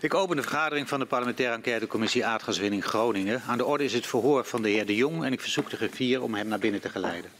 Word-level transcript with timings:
Ik 0.00 0.14
open 0.14 0.36
de 0.36 0.42
vergadering 0.42 0.88
van 0.88 0.98
de 0.98 1.06
parlementaire 1.06 1.54
enquêtecommissie 1.54 2.26
aardgaswinning 2.26 2.84
Groningen. 2.84 3.42
Aan 3.46 3.58
de 3.58 3.64
orde 3.64 3.84
is 3.84 3.92
het 3.92 4.06
verhoor 4.06 4.44
van 4.44 4.62
de 4.62 4.68
heer 4.68 4.86
De 4.86 4.96
Jong 4.96 5.24
en 5.24 5.32
ik 5.32 5.40
verzoek 5.40 5.70
de 5.70 5.76
griffier 5.76 6.22
om 6.22 6.34
hem 6.34 6.48
naar 6.48 6.58
binnen 6.58 6.80
te 6.80 6.88
geleiden. 6.88 7.30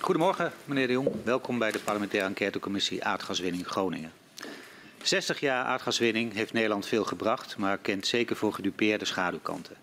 Goedemorgen. 0.00 0.52
Meneer 0.64 0.86
De 0.86 0.92
Jong. 0.92 1.08
Welkom 1.24 1.58
bij 1.58 1.70
de 1.70 1.78
parlementaire 1.78 2.28
enquêtecommissie 2.28 3.04
aardgaswinning 3.04 3.66
Groningen. 3.66 4.12
60 5.02 5.40
jaar 5.40 5.64
aardgaswinning 5.64 6.32
heeft 6.32 6.52
Nederland 6.52 6.86
veel 6.86 7.04
gebracht, 7.04 7.56
maar 7.56 7.78
kent 7.78 8.06
zeker 8.06 8.36
voor 8.36 8.52
gedupeerde 8.52 9.04
schaduwkanten. 9.04 9.76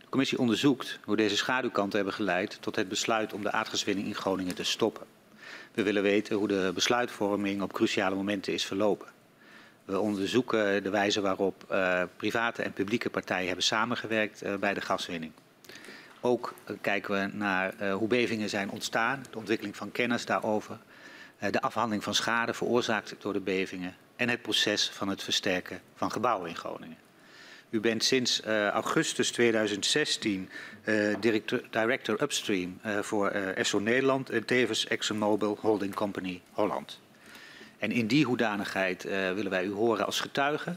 De 0.00 0.08
commissie 0.08 0.38
onderzoekt 0.38 0.98
hoe 1.04 1.16
deze 1.16 1.36
schaduwkanten 1.36 1.96
hebben 1.96 2.14
geleid 2.14 2.58
tot 2.60 2.76
het 2.76 2.88
besluit 2.88 3.32
om 3.32 3.42
de 3.42 3.52
aardgaswinning 3.52 4.06
in 4.06 4.14
Groningen 4.14 4.54
te 4.54 4.64
stoppen. 4.64 5.06
We 5.72 5.82
willen 5.82 6.02
weten 6.02 6.36
hoe 6.36 6.48
de 6.48 6.70
besluitvorming 6.74 7.62
op 7.62 7.72
cruciale 7.72 8.14
momenten 8.14 8.52
is 8.52 8.64
verlopen. 8.64 9.08
We 9.84 10.00
onderzoeken 10.00 10.82
de 10.82 10.90
wijze 10.90 11.20
waarop 11.20 11.64
uh, 11.70 12.02
private 12.16 12.62
en 12.62 12.72
publieke 12.72 13.10
partijen 13.10 13.46
hebben 13.46 13.64
samengewerkt 13.64 14.44
uh, 14.44 14.54
bij 14.54 14.74
de 14.74 14.80
gaswinning. 14.80 15.32
Ook 16.20 16.54
uh, 16.70 16.76
kijken 16.80 17.14
we 17.14 17.36
naar 17.36 17.74
uh, 17.80 17.94
hoe 17.94 18.08
bevingen 18.08 18.48
zijn 18.48 18.70
ontstaan, 18.70 19.24
de 19.30 19.38
ontwikkeling 19.38 19.76
van 19.76 19.92
kennis 19.92 20.24
daarover, 20.24 20.78
uh, 21.42 21.50
de 21.50 21.60
afhandeling 21.60 22.04
van 22.04 22.14
schade 22.14 22.54
veroorzaakt 22.54 23.14
door 23.18 23.32
de 23.32 23.40
bevingen 23.40 23.96
en 24.16 24.28
het 24.28 24.42
proces 24.42 24.90
van 24.90 25.08
het 25.08 25.22
versterken 25.22 25.80
van 25.94 26.10
gebouwen 26.10 26.48
in 26.48 26.56
Groningen. 26.56 26.96
U 27.70 27.80
bent 27.80 28.04
sinds 28.04 28.42
augustus 28.72 29.30
2016 29.30 30.48
director, 31.20 31.62
director 31.70 32.22
upstream 32.22 32.80
voor 33.00 33.28
ESSO 33.30 33.78
Nederland 33.78 34.30
en 34.30 34.44
tevens 34.44 34.86
ExxonMobil 34.86 35.58
Holding 35.60 35.94
Company 35.94 36.40
Holland. 36.50 37.00
En 37.78 37.92
in 37.92 38.06
die 38.06 38.24
hoedanigheid 38.24 39.02
willen 39.02 39.50
wij 39.50 39.64
u 39.64 39.72
horen 39.72 40.06
als 40.06 40.20
getuige. 40.20 40.76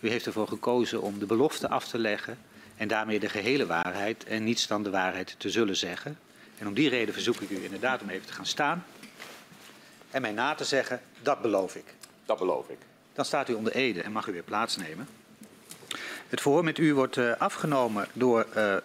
U 0.00 0.08
heeft 0.08 0.26
ervoor 0.26 0.48
gekozen 0.48 1.02
om 1.02 1.18
de 1.18 1.26
belofte 1.26 1.68
af 1.68 1.88
te 1.88 1.98
leggen 1.98 2.38
en 2.78 2.88
daarmee 2.88 3.20
de 3.20 3.28
gehele 3.28 3.66
waarheid 3.66 4.24
en 4.24 4.44
niets 4.44 4.66
dan 4.66 4.82
de 4.82 4.90
waarheid 4.90 5.34
te 5.38 5.50
zullen 5.50 5.76
zeggen. 5.76 6.18
En 6.58 6.66
om 6.66 6.74
die 6.74 6.88
reden 6.88 7.14
verzoek 7.14 7.40
ik 7.40 7.50
u 7.50 7.64
inderdaad 7.64 8.02
om 8.02 8.08
even 8.08 8.26
te 8.26 8.32
gaan 8.32 8.46
staan 8.46 8.84
en 10.10 10.22
mij 10.22 10.32
na 10.32 10.54
te 10.54 10.64
zeggen, 10.64 11.00
dat 11.22 11.42
beloof 11.42 11.74
ik. 11.74 11.94
Dat 12.26 12.38
beloof 12.38 12.68
ik. 12.68 12.78
Dan 13.12 13.24
staat 13.24 13.48
u 13.48 13.52
onder 13.52 13.72
ede 13.72 14.02
en 14.02 14.12
mag 14.12 14.26
u 14.26 14.32
weer 14.32 14.42
plaatsnemen. 14.42 15.08
Het 16.28 16.40
verhoor 16.40 16.64
met 16.64 16.78
u 16.78 16.94
wordt 16.94 17.16
uh, 17.16 17.32
afgenomen 17.38 18.08
door 18.12 18.46
uh, 18.56 18.76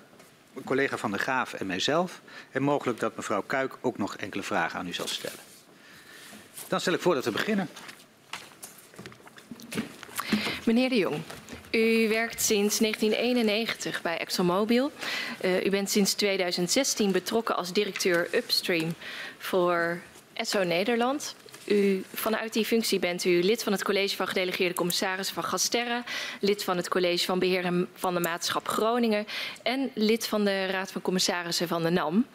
collega 0.65 0.97
Van 0.97 1.11
der 1.11 1.19
Graaf 1.19 1.53
en 1.53 1.65
mijzelf. 1.65 2.21
En 2.51 2.63
mogelijk 2.63 2.99
dat 2.99 3.15
mevrouw 3.15 3.41
Kuik 3.41 3.77
ook 3.81 3.97
nog 3.97 4.15
enkele 4.15 4.43
vragen 4.43 4.79
aan 4.79 4.87
u 4.87 4.93
zal 4.93 5.07
stellen. 5.07 5.39
Dan 6.67 6.79
stel 6.79 6.93
ik 6.93 7.01
voor 7.01 7.13
dat 7.13 7.25
we 7.25 7.31
beginnen. 7.31 7.69
Meneer 10.65 10.89
de 10.89 10.97
Jong, 10.97 11.21
u 11.73 12.07
werkt 12.09 12.41
sinds 12.41 12.77
1991 12.77 14.01
bij 14.01 14.17
ExxonMobil. 14.17 14.91
Uh, 15.41 15.65
u 15.65 15.69
bent 15.69 15.89
sinds 15.89 16.13
2016 16.13 17.11
betrokken 17.11 17.55
als 17.55 17.73
directeur 17.73 18.27
upstream 18.31 18.93
voor 19.37 20.01
Esso 20.33 20.63
Nederland. 20.63 21.35
U, 21.65 22.03
vanuit 22.13 22.53
die 22.53 22.65
functie 22.65 22.99
bent 22.99 23.25
u 23.25 23.43
lid 23.43 23.63
van 23.63 23.71
het 23.71 23.83
college 23.83 24.15
van 24.15 24.27
gedelegeerde 24.27 24.73
commissarissen 24.73 25.35
van 25.35 25.43
Gasterra, 25.43 26.03
lid 26.39 26.63
van 26.63 26.77
het 26.77 26.87
college 26.87 27.25
van 27.25 27.39
beheer 27.39 27.87
van 27.93 28.13
de 28.13 28.19
maatschap 28.19 28.67
Groningen 28.67 29.27
en 29.63 29.91
lid 29.93 30.27
van 30.27 30.43
de 30.43 30.65
raad 30.65 30.91
van 30.91 31.01
commissarissen 31.01 31.67
van 31.67 31.83
de 31.83 31.89
NAM. 31.89 32.25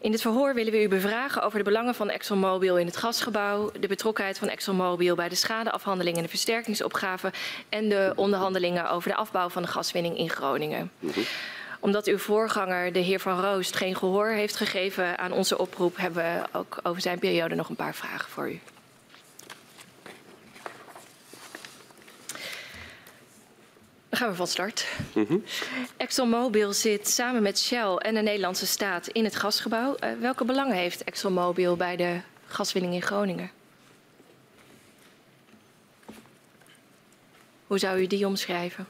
In 0.00 0.10
dit 0.10 0.20
verhoor 0.20 0.54
willen 0.54 0.72
we 0.72 0.82
u 0.82 0.88
bevragen 0.88 1.42
over 1.42 1.58
de 1.58 1.64
belangen 1.64 1.94
van 1.94 2.10
ExxonMobil 2.10 2.78
in 2.78 2.86
het 2.86 2.96
gasgebouw, 2.96 3.70
de 3.80 3.86
betrokkenheid 3.86 4.38
van 4.38 4.48
ExxonMobil 4.48 5.14
bij 5.14 5.28
de 5.28 5.34
schadeafhandeling 5.34 6.16
en 6.16 6.22
de 6.22 6.28
versterkingsopgave 6.28 7.32
en 7.68 7.88
de 7.88 8.12
onderhandelingen 8.16 8.90
over 8.90 9.10
de 9.10 9.16
afbouw 9.16 9.48
van 9.48 9.62
de 9.62 9.68
gaswinning 9.68 10.18
in 10.18 10.30
Groningen. 10.30 10.90
Mm 10.98 11.10
-hmm. 11.10 11.24
Omdat 11.80 12.06
uw 12.06 12.18
voorganger, 12.18 12.92
de 12.92 12.98
heer 12.98 13.20
Van 13.20 13.40
Roost, 13.40 13.76
geen 13.76 13.96
gehoor 13.96 14.28
heeft 14.28 14.56
gegeven 14.56 15.18
aan 15.18 15.32
onze 15.32 15.58
oproep, 15.58 15.96
hebben 15.96 16.22
we 16.22 16.58
ook 16.58 16.78
over 16.82 17.00
zijn 17.00 17.18
periode 17.18 17.54
nog 17.54 17.68
een 17.68 17.76
paar 17.76 17.94
vragen 17.94 18.30
voor 18.30 18.50
u. 18.50 18.60
Dan 24.08 24.18
gaan 24.18 24.28
we 24.28 24.34
van 24.34 24.46
start. 24.46 24.86
Mm 25.14 25.24
-hmm. 25.28 25.44
ExxonMobil 25.96 26.72
zit 26.72 27.08
samen 27.08 27.42
met 27.42 27.58
Shell 27.58 27.94
en 27.94 28.14
de 28.14 28.20
Nederlandse 28.20 28.66
staat 28.66 29.08
in 29.08 29.24
het 29.24 29.36
gasgebouw. 29.36 29.96
Uh, 30.04 30.10
welke 30.20 30.44
belangen 30.44 30.76
heeft 30.76 31.04
ExxonMobil 31.04 31.76
bij 31.76 31.96
de 31.96 32.20
gaswinning 32.46 32.94
in 32.94 33.02
Groningen? 33.02 33.50
Hoe 37.66 37.78
zou 37.78 38.00
u 38.00 38.06
die 38.06 38.26
omschrijven? 38.26 38.86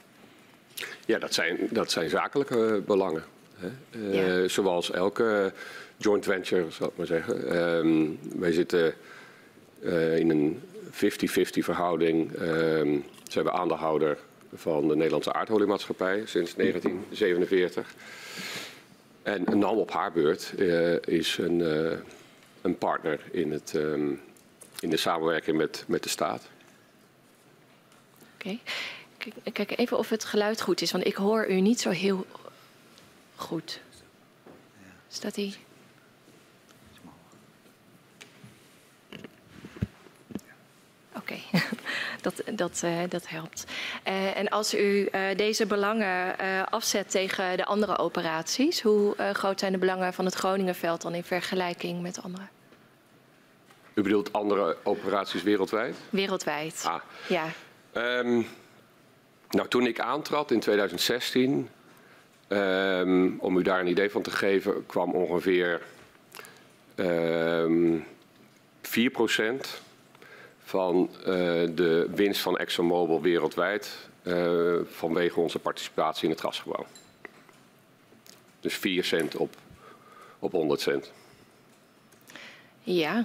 Ja, 1.07 1.19
dat 1.19 1.35
zijn, 1.35 1.69
dat 1.71 1.91
zijn 1.91 2.11
zakelijke 2.11 2.83
belangen. 2.87 3.25
Hè? 3.55 3.69
Uh, 3.91 4.43
ja. 4.43 4.49
Zoals 4.49 4.91
elke 4.91 5.53
joint 5.97 6.25
venture, 6.25 6.71
zal 6.71 6.89
ik 6.89 6.97
maar 6.97 7.07
zeggen. 7.07 7.41
Uh, 7.45 8.39
wij 8.41 8.53
zitten 8.53 8.95
uh, 9.81 10.19
in 10.19 10.31
een 10.31 10.63
50-50 10.93 10.95
verhouding. 11.59 12.31
zijn 13.29 13.45
we 13.45 13.53
aandeelhouder 13.53 14.19
van 14.55 14.89
de 14.89 14.97
Nederlandse 14.97 15.33
aardoliemaatschappij 15.33 16.23
sinds 16.27 16.55
1947. 16.55 17.95
En 19.23 19.59
NAM 19.59 19.79
op 19.79 19.91
haar 19.91 20.13
beurt 20.13 20.53
uh, 20.57 20.97
is 21.01 21.39
een, 21.39 21.59
uh, 21.61 21.99
een, 22.63 22.79
partner 22.79 23.21
in, 23.31 23.53
het, 23.53 23.73
um, 23.75 24.21
in 24.81 24.91
de 24.91 24.97
samenwerking 24.97 25.57
met, 25.57 25.85
met 25.87 26.03
de 26.03 26.09
staat. 26.09 26.49
Oké. 28.35 28.49
Okay. 28.49 28.61
Kijk, 29.19 29.55
kijk 29.55 29.79
even 29.79 29.99
of 29.99 30.09
het 30.09 30.25
geluid 30.25 30.61
goed 30.61 30.81
is, 30.81 30.93
want 30.93 31.07
ik 31.07 31.15
hoor 31.15 31.51
u 31.51 31.61
niet 31.61 31.81
zo 31.81 31.91
heel 31.91 32.27
goed. 33.37 33.81
Staat 35.09 35.37
hij? 35.37 35.55
Okay. 41.31 41.61
dat, 42.27 42.43
dat, 42.53 42.83
uh, 42.85 42.99
dat 43.09 43.29
helpt. 43.29 43.65
Uh, 44.09 44.37
en 44.37 44.49
als 44.49 44.75
u 44.75 45.09
uh, 45.13 45.37
deze 45.37 45.67
belangen 45.67 46.37
afzet 46.71 47.11
tegen 47.11 47.57
de 47.57 47.65
andere 47.65 47.99
operaties, 47.99 48.83
hoe 48.83 49.15
groot 49.33 49.61
zijn 49.61 49.73
de 49.73 49.79
belangen 49.79 50.13
van 50.13 50.25
het 50.25 50.35
Groningenveld 50.35 51.03
dan 51.03 51.15
in 51.15 51.25
vergelijking 51.25 52.03
met 52.03 52.23
andere? 52.23 52.45
U 53.95 54.03
bedoelt 54.03 54.33
andere 54.33 54.77
operaties 54.83 55.43
wereldwijd? 55.43 55.97
Wereldwijd, 56.11 56.85
ah. 56.87 57.01
ja. 57.29 57.45
Um, 57.93 58.47
nou, 59.51 59.69
toen 59.69 59.87
ik 59.87 60.01
aantrad 60.01 60.51
in 60.51 60.61
2016, 60.61 61.69
um, 62.49 63.39
om 63.41 63.57
u 63.57 63.63
daar 63.63 63.81
een 63.81 63.87
idee 63.87 64.11
van 64.11 64.23
te 64.23 64.31
geven, 64.31 64.87
kwam 64.87 65.13
ongeveer 65.13 65.83
um, 66.97 68.05
4 68.83 69.11
procent 69.11 69.81
van 70.69 71.11
uh, 71.19 71.25
de 71.75 72.07
winst 72.15 72.41
van 72.41 72.59
ExxonMobil 72.59 73.21
wereldwijd 73.21 74.09
uh, 74.23 74.79
vanwege 74.91 75.41
onze 75.41 75.59
participatie 75.59 76.25
in 76.25 76.31
het 76.31 76.41
gasgebouw. 76.41 76.87
Dus 78.61 78.75
4 78.75 79.05
cent 79.05 79.37
op, 79.37 79.55
op 80.39 80.53
100 80.53 80.81
cent. 80.81 81.13
Ja, 82.83 83.25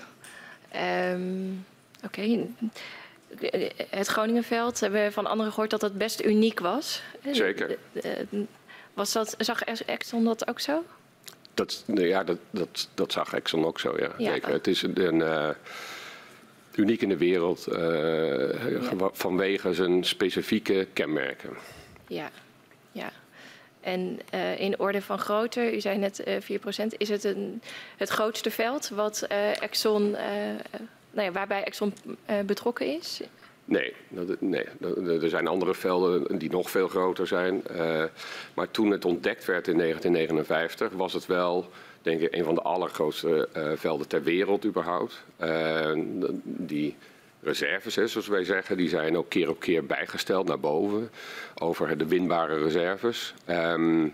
um, 1.12 1.66
oké. 2.04 2.22
Okay. 2.22 2.50
Het 3.90 4.08
Groningenveld 4.08 4.80
hebben 4.80 5.04
we 5.04 5.12
van 5.12 5.26
anderen 5.26 5.52
gehoord 5.52 5.72
dat 5.72 5.82
dat 5.82 5.98
best 5.98 6.22
uniek 6.22 6.60
was. 6.60 7.02
Zeker. 7.32 7.78
Was 8.94 9.12
dat, 9.12 9.36
zag 9.38 9.64
Exxon 9.64 10.24
dat 10.24 10.48
ook 10.48 10.60
zo? 10.60 10.84
Dat, 11.54 11.84
ja, 11.88 12.24
dat, 12.24 12.38
dat, 12.50 12.90
dat 12.94 13.12
zag 13.12 13.34
Exxon 13.34 13.66
ook 13.66 13.80
zo, 13.80 13.98
ja. 13.98 14.12
ja. 14.18 14.32
Zeker. 14.32 14.52
Het 14.52 14.68
is 14.68 14.82
een... 14.82 15.06
een 15.06 15.16
uh, 15.16 15.50
uniek 16.78 17.02
in 17.02 17.10
de 17.10 17.18
wereld 17.18 17.68
uh, 17.70 17.78
ja. 18.72 19.10
vanwege 19.12 19.74
zijn 19.74 20.04
specifieke 20.04 20.88
kenmerken. 20.94 21.50
Ja, 22.08 22.32
ja. 22.92 23.12
En 23.82 24.20
uh, 24.34 24.60
in 24.60 24.80
orde 24.80 25.02
van 25.02 25.20
grootte, 25.20 25.76
u 25.76 25.82
zei 25.82 25.98
net 25.98 26.28
uh, 26.28 26.60
4%, 26.86 26.88
is 26.98 27.10
het 27.10 27.24
een, 27.24 27.62
het 27.98 28.10
grootste 28.10 28.52
veld 28.52 28.90
wat 28.90 29.28
Exxon, 29.60 30.12
nou 31.12 31.28
ja, 31.28 31.32
waarbij 31.32 31.64
Exxon 31.64 31.94
betrokken 32.46 32.98
is? 32.98 33.22
Nee, 33.66 33.94
dat, 34.10 34.42
nee, 34.42 34.66
er 35.22 35.30
zijn 35.30 35.48
andere 35.48 35.74
velden 35.74 36.38
die 36.38 36.52
nog 36.52 36.70
veel 36.70 36.88
groter 36.88 37.28
zijn. 37.28 37.64
Uh, 37.72 38.04
maar 38.54 38.72
toen 38.72 38.92
het 38.92 39.06
ontdekt 39.06 39.46
werd 39.46 39.68
in 39.68 39.78
1959 39.78 40.92
was 40.92 41.14
het 41.14 41.26
wel, 41.26 41.70
denk 42.04 42.22
ik, 42.22 42.36
een 42.36 42.44
van 42.44 42.56
de 42.56 42.62
allergrootste 42.62 43.50
uh, 43.58 43.72
velden 43.76 44.08
ter 44.08 44.24
wereld 44.24 44.66
überhaupt. 44.66 45.24
Uh, 45.44 45.92
die 46.44 46.96
reserves, 47.42 47.96
hè, 47.96 48.08
zoals 48.08 48.28
wij 48.28 48.44
zeggen, 48.44 48.78
die 48.78 48.90
zijn 48.90 49.18
ook 49.18 49.30
keer 49.30 49.50
op 49.50 49.60
keer 49.60 49.86
bijgesteld 49.86 50.48
naar 50.48 50.60
boven 50.60 51.10
over 51.56 51.98
de 51.98 52.08
winbare 52.08 52.64
reserves. 52.64 53.34
Um, 53.50 54.14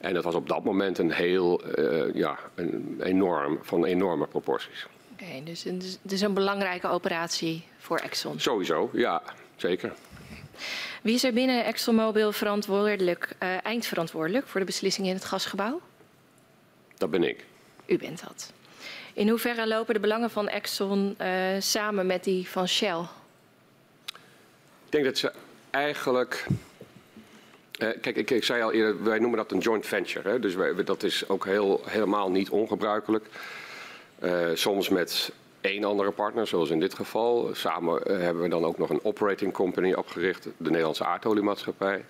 en 0.00 0.14
dat 0.14 0.24
was 0.24 0.34
op 0.34 0.48
dat 0.48 0.64
moment 0.64 0.98
een 0.98 1.12
heel, 1.12 1.62
ja, 2.14 2.38
een 2.54 3.00
enorm, 3.02 3.58
van 3.62 3.84
enorme 3.84 4.26
proporties. 4.26 4.86
Oké, 5.12 5.24
okay, 5.24 5.42
dus, 5.44 5.62
dus, 5.62 5.98
dus 6.02 6.20
een 6.20 6.34
belangrijke 6.34 6.88
operatie 6.88 7.64
voor 7.78 7.98
Exxon? 7.98 8.40
Sowieso, 8.40 8.90
ja, 8.92 9.22
zeker. 9.56 9.92
Wie 11.02 11.14
is 11.14 11.24
er 11.24 11.32
binnen 11.32 11.64
ExxonMobil 11.64 12.32
verantwoordelijk, 12.32 13.36
eindverantwoordelijk 13.62 14.46
voor 14.46 14.60
de 14.60 14.66
beslissingen 14.66 15.10
in 15.10 15.16
het 15.16 15.24
gasgebouw? 15.24 15.80
Dat 16.98 17.10
ben 17.10 17.22
ik. 17.22 17.44
U 17.86 17.98
bent 17.98 18.24
dat. 18.28 18.52
In 19.12 19.28
hoeverre 19.28 19.66
lopen 19.66 19.94
de 19.94 20.00
belangen 20.00 20.30
van 20.30 20.48
Exxon 20.48 21.16
uh, 21.20 21.28
samen 21.58 22.06
met 22.06 22.24
die 22.24 22.48
van 22.48 22.68
Shell? 22.68 23.00
Ik 24.84 24.92
denk 24.92 25.04
dat 25.04 25.18
ze 25.18 25.32
eigenlijk. 25.70 26.46
Uh, 27.78 27.88
kijk, 28.00 28.16
ik, 28.16 28.30
ik, 28.30 28.44
zei 28.44 28.62
al 28.62 28.72
eerder, 28.72 29.04
wij 29.04 29.18
noemen 29.18 29.38
dat 29.38 29.52
een 29.52 29.58
joint 29.58 29.86
venture. 29.86 30.28
Hè? 30.28 30.38
Dus 30.38 30.54
wij, 30.54 30.84
dat 30.84 31.02
is 31.02 31.28
ook 31.28 31.44
heel, 31.44 31.82
helemaal 31.86 32.30
niet 32.30 32.50
ongebruikelijk. 32.50 33.26
soms 34.54 34.88
met 34.88 35.32
één 35.66 35.84
andere 35.84 36.10
partner, 36.10 36.46
zoals 36.46 36.70
in 36.70 36.80
dit 36.80 36.94
geval. 36.94 37.50
Samen 37.52 38.04
eh, 38.04 38.18
hebben 38.18 38.42
we 38.42 38.48
dan 38.48 38.64
ook 38.64 38.78
nog 38.78 38.90
een 38.90 39.04
operating 39.04 39.52
company 39.52 39.92
opgericht, 39.92 40.44
de 40.56 40.70
Nederlandse 40.70 41.04
aardoliemaatschappij. 41.04 42.04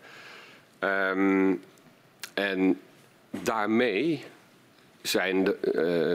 Um, 0.80 1.62
en 2.34 2.80
daarmee 3.30 4.24
zijn 5.06 5.44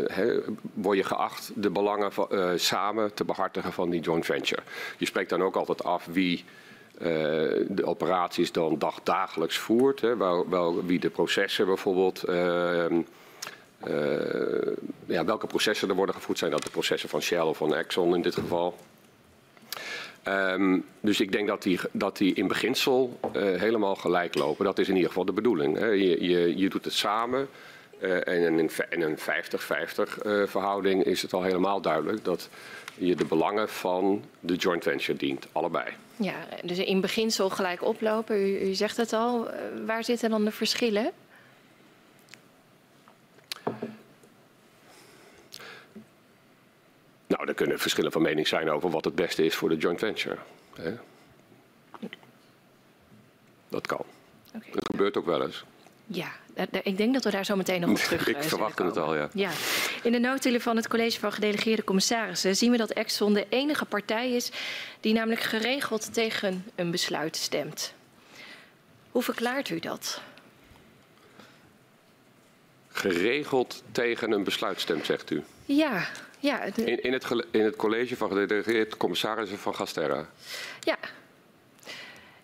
he, 0.07 0.39
word 0.73 0.97
je 0.97 1.03
geacht 1.03 1.51
de 1.55 1.69
belangen 1.69 2.11
uh, 2.31 2.51
samen 2.55 3.13
te 3.13 3.23
behartigen 3.23 3.73
van 3.73 3.89
die 3.89 4.01
joint 4.01 4.25
venture. 4.25 4.61
Je 4.97 5.05
spreekt 5.05 5.29
dan 5.29 5.43
ook 5.43 5.55
altijd 5.55 5.83
af 5.83 6.05
wie 6.11 6.43
uh, 6.97 7.07
de 7.67 7.83
operaties 7.85 8.51
dan 8.51 8.79
dag, 8.79 8.99
dagelijks 9.03 9.57
voert. 9.57 9.99
Wel, 9.99 10.49
wel, 10.49 10.85
wie 10.85 10.99
de 10.99 11.09
processen 11.09 11.65
bijvoorbeeld 11.65 12.23
ehm, 12.23 13.01
ja, 15.05 15.25
welke 15.25 15.47
processen 15.47 15.89
er 15.89 15.95
worden 15.95 16.15
gevoerd. 16.15 16.37
Zijn 16.37 16.51
dat 16.51 16.63
de 16.63 16.69
processen 16.69 17.09
van 17.09 17.21
Shell 17.21 17.41
of 17.41 17.57
van 17.57 17.75
Exxon 17.75 18.15
in 18.15 18.21
dit 18.21 18.35
geval? 18.35 18.77
Um, 20.27 20.85
dus 20.99 21.19
ik 21.19 21.31
denk 21.31 21.47
dat 21.47 21.63
die, 21.63 21.79
dat 21.91 22.17
die 22.17 22.33
in 22.33 22.47
beginsel 22.47 23.19
helemaal 23.33 23.95
gelijk 23.95 24.35
lopen. 24.35 24.65
Dat 24.65 24.79
is 24.79 24.87
in 24.87 24.95
ieder 24.95 25.09
geval 25.09 25.25
de 25.25 25.31
bedoeling. 25.31 25.77
Hè. 25.77 25.87
Je, 25.87 26.23
je, 26.23 26.57
je 26.57 26.69
doet 26.69 26.85
het 26.85 26.93
samen. 26.93 27.47
Uh, 28.01 28.27
en 28.27 28.59
in, 28.89 29.01
een 29.01 29.17
50-50 29.17 29.21
uh, 29.23 30.47
verhouding 30.47 31.03
is 31.03 31.21
het 31.21 31.33
al 31.33 31.43
helemaal 31.43 31.81
duidelijk 31.81 32.23
dat 32.23 32.49
je 32.95 33.15
de 33.15 33.25
belangen 33.25 33.69
van 33.69 34.23
de 34.39 34.55
joint 34.55 34.83
venture 34.83 35.17
dient. 35.17 35.47
Allebei. 35.51 35.93
Ja, 36.15 36.35
dus 36.63 36.77
in 36.77 37.01
beginsel 37.01 37.49
gelijk 37.49 37.83
oplopen. 37.83 38.35
U, 38.35 38.69
u 38.69 38.73
zegt 38.73 38.97
het 38.97 39.13
al. 39.13 39.49
waar 39.85 40.03
zitten 40.03 40.29
dan 40.29 40.45
de 40.45 40.51
verschillen? 40.51 41.11
Nou, 47.27 47.47
er 47.47 47.53
kunnen 47.53 47.79
verschillen 47.79 48.11
van 48.11 48.21
mening 48.21 48.47
zijn 48.47 48.69
over 48.69 48.89
wat 48.89 49.05
het 49.05 49.15
beste 49.15 49.45
is 49.45 49.55
voor 49.55 49.69
de 49.69 49.77
joint 49.77 49.99
venture. 49.99 50.37
Hè? 50.75 50.93
Dat 53.69 53.87
kan. 53.87 54.05
Okay. 54.55 54.71
Dat 54.71 54.85
gebeurt 54.85 55.17
ook 55.17 55.25
wel 55.25 55.41
eens. 55.41 55.63
Ja, 56.05 56.31
ik 56.83 56.97
denk 56.97 57.13
dat 57.13 57.23
we 57.23 57.31
daar 57.31 57.45
zo 57.45 57.55
meteen 57.55 57.81
nog 57.81 57.89
op 57.89 57.95
terug 58.07 58.27
Ik 58.27 58.43
verwacht 58.43 58.77
het 58.77 58.97
al, 58.97 59.15
ja. 59.15 59.29
ja. 59.33 59.51
In 60.03 60.11
de 60.11 60.19
noodtelen 60.19 60.61
van 60.61 60.75
het 60.75 60.87
college 60.87 61.19
van 61.19 61.31
gedelegeerde 61.31 61.83
commissarissen 61.83 62.55
zien 62.55 62.71
we 62.71 62.77
dat 62.77 62.91
Exxon 62.91 63.33
de 63.33 63.45
enige 63.49 63.85
partij 63.85 64.31
is 64.31 64.51
die 64.99 65.13
namelijk 65.13 65.41
geregeld 65.41 66.13
tegen 66.13 66.65
een 66.75 66.91
besluit 66.91 67.35
stemt. 67.35 67.93
Hoe 69.11 69.23
verklaart 69.23 69.69
u 69.69 69.79
dat? 69.79 70.21
Geregeld 72.91 73.83
tegen 73.91 74.31
een 74.31 74.43
besluit 74.43 74.79
stemt, 74.81 75.05
zegt 75.05 75.29
u? 75.29 75.43
Ja, 75.65 76.07
ja. 76.39 76.61
In, 76.63 77.03
in, 77.03 77.13
het, 77.13 77.45
in 77.51 77.63
het 77.63 77.75
college 77.75 78.17
van 78.17 78.29
gedelegeerde 78.29 78.97
commissarissen 78.97 79.57
van 79.57 79.75
Gasterra? 79.75 80.29
Ja. 80.79 80.97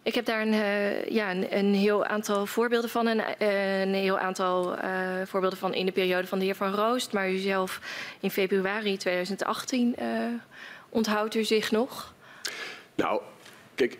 Ik 0.07 0.15
heb 0.15 0.25
daar 0.25 0.41
een, 0.41 0.53
uh, 0.53 1.05
ja, 1.05 1.31
een, 1.31 1.57
een, 1.57 1.73
heel 1.73 2.05
aantal 2.05 2.45
voorbeelden 2.45 2.89
van. 2.89 3.07
Een, 3.07 3.21
een 3.47 3.93
heel 3.93 4.19
aantal 4.19 4.77
uh, 4.77 4.81
voorbeelden 5.25 5.59
van 5.59 5.73
in 5.73 5.85
de 5.85 5.91
periode 5.91 6.27
van 6.27 6.39
de 6.39 6.45
heer 6.45 6.55
Van 6.55 6.73
Roost. 6.73 7.13
Maar 7.13 7.31
u 7.31 7.37
zelf 7.37 7.81
in 8.19 8.31
februari 8.31 8.97
2018 8.97 9.95
onthoudt 10.89 11.35
u 11.35 11.43
zich 11.43 11.71
nog? 11.71 12.13
Nou, 12.95 13.21
kijk, 13.75 13.97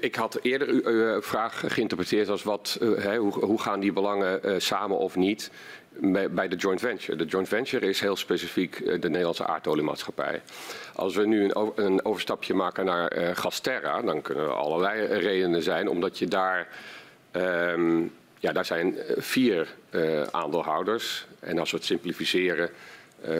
ik 0.00 0.14
had 0.14 0.38
eerder 0.42 0.68
uw 0.68 1.22
vraag 1.22 1.62
geïnterpreteerd 1.66 2.28
als 2.28 2.42
wat, 2.42 2.78
hoe, 3.40 3.60
gaan 3.60 3.80
die 3.80 3.92
belangen 3.92 4.62
samen 4.62 4.98
of 4.98 5.16
niet 5.16 5.50
bij 6.30 6.48
de 6.48 6.56
joint 6.56 6.80
venture. 6.80 7.16
De 7.16 7.24
joint 7.24 7.48
venture 7.48 7.88
is 7.88 8.00
heel 8.00 8.16
specifiek 8.16 8.78
uh, 8.78 9.00
de 9.00 9.08
Nederlandse 9.08 9.46
aardoliemaatschappij. 9.46 10.42
Als 10.94 11.16
we 11.16 11.26
nu 11.26 11.50
een, 11.74 12.04
overstapje 12.04 12.54
maken 12.54 12.84
naar 12.84 13.36
Gasterra, 13.36 14.02
dan 14.02 14.22
kunnen 14.22 14.44
er 14.44 14.52
allerlei 14.52 15.06
redenen 15.06 15.62
zijn, 15.62 15.88
omdat 15.88 16.18
je 16.18 16.26
daar, 16.26 16.68
um, 17.32 18.12
ja, 18.38 18.52
daar 18.52 18.64
zijn 18.64 18.96
vier 19.16 19.68
aandeelhouders. 20.30 21.26
En 21.40 21.58
als 21.58 21.70
we 21.70 21.76
het 21.76 21.86
simplificeren, 21.86 22.70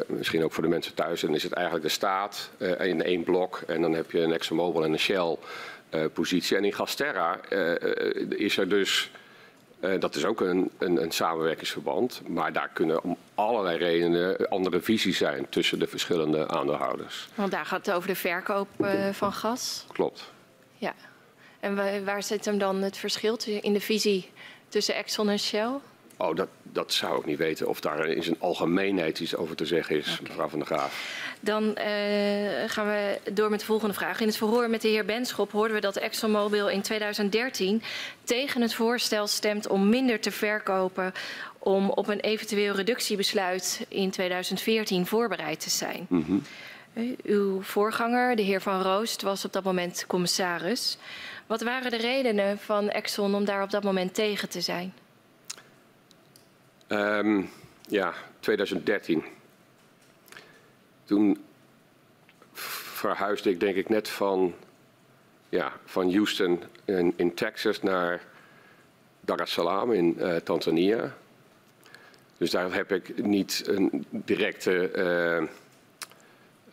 misschien 0.07 0.45
ook 0.45 0.53
voor 0.53 0.63
de 0.63 0.69
mensen 0.69 0.95
thuis, 0.95 1.21
dan 1.21 1.35
is 1.35 1.43
het 1.43 1.53
eigenlijk 1.53 1.85
de 1.85 1.91
staat 1.91 2.51
in 2.79 3.03
één 3.03 3.23
blok. 3.23 3.63
En 3.67 3.81
dan 3.81 3.95
heb 3.95 4.11
je 4.11 4.21
een 4.21 4.33
ExxonMobil 4.33 4.85
en 4.85 4.93
een 4.93 4.99
Shell 4.99 5.37
positie. 6.13 6.57
En 6.57 6.65
in 6.65 6.73
Gasterra 6.73 7.41
is 8.29 8.59
er 8.59 8.69
dus, 8.69 9.11
dat 9.99 10.15
is 10.15 10.25
ook 10.25 10.41
een, 10.41 10.71
een, 10.79 11.03
een, 11.03 11.11
samenwerkingsverband. 11.11 12.23
Maar 12.29 12.53
daar 12.53 12.71
kunnen 12.73 13.03
om 13.03 13.17
allerlei 13.35 13.79
redenen 13.79 14.49
andere 14.49 14.81
visies 14.81 15.19
zijn 15.19 15.47
tussen 15.49 15.79
de 15.79 15.87
verschillende 15.87 16.49
aandeelhouders. 16.49 17.29
Want 17.35 17.51
daar 17.51 17.67
gaat 17.67 17.87
het 17.87 17.95
over 17.95 18.09
de 18.09 18.15
verkoop 18.15 18.69
van 19.13 19.33
gas? 19.33 19.87
Klopt. 19.93 20.33
Ja. 20.77 20.95
En 21.61 22.05
waar 22.05 22.23
zit 22.23 22.45
hem 22.45 22.59
dan 22.59 22.83
het 22.83 22.97
verschil 22.97 23.39
in 23.61 23.73
de 23.73 23.81
visie 23.81 24.31
tussen 24.69 24.95
Exxon 24.95 25.29
en 25.29 25.39
Shell? 25.39 25.71
Oh, 26.17 26.37
dat, 26.37 26.49
dat 26.63 26.93
zou 26.93 27.19
ik 27.19 27.27
niet 27.27 27.39
weten 27.39 27.69
of 27.69 27.81
daar 27.81 28.07
in 28.07 28.23
zijn 28.23 28.37
algemeenheid 28.39 29.21
iets 29.21 29.37
over 29.37 29.57
te 29.57 29.67
zeggen 29.67 29.99
is, 29.99 30.13
okay. 30.13 30.29
mevrouw 30.29 30.49
Van 30.49 30.59
der 30.59 30.69
Graaf. 30.69 31.21
Dan 31.41 31.65
uh, 31.65 31.75
gaan 32.67 32.87
we 32.87 33.19
door 33.33 33.51
met 33.51 33.61
de 33.61 33.67
volgende 33.67 33.95
vraag. 33.95 34.21
In 34.21 34.27
het 34.27 34.37
verhoor 34.37 34.71
met 34.71 34.83
de 34.83 34.89
heer 34.89 35.05
Benschop 35.05 35.53
hoorden 35.53 35.75
we 35.75 35.81
dat 35.81 35.97
ExxonMobil 35.97 36.69
in 36.69 36.83
2013 36.83 37.83
tegen 38.25 38.61
het 38.61 38.75
voorstel 38.75 39.27
stemt 39.27 39.67
om 39.67 39.89
minder 39.89 40.21
te 40.21 40.31
verkopen 40.31 41.13
om 41.59 41.91
op 41.91 42.09
een 42.09 42.21
eventueel 42.21 42.75
reductiebesluit 42.75 43.87
in 43.89 44.11
2014 44.11 45.07
voorbereid 45.07 45.61
te 45.61 45.71
zijn. 45.71 46.07
Mm 46.09 46.25
-hmm. 46.25 46.43
uw 47.23 47.63
voorganger, 47.63 48.37
de 48.37 48.43
heer 48.43 48.61
Van 48.61 48.83
Roost, 48.83 49.23
was 49.23 49.45
op 49.45 49.53
dat 49.53 49.65
moment 49.65 50.05
commissaris. 50.07 50.99
Wat 51.47 51.63
waren 51.63 51.91
de 51.91 51.97
redenen 51.97 52.59
van 52.59 52.91
Exxon 52.91 53.35
om 53.35 53.45
daar 53.45 53.63
op 53.63 53.71
dat 53.71 53.83
moment 53.83 54.15
tegen 54.15 54.49
te 54.49 54.61
zijn? 54.61 54.93
Um, 56.93 57.51
ja, 57.89 58.15
2013. 58.41 59.25
Toen 61.05 61.45
verhuisde 62.53 63.51
ik 63.51 63.61
denk 63.61 63.77
ik 63.77 63.89
net 63.89 64.09
van, 64.09 64.55
ja, 65.49 65.73
van 65.85 66.13
Houston 66.13 66.63
in, 67.17 67.35
Texas 67.35 67.83
naar 67.83 68.25
Dar 69.21 69.41
es 69.41 69.53
Salaam 69.53 69.93
in 69.93 70.17
uh, 70.19 70.37
Tanzania. 70.37 71.15
Dus 72.37 72.51
daar 72.51 72.75
heb 72.75 72.93
ik 72.93 73.25
niet 73.25 73.63
een 73.67 74.07
directe. 74.11 74.91
Uh, 74.95 75.49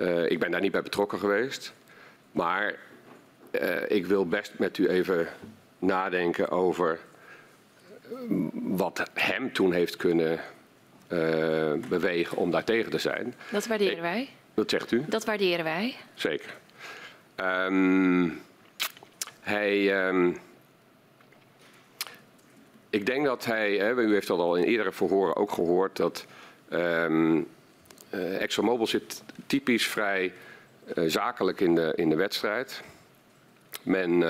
uh, 0.08 0.32
ik 0.32 0.40
ben 0.40 0.52
daar 0.52 0.62
niet 0.62 0.72
bij 0.72 0.82
betrokken 0.82 1.20
geweest. 1.20 1.74
Maar 2.32 2.76
ik 3.88 4.06
wil 4.06 4.28
best 4.28 4.54
met 4.58 4.78
u 4.78 4.88
even 4.88 5.28
nadenken 5.80 6.50
over 6.50 7.00
wat 8.54 9.10
hem 9.14 9.54
toen 9.54 9.74
heeft 9.74 9.96
kunnen 9.96 10.40
uh, 11.10 11.74
bewegen 11.90 12.38
om 12.38 12.52
daar 12.52 12.64
tegen 12.64 12.92
te 12.92 12.98
zijn. 12.98 13.36
Dat 13.52 13.68
waarderen 13.68 14.02
wij. 14.02 14.30
Wat 14.54 14.70
zegt 14.70 14.92
u? 14.92 15.04
Dat 15.08 15.26
waarderen 15.26 15.64
wij. 15.64 15.96
Zeker. 16.14 16.58
Um, 17.36 18.42
hij. 19.40 20.08
Um, 20.08 20.38
ik 22.90 23.06
denk 23.06 23.26
dat 23.26 23.46
hij, 23.46 23.72
hè, 23.72 23.96
u 23.96 24.14
heeft 24.14 24.28
dat 24.28 24.40
al 24.40 24.56
in 24.56 24.64
eerdere 24.64 24.92
verhoren 24.92 25.36
ook 25.36 25.52
gehoord, 25.52 25.96
dat 25.96 26.26
um, 26.70 27.48
uh, 28.14 28.42
ExxonMobil 28.42 28.88
zit 28.88 29.24
typisch 29.46 29.88
vrij 29.88 30.34
uh, 30.96 31.04
zakelijk 31.10 31.60
in 31.60 31.76
de, 31.76 31.94
in 31.96 32.10
de 32.10 32.16
wedstrijd. 32.16 32.82
men 33.84 34.24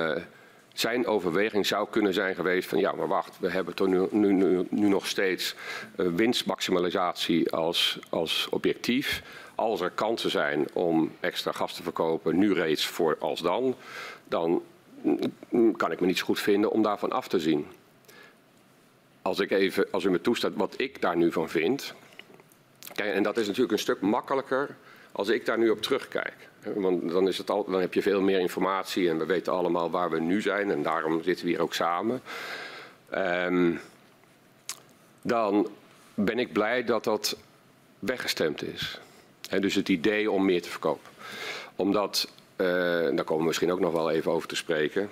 zijn 0.74 1.08
overweging 1.08 1.66
zou 1.66 1.88
kunnen 1.90 2.14
zijn 2.14 2.36
geweest 2.36 2.70
van 2.70 2.80
ja, 2.80 2.92
maar 2.92 3.08
wacht, 3.08 3.40
we 3.40 3.50
hebben 3.50 3.76
toch 3.76 3.88
nu, 3.88 4.08
nu, 4.12 4.34
nu, 4.34 4.68
nu 4.70 4.88
nog 4.88 5.08
steeds 5.08 5.56
winstmaximalisatie 5.96 7.52
als, 7.52 8.00
als 8.10 8.48
objectief. 8.50 9.24
Als 9.56 9.82
er 9.82 9.90
kansen 9.90 10.30
zijn 10.30 10.68
om 10.74 11.12
extra 11.20 11.52
gas 11.52 11.74
te 11.74 11.84
verkopen, 11.84 12.38
nu 12.38 12.54
reeds 12.54 12.86
voor 12.86 13.18
als 13.20 13.42
dan, 13.42 13.76
dan 14.28 14.62
kan 15.78 15.92
ik 15.92 16.00
me 16.00 16.06
niet 16.08 16.18
zo 16.18 16.26
goed 16.26 16.40
vinden 16.40 16.72
om 16.72 16.84
daarvan 16.84 17.12
af 17.12 17.28
te 17.28 17.40
zien. 17.40 17.68
Als, 19.22 19.40
ik 19.40 19.52
even, 19.52 19.88
als 19.92 20.04
u 20.04 20.10
me 20.10 20.22
toestaat 20.22 20.56
wat 20.56 20.74
ik 20.78 21.02
daar 21.02 21.18
nu 21.18 21.32
van 21.32 21.50
vind. 21.50 21.94
En 22.96 23.24
dat 23.24 23.38
is 23.38 23.46
natuurlijk 23.46 23.74
een 23.74 23.80
stuk 23.80 24.02
makkelijker 24.02 24.76
als 25.12 25.28
ik 25.28 25.46
daar 25.46 25.58
nu 25.58 25.70
op 25.70 25.82
terugkijk. 25.82 26.49
Want 26.64 27.10
dan, 27.10 27.28
is 27.28 27.38
het 27.38 27.50
al, 27.50 27.66
dan 27.70 27.82
heb 27.82 27.94
je 27.94 28.02
veel 28.02 28.22
meer 28.22 28.40
informatie 28.40 29.10
en 29.10 29.18
we 29.18 29.26
weten 29.26 29.54
allemaal 29.54 29.90
waar 29.90 30.10
we 30.10 30.20
nu 30.20 30.42
zijn 30.42 30.72
en 30.72 30.84
daarom 30.84 31.24
zitten 31.24 31.46
we 31.46 31.52
hier 31.52 31.62
ook 31.62 31.74
samen. 31.74 32.22
Um, 33.16 33.80
dan 35.22 35.70
ben 36.14 36.40
ik 36.40 36.54
blij 36.54 36.84
dat 36.84 37.04
dat 37.04 37.38
weggestemd 38.00 38.64
is. 38.64 39.00
He, 39.50 39.60
dus 39.60 39.76
het 39.76 39.90
idee 39.90 40.32
om 40.32 40.46
meer 40.46 40.62
te 40.62 40.70
verkopen. 40.70 41.10
Omdat, 41.76 42.32
uh, 42.58 42.68
daar 42.68 43.24
komen 43.24 43.42
we 43.42 43.48
misschien 43.48 43.72
ook 43.72 43.80
nog 43.80 43.94
wel 43.94 44.12
even 44.12 44.32
over 44.32 44.48
te 44.48 44.56
spreken. 44.56 45.10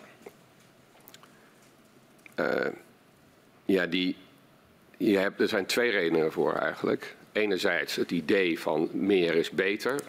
Uh, 2.39 2.65
ja, 3.65 3.85
die, 3.85 4.15
je 4.97 5.17
hebt, 5.17 5.39
er 5.39 5.47
zijn 5.47 5.65
twee 5.65 5.91
redenen 5.91 6.31
voor 6.31 6.53
eigenlijk. 6.53 7.15
Enerzijds 7.31 7.95
het 7.95 8.11
idee 8.11 8.59
van 8.59 8.89
meer 8.91 9.35
is 9.35 9.49
beter. 9.49 9.99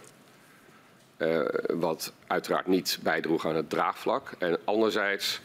Uh, 1.18 1.40
wat 1.68 2.12
uiteraard 2.26 2.66
niet 2.66 2.98
bijdroeg 3.02 3.46
aan 3.46 3.54
het 3.54 3.70
draagvlak. 3.70 4.30
En 4.38 4.58
anderzijds 4.64 5.40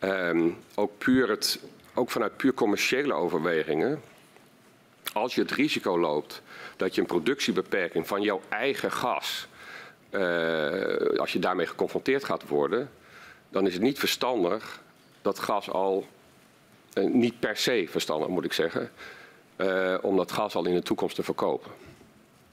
um, 0.00 0.56
ook, 0.74 0.98
puur 0.98 1.28
het, 1.28 1.60
ook 1.94 2.10
vanuit 2.10 2.36
puur 2.36 2.54
commerciële 2.54 3.12
overwegingen. 3.12 4.02
Als 5.12 5.34
je 5.34 5.40
het 5.40 5.50
risico 5.50 5.98
loopt 5.98 6.42
dat 6.76 6.94
je 6.94 7.00
een 7.00 7.06
productiebeperking 7.06 8.06
van 8.06 8.22
jouw 8.22 8.40
eigen 8.48 8.92
gas, 8.92 9.46
uh, 10.10 11.18
als 11.18 11.32
je 11.32 11.38
daarmee 11.38 11.66
geconfronteerd 11.66 12.24
gaat 12.24 12.48
worden, 12.48 12.90
dan 13.48 13.66
is 13.66 13.72
het 13.72 13.82
niet 13.82 13.98
verstandig 13.98 14.80
dat 15.22 15.38
gas 15.38 15.70
al, 15.70 16.06
uh, 16.94 17.12
niet 17.12 17.40
per 17.40 17.56
se 17.56 17.86
verstandig 17.90 18.28
moet 18.28 18.44
ik 18.44 18.52
zeggen, 18.52 18.90
om 20.00 20.16
dat 20.16 20.32
gas 20.32 20.54
al 20.54 20.66
in 20.66 20.74
de 20.74 20.82
toekomst 20.82 21.16
te 21.16 21.22
verkopen. 21.22 21.70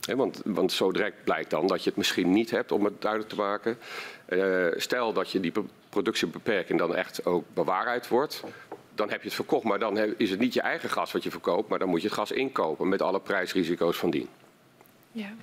He, 0.05 0.15
want, 0.15 0.41
want, 0.45 0.71
zo 0.71 0.91
direct 0.91 1.23
blijkt 1.23 1.49
dan 1.49 1.67
dat 1.67 1.83
je 1.83 1.89
het 1.89 1.97
misschien 1.97 2.31
niet 2.31 2.51
hebt 2.51 2.71
om 2.71 2.85
het 2.85 3.01
duidelijk 3.01 3.31
te 3.31 3.37
maken. 3.37 3.77
Uh, 4.29 4.67
stel 4.75 5.13
dat 5.13 5.31
je 5.31 5.39
die 5.39 5.53
productiebeperking 5.89 6.79
dan 6.79 6.95
echt 6.95 7.25
ook 7.25 7.45
bewaarheid 7.53 8.07
wordt. 8.07 8.43
Dan 8.95 9.09
heb 9.09 9.19
je 9.19 9.25
het 9.25 9.35
verkocht, 9.35 9.63
maar 9.63 9.79
dan 9.79 9.97
is 9.97 10.29
het 10.29 10.39
niet 10.39 10.53
je 10.53 10.61
eigen 10.61 10.89
gas 10.89 11.11
wat 11.11 11.23
je 11.23 11.31
verkoopt, 11.31 11.69
maar 11.69 11.79
dan 11.79 11.89
moet 11.89 12.01
je 12.01 12.07
het 12.07 12.15
gas 12.15 12.31
inkopen 12.31 12.89
met 12.89 13.01
alle 13.01 13.19
prijsrisico's 13.19 13.97
van 13.97 14.09
dien. 14.09 14.27
Ja, 15.11 15.33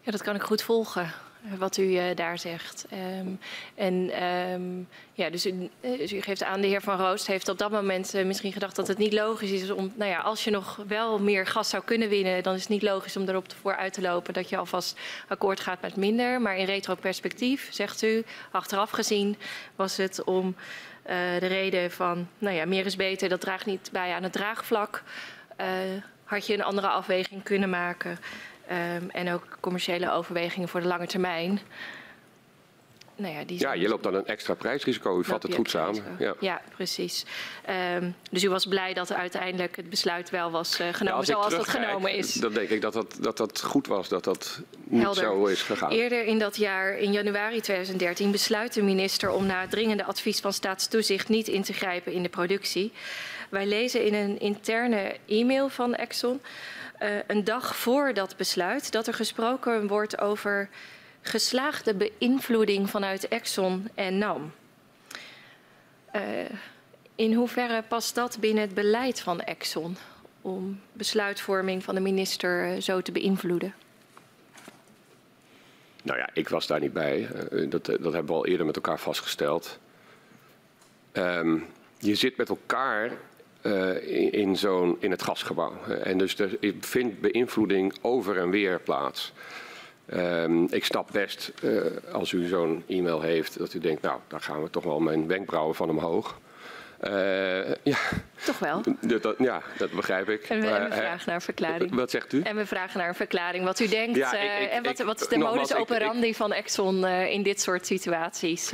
ja 0.00 0.10
dat 0.10 0.22
kan 0.22 0.34
ik 0.34 0.42
goed 0.42 0.62
volgen 0.62 1.12
wat 1.58 1.76
u 1.76 1.82
uh, 1.82 2.04
daar 2.14 2.38
zegt. 2.38 2.86
Um, 3.20 3.38
en 3.74 4.24
um, 4.24 4.88
ja, 5.12 5.30
dus 5.30 5.46
u, 5.46 5.70
dus 5.80 6.12
u, 6.12 6.20
geeft 6.20 6.42
aan, 6.42 6.60
de 6.60 6.66
heer 6.66 6.80
Van 6.80 6.98
Roost 6.98 7.26
heeft 7.26 7.48
op 7.48 7.58
dat 7.58 7.70
moment 7.70 8.14
uh, 8.14 8.24
misschien 8.24 8.52
gedacht 8.52 8.76
dat 8.76 8.88
het 8.88 8.98
niet 8.98 9.12
logisch 9.12 9.50
is 9.50 9.70
om, 9.70 9.92
nou 9.96 10.10
ja, 10.10 10.18
als 10.18 10.44
je 10.44 10.50
nog 10.50 10.80
wel 10.86 11.18
meer 11.18 11.46
gas 11.46 11.68
zou 11.68 11.82
kunnen 11.84 12.08
winnen, 12.08 12.42
dan 12.42 12.54
is 12.54 12.60
het 12.60 12.68
niet 12.68 12.82
logisch 12.82 13.16
om 13.16 13.28
erop 13.28 13.46
voor 13.60 13.76
uit 13.76 13.92
te 13.92 14.00
lopen 14.00 14.34
dat 14.34 14.48
je 14.48 14.56
alvast 14.56 14.98
akkoord 15.28 15.60
gaat 15.60 15.80
met 15.80 15.96
minder. 15.96 16.40
Maar 16.40 16.56
in 16.56 16.66
retro-perspectief, 16.66 17.68
zegt 17.72 18.02
u, 18.02 18.24
achteraf 18.50 18.90
gezien 18.90 19.36
was 19.76 19.96
het 19.96 20.24
om 20.24 20.56
de 21.38 21.46
reden 21.46 21.90
van, 21.90 22.28
nou 22.38 22.56
ja, 22.56 22.66
meer 22.66 22.86
is 22.86 22.96
beter, 22.96 23.28
dat 23.28 23.40
draagt 23.40 23.66
niet 23.66 23.88
bij 23.92 24.12
aan 24.12 24.22
het 24.22 24.32
draagvlak. 24.32 25.02
had 26.24 26.46
je 26.46 26.54
een 26.54 26.62
andere 26.62 26.88
afweging 26.88 27.42
kunnen 27.42 27.70
maken. 27.70 28.18
Um, 28.70 29.10
en 29.10 29.32
ook 29.32 29.56
commerciële 29.60 30.10
overwegingen 30.10 30.68
voor 30.68 30.80
de 30.80 30.86
lange 30.86 31.06
termijn. 31.06 31.60
Nou 33.18 33.34
ja, 33.34 33.44
die 33.44 33.60
ja, 33.60 33.72
je 33.72 33.88
loopt 33.88 34.02
dan 34.02 34.14
een 34.14 34.26
extra 34.26 34.54
prijsrisico. 34.54 35.18
U 35.18 35.24
vat 35.24 35.42
het 35.42 35.54
goed 35.54 35.70
samen. 35.70 36.16
Ja, 36.18 36.34
ja 36.40 36.60
precies. 36.76 37.24
Um, 37.96 38.14
dus 38.30 38.44
u 38.44 38.48
was 38.48 38.66
blij 38.66 38.94
dat 38.94 39.12
uiteindelijk 39.12 39.76
het 39.76 39.90
besluit 39.90 40.30
wel 40.30 40.50
was 40.50 40.80
uh, 40.80 40.86
genomen 40.92 41.18
ja, 41.18 41.24
zoals 41.24 41.54
dat 41.54 41.68
genomen 41.68 42.12
is. 42.12 42.32
Dan 42.34 42.52
denk 42.52 42.68
ik 42.68 42.80
dat 42.80 42.92
dat, 42.92 43.18
dat 43.20 43.36
dat 43.36 43.62
goed 43.62 43.86
was, 43.86 44.08
dat 44.08 44.24
dat 44.24 44.62
niet 44.84 45.02
Helder. 45.02 45.22
zo 45.22 45.46
is 45.46 45.62
gegaan. 45.62 45.90
Eerder 45.90 46.24
in 46.24 46.38
dat 46.38 46.56
jaar, 46.56 46.98
in 46.98 47.12
januari 47.12 47.60
2013, 47.60 48.30
besluit 48.30 48.74
de 48.74 48.82
minister 48.82 49.30
om 49.30 49.46
na 49.46 49.66
dringende 49.66 50.04
advies 50.04 50.40
van 50.40 50.52
staatstoezicht 50.52 51.28
niet 51.28 51.48
in 51.48 51.62
te 51.62 51.72
grijpen 51.72 52.12
in 52.12 52.22
de 52.22 52.28
productie. 52.28 52.92
Wij 53.48 53.66
lezen 53.66 54.04
in 54.04 54.14
een 54.14 54.40
interne 54.40 55.16
e-mail 55.26 55.68
van 55.68 55.94
Exxon 55.94 56.40
uh, 57.02 57.18
een 57.26 57.44
dag 57.44 57.76
voor 57.76 58.14
dat 58.14 58.36
besluit 58.36 58.92
dat 58.92 59.06
er 59.06 59.14
gesproken 59.14 59.86
wordt 59.86 60.20
over 60.20 60.68
geslaagde 61.20 61.94
beïnvloeding 61.94 62.90
vanuit 62.90 63.28
Exxon 63.28 63.88
en 63.94 64.18
NAM. 64.18 64.52
Uh, 66.14 66.22
in 67.14 67.34
hoeverre 67.34 67.82
past 67.82 68.14
dat 68.14 68.36
binnen 68.40 68.62
het 68.62 68.74
beleid 68.74 69.20
van 69.20 69.40
Exxon 69.40 69.96
om 70.42 70.80
besluitvorming 70.92 71.84
van 71.84 71.94
de 71.94 72.00
minister 72.00 72.74
uh, 72.74 72.80
zo 72.80 73.00
te 73.00 73.12
beïnvloeden? 73.12 73.74
Nou 76.02 76.18
ja, 76.18 76.28
ik 76.32 76.48
was 76.48 76.66
daar 76.66 76.80
niet 76.80 76.92
bij. 76.92 77.28
Dat, 77.68 77.84
dat 77.84 78.12
hebben 78.12 78.26
we 78.26 78.32
al 78.32 78.46
eerder 78.46 78.66
met 78.66 78.76
elkaar 78.76 78.98
vastgesteld. 78.98 79.78
Um, 81.12 81.66
je 81.98 82.14
zit 82.14 82.36
met 82.36 82.48
elkaar 82.48 83.10
in, 83.62 84.32
in, 84.32 84.56
zo'n, 84.56 84.96
in 85.00 85.10
het 85.10 85.22
gasgebouw. 85.22 85.72
En 86.02 86.18
dus 86.18 86.38
er 86.38 86.56
vindt 86.80 87.20
beïnvloeding 87.20 87.94
over 88.02 88.38
en 88.38 88.50
weer 88.50 88.80
plaats. 88.80 89.32
Um, 90.14 90.66
ik 90.70 90.84
snap 90.84 91.08
best, 91.12 91.52
uh, 91.62 91.82
als 92.12 92.32
u 92.32 92.46
zo'n 92.46 92.84
e-mail 92.86 93.20
heeft, 93.20 93.58
dat 93.58 93.74
u 93.74 93.78
denkt, 93.78 94.02
nou, 94.02 94.20
daar 94.28 94.40
gaan 94.40 94.62
we 94.62 94.70
toch 94.70 94.84
wel 94.84 95.00
mijn 95.00 95.26
wenkbrauwen 95.26 95.74
van 95.74 95.90
omhoog. 95.90 96.38
Uh, 97.04 97.74
ja. 97.82 97.98
Toch 98.44 98.58
wel? 98.58 98.82
Dat, 99.00 99.22
dat, 99.22 99.34
ja, 99.38 99.62
dat 99.76 99.90
begrijp 99.90 100.28
ik. 100.28 100.42
En 100.42 100.60
we, 100.60 100.66
maar, 100.66 100.80
en 100.80 100.88
we 100.88 100.96
vragen 100.96 101.22
naar 101.26 101.34
een 101.34 101.40
verklaring. 101.40 101.94
Wat 101.94 102.10
zegt 102.10 102.32
u? 102.32 102.42
En 102.42 102.56
we 102.56 102.66
vragen 102.66 102.98
naar 102.98 103.08
een 103.08 103.14
verklaring 103.14 103.64
wat 103.64 103.80
u 103.80 103.88
denkt. 103.88 104.16
Ja, 104.16 104.34
ik, 104.34 104.62
ik, 104.62 104.70
en 104.70 104.82
wat, 104.82 104.98
wat, 104.98 105.20
is 105.20 105.28
de 105.28 105.38
modus 105.38 105.74
operandi 105.74 106.34
van 106.34 106.52
Exxon 106.52 107.06
in 107.06 107.42
dit 107.42 107.60
soort 107.60 107.86
situaties? 107.86 108.72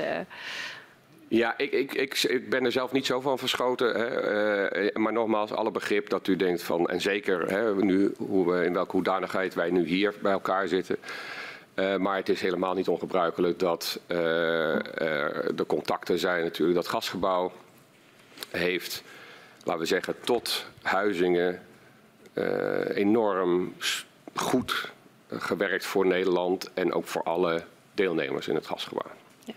Ja, 1.37 1.59
ik, 1.59 1.73
ik, 1.73 1.95
ik, 1.95 2.23
ik, 2.23 2.51
ben 2.51 2.65
er 2.65 2.73
zelf 2.73 2.93
niet 2.93 3.07
zo 3.07 3.21
van 3.21 3.39
verschoten. 3.39 3.95
Hè. 3.95 4.83
Uh, 4.83 4.95
maar 4.95 5.13
nogmaals, 5.13 5.53
alle 5.53 5.71
begrip 5.71 6.09
dat 6.09 6.27
u 6.27 6.37
denkt 6.37 6.63
van, 6.63 6.87
en 6.87 7.01
zeker 7.01 7.51
hè, 7.51 7.75
nu, 7.75 8.15
hoe 8.17 8.51
we, 8.51 8.65
in 8.65 8.73
welke 8.73 8.93
hoedanigheid 8.93 9.55
wij 9.55 9.71
nu 9.71 9.87
hier 9.87 10.15
bij 10.23 10.33
elkaar 10.33 10.69
zitten. 10.69 10.97
Uh, 11.75 11.97
maar 11.97 12.17
het 12.17 12.29
is 12.29 12.41
helemaal 12.41 12.75
niet 12.75 12.89
ongebruikelijk 12.89 13.59
dat 13.59 14.01
de 14.07 15.65
contacten 15.67 16.19
zijn 16.19 16.43
natuurlijk. 16.43 16.79
Dat 16.79 16.89
gasgebouw 16.89 17.53
heeft, 18.51 19.03
laten 19.65 19.81
we 19.81 19.87
zeggen, 19.87 20.15
tot 20.21 20.67
Huizingen 20.83 21.63
enorm 22.95 23.75
goed 24.35 24.93
gewerkt 25.29 25.87
voor 25.87 26.07
Nederland 26.07 26.71
en 26.75 26.93
ook 26.93 27.07
voor 27.07 27.23
alle 27.23 27.65
deelnemers 27.95 28.49
in 28.49 28.55
het 28.55 28.67
gasgebouw. 28.67 29.11
Ja. 29.45 29.55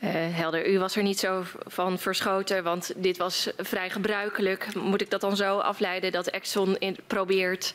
Uh, 0.00 0.10
helder, 0.14 0.70
u 0.70 0.78
was 0.78 0.96
er 0.96 1.02
niet 1.02 1.18
zo 1.18 1.44
van 1.66 1.98
verschoten, 1.98 2.62
want 2.62 2.92
dit 2.96 3.16
was 3.16 3.50
vrij 3.56 3.90
gebruikelijk. 3.90 4.74
Moet 4.74 5.00
ik 5.00 5.10
dat 5.10 5.20
dan 5.20 5.36
zo 5.36 5.58
afleiden 5.58 6.12
dat 6.12 6.26
Exxon 6.26 6.76
in, 6.78 6.96
probeert 7.06 7.74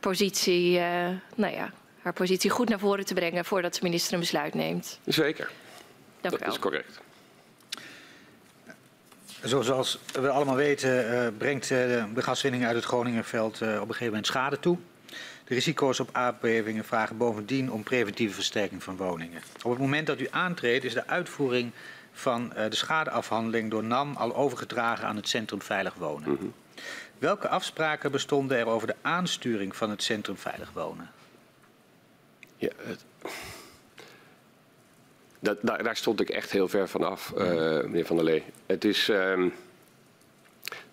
positie, 0.00 0.78
uh, 0.78 1.08
nou 1.34 1.54
ja, 1.54 1.72
haar 2.02 2.12
positie 2.12 2.50
goed 2.50 2.68
naar 2.68 2.78
voren 2.78 3.04
te 3.04 3.14
brengen 3.14 3.44
voordat 3.44 3.74
de 3.74 3.80
minister 3.82 4.14
een 4.14 4.20
besluit 4.20 4.54
neemt? 4.54 4.98
Zeker. 5.04 5.50
Dank 6.20 6.38
dat 6.38 6.52
is 6.52 6.58
correct. 6.58 7.00
Zoals 9.42 9.98
we 10.12 10.28
allemaal 10.28 10.56
weten 10.56 11.12
uh, 11.12 11.26
brengt 11.38 11.68
de 11.68 12.06
gaswinning 12.16 12.66
uit 12.66 12.76
het 12.76 12.84
Groningenveld 12.84 13.54
op 13.54 13.62
een 13.62 13.80
gegeven 13.80 14.06
moment 14.06 14.26
schade 14.26 14.58
toe. 14.58 14.78
De 15.46 15.54
risico's 15.54 16.00
op 16.00 16.08
aardbevingen 16.12 16.84
vragen 16.84 17.16
bovendien 17.16 17.72
om 17.72 17.82
preventieve 17.82 18.34
versterking 18.34 18.82
van 18.82 18.96
woningen. 18.96 19.42
Op 19.62 19.70
het 19.70 19.80
moment 19.80 20.06
dat 20.06 20.20
u 20.20 20.26
aantreedt 20.30 20.84
is 20.84 20.94
de 20.94 21.06
uitvoering 21.06 21.72
van 22.12 22.52
uh, 22.56 22.64
de 22.70 22.76
schadeafhandeling 22.76 23.70
door 23.70 23.84
NAM 23.84 24.16
al 24.16 24.36
overgedragen 24.36 25.06
aan 25.06 25.16
het 25.16 25.28
Centrum 25.28 25.62
Veilig 25.62 25.94
Wonen. 25.94 26.28
Mm 26.28 26.36
-hmm. 26.36 26.52
Welke 27.18 27.48
afspraken 27.48 28.10
bestonden 28.10 28.58
er 28.58 28.66
over 28.66 28.86
de 28.86 28.94
aansturing 29.02 29.76
van 29.76 29.90
het 29.90 30.02
Centrum 30.02 30.36
Veilig 30.36 30.70
Wonen? 30.72 31.10
Ja, 32.56 32.70
het... 32.76 33.04
dat, 35.38 35.58
daar, 35.62 35.82
daar, 35.82 35.96
stond 35.96 36.20
ik 36.20 36.28
echt 36.28 36.50
heel 36.50 36.68
ver 36.68 36.88
vanaf, 36.88 37.32
uh, 37.36 37.44
meneer 37.82 38.06
Van 38.06 38.16
der 38.16 38.24
Lee. 38.24 38.44
Het 38.66 38.84
is... 38.84 39.08
Uh, 39.08 39.46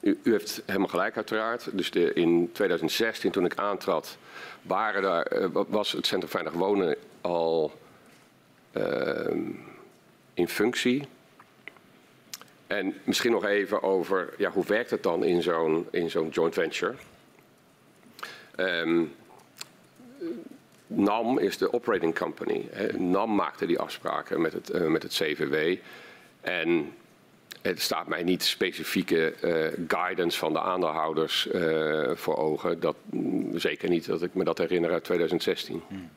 u, 0.03 0.19
u, 0.23 0.31
heeft 0.31 0.61
helemaal 0.65 0.87
gelijk 0.87 1.15
uiteraard. 1.15 1.69
Dus 1.77 1.91
de, 1.91 2.13
in 2.13 2.49
2016 2.51 3.31
toen 3.31 3.45
ik 3.45 3.55
aantrad 3.55 4.17
waren 4.61 5.01
daar, 5.01 5.41
uh, 5.41 5.47
was 5.67 5.91
het 5.91 6.05
Centrum 6.05 6.31
Veilig 6.31 6.53
Wonen 6.53 6.95
al 7.21 7.79
uh, 8.77 9.35
in 10.33 10.47
functie. 10.47 11.07
En 12.67 12.95
misschien 13.03 13.31
nog 13.31 13.45
even 13.45 13.83
over 13.83 14.33
ja, 14.37 14.51
hoe 14.51 14.65
werkt 14.65 14.89
het 14.89 15.03
dan 15.03 15.23
in 15.23 15.41
zo'n 15.41 15.87
in 15.91 16.09
zo'n 16.09 16.29
joint 16.29 16.53
venture. 16.53 16.95
NAM 20.87 21.39
is 21.39 21.57
de 21.57 21.73
operating 21.73 22.15
company. 22.15 22.69
NAM 22.97 23.35
maakte 23.35 23.65
die 23.65 23.79
afspraken 23.79 24.41
met 24.41 24.53
het, 24.53 24.73
uh, 24.73 24.87
met 24.87 25.03
het 25.03 25.13
CVW. 25.13 25.77
En 26.41 26.93
het 27.63 27.81
staat 27.81 28.07
mij 28.07 28.23
niet 28.23 28.43
specifieke 28.43 29.33
uh, 29.41 29.85
guidance 29.87 30.37
van 30.37 30.53
de 30.53 30.61
aandeelhouders 30.61 31.47
uh, 31.53 32.15
voor 32.15 32.37
ogen. 32.37 32.79
Dat, 32.79 32.95
mm, 33.05 33.59
zeker 33.59 33.89
niet 33.89 34.05
dat 34.05 34.21
ik 34.21 34.33
me 34.33 34.43
dat 34.43 34.57
herinner 34.57 34.91
uit 34.91 35.03
2016. 35.03 35.81
Hmm. 35.87 36.09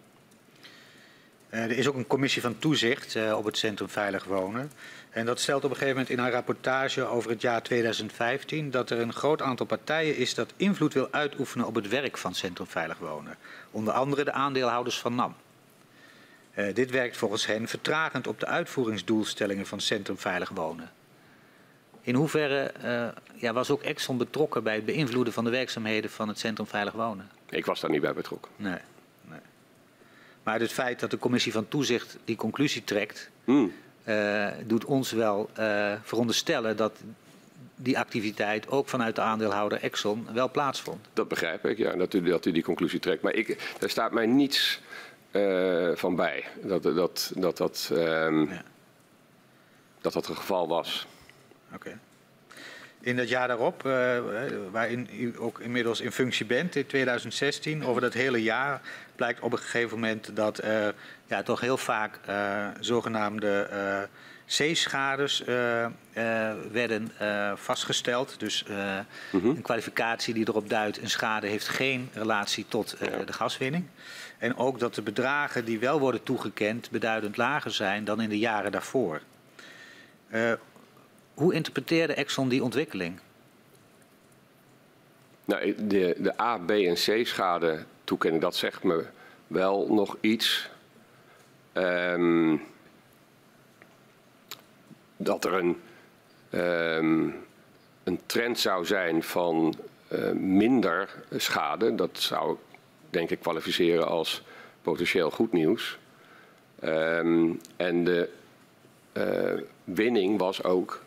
er 1.49 1.71
is 1.71 1.89
ook 1.89 1.95
een 1.95 2.07
commissie 2.07 2.43
van 2.43 2.59
toezicht 2.59 3.17
op 3.35 3.45
het 3.45 3.59
Centrum 3.59 3.89
Veilig 3.89 4.25
Wonen. 4.25 4.71
En 5.11 5.27
dat 5.27 5.41
stelt 5.41 5.65
op 5.65 5.71
een 5.71 5.77
gegeven 5.77 5.97
moment 5.97 6.19
in 6.19 6.25
een 6.25 6.31
rapportage 6.31 7.05
over 7.05 7.31
het 7.31 7.41
jaar 7.41 7.63
2015 7.63 8.71
dat 8.71 8.91
er 8.91 8.99
een 8.99 9.13
groot 9.13 9.43
aantal 9.43 9.67
partijen 9.67 10.17
is 10.17 10.35
dat 10.35 10.53
invloed 10.57 10.95
wil 10.95 11.09
uitoefenen 11.11 11.67
op 11.67 11.75
het 11.75 11.89
werk 11.89 12.17
van 12.19 12.35
Centrum 12.35 12.67
Veilig 12.67 12.99
Wonen. 12.99 13.37
Onder 13.71 13.95
andere 13.95 14.25
de 14.25 14.33
aandeelhouders 14.33 14.99
van 14.99 15.15
NAM. 15.15 15.35
Uh, 16.55 16.75
dit 16.75 16.91
werkt 16.91 17.17
volgens 17.17 17.47
hen 17.47 17.69
vertragend 17.69 18.27
op 18.27 18.41
de 18.41 18.47
uitvoeringsdoelstellingen 18.47 19.67
van 19.67 19.81
Centrum 19.81 20.19
Veilig 20.19 20.49
Wonen. 20.49 20.91
In 22.07 22.15
hoeverre 22.15 22.73
uh, 22.85 23.09
ja, 23.35 23.53
was 23.53 23.71
ook 23.71 23.83
Exxon 23.83 24.17
betrokken 24.17 24.63
bij 24.63 24.75
het 24.75 24.85
beïnvloeden 24.85 25.33
van 25.33 25.45
de 25.45 25.51
werkzaamheden 25.51 26.11
van 26.11 26.29
het 26.29 26.39
Centrum 26.39 26.67
Veilig 26.67 26.93
Wonen? 26.93 27.31
Ik 27.51 27.67
was 27.67 27.81
daar 27.81 27.91
niet 27.91 28.01
bij 28.01 28.13
betrokken. 28.13 28.51
Nee. 28.57 28.79
nee. 29.23 29.39
Maar 30.43 30.61
het 30.61 30.73
feit 30.73 31.01
dat 31.01 31.11
de 31.11 31.19
commissie 31.19 31.53
van 31.53 31.69
toezicht 31.69 32.19
die 32.25 32.37
conclusie 32.37 32.85
trekt, 32.85 33.31
mm. 33.45 33.73
uh, 34.05 34.49
doet 34.65 34.85
ons 34.85 35.13
wel 35.13 35.51
uh, 35.59 35.93
veronderstellen 36.03 36.77
dat 36.77 36.99
die 37.77 37.99
activiteit 37.99 38.69
ook 38.71 38.89
vanuit 38.89 39.15
de 39.15 39.21
aandeelhouder 39.21 39.79
Exxon 39.83 40.29
wel 40.33 40.51
plaatsvond. 40.51 41.07
Dat 41.13 41.29
begrijp 41.29 41.67
ik, 41.67 41.79
ja, 41.79 41.97
dat 41.97 42.15
u, 42.15 42.23
dat 42.23 42.47
u 42.47 42.53
die 42.53 42.63
conclusie 42.63 43.01
trekt. 43.01 43.23
Maar 43.23 43.35
ik, 43.35 43.75
er 43.81 43.91
staat 43.91 44.13
mij 44.13 44.27
niets 44.27 44.81
van 45.95 46.17
bij 46.17 46.45
dat 46.63 46.83
dat, 46.83 47.33
dat, 47.35 47.57
dat, 47.57 47.91
ja. 47.95 48.31
dat, 50.01 50.13
dat 50.13 50.27
het 50.27 50.37
geval 50.37 50.69
was. 50.69 51.07
Okay. 51.77 51.97
In 53.01 53.17
dat 53.17 53.29
jaar 53.29 53.49
daarop, 53.49 53.87
uh, 53.87 54.19
waarin 54.71 55.09
u 55.13 55.35
ook 55.39 55.61
inmiddels 55.61 56.01
in 56.01 56.13
functie 56.13 56.47
bent, 56.47 56.77
in 56.77 56.87
2016, 56.87 57.85
over 57.85 58.01
dat 58.01 58.13
hele 58.13 58.43
jaar, 58.43 58.81
blijkt 59.17 59.41
op 59.41 59.53
een 59.53 59.59
gegeven 59.59 59.99
moment 60.01 60.37
dat 60.37 60.65
uh, 60.65 60.89
ja, 61.27 61.43
toch 61.43 61.61
heel 61.61 61.77
vaak 61.77 62.19
uh, 62.29 62.69
zogenaamde 62.81 64.09
C-schades 64.47 65.43
werden 66.73 67.11
vastgesteld. 67.55 68.41
Dus 68.41 68.65
-hmm. 68.67 69.45
een 69.45 69.63
kwalificatie 69.63 70.35
die 70.35 70.49
erop 70.49 70.69
duidt, 70.69 71.03
een 71.03 71.11
schade 71.11 71.47
heeft 71.47 71.69
geen 71.69 72.11
relatie 72.13 72.65
tot 72.69 72.97
de 73.27 73.33
gaswinning. 73.33 73.85
En 74.39 74.57
ook 74.57 74.79
dat 74.79 74.95
de 74.95 75.03
bedragen 75.03 75.65
die 75.65 75.79
wel 75.79 76.01
worden 76.01 76.23
toegekend 76.23 76.91
beduidend 76.91 77.37
lager 77.37 77.71
zijn 77.71 78.05
dan 78.05 78.21
in 78.21 78.29
de 78.29 78.39
jaren 78.39 78.73
daarvoor. 78.73 79.21
Hoe 81.37 81.55
interpreteerde 81.55 82.15
Exxon 82.15 82.49
die 82.49 82.63
ontwikkeling? 82.63 83.19
Nou, 85.45 85.75
de, 85.87 86.17
de 86.19 86.41
A, 86.41 86.59
B 86.59 86.71
en 86.71 86.95
C 86.95 87.27
schade 87.27 87.85
toekenning, 88.05 88.43
dat 88.43 88.57
zegt 88.57 88.83
me 88.83 89.05
wel 89.47 89.87
nog 89.89 90.17
iets. 90.21 90.71
Um, 91.73 92.63
dat 95.17 95.45
er 95.45 95.53
een, 95.53 95.81
um, 96.51 97.45
een 98.05 98.21
trend 98.27 98.59
zou 98.59 98.87
zijn 98.87 99.23
van 99.23 99.75
uh, 100.09 100.31
minder 100.33 101.25
schade, 101.31 101.95
dat 101.95 102.19
zou 102.19 102.57
denk 103.11 103.31
ik 103.31 103.41
kwalificeren 103.41 104.07
als 104.07 104.43
potentieel 104.83 105.31
goed 105.31 105.53
nieuws. 105.53 105.99
Um, 106.85 107.61
en 107.77 108.05
de 108.05 108.29
uh, 109.13 109.63
winning 109.85 110.39
was 110.39 110.63
ook 110.63 111.05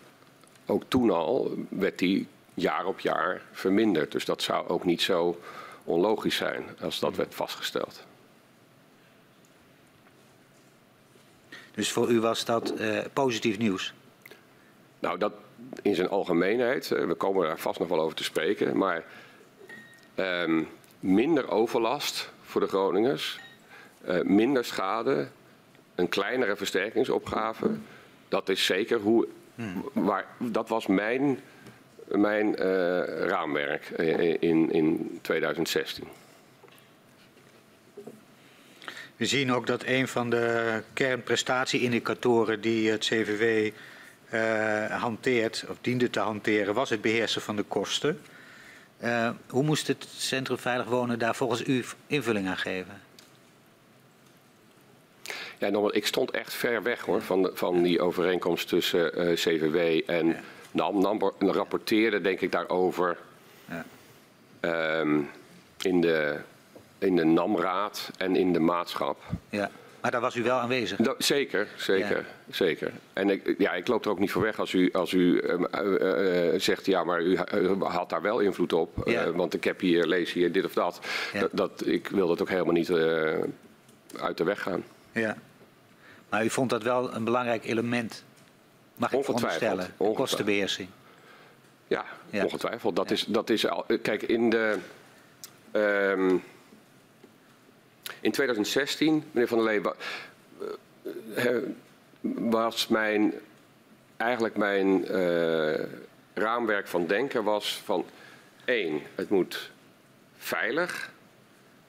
ook 0.70 0.84
toen 0.88 1.10
al 1.10 1.54
werd 1.70 2.00
die 2.00 2.28
jaar 2.54 2.86
op 2.86 3.00
jaar 3.00 3.42
verminderd. 3.52 4.12
Dus 4.12 4.26
dat 4.26 4.42
zou 4.42 4.68
ook 4.68 4.84
niet 4.84 5.02
zo 5.02 5.40
onlogisch 5.84 6.36
zijn 6.36 6.64
als 6.82 7.00
dat 7.00 7.16
werd 7.16 7.36
vastgesteld. 7.36 8.04
Dus 11.72 11.92
voor 11.92 12.10
u 12.10 12.20
was 12.20 12.46
dat 12.46 12.80
uh, 12.80 13.00
positief 13.14 13.58
nieuws? 13.58 13.94
Nou, 15.00 15.18
dat 15.18 15.34
in 15.82 15.96
zijn 15.96 16.10
algemeenheid. 16.10 16.90
Uh, 16.92 17.06
we 17.06 17.14
komen 17.14 17.48
daar 17.48 17.60
vast 17.60 17.80
nog 17.80 17.88
wel 17.88 18.00
over 18.00 18.16
te 18.16 18.24
spreken. 18.24 18.78
Maar 18.78 19.04
um, 20.16 20.68
minder 21.00 21.50
overlast 21.52 22.32
voor 22.42 22.62
de 22.62 22.68
Groningers. 22.68 23.40
Uh, 24.08 24.22
minder 24.22 24.66
schade. 24.66 25.28
Een 25.96 26.10
kleinere 26.10 26.56
versterkingsopgave. 26.56 27.70
Dat 28.28 28.50
is 28.50 28.66
zeker 28.66 29.00
hoe 29.00 29.28
maar 29.93 30.26
dat 30.38 30.69
was 30.69 30.88
mijn, 30.88 31.39
mijn 32.08 32.48
uh, 32.48 32.56
raamwerk 33.28 33.89
in, 34.39 34.72
in 34.72 35.19
2016. 35.22 36.04
We 39.15 39.26
zien 39.26 39.52
ook 39.52 39.67
dat 39.67 39.84
een 39.86 40.08
van 40.08 40.30
de 40.30 40.84
kernprestatieindicatoren 40.93 42.62
die 42.62 42.91
het 42.91 43.00
CVW 43.00 43.74
eh, 44.30 45.02
hanteert, 45.02 45.65
of 45.69 45.78
diende 45.82 46.10
te 46.10 46.19
hanteren, 46.19 46.74
was 46.74 46.89
het 46.89 47.02
beheersen 47.02 47.41
van 47.41 47.56
de 47.56 47.63
kosten. 47.63 48.22
Hoe 49.50 49.63
moest 49.63 49.88
het 49.88 50.08
Centrum 50.17 50.58
Veilig 50.58 50.86
Wonen 50.86 51.19
daar 51.19 51.36
volgens 51.36 51.67
u 51.67 51.86
invulling 52.08 52.48
aan 52.48 52.58
geven? 52.58 53.09
Ja, 55.60 55.69
nogmaals, 55.69 55.93
ik 55.93 56.06
stond 56.06 56.32
echt 56.32 56.54
ver 56.54 56.84
weg 56.84 57.02
hoor, 57.02 57.22
van, 57.22 57.50
van 57.54 57.82
die 57.82 58.02
overeenkomst 58.02 58.67
tussen 58.67 59.19
uh, 59.19 59.32
eh, 59.32 59.38
CVW 59.38 60.10
en 60.10 60.28
ja. 60.28 60.39
NAM. 60.72 61.02
NAM 61.02 61.32
rapporteerde 61.39 62.22
denk 62.22 62.41
ik 62.41 62.52
daarover 62.52 63.17
ja. 63.69 63.86
um, 65.00 65.30
in 65.82 66.02
de, 66.02 66.38
in 66.98 67.15
de 67.15 67.24
NAM-raad 67.24 68.12
en 68.17 68.36
in 68.36 68.54
de 68.54 68.60
maatschap. 68.60 69.22
Ja. 69.50 69.72
Maar 70.02 70.12
daar 70.12 70.22
was 70.22 70.36
u 70.36 70.43
wel 70.43 70.58
aanwezig? 70.58 71.00
Zeker, 71.17 71.67
zeker, 71.76 72.17
ja. 72.17 72.54
zeker. 72.54 72.91
En 73.13 73.30
ik, 73.30 73.56
ja, 73.58 73.74
ik 73.74 73.88
loop 73.88 74.06
er 74.06 74.12
ook 74.12 74.19
niet 74.19 74.32
voor 74.32 74.41
weg 74.41 74.60
als 74.60 74.74
u, 74.74 74.91
als 74.91 75.12
u 75.12 75.41
uh, 75.41 75.60
uh, 75.84 76.54
uh, 76.54 76.60
zegt, 76.60 76.86
ja, 76.86 77.04
maar 77.04 77.22
u, 77.22 77.38
had 77.80 78.10
daar 78.10 78.22
wel 78.22 78.39
invloed 78.39 78.74
op. 78.74 79.02
Ja. 79.06 79.32
want 79.32 79.54
ik 79.54 79.63
heb 79.63 79.80
hier, 79.80 80.06
lees 80.06 80.34
hier 80.34 80.52
dit 80.52 80.65
of 80.65 80.74
dat. 80.74 81.00
Ja. 81.34 81.39
dat, 81.39 81.50
dat 81.54 81.86
ik 81.86 82.08
wil 82.08 82.28
dat 82.28 82.41
ook 82.41 82.50
helemaal 82.50 82.74
niet 82.74 82.91
uit 84.19 84.38
de 84.38 84.43
weg 84.43 84.62
gaan. 84.62 84.84
Ja. 85.12 85.38
Maar 86.30 86.46
u 86.46 86.50
vond 86.50 86.70
dat 86.70 86.84
wel 86.84 87.13
een 87.13 87.24
belangrijk 87.24 87.65
element, 87.65 88.24
mag 88.96 89.13
ik 89.13 89.24
veronderstellen, 89.24 89.94
de 89.98 90.12
kostenbeheersing. 90.13 90.89
Ja, 91.88 92.06
ja, 92.30 92.44
ongetwijfeld. 92.44 92.96
Dat, 92.96 93.10
ja. 93.10 93.15
is, 93.15 93.24
dat 93.24 93.50
is 93.50 93.68
al, 93.68 93.86
kijk, 94.02 94.24
in 94.24 94.50
de... 94.50 94.78
Um, 95.72 96.44
in 98.22 98.32
2016, 98.32 99.24
meneer 99.32 99.48
Van 99.48 99.58
der 99.58 99.68
Lee, 99.68 99.94
eh, 101.36 101.58
was 102.22 102.88
mijn, 102.88 103.34
eigenlijk 104.18 104.58
mijn 104.58 105.12
uh, 105.12 105.86
raamwerk 106.34 106.88
van 106.88 107.08
denken 107.08 107.44
was 107.44 107.82
van 107.86 108.06
één, 108.65 109.02
het 109.15 109.30
moet 109.30 109.72
veilig. 110.38 111.12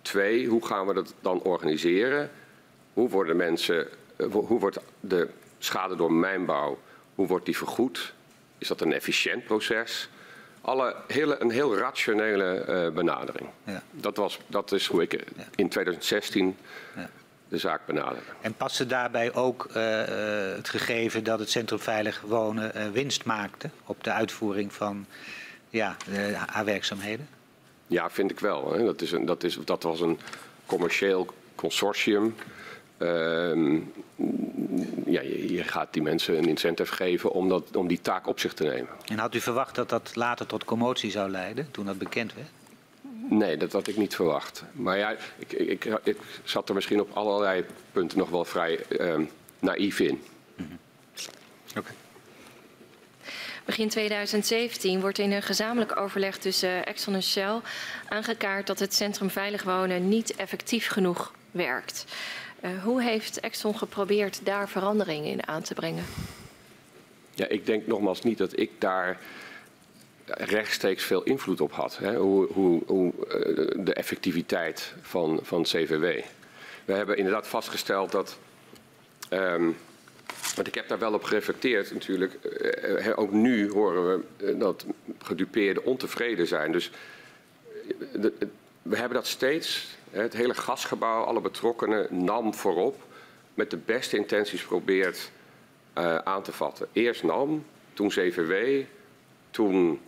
Twee, 0.02 0.46
hoe 0.46 0.66
gaan 0.66 0.86
we 0.86 0.94
dat 0.94 1.14
dan 1.20 1.42
organiseren? 1.42 2.30
Hoe 2.92 3.08
worden 3.08 3.36
mensen 3.36 3.86
eh, 3.86 3.92
hoe 4.30 4.58
wordt 4.58 4.78
de 5.00 5.28
schade 5.58 5.96
door 5.96 6.12
mijnbouw, 6.12 6.78
hoe 7.14 7.26
wordt 7.26 7.44
die 7.44 7.56
vergoed? 7.56 8.12
Is 8.58 8.68
dat 8.68 8.80
een 8.80 8.92
efficiënt 8.92 9.44
proces? 9.44 10.08
Alle, 10.60 10.96
hele, 11.06 11.40
een 11.40 11.50
heel 11.50 11.76
rationele 11.76 12.66
uh, 12.68 12.94
benadering. 12.94 13.48
Ja. 13.64 13.82
Dat, 13.90 14.16
was, 14.16 14.38
dat 14.46 14.72
is 14.72 14.86
hoe 14.86 15.02
ik 15.02 15.12
ja. 15.12 15.44
in 15.54 15.68
2016 15.68 16.56
ja. 16.96 17.10
de 17.48 17.58
zaak 17.58 17.86
benaderde. 17.86 18.20
En 18.40 18.54
paste 18.54 18.86
daarbij 18.86 19.34
ook 19.34 19.66
uh, 19.68 19.74
het 20.56 20.68
gegeven 20.68 21.24
dat 21.24 21.38
het 21.38 21.50
Centrum 21.50 21.78
Veilig 21.78 22.20
Wonen 22.20 22.72
uh, 22.76 22.90
winst 22.90 23.24
maakte 23.24 23.70
op 23.86 24.04
de 24.04 24.12
uitvoering 24.12 24.72
van 24.72 25.06
ja, 25.68 25.96
haar 26.46 26.64
werkzaamheden? 26.64 27.28
Ja, 27.86 28.10
vind 28.10 28.30
ik 28.30 28.40
wel. 28.40 28.72
Hè. 28.72 28.84
Dat, 28.84 29.00
is 29.00 29.12
een, 29.12 29.24
dat, 29.24 29.42
is, 29.42 29.58
dat 29.64 29.82
was 29.82 30.00
een 30.00 30.18
commercieel 30.66 31.26
consortium 31.54 32.34
ja, 35.06 35.20
je, 35.20 35.52
je, 35.52 35.64
gaat 35.64 35.92
die 35.92 36.02
mensen 36.02 36.36
een 36.36 36.48
incentive 36.48 36.94
geven 36.94 37.32
om, 37.32 37.48
dat, 37.48 37.76
om 37.76 37.88
die 37.88 38.00
taak 38.00 38.26
op 38.26 38.40
zich 38.40 38.54
te 38.54 38.64
nemen. 38.64 38.88
En 39.06 39.18
had 39.18 39.34
u 39.34 39.40
verwacht 39.40 39.74
dat 39.74 39.88
dat 39.88 40.16
later 40.16 40.46
tot 40.46 40.64
commotie 40.64 41.10
zou 41.10 41.30
leiden 41.30 41.70
toen 41.70 41.86
dat 41.86 41.98
bekend 41.98 42.34
werd? 42.34 42.48
Nee, 43.28 43.56
dat 43.56 43.72
had 43.72 43.86
ik 43.86 43.96
niet 43.96 44.14
verwacht. 44.14 44.64
Maar 44.72 44.98
ja, 44.98 45.14
ik, 45.38 45.52
ik, 45.52 45.84
ik 46.02 46.16
zat 46.44 46.68
er 46.68 46.74
misschien 46.74 47.00
op 47.00 47.10
allerlei 47.12 47.64
punten 47.92 48.18
nog 48.18 48.30
wel 48.30 48.44
vrij 48.44 48.80
uh, 48.88 49.14
naïef 49.58 50.00
in. 50.00 50.22
Mm 50.56 50.66
-hmm. 50.66 50.78
Oké. 51.78 51.90
Begin 53.64 53.88
2017 53.88 55.00
wordt 55.00 55.18
in 55.18 55.32
een 55.32 55.42
gezamenlijk 55.42 56.00
overleg 56.00 56.38
tussen 56.38 56.86
Exxon 56.86 57.14
en 57.14 57.22
Shell 57.22 57.60
aangekaart 58.08 58.66
dat 58.66 58.78
het 58.78 58.94
Centrum 58.94 59.30
Veilig 59.30 59.62
Wonen 59.62 60.08
niet 60.08 60.36
effectief 60.36 60.88
genoeg 60.88 61.32
werkt. 61.50 62.04
Uh, 62.64 62.82
hoe 62.82 63.02
heeft 63.02 63.40
Exxon 63.40 63.78
geprobeerd 63.78 64.40
daar 64.44 64.68
verandering 64.68 65.26
in 65.26 65.48
aan 65.48 65.62
te 65.62 65.74
brengen? 65.74 66.04
Ja, 67.34 67.46
ik 67.48 67.66
denk 67.66 67.86
nogmaals 67.86 68.22
niet 68.22 68.38
dat 68.38 68.58
ik 68.58 68.70
daar 68.78 69.20
rechtstreeks 70.26 71.04
veel 71.04 71.22
invloed 71.22 71.60
op 71.60 71.72
had. 71.72 71.98
Hè? 71.98 72.16
Hoe, 72.16 72.52
hoe, 72.52 72.82
hoe 72.86 73.12
uh, 73.26 73.84
de 73.84 73.94
effectiviteit 73.94 74.94
van, 75.00 75.40
van 75.42 75.62
CVW. 75.62 76.22
We 76.84 76.92
hebben 76.92 77.16
inderdaad 77.16 77.46
vastgesteld 77.46 78.10
dat. 78.10 78.38
Um, 79.30 79.76
want 80.54 80.66
ik 80.66 80.74
heb 80.74 80.88
daar 80.88 80.98
wel 80.98 81.12
op 81.12 81.22
gereflecteerd 81.22 81.92
natuurlijk. 81.92 82.38
Uh, 82.98 83.18
ook 83.18 83.32
nu 83.32 83.70
horen 83.70 84.24
we 84.38 84.56
dat 84.56 84.84
gedupeerden 85.18 85.84
ontevreden 85.84 86.46
zijn. 86.46 86.72
Dus 86.72 86.90
we 88.82 88.96
hebben 88.96 89.14
dat 89.14 89.26
steeds, 89.26 89.96
het 90.10 90.32
hele 90.32 90.54
gasgebouw, 90.54 91.22
alle 91.24 91.40
betrokkenen, 91.40 92.24
NAM 92.24 92.54
voorop, 92.54 93.02
met 93.54 93.70
de 93.70 93.76
beste 93.76 94.16
intenties 94.16 94.62
probeert 94.62 95.30
uh, 95.98 96.16
aan 96.16 96.42
te 96.42 96.52
vatten. 96.52 96.88
Eerst 96.92 97.22
NAM, 97.22 97.64
toen 97.92 98.08
CVW, 98.08 98.84
toen 99.50 100.00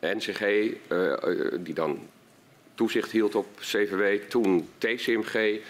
NCG, 0.00 0.40
uh, 0.88 1.14
die 1.58 1.74
dan 1.74 2.08
toezicht 2.74 3.10
hield 3.10 3.34
op 3.34 3.46
CVW, 3.58 4.28
toen 4.28 4.68
TCMG, 4.78 5.60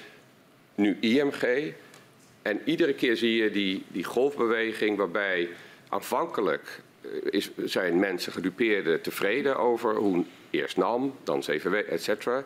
nu 0.74 0.96
IMG. 1.00 1.72
En 2.42 2.60
iedere 2.64 2.94
keer 2.94 3.16
zie 3.16 3.42
je 3.42 3.50
die, 3.50 3.84
die 3.88 4.04
golfbeweging 4.04 4.96
waarbij 4.96 5.48
aanvankelijk 5.88 6.80
is, 7.30 7.50
zijn 7.56 7.98
mensen 7.98 8.32
gedupeerden 8.32 9.00
tevreden 9.00 9.56
over 9.56 9.94
hoe 9.94 10.24
eerst 10.50 10.76
NAM, 10.76 11.14
dan 11.24 11.40
CVW, 11.40 11.74
et 11.74 12.02
cetera. 12.02 12.44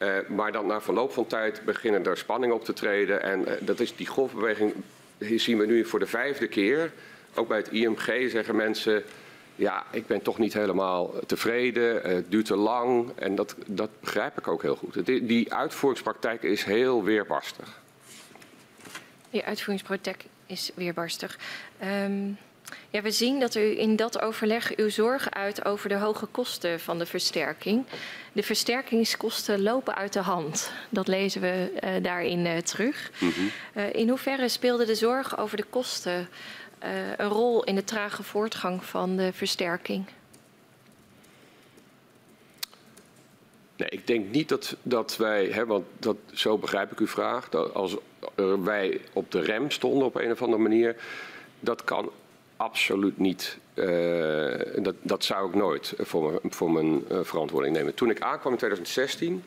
Uh, 0.00 0.28
maar 0.28 0.52
dan 0.52 0.66
na 0.66 0.80
verloop 0.80 1.12
van 1.12 1.26
tijd 1.26 1.62
beginnen 1.64 2.04
er 2.04 2.16
spanningen 2.16 2.56
op 2.56 2.64
te 2.64 2.72
treden. 2.72 3.22
En 3.22 3.40
uh, 3.40 3.52
dat 3.60 3.80
is 3.80 3.96
die 3.96 4.06
golfbeweging 4.06 4.72
zien 5.18 5.58
we 5.58 5.66
nu 5.66 5.84
voor 5.84 5.98
de 5.98 6.06
vijfde 6.06 6.48
keer. 6.48 6.92
Ook 7.34 7.48
bij 7.48 7.56
het 7.56 7.68
IMG 7.68 8.30
zeggen 8.30 8.56
mensen, 8.56 9.02
ja, 9.56 9.84
ik 9.90 10.06
ben 10.06 10.22
toch 10.22 10.38
niet 10.38 10.52
helemaal 10.52 11.14
tevreden, 11.26 12.02
het 12.02 12.30
duurt 12.30 12.46
te 12.46 12.56
lang. 12.56 13.10
En 13.14 13.34
dat, 13.34 13.54
dat 13.66 13.90
begrijp 14.00 14.38
ik 14.38 14.48
ook 14.48 14.62
heel 14.62 14.76
goed. 14.76 15.06
Die, 15.06 15.26
die 15.26 15.54
uitvoeringspraktijk 15.54 16.42
is 16.42 16.64
heel 16.64 17.04
weerbarstig. 17.04 17.80
Die 19.30 19.44
uitvoeringspraktijk 19.44 20.24
is 20.46 20.70
weerbarstig. 20.74 21.38
Um, 21.84 22.38
ja, 22.90 23.02
we 23.02 23.10
zien 23.10 23.40
dat 23.40 23.54
u 23.54 23.78
in 23.78 23.96
dat 23.96 24.20
overleg 24.20 24.76
uw 24.76 24.88
zorgen 24.88 25.32
uit 25.32 25.64
over 25.64 25.88
de 25.88 25.94
hoge 25.94 26.26
kosten 26.26 26.80
van 26.80 26.98
de 26.98 27.06
versterking. 27.06 27.84
De 28.32 28.42
versterkingskosten 28.42 29.62
lopen 29.62 29.94
uit 29.94 30.12
de 30.12 30.20
hand. 30.20 30.72
Dat 30.88 31.08
lezen 31.08 31.40
we 31.40 31.70
uh, 31.84 31.90
daarin 32.02 32.46
uh, 32.46 32.56
terug. 32.56 33.10
Mm 33.18 33.30
-hmm. 33.30 33.50
uh, 33.76 33.94
in 33.94 34.08
hoeverre 34.08 34.48
speelde 34.48 34.84
de 34.84 34.94
zorg 34.94 35.38
over 35.38 35.56
de 35.56 35.64
kosten 35.70 36.28
een 37.16 37.28
rol 37.28 37.64
in 37.64 37.74
de 37.74 37.84
trage 37.84 38.22
voortgang 38.22 38.84
van 38.84 39.16
de 39.16 39.32
versterking? 39.32 40.04
Nee, 43.76 43.88
ik 43.88 44.06
denk 44.06 44.30
niet 44.30 44.48
dat, 44.48 44.76
dat 44.82 45.16
wij, 45.16 45.46
hè, 45.46 45.66
want 45.66 45.84
dat, 45.98 46.16
zo 46.32 46.58
begrijp 46.58 46.92
ik 46.92 47.00
uw 47.00 47.06
vraag, 47.06 47.48
dat 47.48 47.74
als 47.74 47.96
wij 48.64 49.00
op 49.12 49.30
de 49.30 49.40
rem 49.40 49.70
stonden 49.70 50.06
op 50.06 50.14
een 50.14 50.30
of 50.30 50.42
andere 50.42 50.62
manier, 50.62 50.96
dat 51.60 51.84
kan 51.84 52.10
absoluut 52.60 53.18
niet. 53.18 53.58
Uh, 53.74 54.54
dat, 54.82 54.94
dat 55.02 55.24
zou 55.24 55.48
ik 55.48 55.54
nooit 55.54 55.94
voor 55.98 56.30
mijn, 56.30 56.52
voor 56.52 56.70
mijn 56.70 57.04
uh, 57.12 57.18
verantwoording 57.22 57.76
nemen. 57.76 57.94
Toen 57.94 58.10
ik 58.10 58.20
aankwam 58.20 58.52
in 58.52 58.58
2016, 58.58 59.44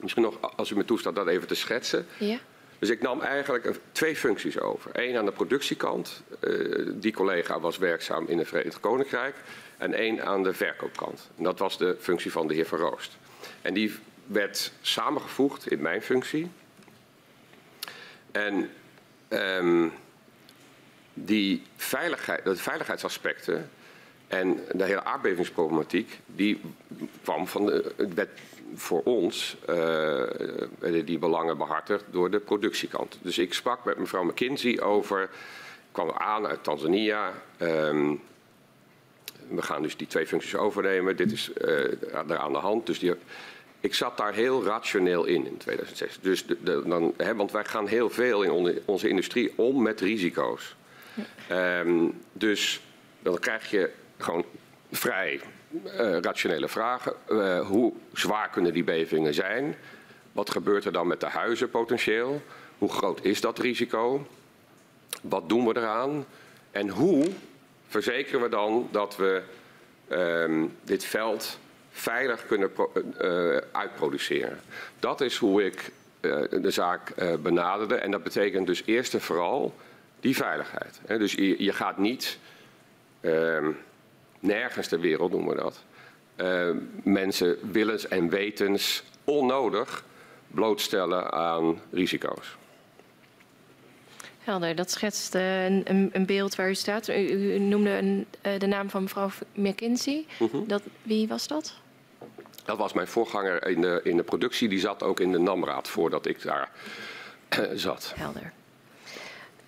misschien 0.00 0.22
nog 0.22 0.56
als 0.56 0.70
u 0.70 0.76
me 0.76 0.84
toestaat 0.84 1.14
dat 1.14 1.26
even 1.26 1.48
te 1.48 1.54
schetsen. 1.54 2.06
Ja. 2.18 2.38
Dus 2.78 2.90
ik 2.90 3.02
nam 3.02 3.20
eigenlijk 3.20 3.80
twee 3.92 4.16
functies 4.16 4.60
over. 4.60 4.90
Eén 4.92 5.16
aan 5.16 5.24
de 5.24 5.32
productiekant, 5.32 6.22
uh, 6.40 6.88
die 6.94 7.12
collega 7.12 7.60
was 7.60 7.78
werkzaam 7.78 8.26
in 8.26 8.38
het 8.38 8.48
Verenigd 8.48 8.80
Koninkrijk. 8.80 9.36
En 9.78 9.94
één 9.94 10.24
aan 10.24 10.42
de 10.42 10.52
verkoopkant. 10.52 11.30
En 11.36 11.44
dat 11.44 11.58
was 11.58 11.78
de 11.78 11.96
functie 12.00 12.32
van 12.32 12.46
de 12.46 12.54
heer 12.54 12.66
Van 12.66 12.78
Roost. 12.78 13.16
En 13.62 13.74
die 13.74 13.94
werd 14.26 14.72
samengevoegd 14.80 15.70
in 15.70 15.80
mijn 15.82 16.02
functie. 16.02 16.50
En 18.32 18.70
um, 19.28 19.92
die 21.14 21.62
veiligheid, 21.76 22.44
de 22.44 22.56
veiligheidsaspecten 22.56 23.70
en 24.26 24.60
de 24.72 24.84
hele 24.84 25.04
aardbevingsproblematiek, 25.04 26.18
die 26.26 26.60
kwam 27.22 27.46
van 27.46 27.66
de, 27.66 27.94
werd 28.14 28.30
voor 28.74 29.02
ons 29.02 29.56
uh, 29.70 30.22
die 31.04 31.18
belangen 31.18 31.56
behartigd 31.56 32.04
door 32.10 32.30
de 32.30 32.38
productiekant. 32.38 33.18
Dus 33.22 33.38
ik 33.38 33.54
sprak 33.54 33.84
met 33.84 33.98
mevrouw 33.98 34.24
McKinsey 34.24 34.80
over, 34.80 35.30
kwam 35.92 36.10
aan 36.10 36.46
uit 36.46 36.64
Tanzania. 36.64 37.32
Um, 37.58 38.20
we 39.48 39.62
gaan 39.62 39.82
dus 39.82 39.96
die 39.96 40.06
twee 40.06 40.26
functies 40.26 40.54
overnemen. 40.54 41.16
Dit 41.16 41.32
is 41.32 41.50
uh, 41.60 41.68
er 42.30 42.38
aan 42.38 42.52
de 42.52 42.58
hand. 42.58 42.86
Dus 42.86 42.98
die, 42.98 43.12
ik 43.80 43.94
zat 43.94 44.16
daar 44.16 44.34
heel 44.34 44.64
rationeel 44.64 45.24
in 45.24 45.46
in 45.46 45.56
2006. 45.56 46.18
Dus 46.20 46.46
de, 46.46 46.82
dan, 46.86 47.14
hè, 47.16 47.34
want 47.34 47.52
wij 47.52 47.64
gaan 47.64 47.86
heel 47.86 48.10
veel 48.10 48.42
in 48.42 48.80
onze 48.84 49.08
industrie 49.08 49.52
om 49.56 49.82
met 49.82 50.00
risico's. 50.00 50.76
Um, 51.50 52.20
dus 52.32 52.80
dan 53.22 53.38
krijg 53.38 53.70
je 53.70 53.90
gewoon 54.18 54.44
vrij 54.90 55.40
uh, 55.84 56.18
rationele 56.20 56.68
vragen. 56.68 57.12
Uh, 57.28 57.60
hoe 57.66 57.92
zwaar 58.12 58.50
kunnen 58.50 58.72
die 58.72 58.84
bevingen 58.84 59.34
zijn? 59.34 59.76
Wat 60.32 60.50
gebeurt 60.50 60.84
er 60.84 60.92
dan 60.92 61.06
met 61.06 61.20
de 61.20 61.28
huizen 61.28 61.70
potentieel? 61.70 62.42
Hoe 62.78 62.92
groot 62.92 63.24
is 63.24 63.40
dat 63.40 63.58
risico? 63.58 64.26
Wat 65.22 65.48
doen 65.48 65.66
we 65.66 65.76
eraan? 65.76 66.26
En 66.70 66.88
hoe 66.88 67.26
verzekeren 67.88 68.40
we 68.40 68.48
dan 68.48 68.88
dat 68.90 69.16
we 69.16 69.42
um, 70.10 70.76
dit 70.82 71.04
veld 71.04 71.58
veilig 71.90 72.46
kunnen 72.46 72.70
uh, 73.22 73.56
uitproduceren? 73.72 74.60
Dat 74.98 75.20
is 75.20 75.36
hoe 75.36 75.64
ik 75.64 75.90
de 76.50 76.70
zaak 76.70 77.14
benaderde. 77.42 77.94
En 77.94 78.10
dat 78.10 78.22
betekent 78.22 78.66
dus 78.66 78.82
eerst 78.84 79.14
en 79.14 79.20
vooral 79.20 79.74
die 80.24 80.36
veiligheid. 80.36 81.00
Dus 81.06 81.32
je, 81.32 81.62
je 81.62 81.72
gaat 81.72 81.98
niet 81.98 82.38
uh, 83.20 83.68
nergens 84.40 84.88
ter 84.88 85.00
wereld, 85.00 85.30
noemen 85.30 85.56
we 85.56 85.62
dat, 85.62 85.84
uh, 86.36 86.70
mensen 87.02 87.72
willens 87.72 88.08
en 88.08 88.28
wetens 88.28 89.02
onnodig 89.24 90.04
blootstellen 90.46 91.32
aan 91.32 91.80
risico's. 91.90 92.56
Helder, 94.38 94.74
dat 94.74 94.90
schetst 94.90 95.34
uh, 95.34 95.64
een, 95.64 96.10
een, 96.12 96.26
beeld 96.26 96.54
waar 96.54 96.68
u 96.68 96.74
staat. 96.74 97.08
U, 97.08 97.12
u 97.12 97.58
noemde 97.58 97.90
een, 97.90 98.26
uh, 98.46 98.58
de 98.58 98.66
naam 98.66 98.90
van 98.90 99.02
mevrouw 99.02 99.30
McKinsey. 99.54 100.26
Mm 100.38 100.48
-hmm. 100.50 100.68
dat, 100.68 100.82
wie 101.02 101.28
was 101.28 101.46
dat? 101.46 101.74
Dat 102.64 102.78
was 102.78 102.92
mijn 102.92 103.06
voorganger 103.06 103.66
in 103.66 103.80
de, 103.80 104.00
in 104.04 104.16
de 104.16 104.22
productie. 104.22 104.68
Die 104.68 104.80
zat 104.80 105.02
ook 105.02 105.20
in 105.20 105.32
de 105.32 105.38
NAMRAAD 105.38 105.88
voordat 105.88 106.26
ik 106.26 106.42
daar 106.42 106.70
zat. 107.74 108.12
Helder. 108.16 108.52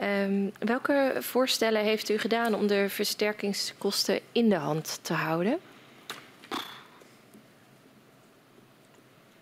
Um, 0.03 0.53
welke 0.59 1.17
voorstellen 1.19 1.83
heeft 1.83 2.09
u 2.09 2.19
gedaan 2.19 2.55
om 2.55 2.67
de 2.67 2.89
versterkingskosten 2.89 4.21
in 4.33 4.49
de 4.49 4.57
hand 4.57 4.99
te 5.03 5.13
houden? 5.13 5.59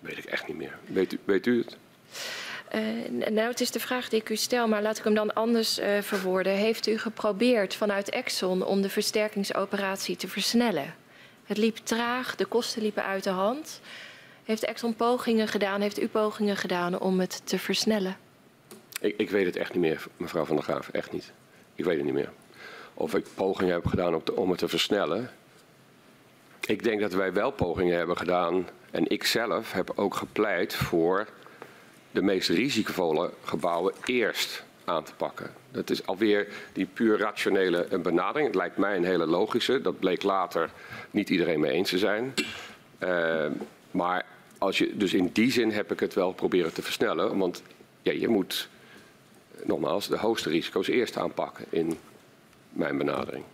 Weet 0.00 0.18
ik 0.18 0.24
echt 0.24 0.46
niet 0.46 0.56
meer. 0.56 0.78
Weet 0.86 1.12
u, 1.12 1.18
weet 1.24 1.46
u 1.46 1.58
het? 1.58 1.76
Uh, 2.74 3.30
nou, 3.30 3.48
het 3.48 3.60
is 3.60 3.70
de 3.70 3.80
vraag 3.80 4.08
die 4.08 4.20
ik 4.20 4.28
u 4.28 4.36
stel, 4.36 4.68
maar 4.68 4.82
laat 4.82 4.98
ik 4.98 5.04
hem 5.04 5.14
dan 5.14 5.34
anders 5.34 5.78
uh, 5.78 5.86
verwoorden. 6.00 6.52
Heeft 6.52 6.86
u 6.86 6.98
geprobeerd 6.98 7.74
vanuit 7.74 8.10
Exxon 8.10 8.64
om 8.64 8.82
de 8.82 8.90
versterkingsoperatie 8.90 10.16
te 10.16 10.28
versnellen? 10.28 10.94
Het 11.44 11.56
liep 11.56 11.76
traag, 11.76 12.34
de 12.36 12.44
kosten 12.44 12.82
liepen 12.82 13.04
uit 13.04 13.24
de 13.24 13.30
hand. 13.30 13.80
Heeft 14.44 14.64
Exxon 14.64 14.94
pogingen 14.94 15.48
gedaan, 15.48 15.80
heeft 15.80 16.00
u 16.00 16.08
pogingen 16.08 16.56
gedaan 16.56 17.00
om 17.00 17.20
het 17.20 17.40
te 17.44 17.58
versnellen? 17.58 18.16
Ik, 19.04 19.14
ik, 19.16 19.30
weet 19.30 19.46
het 19.46 19.56
echt 19.56 19.72
niet 19.72 19.82
meer, 19.82 20.04
mevrouw 20.16 20.44
Van 20.44 20.56
der 20.56 20.64
Graaf. 20.64 20.88
Echt 20.88 21.12
niet. 21.12 21.32
Ik 21.74 21.84
weet 21.84 21.96
het 21.96 22.04
niet 22.04 22.14
meer. 22.14 22.30
Of 22.94 23.14
ik 23.14 23.24
pogingen 23.34 23.72
heb 23.72 23.86
gedaan 23.86 24.22
om 24.34 24.50
het 24.50 24.58
te 24.58 24.68
versnellen. 24.68 25.30
Ik 26.66 26.82
denk 26.82 27.00
dat 27.00 27.12
wij 27.12 27.32
wel 27.32 27.50
pogingen 27.50 27.96
hebben 27.96 28.16
gedaan. 28.16 28.68
En 28.90 29.10
ik 29.10 29.24
zelf 29.24 29.72
heb 29.72 29.92
ook 29.94 30.14
gepleit 30.14 30.74
voor 30.74 31.26
de 32.10 32.22
meest 32.22 32.48
risicovolle 32.48 33.30
gebouwen 33.44 33.94
eerst 34.04 34.64
aan 34.84 35.04
te 35.04 35.14
pakken. 35.14 35.50
Dat 35.70 35.90
is 35.90 36.06
alweer 36.06 36.48
die 36.72 36.86
puur 36.86 37.18
rationele 37.18 37.98
benadering. 38.02 38.46
Het 38.46 38.56
lijkt 38.56 38.76
mij 38.76 38.96
een 38.96 39.04
hele 39.04 39.26
logische. 39.26 39.80
Dat 39.80 39.98
bleek 39.98 40.22
later 40.22 40.70
niet 41.10 41.30
iedereen 41.30 41.60
mee 41.60 41.72
eens 41.72 41.90
te 41.90 41.98
zijn. 41.98 42.34
Uh, 42.98 43.46
maar 43.90 44.24
als 44.58 44.78
je, 44.78 44.96
dus 44.96 45.14
in 45.14 45.30
die 45.32 45.52
zin 45.52 45.70
heb 45.70 45.92
ik 45.92 46.00
het 46.00 46.14
wel 46.14 46.32
proberen 46.32 46.72
te 46.72 46.82
versnellen. 46.82 47.38
Want 47.38 47.62
ja, 48.02 48.12
je 48.12 48.28
moet 48.28 48.68
nogmaals, 49.66 50.09
de 50.09 50.16
hoogste 50.16 50.48
risico's 50.48 50.88
eerst 50.88 51.16
aanpakken 51.16 51.64
in 51.68 51.98
mijn 52.68 52.98
benadering. 52.98 53.44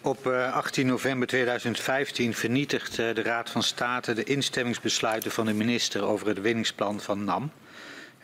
Op 0.00 0.26
18 0.26 0.86
november 0.86 1.28
2015 1.28 2.34
vernietigt 2.34 2.96
de 2.96 3.22
Raad 3.22 3.50
van 3.50 3.62
State 3.62 4.12
de 4.12 4.24
instemmingsbesluiten 4.24 5.30
van 5.30 5.46
de 5.46 5.52
minister 5.52 6.02
over 6.02 6.26
het 6.26 6.40
winningsplan 6.40 7.00
van 7.00 7.24
NAM. 7.24 7.50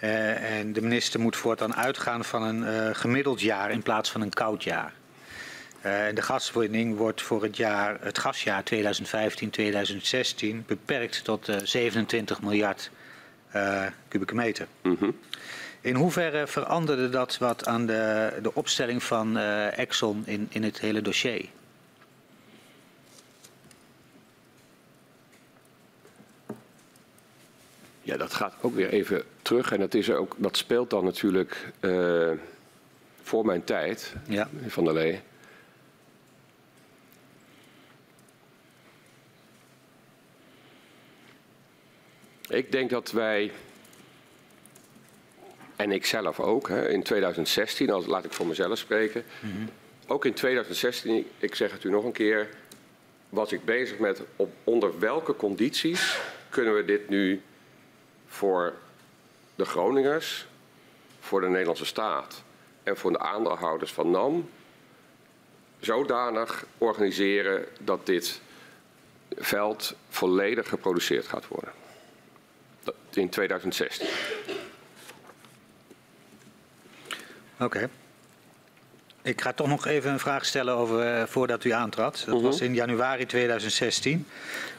Uh, 0.03 0.59
en 0.59 0.73
de 0.73 0.81
minister 0.81 1.21
moet 1.21 1.37
voortaan 1.37 1.75
uitgaan 1.75 2.25
van 2.25 2.43
een 2.43 2.97
gemiddeld 2.97 3.41
jaar 3.41 3.71
in 3.71 3.83
plaats 3.83 4.11
van 4.11 4.21
een 4.21 4.33
koud 4.33 4.65
jaar. 4.65 4.93
Uh, 5.77 5.83
de 6.15 6.23
gaswinning 6.23 6.97
wordt 6.97 7.23
voor 7.23 7.43
het, 7.43 7.57
jaar, 7.57 7.99
het 8.01 8.19
gasjaar 8.19 8.63
2015-2016 8.75 8.79
beperkt 10.67 11.25
tot 11.25 11.49
27 11.63 12.43
miljard 12.43 12.91
kubieke 14.09 14.35
meter. 14.35 14.67
Mm 14.83 14.97
-hmm. 14.99 15.19
In 15.81 15.95
hoeverre 15.95 16.47
veranderde 16.47 17.09
dat 17.09 17.39
wat 17.39 17.67
aan 17.67 17.87
de, 17.87 18.33
de 18.43 18.55
opstelling 18.55 19.03
van 19.03 19.37
Exxon 19.37 20.23
in, 20.27 20.47
in 20.51 20.63
het 20.63 20.81
hele 20.81 21.03
dossier? 21.03 21.49
Ja, 28.03 28.17
dat 28.17 28.35
gaat 28.35 28.55
ook 28.61 28.75
weer 28.75 28.89
even 28.89 29.23
terug. 29.43 29.73
En 29.73 29.81
dat, 29.81 29.95
is 29.95 30.11
ook, 30.11 30.35
dat 30.39 30.57
speelt 30.57 30.91
dan 30.91 31.05
natuurlijk 31.05 31.73
uh, 31.81 32.31
voor 33.23 33.47
mijn 33.47 33.65
tijd, 33.65 34.15
ja. 34.29 34.49
Van 34.67 34.85
der 34.85 34.93
Lee. 34.93 35.21
Ik 42.51 42.73
denk 42.73 42.91
dat 42.91 43.11
wij, 43.11 43.53
en 45.77 45.93
ik 45.93 46.07
zelf 46.07 46.41
ook, 46.41 46.69
hè, 46.69 46.89
in 46.89 47.03
2016, 47.03 47.91
als, 47.91 48.07
laat 48.07 48.25
ik 48.25 48.33
voor 48.33 48.47
mezelf 48.47 48.79
spreken. 48.79 49.25
Mm 49.41 49.51
-hmm. 49.51 49.69
Ook 50.07 50.25
in 50.25 50.35
2016, 50.35 51.27
ik 51.39 51.55
zeg 51.55 51.73
het 51.73 51.85
u 51.85 51.91
nog 51.91 52.05
een 52.05 52.13
keer, 52.13 52.49
was 53.29 53.53
ik 53.53 53.65
bezig 53.65 53.99
met 53.99 54.23
op, 54.37 54.53
onder 54.65 54.99
welke 54.99 55.37
condities 55.37 56.19
kunnen 56.49 56.75
we 56.75 56.85
dit 56.85 57.09
nu 57.09 57.43
voor 58.27 58.75
de 59.55 59.65
Groningers, 59.65 60.47
voor 61.21 61.41
de 61.41 61.49
Nederlandse 61.49 61.87
staat 61.87 62.43
en 62.83 62.97
voor 62.97 63.13
de 63.13 63.19
aandeelhouders 63.19 63.93
van 63.93 64.11
NAM 64.11 64.49
zodanig 65.81 66.65
organiseren 66.79 67.65
dat 67.81 68.07
dit 68.07 68.41
veld 69.37 69.95
volledig 70.09 70.69
geproduceerd 70.69 71.27
gaat 71.27 71.49
worden. 71.49 71.80
In 73.15 73.29
2016. 73.29 74.07
Oké. 77.59 77.65
Okay. 77.65 77.89
Ik 79.23 79.41
ga 79.41 79.53
toch 79.53 79.69
nog 79.69 79.87
even 79.87 80.11
een 80.11 80.19
vraag 80.19 80.45
stellen 80.45 80.75
over 80.75 81.19
uh, 81.19 81.23
voordat 81.27 81.65
u 81.65 81.71
aantrad. 81.71 82.13
Dat 82.13 82.27
uh 82.27 82.35
-huh. 82.35 82.43
was 82.43 82.57
mhm. 82.57 82.65
in 82.65 82.75
januari 82.75 83.27
2016. 83.27 84.27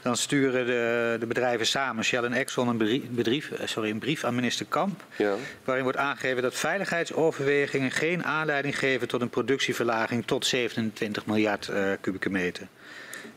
Dan 0.02 0.18
sturen 0.18 0.66
de, 0.66 1.18
de, 1.20 1.26
bedrijven 1.26 1.66
samen, 1.66 2.04
Shell 2.04 2.24
en 2.24 2.34
Exxon, 2.34 2.68
een 2.68 3.08
brief, 3.16 3.52
eh, 3.52 3.68
sorry, 3.68 3.90
een 3.90 4.00
brief 4.00 4.24
aan 4.24 4.36
minister 4.36 4.66
Kamp. 4.70 5.04
Ja. 5.16 5.36
Waarin 5.64 5.84
wordt 5.84 5.98
aangegeven 6.00 6.42
dat 6.42 6.56
veiligheidsoverwegingen 6.56 7.92
geen 7.92 8.24
aanleiding 8.24 8.80
geven 8.80 9.08
tot 9.08 9.22
een 9.22 9.30
productieverlaging 9.30 10.26
tot 10.26 10.46
27 10.46 11.26
miljard 11.26 11.68
uh, 11.68 11.92
kubieke 12.02 12.30
meter. 12.30 12.68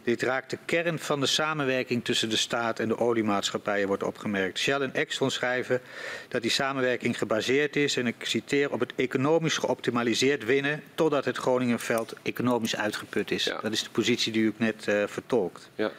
Dit 0.05 0.23
raakt 0.23 0.51
de 0.51 0.59
kern 0.64 0.99
van 0.99 1.21
de 1.21 1.27
samenwerking 1.27 2.05
tussen 2.05 2.29
de 2.29 2.37
staat 2.37 2.79
en 2.79 2.88
de 2.88 2.99
oliemaatschappijen, 2.99 3.87
wordt 3.87 4.03
opgemerkt. 4.03 4.59
Shell 4.59 4.81
en 4.81 4.95
Exxon 4.95 5.31
schrijven 5.31 5.81
dat 6.29 6.43
die 6.43 6.51
samenwerking 6.51 7.19
gebaseerd 7.19 7.77
is, 7.77 7.97
en 7.97 8.07
ik 8.07 8.25
citeer, 8.25 8.73
op 8.73 8.81
het 8.81 8.93
economisch 8.97 9.59
geoptimaliseerd 9.59 10.45
winnen 10.45 10.83
totdat 10.95 11.25
het 11.25 11.37
Groningenveld 11.37 12.14
economisch 12.23 12.77
uitgeput 12.77 13.31
is. 13.31 13.45
Ja. 13.45 13.61
Dat 13.61 13.73
is 13.73 13.83
de 13.83 13.90
positie 13.90 14.33
die 14.33 14.43
u 14.43 14.55
net 14.57 14.87
uh, 14.88 15.03
vertolkt. 15.07 15.71
Ja. 15.75 15.90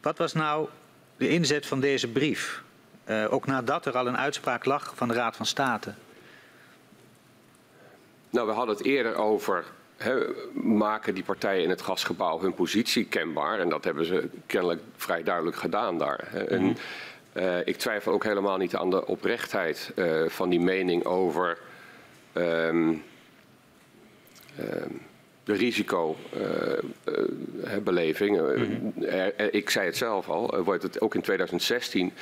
Wat 0.00 0.18
was 0.18 0.32
nou 0.32 0.68
de 1.16 1.28
inzet 1.28 1.66
van 1.66 1.80
deze 1.80 2.08
brief? 2.08 2.62
Uh, 3.06 3.32
ook 3.32 3.46
nadat 3.46 3.86
er 3.86 3.96
al 3.96 4.06
een 4.06 4.18
uitspraak 4.18 4.64
lag 4.64 4.92
van 4.96 5.08
de 5.08 5.14
Raad 5.14 5.36
van 5.36 5.46
State. 5.46 5.94
Nou, 8.30 8.46
we 8.46 8.52
hadden 8.52 8.76
het 8.76 8.84
eerder 8.84 9.14
over 9.14 9.64
He, 10.02 10.24
maken 10.62 11.14
die 11.14 11.24
partijen 11.24 11.62
in 11.62 11.70
het 11.70 11.82
gasgebouw 11.82 12.40
hun 12.40 12.54
positie 12.54 13.04
kenbaar. 13.04 13.58
En 13.58 13.68
dat 13.68 13.84
hebben 13.84 14.04
ze 14.04 14.28
kennelijk 14.46 14.80
vrij 14.96 15.22
duidelijk 15.22 15.56
gedaan 15.56 15.98
daar. 15.98 16.28
Mm. 16.32 16.38
En, 16.38 16.76
uh, 17.36 17.66
ik 17.66 17.76
twijfel 17.76 18.12
ook 18.12 18.24
helemaal 18.24 18.56
niet 18.56 18.76
aan 18.76 18.90
de 18.90 19.06
oprechtheid 19.06 19.92
uh, 19.96 20.28
van 20.28 20.48
die 20.48 20.60
mening 20.60 21.04
over 21.04 21.58
um, 22.34 23.02
um, 24.60 25.00
de 25.44 25.52
risicobeleving. 25.52 28.36
Uh, 28.36 28.56
mm 28.56 28.64
-hmm. 28.64 28.92
ik 29.50 29.70
zei 29.70 29.86
het 29.86 29.96
zelf 29.96 30.28
al, 30.28 30.62
wordt 30.62 30.82
het 30.82 31.00
ook 31.00 31.14
in 31.14 31.20
2016 31.20 32.12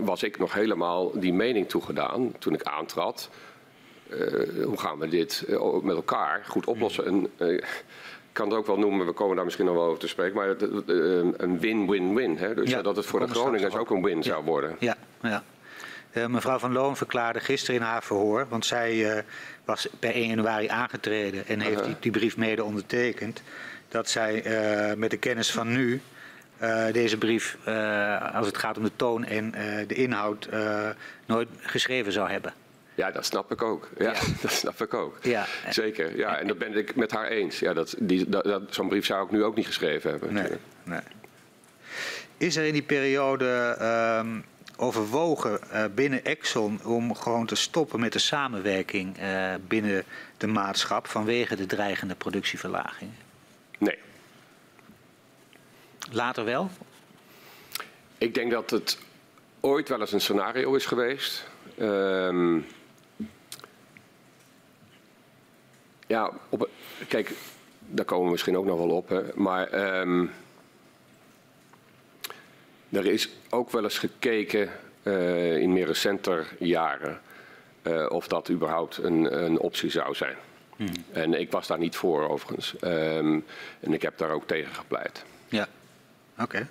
was 0.00 0.22
ik 0.22 0.38
nog 0.38 0.54
helemaal 0.54 1.20
die 1.20 1.32
mening 1.32 1.68
toegedaan 1.68 2.32
toen 2.38 2.54
ik 2.54 2.62
aantrad. 2.62 3.30
Uh, 4.10 4.64
hoe 4.64 4.78
gaan 4.78 4.98
we 4.98 5.08
dit 5.08 5.44
uh, 5.48 5.80
met 5.82 5.96
elkaar 5.96 6.44
goed 6.48 6.66
oplossen? 6.66 7.06
En, 7.06 7.28
uh, 7.38 7.52
ik 7.52 7.84
kan 8.32 8.48
het 8.48 8.58
ook 8.58 8.66
wel 8.66 8.78
noemen, 8.78 9.06
we 9.06 9.12
komen 9.12 9.36
daar 9.36 9.44
misschien 9.44 9.66
nog 9.66 9.74
wel 9.74 9.84
over 9.84 9.98
te 9.98 10.08
spreken, 10.08 10.34
maar 10.36 10.48
een 11.36 11.60
win-win-win. 11.60 12.36
Dus 12.54 12.70
ja, 12.70 12.82
dat 12.82 12.96
het 12.96 13.06
voor 13.06 13.20
de 13.20 13.28
Groningers 13.28 13.74
ook 13.74 13.90
een 13.90 14.02
win 14.02 14.16
ja. 14.16 14.22
zou 14.22 14.44
worden. 14.44 14.76
Ja, 14.78 14.96
ja. 15.22 15.42
mevrouw 16.28 16.58
Van 16.58 16.72
Loon 16.72 16.96
verklaarde 16.96 17.40
gisteren 17.40 17.80
in 17.80 17.86
haar 17.86 18.02
verhoor, 18.02 18.46
want 18.48 18.66
zij 18.66 19.24
was 19.64 19.88
per 19.98 20.14
1 20.14 20.28
januari 20.28 20.68
aangetreden 20.68 21.46
en 21.46 21.60
heeft 21.60 21.76
-huh. 21.76 21.84
die, 21.84 21.96
die, 22.00 22.10
brief 22.10 22.36
mede 22.36 22.64
ondertekend, 22.64 23.42
dat 23.88 24.08
zij 24.08 24.42
met 24.96 25.10
de 25.10 25.18
kennis 25.18 25.50
van 25.50 25.72
nu 25.72 26.00
deze 26.92 27.18
brief, 27.18 27.58
als 28.32 28.46
het 28.46 28.58
gaat 28.58 28.76
om 28.76 28.84
de 28.84 28.96
toon 28.96 29.24
en 29.24 29.50
de 29.86 29.94
inhoud, 29.94 30.48
nooit 31.26 31.48
geschreven 31.60 32.12
zou 32.12 32.30
hebben. 32.30 32.54
Ja, 32.96 33.10
dat 33.10 33.24
snap 33.24 33.52
ik 33.52 33.62
ook. 33.62 33.88
Ja, 33.98 34.12
ja. 34.12 34.20
dat 34.42 34.50
snap 34.50 34.80
ik 34.80 34.94
ook. 34.94 35.18
Ja. 35.22 35.46
Zeker. 35.70 36.16
Ja, 36.16 36.38
en 36.38 36.46
dat 36.46 36.58
ben 36.58 36.76
ik 36.76 36.96
met 36.96 37.10
haar 37.10 37.28
eens. 37.28 37.58
Ja, 37.58 37.72
dat, 37.72 37.94
die, 37.98 38.28
dat, 38.28 38.44
dat 38.44 38.62
Zo'n 38.70 38.88
brief 38.88 39.06
zou 39.06 39.24
ik 39.24 39.30
nu 39.30 39.44
ook 39.44 39.56
niet 39.56 39.66
geschreven 39.66 40.10
hebben. 40.10 40.32
Nee, 40.32 40.50
nee. 40.82 41.00
Is 42.36 42.56
er 42.56 42.64
in 42.64 42.72
die 42.72 42.82
periode 42.82 43.76
um, 44.20 44.44
overwogen 44.76 45.60
uh, 45.72 45.84
binnen 45.94 46.24
Exxon 46.24 46.84
om 46.84 47.14
gewoon 47.14 47.46
te 47.46 47.54
stoppen 47.54 48.00
met 48.00 48.12
de 48.12 48.18
samenwerking 48.18 49.18
uh, 49.20 49.54
binnen 49.66 50.04
de 50.36 50.46
maatschap 50.46 51.06
vanwege 51.06 51.56
de 51.56 51.66
dreigende 51.66 52.14
productieverlaging? 52.14 53.10
Nee. 53.78 53.98
Later 56.10 56.44
wel? 56.44 56.70
Ik 58.18 58.34
denk 58.34 58.50
dat 58.50 58.70
het 58.70 58.98
ooit 59.60 59.88
wel 59.88 60.00
eens 60.00 60.12
een 60.12 60.20
scenario 60.20 60.74
is 60.74 60.86
geweest. 60.86 61.48
Um, 61.80 62.66
Ja, 66.06 66.30
op, 66.48 66.68
kijk, 67.08 67.32
daar 67.78 68.04
komen 68.04 68.24
we 68.24 68.30
misschien 68.30 68.56
ook 68.56 68.64
nog 68.64 68.78
wel 68.78 68.90
op. 68.90 69.08
Hè. 69.08 69.22
Maar 69.34 69.98
um, 70.00 70.30
er 72.88 73.06
is 73.06 73.30
ook 73.50 73.70
wel 73.70 73.82
eens 73.82 73.98
gekeken 73.98 74.70
uh, 75.02 75.56
in 75.56 75.72
meer 75.72 75.86
recenter 75.86 76.46
jaren 76.58 77.20
uh, 77.82 78.06
of 78.10 78.28
dat 78.28 78.50
überhaupt 78.50 78.96
een, 78.96 79.44
een 79.44 79.58
optie 79.58 79.90
zou 79.90 80.14
zijn. 80.14 80.36
Hmm. 80.76 80.88
En 81.12 81.34
ik 81.34 81.50
was 81.50 81.66
daar 81.66 81.78
niet 81.78 81.96
voor 81.96 82.28
overigens. 82.28 82.74
Um, 82.80 83.44
en 83.80 83.92
ik 83.92 84.02
heb 84.02 84.18
daar 84.18 84.30
ook 84.30 84.46
tegen 84.46 84.74
gepleit. 84.74 85.24
Ja, 85.48 85.68
oké. 86.32 86.42
Okay. 86.42 86.66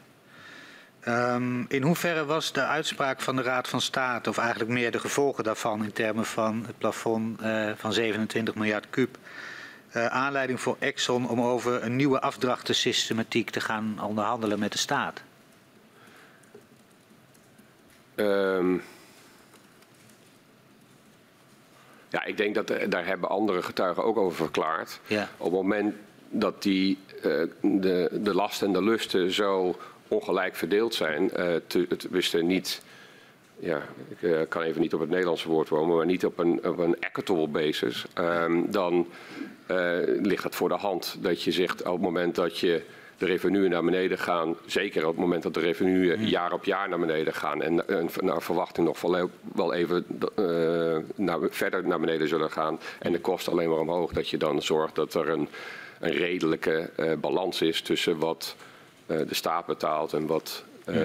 Um, 1.08 1.66
in 1.68 1.82
hoeverre 1.82 2.26
was 2.26 2.52
de 2.52 2.62
uitspraak 2.64 3.22
van 3.22 3.36
de 3.36 3.42
Raad 3.42 3.68
van 3.68 3.82
State, 3.82 4.30
of 4.30 4.38
eigenlijk 4.38 4.70
meer 4.70 4.92
de 4.92 5.00
gevolgen 5.00 5.44
daarvan 5.44 5.84
in 5.84 5.92
termen 5.92 6.26
van 6.26 6.64
het 6.66 6.78
plafond 6.78 7.42
uh, 7.42 7.72
van 7.76 7.94
27 7.94 8.56
miljard 8.56 8.90
kuub, 8.90 9.18
uh, 9.96 10.06
aanleiding 10.06 10.62
voor 10.62 10.76
Exxon 10.80 11.30
om 11.30 11.42
over 11.42 11.84
een 11.84 11.96
nieuwe 11.96 12.22
afdrachtensystematiek 12.22 13.50
te 13.50 13.60
gaan 13.60 14.00
onderhandelen 14.02 14.60
met 14.60 14.72
de 14.72 14.78
staat? 14.78 15.22
Um, 18.16 18.84
ja, 22.10 22.24
ik 22.24 22.38
denk 22.38 22.56
dat 22.56 22.70
er, 22.70 22.90
daar 22.90 23.06
hebben 23.06 23.30
andere 23.30 23.62
getuigen 23.62 24.04
ook 24.04 24.18
over 24.18 24.36
verklaard. 24.36 25.00
Ja. 25.08 25.30
Op 25.38 25.52
het 25.52 25.62
moment 25.62 25.96
dat 26.30 26.64
die, 26.64 26.98
uh, 27.18 27.22
de, 27.62 28.10
de 28.12 28.34
lasten 28.34 28.68
en 28.68 28.74
de 28.74 28.84
lusten 28.84 29.32
zo 29.32 29.78
ongelijk 30.08 30.56
verdeeld 30.56 30.94
zijn. 30.94 31.24
Uh, 31.24 31.56
te, 31.68 31.86
het 31.90 32.08
wisten 32.10 32.46
niet, 32.46 32.82
ja, 33.60 33.82
ik 34.10 34.22
uh, 34.22 34.40
kan 34.50 34.62
even 34.62 34.82
niet 34.82 34.94
op 34.94 35.00
het 35.00 35.10
Nederlandse 35.10 35.50
woord 35.50 35.68
komen, 35.68 35.96
maar 35.96 36.06
niet 36.06 36.26
op 36.26 36.40
een, 36.40 36.68
op 36.68 36.78
een 36.78 37.00
equitable 37.00 37.48
basis. 37.48 38.06
Um, 38.20 38.72
dan 38.72 39.08
uh, 39.72 39.98
ligt 40.22 40.44
het 40.44 40.56
voor 40.56 40.70
de 40.70 40.76
hand 40.76 41.18
dat 41.20 41.44
je 41.44 41.52
zegt 41.52 41.84
op 41.84 41.94
het 41.94 42.02
moment 42.02 42.36
dat 42.36 42.60
je 42.60 42.82
de 43.18 43.26
revenuen 43.26 43.70
naar 43.70 43.84
beneden 43.84 44.18
gaan. 44.18 44.56
Zeker 44.66 45.02
op 45.02 45.12
het 45.12 45.20
moment 45.20 45.44
dat 45.44 45.54
de 45.54 45.60
revenuen 45.60 46.18
Hmm. 46.18 46.28
jaar 46.28 46.54
op 46.54 46.66
jaar 46.66 46.90
naar 46.90 47.00
beneden 47.00 47.34
gaan. 47.34 47.62
En, 47.62 47.88
en 47.88 48.10
naar 48.22 48.42
verwachting 48.42 48.88
nog 48.88 49.30
wel, 49.54 49.74
even 49.74 50.06
eh, 50.36 50.98
naar, 51.16 51.40
verder 51.50 51.88
naar 51.88 52.00
beneden 52.00 52.28
zullen 52.28 52.52
gaan. 52.52 52.80
En 53.00 53.12
de 53.12 53.20
kosten 53.20 53.52
alleen 53.52 53.70
maar 53.70 53.80
omhoog. 53.80 54.14
Dat 54.14 54.30
je 54.30 54.38
dan 54.38 54.62
zorgt 54.62 54.96
dat 54.96 55.14
er 55.14 55.30
een, 55.30 55.50
een 56.00 56.12
redelijke 56.12 56.90
eh, 56.96 57.14
balans 57.14 57.62
is 57.62 57.82
tussen 57.82 58.18
wat 58.18 58.56
eh, 58.60 58.66
de 59.06 59.34
staat 59.34 59.66
betaalt 59.66 60.14
en 60.14 60.26
wat 60.26 60.64
eh, 60.86 60.96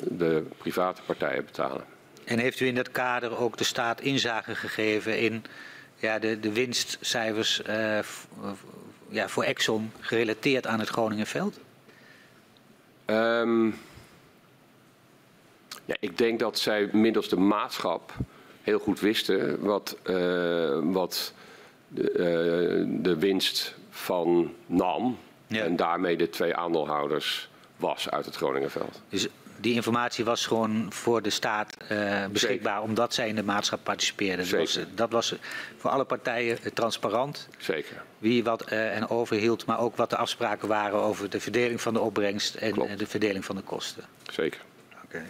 de 0.00 0.44
private 0.56 1.02
partijen 1.06 1.44
betalen. 1.44 1.84
En 2.24 2.38
heeft 2.38 2.60
u 2.60 2.66
in 2.66 2.74
dat 2.74 2.90
kader 2.90 3.38
ook 3.38 3.56
de 3.56 3.64
staat 3.64 4.00
inzage 4.00 4.54
gegeven 4.54 5.18
in 5.18 5.44
ja, 5.96 6.18
de, 6.18 6.40
de 6.40 6.52
winstcijfers 6.52 7.62
eh, 7.62 7.98
ja, 9.08 9.28
voor 9.28 9.44
Exxon 9.44 9.92
gerelateerd 10.00 10.66
aan 10.66 10.78
het 10.78 10.88
Groningenveld? 10.88 11.58
Ehm, 13.04 13.66
ja, 15.84 15.96
ik 16.00 16.18
denk 16.18 16.38
dat 16.38 16.58
zij 16.58 16.88
middels 16.92 17.28
de 17.28 17.36
maatschap 17.36 18.12
heel 18.62 18.78
goed 18.78 19.00
wisten 19.00 19.60
wat, 19.60 19.96
eh, 20.02 20.14
wat 20.82 21.32
de, 21.88 22.10
eh, 22.10 23.02
de 23.02 23.16
winst 23.18 23.74
van 23.90 24.54
NAM 24.66 25.18
Ja. 25.54 25.64
en 25.64 25.76
daarmee 25.76 26.16
de 26.16 26.28
twee 26.28 26.54
aandeelhouders 26.54 27.48
was 27.76 28.10
uit 28.10 28.24
het 28.24 28.36
Groningenveld. 28.36 29.02
Dus 29.08 29.28
die 29.62 29.74
informatie 29.74 30.24
was 30.24 30.46
gewoon 30.46 30.86
voor 30.92 31.22
de 31.22 31.30
staat 31.30 31.76
eh, 31.88 32.26
beschikbaar 32.26 32.82
omdat 32.82 33.14
zij 33.14 33.28
in 33.28 33.34
de 33.34 33.42
maatschap 33.42 33.80
participeerden. 33.82 34.50
Dat 34.50 34.58
was, 34.58 34.78
dat 34.94 35.10
was 35.10 35.34
voor 35.76 35.90
alle 35.90 36.04
partijen 36.04 36.58
eh, 36.62 36.72
transparant. 36.72 37.48
Zeker. 37.58 38.02
Wie 38.18 38.44
wat 38.44 38.62
eh, 38.62 38.96
en 38.96 39.08
overhield, 39.08 39.66
maar 39.66 39.78
ook 39.78 39.96
wat 39.96 40.10
de 40.10 40.16
afspraken 40.16 40.68
waren 40.68 40.98
over 40.98 41.30
de 41.30 41.40
verdeling 41.40 41.80
van 41.80 41.94
de 41.94 42.00
opbrengst 42.00 42.54
en 42.54 42.72
Klopt. 42.72 42.98
de 42.98 43.06
verdeling 43.06 43.44
van 43.44 43.56
de 43.56 43.62
kosten. 43.62 44.04
Zeker. 44.32 44.60
Oké. 45.04 45.22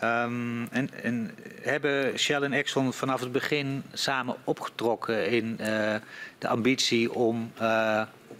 Ehm, 0.00 0.64
en, 0.70 0.90
en 1.02 1.34
hebben 1.60 2.18
Shell 2.18 2.42
en 2.42 2.52
Exxon 2.52 2.92
vanaf 2.92 3.20
het 3.20 3.32
begin 3.32 3.82
samen 3.92 4.36
opgetrokken 4.44 5.28
in 5.28 5.56
de 6.38 6.48
ambitie 6.48 7.12
om 7.12 7.52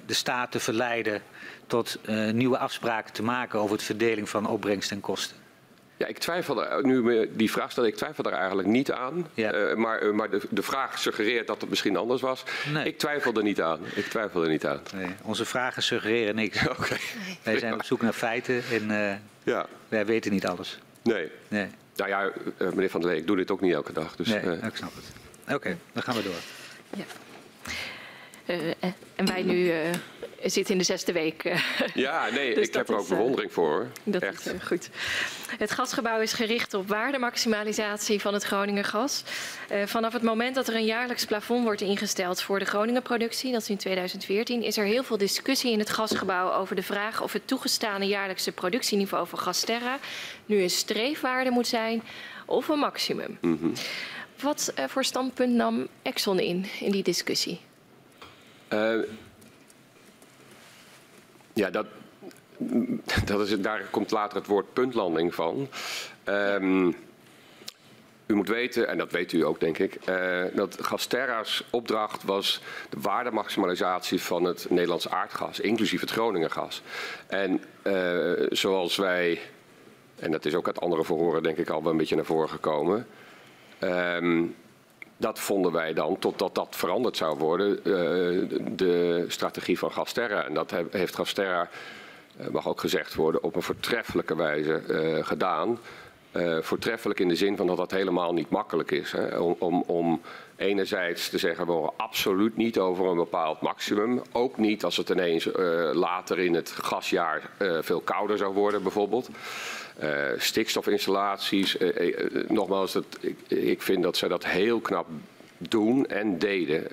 de 0.06 0.14
staat 0.14 0.50
te 0.50 0.60
verleiden 0.60 1.22
tot 1.66 1.98
eh, 2.04 2.30
nieuwe 2.30 2.58
afspraken 2.58 3.12
te 3.12 3.22
maken 3.22 3.58
over 3.58 3.76
het 3.76 3.84
verdeling 3.84 4.28
van 4.28 4.46
opbrengst 4.46 4.90
en 4.90 5.00
kosten? 5.00 5.36
Ja, 5.98 6.06
ik 6.06 6.18
twijfel 6.18 6.64
er, 6.66 6.86
nu 6.86 7.02
me 7.02 7.28
die 7.32 7.50
vraag 7.50 7.70
stelt, 7.70 7.86
ik 7.86 7.96
twijfel 7.96 8.24
er 8.24 8.32
eigenlijk 8.32 8.68
niet 8.68 8.92
aan. 8.92 9.26
Ja. 9.34 9.52
Eh, 9.52 9.76
maar 9.76 9.98
eh, 9.98 10.10
maar 10.12 10.30
de, 10.30 10.40
de 10.50 10.62
vraag 10.62 10.98
suggereert 10.98 11.46
dat 11.46 11.60
het 11.60 11.70
misschien 11.70 11.96
anders 11.96 12.20
was. 12.20 12.42
Nee. 12.72 12.84
Ik 12.86 12.98
twijfel 12.98 13.34
er 13.34 13.42
niet 13.42 13.60
aan. 13.62 13.80
Ik 13.94 14.06
twijfel 14.06 14.42
er 14.42 14.48
niet 14.48 14.66
aan. 14.66 14.80
Nee, 14.94 15.08
onze 15.22 15.44
vragen 15.44 15.82
suggereren 15.82 16.34
niks. 16.34 16.68
Oké. 16.78 16.96
Wij 17.42 17.58
zijn 17.58 17.74
op 17.74 17.84
zoek 17.84 18.02
naar 18.02 18.12
feiten 18.12 18.62
en 18.70 18.90
eh, 19.10 19.16
Ja, 19.42 19.66
wij 19.88 20.06
weten 20.06 20.32
niet 20.32 20.46
alles. 20.46 20.78
nee. 21.02 21.30
Nee, 21.48 21.68
Nou 21.96 22.10
ja, 22.10 22.30
meneer 22.58 22.90
Van 22.90 23.00
der 23.00 23.10
Lee, 23.10 23.18
ik 23.18 23.26
doe 23.26 23.36
dit 23.36 23.50
ook 23.50 23.60
niet 23.60 23.72
elke 23.72 23.92
dag. 23.92 24.16
Dus, 24.16 24.28
nee 24.28 24.40
ik 24.42 24.76
snap 24.76 24.92
het. 24.94 25.54
Oké, 25.54 25.76
dan 25.92 26.02
gaan 26.02 26.16
we 26.16 26.22
door. 26.22 26.32
Ja. 26.96 27.04
Eh, 28.46 28.70
eh, 28.70 28.74
en 29.14 29.26
wij 29.26 29.42
nu 29.42 29.70
eh, 29.70 29.78
zitten 30.42 30.72
in 30.72 30.78
de 30.78 30.84
zesde 30.84 31.12
week. 31.12 31.58
ja, 31.94 32.30
nee, 32.30 32.54
Dus 32.54 32.66
ik 32.68 32.74
heb 32.74 32.88
er 32.88 32.96
ook 32.96 33.08
bewondering 33.08 33.52
voor. 33.52 33.68
hoor. 33.70 33.86
Dat 34.04 34.22
Echt. 34.22 34.46
is 34.46 34.62
goed. 34.62 34.90
Het 35.58 35.70
gasgebouw 35.70 36.20
is 36.20 36.32
gericht 36.32 36.74
op 36.74 36.88
waardemaximalisatie 36.88 38.20
van 38.20 38.34
het 38.34 38.42
Groninger 38.42 38.84
gas. 38.84 39.22
Vanaf 39.84 40.12
het 40.12 40.22
moment 40.22 40.54
dat 40.54 40.68
er 40.68 40.74
een 40.74 40.84
jaarlijks 40.84 41.24
plafond 41.24 41.64
wordt 41.64 41.80
ingesteld 41.80 42.42
voor 42.42 42.58
de 42.58 42.64
Groningen 42.64 43.02
productie, 43.02 43.52
dat 43.52 43.62
is 43.62 43.70
in 43.70 43.76
2014, 43.76 44.62
is 44.62 44.76
er 44.76 44.84
heel 44.84 45.04
veel 45.04 45.18
discussie 45.18 45.72
in 45.72 45.78
het 45.78 45.90
gasgebouw 45.90 46.52
over 46.52 46.76
de 46.76 46.82
vraag 46.82 47.22
of 47.22 47.32
het 47.32 47.46
toegestane 47.46 48.06
jaarlijkse 48.06 48.52
productieniveau 48.52 49.26
van 49.26 49.38
Gasterra 49.38 49.98
nu 50.46 50.62
een 50.62 50.70
streefwaarde 50.70 51.50
moet 51.50 51.66
zijn 51.66 52.02
of 52.46 52.68
een 52.68 52.78
maximum. 52.78 53.38
Mhm. 53.40 53.68
Wat 54.40 54.72
voor 54.86 55.04
standpunt 55.04 55.52
nam 55.52 55.88
Exxon 56.02 56.40
in, 56.40 56.66
in 56.80 56.90
die 56.90 57.02
discussie? 57.02 57.60
Eh, 58.76 58.98
ja, 61.52 61.70
dat, 61.70 61.86
dat 63.30 63.40
is, 63.40 63.60
daar 63.60 63.82
komt 63.90 64.10
later 64.10 64.38
het 64.38 64.46
woord 64.46 64.72
puntlanding 64.72 65.34
van. 65.34 65.68
Ehm, 66.24 66.92
u 68.26 68.34
moet 68.34 68.48
weten, 68.48 68.88
en 68.88 68.98
dat 68.98 69.10
weet 69.10 69.32
u 69.32 69.44
ook 69.44 69.60
denk 69.60 69.78
ik, 69.78 69.94
eh, 69.94 70.44
dat 70.54 70.76
Gasterra's 70.80 71.64
opdracht 71.70 72.24
was 72.24 72.60
de 72.90 73.00
waardemaximalisatie 73.00 74.20
van 74.20 74.44
het 74.44 74.66
Nederlands 74.70 75.08
aardgas, 75.08 75.60
inclusief 75.60 76.00
het 76.00 76.10
Groningengas. 76.10 76.82
En 77.26 77.62
eh, 77.82 78.32
zoals 78.48 78.96
wij, 78.96 79.40
en 80.18 80.30
dat 80.30 80.44
is 80.44 80.54
ook 80.54 80.66
uit 80.66 80.80
andere 80.80 81.04
verhoren 81.04 81.42
denk 81.42 81.58
ik 81.58 81.70
al 81.70 81.82
wel 81.82 81.92
een 81.92 81.98
beetje 81.98 82.16
naar 82.16 82.24
voren 82.24 82.48
gekomen, 82.48 83.06
ehm, 83.78 84.44
dat 85.16 85.38
vonden 85.38 85.72
wij 85.72 85.92
dan, 85.92 86.18
totdat 86.18 86.54
dat 86.54 86.76
veranderd 86.76 87.16
zou 87.16 87.38
worden, 87.38 87.78
eh, 87.78 88.58
de 88.76 89.24
strategie 89.28 89.78
van 89.78 89.92
Gasterra. 89.92 90.44
En 90.44 90.54
dat 90.54 90.70
he- 90.70 90.84
heeft 90.90 91.14
Gasterra, 91.14 91.68
eh, 92.36 92.46
mag 92.48 92.68
ook 92.68 92.80
gezegd 92.80 93.14
worden, 93.14 93.42
op 93.42 93.56
een 93.56 93.62
voortreffelijke 93.62 94.36
wijze 94.36 94.74
eh, 94.74 95.24
gedaan. 95.26 95.78
Voortreffelijk 96.60 97.20
in 97.20 97.28
de 97.28 97.36
zin 97.36 97.56
van 97.56 97.66
dat 97.66 97.76
dat 97.76 97.90
helemaal 97.90 98.32
niet 98.32 98.50
makkelijk 98.50 98.90
is. 98.90 99.14
Om, 99.38 99.56
om, 99.58 99.82
om 99.86 100.20
enerzijds 100.56 101.28
te 101.28 101.38
zeggen, 101.38 101.66
we 101.66 101.72
horen 101.72 101.92
absoluut 101.96 102.56
niet 102.56 102.78
over 102.78 103.06
een 103.06 103.16
bepaald 103.16 103.60
maximum. 103.60 104.22
Ook 104.32 104.56
niet 104.58 104.84
als 104.84 104.96
het 104.96 105.08
ineens 105.08 105.52
eh, 105.52 105.90
later 105.92 106.38
in 106.38 106.54
het 106.54 106.70
gasjaar 106.70 107.50
eh, 107.58 107.78
veel 107.80 108.00
kouder 108.00 108.38
zou 108.38 108.54
worden 108.54 108.82
bijvoorbeeld. 108.82 109.28
Eh, 109.98 110.10
stikstofinstallaties. 110.36 111.76
nogmaals, 112.48 112.92
dat, 112.92 113.04
ik, 113.20 113.38
ik 113.48 113.82
vind 113.82 114.02
dat 114.02 114.16
zij 114.16 114.28
dat 114.28 114.44
heel 114.44 114.80
knap 114.80 115.06
doen 115.58 116.06
en 116.06 116.38
deden 116.38 116.90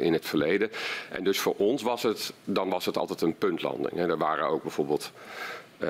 in 0.00 0.12
het 0.12 0.26
verleden. 0.26 0.70
En 1.10 1.24
dus 1.24 1.38
voor 1.38 1.54
ons 1.56 1.82
was 1.82 2.02
het, 2.02 2.32
dan 2.44 2.68
was 2.68 2.84
het 2.84 2.98
altijd 2.98 3.20
een 3.20 3.36
puntlanding. 3.36 3.96
Hè. 3.96 4.08
Er 4.08 4.18
waren 4.18 4.46
ook 4.46 4.62
bijvoorbeeld 4.62 5.12
eh, 5.78 5.88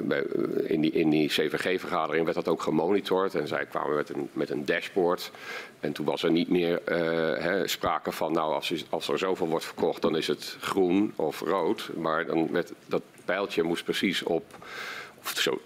bij- 0.00 0.26
in 0.66 0.80
die, 0.80 0.90
in 0.90 1.10
die 1.10 1.28
CVG-vergadering 1.28 2.24
werd 2.24 2.36
dat 2.36 2.48
ook 2.48 2.62
gemonitord. 2.62 3.34
En 3.34 3.48
zij 3.48 3.66
kwamen 3.66 3.96
met 3.96 4.08
een, 4.08 4.28
met 4.32 4.50
een 4.50 4.64
dashboard. 4.64 5.30
En 5.80 5.92
toen 5.92 6.06
was 6.06 6.22
er 6.22 6.30
niet 6.30 6.48
meer 6.48 6.82
eh, 6.84 7.42
hè, 7.42 7.66
sprake 7.68 8.12
van, 8.12 8.32
nou, 8.32 8.54
als, 8.54 8.84
als 8.90 9.08
er 9.08 9.18
zoveel 9.18 9.48
wordt 9.48 9.64
verkocht, 9.64 10.02
dan 10.02 10.16
is 10.16 10.26
het 10.26 10.56
groen 10.60 11.12
of 11.16 11.40
rood. 11.40 11.90
Maar 11.96 12.26
dan 12.26 12.52
werd 12.52 12.72
dat 12.86 13.02
pijltje 13.24 13.62
moest 13.62 13.84
precies 13.84 14.22
op, 14.22 14.44
of 15.20 15.28
zo, 15.28 15.60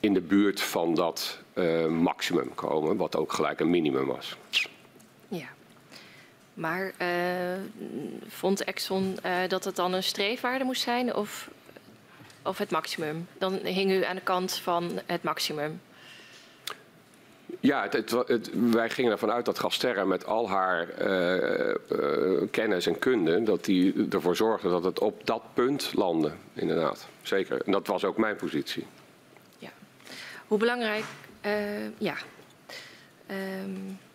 in 0.00 0.14
de 0.14 0.20
buurt 0.20 0.60
van 0.60 0.94
dat 0.94 1.38
eh, 1.52 1.86
maximum 1.86 2.54
komen, 2.54 2.96
wat 2.96 3.16
ook 3.16 3.32
gelijk 3.32 3.60
een 3.60 3.70
minimum 3.70 4.06
was. 4.06 4.36
Ja. 5.28 5.48
Maar 6.54 6.92
eh, 6.96 7.08
vond 8.28 8.64
Exxon 8.64 9.18
eh, 9.22 9.32
dat 9.48 9.64
het 9.64 9.76
dan 9.76 9.92
een 9.92 10.02
streefwaarde 10.02 10.64
moest 10.64 10.82
zijn 10.82 11.14
of, 11.14 11.50
of 12.42 12.58
het 12.58 12.70
maximum? 12.70 13.26
Dan 13.38 13.52
hing 13.54 13.90
u 13.90 14.04
aan 14.04 14.14
de 14.16 14.22
kant 14.22 14.54
van 14.54 15.00
het 15.06 15.22
maximum. 15.22 15.80
Ja, 17.60 17.82
het, 17.82 17.92
het, 17.92 18.10
het- 18.28 18.50
wij 18.70 18.90
gingen 18.90 19.12
ervan 19.12 19.30
uit 19.30 19.44
dat 19.44 19.58
Gasterra 19.58 20.04
met 20.04 20.26
al 20.26 20.48
haar 20.48 20.88
eh, 20.88 21.70
eh, 21.70 21.76
kennis 22.50 22.86
en 22.86 22.98
kunde, 22.98 23.42
dat 23.42 23.64
die 23.64 24.06
ervoor 24.10 24.36
zorgde 24.36 24.68
dat 24.68 24.84
het 24.84 24.98
op 24.98 25.26
dat 25.26 25.42
punt 25.54 25.90
landde, 25.94 26.32
inderdaad. 26.54 27.08
Zeker. 27.22 27.62
En 27.66 27.72
dat 27.72 27.86
was 27.86 28.04
ook 28.04 28.16
mijn 28.16 28.36
positie. 28.36 28.86
Ja. 29.58 29.70
Hoe 30.46 30.58
belangrijk... 30.58 31.04
eh, 31.40 31.98
ja. 31.98 32.14
Ehm, 33.26 33.70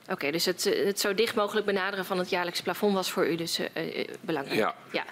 Oké, 0.09 0.31
dus 0.31 0.45
het, 0.45 0.63
het 0.63 0.99
zo 0.99 1.13
dicht 1.13 1.35
mogelijk 1.35 1.65
benaderen 1.65 2.05
van 2.05 2.17
het 2.17 2.29
jaarlijks 2.29 2.61
plafond 2.61 2.93
was 2.93 3.11
voor 3.11 3.27
u 3.27 3.35
dus 3.35 3.59
belangrijk. 4.21 4.73
Ja. 4.91 5.03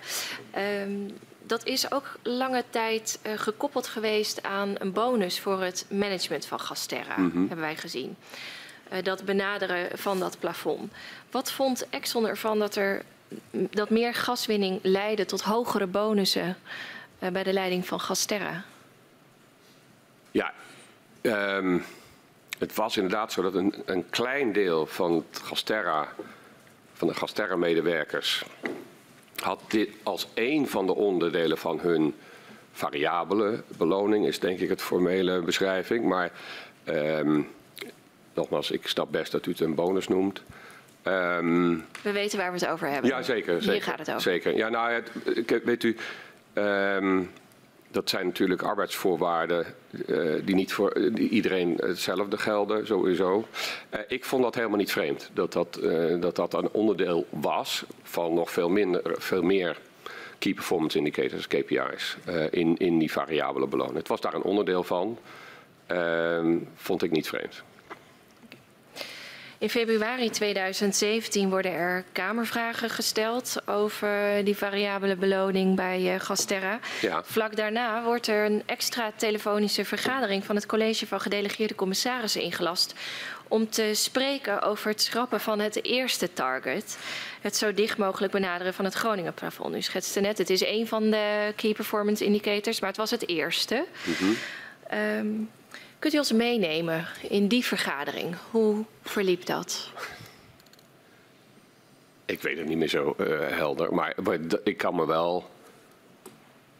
Ehm, 0.51 1.09
dat 1.53 1.65
is 1.65 1.91
ook 1.91 2.15
lange 2.21 2.63
tijd 2.69 3.19
eh, 3.21 3.33
gekoppeld 3.35 3.87
geweest 3.87 4.43
aan 4.43 4.75
een 4.77 4.91
bonus 4.91 5.39
voor 5.39 5.61
het 5.61 5.85
management 5.89 6.45
van 6.45 6.59
Gasterra, 6.59 7.15
hebben 7.17 7.59
wij 7.59 7.75
gezien. 7.75 8.15
Eh, 8.89 9.03
dat 9.03 9.25
benaderen 9.25 9.97
van 9.97 10.19
dat 10.19 10.39
plafond. 10.39 10.91
Wat 11.31 11.51
vond 11.51 11.89
Exxon 11.89 12.27
ervan 12.27 12.59
dat, 12.59 12.75
er, 12.75 13.03
dat 13.51 13.89
meer 13.89 14.13
gaswinning 14.13 14.79
leidde 14.81 15.25
tot 15.25 15.41
hogere 15.41 15.87
bonussen 15.87 16.57
eh, 17.19 17.29
bij 17.29 17.43
de 17.43 17.53
leiding 17.53 17.87
van 17.87 17.99
Gasterra? 17.99 18.63
Ja, 20.31 20.53
ehm, 21.21 21.79
het 22.59 22.75
was 22.75 22.97
inderdaad 22.97 23.31
zo 23.31 23.41
dat 23.41 23.53
een, 23.53 23.73
een 23.85 24.09
klein 24.09 24.53
deel 24.53 24.85
van 24.85 25.11
het 25.11 25.41
Gasterra, 25.43 26.07
van 26.93 27.07
de 27.07 27.13
Gasterra-medewerkers, 27.13 28.43
had 29.43 29.61
dit 29.67 29.89
als 30.03 30.27
één 30.33 30.67
van 30.67 30.85
de 30.85 30.95
onderdelen 30.95 31.57
van 31.57 31.79
hun 31.79 32.15
variabele 32.71 33.63
beloning, 33.77 34.25
is 34.27 34.39
denk 34.39 34.59
ik 34.59 34.69
het 34.69 34.81
formele 34.81 35.41
beschrijving. 35.41 36.05
Maar 36.05 36.31
ehm, 36.83 37.41
nogmaals, 38.33 38.71
ik 38.71 38.87
snap 38.87 39.11
best 39.11 39.31
dat 39.31 39.45
u 39.45 39.51
het 39.51 39.59
een 39.59 39.75
bonus 39.75 40.07
noemt. 40.07 40.43
Ehm, 41.01 41.75
We 42.01 42.11
weten 42.11 42.37
waar 42.37 42.51
we 42.51 42.59
het 42.59 42.67
over 42.67 42.87
hebben. 42.89 43.09
ja, 43.09 43.21
zeker. 43.21 43.53
zeker 43.61 43.71
Hier 43.73 43.83
gaat 43.83 43.99
het 43.99 44.09
over. 44.09 44.21
Zeker. 44.21 44.55
Ja, 44.55 44.69
nou, 44.69 44.91
het, 44.91 45.63
weet 45.63 45.83
u, 45.83 45.97
Ehm, 46.53 47.23
dat 47.93 48.09
zijn 48.09 48.25
natuurlijk 48.25 48.61
arbeidsvoorwaarden 48.61 49.65
uh, 50.05 50.33
die 50.45 50.55
niet 50.55 50.73
voor 50.73 50.93
die 50.93 51.29
iedereen 51.29 51.75
hetzelfde 51.75 52.37
gelden, 52.37 52.87
sowieso. 52.87 53.47
Uh, 53.93 53.99
ik 54.07 54.25
vond 54.25 54.43
dat 54.43 54.55
helemaal 54.55 54.77
niet 54.77 54.91
vreemd, 54.91 55.29
dat 55.33 55.53
dat, 55.53 55.79
dat 56.19 56.35
dat 56.35 56.53
een 56.53 56.69
onderdeel 56.71 57.25
was 57.29 57.83
van 58.03 58.33
nog 58.33 58.51
veel, 58.51 58.69
minder, 58.69 59.01
veel 59.05 59.41
meer 59.41 59.77
key 60.37 60.53
performance 60.53 60.97
indicators, 60.97 61.47
KPI's, 61.47 62.17
in, 62.49 62.77
in 62.77 62.97
die 62.97 63.11
variabele 63.11 63.67
beloning. 63.67 63.97
Het 63.97 64.07
was 64.07 64.21
daar 64.21 64.33
een 64.33 64.41
onderdeel 64.41 64.83
van, 64.83 65.17
ehm, 65.85 66.57
vond 66.75 67.03
ik 67.03 67.11
niet 67.11 67.27
vreemd. 67.27 67.63
In 69.63 69.69
februari 69.69 70.29
2017 70.29 71.49
worden 71.49 71.71
er 71.71 72.03
Kamervragen 72.11 72.89
gesteld 72.89 73.67
over 73.67 74.43
die 74.43 74.57
variabele 74.57 75.15
beloning 75.15 75.75
bij 75.75 76.13
uh, 76.13 76.19
Gasterra. 76.19 76.79
Ja. 77.01 77.23
Vlak 77.23 77.55
daarna 77.55 78.03
wordt 78.03 78.27
er 78.27 78.45
een 78.45 78.63
extra 78.65 79.11
telefonische 79.15 79.85
vergadering 79.85 80.45
van 80.45 80.55
het 80.55 80.65
college 80.65 81.07
van 81.07 81.19
gedelegeerde 81.19 81.75
commissarissen 81.75 82.41
ingelast 82.41 82.93
om 83.47 83.69
te 83.69 83.89
spreken 83.93 84.61
over 84.61 84.89
het 84.89 85.01
schrappen 85.01 85.39
van 85.39 85.59
het 85.59 85.85
eerste 85.85 86.33
target. 86.33 86.97
Het 87.41 87.55
zo 87.55 87.73
dicht 87.73 87.97
mogelijk 87.97 88.31
benaderen 88.31 88.73
van 88.73 88.85
het 88.85 88.93
Groningen 88.93 89.33
plafond. 89.33 89.75
U 89.75 89.81
schetste 89.81 90.19
net, 90.19 90.37
het 90.37 90.49
is 90.49 90.65
een 90.65 90.87
van 90.87 91.09
de 91.09 91.53
key 91.55 91.73
performance 91.73 92.25
indicators, 92.25 92.79
maar 92.79 92.89
het 92.89 92.97
was 92.97 93.11
het 93.11 93.27
eerste. 93.27 93.85
Mm 94.03 94.13
-hmm. 94.13 94.37
um, 94.99 95.49
Kunt 96.03 96.15
u 96.15 96.17
ons 96.17 96.31
meenemen 96.31 97.07
in 97.29 97.47
die 97.47 97.65
vergadering? 97.65 98.35
Hoe 98.51 98.83
verliep 99.03 99.45
dat? 99.45 99.91
Ik 102.25 102.41
weet 102.41 102.57
het 102.57 102.67
niet 102.67 102.77
meer 102.77 102.87
zo 102.87 103.15
uh, 103.17 103.27
helder, 103.47 103.93
maar, 103.93 104.15
maar, 104.23 104.37
ik 104.63 104.77
kan 104.77 104.95
me 104.95 105.05
wel. 105.05 105.49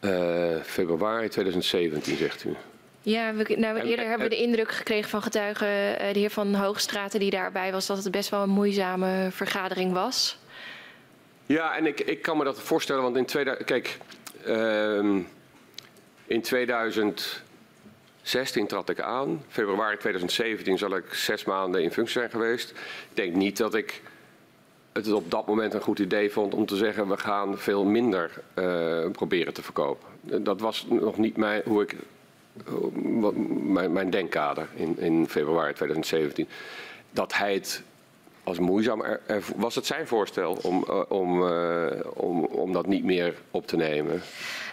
Uh, 0.00 0.60
februari 0.62 1.28
2017, 1.28 2.16
zegt 2.16 2.44
u. 2.44 2.54
Ja, 3.02 3.34
we, 3.34 3.54
nou, 3.56 3.78
eerder 3.78 4.04
en, 4.04 4.08
hebben 4.08 4.28
we 4.28 4.34
de 4.34 4.42
indruk 4.42 4.72
gekregen 4.72 5.10
van 5.10 5.22
getuigen, 5.22 5.68
uh, 5.68 6.12
de 6.12 6.18
heer 6.18 6.30
Van 6.30 6.54
Hoogstraten 6.54 7.20
die 7.20 7.30
daarbij 7.30 7.72
was, 7.72 7.86
dat 7.86 8.02
het 8.02 8.12
best 8.12 8.30
wel 8.30 8.42
een 8.42 8.48
moeizame 8.48 9.28
vergadering 9.30 9.92
was. 9.92 10.38
Ja, 11.46 11.76
en 11.76 11.86
ik, 11.86 12.00
ik 12.00 12.22
kan 12.22 12.36
me 12.36 12.44
dat 12.44 12.60
voorstellen, 12.60 13.02
want 13.02 13.16
in 13.16 13.26
2000, 13.26 13.66
kijk, 13.66 13.98
uh, 14.46 15.24
in 16.26 16.42
2000. 16.42 17.43
16 18.24 18.66
trad 18.66 18.88
ik 18.88 19.00
aan. 19.00 19.42
Februari 19.48 19.96
2017 19.96 20.78
zal 20.78 20.96
ik 20.96 21.14
zes 21.14 21.44
maanden 21.44 21.82
in 21.82 21.90
functie 21.90 22.18
zijn 22.18 22.30
geweest. 22.30 22.70
Ik 22.70 23.16
denk 23.16 23.34
niet 23.34 23.56
dat 23.56 23.74
ik 23.74 24.02
het 24.92 25.12
op 25.12 25.30
dat 25.30 25.46
moment 25.46 25.74
een 25.74 25.80
goed 25.80 25.98
idee 25.98 26.30
vond 26.30 26.54
om 26.54 26.66
te 26.66 26.76
zeggen 26.76 27.08
we 27.08 27.16
gaan 27.16 27.58
veel 27.58 27.84
minder 27.84 28.30
uh, 28.54 29.10
proberen 29.10 29.54
te 29.54 29.62
verkopen. 29.62 30.08
Dat 30.20 30.60
was 30.60 30.86
nog 30.88 31.16
niet 31.16 31.36
mijn, 31.36 31.62
hoe 31.64 31.82
ik, 31.82 31.96
uh, 32.68 32.74
mijn, 33.62 33.92
mijn 33.92 34.10
denkkader 34.10 34.68
in, 34.74 34.98
in 34.98 35.28
februari 35.28 35.72
2017. 35.72 36.48
Dat 37.10 37.34
hij 37.34 37.54
het 37.54 37.82
als 38.44 38.58
moeizaam 38.58 39.04
was 39.56 39.74
het 39.74 39.86
zijn 39.86 40.06
voorstel 40.06 40.58
om, 40.62 40.84
uh, 40.88 41.00
om, 41.08 41.42
om, 42.14 42.44
om 42.44 42.72
dat 42.72 42.86
niet 42.86 43.04
meer 43.04 43.34
op 43.50 43.66
te 43.66 43.76
nemen. 43.76 44.22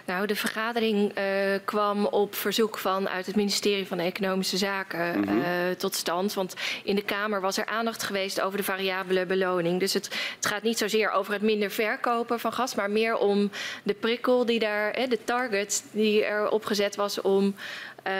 Nou, 0.04 0.26
de 0.26 0.36
vergadering 0.36 1.18
uh, 1.18 1.24
kwam 1.64 2.06
op 2.06 2.34
verzoek 2.34 2.78
van 2.78 3.08
uit 3.08 3.26
het 3.26 3.36
ministerie 3.36 3.86
van 3.86 3.98
Economische 3.98 4.56
Zaken 4.56 5.18
mm 5.18 5.24
-hmm. 5.28 5.38
uh, 5.38 5.44
tot 5.78 5.94
stand. 5.94 6.34
Want 6.34 6.54
in 6.84 6.94
de 6.94 7.02
Kamer 7.02 7.40
was 7.40 7.58
er 7.58 7.66
aandacht 7.66 8.02
geweest 8.02 8.40
over 8.40 8.56
de 8.56 8.64
variabele 8.64 9.26
beloning. 9.26 9.80
Dus 9.80 9.92
het, 9.92 10.04
het, 10.36 10.46
gaat 10.46 10.62
niet 10.62 10.78
zozeer 10.78 11.10
over 11.10 11.32
het 11.32 11.42
minder 11.42 11.70
verkopen 11.70 12.40
van 12.40 12.52
gas, 12.52 12.74
maar 12.74 12.90
meer 12.90 13.16
om 13.16 13.50
de 13.82 13.94
prikkel 13.94 14.46
die 14.46 14.58
daar, 14.58 14.90
eh, 14.90 15.08
de 15.08 15.24
target 15.24 15.84
die 15.90 16.24
er 16.24 16.50
opgezet 16.50 16.96
was 16.96 17.20
om 17.20 17.54
uh, 18.06 18.12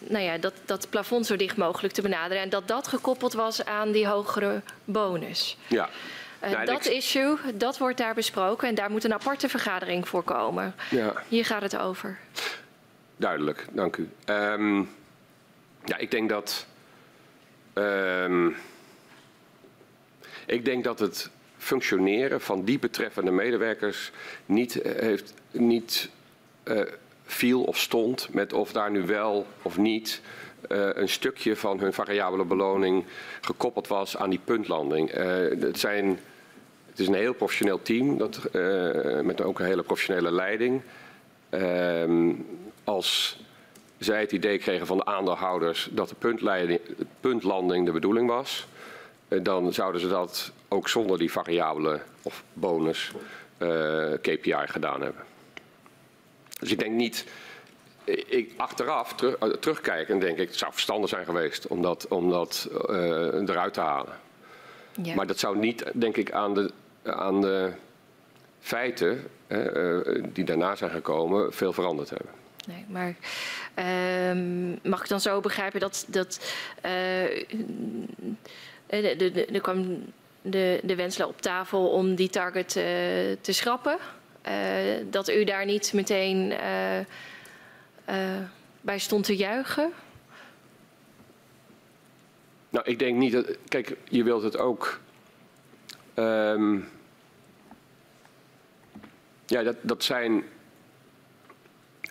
nou 0.00 0.24
ja, 0.24 0.38
dat, 0.38 0.54
dat 0.64 0.86
plafond 0.90 1.26
zo 1.26 1.36
dicht 1.36 1.56
mogelijk 1.56 1.94
te 1.94 2.02
benaderen. 2.02 2.42
En 2.42 2.48
dat 2.48 2.68
dat 2.68 2.86
gekoppeld 2.86 3.32
was 3.32 3.64
aan 3.64 3.92
die 3.92 4.06
hogere 4.06 4.62
bonus. 4.84 5.56
Ja. 5.66 5.88
Uh, 6.44 6.50
nou, 6.50 6.64
dat 6.64 6.86
ik... 6.86 6.92
issue, 6.92 7.36
dat 7.54 7.78
wordt 7.78 7.98
daar 7.98 8.14
besproken 8.14 8.68
en 8.68 8.74
daar 8.74 8.90
moet 8.90 9.04
een 9.04 9.12
aparte 9.12 9.48
vergadering 9.48 10.08
voor 10.08 10.22
komen. 10.22 10.74
Ja. 10.90 11.12
Hier 11.28 11.44
gaat 11.44 11.62
het 11.62 11.76
over. 11.76 12.18
Duidelijk, 13.16 13.66
dank 13.70 13.96
u. 13.96 14.08
Um, 14.26 14.90
ja, 15.84 15.96
ik 15.96 16.10
denk 16.10 16.28
dat. 16.28 16.66
Um, 17.74 18.56
ik 20.46 20.64
denk 20.64 20.84
dat 20.84 20.98
het 20.98 21.30
functioneren 21.58 22.40
van 22.40 22.64
die 22.64 22.78
betreffende 22.78 23.30
medewerkers 23.30 24.10
niet, 24.46 24.76
uh, 24.76 24.92
heeft, 24.92 25.34
niet 25.50 26.10
uh, 26.64 26.80
viel 27.24 27.62
of 27.62 27.78
stond 27.78 28.28
met 28.34 28.52
of 28.52 28.72
daar 28.72 28.90
nu 28.90 29.02
wel 29.02 29.46
of 29.62 29.76
niet 29.76 30.20
uh, 30.68 30.88
een 30.92 31.08
stukje 31.08 31.56
van 31.56 31.80
hun 31.80 31.92
variabele 31.92 32.44
beloning 32.44 33.04
gekoppeld 33.40 33.88
was 33.88 34.16
aan 34.16 34.30
die 34.30 34.40
puntlanding. 34.44 35.18
Uh, 35.18 35.24
het 35.60 35.78
zijn 35.78 36.18
het 36.90 36.98
is 36.98 37.06
een 37.06 37.14
heel 37.14 37.34
professioneel 37.34 37.82
team 37.82 38.18
dat, 38.18 38.40
uh, 38.52 39.20
met 39.20 39.42
ook 39.42 39.58
een 39.58 39.66
hele 39.66 39.82
professionele 39.82 40.32
leiding. 40.32 40.82
Uh, 41.50 42.34
als 42.84 43.38
zij 43.98 44.20
het 44.20 44.32
idee 44.32 44.58
kregen 44.58 44.86
van 44.86 44.96
de 44.96 45.04
aandeelhouders 45.04 45.88
dat 45.90 46.08
de 46.08 46.14
puntlanding 47.20 47.86
de 47.86 47.92
bedoeling 47.92 48.28
was, 48.28 48.66
dan 49.42 49.72
zouden 49.72 50.00
ze 50.00 50.08
dat 50.08 50.52
ook 50.68 50.88
zonder 50.88 51.18
die 51.18 51.32
variabele 51.32 52.00
of 52.22 52.44
bonus 52.52 53.10
KPI 54.20 54.66
gedaan 54.66 55.02
hebben. 55.02 55.22
Dus 56.58 56.70
ik 56.70 56.78
denk 56.78 56.94
niet, 56.94 57.26
ik, 58.04 58.52
achteraf 58.56 59.14
terug, 59.14 59.58
terugkijken 59.60 60.18
denk 60.18 60.38
ik, 60.38 60.48
het 60.48 60.58
zou 60.58 60.72
verstandig 60.72 61.08
zijn 61.10 61.24
geweest 61.24 61.66
om 61.66 61.82
dat, 61.82 62.08
om 62.08 62.30
dat 62.30 62.68
eruit 63.46 63.74
te 63.74 63.80
halen. 63.80 64.18
Ja. 65.02 65.14
Maar 65.14 65.26
dat 65.26 65.38
zou 65.38 65.58
niet, 65.58 65.84
denk 65.94 66.16
ik, 66.16 66.32
aan 66.32 66.54
de, 66.54 66.70
aan 67.02 67.40
de 67.40 67.72
feiten 68.60 69.26
uh, 69.48 69.98
die 70.32 70.44
daarna 70.44 70.74
zijn 70.74 70.90
gekomen 70.90 71.52
veel 71.52 71.72
veranderd 71.72 72.10
hebben. 72.10 72.28
Nee, 72.66 72.84
maar 72.88 73.14
uh, 73.78 74.42
mag 74.82 75.00
ik 75.00 75.08
dan 75.08 75.20
zo 75.20 75.40
begrijpen 75.40 75.80
dat, 75.80 76.04
dat 76.08 76.54
uh, 76.76 76.82
de, 78.86 79.14
de, 79.16 79.30
de, 79.30 79.46
er 79.46 79.60
kwam 79.60 80.04
de, 80.42 80.80
de 80.82 80.94
wenselen 80.94 81.28
op 81.28 81.40
tafel 81.40 81.88
om 81.90 82.14
die 82.14 82.28
target 82.28 82.76
uh, 82.76 82.82
te 83.40 83.52
schrappen? 83.52 83.98
dat 85.10 85.28
u 85.28 85.44
daar 85.44 85.64
niet 85.64 85.92
meteen 85.92 86.52
bij 88.80 88.98
stond 88.98 89.24
te 89.24 89.36
juichen? 89.36 89.92
Nou, 92.70 92.84
ik 92.86 92.98
denk 92.98 93.16
niet 93.16 93.32
dat. 93.32 93.56
Kijk, 93.68 93.96
je 94.08 94.24
wilt 94.24 94.42
het 94.42 94.58
ook. 94.58 95.00
Um, 96.14 96.88
ja, 99.46 99.62
dat, 99.62 99.76
dat 99.80 100.04
zijn 100.04 100.44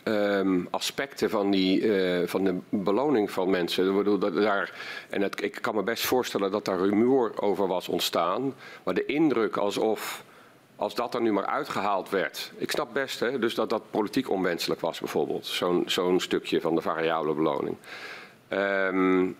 um, 0.03 0.67
aspecten 0.69 1.29
van, 1.29 1.51
die, 1.51 1.81
uh, 1.81 2.27
van 2.27 2.43
de 2.43 2.57
beloning 2.69 3.31
van 3.31 3.49
mensen. 3.49 3.89
Ik 3.89 3.95
bedoel, 3.95 4.17
dat 4.17 4.35
daar, 4.35 4.73
en 5.09 5.23
ik 5.23 5.57
kan 5.61 5.75
me 5.75 5.83
best 5.83 6.05
voorstellen 6.05 6.51
dat 6.51 6.65
daar 6.65 6.79
rumoer 6.79 7.41
over 7.41 7.67
was 7.67 7.87
ontstaan. 7.87 8.53
Maar 8.83 8.93
de 8.93 9.05
indruk 9.05 9.57
alsof 9.57 10.23
als 10.79 10.95
dat 10.95 11.13
er 11.13 11.21
nu 11.21 11.31
maar 11.31 11.45
uitgehaald 11.45 12.09
werd. 12.09 12.51
Ik 12.57 12.71
snap 12.71 12.93
best 12.93 13.19
hè, 13.19 13.39
dus 13.39 13.55
dat 13.55 13.69
dat 13.69 13.91
politiek 13.91 14.29
onwenselijk 14.29 14.81
was 14.81 14.99
bijvoorbeeld. 14.99 15.45
Zo'n 15.45 15.83
zo'n 15.85 16.19
stukje 16.19 16.61
van 16.61 16.75
de 16.75 16.81
variabele 16.81 17.33
beloning. 17.33 17.75
Um, 18.49 19.37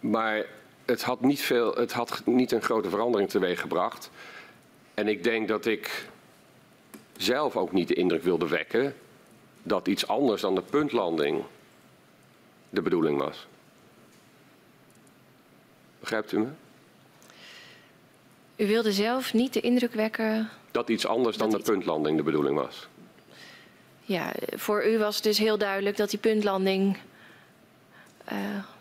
maar 0.00 0.44
het 0.84 1.02
had, 1.02 1.20
niet 1.20 1.40
veel, 1.40 1.74
het 1.74 1.92
had 1.92 2.22
niet 2.24 2.52
een 2.52 2.62
grote 2.62 2.90
verandering 2.90 3.30
teweeg 3.30 3.60
gebracht. 3.60 4.10
En 4.94 5.08
ik 5.08 5.22
denk 5.22 5.48
dat 5.48 5.66
ik 5.66 6.08
zelf 7.16 7.56
ook 7.56 7.72
niet 7.72 7.88
de 7.88 7.94
indruk 7.94 8.22
wilde 8.22 8.48
wekken 8.48 8.94
dat 9.62 9.88
iets 9.88 10.08
anders 10.08 10.40
dan 10.40 10.54
de 10.54 10.62
puntlanding 10.62 11.44
de 12.70 12.82
bedoeling 12.82 13.18
was. 13.18 13.46
Begrijpt 16.00 16.32
u 16.32 16.38
me? 16.38 16.48
U 18.58 18.66
wilde 18.66 18.92
zelf 18.92 19.34
niet 19.34 19.52
de 19.52 19.60
indruk 19.60 19.92
wekken. 19.92 20.48
Dat 20.70 20.88
iets 20.88 21.06
anders 21.06 21.36
dan 21.36 21.50
de 21.50 21.58
puntlanding 21.58 22.16
de 22.16 22.22
bedoeling 22.22 22.56
was. 22.56 22.88
Ja, 24.00 24.32
voor 24.50 24.86
u 24.86 24.98
was 24.98 25.14
het 25.14 25.24
dus 25.24 25.38
heel 25.38 25.58
duidelijk 25.58 25.96
dat 25.96 26.10
die 26.10 26.18
puntlanding. 26.18 26.98
Uh, 28.32 28.38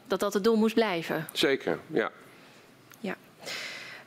dat 0.07 0.19
dat 0.19 0.33
het 0.33 0.43
doel 0.43 0.55
moest 0.55 0.73
blijven. 0.73 1.27
Zeker, 1.31 1.79
ja. 1.87 2.11
ja. 2.99 3.15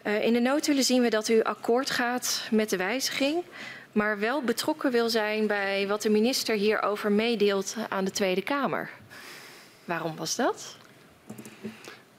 Uh, 0.07 0.25
in 0.25 0.33
de 0.33 0.41
notulen 0.41 0.85
zien 0.85 1.03
we 1.03 1.11
dat 1.11 1.29
u 1.29 1.43
akkoord 1.43 1.91
gaat 1.91 2.49
met 2.51 2.71
de 2.71 2.77
wijziging, 2.77 3.43
maar 3.93 4.19
wel 4.19 4.43
betrokken 4.43 4.91
wil 4.91 5.09
zijn 5.09 5.47
bij 5.47 5.87
wat 5.89 6.03
de 6.03 6.11
minister 6.11 6.57
hierover 6.57 7.13
meedeelt 7.13 7.77
aan 7.89 8.05
de 8.05 8.11
Tweede 8.11 8.43
Kamer. 8.43 8.91
Waarom 9.85 10.17
was 10.17 10.37
dat? 10.37 10.77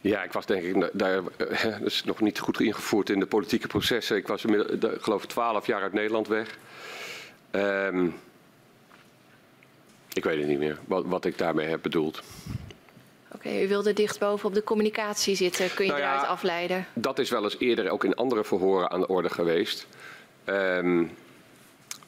Ja, 0.02 0.24
ik 0.24 0.32
was 0.32 0.46
denk 0.46 0.64
ik 0.64 0.90
daar 0.94 1.22
uh, 1.38 1.82
is 1.82 2.04
nog 2.04 2.22
niet 2.22 2.40
goed 2.40 2.60
ingevoerd 2.60 3.10
in 3.10 3.20
de 3.20 3.26
politieke 3.26 3.68
processen. 3.68 4.18
Ik 4.18 4.28
was 4.28 4.46
geloof 5.00 5.24
ik 5.24 5.30
twaalf 5.30 5.68
jaar 5.68 5.82
uit 5.82 5.94
Nederland 5.94 6.28
weg. 6.28 6.58
Um, 7.52 8.16
Ik 10.14 10.24
weet 10.24 10.38
het 10.38 10.48
niet 10.48 10.60
meer 10.60 10.78
wat, 10.88 11.06
wat 11.06 11.26
ik 11.26 11.38
daarmee 11.38 11.68
heb 11.68 11.82
bedoeld. 11.82 12.22
Oké, 13.36 13.62
u 13.62 13.68
wilde 13.68 13.94
dicht 13.94 14.20
bovenop 14.20 14.54
de 14.54 14.64
communicatie 14.64 15.36
zitten. 15.36 15.74
Kun 15.74 15.86
je 15.86 15.92
Nou 15.92 16.04
ja, 16.04 16.12
eruit 16.14 16.28
afleiden? 16.28 16.86
Dat 16.94 17.20
is 17.20 17.30
wel 17.30 17.44
eens 17.44 17.60
eerder 17.60 17.90
ook 17.90 18.04
in 18.04 18.16
andere 18.16 18.44
verhoren 18.44 18.92
aan 18.92 19.00
de 19.00 19.08
orde 19.08 19.30
geweest. 19.30 19.88
Ehm, 20.44 21.04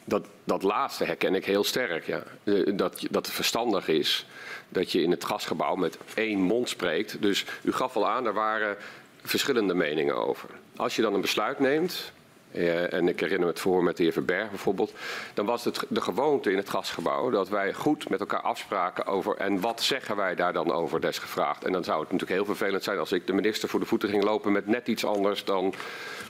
dat, 0.04 0.26
dat 0.44 0.62
laatste 0.62 1.04
herken 1.04 1.34
ik 1.34 1.44
heel 1.44 1.64
sterk. 1.64 2.06
Ja. 2.06 2.22
Eh, 2.44 2.54
Dat, 2.76 3.06
dat 3.10 3.26
het 3.26 3.34
verstandig 3.34 3.88
is 3.88 4.26
dat 4.68 4.92
je 4.92 5.02
in 5.02 5.10
het 5.10 5.24
gasgebouw 5.24 5.74
met 5.74 5.98
één 6.14 6.40
mond 6.40 6.68
spreekt. 6.68 7.22
Dus 7.22 7.44
u 7.62 7.72
gaf 7.72 7.96
al 7.96 8.08
aan, 8.08 8.26
er 8.26 8.34
waren 8.34 8.76
verschillende 9.22 9.74
meningen 9.74 10.16
over. 10.16 10.48
Als 10.76 10.96
je 10.96 11.02
dan 11.02 11.14
een 11.14 11.20
besluit 11.20 11.58
neemt, 11.58 12.12
eh, 12.52 12.92
en 12.92 13.08
ik 13.08 13.20
herinner 13.20 13.46
me 13.46 13.52
het 13.52 13.60
verhoor 13.60 13.82
met 13.82 13.96
de 13.96 14.02
heer 14.02 14.12
Verberg 14.12 14.48
bijvoorbeeld, 14.48 14.92
dan 15.34 15.46
was 15.46 15.64
het 15.64 15.84
de 15.88 16.00
gewoonte 16.00 16.50
in 16.50 16.56
het 16.56 16.70
gasgebouw 16.70 17.30
dat 17.30 17.48
wij 17.48 17.72
goed 17.72 18.08
met 18.08 18.20
elkaar 18.20 18.40
afspraken 18.40 19.06
over 19.06 19.36
en 19.36 19.60
wat 19.60 19.82
zeggen 19.82 20.16
wij 20.16 20.34
daar 20.34 20.52
dan 20.52 20.72
over 20.72 21.00
desgevraagd. 21.00 21.64
En 21.64 21.72
dan 21.72 21.84
zou 21.84 22.00
het 22.00 22.12
natuurlijk 22.12 22.38
heel 22.38 22.54
vervelend 22.54 22.84
zijn 22.84 22.98
als 22.98 23.12
ik 23.12 23.26
de 23.26 23.32
minister 23.32 23.68
voor 23.68 23.80
de 23.80 23.86
voeten 23.86 24.08
ging 24.08 24.22
lopen 24.22 24.52
met 24.52 24.66
net 24.66 24.88
iets 24.88 25.04
anders 25.04 25.44
dan 25.44 25.74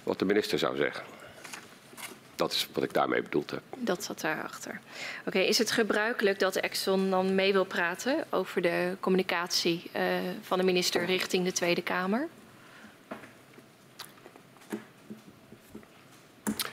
wat 0.02 0.18
de 0.18 0.24
minister 0.24 0.58
zou 0.58 0.76
zeggen. 0.76 1.04
Dat 2.36 2.52
is 2.52 2.68
wat 2.72 2.84
ik 2.84 2.92
daarmee 2.92 3.22
bedoeld 3.22 3.50
heb. 3.50 3.62
Dat 3.76 4.04
zat 4.04 4.20
daarachter. 4.20 4.80
Oké, 5.26 5.38
is 5.38 5.58
het 5.58 5.70
gebruikelijk 5.70 6.38
dat 6.38 6.56
Exxon 6.56 7.10
dan 7.10 7.34
mee 7.34 7.52
wil 7.52 7.64
praten 7.64 8.24
over 8.30 8.62
de 8.62 8.96
communicatie 9.00 9.90
eh, 9.92 10.04
van 10.42 10.58
de 10.58 10.64
minister 10.64 11.04
richting 11.04 11.44
de 11.44 11.52
Tweede 11.52 11.82
Kamer? 11.82 12.28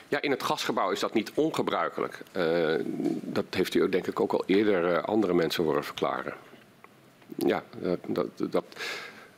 Ja, 0.07 0.21
in 0.21 0.31
het 0.31 0.43
gasgebouw 0.43 0.91
is 0.91 0.99
dat 0.99 1.13
niet 1.13 1.31
ongebruikelijk. 1.33 2.21
Eh, 2.31 2.75
dat 3.21 3.45
heeft 3.49 3.73
u 3.73 3.89
denk 3.89 4.07
ik 4.07 4.19
ook 4.19 4.33
al 4.33 4.43
eerder 4.45 4.93
eh, 4.93 5.03
andere 5.03 5.33
mensen 5.33 5.63
horen 5.63 5.83
verklaren. 5.83 6.33
Ja, 7.35 7.63
dat, 7.77 7.99
dat, 8.07 8.27
dat, 8.51 8.65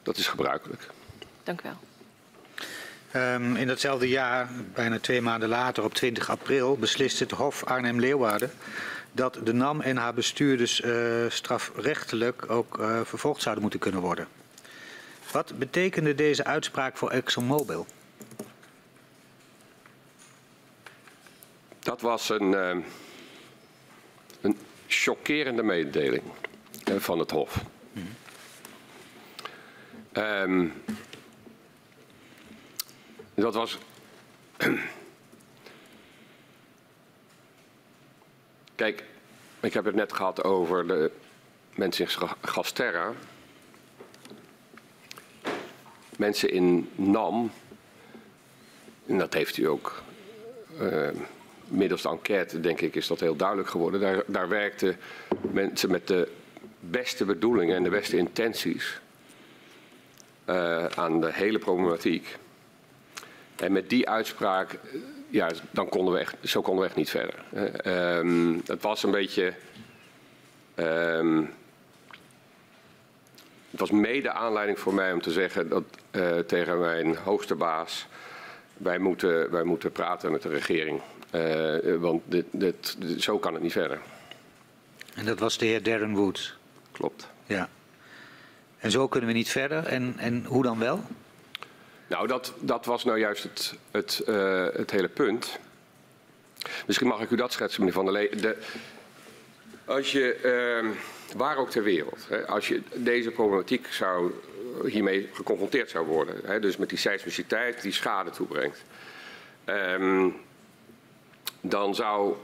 dat 0.04 0.18
is 0.18 0.28
gebruikelijk. 0.28 0.90
Dank 1.44 1.62
u 1.62 1.64
wel. 1.64 1.93
Ehm, 3.14 3.56
in 3.56 3.68
datzelfde 3.68 4.10
jaar, 4.10 4.50
bijna 4.74 5.00
twee 5.00 5.22
maanden 5.22 5.50
later, 5.50 5.84
op 5.84 5.94
20 5.94 6.30
april, 6.30 6.78
beslist 6.78 7.20
het 7.20 7.32
Hof 7.32 7.64
Arnhem-Leeuwarden 7.64 8.52
dat 9.12 9.40
de 9.44 9.54
NAM 9.54 9.82
en 9.82 9.98
haar 9.98 10.14
bestuurders 10.14 10.82
eh, 10.82 10.96
strafrechtelijk 11.30 12.52
ook 12.52 12.80
eh, 12.80 13.02
vervolgd 13.04 13.42
zouden 13.42 13.62
moeten 13.62 13.80
kunnen 13.80 14.02
worden. 14.02 14.28
Wat 15.32 15.58
betekende 15.58 16.16
deze 16.16 16.44
uitspraak 16.44 16.98
voor 16.98 17.12
ExxonMobil? 17.12 17.86
Dat 21.80 22.02
was 22.02 22.30
een, 22.30 22.54
eh, 22.54 22.78
een 24.42 24.58
chockerende 24.88 25.64
mededeling 25.64 26.24
eh, 26.84 26.96
van 26.96 27.20
het 27.20 27.32
Hof. 27.32 27.64
Ehm, 30.12 30.68
dat 33.34 33.54
was. 33.54 33.78
Kijk, 38.76 39.04
ik 39.60 39.74
heb 39.74 39.86
het 39.86 39.96
net 39.96 40.14
gehad 40.14 40.44
over 40.44 40.88
de 40.88 41.12
mensen 41.76 42.06
in 42.06 42.30
Gasterra. 42.42 43.14
Mensen 46.18 46.50
in 46.50 46.90
NAM, 46.96 47.52
en 49.06 49.18
dat 49.18 49.34
heeft 49.34 49.58
u 49.58 49.68
ook 49.68 50.02
eh, 50.80 51.10
middels 51.68 52.02
de 52.02 52.10
enquête, 52.10 52.60
denk 52.60 52.82
ik, 52.82 52.96
is 52.96 53.08
dat 53.08 53.20
heel 53.20 53.36
duidelijk 53.36 53.70
geworden. 53.70 54.00
Daar, 54.00 54.24
daar 54.26 54.50
werkten 54.50 54.98
mensen 55.52 55.92
met 55.92 56.08
de 56.08 56.32
beste 56.80 57.26
bedoelingen 57.26 57.76
en 57.76 57.84
de 57.84 57.90
beste 57.90 58.18
intenties 58.18 59.00
eh, 60.46 60.86
aan 60.86 61.22
de 61.22 61.34
hele 61.34 61.60
problematiek. 61.60 62.38
En 63.56 63.72
met 63.72 63.90
die 63.90 64.10
uitspraak, 64.10 64.80
ja, 65.30 65.50
dan 65.72 65.90
konden 65.90 66.14
we 66.14 66.20
echt, 66.20 66.36
zo 66.44 66.62
konden 66.62 66.82
we 66.84 66.88
echt 66.90 66.98
niet 66.98 67.10
verder. 67.10 67.36
Eh, 67.54 68.18
ehm, 68.18 68.54
het 68.66 68.82
was 68.82 69.04
een 69.04 69.12
beetje. 69.12 69.54
ehm, 70.76 71.42
het 73.72 73.80
was 73.80 73.92
mede 73.92 74.32
aanleiding 74.32 74.80
voor 74.80 74.94
mij 74.94 75.14
om 75.14 75.22
te 75.22 75.32
zeggen 75.32 75.70
dat, 75.70 75.84
eh, 76.12 76.38
tegen 76.40 76.80
mijn 76.80 77.16
hoogste 77.16 77.56
baas. 77.56 78.08
Wij 78.78 78.98
moeten, 79.00 79.52
wij 79.52 79.64
moeten 79.64 79.92
praten 79.92 80.32
met 80.32 80.42
de 80.42 80.50
regering. 80.50 81.02
Eh, 81.30 81.96
want 82.00 82.22
dit, 82.26 82.46
dit, 82.52 82.96
dit- 83.00 83.22
zo 83.24 83.38
kan 83.40 83.54
het 83.54 83.64
niet 83.64 83.72
verder. 83.72 84.00
En 85.16 85.26
dat 85.26 85.40
was 85.40 85.58
de 85.58 85.66
heer 85.66 85.84
Darren 85.84 86.14
Woods. 86.16 86.58
Klopt. 86.92 87.28
Ja. 87.46 87.70
En 88.78 88.92
zo 88.92 89.08
kunnen 89.08 89.30
we 89.30 89.36
niet 89.36 89.50
verder. 89.50 89.86
En, 89.86 90.14
en 90.18 90.46
hoe 90.46 90.64
dan 90.64 90.80
wel? 90.80 91.04
Nou, 92.14 92.28
dat, 92.28 92.54
dat 92.60 92.86
was 92.86 93.04
nou 93.04 93.20
juist 93.20 93.44
het, 93.44 93.74
het, 93.92 94.20
eh, 94.20 94.66
het 94.74 94.92
hele 94.92 95.10
punt. 95.10 95.60
Misschien 96.86 97.08
mag 97.08 97.22
ik 97.22 97.30
u 97.30 97.36
dat 97.36 97.52
schetsen, 97.52 97.80
meneer 97.80 97.96
Van 97.96 98.06
der 98.06 98.14
Lee. 98.14 98.36
De, 98.36 98.58
als 99.86 100.12
je, 100.12 100.34
ehm, 100.34 100.88
waar 101.38 101.58
ook 101.58 101.70
ter 101.70 101.84
wereld, 101.84 102.26
hè, 102.30 102.48
als 102.48 102.68
je 102.68 102.82
deze 102.94 103.32
problematiek 103.32 103.88
zou, 103.88 104.32
hiermee 104.86 105.30
geconfronteerd 105.34 105.90
zou 105.90 106.06
worden, 106.06 106.36
hè, 106.44 106.60
dus 106.60 106.78
met 106.78 106.90
die 106.90 106.98
seismiciteit 106.98 107.82
die 107.82 107.92
schade 107.92 108.30
toebrengt, 108.30 108.84
ehm, 109.66 110.30
dan 111.62 111.96
zou 111.96 112.36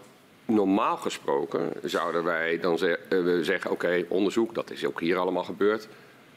normaal 0.46 0.98
gesproken 0.98 1.74
zouden 1.84 2.24
wij 2.24 2.60
dan 2.60 2.80
eh, 2.80 2.98
zeggen, 3.42 3.72
oké, 3.72 4.06
onderzoek, 4.08 4.54
dat 4.54 4.72
is 4.72 4.86
ook 4.86 5.00
hier 5.00 5.18
allemaal 5.18 5.44
gebeurd. 5.44 5.88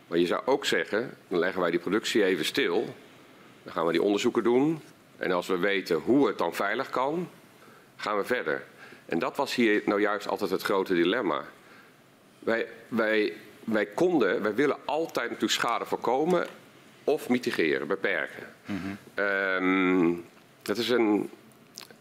Maar 0.06 0.18
je 0.18 0.26
zou 0.26 0.42
ook 0.44 0.64
zeggen, 0.64 1.16
dan 1.28 1.38
leggen 1.38 1.60
wij 1.60 1.70
die 1.70 1.80
productie 1.80 2.24
even 2.24 2.44
stil. 2.44 2.94
Dan 3.62 3.72
gaan 3.72 3.86
we 3.86 3.92
die 3.92 4.02
onderzoeken 4.02 4.42
doen. 4.42 4.80
En 5.16 5.32
als 5.32 5.46
we 5.46 5.58
weten 5.58 5.96
hoe 5.96 6.26
het 6.26 6.38
dan 6.38 6.54
veilig 6.54 6.90
kan, 6.90 7.28
gaan 7.96 8.16
we 8.16 8.24
verder. 8.24 8.64
En 9.06 9.18
dat 9.18 9.36
was 9.36 9.54
hier 9.54 9.82
nou 9.86 10.00
juist 10.00 10.28
altijd 10.28 10.50
het 10.50 10.62
grote 10.62 10.94
dilemma. 10.94 11.42
Wij, 12.38 12.66
wij, 12.88 13.32
wij 13.64 13.86
konden, 13.86 14.42
wij 14.42 14.54
willen 14.54 14.76
altijd 14.84 15.26
natuurlijk 15.26 15.60
schade 15.60 15.84
voorkomen 15.84 16.46
of 17.04 17.28
mitigeren, 17.28 17.86
beperken. 17.86 18.46
Ehm, 19.14 20.14
dat 20.62 20.76
is 20.76 20.88
een, 20.88 21.30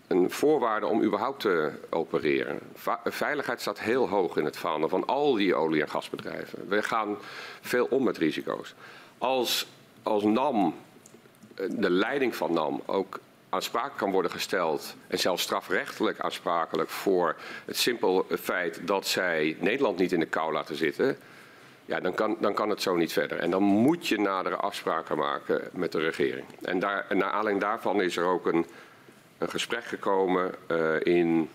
een 0.07 0.31
voorwaarde 0.31 0.85
om 0.85 1.03
überhaupt 1.03 1.39
te 1.39 1.71
opereren. 1.89 2.59
Va- 2.75 3.01
veiligheid 3.05 3.61
staat 3.61 3.79
heel 3.79 4.09
hoog 4.09 4.37
in 4.37 4.45
het 4.45 4.57
vaandel 4.57 4.89
van 4.89 5.05
al 5.05 5.33
die 5.33 5.55
olie- 5.55 5.81
en 5.81 5.89
gasbedrijven. 5.89 6.67
We 6.67 6.83
gaan 6.83 7.17
veel 7.61 7.85
om 7.89 8.03
met 8.03 8.17
risico's. 8.17 8.73
Als, 9.17 9.67
als 10.03 10.23
NAM, 10.23 10.75
de 11.69 11.89
leiding 11.89 12.35
van 12.35 12.53
NAM, 12.53 12.81
ook 12.85 13.19
aansprakelijk 13.49 13.97
kan 13.97 14.11
worden 14.11 14.31
gesteld 14.31 14.95
en 15.07 15.19
zelfs 15.19 15.43
strafrechtelijk 15.43 16.19
aansprakelijk 16.19 16.89
voor 16.89 17.35
het 17.65 17.77
simpel 17.77 18.25
feit 18.39 18.87
dat 18.87 19.07
zij 19.07 19.57
Nederland 19.59 19.97
niet 19.97 20.11
in 20.11 20.19
de 20.19 20.25
kou 20.25 20.53
laten 20.53 20.75
zitten, 20.75 21.17
ja, 21.85 21.99
dan, 21.99 22.13
kan, 22.13 22.37
dan 22.39 22.53
kan 22.53 22.69
het 22.69 22.81
zo 22.81 22.95
niet 22.95 23.13
verder. 23.13 23.37
En 23.37 23.51
dan 23.51 23.63
moet 23.63 24.07
je 24.07 24.19
nadere 24.19 24.55
afspraken 24.55 25.17
maken 25.17 25.61
met 25.73 25.91
de 25.91 25.99
regering. 25.99 26.45
En, 26.61 26.79
daar, 26.79 27.05
en 27.09 27.17
naar 27.17 27.29
aanleiding 27.31 27.61
daarvan 27.63 28.01
is 28.01 28.17
er 28.17 28.25
ook 28.25 28.45
een, 28.45 28.65
een 29.37 29.49
gesprek 29.49 29.83
gekomen 29.83 30.51
eh, 30.67 30.95
in 30.99 31.49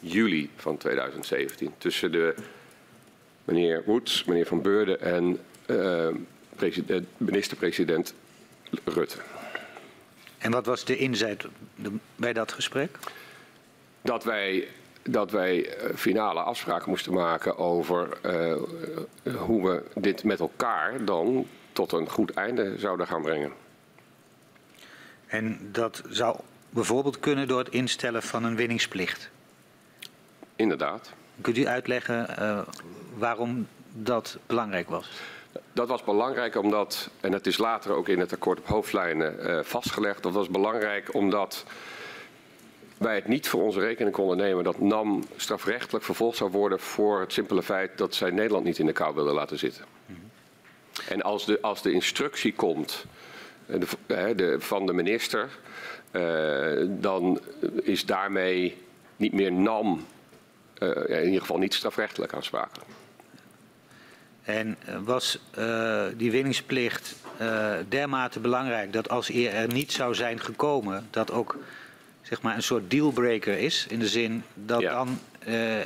juli 0.00 0.50
van 0.56 0.76
2017 0.76 1.74
tussen 1.78 2.12
de 2.12 2.34
meneer 3.44 3.82
Woods, 3.84 4.24
meneer 4.24 4.46
Van 4.46 4.62
Beurden 4.62 5.00
en 5.00 5.40
eh, 5.66 6.08
president- 6.56 7.08
minister-president 7.16 8.14
Rutte. 8.84 9.16
En 10.38 10.50
wat 10.50 10.66
was 10.66 10.84
de 10.84 10.96
inzet 10.96 11.44
bij 12.16 12.32
dat 12.32 12.52
gesprek? 12.52 12.98
dat 14.08 14.24
wij, 14.24 14.68
dat 15.02 15.30
wij 15.30 15.76
eh, 15.76 15.96
finale 15.96 16.40
afspraken 16.40 16.90
moesten 16.90 17.12
maken 17.12 17.58
over 17.58 18.18
eh, 18.22 18.50
eh, 18.52 18.58
hoe 19.36 19.70
we 19.70 19.82
dit 19.94 20.24
met 20.24 20.40
elkaar 20.40 21.04
dan 21.04 21.46
tot 21.72 21.92
een 21.92 22.08
goed 22.08 22.30
einde 22.30 22.78
zouden 22.78 23.06
gaan 23.06 23.22
brengen. 23.22 23.52
En 25.26 25.68
dat 25.72 26.02
zou 26.08 26.36
bijvoorbeeld 26.70 27.20
kunnen 27.20 27.48
door 27.48 27.58
het 27.58 27.68
instellen 27.68 28.22
van 28.22 28.44
een 28.44 28.56
winningsplicht. 28.56 29.30
Inderdaad. 30.56 31.12
Kunt 31.40 31.58
u 31.58 31.66
uitleggen 31.66 32.28
waarom 33.18 33.66
dat 33.92 34.38
belangrijk 34.46 34.88
was? 34.88 35.10
Dat 35.72 35.88
was 35.88 36.04
belangrijk 36.04 36.56
omdat, 36.56 37.10
en 37.20 37.32
het 37.32 37.46
is 37.46 37.58
later 37.58 37.92
ook 37.92 38.08
in 38.08 38.20
het 38.20 38.32
akkoord 38.32 38.58
op 38.58 38.66
hoofdlijnen 38.66 39.40
eh, 39.40 39.58
vastgelegd, 39.62 40.22
dat 40.22 40.32
was 40.32 40.48
belangrijk 40.48 41.14
omdat 41.14 41.64
wij 42.96 43.14
het 43.14 43.28
niet 43.28 43.48
voor 43.48 43.62
onze 43.62 43.80
rekening 43.80 44.14
konden 44.14 44.36
nemen 44.36 44.64
dat 44.64 44.80
NAM 44.80 45.24
strafrechtelijk 45.36 46.04
vervolgd 46.04 46.36
zou 46.36 46.50
worden 46.50 46.80
voor 46.80 47.20
het 47.20 47.32
simpele 47.32 47.62
feit 47.62 47.98
dat 47.98 48.14
zij 48.14 48.30
Nederland 48.30 48.64
niet 48.64 48.78
in 48.78 48.86
de 48.86 48.92
kou 48.92 49.14
wilden 49.14 49.34
laten 49.34 49.58
zitten. 49.58 49.84
En 51.08 51.22
als 51.22 51.46
de, 51.46 51.60
als 51.60 51.82
de 51.82 51.92
instructie 51.92 52.54
komt 52.54 53.04
eh, 53.66 53.80
de, 53.80 54.14
eh, 54.14 54.36
de, 54.36 54.60
van 54.60 54.86
de 54.86 54.92
minister, 54.92 55.48
dan 56.86 57.40
is 57.82 58.06
daarmee 58.06 58.82
niet 59.16 59.32
meer 59.32 59.52
NAM 59.52 60.06
in 61.06 61.24
ieder 61.24 61.40
geval 61.40 61.58
niet 61.58 61.74
strafrechtelijk 61.74 62.34
aansprakelijk. 62.34 62.90
En 64.48 64.76
was 65.04 65.38
uh, 65.58 66.04
die 66.16 66.30
winningsplicht 66.30 67.14
uh, 67.40 67.72
dermate 67.88 68.40
belangrijk 68.40 68.92
dat 68.92 69.08
als 69.08 69.30
er 69.30 69.72
niet 69.72 69.92
zou 69.92 70.14
zijn 70.14 70.40
gekomen, 70.40 71.06
dat 71.10 71.30
ook 71.30 71.56
zeg 72.22 72.42
maar, 72.42 72.54
een 72.54 72.62
soort 72.62 72.90
dealbreaker 72.90 73.58
is? 73.58 73.86
In 73.88 73.98
de 73.98 74.08
zin 74.08 74.42
dat 74.54 74.80
ja. 74.80 74.92
dan 74.92 75.18
uh, 75.48 75.78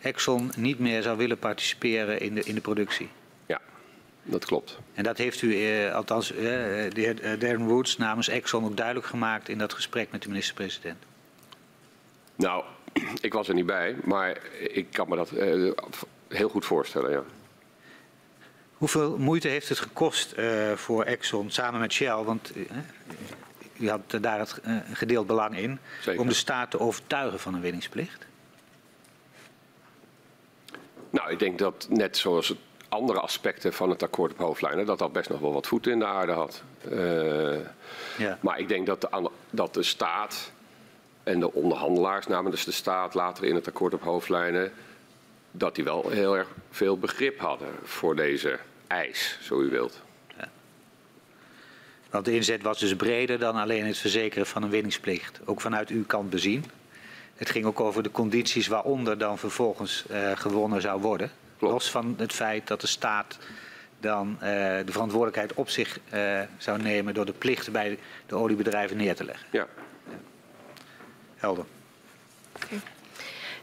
Exxon 0.00 0.50
niet 0.56 0.78
meer 0.78 1.02
zou 1.02 1.16
willen 1.16 1.38
participeren 1.38 2.20
in 2.20 2.34
de, 2.34 2.42
in 2.42 2.54
de 2.54 2.60
productie? 2.60 3.08
Ja, 3.46 3.60
dat 4.22 4.44
klopt. 4.44 4.78
En 4.94 5.04
dat 5.04 5.18
heeft 5.18 5.42
u, 5.42 5.90
althans 5.90 6.28
de 6.28 6.90
heer 6.94 7.38
Darren 7.38 7.66
Woods 7.66 7.96
namens 7.96 8.28
Exxon 8.28 8.64
ook 8.64 8.76
duidelijk 8.76 9.06
gemaakt 9.06 9.48
in 9.48 9.58
dat 9.58 9.72
gesprek 9.72 10.10
met 10.10 10.22
de 10.22 10.28
minister-president? 10.28 10.98
Nou, 12.34 12.64
ik 13.20 13.32
was 13.32 13.48
er 13.48 13.54
niet 13.54 13.66
bij, 13.66 13.96
maar 14.04 14.38
ik 14.58 14.86
kan 14.90 15.08
me 15.08 15.16
dat 15.16 15.30
heel 16.28 16.48
goed 16.48 16.64
voorstellen, 16.64 17.10
ja. 17.10 17.22
Hoeveel 18.76 19.18
moeite 19.18 19.48
heeft 19.48 19.68
het 19.68 19.78
gekost 19.78 20.34
uh, 20.38 20.72
voor 20.72 21.04
Exxon 21.04 21.50
samen 21.50 21.80
met 21.80 21.92
Shell? 21.92 22.22
Want 22.22 22.56
uh, 22.56 22.64
u 23.78 23.90
had 23.90 24.00
daar 24.20 24.38
het 24.38 24.60
gedeeld 24.92 25.26
belang 25.26 25.58
in. 25.58 25.78
Zeker. 26.00 26.20
Om 26.20 26.28
de 26.28 26.34
staat 26.34 26.70
te 26.70 26.80
overtuigen 26.80 27.40
van 27.40 27.54
een 27.54 27.60
winningsplicht? 27.60 28.26
Nou, 31.10 31.30
ik 31.30 31.38
denk 31.38 31.58
dat 31.58 31.86
net 31.90 32.16
zoals 32.16 32.54
andere 32.88 33.20
aspecten 33.20 33.72
van 33.72 33.90
het 33.90 34.02
akkoord 34.02 34.32
op 34.32 34.38
hoofdlijnen, 34.38 34.86
dat 34.86 34.98
dat 34.98 35.12
best 35.12 35.28
nog 35.28 35.40
wel 35.40 35.52
wat 35.52 35.66
voeten 35.66 35.92
in 35.92 35.98
de 35.98 36.06
aarde 36.06 36.32
had. 36.32 36.62
Ja. 38.18 38.38
Maar 38.40 38.58
ik 38.58 38.68
denk 38.68 38.86
dat 38.86 39.00
de, 39.00 39.30
dat 39.50 39.74
de 39.74 39.82
staat 39.82 40.52
en 41.22 41.40
de 41.40 41.52
onderhandelaars 41.52 42.26
namens 42.26 42.64
de 42.64 42.70
staat 42.70 43.14
later 43.14 43.44
in 43.44 43.54
het 43.54 43.68
akkoord 43.68 43.94
op 43.94 44.02
hoofdlijnen 44.02 44.72
dat 45.58 45.74
die 45.74 45.84
wel 45.84 46.08
heel 46.10 46.36
erg 46.36 46.48
veel 46.70 46.98
begrip 46.98 47.38
hadden 47.38 47.68
voor 47.82 48.16
deze 48.16 48.58
eis, 48.86 49.38
zo 49.42 49.60
u 49.60 49.68
wilt. 49.68 50.02
Ja. 50.38 50.48
Want 52.10 52.24
de 52.24 52.34
inzet 52.34 52.62
was 52.62 52.78
dus 52.78 52.96
breder 52.96 53.38
dan 53.38 53.56
alleen 53.56 53.84
het 53.84 53.98
verzekeren 53.98 54.46
van 54.46 54.62
een 54.62 54.70
winningsplicht. 54.70 55.40
Ook 55.44 55.60
vanuit 55.60 55.88
uw 55.88 56.04
kant 56.04 56.30
bezien. 56.30 56.64
Het 57.34 57.50
ging 57.50 57.64
ook 57.64 57.80
over 57.80 58.02
de 58.02 58.10
condities 58.10 58.66
waaronder 58.66 59.18
dan 59.18 59.38
vervolgens 59.38 60.04
uh, 60.10 60.30
gewonnen 60.34 60.80
zou 60.80 61.00
worden. 61.00 61.30
Klopt. 61.58 61.72
Los 61.72 61.90
van 61.90 62.14
het 62.18 62.32
feit 62.32 62.66
dat 62.66 62.80
de 62.80 62.86
staat 62.86 63.38
dan 64.00 64.28
uh, 64.32 64.38
de 64.40 64.92
verantwoordelijkheid 64.92 65.54
op 65.54 65.68
zich 65.68 65.98
uh, 66.14 66.40
zou 66.58 66.82
nemen 66.82 67.14
door 67.14 67.26
de 67.26 67.32
plichten 67.32 67.72
bij 67.72 67.98
de 68.26 68.34
oliebedrijven 68.34 68.96
neer 68.96 69.14
te 69.14 69.24
leggen. 69.24 69.46
Ja. 69.50 69.66
ja. 70.08 70.18
Helder. 71.36 71.64
Okay. 72.56 72.80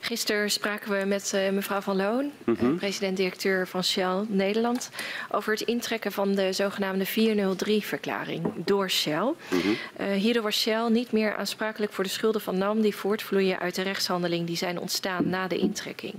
Gisteren 0.04 0.52
spraken 0.52 1.00
we 1.00 1.06
met 1.06 1.32
uh, 1.36 1.50
mevrouw 1.50 1.82
Van 1.82 1.96
Loon, 1.96 2.32
mm 2.44 2.56
-hmm. 2.60 2.78
president-directeur 2.78 3.68
van 3.68 3.84
Shell 3.84 4.26
Nederland, 4.28 4.90
over 5.32 5.52
het 5.52 5.62
intrekken 5.62 6.12
van 6.12 6.36
de 6.36 6.54
zogenaamde 6.54 7.08
403-verklaring 7.08 8.42
door 8.56 8.90
Shell. 8.90 9.34
Mm 9.50 9.60
-hmm. 9.60 9.78
uh, 10.00 10.12
hierdoor 10.12 10.44
was 10.44 10.62
Shell 10.62 10.90
niet 10.90 11.12
meer 11.12 11.36
aansprakelijk 11.36 11.92
voor 11.92 12.04
de 12.04 12.10
schulden 12.10 12.42
van 12.42 12.58
NAM 12.58 12.82
die 12.82 12.96
voortvloeien 12.96 13.60
uit 13.60 13.76
de 13.76 13.82
rechtshandeling 13.82 14.48
die 14.48 14.58
zijn 14.58 14.80
ontstaan 14.80 15.30
na 15.30 15.48
de 15.48 15.58
intrekking. 15.58 16.14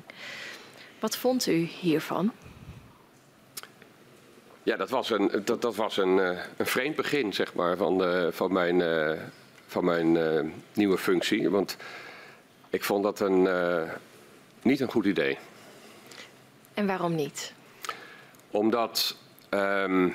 Wat 0.98 1.16
vond 1.16 1.46
u 1.46 1.68
hiervan? 1.80 2.32
Ja, 4.62 4.76
dat 4.76 4.90
was 4.90 5.10
een, 5.10 5.30
dat, 5.44 5.62
dat 5.62 5.76
was 5.76 5.96
een, 5.96 6.16
uh, 6.16 6.38
een 6.56 6.66
vreemd 6.66 6.96
begin 6.96 7.32
zeg 7.32 7.54
maar, 7.54 7.76
van, 7.76 7.98
de, 7.98 8.28
van 8.32 8.52
mijn, 8.52 8.82
van 9.66 9.84
mijn 9.84 10.18
nieuwe 10.72 10.98
functie. 10.98 11.50
Want 11.50 11.76
ik 12.74 12.84
vond 12.84 13.02
dat 13.02 13.20
een, 13.20 13.44
uh, 13.44 13.82
niet 14.62 14.80
een 14.80 14.90
goed 14.90 15.04
idee. 15.04 15.38
En 16.74 16.86
waarom 16.86 17.14
niet? 17.14 17.52
Omdat 18.50 19.16
um, 19.50 20.14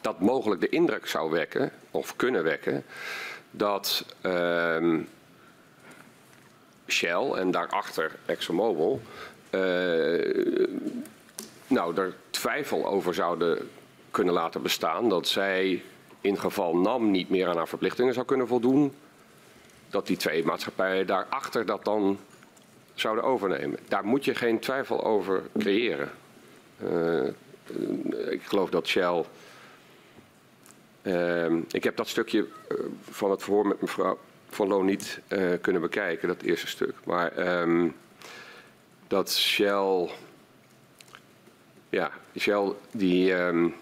dat 0.00 0.20
mogelijk 0.20 0.60
de 0.60 0.68
indruk 0.68 1.06
zou 1.06 1.30
wekken, 1.30 1.72
of 1.90 2.16
kunnen 2.16 2.42
wekken, 2.42 2.84
dat 3.50 4.04
um, 4.22 5.08
Shell 6.86 7.30
en 7.30 7.50
daarachter 7.50 8.16
ExxonMobil 8.26 9.00
uh, 9.50 9.60
nou, 11.66 11.96
er 11.96 12.14
twijfel 12.30 12.86
over 12.86 13.14
zouden 13.14 13.70
kunnen 14.10 14.34
laten 14.34 14.62
bestaan 14.62 15.08
dat 15.08 15.28
zij 15.28 15.82
in 16.20 16.38
geval 16.38 16.76
NAM 16.76 17.10
niet 17.10 17.28
meer 17.28 17.48
aan 17.48 17.56
haar 17.56 17.68
verplichtingen 17.68 18.14
zou 18.14 18.26
kunnen 18.26 18.46
voldoen, 18.46 18.94
dat 19.92 20.06
die 20.06 20.16
twee 20.16 20.44
maatschappijen 20.44 21.06
daarachter 21.06 21.66
dat 21.66 21.84
dan 21.84 22.18
zouden 22.94 23.24
overnemen. 23.24 23.78
Daar 23.88 24.04
moet 24.04 24.24
je 24.24 24.34
geen 24.34 24.58
twijfel 24.58 25.04
over 25.04 25.42
creëren. 25.58 26.10
Uh, 26.84 27.28
ik 28.30 28.42
geloof 28.42 28.70
dat 28.70 28.86
Shell. 28.86 29.24
Uh, 31.02 31.52
ik 31.70 31.84
heb 31.84 31.96
dat 31.96 32.08
stukje 32.08 32.38
uh, 32.38 32.78
van 33.10 33.30
het 33.30 33.42
verhoor 33.42 33.66
met 33.66 33.80
mevrouw 33.80 34.18
Van 34.48 34.68
Loon 34.68 34.84
niet 34.84 35.20
kunnen 35.60 35.82
bekijken, 35.82 36.28
dat 36.28 36.42
eerste 36.42 36.66
stuk. 36.66 36.94
Maar 37.04 37.60
um, 37.60 37.94
dat 39.06 39.32
Shell. 39.32 40.10
Ja, 41.88 42.10
Shell 42.38 42.72
die. 42.90 43.32
Um, 43.32 43.74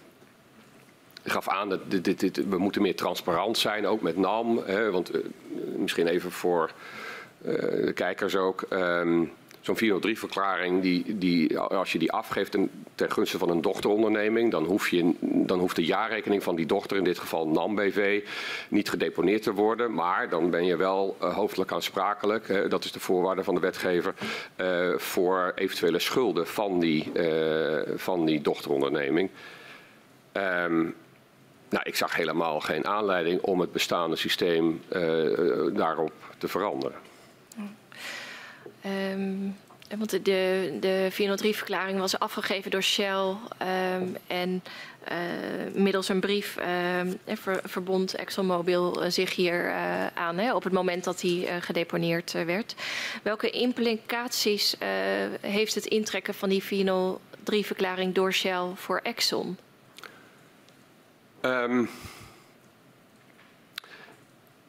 gaf 1.25 1.49
aan 1.49 1.69
dat 1.69 1.81
dit, 1.89 2.21
dit, 2.21 2.49
we 2.49 2.59
moeten 2.59 2.83
meer 2.83 2.97
transparant 2.97 3.59
zijn, 3.59 3.87
ook 3.87 4.01
met 4.01 4.17
NAM. 4.17 4.59
Hè, 4.59 4.91
want 4.91 5.15
uh, 5.15 5.21
misschien 5.77 6.07
even 6.07 6.31
voor 6.31 6.71
uh, 7.43 7.55
de 7.85 7.93
kijkers 7.95 8.37
ook. 8.37 8.67
Um, 8.71 9.33
Zo'n 9.61 9.77
403-verklaring, 9.77 10.81
die, 10.83 11.19
die, 11.19 11.59
als 11.59 11.93
je 11.93 11.99
die 11.99 12.13
afgeeft 12.13 12.51
ten 12.95 13.11
gunste 13.11 13.39
van 13.39 13.51
een 13.51 13.61
dochteronderneming, 13.61 14.51
dan, 14.51 14.65
hoef 14.65 14.89
je, 14.89 15.15
dan 15.21 15.59
hoeft 15.59 15.77
de 15.77 15.85
jaarrekening 15.85 16.43
van 16.43 16.57
die 16.57 16.67
dochter, 16.67 16.97
in 16.97 17.05
dit 17.05 17.19
geval 17.19 17.49
NAM 17.49 17.75
BV, 17.75 18.25
niet 18.69 18.91
gedeponeerd 18.91 19.43
te 19.43 19.53
worden. 19.53 19.95
Maar 19.95 20.29
dan 20.29 20.51
ben 20.51 20.65
je 20.65 20.77
wel 20.77 21.17
uh, 21.23 21.35
hoofdelijk 21.35 21.73
aansprakelijk, 21.73 22.71
dat 22.71 22.85
is 22.85 22.93
de 22.93 23.01
voorwaarde 23.01 23.45
van 23.45 23.55
de 23.55 23.61
wetgever, 23.61 24.15
voor 24.97 25.53
eventuele 25.55 25.99
schulden 25.99 26.47
van 26.47 26.79
die, 26.79 27.13
van 27.97 28.25
die 28.25 28.41
dochteronderneming. 28.41 29.31
Um, 30.33 30.95
nou, 31.71 31.85
ik 31.85 31.97
zag 31.97 32.17
helemaal 32.17 32.61
geen 32.61 32.87
aanleiding 32.87 33.41
om 33.41 33.61
het 33.61 33.73
bestaande 33.73 34.17
systeem 34.17 34.83
uh, 34.93 35.77
daarop 35.77 36.13
te 36.39 36.49
veranderen. 36.49 36.99
Um, 39.13 39.57
want 39.99 40.11
de, 40.11 40.77
de 40.81 41.09
403-verklaring 41.13 41.99
was 41.99 42.19
afgegeven 42.19 42.71
door 42.71 42.83
Shell 42.83 43.37
um, 43.97 44.17
en 44.27 44.63
uh, 45.13 45.17
middels 45.75 46.09
een 46.09 46.21
brief 46.21 46.57
uh, 46.59 47.37
ver, 47.37 47.61
verbond 47.65 48.15
ExxonMobil 48.15 49.03
zich 49.09 49.35
hier 49.35 49.73
aan 50.15 50.39
hè, 50.39 50.55
op 50.55 50.65
het 50.65 50.73
moment 50.73 51.05
dat 51.05 51.21
hij 51.21 51.61
gedeponeerd 51.61 52.33
werd. 52.33 52.75
Welke 53.23 53.51
implicaties 53.51 54.77
heeft 55.41 55.75
het 55.75 55.87
intrekken 55.87 56.35
van 56.35 56.49
die 56.49 56.63
403-verklaring 56.63 58.13
door 58.13 58.33
Shell 58.33 58.67
voor 58.75 59.01
Exxon? 59.03 59.57
Um, 61.43 61.89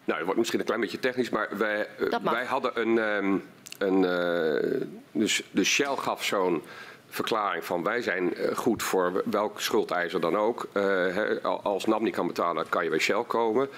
nou, 0.04 0.18
het 0.18 0.24
wordt 0.24 0.38
misschien 0.38 0.60
een 0.60 0.66
klein 0.66 0.82
beetje 0.82 1.00
technisch, 1.00 1.30
maar 1.30 1.58
wij, 1.58 1.88
uh, 2.00 2.16
wij 2.24 2.46
hadden 2.46 2.82
een. 2.82 2.98
Um, 2.98 3.44
een 3.78 4.04
uh, 4.04 4.88
dus, 5.12 5.44
de 5.52 5.64
Shell 5.64 5.96
gaf 5.96 6.24
zo'n 6.24 6.64
verklaring 7.08 7.66
van 7.66 7.84
wij 7.84 8.02
zijn 8.02 8.42
uh, 8.42 8.56
goed 8.56 8.84
voor 8.84 9.24
welk 9.26 9.60
schuldeiser 9.60 10.22
dan 10.22 10.38
ook. 10.38 10.68
Als 11.42 11.86
NAM 11.86 12.04
niet 12.04 12.16
kan 12.16 12.28
betalen, 12.28 12.70
kan 12.70 12.84
je 12.84 12.90
bij 12.90 13.00
Shell 13.00 13.24
komen. 13.28 13.70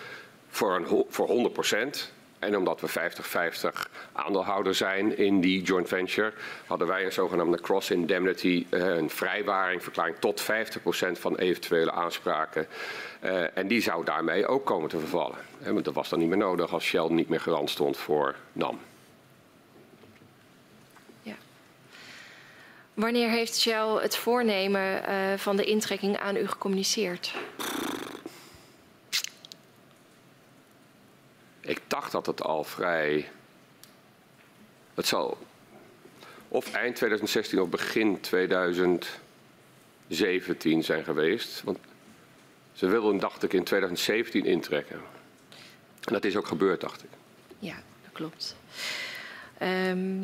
Voor, 0.49 0.75
een, 0.75 1.05
voor 1.09 1.27
100 1.27 1.53
procent. 1.53 2.12
En 2.43 2.57
omdat 2.57 2.81
we 2.81 2.89
50-50 2.89 3.89
aandeelhouder 4.11 4.75
zijn 4.75 5.17
in 5.17 5.41
die 5.41 5.61
joint 5.61 5.87
venture, 5.87 6.33
hadden 6.65 6.87
wij 6.87 7.05
een 7.05 7.11
zogenaamde 7.11 7.61
cross 7.61 7.91
indemnity, 7.91 8.65
eh, 8.69 8.79
een 8.87 9.09
vrijwaring, 9.09 9.83
verklaring 9.83 10.17
tot 10.19 10.41
50% 10.41 11.19
van 11.19 11.35
eventuele 11.35 11.91
aanspraken. 11.91 12.67
Uh, 13.23 13.57
en 13.57 13.67
die 13.67 13.81
zou 13.81 14.05
daarmee 14.05 14.47
ook 14.47 14.65
komen 14.65 14.89
te 14.89 14.99
vervallen. 14.99 15.37
want 15.59 15.85
dat 15.85 15.93
was 15.93 16.09
dan 16.09 16.19
niet 16.19 16.27
meer 16.27 16.37
nodig 16.37 16.73
als 16.73 16.83
Shell 16.83 17.07
niet 17.09 17.29
meer 17.29 17.39
garant 17.39 17.69
stond 17.69 17.97
voor 17.97 18.35
NAM. 18.51 18.79
Ja. 21.21 21.35
Wanneer 22.93 23.29
heeft 23.29 23.59
Shell 23.59 23.87
het 24.01 24.15
voornemen 24.15 25.01
uh, 25.09 25.37
van 25.37 25.55
de 25.55 25.65
intrekking 25.65 26.17
aan 26.17 26.35
u 26.35 26.47
gecommuniceerd? 26.47 27.33
Ik 31.63 31.81
dacht 31.87 32.11
dat 32.11 32.25
het 32.25 32.41
al 32.41 32.63
vrij. 32.63 33.29
Het 34.93 35.07
zal 35.07 35.37
of 36.47 36.73
eind 36.73 36.95
2016 36.95 37.61
of 37.61 37.69
begin 37.69 38.19
2017 38.19 40.83
zijn 40.83 41.03
geweest. 41.03 41.63
Want 41.63 41.77
ze 42.73 42.87
wilden, 42.87 43.19
dacht 43.19 43.43
ik, 43.43 43.53
in 43.53 43.63
2017 43.63 44.45
intrekken. 44.45 45.01
En 46.03 46.13
dat 46.13 46.25
is 46.25 46.35
ook 46.35 46.47
gebeurd, 46.47 46.81
dacht 46.81 47.03
ik. 47.03 47.09
Ja, 47.59 47.75
dat 48.03 48.11
klopt. 48.11 48.55
Ehm, 49.57 50.21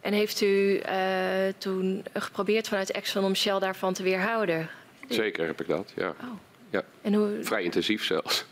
en 0.00 0.12
heeft 0.12 0.40
u 0.40 0.82
uh, 0.88 1.48
toen 1.58 2.04
geprobeerd 2.12 2.68
vanuit 2.68 2.90
Exxon 2.90 3.24
om 3.24 3.34
Shell 3.34 3.58
daarvan 3.58 3.92
te 3.92 4.02
weerhouden? 4.02 4.70
Zeker 5.08 5.46
heb 5.46 5.60
ik 5.60 5.68
dat, 5.68 5.92
ja. 5.96 6.08
Oh. 6.08 6.38
ja. 6.70 6.84
En 7.02 7.14
hoe... 7.14 7.38
Vrij 7.42 7.62
intensief 7.62 8.04
zelfs. 8.04 8.44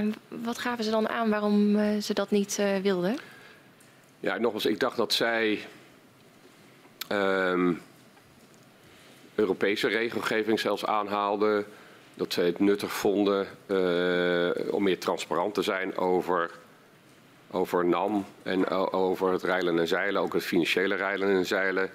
En 0.00 0.14
wat 0.28 0.58
gaven 0.58 0.84
ze 0.84 0.90
dan 0.90 1.08
aan 1.08 1.30
waarom 1.30 1.76
uh, 1.76 1.98
ze 1.98 2.14
dat 2.14 2.30
niet 2.30 2.56
uh, 2.60 2.76
wilden? 2.76 3.16
Ja, 4.20 4.38
nogmaals, 4.38 4.66
ik 4.66 4.80
dacht 4.80 4.96
dat 4.96 5.12
zij 5.12 5.58
um, 7.12 7.80
Europese 9.34 9.88
regelgeving 9.88 10.60
zelfs 10.60 10.84
aanhaalden. 10.84 11.66
Dat 12.14 12.32
zij 12.32 12.44
het 12.44 12.58
nuttig 12.58 12.92
vonden 12.92 13.46
uh, 13.66 14.72
om 14.74 14.82
meer 14.82 14.98
transparant 14.98 15.54
te 15.54 15.62
zijn 15.62 15.96
over, 15.96 16.50
over 17.50 17.84
NAM 17.84 18.24
en 18.42 18.68
over 18.92 19.32
het 19.32 19.42
reilen 19.42 19.78
en 19.78 19.88
zeilen, 19.88 20.22
ook 20.22 20.32
het 20.32 20.44
financiële 20.44 20.94
reilen 20.94 21.28
en 21.28 21.46
zeilen 21.46 21.90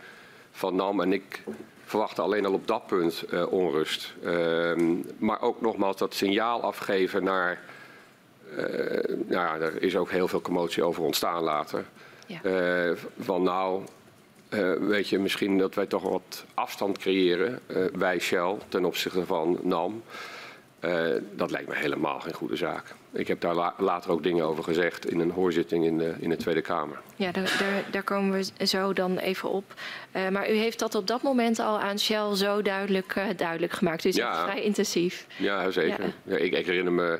van 0.52 0.76
NAM. 0.76 1.02
En 1.02 1.14
ik 1.14 1.44
verwachtte 1.86 2.22
alleen 2.22 2.46
al 2.46 2.54
op 2.54 2.68
dat 2.68 2.88
punt 2.88 3.26
onrust. 3.50 4.14
Uh, 4.24 4.72
maar 5.18 5.42
ook 5.42 5.62
nogmaals 5.62 5.98
dat 5.98 6.14
signaal 6.14 6.62
afgeven 6.62 7.24
naar. 7.24 7.60
Uh, 8.52 8.58
nou 9.08 9.26
ja, 9.28 9.56
er 9.56 9.82
is 9.82 9.96
ook 9.96 10.10
heel 10.10 10.28
veel 10.28 10.42
commotie 10.42 10.84
over 10.84 11.04
ontstaan 11.04 11.44
later. 11.44 11.86
Ja. 12.28 12.40
van 13.20 13.44
nou, 13.44 13.84
weet 14.80 15.10
je, 15.10 15.20
misschien 15.20 15.58
dat 15.58 15.76
wij 15.76 15.86
toch 15.86 16.04
wat 16.04 16.46
afstand 16.54 16.98
creëren, 16.98 17.60
wij 17.94 18.20
Shell, 18.20 18.58
ten 18.68 18.86
opzichte 18.86 19.26
van 19.26 19.60
NAM. 19.64 20.04
dat 21.32 21.52
lijkt 21.52 21.68
me 21.68 21.76
helemaal 21.76 22.20
geen 22.20 22.34
goede 22.34 22.56
zaak. 22.56 22.96
Ik 23.16 23.28
heb 23.28 23.42
daar 23.42 23.56
la 23.56 23.74
later 23.78 24.12
ook 24.12 24.24
dingen 24.24 24.46
over 24.46 24.64
gezegd 24.64 25.10
in 25.10 25.20
een 25.20 25.32
hoorzitting 25.32 25.86
in 25.86 25.98
de, 25.98 26.14
in 26.20 26.30
de 26.30 26.36
Tweede 26.36 26.62
Kamer. 26.62 26.98
Ja, 27.16 27.32
daar, 27.32 27.56
daar, 27.60 27.84
daar 27.92 28.04
komen 28.04 28.32
we 28.32 28.66
zo 28.66 28.94
dan 28.94 29.18
even 29.18 29.50
op. 29.50 29.74
Uh, 30.16 30.30
maar 30.30 30.52
u 30.52 30.54
heeft 30.54 30.80
dat 30.80 30.96
op 30.96 31.08
dat 31.08 31.22
moment 31.22 31.60
al 31.60 31.80
aan 31.80 32.00
Shell 32.00 32.36
zo 32.36 32.62
duidelijk, 32.62 33.16
uh, 33.18 33.24
duidelijk 33.36 33.74
gemaakt. 33.74 34.04
Dus 34.04 34.16
ja. 34.16 34.30
het 34.30 34.38
is 34.38 34.44
vrij 34.44 34.64
intensief. 34.64 35.26
Ja, 35.38 35.72
zeker. 35.72 36.04
Ja. 36.04 36.12
ja 36.24 36.38
ik, 36.38 36.54
ik, 36.54 36.66
herinner 36.66 36.94
me... 36.94 37.20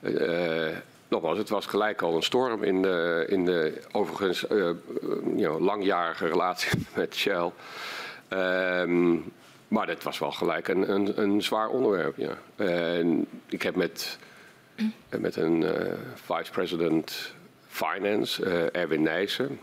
Uh, 0.00 0.68
nogmaals, 1.08 1.38
het 1.38 1.48
was 1.48 1.66
gelijk 1.66 2.02
al 2.02 2.16
een 2.16 2.22
storm 2.22 2.62
in 2.62 2.82
de, 2.82 3.26
in 3.28 3.44
de 3.44 3.80
overigens 3.92 4.40
you 4.40 4.76
know, 5.36 5.60
langjarige 5.60 6.26
relatie 6.26 6.86
met 6.94 7.14
Shell. 7.14 7.50
Um, 8.28 9.32
maar 9.68 9.86
dat 9.86 10.02
was 10.02 10.18
wel 10.18 10.32
gelijk 10.32 10.68
een, 10.68 10.92
een, 10.92 11.20
een 11.22 11.42
zwaar 11.42 11.68
onderwerp, 11.68 12.16
ja. 12.16 12.38
En 12.56 13.26
ik 13.46 13.62
heb 13.62 13.74
met 13.74 14.18
met 15.18 15.36
een 15.36 15.62
uh, 15.62 15.92
vice 16.14 16.50
president 16.50 17.34
finance, 17.66 18.70
Erwin 18.70 19.02
Nijssen. 19.02 19.60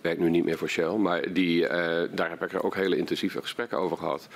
Werkt 0.00 0.20
nu 0.20 0.30
niet 0.30 0.44
meer 0.44 0.58
voor 0.58 0.68
Shell, 0.68 0.92
maar 0.92 1.32
die, 1.32 1.68
daar 2.10 2.28
heb 2.28 2.42
ik 2.42 2.52
er 2.52 2.64
ook 2.64 2.74
hele 2.74 2.96
intensieve 2.96 3.40
gesprekken 3.40 3.78
over 3.78 3.96
gehad. 3.96 4.28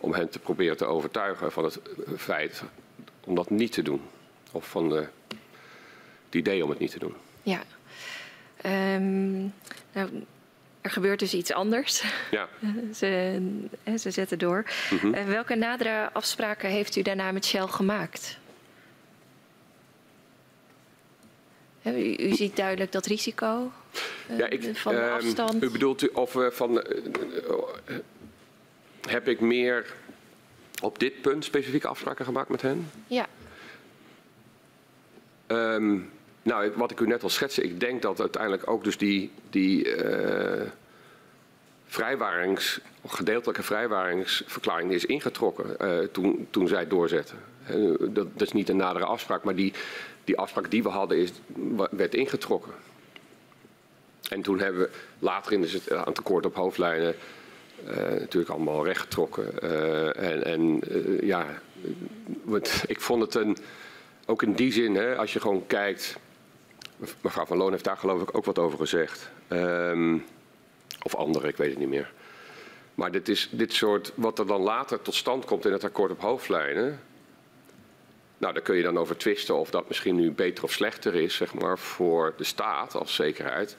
Om 0.00 0.12
hen 0.14 0.28
te 0.28 0.38
proberen 0.38 0.76
te 0.76 0.84
overtuigen 0.84 1.52
van 1.52 1.64
het 1.64 1.80
feit 2.16 2.62
om 3.24 3.34
dat 3.34 3.50
niet 3.50 3.72
te 3.72 3.82
doen. 3.82 4.00
Of 4.56 4.68
van 4.68 4.88
de, 4.88 5.06
het 6.24 6.34
idee 6.34 6.64
om 6.64 6.70
het 6.70 6.78
niet 6.78 6.90
te 6.90 6.98
doen. 6.98 7.14
Ja. 7.42 7.62
Um, 8.94 9.52
nou, 9.92 10.24
er 10.80 10.90
gebeurt 10.90 11.18
dus 11.18 11.34
iets 11.34 11.52
anders. 11.52 12.04
Ja. 12.30 12.48
ze, 12.94 13.40
ze 13.98 14.10
zetten 14.10 14.38
door. 14.38 14.64
Mm 14.90 14.98
-hmm. 14.98 15.26
welke 15.26 15.54
nadere 15.54 16.12
afspraken 16.12 16.70
heeft 16.70 16.96
u 16.96 17.02
daarna 17.02 17.32
met 17.32 17.44
Shell 17.46 17.66
gemaakt? 17.66 18.38
U, 21.82 22.16
u 22.16 22.34
ziet 22.34 22.56
duidelijk 22.56 22.92
dat 22.92 23.06
risico 23.06 23.72
uh, 24.30 24.38
ja, 24.38 24.48
ik, 24.48 24.76
van 24.76 24.94
de 24.94 25.00
uh, 25.00 25.12
afstand. 25.12 25.62
U 25.62 25.70
bedoelt 25.70 26.02
u 26.02 26.06
of 26.12 26.34
uh, 26.34 26.50
van. 26.50 26.84
heb 29.08 29.28
ik 29.28 29.40
meer 29.40 29.94
op 30.82 30.98
dit 30.98 31.20
punt 31.20 31.44
specifieke 31.44 31.88
afspraken 31.88 32.24
gemaakt 32.24 32.48
met 32.48 32.62
hen? 32.62 32.90
Ja. 33.06 33.26
Um, 35.46 36.10
nou, 36.42 36.72
wat 36.74 36.90
ik 36.90 37.00
u 37.00 37.06
net 37.06 37.22
al 37.22 37.28
schetste, 37.28 37.62
ik 37.62 37.80
denk 37.80 38.02
dat 38.02 38.20
uiteindelijk 38.20 38.70
ook 38.70 38.84
dus 38.84 38.98
die, 38.98 39.30
die 39.50 39.94
vrijwarings, 41.86 42.80
gedeeltelijke 43.06 43.62
vrijwaringsverklaring 43.62 44.92
is 44.92 45.04
ingetrokken 45.04 45.76
toen, 46.12 46.46
toen 46.50 46.68
zij 46.68 46.86
doorzetten. 46.86 47.38
Dat, 47.98 48.14
dat, 48.14 48.42
is 48.42 48.52
niet 48.52 48.68
een 48.68 48.76
nadere 48.76 49.04
afspraak, 49.04 49.44
maar 49.44 49.54
die, 49.54 49.72
die 50.24 50.38
afspraak 50.38 50.70
die 50.70 50.82
we 50.82 50.88
hadden 50.88 51.18
is, 51.18 51.30
werd 51.90 52.14
ingetrokken. 52.14 52.72
En 54.28 54.42
toen 54.42 54.60
hebben 54.60 54.80
we 54.80 54.90
later 55.18 55.52
in 55.52 55.62
het 55.62 55.92
aan 55.92 56.12
tekort 56.12 56.46
op 56.46 56.54
hoofdlijnen 56.54 57.14
uh, 57.88 57.96
natuurlijk 57.96 58.52
allemaal 58.52 58.84
rechtgetrokken. 58.84 59.50
Uh, 59.62 60.22
en 60.22 60.44
en 60.44 60.80
uh, 60.90 61.20
ja, 61.20 61.46
ik 62.86 63.00
vond 63.00 63.22
het 63.22 63.34
een, 63.34 63.56
ook 64.26 64.42
in 64.42 64.52
die 64.52 64.72
zin, 64.72 64.94
hè, 64.94 65.16
als 65.16 65.32
je 65.32 65.40
gewoon 65.40 65.66
kijkt. 65.66 66.18
Mevrouw 67.20 67.46
Van 67.46 67.56
Loon 67.56 67.70
heeft 67.70 67.84
daar 67.84 67.96
geloof 67.96 68.22
ik 68.22 68.36
ook 68.36 68.44
wat 68.44 68.58
over 68.58 68.78
gezegd. 68.78 69.30
Um, 69.48 70.24
of 71.02 71.14
anderen, 71.14 71.48
ik 71.48 71.56
weet 71.56 71.70
het 71.70 71.78
niet 71.78 71.88
meer. 71.88 72.12
Maar 72.94 73.10
dit 73.10 73.28
is 73.28 73.48
dit 73.50 73.72
soort, 73.72 74.12
wat 74.14 74.38
er 74.38 74.46
dan 74.46 74.60
later 74.60 75.02
tot 75.02 75.14
stand 75.14 75.44
komt 75.44 75.66
in 75.66 75.72
het 75.72 75.84
akkoord 75.84 76.10
op 76.10 76.20
hoofdlijnen. 76.20 77.00
Nou, 78.38 78.52
daar 78.52 78.62
kun 78.62 78.76
je 78.76 78.82
dan 78.82 78.98
over 78.98 79.16
twisten 79.16 79.54
of 79.56 79.70
dat 79.70 79.88
misschien 79.88 80.16
nu 80.16 80.30
beter 80.30 80.64
of 80.64 80.72
slechter 80.72 81.14
is, 81.14 81.34
zeg 81.34 81.54
maar, 81.54 81.78
voor 81.78 82.34
de 82.36 82.44
staat 82.44 82.94
als 82.94 83.14
zekerheid. 83.14 83.76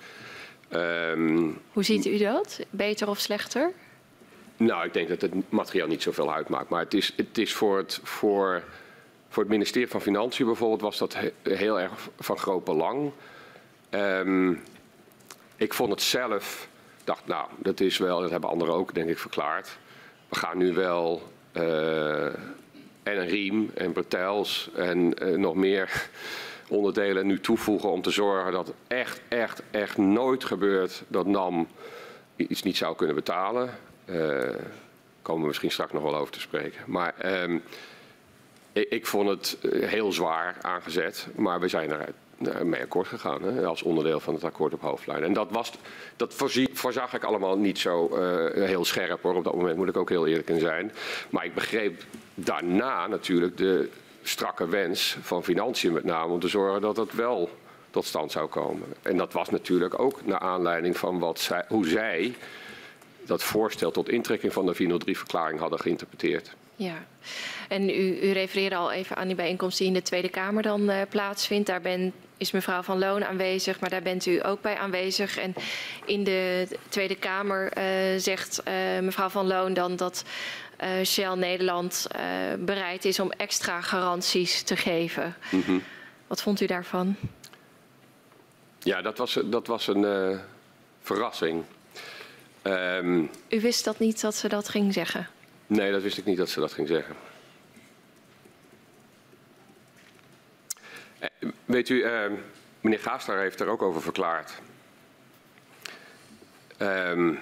Um, 0.73 1.57
Hoe 1.73 1.83
ziet 1.83 2.05
u 2.05 2.17
dat? 2.17 2.59
Beter 2.69 3.09
of 3.09 3.19
slechter? 3.19 3.71
Nou, 4.57 4.85
ik 4.85 4.93
denk 4.93 5.07
dat 5.07 5.21
het 5.21 5.51
materiaal 5.51 5.87
niet 5.87 6.01
zoveel 6.01 6.33
uitmaakt. 6.33 6.69
Maar 6.69 6.83
het 6.83 6.93
is, 6.93 7.13
het 7.15 7.37
is 7.37 7.53
voor, 7.53 7.77
het, 7.77 7.99
voor, 8.03 8.63
voor 9.29 9.43
het 9.43 9.51
ministerie 9.51 9.87
van 9.87 10.01
Financiën 10.01 10.45
bijvoorbeeld 10.45 10.81
was 10.81 10.97
dat 10.97 11.17
heel 11.43 11.79
erg 11.79 11.91
van 12.19 12.37
groot 12.37 12.63
belang. 12.63 13.11
Um, 13.89 14.63
ik 15.55 15.73
vond 15.73 15.89
het 15.91 16.01
zelf, 16.01 16.67
dacht 17.03 17.25
nou, 17.25 17.47
dat 17.57 17.79
is 17.79 17.97
wel, 17.97 18.21
dat 18.21 18.31
hebben 18.31 18.49
anderen 18.49 18.73
ook 18.73 18.93
denk 18.93 19.09
ik 19.09 19.17
verklaard. 19.17 19.77
We 20.29 20.35
gaan 20.35 20.57
nu 20.57 20.73
wel 20.73 21.31
uh, 21.53 22.25
en 23.03 23.19
een 23.21 23.27
riem 23.27 23.71
en 23.73 23.91
bretels 23.91 24.69
en 24.75 25.27
uh, 25.27 25.37
nog 25.37 25.55
meer 25.55 26.09
onderdelen 26.69 27.27
nu 27.27 27.39
toevoegen 27.39 27.91
om 27.91 28.01
te 28.01 28.11
zorgen 28.11 28.51
dat 28.51 28.73
echt, 28.87 29.21
echt, 29.27 29.61
echt 29.71 29.97
nooit 29.97 30.43
gebeurt 30.43 31.03
dat 31.07 31.25
NAM 31.25 31.67
iets 32.35 32.63
niet 32.63 32.77
zou 32.77 32.95
kunnen 32.95 33.15
betalen. 33.15 33.69
Uh, 34.05 34.49
komen 35.21 35.41
we 35.41 35.47
misschien 35.47 35.71
straks 35.71 35.91
nog 35.91 36.03
wel 36.03 36.15
over 36.15 36.33
te 36.33 36.39
spreken. 36.39 36.81
Maar 36.85 37.41
um, 37.43 37.63
ik, 38.89 39.05
vond 39.05 39.29
het 39.29 39.57
eh, 39.61 39.87
heel 39.89 40.11
zwaar 40.11 40.57
aangezet, 40.61 41.27
maar 41.35 41.59
we 41.59 41.67
zijn 41.67 41.91
eruit 41.91 42.15
mee 42.63 42.81
akkoord 42.81 43.07
gegaan 43.07 43.43
hè, 43.43 43.65
als 43.65 43.81
onderdeel 43.81 44.19
van 44.19 44.33
het 44.33 44.43
akkoord 44.43 44.73
op 44.73 44.81
hoofdlijn. 44.81 45.23
En 45.23 45.33
dat, 45.33 45.51
was, 45.51 45.71
dat 46.15 46.33
voorzag 46.73 47.13
ik 47.13 47.23
allemaal 47.23 47.57
niet 47.57 47.79
zo 47.79 48.09
uh, 48.13 48.63
heel 48.63 48.85
scherp 48.85 49.21
hoor. 49.21 49.35
Op 49.35 49.43
dat 49.43 49.55
moment 49.55 49.77
moet 49.77 49.87
ik 49.87 49.97
ook 49.97 50.09
heel 50.09 50.27
eerlijk 50.27 50.49
in 50.49 50.59
zijn. 50.59 50.91
Maar 51.29 51.45
ik 51.45 51.53
begreep 51.53 52.03
daarna 52.33 53.07
natuurlijk 53.07 53.57
de 53.57 53.89
strakke 54.23 54.67
wens 54.67 55.17
van 55.21 55.43
financiën 55.43 55.93
met 55.93 56.03
name 56.03 56.33
om 56.33 56.39
te 56.39 56.47
zorgen 56.47 56.81
dat 56.81 56.97
het 56.97 57.13
wel 57.13 57.49
tot 57.89 58.05
stand 58.05 58.31
zou 58.31 58.47
komen. 58.47 58.87
En 59.01 59.17
dat 59.17 59.33
was 59.33 59.49
natuurlijk 59.49 59.99
ook 59.99 60.25
naar 60.25 60.39
aanleiding 60.39 60.97
van 60.97 61.19
wat 61.19 61.39
zij, 61.39 61.65
hoe 61.67 61.87
zij 61.87 62.35
dat 63.25 63.43
voorstel 63.43 63.91
tot 63.91 64.09
intrekking 64.09 64.53
van 64.53 64.65
de 64.65 64.75
403-verklaring 64.75 65.59
hadden 65.59 65.79
geïnterpreteerd. 65.79 66.55
Ja, 66.79 67.05
en 67.67 67.89
u, 67.89 68.19
u 68.21 68.31
refereerde 68.31 68.75
al 68.75 68.91
even 68.91 69.15
aan 69.15 69.27
die 69.27 69.35
bijeenkomst 69.35 69.77
die 69.77 69.87
in 69.87 69.93
de 69.93 70.01
Tweede 70.01 70.29
Kamer 70.29 70.63
dan 70.63 70.89
uh, 70.89 71.01
plaatsvindt. 71.09 71.67
Daar 71.67 71.81
ben, 71.81 72.13
is 72.37 72.51
mevrouw 72.51 72.81
Van 72.81 72.99
Loon 72.99 73.25
aanwezig, 73.25 73.79
maar 73.79 73.89
daar 73.89 74.01
bent 74.01 74.25
u 74.25 74.45
ook 74.45 74.61
bij 74.61 74.77
aanwezig. 74.77 75.37
En 75.37 75.53
in 76.05 76.23
de 76.23 76.67
Tweede 76.89 77.15
Kamer 77.15 77.77
uh, 77.77 77.83
zegt 78.19 78.61
uh, 78.67 78.73
mevrouw 78.99 79.29
Van 79.29 79.47
Loon 79.47 79.73
dan 79.73 79.95
dat 79.95 80.23
Shell 81.03 81.35
Nederland 81.35 82.07
bereid 82.59 83.05
is 83.05 83.19
om 83.19 83.31
extra 83.31 83.81
garanties 83.81 84.63
te 84.63 84.75
geven. 84.75 85.35
Mm 85.49 85.61
-hmm. 85.65 85.83
Wat 86.27 86.41
vond 86.41 86.61
u 86.61 86.65
daarvan? 86.65 87.15
Ja, 88.79 89.01
dat 89.01 89.17
was, 89.17 89.39
dat 89.45 89.67
was 89.67 89.87
een 89.87 90.39
verrassing. 91.01 91.63
Um, 92.63 93.29
u 93.49 93.61
wist 93.61 93.85
dat 93.85 93.99
niet 93.99 94.21
dat 94.21 94.35
ze 94.35 94.47
dat 94.47 94.69
ging 94.69 94.93
zeggen? 94.93 95.27
Nee, 95.67 95.91
dat 95.91 96.01
wist 96.01 96.17
ik 96.17 96.25
niet 96.25 96.37
dat 96.37 96.49
ze 96.49 96.59
dat 96.59 96.73
ging 96.73 96.87
zeggen. 96.87 97.15
Weet 101.65 101.89
u, 101.89 102.03
uh, 102.03 102.31
meneer 102.81 102.99
Gaastar 102.99 103.39
heeft 103.39 103.59
er 103.59 103.67
ook 103.67 103.81
over 103.81 104.01
verklaard. 104.01 104.51
Um, 106.79 107.39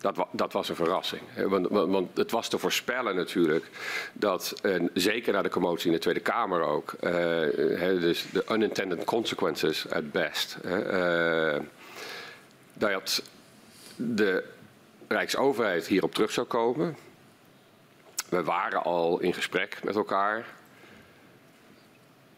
dat, 0.00 0.26
dat, 0.30 0.52
was 0.52 0.68
een 0.68 0.76
verrassing. 0.76 1.22
Want, 1.36 1.68
want, 1.68 2.16
het 2.16 2.30
was 2.30 2.48
te 2.48 2.58
voorspellen 2.58 3.16
natuurlijk 3.16 3.70
dat, 4.12 4.54
zeker 4.94 5.32
na 5.32 5.42
de 5.42 5.48
commotie 5.48 5.86
in 5.86 5.92
de 5.92 5.98
Tweede 5.98 6.20
Kamer 6.20 6.62
ook, 6.62 6.94
uh, 7.00 7.10
dus 7.80 8.26
de 8.32 8.44
unintended 8.50 9.04
consequences 9.04 9.90
at 9.90 10.12
best, 10.12 10.56
uh, 10.64 11.56
dat 12.74 13.22
de 13.96 14.44
Rijksoverheid 15.08 15.86
hierop 15.86 16.14
terug 16.14 16.30
zou 16.30 16.46
komen. 16.46 16.96
We 18.28 18.42
waren 18.42 18.82
al 18.82 19.20
in 19.20 19.34
gesprek 19.34 19.78
met 19.82 19.96
elkaar. 19.96 20.46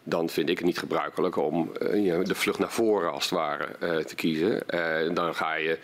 Dan 0.03 0.29
vind 0.29 0.49
ik 0.49 0.57
het 0.57 0.65
niet 0.65 0.77
gebruikelijk 0.77 1.35
om 1.35 1.71
uh, 1.81 2.23
de 2.23 2.35
vlucht 2.35 2.59
naar 2.59 2.71
voren 2.71 3.11
als 3.11 3.23
het 3.23 3.39
ware 3.39 3.67
uh, 3.79 3.97
te 3.97 4.15
kiezen. 4.15 4.63
Uh, 4.69 5.15
dan 5.15 5.35
ga 5.35 5.53
je 5.53 5.79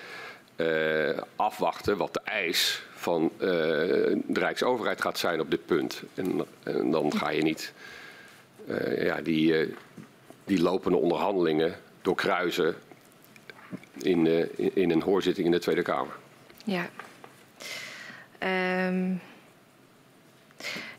afwachten 1.36 1.98
wat 1.98 2.14
de 2.14 2.22
eis 2.24 2.84
van 2.94 3.32
de 3.38 4.22
Rijksoverheid 4.34 5.02
gaat 5.02 5.18
zijn 5.18 5.40
op 5.40 5.52
dit 5.52 5.66
punt. 5.66 6.02
En, 6.14 6.46
dan 6.92 7.18
ga 7.18 7.30
je 7.30 7.42
niet 7.42 7.74
ja, 8.98 9.22
die, 9.22 9.74
die 10.44 10.62
lopende 10.62 10.98
onderhandelingen 10.98 11.76
doorkruisen 12.02 12.76
in, 13.98 14.28
in 14.76 14.92
een 14.92 15.02
hoorzitting 15.02 15.46
in 15.46 15.52
de 15.52 15.60
Tweede 15.60 15.82
Kamer. 15.82 16.16
Ja. 16.64 16.89
Um, 18.88 19.22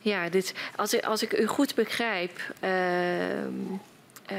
ja, 0.01 0.29
dit, 0.29 0.55
als, 0.77 0.95
ik, 0.95 1.05
als 1.05 1.23
ik 1.23 1.39
u 1.39 1.47
goed 1.47 1.75
begrijp. 1.75 2.41
Uh, 2.65 3.45
uh, 4.33 4.39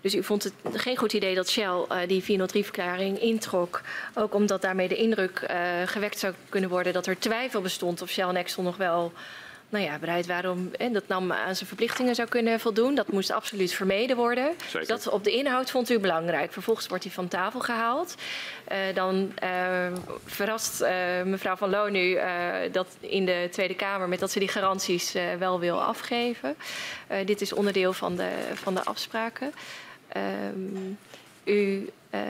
dus 0.00 0.14
u 0.14 0.22
vond 0.22 0.42
het 0.42 0.52
geen 0.72 0.96
goed 0.96 1.12
idee 1.12 1.34
dat 1.34 1.48
Shell 1.48 1.84
uh, 1.92 1.98
die 2.06 2.22
403-verklaring 2.22 3.20
introk. 3.20 3.80
Ook 4.14 4.34
omdat 4.34 4.62
daarmee 4.62 4.88
de 4.88 4.96
indruk 4.96 5.46
uh, 5.50 5.56
gewekt 5.84 6.18
zou 6.18 6.34
kunnen 6.48 6.70
worden 6.70 6.92
dat 6.92 7.06
er 7.06 7.18
twijfel 7.18 7.60
bestond 7.60 8.02
of 8.02 8.10
Shell 8.10 8.28
en 8.28 8.36
Exxon 8.36 8.64
nog 8.64 8.76
wel 8.76 9.12
nou 9.70 9.84
ja, 9.84 9.98
bereid 9.98 10.26
waren 10.26 10.50
om 10.50 10.70
en 10.78 10.92
dat 10.92 11.08
nam 11.08 11.32
aan 11.32 11.54
zijn 11.54 11.68
verplichtingen 11.68 12.14
zou 12.14 12.28
kunnen 12.28 12.60
voldoen. 12.60 12.94
Dat 12.94 13.12
moest 13.12 13.30
absoluut 13.30 13.72
vermeden 13.72 14.16
worden. 14.16 14.52
Dat 14.86 15.08
op 15.08 15.24
de 15.24 15.30
inhoud 15.30 15.70
vond 15.70 15.90
u 15.90 15.98
belangrijk. 15.98 16.52
Vervolgens 16.52 16.86
wordt 16.86 17.04
hij 17.04 17.12
van 17.12 17.28
tafel 17.28 17.60
gehaald. 17.60 18.14
Uh, 18.72 18.78
dan 18.94 19.32
uh, 19.42 19.86
verrast 20.24 20.82
uh, 20.82 20.88
mevrouw 21.24 21.56
Van 21.56 21.70
Loon 21.70 21.92
nu 21.92 22.18
dat 22.72 22.86
in 23.00 23.26
de 23.26 23.48
Tweede 23.50 23.74
Kamer 23.74 24.08
met 24.08 24.20
dat 24.20 24.30
ze 24.30 24.38
die 24.38 24.48
garanties 24.48 25.14
wel 25.38 25.60
wil 25.60 25.82
afgeven. 25.82 26.56
dit 27.24 27.40
is 27.40 27.52
onderdeel 27.52 27.92
van 27.92 28.16
de, 28.16 28.30
van 28.54 28.74
de 28.74 28.84
afspraken. 28.84 29.52
Ehm, 30.08 30.94
u 31.44 31.90
uh, 32.14 32.20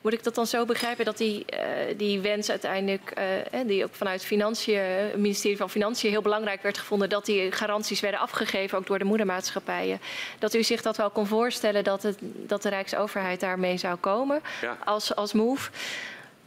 moet 0.00 0.12
ik 0.12 0.22
dat 0.22 0.34
dan 0.34 0.46
zo 0.46 0.64
begrijpen 0.64 1.04
dat 1.04 1.16
die, 1.16 1.44
uh, 1.54 1.60
die 1.96 2.20
wens 2.20 2.50
uiteindelijk, 2.50 3.12
uh, 3.54 3.60
die 3.66 3.84
ook 3.84 3.94
vanuit 3.94 4.24
financiën, 4.24 4.78
het 4.78 5.16
ministerie 5.16 5.56
van 5.56 5.70
Financiën 5.70 6.10
heel 6.10 6.22
belangrijk 6.22 6.62
werd 6.62 6.78
gevonden, 6.78 7.08
dat 7.08 7.26
die 7.26 7.52
garanties 7.52 8.00
werden 8.00 8.20
afgegeven, 8.20 8.78
ook 8.78 8.86
door 8.86 8.98
de 8.98 9.04
moedermaatschappijen. 9.04 10.00
Dat 10.38 10.54
u 10.54 10.62
zich 10.62 10.82
dat 10.82 10.96
wel 10.96 11.10
kon 11.10 11.26
voorstellen 11.26 11.84
dat, 11.84 12.02
het, 12.02 12.18
dat 12.20 12.62
de 12.62 12.68
Rijksoverheid 12.68 13.40
daarmee 13.40 13.76
zou 13.76 13.96
komen 13.96 14.40
ja. 14.60 14.78
als, 14.84 15.14
als 15.14 15.32
move. 15.32 15.70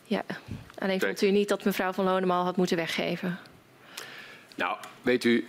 Ja, 0.03 0.24
alleen 0.78 0.99
vond 0.99 1.22
u 1.22 1.32
niet 1.32 1.49
dat 1.49 1.64
mevrouw 1.64 1.91
van 1.91 2.05
Lonemal 2.05 2.43
had 2.43 2.57
moeten 2.57 2.78
weggeven? 2.78 3.39
Nou, 4.55 4.78
weet 5.01 5.24
u, 5.24 5.47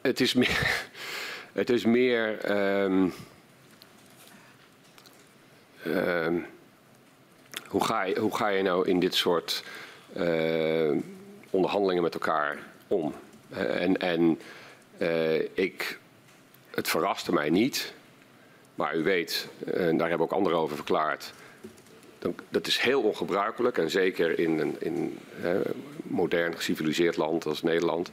het 0.00 0.20
is 0.20 0.34
meer. 0.34 0.68
Het 1.52 1.70
is 1.70 1.84
meer 1.84 2.50
um, 2.82 3.12
hoe, 7.70 7.84
ga 7.84 8.02
je, 8.02 8.18
hoe 8.18 8.36
ga 8.36 8.48
je 8.48 8.62
nou 8.62 8.88
in 8.88 9.00
dit 9.00 9.14
soort 9.14 9.64
uh, 10.16 10.96
onderhandelingen 11.50 12.02
met 12.02 12.14
elkaar 12.14 12.58
om? 12.86 13.14
Uh, 13.52 13.82
en 13.82 13.96
en 13.96 14.40
uh, 14.98 15.34
ik, 15.58 15.98
het 16.70 16.88
verraste 16.88 17.32
mij 17.32 17.50
niet, 17.50 17.92
maar 18.74 18.96
u 18.96 19.02
weet, 19.02 19.48
en 19.64 19.96
daar 19.96 20.08
hebben 20.08 20.26
ook 20.26 20.32
anderen 20.32 20.58
over 20.58 20.76
verklaard, 20.76 21.32
dat 22.48 22.66
is 22.66 22.78
heel 22.78 23.02
ongebruikelijk 23.02 23.78
en 23.78 23.90
zeker 23.90 24.38
in 24.38 24.58
een 24.58 24.76
in, 24.78 25.18
modern 26.02 26.56
geciviliseerd 26.56 27.16
land 27.16 27.46
als 27.46 27.62
Nederland 27.62 28.10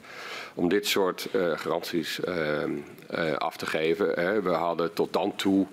om 0.54 0.70
dit 0.70 0.88
soort 0.88 1.28
garanties 1.56 2.20
uh, 2.20 3.34
af 3.34 3.58
te 3.58 3.66
geven. 3.66 4.44
We 4.44 4.50
hadden 4.50 4.94
tot 4.94 5.14
dan 5.14 5.36
toe 5.36 5.68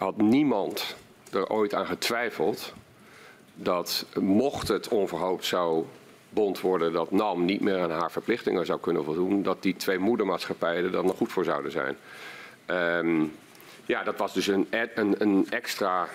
had 0.00 0.16
niemand 0.16 0.96
er 1.32 1.48
ooit 1.48 1.74
aan 1.74 1.86
getwijfeld 1.86 2.72
dat 3.54 4.06
mocht 4.20 4.68
het 4.68 4.88
onverhoopt 4.88 5.44
zou 5.44 5.84
bond 6.28 6.60
worden 6.60 6.92
dat 6.92 7.10
NAM 7.10 7.44
niet 7.44 7.60
meer 7.60 7.80
aan 7.80 7.90
haar 7.90 8.10
verplichtingen 8.10 8.66
zou 8.66 8.80
kunnen 8.80 9.04
voldoen, 9.04 9.42
dat 9.42 9.62
die 9.62 9.76
twee 9.76 9.98
moedermaatschappijen 9.98 10.84
er 10.84 10.90
dan 10.90 11.06
nog 11.06 11.16
goed 11.16 11.32
voor 11.32 11.44
zouden 11.44 11.72
zijn. 11.72 11.96
Um, 12.66 13.32
ja, 13.84 14.02
dat 14.02 14.16
was 14.16 14.34
dus 14.34 14.46
een, 14.46 14.66
een, 14.70 15.14
een 15.18 15.46
extra 15.50 16.08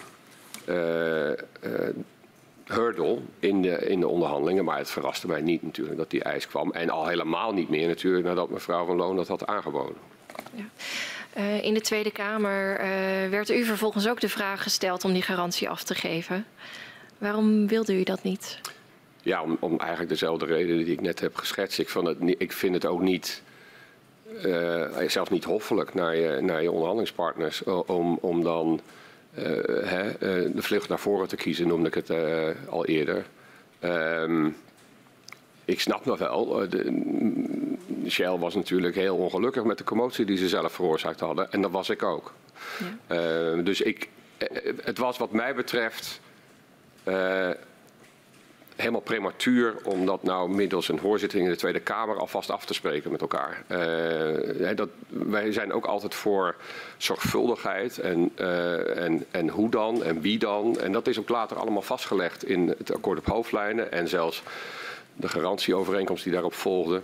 uh, 0.70 1.30
uh, 1.30 1.36
hurdle 2.64 3.20
in 3.40 3.62
de, 3.62 3.70
in 3.70 4.00
de 4.00 4.08
onderhandelingen. 4.08 4.66
Maar 4.66 4.78
het 4.78 4.92
verraste 4.92 5.28
mij 5.28 5.42
niet 5.42 5.64
natuurlijk 5.64 5.98
dat 5.98 6.10
die 6.10 6.24
eis 6.24 6.48
kwam. 6.48 6.72
En 6.72 6.90
al 6.90 7.08
helemaal 7.08 7.54
niet 7.54 7.70
meer 7.70 7.88
natuurlijk 7.88 8.26
nadat 8.26 8.50
mevrouw 8.50 8.86
Van 8.86 8.96
Loon 8.96 9.16
dat 9.16 9.28
had 9.28 9.46
aangeboden. 9.46 9.98
Ja. 10.54 10.66
Uh, 11.38 11.64
in 11.64 11.74
de 11.74 11.82
Tweede 11.82 12.12
Kamer 12.12 12.80
uh, 12.80 12.86
werd 13.30 13.50
u 13.50 13.64
vervolgens 13.64 14.08
ook 14.08 14.20
de 14.20 14.30
vraag 14.30 14.64
gesteld 14.64 15.04
om 15.04 15.14
die 15.14 15.22
garantie 15.22 15.70
af 15.70 15.84
te 15.84 15.96
geven. 15.96 16.46
Waarom 17.18 17.68
wilde 17.68 18.00
u 18.00 18.04
dat 18.04 18.24
niet? 18.24 18.60
Ja, 19.22 19.42
om, 19.42 19.58
om 19.60 19.80
eigenlijk 19.80 20.10
dezelfde 20.10 20.46
reden 20.46 20.78
die 20.78 20.94
ik 20.94 21.02
net 21.02 21.20
heb 21.20 21.36
geschetst. 21.36 21.80
Ik, 21.80 21.90
ik 22.38 22.52
vind 22.52 22.74
het 22.74 22.86
ook 22.86 23.02
niet, 23.02 23.42
uh, 24.46 24.86
zelfs 25.08 25.30
niet 25.30 25.44
hoffelijk 25.44 25.94
naar 25.94 26.16
je, 26.16 26.42
naar 26.42 26.62
je 26.62 26.72
onderhandelingspartners 26.72 27.64
om, 27.64 28.18
om 28.22 28.44
dan 28.44 28.82
hè, 29.86 30.18
de 30.54 30.62
vlucht 30.62 30.90
naar 30.90 31.00
voren 31.00 31.28
te 31.28 31.36
kiezen, 31.36 31.68
noemde 31.68 31.88
ik 31.88 31.94
het 31.94 32.10
al 32.70 32.86
eerder. 32.86 33.26
Um, 33.84 34.56
ik 35.66 35.80
snap 35.80 36.06
nog 36.06 36.20
wel, 36.20 36.70
de, 36.70 37.04
Shell 38.10 38.38
was 38.38 38.56
natuurlijk 38.56 38.96
heel 38.96 39.16
ongelukkig 39.16 39.64
met 39.64 39.78
de 39.78 39.84
commotie 39.84 40.26
die 40.26 40.38
ze 40.38 40.48
zelf 40.48 40.74
veroorzaakt 40.74 41.20
hadden. 41.20 41.52
En 41.52 41.62
dat 41.62 41.72
was 41.72 41.90
ik 41.90 42.04
ook. 42.04 42.34
Ja. 43.08 43.56
Uh, 43.56 43.66
dus 43.66 43.82
ik, 43.82 44.10
uh, 44.38 44.48
het 44.84 44.98
was 44.98 45.18
wat 45.18 45.32
mij 45.32 45.56
betreft 45.56 46.20
uh, 47.04 47.50
helemaal 48.76 49.02
prematuur 49.02 49.76
om 49.84 50.06
dat 50.06 50.24
nou 50.24 50.50
middels 50.50 50.90
een 50.90 51.00
hoorzitting 51.00 51.44
in 51.44 51.50
de 51.50 51.58
Tweede 51.58 51.80
Kamer 51.80 52.18
alvast 52.18 52.50
af 52.50 52.66
te 52.66 52.74
spreken 52.74 53.12
met 53.12 53.22
elkaar. 53.22 53.64
dat, 54.76 54.90
wij 55.08 55.52
zijn 55.52 55.74
ook 55.74 55.86
altijd 55.86 56.16
voor 56.16 56.56
zorgvuldigheid 56.98 58.00
en, 58.00 58.32
en, 58.96 59.26
en 59.32 59.50
hoe 59.50 59.70
dan 59.70 60.04
en 60.04 60.22
wie 60.22 60.38
dan. 60.38 60.80
En 60.80 60.92
dat 60.92 61.08
is 61.08 61.20
ook 61.20 61.30
later 61.30 61.58
allemaal 61.58 61.82
vastgelegd 61.82 62.46
in 62.46 62.68
het 62.78 62.94
akkoord 62.94 63.20
op 63.20 63.26
hoofdlijnen 63.26 63.92
en 63.92 64.08
zelfs 64.08 64.44
de 65.16 65.28
garantieovereenkomst 65.28 66.24
die 66.24 66.34
daarop 66.34 66.54
volgde. 66.54 67.02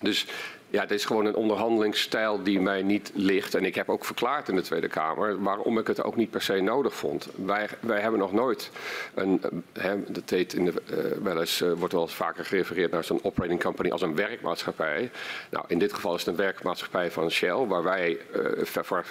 Dus 0.00 0.26
ja, 0.70 0.80
het 0.80 0.90
is 0.90 1.04
gewoon 1.04 1.26
een 1.26 1.34
onderhandelingsstijl 1.34 2.42
die 2.42 2.60
mij 2.60 2.82
niet 2.82 3.10
ligt. 3.14 3.54
En 3.54 3.64
ik 3.64 3.74
heb 3.74 3.88
ook 3.88 4.04
verklaard 4.04 4.48
in 4.48 4.54
de 4.54 4.62
Tweede 4.62 4.88
Kamer 4.88 5.42
waarom 5.42 5.78
ik 5.78 5.86
het 5.86 6.02
ook 6.02 6.16
niet 6.16 6.30
per 6.30 6.42
se 6.42 6.60
nodig 6.60 6.94
vond. 6.94 7.28
Wij, 7.34 7.68
wij 7.80 8.00
hebben 8.00 8.20
nog 8.20 8.32
nooit 8.32 8.70
een, 9.14 9.40
hè, 9.72 10.12
dat 10.12 10.30
heet 10.30 10.52
in 10.52 10.64
de, 10.64 10.72
uh, 10.90 11.22
wel 11.22 11.40
eens, 11.40 11.62
uh, 11.62 11.72
wordt 11.72 11.92
wel 11.92 12.02
eens 12.02 12.14
vaker 12.14 12.44
gerefereerd 12.44 12.90
naar 12.90 13.04
zo'n 13.04 13.24
operating 13.24 13.62
company 13.62 13.90
als 13.90 14.02
een 14.02 14.14
werkmaatschappij. 14.14 15.10
Nou, 15.50 15.64
in 15.68 15.78
dit 15.78 15.92
geval 15.92 16.14
is 16.14 16.20
het 16.20 16.28
een 16.28 16.44
werkmaatschappij 16.44 17.10
van 17.10 17.30
Shell, 17.30 17.66
waar 17.66 17.82
wij 17.82 18.18
uh, 18.36 18.64
voor 18.64 19.04
50% 19.04 19.08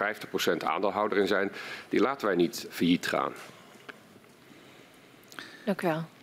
aandeelhouder 0.57 1.17
in 1.17 1.27
zijn. 1.27 1.51
Die 1.89 1.99
laten 1.99 2.27
wij 2.27 2.35
niet 2.35 2.67
failliet 2.69 3.07
gaan. 3.07 3.33
Dank 5.65 5.81
u 5.81 5.87
wel. 5.87 6.16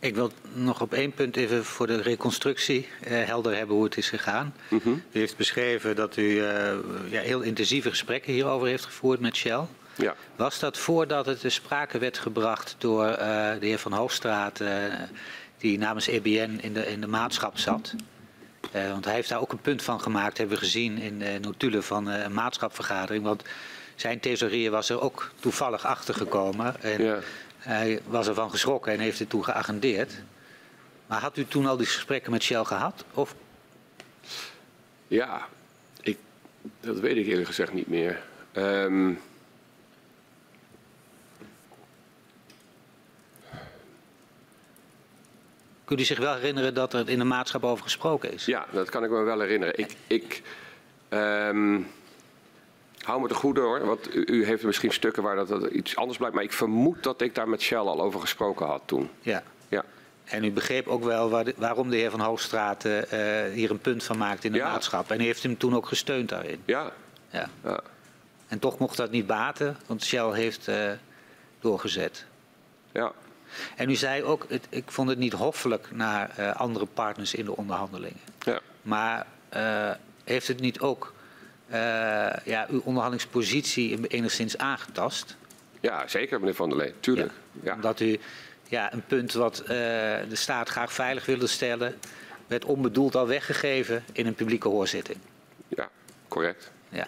Ik 0.00 0.14
wil 0.14 0.30
nog 0.52 0.80
op 0.80 0.92
één 0.92 1.12
punt 1.12 1.36
even 1.36 1.64
voor 1.64 1.86
de 1.86 2.02
reconstructie 2.02 2.88
uh, 3.08 3.24
helder 3.24 3.56
hebben 3.56 3.76
hoe 3.76 3.84
het 3.84 3.96
is 3.96 4.08
gegaan. 4.08 4.54
Mm 4.68 4.80
-hmm. 4.82 5.02
U 5.12 5.18
heeft 5.18 5.36
beschreven 5.36 5.96
dat 5.96 6.16
u 6.16 6.22
uh, 6.22 6.42
ja, 7.08 7.20
heel 7.20 7.40
intensieve 7.40 7.90
gesprekken 7.90 8.32
hierover 8.32 8.68
heeft 8.68 8.84
gevoerd 8.84 9.20
met 9.20 9.36
Shell. 9.36 9.60
Ja. 9.94 10.14
Was 10.36 10.58
dat 10.58 10.78
voordat 10.78 11.26
het 11.26 11.40
te 11.40 11.48
sprake 11.48 11.98
werd 11.98 12.18
gebracht 12.18 12.74
door 12.78 13.08
uh, 13.08 13.16
de 13.60 13.66
heer 13.66 13.78
Van 13.78 13.92
Hoogstraat, 13.92 14.60
die 15.58 15.78
namens 15.78 16.06
EBN 16.06 16.58
in 16.60 16.72
de, 16.72 16.86
in 16.86 17.00
de 17.00 17.06
maatschap 17.06 17.58
zat? 17.58 17.94
want 18.72 19.04
hij 19.04 19.14
heeft 19.14 19.28
daar 19.28 19.40
ook 19.40 19.52
een 19.52 19.60
punt 19.60 19.82
van 19.82 20.00
gemaakt, 20.00 20.38
hebben 20.38 20.56
we 20.56 20.64
gezien 20.64 20.98
in 20.98 21.18
de 21.18 21.38
notulen 21.40 21.82
van 21.82 22.06
een 22.06 22.32
maatschapvergadering. 22.32 23.24
Want 23.24 23.42
zijn 23.94 24.20
thesaurier 24.20 24.70
was 24.70 24.88
er 24.88 25.00
ook 25.00 25.30
toevallig 25.40 25.86
achter 25.86 26.14
gekomen. 26.14 26.82
En 26.82 27.02
ja. 27.02 27.18
Hij 27.60 28.00
was 28.06 28.28
ervan 28.28 28.50
geschrokken 28.50 28.92
en 28.92 28.98
heeft 28.98 29.18
het 29.18 29.28
toen 29.28 29.44
geagendeerd. 29.44 30.22
Maar 31.06 31.20
had 31.20 31.36
u 31.36 31.46
toen 31.46 31.66
al 31.66 31.76
die 31.76 31.86
gesprekken 31.86 32.30
met 32.30 32.42
Shell 32.42 32.64
gehad? 32.64 33.04
Of? 33.14 33.34
Ja, 35.08 35.48
ik, 36.00 36.18
dat 36.80 36.98
weet 36.98 37.16
ik 37.16 37.26
eerlijk 37.26 37.46
gezegd 37.46 37.72
niet 37.72 37.88
meer. 37.88 38.22
Um, 38.52 39.20
kunt 45.84 46.00
u 46.00 46.04
zich 46.04 46.18
wel 46.18 46.34
herinneren 46.34 46.74
dat 46.74 46.94
er 46.94 47.08
in 47.08 47.18
de 47.18 47.24
maatschap 47.24 47.64
over 47.64 47.84
gesproken 47.84 48.32
is? 48.32 48.44
Ja, 48.44 48.66
dat 48.72 48.90
kan 48.90 49.04
ik 49.04 49.10
me 49.10 49.22
wel 49.22 49.40
herinneren. 49.40 49.78
Ik, 49.78 49.96
ik 50.06 50.42
ehm, 51.08 51.80
hou 53.10 53.22
me 53.22 53.28
te 53.28 53.34
goede 53.34 53.60
hoor, 53.60 53.86
want 53.86 54.14
u, 54.14 54.24
u 54.26 54.44
heeft 54.44 54.62
misschien 54.64 54.92
stukken 54.92 55.22
waar 55.22 55.36
dat, 55.36 55.48
dat 55.48 55.64
iets 55.70 55.96
anders 55.96 56.16
blijkt. 56.18 56.34
Maar 56.36 56.44
ik 56.44 56.52
vermoed 56.52 57.02
dat 57.02 57.20
ik 57.20 57.34
daar 57.34 57.48
met 57.48 57.60
Shell 57.62 57.78
al 57.78 58.02
over 58.02 58.20
gesproken 58.20 58.66
had 58.66 58.82
toen. 58.84 59.10
Ja. 59.20 59.42
Ja, 59.68 59.84
En 60.24 60.44
u 60.44 60.50
begreep 60.52 60.86
ook 60.86 61.04
wel 61.04 61.30
waar 61.30 61.44
de- 61.44 61.54
waarom 61.56 61.90
de 61.90 61.96
heer 61.96 62.10
Van 62.10 62.20
Hoogstraten 62.20 63.10
eh, 63.10 63.52
hier 63.52 63.70
een 63.70 63.78
punt 63.78 64.04
van 64.04 64.18
maakte 64.18 64.46
in 64.46 64.52
de 64.52 64.58
Ja. 64.58 64.70
maatschap. 64.72 65.10
En 65.10 65.20
u 65.20 65.24
heeft 65.24 65.42
hem 65.42 65.56
toen 65.58 65.74
ook 65.76 65.86
gesteund 65.86 66.28
daarin. 66.28 66.60
ja, 66.64 66.92
Ja. 67.30 67.48
ja. 67.64 67.80
En 68.48 68.58
toch 68.58 68.78
mocht 68.78 68.96
dat 68.96 69.10
niet 69.10 69.26
baten, 69.26 69.76
want 69.86 70.04
Shell 70.04 70.32
heeft 70.32 70.68
eh, 70.68 70.90
doorgezet. 71.60 72.24
ja. 72.92 73.12
En 73.76 73.90
u 73.90 73.94
zei 73.94 74.22
ook, 74.22 74.46
het, 74.48 74.66
ik 74.68 74.90
vond 74.90 75.08
het 75.08 75.18
niet 75.18 75.32
hoffelijk 75.32 75.88
naar 75.92 76.30
eh, 76.36 76.56
andere 76.56 76.86
partners 76.86 77.34
in 77.34 77.44
de 77.44 77.56
onderhandelingen. 77.56 78.20
ja. 78.38 78.60
Maar 78.82 79.26
eh, 79.48 79.90
heeft 80.24 80.48
het 80.48 80.60
niet 80.60 80.80
ook 80.80 81.04
eh, 81.04 81.19
ja, 82.44 82.66
uw 82.70 82.80
onderhandelingspositie 82.84 84.06
enigszins 84.06 84.58
aangetast? 84.58 85.36
ja 85.80 86.08
zeker 86.08 86.38
meneer 86.38 86.54
Van 86.54 86.68
der 86.68 86.78
Lee, 86.78 86.92
tuurlijk. 87.00 87.32
Ja. 87.62 87.74
Omdat 87.74 88.00
u 88.00 88.18
ja, 88.68 88.92
een 88.92 89.04
punt 89.06 89.32
wat 89.32 89.58
eh, 89.60 89.66
de 89.68 90.26
staat 90.32 90.68
graag 90.68 90.92
veilig 90.92 91.26
wilde 91.26 91.46
stellen, 91.46 91.94
werd 92.46 92.64
onbedoeld 92.64 93.14
al 93.16 93.26
weggegeven 93.26 94.04
in 94.12 94.26
een 94.26 94.34
publieke 94.34 94.68
hoorzitting. 94.68 95.18
ja, 95.68 95.88
correct. 96.28 96.70
Ja. 96.88 97.06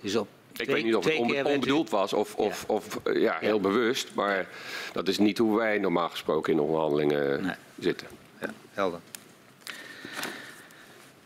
Dus 0.00 0.16
op 0.16 0.28
Ik 0.52 0.66
weet 0.66 0.84
niet 0.84 0.94
of 0.94 1.04
het 1.04 1.16
onbe- 1.16 1.44
onbedoeld 1.44 1.90
was 1.90 2.12
of, 2.12 2.34
of, 2.34 2.64
of 2.66 2.98
eh, 3.04 3.20
ja, 3.20 3.36
heel 3.40 3.60
bewust, 3.60 4.14
maar 4.14 4.48
dat 4.92 5.08
is 5.08 5.18
niet 5.18 5.38
hoe 5.38 5.56
wij 5.58 5.78
normaal 5.78 6.08
gesproken 6.08 6.52
in 6.52 6.60
onderhandelingen 6.60 7.42
Nee. 7.42 7.54
zitten. 7.78 8.06
Ja, 8.40 8.48
helder. 8.72 9.00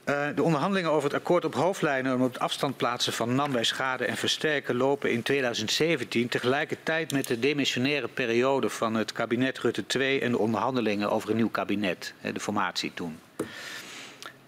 Eh, 0.05 0.29
de 0.35 0.43
onderhandelingen 0.43 0.91
over 0.91 1.11
het 1.11 1.19
akkoord 1.19 1.45
op 1.45 1.55
hoofdlijnen 1.55 2.15
om 2.15 2.23
het 2.23 2.39
afstand 2.39 2.77
plaatsen 2.77 3.13
van 3.13 3.35
NAM 3.35 3.53
bij 3.53 3.65
schade 3.65 4.05
en 4.05 4.17
versterken 4.17 4.77
lopen 4.77 5.11
in 5.11 5.23
2017 5.23 6.29
tegelijkertijd 6.29 7.13
met 7.13 7.27
de 7.27 7.39
demissionaire 7.39 8.09
periode 8.09 8.69
van 8.69 8.95
het 8.95 9.13
kabinet 9.13 9.59
Rutte 9.59 9.87
2 9.87 10.21
en 10.21 10.31
de 10.31 10.39
onderhandelingen 10.39 11.11
over 11.11 11.31
een 11.31 11.37
nieuw 11.37 11.51
kabinet, 11.51 12.15
de 12.33 12.41
formatie 12.41 12.95
toen. 12.95 13.19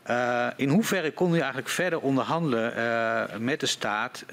Eh, 0.02 0.48
in 0.56 0.68
hoeverre 0.68 1.12
kon 1.12 1.34
u 1.34 1.38
eigenlijk 1.38 1.68
verder 1.68 2.00
onderhandelen 2.00 2.76
eh, 2.76 3.38
met 3.38 3.60
de 3.60 3.66
staat 3.66 4.24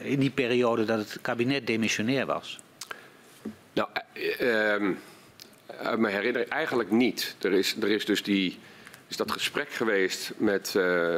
in 0.00 0.20
die 0.20 0.30
periode 0.30 0.84
dat 0.84 0.98
het 0.98 1.18
kabinet 1.20 1.66
demissionair 1.66 2.26
was? 2.26 2.60
Nou, 3.72 3.88
eh, 4.12 4.72
ehm, 4.74 4.92
uit 5.66 5.98
mijn 5.98 6.14
herinnering 6.14 6.50
eigenlijk 6.50 6.90
niet. 6.90 7.36
Er 7.40 7.52
is, 7.52 7.76
er 7.82 7.90
is 7.90 8.04
dus 8.04 8.22
die, 8.22 8.58
is 9.12 9.18
dat 9.18 9.32
gesprek 9.32 9.70
geweest 9.70 10.32
met, 10.36 10.74
eh, 10.76 11.14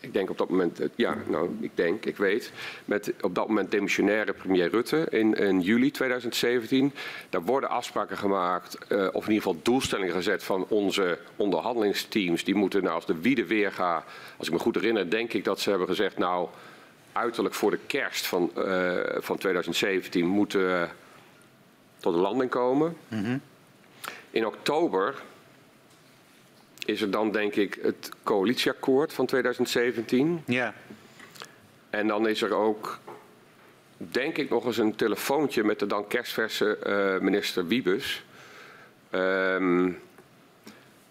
ik 0.00 0.12
denk 0.12 0.30
op 0.30 0.38
dat 0.38 0.48
moment, 0.48 0.80
eh, 0.80 0.88
ja, 0.94 1.16
nou, 1.26 1.56
ik 1.60 1.70
denk, 1.74 2.04
ik 2.04 2.16
weet, 2.16 2.52
met 2.84 3.12
op 3.20 3.34
dat 3.34 3.48
moment 3.48 3.70
demissionaire 3.70 4.32
premier 4.32 4.70
Rutte 4.70 5.06
in, 5.10 5.34
in 5.34 5.60
juli 5.60 5.90
2017. 5.90 6.92
Daar 7.30 7.42
worden 7.42 7.68
afspraken 7.68 8.16
gemaakt, 8.16 8.78
eh, 8.88 8.98
of 8.98 9.26
in 9.26 9.32
ieder 9.32 9.48
geval 9.48 9.60
doelstellingen 9.62 10.14
gezet 10.14 10.42
van 10.42 10.66
onze 10.68 11.18
onderhandelingsteams. 11.36 12.44
Die 12.44 12.54
moeten 12.54 12.82
nou 12.82 12.94
als 12.94 13.06
de 13.06 13.20
wiede 13.20 13.46
weer 13.46 13.72
gaan. 13.72 14.02
Als 14.36 14.46
ik 14.46 14.52
me 14.52 14.58
goed 14.58 14.74
herinner, 14.74 15.10
denk 15.10 15.32
ik 15.32 15.44
dat 15.44 15.60
ze 15.60 15.70
hebben 15.70 15.88
gezegd, 15.88 16.18
nou, 16.18 16.48
uiterlijk 17.12 17.54
voor 17.54 17.70
de 17.70 17.78
kerst 17.86 18.26
van, 18.26 18.50
van 19.18 19.38
2017 19.38 20.26
moeten 20.26 20.90
tot 21.98 22.14
een 22.14 22.20
landing 22.20 22.50
komen. 22.50 22.96
In 24.30 24.46
oktober 24.46 25.22
is 26.84 27.00
er 27.02 27.10
dan 27.10 27.30
denk 27.32 27.54
ik 27.54 27.78
het 27.82 28.08
coalitieakkoord 28.22 29.12
van 29.12 29.26
2017. 29.26 30.42
Ja, 30.46 30.74
En 31.90 32.06
dan 32.06 32.28
is 32.28 32.42
er 32.42 32.54
ook, 32.54 32.98
denk 33.96 34.36
ik, 34.38 34.50
nog 34.50 34.64
eens 34.64 34.78
een 34.78 34.94
telefoontje 34.96 35.64
met 35.64 35.78
de 35.78 35.86
dan 35.86 36.06
kerstverse 36.06 36.76
eh, 36.76 37.20
minister 37.20 37.66
Wiebes. 37.66 38.24
Ehm, 39.10 39.90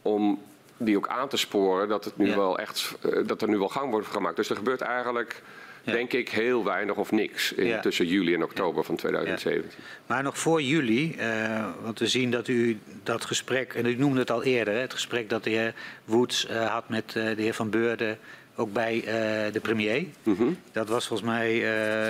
om 0.01 0.41
die 0.78 0.97
ook 0.97 1.07
aan 1.07 1.28
te 1.28 1.38
sporen 1.38 1.88
dat, 1.88 2.05
het 2.05 2.17
nu 2.17 2.28
Ja. 2.28 2.36
wel 2.36 2.59
echt, 2.59 2.95
eh, 3.01 3.19
dat 3.26 3.41
er 3.41 3.47
nu 3.49 3.57
wel 3.57 3.69
gang 3.69 3.91
wordt 3.91 4.07
gemaakt. 4.07 4.36
Dus 4.36 4.49
er 4.49 4.55
gebeurt 4.55 4.82
eigenlijk, 4.82 5.41
Ja. 5.84 5.91
denk 5.91 6.13
ik, 6.13 6.29
heel 6.29 6.63
weinig 6.63 6.95
of 6.95 7.11
niks 7.11 7.51
in, 7.53 7.65
Ja. 7.65 7.79
tussen 7.79 8.07
juli 8.07 8.34
en 8.34 8.43
oktober 8.43 8.84
van 8.84 8.95
2017. 8.95 9.79
Maar 10.05 10.23
nog 10.23 10.38
voor 10.38 10.61
juli, 10.61 11.15
eh, 11.17 11.65
want 11.84 11.99
we 11.99 12.07
zien 12.07 12.32
dat 12.32 12.47
u 12.47 12.79
dat 13.03 13.25
gesprek, 13.25 13.73
en 13.73 13.86
u 13.86 13.95
noemde 13.95 14.19
het 14.19 14.32
al 14.32 14.43
eerder, 14.43 14.73
hè, 14.73 14.79
het 14.79 14.93
gesprek 14.93 15.29
dat 15.29 15.43
de 15.43 15.49
heer 15.49 15.73
Woods 16.05 16.45
eh, 16.47 16.71
had 16.73 16.89
met 16.89 17.05
eh, 17.15 17.36
de 17.36 17.41
heer 17.41 17.53
Van 17.53 17.69
Beurden, 17.69 18.17
ook 18.55 18.73
bij 18.73 19.01
de 19.51 19.59
premier. 19.61 20.05
Mhm. 20.23 20.43
Dat 20.71 20.89
was 20.89 21.07
volgens 21.07 21.29
mij, 21.29 21.55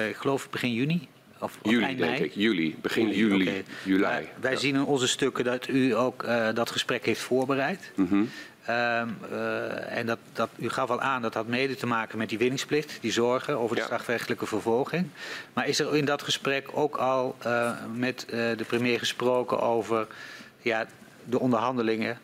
ik 0.09 0.15
geloof 0.15 0.49
begin 0.49 0.73
juni? 0.73 1.07
Of, 1.39 1.57
of 1.61 1.71
Juli, 1.71 1.85
denk 1.85 1.99
mei? 1.99 2.23
ik. 2.23 2.31
Juli, 2.33 2.75
begin 2.81 3.09
juli, 3.09 3.63
juli. 3.83 4.05
Wij 4.39 4.55
zien 4.55 4.75
in 4.75 4.83
onze 4.83 5.07
stukken 5.07 5.43
dat 5.43 5.67
u 5.67 5.95
ook 5.95 6.25
dat 6.53 6.71
gesprek 6.71 7.05
heeft 7.05 7.21
voorbereid. 7.21 7.91
Mhm. 7.95 8.23
Ehm, 8.65 9.09
eh, 9.31 9.97
en 9.97 10.05
dat, 10.05 10.17
dat, 10.33 10.49
u 10.57 10.69
gaf 10.69 10.89
al 10.89 11.01
aan 11.01 11.21
dat 11.21 11.33
had 11.33 11.47
mede 11.47 11.75
te 11.75 11.87
maken 11.87 12.17
met 12.17 12.29
die 12.29 12.37
winningsplicht, 12.37 12.97
die 13.01 13.11
zorgen 13.11 13.57
over 13.57 13.75
de 13.75 13.81
Ja. 13.81 13.87
strafrechtelijke 13.87 14.45
vervolging. 14.45 15.07
Maar 15.53 15.67
is 15.67 15.79
er 15.79 15.95
in 15.95 16.05
dat 16.05 16.21
gesprek 16.21 16.69
ook 16.73 16.95
al 16.95 17.35
eh, 17.39 17.71
met 17.93 18.25
eh, 18.25 18.57
de 18.57 18.63
premier 18.67 18.99
gesproken 18.99 19.59
over 19.61 20.07
ja, 20.61 20.85
de 21.25 21.39
onderhandelingen, 21.39 22.19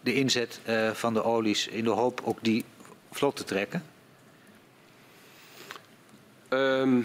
de 0.00 0.14
inzet 0.14 0.60
van 0.92 1.14
de 1.14 1.22
olies 1.24 1.68
in 1.68 1.84
de 1.84 1.90
hoop 1.90 2.20
ook 2.24 2.38
die 2.42 2.64
vlot 3.10 3.36
te 3.36 3.44
trekken? 3.44 3.84
Ehm, 6.48 7.00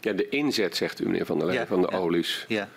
ja, 0.00 0.12
de 0.12 0.28
inzet, 0.28 0.76
zegt 0.76 1.00
u, 1.00 1.04
meneer 1.06 1.26
Van 1.26 1.38
der 1.38 1.46
Lee, 1.46 1.56
Ja, 1.56 1.66
van 1.66 1.80
de 1.82 1.88
ja. 1.90 1.96
olies. 1.98 2.44
Ja, 2.48 2.68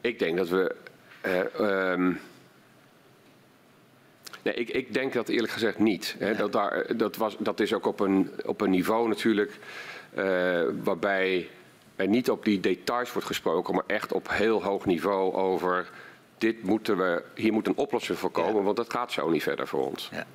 Ik 0.00 0.18
denk 0.18 0.36
dat 0.36 0.48
we. 0.48 0.74
eh, 1.20 1.54
ehm, 1.60 2.12
nee, 4.42 4.54
ik, 4.54 4.68
ik 4.68 4.94
denk 4.94 5.12
dat 5.12 5.28
eerlijk 5.28 5.52
gezegd 5.52 5.78
niet. 5.78 6.16
Hè. 6.18 6.34
Dat, 6.34 6.52
daar, 6.52 6.96
dat, 6.96 7.16
was, 7.16 7.36
dat 7.38 7.60
is 7.60 7.72
ook 7.74 7.86
op 7.86 8.00
een, 8.00 8.30
op 8.44 8.60
een 8.60 8.70
niveau 8.70 9.08
natuurlijk. 9.08 9.58
eh, 10.14 10.62
waarbij 10.82 11.48
er 11.96 12.08
niet 12.08 12.30
op 12.30 12.44
die 12.44 12.60
details 12.60 13.12
wordt 13.12 13.26
gesproken, 13.28 13.74
maar 13.74 13.84
echt 13.86 14.12
op 14.12 14.30
heel 14.30 14.62
hoog 14.62 14.86
niveau 14.86 15.34
over. 15.34 15.88
Dit 16.38 16.62
moeten 16.62 16.96
we, 16.96 17.22
hier 17.34 17.52
moet 17.52 17.66
een 17.66 17.76
oplossing 17.76 18.18
voor 18.18 18.30
komen, 18.30 18.56
Ja. 18.56 18.62
want 18.62 18.76
dat 18.76 18.90
gaat 18.92 19.12
zo 19.12 19.30
niet 19.30 19.42
verder 19.42 19.66
voor 19.68 19.86
ons. 19.86 20.08
ja. 20.12 20.26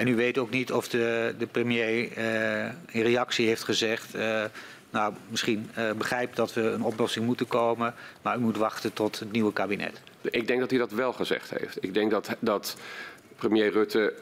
En 0.00 0.08
u 0.08 0.16
weet 0.16 0.38
ook 0.38 0.50
niet 0.50 0.72
of 0.72 0.88
de, 0.88 1.34
de 1.38 1.46
premier 1.46 2.12
eh, 2.12 2.64
in 2.90 3.02
reactie 3.02 3.46
heeft 3.46 3.62
gezegd. 3.62 4.14
eh, 4.14 4.44
nou, 4.90 5.14
misschien 5.28 5.70
eh, 5.74 5.92
begrijpt 5.92 6.36
dat 6.36 6.54
we 6.54 6.60
een 6.60 6.82
oplossing 6.82 7.26
moeten 7.26 7.46
komen, 7.46 7.94
maar 8.22 8.36
u 8.36 8.40
moet 8.40 8.56
wachten 8.56 8.92
tot 8.92 9.18
het 9.18 9.32
nieuwe 9.32 9.52
kabinet. 9.52 10.00
Ik 10.22 10.46
denk 10.46 10.60
dat 10.60 10.70
hij 10.70 10.78
dat 10.78 10.92
wel 10.92 11.12
gezegd 11.12 11.50
heeft. 11.50 11.84
Ik 11.84 11.94
denk 11.94 12.10
dat, 12.10 12.36
dat 12.38 12.76
premier 13.36 13.70
Rutte, 13.72 14.14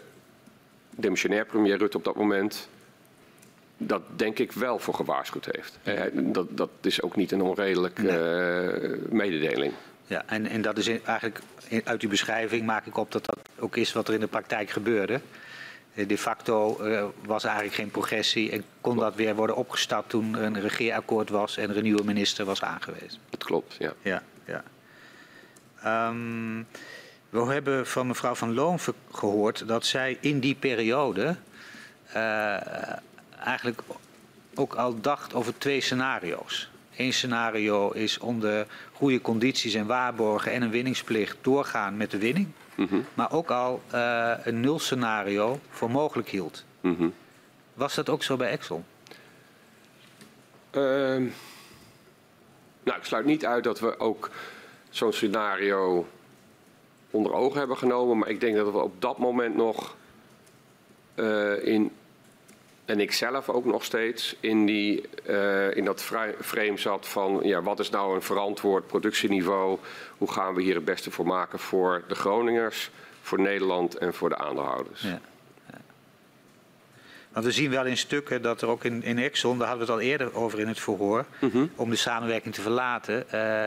demissionair 0.91 1.47
premier 1.47 1.79
Rutte 1.79 1.97
op 1.97 2.05
dat 2.05 2.17
moment, 2.17 2.69
dat 3.77 4.03
denk 4.17 4.39
ik 4.39 4.53
wel 4.53 4.79
voor 4.79 4.95
gewaarschuwd 4.95 5.49
heeft. 5.51 5.79
Dat, 6.13 6.47
dat 6.57 6.71
is 6.81 7.03
ook 7.03 7.17
niet 7.17 7.33
een 7.33 7.43
onredelijke 7.43 8.99
mededeling. 9.11 9.73
Ja, 10.07 10.23
en, 10.27 10.47
en 10.47 10.63
dat 10.63 10.79
is 10.79 10.89
eigenlijk 10.89 11.41
uit 11.85 12.03
uw 12.03 12.09
beschrijving 12.09 12.67
maak 12.67 12.87
ik 12.87 12.97
op 12.97 13.13
dat 13.13 13.25
dat 13.25 13.39
ook 13.59 13.77
is 13.77 13.93
wat 13.93 14.09
er 14.09 14.15
in 14.15 14.21
de 14.21 14.27
praktijk 14.27 14.71
gebeurde. 14.71 15.21
Eh, 15.99 16.09
De 16.09 16.19
facto 16.19 16.79
eh, 16.79 17.05
was 17.25 17.43
er 17.43 17.49
eigenlijk 17.49 17.79
geen 17.79 17.91
progressie 17.91 18.51
en 18.51 18.65
kon 18.81 18.97
dat 18.97 19.15
weer 19.15 19.35
worden 19.35 19.57
opgestapt 19.57 20.09
toen 20.09 20.37
er 20.37 20.43
een 20.43 20.61
regeerakkoord 20.61 21.31
was 21.31 21.57
en 21.57 21.71
er 21.71 21.77
een 21.77 21.83
nieuwe 21.83 22.05
minister 22.05 22.45
was 22.45 22.63
aangewezen. 22.63 23.21
Dat 23.31 23.45
klopt, 23.45 23.77
ja. 23.79 23.93
Ja, 24.03 24.23
ja. 24.45 24.63
Ehm, 25.83 26.63
we 27.31 27.53
hebben 27.53 27.87
van 27.87 28.07
mevrouw 28.07 28.35
Van 28.35 28.55
Loon 28.55 28.79
gehoord 29.13 29.69
dat 29.69 29.87
zij 29.87 30.19
in 30.21 30.41
die 30.41 30.55
periode 30.55 31.37
eh, 32.13 32.57
eigenlijk 33.45 33.81
ook 34.55 34.75
al 34.75 35.01
dacht 35.01 35.35
over 35.35 35.59
twee 35.59 35.81
scenario's. 35.81 36.71
Eén 36.97 37.13
scenario 37.13 37.91
is 37.91 38.19
onder 38.19 38.67
goede 38.93 39.21
condities 39.21 39.75
en 39.75 39.87
waarborgen 39.87 40.53
en 40.53 40.63
een 40.63 40.71
winningsplicht 40.71 41.37
doorgaan 41.41 41.97
met 41.97 42.11
de 42.11 42.19
winning. 42.19 42.49
Mhm, 42.79 43.01
Maar 43.15 43.33
ook 43.33 43.51
al 43.51 43.83
eh, 43.91 44.33
een 44.45 44.61
nulscenario 44.61 45.61
voor 45.71 45.91
mogelijk 45.91 46.29
hield. 46.29 46.65
mhm. 46.81 47.09
Was 47.75 47.95
dat 47.95 48.09
ook 48.09 48.23
zo 48.23 48.37
bij 48.37 48.51
Exxon? 48.51 48.85
Ehm, 50.71 51.23
nou, 52.83 52.99
ik 52.99 53.05
sluit 53.05 53.25
niet 53.25 53.47
uit 53.47 53.65
dat 53.65 53.81
we 53.81 53.99
ook 53.99 54.31
zo'n 54.91 55.13
scenario 55.13 56.07
onder 57.11 57.33
ogen 57.33 57.59
hebben 57.59 57.77
genomen. 57.77 58.19
Maar 58.19 58.29
ik 58.29 58.41
denk 58.41 58.57
dat 58.57 58.73
we 58.73 58.79
op 58.79 59.01
dat 59.01 59.19
moment 59.19 59.57
nog 59.57 59.97
eh, 61.15 61.67
in 61.67 61.91
en 62.89 63.01
ik 63.01 63.13
zelf 63.13 63.49
ook 63.49 63.65
nog 63.65 63.85
steeds 63.85 64.37
in, 64.41 64.67
die, 64.67 65.05
uh, 65.27 65.77
in 65.77 65.85
dat 65.85 66.03
frame 66.41 66.77
zat 66.77 67.09
van 67.09 67.41
ja, 67.43 67.63
wat 67.63 67.79
is 67.81 67.91
nou 67.91 68.15
een 68.15 68.23
verantwoord 68.23 68.87
productieniveau? 68.87 69.79
Hoe 70.19 70.33
gaan 70.33 70.55
we 70.55 70.63
hier 70.63 70.75
het 70.75 70.85
beste 70.85 71.11
voor 71.11 71.27
maken 71.27 71.59
voor 71.59 72.05
de 72.09 72.15
Groningers, 72.15 72.91
voor 73.23 73.41
Nederland 73.41 73.97
en 73.99 74.15
voor 74.15 74.29
de 74.29 74.37
aandeelhouders? 74.37 75.03
Ja. 75.03 75.21
Want 77.33 77.45
we 77.45 77.53
zien 77.53 77.71
wel 77.71 77.87
in 77.87 77.97
stukken 77.97 78.43
dat 78.43 78.63
er 78.63 78.69
ook 78.69 78.85
in, 78.85 79.03
in 79.03 79.19
Exxon, 79.19 79.59
daar 79.59 79.69
hadden 79.69 79.87
we 79.87 79.93
het 79.93 80.03
al 80.03 80.09
eerder 80.09 80.35
over 80.35 80.61
in 80.61 80.69
het 80.69 80.81
verhoor, 80.81 81.25
mhm. 81.41 81.67
om 81.77 81.91
de 81.91 81.97
samenwerking 81.97 82.55
te 82.55 82.61
verlaten, 82.61 83.25
uh, 83.35 83.67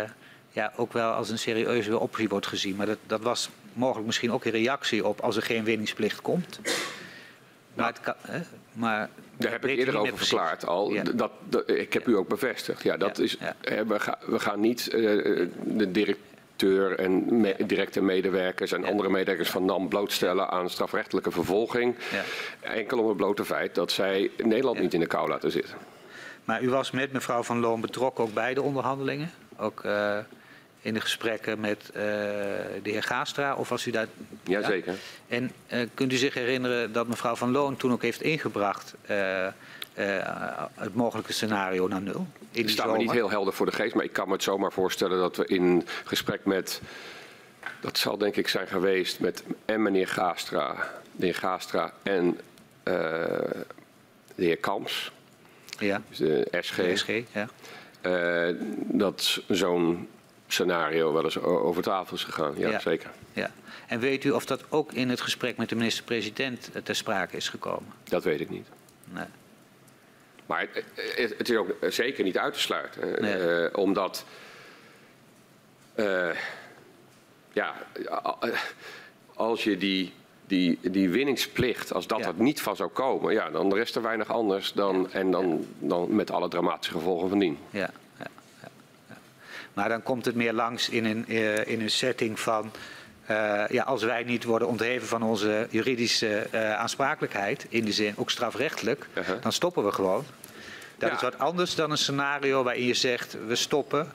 ja, 0.50 0.74
ook 0.76 0.94
wel 0.94 1.12
als 1.12 1.30
een 1.30 1.40
serieuze 1.40 2.00
optie 2.00 2.30
wordt 2.30 2.48
gezien. 2.48 2.76
Maar 2.76 2.86
dat, 2.86 2.98
dat 3.08 3.22
was 3.22 3.50
mogelijk 3.74 4.06
misschien 4.06 4.32
ook 4.32 4.46
een 4.46 4.52
reactie 4.52 5.06
op 5.06 5.22
als 5.22 5.36
er 5.36 5.44
geen 5.44 5.64
winningsplicht 5.64 6.22
komt. 6.22 6.60
Maar, 7.74 7.94
kan, 8.02 8.14
hè, 8.22 8.42
maar 8.74 9.10
daar 9.38 9.52
heb 9.52 9.66
ik 9.66 9.78
eerder 9.78 9.98
over 9.98 10.18
verklaard 10.18 10.66
al. 10.66 10.94
Dat, 11.14 11.32
dat, 11.50 11.70
ik 11.70 11.94
heb 11.94 12.08
u 12.08 12.18
ook 12.18 12.28
bevestigd. 12.28 12.84
Ja, 12.84 12.98
dat 12.98 13.20
Is, 13.20 13.38
we, 13.88 14.00
gaan, 14.00 14.18
we 14.26 14.40
gaan 14.40 14.60
niet 14.60 14.94
uh, 14.94 15.48
de 15.64 15.92
directeur 15.92 17.00
en 17.00 17.40
me, 17.42 17.56
directe 17.66 18.02
medewerkers 18.02 18.72
en 18.72 18.86
andere 18.86 19.10
medewerkers 19.10 19.50
van 19.50 19.66
NAM 19.66 19.88
blootstellen 19.88 20.50
aan 20.50 20.70
strafrechtelijke 20.70 21.32
vervolging. 21.32 21.96
Enkel 22.60 23.00
om 23.00 23.08
het 23.08 23.18
blote 23.18 23.46
feit 23.46 23.76
dat 23.76 23.92
zij 23.92 24.32
Nederland 24.38 24.80
niet 24.80 24.94
in 24.94 25.00
de 25.00 25.08
kou 25.08 25.30
laten 25.30 25.52
zitten. 25.52 25.76
Maar 26.46 26.64
u 26.64 26.70
was 26.70 26.92
met 26.92 27.12
mevrouw 27.12 27.44
Van 27.44 27.60
Loon 27.60 27.82
betrokken 27.82 28.24
ook 28.24 28.34
bij 28.34 28.54
de 28.54 28.62
onderhandelingen? 28.62 29.32
Ook, 29.58 29.84
uh, 29.86 30.18
in 30.82 30.94
de 30.94 31.02
gesprekken 31.02 31.60
met 31.60 31.90
uh, 31.90 31.94
de 31.94 32.90
heer 32.90 33.04
Gaastra? 33.04 33.56
Of 33.56 33.70
was 33.70 33.86
u 33.86 33.92
daar... 33.92 34.08
Jazeker. 34.44 34.92
Ja? 34.92 34.98
En 35.28 35.52
uh, 35.74 35.88
kunt 35.94 36.14
u 36.14 36.16
zich 36.16 36.34
herinneren 36.34 36.92
dat 36.92 37.08
mevrouw 37.08 37.36
Van 37.36 37.52
Loon 37.52 37.78
toen 37.78 37.92
ook 37.92 38.02
heeft 38.02 38.22
ingebracht... 38.22 38.94
Uh, 39.12 39.48
het 40.76 40.96
mogelijke 40.96 41.34
scenario 41.34 41.88
naar 41.88 42.02
nul? 42.02 42.28
Ik 42.52 42.70
sta 42.70 42.86
me 42.86 42.98
niet 42.98 43.12
heel 43.12 43.30
helder 43.30 43.54
voor 43.54 43.66
de 43.66 43.72
geest, 43.72 43.96
maar 43.96 44.04
ik 44.04 44.14
kan 44.14 44.28
me 44.28 44.34
het 44.34 44.44
zomaar 44.44 44.72
voorstellen 44.72 45.18
dat 45.18 45.38
we 45.38 45.46
in 45.46 45.88
gesprek 46.04 46.46
met... 46.46 46.82
Dat 47.80 47.98
zal 47.98 48.18
denk 48.18 48.36
ik 48.36 48.48
zijn 48.48 48.68
geweest 48.68 49.20
met 49.20 49.44
en 49.66 49.82
meneer 49.82 50.08
Gaastra, 50.08 50.90
de 51.12 51.26
heer 51.26 51.36
Gaastra 51.36 51.94
en 52.04 52.40
de 52.84 53.66
heer 54.36 54.58
Kams... 54.58 55.12
Ja. 55.78 56.02
Dus 56.10 56.18
de 56.18 56.48
SG. 56.62 56.76
De 56.76 56.96
SG 56.96 57.10
ja. 57.34 57.48
dat 58.88 59.42
zo'n 59.48 60.08
scenario 60.52 61.14
wel 61.14 61.24
eens 61.24 61.40
over 61.40 61.84
tafel 61.84 62.16
is 62.16 62.24
gegaan. 62.24 62.54
Ja, 62.58 62.80
zeker. 62.80 63.12
Ja. 63.34 63.52
En 63.88 64.00
weet 64.00 64.24
u 64.24 64.32
of 64.32 64.46
dat 64.46 64.64
ook 64.70 64.94
in 64.94 65.10
het 65.10 65.22
gesprek 65.22 65.58
met 65.58 65.70
de 65.70 65.76
minister-president 65.76 66.70
eh, 66.74 66.82
ter 66.82 66.96
sprake 66.96 67.36
is 67.38 67.50
gekomen? 67.50 67.94
Dat 68.04 68.24
weet 68.24 68.40
ik 68.40 68.50
niet. 68.50 68.68
Nee. 69.04 69.26
Maar 70.46 70.68
het, 70.72 71.36
het 71.38 71.50
is 71.50 71.56
ook 71.56 71.76
zeker 71.90 72.24
niet 72.24 72.38
uit 72.38 72.54
te 72.54 72.60
sluiten. 72.60 73.22
Nee. 73.22 73.64
Uh, 73.64 73.78
omdat. 73.78 74.26
Uh, 75.96 76.30
ja, 77.54 77.74
als 79.34 79.64
je 79.64 79.78
die, 79.78 80.14
die, 80.48 80.80
die 80.82 81.10
winningsplicht, 81.10 81.94
als 81.94 82.08
dat 82.08 82.20
ja. 82.20 82.28
er 82.28 82.34
niet 82.38 82.62
van 82.62 82.76
zou 82.76 82.90
komen, 82.90 83.34
ja, 83.34 83.50
dan 83.50 83.74
rest 83.74 83.96
er 83.96 84.02
weinig 84.02 84.30
anders 84.30 84.74
dan, 84.74 85.12
en 85.12 85.32
dan, 85.32 85.66
dan 85.80 86.16
met 86.16 86.32
alle 86.32 86.48
dramatische 86.48 86.94
gevolgen 86.94 87.30
van 87.30 87.40
dien. 87.40 87.58
Ja. 87.70 87.90
Maar 89.74 89.90
dan 89.90 90.04
komt 90.04 90.26
het 90.26 90.36
meer 90.36 90.54
langs 90.54 90.90
in 90.90 91.06
een, 91.06 91.26
uh, 91.28 91.68
in 91.68 91.82
een 91.82 91.90
setting 91.90 92.40
van... 92.40 92.72
Uh, 93.32 93.64
ja, 93.70 93.84
als 93.84 94.04
wij 94.04 94.24
niet 94.24 94.44
worden 94.44 94.68
ontheven 94.68 95.08
van 95.08 95.24
onze 95.24 95.68
juridische 95.70 96.48
uh, 96.54 96.74
aansprakelijkheid, 96.74 97.66
in 97.70 97.84
die 97.84 97.94
zin 97.94 98.14
ook 98.18 98.30
strafrechtelijk, 98.30 99.08
uh 99.18 99.26
-huh. 99.26 99.42
dan 99.42 99.52
stoppen 99.52 99.86
we 99.86 99.92
gewoon. 99.92 100.26
Dat 100.98 101.10
ja. 101.10 101.16
is 101.16 101.22
wat 101.22 101.40
anders 101.40 101.76
dan 101.76 101.92
een 101.92 101.98
scenario 101.98 102.64
waarin 102.64 102.86
je 102.86 102.94
zegt 102.94 103.38
we 103.48 103.56
stoppen 103.56 104.12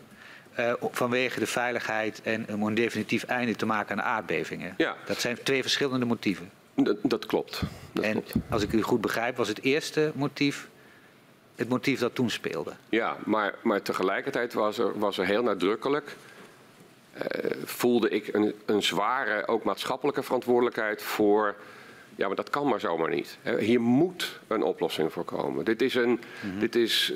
vanwege 0.81 1.39
de 1.39 1.47
veiligheid 1.47 2.21
en 2.23 2.47
om 2.49 2.63
een 2.63 2.75
definitief 2.75 3.25
einde 3.25 3.57
te 3.57 3.67
maken 3.67 3.91
aan 3.91 3.97
de 3.97 4.03
aardbevingen. 4.03 4.75
Ja. 4.77 4.97
Dat 5.07 5.21
zijn 5.21 5.39
twee 5.43 5.63
verschillende 5.63 6.07
motieven. 6.07 6.51
Dat, 6.75 6.97
dat 7.03 7.27
klopt. 7.27 7.63
Dat 7.93 8.05
en 8.05 8.13
klopt. 8.13 8.35
als 8.49 8.63
ik 8.63 8.73
u 8.73 8.83
goed 8.83 9.01
begrijp, 9.01 9.37
was 9.37 9.49
het 9.49 9.63
eerste 9.63 10.13
motief 10.15 10.69
het 11.57 11.69
motief 11.69 12.01
dat 12.01 12.15
toen 12.15 12.31
speelde. 12.31 12.73
Ja, 12.89 13.17
maar, 13.25 13.55
maar 13.63 13.83
tegelijkertijd 13.83 14.53
was 14.53 14.79
er, 14.79 14.99
was 14.99 15.19
er 15.19 15.27
heel 15.27 15.43
nadrukkelijk. 15.43 16.17
Uh, 17.17 17.51
voelde 17.65 18.09
ik 18.09 18.35
een, 18.35 18.55
een 18.65 18.83
zware, 18.83 19.47
ook 19.49 19.65
maatschappelijke 19.65 20.23
verantwoordelijkheid 20.23 21.03
voor. 21.03 21.55
Ja, 22.17 22.27
maar 22.27 22.37
dat 22.37 22.51
kan 22.51 22.69
maar 22.69 22.81
zomaar 22.81 23.11
niet. 23.11 23.39
Hier 23.59 23.81
moet 23.81 24.41
een 24.47 24.63
oplossing 24.63 25.13
voor 25.13 25.25
komen. 25.25 25.65
Dit 25.65 25.83
is 25.83 25.95
een. 25.95 26.09
Mm 26.09 26.21
-hmm. 26.41 26.61
dit 26.61 26.77
is, 26.77 27.13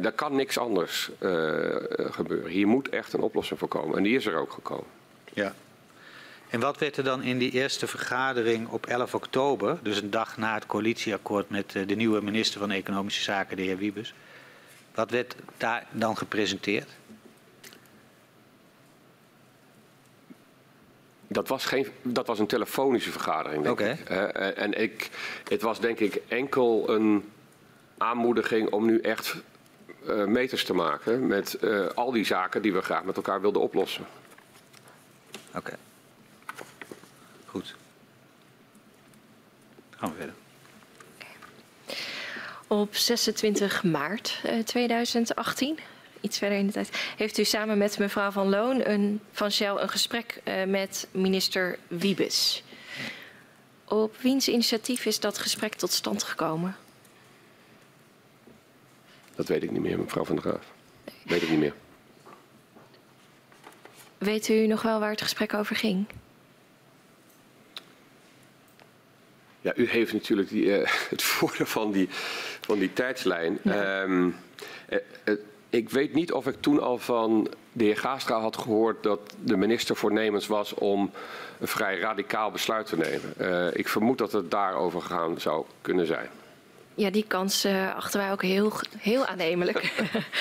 daar 0.00 0.12
kan 0.12 0.36
niks 0.36 0.58
anders 0.58 1.10
uh, 1.20 1.76
gebeuren. 1.94 2.50
Hier 2.50 2.66
moet 2.66 2.88
echt 2.88 3.12
een 3.12 3.20
oplossing 3.20 3.58
voor 3.58 3.68
komen. 3.68 3.96
En 3.96 4.02
die 4.02 4.16
is 4.16 4.26
er 4.26 4.36
ook 4.36 4.52
gekomen. 4.52 4.86
Ja. 5.32 5.54
En 6.50 6.60
wat 6.60 6.78
werd 6.78 6.96
er 6.96 7.04
dan 7.04 7.22
in 7.22 7.38
die 7.38 7.50
eerste 7.50 7.86
vergadering 7.86 8.68
op 8.68 8.86
11 8.86 9.14
oktober, 9.14 9.78
dus 9.82 10.00
een 10.00 10.10
dag 10.10 10.36
na 10.36 10.54
het 10.54 10.66
coalitieakkoord 10.66 11.50
met 11.50 11.70
de 11.70 11.94
nieuwe 11.94 12.20
minister 12.20 12.60
van 12.60 12.70
Economische 12.70 13.22
Zaken, 13.22 13.56
de 13.56 13.62
heer 13.62 13.76
Wiebes, 13.76 14.14
wat 14.94 15.10
werd 15.10 15.34
daar 15.56 15.86
dan 15.90 16.16
gepresenteerd? 16.16 16.88
Dat 21.26 21.48
was, 21.48 21.64
geen, 21.64 21.86
dat 22.02 22.26
was 22.26 22.38
een 22.38 22.46
telefonische 22.46 23.10
vergadering, 23.10 23.62
denk 23.62 23.80
okay. 23.80 23.90
ik. 23.90 24.10
Uh, 24.10 24.58
en 24.58 24.80
ik, 24.80 25.10
het 25.48 25.62
was 25.62 25.80
denk 25.80 25.98
ik 25.98 26.22
enkel 26.28 26.90
een 26.90 27.30
aanmoediging 27.98 28.70
om 28.70 28.86
nu 28.86 29.00
echt 29.00 29.36
uh, 30.06 30.24
meters 30.24 30.64
te 30.64 30.74
maken 30.74 31.26
met 31.26 31.58
uh, 31.60 31.86
al 31.86 32.12
die 32.12 32.24
zaken 32.24 32.62
die 32.62 32.72
we 32.72 32.82
graag 32.82 33.04
met 33.04 33.16
elkaar 33.16 33.40
wilden 33.40 33.62
oplossen. 33.62 34.06
Oké. 35.48 35.58
Okay. 35.58 35.76
Goed. 37.50 37.74
Gaan 39.90 40.10
we 40.10 40.16
verder. 40.16 40.34
Op 42.66 42.94
26 42.94 43.82
maart 43.82 44.42
2018, 44.64 45.78
iets 46.20 46.38
verder 46.38 46.58
in 46.58 46.66
de 46.66 46.72
tijd, 46.72 46.90
heeft 47.16 47.38
u 47.38 47.44
samen 47.44 47.78
met 47.78 47.98
mevrouw 47.98 48.30
Van 48.30 48.48
Loon 48.48 48.88
een, 48.88 49.20
van 49.32 49.50
Shell 49.50 49.76
een 49.76 49.88
gesprek 49.88 50.40
uh, 50.44 50.64
met 50.64 51.08
minister 51.10 51.78
Wiebes. 51.86 52.62
Op 53.84 54.16
wiens 54.16 54.48
initiatief 54.48 55.06
is 55.06 55.20
dat 55.20 55.38
gesprek 55.38 55.74
tot 55.74 55.92
stand 55.92 56.22
gekomen? 56.22 56.76
Dat 59.34 59.48
weet 59.48 59.62
ik 59.62 59.70
niet 59.70 59.80
meer, 59.80 59.98
mevrouw 59.98 60.24
Van 60.24 60.36
der 60.36 60.44
Graaf. 60.44 60.72
Nee. 61.04 61.16
Weet 61.24 61.42
ik 61.42 61.50
niet 61.50 61.58
meer. 61.58 61.74
Weet 64.18 64.48
u 64.48 64.66
nog 64.66 64.82
wel 64.82 65.00
waar 65.00 65.10
het 65.10 65.22
gesprek 65.22 65.54
over 65.54 65.76
ging? 65.76 66.06
Ja, 69.68 69.74
u 69.76 69.88
heeft 69.88 70.12
natuurlijk 70.12 70.48
die, 70.48 70.64
uh, 70.64 70.88
het 71.10 71.22
voordeel 71.22 71.66
van 71.66 71.92
die, 71.92 72.08
van 72.60 72.78
die 72.78 72.92
tijdslijn. 72.92 73.58
Ja. 73.62 74.02
Um, 74.02 74.36
uh, 74.88 74.98
uh, 75.24 75.34
ik 75.70 75.90
weet 75.90 76.14
niet 76.14 76.32
of 76.32 76.46
ik 76.46 76.56
toen 76.60 76.80
al 76.80 76.98
van 76.98 77.48
de 77.72 77.84
heer 77.84 77.96
Gaastra 77.96 78.40
had 78.40 78.56
gehoord 78.56 79.02
dat 79.02 79.20
de 79.44 79.56
minister 79.56 79.96
voornemens 79.96 80.46
was 80.46 80.74
om 80.74 81.10
een 81.60 81.68
vrij 81.68 81.98
radicaal 81.98 82.50
besluit 82.50 82.86
te 82.86 82.96
nemen. 82.96 83.78
ik 83.78 83.88
vermoed 83.88 84.18
dat 84.18 84.32
het 84.32 84.50
daarover 84.50 85.00
gegaan 85.00 85.40
zou 85.40 85.64
kunnen 85.82 86.06
zijn. 86.06 86.28
Ja, 86.94 87.10
die 87.10 87.24
kans 87.26 87.66
achten 87.96 88.20
wij 88.20 88.32
ook 88.32 88.42
heel, 88.42 88.72
heel 88.98 89.26
aannemelijk. 89.26 89.92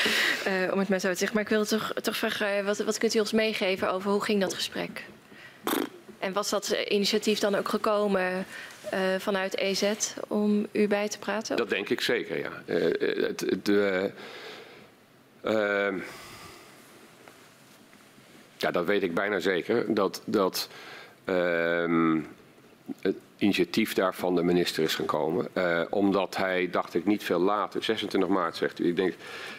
om 0.73 0.79
het 0.79 0.89
maar 0.89 0.99
zo 0.99 1.09
te 1.09 1.17
zeggen. 1.17 1.35
Maar 1.35 1.43
ik 1.43 1.49
wil 1.49 1.65
toch, 1.65 1.93
toch 2.01 2.17
vragen, 2.17 2.65
wat, 2.65 2.77
wat 2.77 2.97
kunt 2.97 3.15
u 3.15 3.19
ons 3.19 3.31
meegeven 3.31 3.91
over 3.91 4.11
hoe 4.11 4.23
ging 4.23 4.41
dat 4.41 4.53
gesprek? 4.53 5.03
En 6.19 6.33
was 6.33 6.49
dat 6.49 6.75
initiatief 6.87 7.39
dan 7.39 7.55
ook 7.55 7.69
gekomen 7.69 8.45
uh, 8.93 8.99
vanuit 9.17 9.57
EZ 9.57 9.83
om 10.27 10.67
u 10.71 10.87
bij 10.87 11.07
te 11.07 11.19
praten? 11.19 11.57
Dat 11.57 11.69
denk 11.69 11.89
ik 11.89 12.01
zeker, 12.01 12.37
ja. 12.37 12.51
Uh, 12.65 13.23
het, 13.27 13.45
de, 13.63 14.11
uh, 15.45 16.01
ja, 18.57 18.71
dat 18.71 18.85
weet 18.85 19.03
ik 19.03 19.13
bijna 19.13 19.39
zeker. 19.39 19.93
Dat, 19.93 20.21
dat 20.25 20.69
ehm, 21.23 22.19
het 23.01 23.15
initiatief 23.37 23.93
daar 23.93 24.15
van 24.15 24.35
de 24.35 24.43
minister 24.43 24.83
is 24.83 24.95
gekomen. 24.95 25.47
omdat 25.89 26.37
hij, 26.37 26.69
dacht 26.71 26.93
ik, 26.93 27.05
niet 27.05 27.23
veel 27.23 27.39
later, 27.39 27.83
26 27.83 28.29
maart 28.29 28.55
zegt 28.55 28.79
u. 28.79 28.87
Ik 28.87 28.95
denk, 28.95 29.13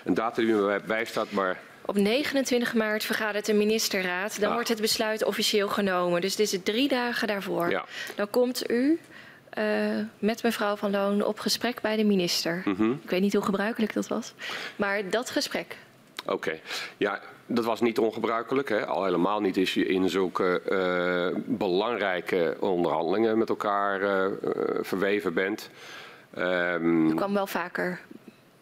een 0.05 0.15
datum 0.15 0.45
die 0.45 0.55
me 0.55 0.81
bijstaat, 0.87 1.31
maar... 1.31 1.61
Op 1.89 1.97
29 1.97 2.75
maart 2.75 3.05
vergadert 3.05 3.47
de 3.47 3.55
ministerraad. 3.55 4.41
Dan 4.41 4.49
ah. 4.49 4.55
wordt 4.55 4.69
het 4.69 4.81
besluit 4.81 5.25
officieel 5.25 5.69
genomen. 5.69 6.21
Dus 6.21 6.37
dit 6.37 6.53
is 6.53 6.59
drie 6.63 6.89
dagen 6.89 7.29
daarvoor. 7.29 7.71
Ja. 7.71 7.85
Dan 8.15 8.31
komt 8.31 8.71
u 8.71 8.99
uh, 9.59 9.65
met 10.19 10.43
mevrouw 10.43 10.77
Van 10.77 10.91
Loon 10.91 11.25
op 11.25 11.39
gesprek 11.39 11.81
bij 11.81 11.97
de 11.97 12.05
minister. 12.05 12.63
Mm 12.65 12.75
-hmm. 12.75 13.01
Ik 13.03 13.11
weet 13.11 13.21
niet 13.21 13.33
hoe 13.33 13.45
gebruikelijk 13.45 13.93
dat 13.93 14.09
was. 14.09 14.35
Maar 14.77 15.11
dat 15.11 15.31
gesprek. 15.31 15.77
Oké. 16.23 16.33
Okay. 16.33 16.61
Ja, 16.97 17.21
dat 17.47 17.65
was 17.65 17.81
niet 17.81 17.99
ongebruikelijk. 17.99 18.69
Hè? 18.69 18.87
Al 18.87 19.05
helemaal 19.05 19.41
niet 19.41 19.59
als 19.59 19.75
je 19.75 19.87
in 19.87 20.09
zulke 20.09 20.63
uh, 21.35 21.41
belangrijke 21.47 22.57
onderhandelingen 22.61 23.39
met 23.39 23.49
elkaar 23.49 24.03
uh, 24.03 24.27
verweven 24.81 25.35
bent. 25.35 25.71
Ehm, 26.35 27.07
U 27.07 27.15
kwam 27.15 27.35
wel 27.35 27.47
vaker 27.47 28.01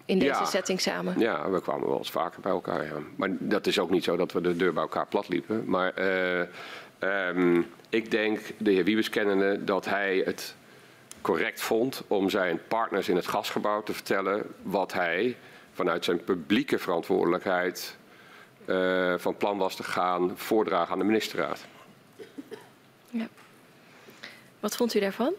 in 0.05 0.19
deze 0.19 0.33
Ja. 0.33 0.45
setting 0.45 0.81
samen. 0.81 1.19
ja, 1.19 1.51
we 1.51 1.61
kwamen 1.61 1.89
wel 1.89 1.99
eens 1.99 2.11
vaker 2.11 2.41
bij 2.41 2.53
elkaar. 2.53 2.85
Ja. 2.85 2.93
Maar 3.17 3.31
dat 3.39 3.67
is 3.67 3.79
ook 3.79 3.91
niet 3.91 4.05
zo 4.05 4.17
dat 4.17 4.33
we 4.33 4.41
de 4.41 4.57
deur 4.57 4.73
bij 4.73 4.83
elkaar 4.83 5.07
plat 5.07 5.29
liepen. 5.29 5.63
Maar 5.67 5.95
eh, 5.95 6.41
ehm, 6.99 7.63
ik 7.89 8.11
denk, 8.11 8.41
de 8.59 8.71
heer 8.71 8.85
Wiebes 8.85 9.09
kennende, 9.09 9.65
dat 9.65 9.85
hij 9.85 10.23
het 10.25 10.55
correct 11.27 11.61
vond 11.61 12.03
om 12.07 12.31
zijn 12.31 12.61
partners 12.69 13.09
in 13.09 13.17
het 13.17 13.27
gasgebouw 13.27 13.83
te 13.83 13.93
vertellen 13.93 14.55
wat 14.63 14.93
hij 14.93 15.37
vanuit 15.73 16.05
zijn 16.05 16.25
publieke 16.25 16.79
verantwoordelijkheid 16.79 17.97
eh, 18.65 19.15
van 19.17 19.37
plan 19.37 19.59
was 19.59 19.77
te 19.77 19.83
gaan 19.83 20.33
voordragen 20.39 20.93
aan 20.93 20.99
de 20.99 21.05
ministerraad. 21.05 21.65
Wat 24.61 24.77
vond 24.77 24.95
u 24.95 25.01
daarvan? 25.01 25.33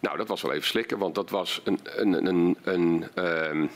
Nou, 0.00 0.16
dat 0.16 0.28
was 0.28 0.42
wel 0.42 0.52
even 0.52 0.66
slikken, 0.66 0.98
want 0.98 1.14
dat 1.14 1.30
was 1.30 1.60
een, 1.64 1.80
een, 1.84 2.26
een, 2.26 2.56
een, 2.62 3.08
ehm, 3.14 3.66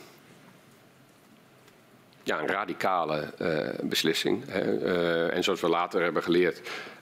ja, 2.23 2.41
een 2.41 2.49
radicale 2.49 3.33
eh, 3.39 3.85
beslissing. 3.89 4.45
Hè. 4.47 4.79
Eh, 4.79 5.37
en 5.37 5.45
zoals 5.45 5.61
we 5.61 5.69
later 5.69 6.03
hebben 6.03 6.23
geleerd, 6.23 6.61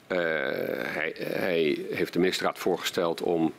hij, 0.09 1.15
hij 1.19 1.87
heeft 1.91 2.13
de 2.13 2.19
ministerraad 2.19 2.59
voorgesteld 2.59 3.23
om 3.23 3.53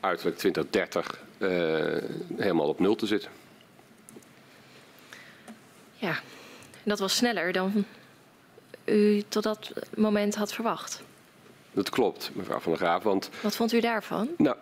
uiterlijk 0.00 0.38
2030 0.38 1.22
eh, 1.38 1.48
helemaal 2.36 2.68
op 2.68 2.80
nul 2.80 2.94
te 2.94 3.06
zitten. 3.06 3.30
Ja, 5.94 6.20
dat 6.82 6.98
was 6.98 7.16
sneller 7.16 7.52
dan 7.52 7.84
u 8.84 9.22
tot 9.28 9.42
dat 9.42 9.72
moment 9.96 10.34
had 10.34 10.52
verwacht. 10.52 11.02
Dat 11.72 11.90
klopt, 11.90 12.30
mevrouw 12.32 12.58
Van 12.58 12.72
der 12.72 12.80
Graaf. 12.80 13.02
Want 13.02 13.30
Wat 13.40 13.56
vond 13.56 13.72
u 13.72 13.80
daarvan? 13.80 14.28
Nou, 14.36 14.56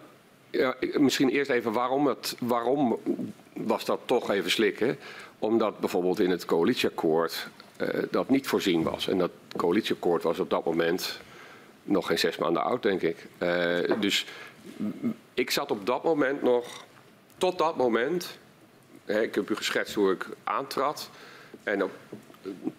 ja, 0.51 0.74
misschien 0.98 1.28
eerst 1.28 1.51
even 1.51 1.73
waarom, 1.73 2.06
het, 2.06 2.36
waarom 2.40 2.98
was 3.52 3.85
dat 3.85 4.01
toch 4.05 4.31
even 4.31 4.51
slikken? 4.51 4.98
Omdat 5.39 5.78
bijvoorbeeld 5.78 6.20
in 6.20 6.31
het 6.31 6.44
coalitieakkoord 6.44 7.48
eh, 7.77 7.89
dat 8.10 8.28
niet 8.28 8.47
voorzien 8.47 8.82
was. 8.82 9.09
En 9.09 9.19
dat 9.19 9.31
coalitieakkoord 9.56 10.23
was 10.23 10.39
op 10.39 10.51
dat 10.51 10.64
moment 10.64 11.20
nog 11.83 12.07
geen 12.07 12.19
zes 12.19 12.37
maanden 12.37 12.63
oud, 12.65 12.83
denk 12.83 13.03
ik. 13.03 13.27
Eh, 13.39 13.79
dus 14.01 14.27
ik 15.35 15.51
zat 15.51 15.71
op 15.71 15.87
dat 15.87 16.05
moment 16.05 16.43
nog, 16.43 16.85
tot 17.39 17.59
dat 17.59 17.77
moment, 17.77 18.39
hè, 19.05 19.23
ik 19.23 19.35
heb 19.35 19.51
u 19.51 19.57
geschetst 19.57 19.95
hoe 19.95 20.13
ik 20.13 20.27
aantrad. 20.45 21.11
En 21.65 21.83
op 21.83 21.91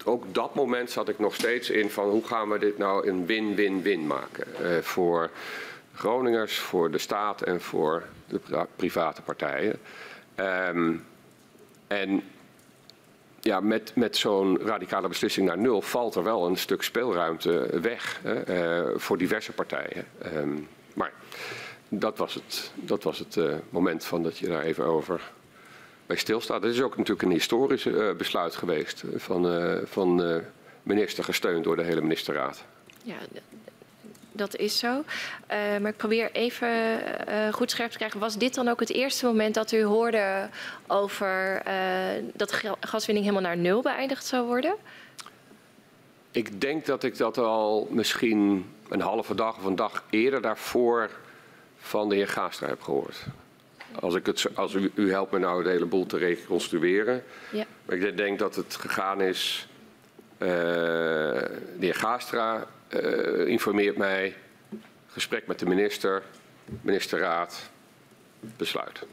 ook 0.06 0.34
dat 0.34 0.56
moment 0.56 0.92
zat 0.92 1.10
ik 1.10 1.20
nog 1.20 1.36
steeds 1.36 1.70
in 1.70 1.90
van 1.90 2.10
hoe 2.10 2.26
gaan 2.28 2.50
we 2.50 2.60
dit 2.60 2.78
nou 2.78 3.08
een 3.08 3.26
win-win-win 3.26 4.08
maken. 4.08 4.46
eh, 4.64 4.78
voor 4.82 5.30
Groningers, 5.96 6.58
voor 6.60 6.92
de 6.92 6.98
staat 6.98 7.42
en 7.42 7.62
voor 7.62 8.04
de 8.28 8.40
pri- 8.40 8.66
private 8.76 9.22
partijen. 9.22 9.80
Ehm, 10.36 10.94
en 11.88 12.24
ja, 13.44 13.60
met, 13.60 13.91
met 13.95 14.18
zo'n 14.18 14.57
radicale 14.57 15.07
beslissing 15.07 15.48
naar 15.48 15.57
nul 15.57 15.82
valt 15.82 16.15
er 16.15 16.24
wel 16.24 16.45
een 16.45 16.57
stuk 16.57 16.82
speelruimte 16.82 17.80
weg 17.82 18.20
hè, 18.24 18.34
eh, 18.34 18.99
voor 18.99 19.18
diverse 19.18 19.52
partijen. 19.52 20.06
Ehm, 20.22 20.57
maar 20.94 21.14
dat 21.90 22.18
was 22.18 22.34
het, 22.34 22.72
dat 22.76 23.03
was 23.03 23.20
het 23.20 23.38
eh, 23.38 23.56
moment 23.70 24.06
van 24.06 24.24
dat 24.24 24.38
je 24.38 24.48
daar 24.48 24.61
even 24.61 24.86
over 24.86 25.32
bij 26.06 26.18
stilstaat. 26.18 26.64
Het 26.64 26.74
is 26.74 26.82
ook 26.82 26.98
natuurlijk 26.98 27.22
een 27.22 27.32
historisch 27.32 27.86
eh, 27.86 28.14
besluit 28.18 28.56
geweest 28.56 29.03
van, 29.15 29.45
van 29.86 30.41
minister, 30.84 31.24
gesteund 31.24 31.64
door 31.64 31.76
de 31.76 31.84
hele 31.84 32.02
ministerraad. 32.02 32.65
Ja, 33.03 33.18
dat 34.34 34.56
is 34.56 34.80
zo. 34.80 35.04
Eh, 35.48 35.58
maar 35.58 35.92
ik 35.92 35.98
probeer 35.98 36.32
even 36.32 36.70
eh, 37.28 37.54
goed 37.54 37.72
scherp 37.72 37.92
te 37.92 37.98
krijgen. 37.98 38.20
Was 38.20 38.38
dit 38.38 38.54
dan 38.54 38.68
ook 38.68 38.80
het 38.80 38.92
eerste 38.92 39.26
moment 39.26 39.54
dat 39.54 39.72
u 39.72 39.84
hoorde 39.84 40.50
over 40.88 41.62
eh, 41.64 41.76
dat 42.34 42.62
gaswinning 42.80 43.26
helemaal 43.26 43.50
naar 43.50 43.58
nul 43.58 43.82
beëindigd 43.82 44.26
zou 44.26 44.46
worden? 44.46 44.76
Ik 46.32 46.62
denk 46.62 46.86
dat 46.86 47.04
ik 47.04 47.18
dat 47.18 47.38
al 47.38 47.88
misschien 47.92 48.70
een 48.90 49.02
halve 49.02 49.36
dag 49.36 49.58
of 49.58 49.64
een 49.64 49.76
dag 49.76 50.04
eerder 50.10 50.42
daarvoor 50.42 51.10
van 51.78 52.10
de 52.10 52.16
heer 52.16 52.28
Gaastra 52.28 52.68
heb 52.68 52.82
gehoord. 52.82 53.26
Als, 54.00 54.16
ik 54.16 54.26
het, 54.26 54.48
als 54.56 54.74
u, 54.74 54.92
u 54.96 55.12
helpt 55.12 55.32
me 55.32 55.40
nou 55.40 55.64
de 55.64 55.70
hele 55.70 55.86
boel 55.86 56.06
te 56.06 56.18
reconstrueren. 56.18 57.24
Ja. 57.52 57.66
Maar 57.86 57.98
ik 57.98 58.18
denk 58.18 58.40
dat 58.40 58.56
het 58.56 58.76
gegaan 58.76 59.22
is. 59.22 59.68
de 60.38 61.62
heer 61.80 61.96
Gaastra 61.96 62.68
eh, 62.94 63.48
informeert 63.48 63.98
mij. 63.98 64.36
Gesprek 65.07 65.48
met 65.48 65.60
de 65.60 65.65
minister, 65.65 66.24
ministerraad, 66.82 67.70
besluit. 68.40 69.06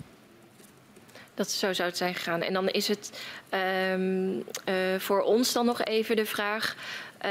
Dat 1.35 1.51
zo 1.51 1.73
zou 1.73 1.89
het 1.89 1.97
zijn 1.97 2.15
gegaan. 2.15 2.43
En 2.43 2.52
dan 2.52 2.69
is 2.69 2.89
het 2.89 3.20
ehm, 3.48 4.40
eh, 4.65 4.74
voor 4.98 5.23
ons 5.23 5.52
dan 5.52 5.66
nog 5.66 5.85
even 5.85 6.16
de 6.16 6.27
vraag. 6.27 6.77
eh, 7.19 7.31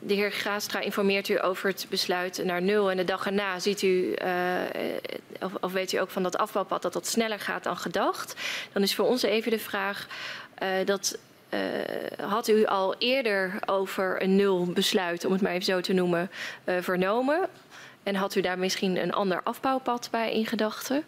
de 0.00 0.14
heer 0.14 0.30
Graastra 0.32 0.80
informeert 0.80 1.28
u 1.28 1.42
over 1.42 1.68
het 1.68 1.86
besluit 1.88 2.44
naar 2.44 2.62
nul. 2.62 2.90
En 2.90 2.96
de 2.96 3.04
dag 3.04 3.26
erna 3.26 3.58
ziet 3.58 3.82
u, 3.82 4.14
of, 5.40 5.52
of 5.60 5.72
weet 5.72 5.92
u 5.92 5.96
ook 5.96 6.10
van 6.10 6.22
dat 6.22 6.36
afbouwpad 6.36 6.82
dat 6.82 6.92
dat 6.92 7.06
sneller 7.06 7.40
gaat 7.40 7.62
dan 7.62 7.76
gedacht. 7.76 8.34
Dan 8.72 8.82
is 8.82 8.94
voor 8.94 9.06
ons 9.06 9.22
even 9.22 9.50
de 9.50 9.58
vraag 9.58 10.06
dat. 10.84 11.18
Eh, 11.52 12.28
had 12.28 12.48
u 12.48 12.64
al 12.64 12.94
eerder 12.98 13.58
over 13.66 14.22
een 14.22 14.36
nul 14.36 14.66
besluit, 14.66 15.24
om 15.24 15.32
het 15.32 15.40
maar 15.40 15.52
even 15.52 15.64
zo 15.64 15.80
te 15.80 15.92
noemen, 15.92 16.30
eh, 16.64 16.76
vernomen? 16.80 17.48
En 18.02 18.14
had 18.14 18.34
u 18.34 18.40
daar 18.40 18.58
misschien 18.58 18.96
een 18.96 19.12
ander 19.12 19.40
afbouwpad 19.42 20.08
bij 20.10 20.32
in 20.32 20.46
gedachten? 20.46 21.04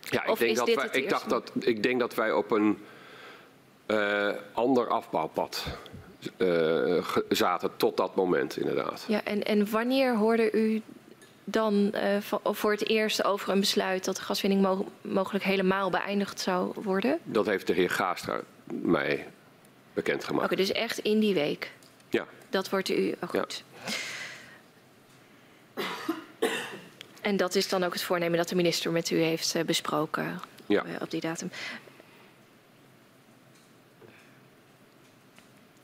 Ja, 0.00 0.26
ik, 0.26 0.38
denk 0.38 0.56
dat 0.56 0.74
wij, 0.74 0.88
ik, 0.92 1.08
dacht 1.08 1.28
dat, 1.28 1.52
ik 1.58 1.82
denk 1.82 2.00
dat 2.00 2.14
wij 2.14 2.32
op 2.32 2.50
een 2.50 2.78
eh, 3.86 4.30
ander 4.52 4.88
afbouwpad 4.88 5.66
zaten 7.28 7.76
tot 7.76 7.96
dat 7.96 8.14
moment, 8.14 8.56
inderdaad. 8.56 9.04
Ja, 9.08 9.24
en, 9.24 9.42
en 9.42 9.70
wanneer 9.70 10.16
hoorde 10.16 10.52
u 10.52 10.82
dan 11.44 11.92
eh, 11.92 12.16
voor 12.44 12.70
het 12.70 12.88
eerst 12.88 13.24
over 13.24 13.48
een 13.52 13.60
besluit 13.60 14.04
dat 14.04 14.16
de 14.16 14.22
gaswinning 14.22 14.62
mo- 14.62 14.88
mogelijk 15.00 15.44
helemaal 15.44 15.90
beëindigd 15.90 16.40
zou 16.40 16.72
worden? 16.82 17.18
Dat 17.24 17.46
heeft 17.46 17.66
de 17.66 17.72
heer 17.72 17.90
Gaastra 17.90 18.40
mij 18.64 19.12
Oké, 19.14 19.24
bekendgemaakt. 19.94 20.56
dus 20.56 20.72
echt 20.72 20.98
in 20.98 21.18
die 21.20 21.34
week. 21.34 21.70
Ja, 22.08 22.26
Dat 22.50 22.68
wordt 22.70 22.88
u 22.88 23.14
oh, 23.22 23.28
goed. 23.28 23.64
En 27.22 27.36
dat 27.36 27.54
is 27.54 27.68
dan 27.68 27.84
ook 27.84 27.92
het 27.92 28.02
voornemen 28.02 28.38
dat 28.38 28.48
de 28.48 28.54
minister 28.54 28.92
met 28.92 29.10
u 29.10 29.16
heeft 29.18 29.54
eh, 29.54 29.64
besproken 29.64 30.40
Ja. 30.66 30.84
eh, 30.84 30.90
op 31.02 31.10
die 31.10 31.20
datum. 31.20 31.50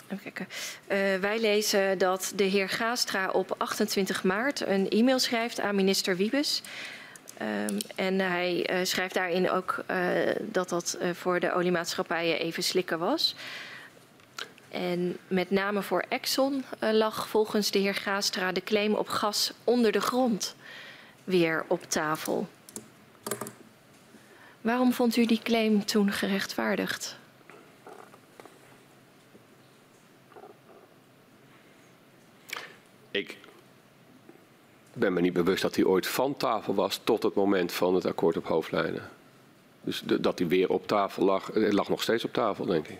Even 0.09 0.33
kijken. 0.33 0.49
Eh, 0.87 1.21
wij 1.21 1.41
lezen 1.41 1.99
dat 1.99 2.33
de 2.37 2.45
heer 2.45 2.69
Gaastra 2.69 3.31
op 3.31 3.55
28 3.59 4.25
maart 4.25 4.67
een 4.67 4.89
e-mail 4.89 5.19
schrijft 5.19 5.61
aan 5.61 5.75
minister 5.75 6.17
Wiebes. 6.17 6.63
Ehm, 7.37 7.79
en 7.95 8.19
hij 8.19 8.67
eh, 8.67 8.85
schrijft 8.85 9.15
daarin 9.15 9.51
ook 9.51 9.83
eh, 9.87 9.99
dat 10.41 10.69
dat 10.69 10.99
voor 11.13 11.41
de 11.41 11.53
oliemaatschappijen 11.53 12.39
even 12.39 12.63
slikken 12.63 12.99
was. 12.99 13.35
En 14.69 15.17
met 15.27 15.51
name 15.51 15.83
voor 15.83 16.05
Exxon 16.09 16.65
lag 16.81 17.29
volgens 17.29 17.71
de 17.71 17.79
heer 17.79 17.95
Gaastra 17.95 18.53
de 18.53 18.63
claim 18.63 18.95
op 18.95 19.09
gas 19.09 19.53
onder 19.65 19.93
de 19.93 20.01
grond 20.01 20.55
weer 21.25 21.65
op 21.69 21.83
tafel. 21.91 22.49
Waarom 24.61 24.93
vond 24.93 25.17
u 25.17 25.27
die 25.27 25.41
claim 25.43 25.85
toen 25.85 26.13
gerechtvaardigd? 26.13 27.17
Ik 33.11 33.37
ben 34.93 35.13
me 35.13 35.21
niet 35.21 35.33
bewust 35.33 35.63
dat 35.63 35.75
hij 35.77 35.85
ooit 35.85 36.07
van 36.07 36.37
tafel 36.37 36.75
was 36.75 37.01
tot 37.05 37.23
het 37.23 37.35
moment 37.35 37.73
van 37.73 37.95
het 37.95 38.07
akkoord 38.07 38.37
op 38.37 38.47
hoofdlijnen. 38.47 39.09
Dus 39.81 40.01
de- 40.01 40.21
dat 40.21 40.39
hij 40.39 40.49
weer 40.49 40.69
op 40.71 40.87
tafel 40.87 41.25
lag, 41.25 41.51
hij 41.55 41.73
lag 41.73 41.89
nog 41.89 42.03
steeds 42.03 42.25
op 42.25 42.33
tafel, 42.33 42.67
denk 42.67 42.89
ik. 42.89 42.99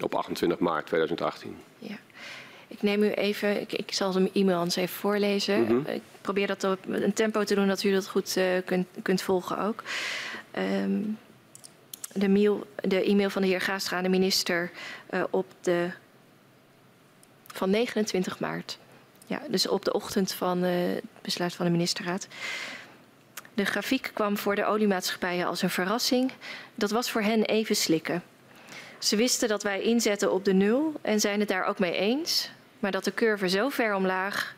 Op 0.00 0.14
28 0.14 0.58
maart 0.58 0.86
2018. 0.86 1.56
Ja. 1.78 1.96
Ik 2.68 2.82
neem 2.82 3.02
u 3.02 3.10
even, 3.10 3.60
ik, 3.60 3.72
ik 3.72 3.92
zal 3.92 4.12
de 4.12 4.30
e-mail 4.32 4.56
anders 4.58 4.76
even 4.76 4.96
voorlezen. 4.96 5.62
Mhm. 5.62 5.90
Ik 5.90 6.02
probeer 6.20 6.46
dat 6.46 6.64
op 6.64 6.78
een 6.88 7.12
tempo 7.12 7.44
te 7.44 7.54
doen 7.54 7.68
dat 7.68 7.82
u 7.82 7.92
dat 7.92 8.08
goed 8.08 8.36
eh, 8.36 8.44
kunt, 8.64 8.86
kunt 9.02 9.22
volgen 9.22 9.58
ook. 9.58 9.82
Ehm, 10.50 11.00
de, 12.12 12.28
mail, 12.28 12.66
de 12.74 13.02
e-mail 13.04 13.30
van 13.30 13.42
de 13.42 13.48
heer 13.48 13.60
Gaastra 13.60 13.96
aan 13.96 14.02
de 14.02 14.08
minister 14.08 14.70
eh, 15.06 15.24
op 15.30 15.46
de, 15.60 15.90
van 17.52 17.70
29 17.70 18.38
maart. 18.38 18.78
Ja, 19.26 19.40
dus 19.48 19.68
op 19.68 19.84
de 19.84 19.92
ochtend 19.92 20.32
van 20.32 20.64
eh, 20.64 20.72
het 20.72 21.04
besluit 21.22 21.54
van 21.54 21.64
de 21.64 21.70
ministerraad. 21.72 22.26
De 23.54 23.64
grafiek 23.64 24.10
kwam 24.14 24.38
voor 24.38 24.54
de 24.54 24.64
oliemaatschappijen 24.64 25.46
als 25.46 25.62
een 25.62 25.70
verrassing. 25.70 26.32
Dat 26.74 26.90
was 26.90 27.10
voor 27.10 27.22
hen 27.22 27.44
even 27.44 27.76
slikken. 27.76 28.22
Ze 28.98 29.16
wisten 29.16 29.48
dat 29.48 29.62
wij 29.62 29.80
inzetten 29.80 30.32
op 30.32 30.44
de 30.44 30.52
nul 30.52 30.94
en 31.02 31.20
zijn 31.20 31.40
het 31.40 31.48
daar 31.48 31.64
ook 31.64 31.78
mee 31.78 31.92
eens. 31.92 32.50
Maar 32.78 32.90
dat 32.90 33.04
de 33.04 33.14
curve 33.14 33.48
zo 33.48 33.68
ver 33.68 33.94
omlaag 33.94 34.54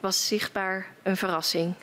was 0.00 0.26
zichtbaar 0.26 0.86
een 1.02 1.16
verrassing. 1.16 1.74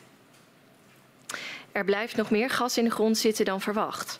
Er 1.72 1.86
blijft 1.86 2.16
nog 2.16 2.30
meer 2.30 2.50
gas 2.50 2.78
in 2.78 2.84
de 2.84 2.92
grond 2.92 3.18
zitten 3.18 3.46
dan 3.46 3.62
verwacht. 3.62 4.20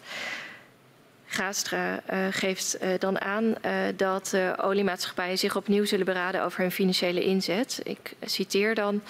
Gaastra 1.34 2.02
uh, 2.10 2.28
geeft 2.32 2.78
uh, 2.82 2.90
dan 3.00 3.22
aan 3.22 3.44
uh, 3.44 3.74
dat 3.96 4.36
oliemaatschappijen 4.58 5.38
zich 5.38 5.56
opnieuw 5.56 5.86
zullen 5.86 6.06
beraden 6.06 6.44
over 6.44 6.60
hun 6.60 6.72
financiële 6.72 7.24
inzet. 7.24 7.80
Ik 7.84 8.14
citeer 8.22 8.76
dan. 8.76 9.02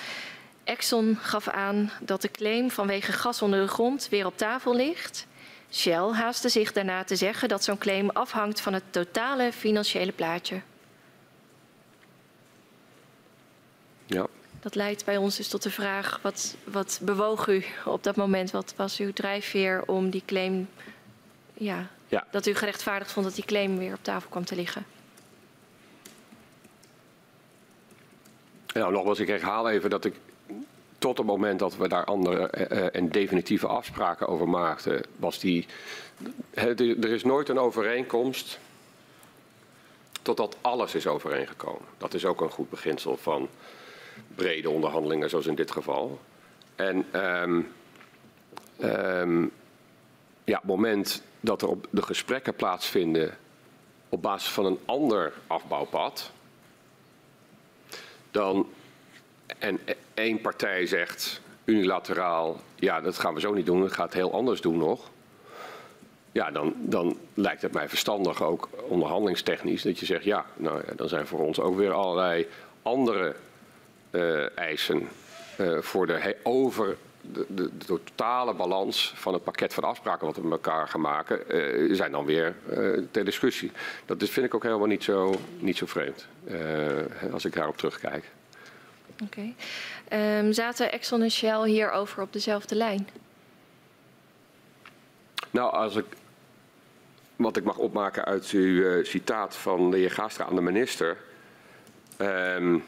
Exxon 0.64 1.18
gaf 1.22 1.48
aan 1.48 1.92
dat 2.02 2.22
de 2.22 2.32
claim 2.32 2.72
vanwege 2.72 3.12
gas 3.12 3.42
onder 3.42 3.62
de 3.62 3.68
grond 3.68 4.08
weer 4.10 4.26
op 4.26 4.38
tafel 4.38 4.76
ligt. 4.76 5.28
Shell 5.72 6.12
haastte 6.12 6.50
zich 6.50 6.72
daarna 6.72 7.04
te 7.04 7.16
zeggen 7.16 7.50
dat 7.50 7.64
zo'n 7.64 7.78
claim 7.78 8.10
afhangt 8.10 8.62
van 8.62 8.74
het 8.74 8.84
totale 8.90 9.52
financiële 9.52 10.12
plaatje. 10.12 10.62
Ja. 14.06 14.28
Dat 14.60 14.76
leidt 14.76 15.06
bij 15.06 15.18
ons 15.18 15.38
dus 15.38 15.48
tot 15.48 15.64
de 15.64 15.72
vraag: 15.72 16.20
wat, 16.22 16.56
wat 16.64 17.00
bewoog 17.02 17.48
u 17.48 17.66
op 17.86 18.04
dat 18.04 18.16
moment? 18.16 18.52
Wat 18.52 18.74
was 18.76 18.98
uw 18.98 19.14
drijfveer 19.14 19.84
om 19.86 20.10
die 20.10 20.24
claim, 20.26 20.70
ja, 21.54 21.90
ja. 22.12 22.28
dat 22.32 22.46
u 22.46 22.56
gerechtvaardigd 22.56 23.12
vond 23.12 23.26
dat 23.26 23.36
die 23.36 23.46
claim 23.46 23.78
weer 23.78 23.94
op 23.94 24.04
tafel 24.04 24.30
kwam 24.30 24.46
te 24.46 24.56
liggen? 24.56 24.86
Nou, 28.74 28.92
nogmaals, 28.92 29.20
ik 29.20 29.28
herhaal 29.28 29.70
even 29.70 29.90
dat 29.90 30.06
ik 30.06 30.16
tot 30.98 31.18
het 31.18 31.28
moment 31.28 31.60
dat 31.60 31.78
we 31.78 31.88
daar 31.88 32.06
andere 32.06 32.70
uh, 32.72 32.96
en 32.96 33.10
definitieve 33.10 33.68
afspraken 33.68 34.28
over 34.28 34.50
maakten, 34.50 35.02
was 35.16 35.40
die. 35.40 35.66
er 36.54 37.10
is 37.10 37.24
nooit 37.24 37.50
een 37.50 37.60
overeenkomst 37.60 38.60
totdat 40.22 40.58
alles 40.62 40.96
is 40.96 41.08
overeengekomen. 41.08 41.88
Dat 41.98 42.14
is 42.14 42.26
ook 42.26 42.42
een 42.42 42.50
goed 42.50 42.70
beginsel 42.70 43.18
van 43.18 43.50
brede 44.36 44.70
onderhandelingen, 44.70 45.30
zoals 45.30 45.46
in 45.46 45.56
dit 45.56 45.72
geval. 45.72 46.20
En 46.76 47.06
um, 47.42 47.72
um, 48.82 49.52
ja, 50.44 50.56
op 50.56 50.62
het 50.62 50.72
moment 50.72 51.22
dat 51.42 51.62
er 51.62 51.68
op 51.68 51.88
de 51.90 52.02
gesprekken 52.02 52.56
plaatsvinden 52.56 53.38
op 54.10 54.22
basis 54.22 54.52
van 54.52 54.66
een 54.66 54.80
ander 54.86 55.34
afbouwpad, 55.48 56.32
dan 58.32 58.68
en 59.60 59.80
één 60.14 60.42
partij 60.42 60.86
zegt 60.86 61.42
unilateraal, 61.66 62.60
ja, 62.76 63.02
dat 63.02 63.20
gaan 63.20 63.34
we 63.34 63.40
zo 63.40 63.54
niet 63.54 63.66
doen, 63.66 63.84
we 63.84 63.90
gaan 63.90 64.06
het 64.06 64.14
heel 64.14 64.34
anders 64.34 64.62
doen 64.62 64.78
nog. 64.78 65.10
Ja, 66.32 66.52
dan, 66.52 66.74
dan 66.78 67.18
lijkt 67.34 67.62
het 67.62 67.74
mij 67.74 67.90
verstandig, 67.90 68.44
ook 68.44 68.70
onderhandelingstechnisch, 68.88 69.82
dat 69.82 70.00
je 70.00 70.06
zegt, 70.06 70.24
ja, 70.24 70.46
nou, 70.56 70.82
dan 70.96 71.10
zijn 71.10 71.28
voor 71.28 71.40
ons 71.40 71.60
ook 71.60 71.78
weer 71.78 71.92
allerlei 71.92 72.48
andere 72.82 73.36
uh, 74.12 74.58
eisen 74.58 75.10
uh, 75.60 75.82
voor 75.82 76.08
de 76.08 76.36
over 76.44 76.98
de, 77.22 77.46
de, 77.50 77.78
de, 77.78 77.86
totale 77.86 78.54
balans 78.54 79.14
van 79.16 79.34
het 79.34 79.44
pakket 79.44 79.74
van 79.74 79.84
afspraken 79.84 80.26
wat 80.26 80.36
we 80.36 80.42
met 80.42 80.52
elkaar 80.52 80.88
gaan 80.88 81.02
maken, 81.02 81.56
uh, 81.56 81.96
zijn 81.96 82.12
dan 82.12 82.26
weer 82.26 82.56
ter 83.12 83.26
discussie. 83.26 83.72
Dat 84.06 84.22
is, 84.22 84.30
vind 84.30 84.46
ik 84.46 84.54
ook 84.56 84.64
helemaal 84.64 84.88
niet 84.88 85.04
zo, 85.04 85.36
niet 85.60 85.78
zo 85.78 85.86
vreemd, 85.86 86.28
als 87.32 87.46
ik 87.46 87.54
daarop 87.54 87.78
terugkijk. 87.78 88.32
Oké. 89.24 89.54
Okay. 90.10 90.40
Um, 90.40 90.54
zaten 90.54 90.92
Exxon 90.92 91.22
en 91.22 91.32
Shell 91.32 91.64
hierover 91.64 92.22
op 92.22 92.34
dezelfde 92.34 92.76
lijn? 92.76 93.08
Nou, 95.52 95.74
als 95.74 95.96
ik, 95.96 96.06
wat 97.36 97.58
ik 97.58 97.64
mag 97.64 97.78
opmaken 97.78 98.26
uit 98.26 98.50
uw 98.50 98.62
uh, 98.62 99.06
citaat 99.06 99.56
van 99.56 99.92
de 99.92 99.98
heer 99.98 100.12
Gaastra 100.12 100.46
aan 100.46 100.56
de 100.56 100.62
minister. 100.62 101.18
Um, 102.18 102.84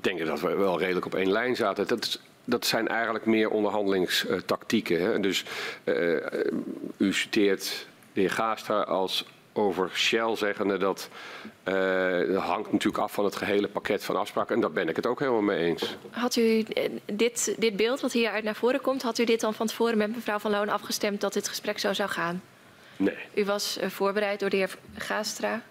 denk 0.00 0.18
ik 0.18 0.26
dat 0.26 0.40
we 0.40 0.54
wel 0.54 0.78
redelijk 0.78 1.06
op 1.06 1.14
één 1.14 1.30
lijn 1.30 1.56
zaten. 1.56 1.86
Dat, 1.86 2.04
is, 2.04 2.20
dat 2.44 2.66
zijn 2.66 2.88
eigenlijk 2.88 3.26
meer 3.26 3.50
onderhandelingstactieken. 3.50 5.00
Hè? 5.02 5.20
Dus 5.20 5.44
uh, 5.84 6.16
u 6.96 7.12
citeert 7.12 7.86
de 8.12 8.20
heer 8.20 8.30
Gaastra 8.30 8.80
als 8.80 9.26
over 9.52 9.90
Shell 9.94 10.36
zeggende 10.36 10.76
dat 10.76 11.08
uh, 11.68 12.46
hangt 12.46 12.72
natuurlijk 12.72 13.02
af 13.02 13.12
van 13.12 13.24
het 13.24 13.36
gehele 13.36 13.68
pakket 13.68 14.04
van 14.04 14.16
afspraken. 14.16 14.54
En 14.54 14.60
daar 14.60 14.72
ben 14.72 14.88
ik 14.88 14.96
het 14.96 15.06
ook 15.06 15.18
helemaal 15.18 15.40
mee 15.40 15.58
eens. 15.58 15.96
Had 16.10 16.36
u 16.36 16.64
dit, 17.06 17.54
dit 17.58 17.76
beeld 17.76 18.00
wat 18.00 18.12
hieruit 18.12 18.44
naar 18.44 18.54
voren 18.54 18.80
komt, 18.80 19.02
had 19.02 19.18
u 19.18 19.24
dit 19.24 19.40
dan 19.40 19.54
van 19.54 19.66
tevoren 19.66 19.98
met 19.98 20.14
mevrouw 20.14 20.38
Van 20.38 20.50
Loon 20.50 20.68
afgestemd 20.68 21.20
dat 21.20 21.32
dit 21.32 21.48
gesprek 21.48 21.78
zo 21.78 21.92
zou 21.92 22.08
gaan? 22.08 22.42
Nee. 22.96 23.16
U 23.34 23.44
was 23.44 23.78
voorbereid 23.86 24.40
door 24.40 24.50
de 24.50 24.56
heer 24.56 24.76
Gaastra. 24.96 25.62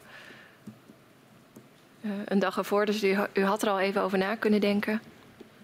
Uh, 2.10 2.16
een 2.26 2.40
dag 2.40 2.58
ervoor, 2.58 2.86
dus 2.86 3.04
u, 3.04 3.18
u 3.34 3.44
had 3.44 3.62
er 3.62 3.70
al 3.70 3.80
even 3.80 4.02
over 4.02 4.18
na 4.18 4.36
kunnen 4.36 4.62
denken. 4.62 5.02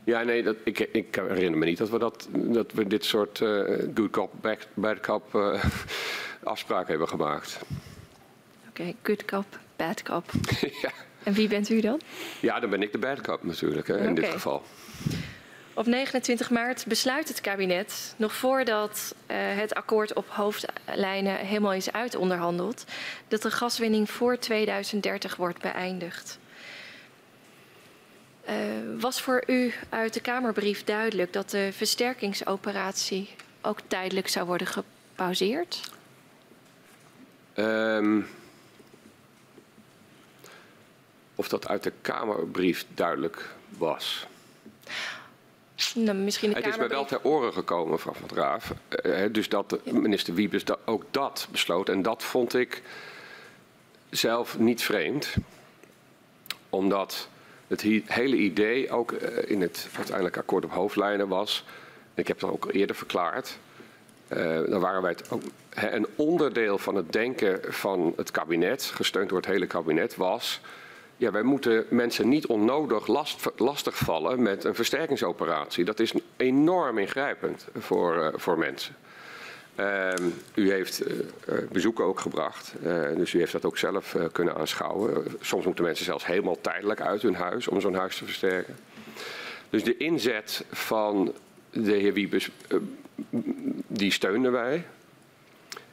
Ja, 0.04 0.24
nee, 0.24 0.44
dat, 0.44 0.56
ik, 0.64 0.80
ik 0.80 1.16
herinner 1.16 1.60
me 1.60 1.66
niet 1.66 1.78
dat 1.78 1.90
we, 1.90 2.00
dat, 2.00 2.28
dat 2.32 2.72
we 2.72 2.88
dit 2.88 3.06
soort 3.06 3.40
uh, 3.40 3.80
good 3.94 4.10
cop, 4.10 4.34
bad, 4.42 4.68
bad 4.74 5.00
cop 5.00 5.36
uh, 5.36 5.64
afspraken 6.44 6.88
hebben 6.88 7.08
gemaakt. 7.08 7.60
Oké, 8.70 8.82
okay, 8.82 8.96
good 9.02 9.26
cop, 9.26 9.46
bad 9.76 10.04
cop. 10.04 10.32
ja. 10.82 10.92
En 11.24 11.34
wie 11.34 11.48
bent 11.48 11.70
u 11.70 11.82
dan? 11.82 12.02
Ja, 12.40 12.60
dan 12.60 12.70
ben 12.70 12.82
ik 12.82 12.92
de 12.92 12.98
bad 12.98 13.22
cop 13.22 13.44
natuurlijk, 13.44 13.88
hè, 13.88 13.96
in 13.96 14.02
okay. 14.02 14.14
dit 14.14 14.26
geval. 14.26 14.64
Op 15.78 15.86
29 15.86 16.50
maart 16.50 16.86
besluit 16.88 17.28
het 17.28 17.42
kabinet, 17.42 18.14
nog 18.18 18.34
voordat 18.34 19.16
uh, 19.28 19.38
het 19.38 19.74
akkoord 19.74 20.14
op 20.14 20.28
hoofdlijnen 20.30 21.36
helemaal 21.36 21.74
is 21.74 21.92
uitonderhandeld, 21.92 22.86
dat 23.28 23.42
de 23.42 23.52
gaswinning 23.52 24.10
voor 24.10 24.38
2030 24.38 25.36
wordt 25.36 25.62
beëindigd. 25.62 26.40
Uh, 28.50 28.54
was 29.00 29.22
voor 29.22 29.44
u 29.48 29.74
uit 29.90 30.14
de 30.14 30.22
Kamerbrief 30.22 30.84
duidelijk 30.84 31.34
dat 31.34 31.50
de 31.50 31.70
versterkingsoperatie 31.72 33.30
ook 33.62 33.80
tijdelijk 33.88 34.28
zou 34.28 34.46
worden 34.46 34.68
gepauzeerd? 34.68 35.92
Um, 37.56 38.28
of 41.36 41.48
dat 41.48 41.68
uit 41.68 41.84
de 41.84 41.94
Kamerbrief 42.02 42.86
duidelijk 42.94 43.56
was. 43.78 44.28
Nou, 45.96 46.18
misschien 46.18 46.50
de 46.50 46.56
het 46.56 46.66
is 46.66 46.78
mij 46.78 46.88
wel 46.88 47.06
ter 47.06 47.20
oren 47.24 47.54
gekomen, 47.54 47.92
mevrouw 47.92 48.14
Van 48.14 48.38
Raaf. 48.38 48.74
Uh, 49.06 49.26
dus 49.32 49.50
dat 49.50 49.80
minister 49.84 50.34
Wiebes 50.34 50.64
da 50.64 50.78
ook 50.86 51.04
dat 51.12 51.48
besloot. 51.52 51.90
En 51.90 52.02
dat 52.02 52.24
vond 52.24 52.54
ik 52.54 52.82
zelf 54.10 54.60
niet 54.60 54.84
vreemd. 54.84 55.36
Omdat 56.70 57.28
het 57.68 57.82
hele 58.06 58.36
idee 58.36 58.92
ook 58.92 59.12
uh, 59.12 59.50
in 59.50 59.62
het 59.62 59.88
uiteindelijk 59.96 60.38
akkoord 60.38 60.66
op 60.66 60.72
hoofdlijnen 60.72 61.28
was. 61.28 61.64
Ik 62.14 62.28
heb 62.28 62.40
dat 62.40 62.50
ook 62.50 62.72
eerder 62.72 62.96
verklaard. 62.96 63.58
Dan 64.70 64.80
waren 64.80 65.02
wij 65.02 65.12
het 65.12 65.32
ook, 65.32 65.42
een 65.76 66.08
onderdeel 66.16 66.78
van 66.78 66.96
het 66.96 67.12
denken 67.12 67.74
van 67.74 68.14
het 68.18 68.32
kabinet, 68.32 68.84
gesteund 68.84 69.30
door 69.30 69.38
het 69.38 69.48
hele 69.48 69.68
kabinet, 69.68 70.16
was 70.16 70.62
ja, 71.18 71.32
wij 71.32 71.44
moeten 71.44 71.86
mensen 71.90 72.30
niet 72.30 72.46
onnodig 72.46 73.08
last, 73.08 73.52
lastigvallen 73.58 74.42
met 74.42 74.64
een 74.64 74.76
versterkingsoperatie. 74.76 75.86
Dat 75.86 76.00
is 76.00 76.14
enorm 76.38 76.98
ingrijpend 76.98 77.68
voor, 77.78 78.18
uh, 78.18 78.28
voor 78.34 78.58
mensen. 78.58 78.96
Uh, 79.80 80.14
u 80.54 80.72
heeft 80.72 81.08
uh, 81.08 81.18
bezoeken 81.72 82.06
ook 82.06 82.20
gebracht, 82.20 82.74
dus 83.16 83.34
u 83.34 83.40
heeft 83.40 83.52
dat 83.52 83.66
ook 83.66 83.78
zelf 83.78 84.16
kunnen 84.32 84.56
aanschouwen. 84.56 85.26
Soms 85.42 85.66
moeten 85.66 85.84
mensen 85.84 86.06
zelfs 86.06 86.26
helemaal 86.26 86.62
tijdelijk 86.62 87.02
uit 87.02 87.22
hun 87.22 87.36
huis 87.36 87.68
om 87.68 87.82
zo'n 87.82 87.96
huis 87.96 88.18
te 88.18 88.26
versterken. 88.26 88.76
Dus 89.70 89.84
de 89.84 89.98
inzet 89.98 90.66
van 90.72 91.34
de 91.70 91.94
heer 91.94 92.14
Wiebes, 92.14 92.50
die 93.88 94.12
steunden 94.12 94.52
wij. 94.52 94.86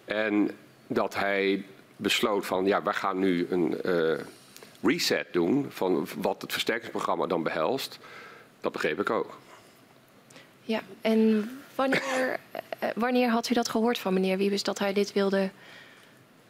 En 0.05 0.51
dat 0.86 1.15
hij 1.15 1.65
besloot 1.97 2.47
van, 2.47 2.65
ja, 2.65 2.82
wij 2.82 2.94
gaan 2.94 3.19
nu 3.19 3.47
een 3.51 3.81
reset 4.82 5.26
doen 5.32 5.66
van 5.70 6.06
wat 6.16 6.42
het 6.42 6.52
versterkingsprogramma 6.52 7.26
dan 7.26 7.42
behelst, 7.42 7.98
dat 8.60 8.72
begreep 8.72 9.00
ik 9.00 9.10
ook. 9.10 9.38
Ja, 10.62 10.80
en 11.00 11.50
wanneer, 11.74 12.40
wanneer 12.94 13.28
had 13.28 13.50
u 13.50 13.54
dat 13.54 13.68
gehoord 13.68 13.98
van 13.98 14.14
meneer 14.14 14.36
Wiebes 14.36 14.62
dat 14.62 14.78
hij 14.78 14.92
dit 14.92 15.12
wilde 15.12 15.50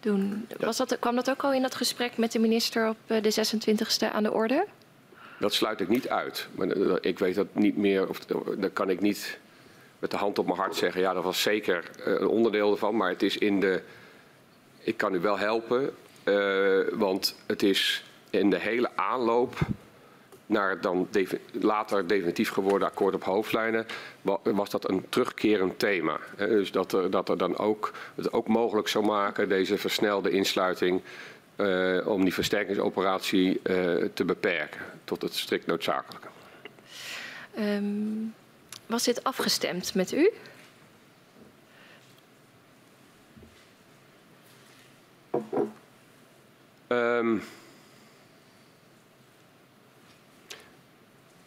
doen? 0.00 0.46
Was 0.59 0.76
dat, 0.76 0.98
kwam 0.98 1.14
dat 1.14 1.30
ook 1.30 1.42
al 1.42 1.52
in 1.52 1.62
dat 1.62 1.74
gesprek 1.74 2.16
met 2.16 2.32
de 2.32 2.38
minister 2.38 2.88
op 2.88 2.96
de 3.06 3.32
26e 3.32 4.12
aan 4.12 4.22
de 4.22 4.32
orde? 4.32 4.66
Dat 5.38 5.54
sluit 5.54 5.80
ik 5.80 5.88
niet 5.88 6.09
uit. 6.09 6.48
Maar 6.54 6.68
ik 7.00 7.18
weet 7.18 7.34
dat 7.34 7.54
niet 7.54 7.76
meer, 7.76 8.09
of 8.09 8.18
dan 8.18 8.72
kan 8.72 8.90
ik 8.90 9.00
niet 9.00 9.38
met 9.98 10.10
de 10.10 10.16
hand 10.16 10.38
op 10.38 10.46
mijn 10.46 10.59
hart 10.59 10.76
zeggen, 10.76 11.00
ja, 11.00 11.12
dat 11.12 11.24
was 11.24 11.42
zeker 11.42 11.90
een 12.04 12.26
onderdeel 12.26 12.70
ervan, 12.70 12.96
maar 12.96 13.09
het 13.09 13.22
is 13.22 13.38
in 13.38 13.60
de. 13.60 13.82
Ik 14.78 14.96
kan 14.96 15.14
u 15.14 15.20
wel 15.20 15.38
helpen, 15.38 15.94
uh, 16.24 16.80
want 16.92 17.34
het 17.46 17.62
is 17.62 18.04
in 18.32 18.50
de 18.50 18.59
hele 18.59 18.90
aanloop 18.94 19.59
naar 20.46 20.70
het 20.70 20.82
dan 20.82 21.09
later 21.52 22.06
definitief 22.06 22.50
geworden 22.50 22.88
akkoord 22.88 23.14
op 23.14 23.24
hoofdlijnen, 23.24 23.86
was 24.42 24.70
dat 24.70 24.88
een 24.88 25.06
terugkerend 25.09 25.78
thema. 25.78 26.18
Dus 26.36 26.72
dat 26.72 26.92
er, 26.92 27.10
dat 27.10 27.28
er 27.28 27.38
dan 27.38 27.59
ook 27.59 27.92
het 28.14 28.32
ook 28.32 28.48
mogelijk 28.48 28.88
zou 28.88 29.04
maken, 29.04 29.48
deze 29.48 29.78
versnelde 29.78 30.30
insluiting, 30.30 31.00
uh, 31.56 32.06
om 32.06 32.24
die 32.24 32.34
versterkingsoperatie 32.34 33.48
uh, 33.50 34.04
te 34.14 34.24
beperken 34.24 34.80
tot 35.04 35.22
het 35.22 35.34
strikt 35.34 35.66
noodzakelijke. 35.66 36.28
Um, 37.59 38.34
was 38.86 39.04
dit 39.04 39.24
afgestemd 39.24 39.94
met 39.94 40.12
u? 40.12 40.30
Um, 46.88 47.42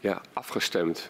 ja, 0.06 0.22
afgestemd. 0.34 1.10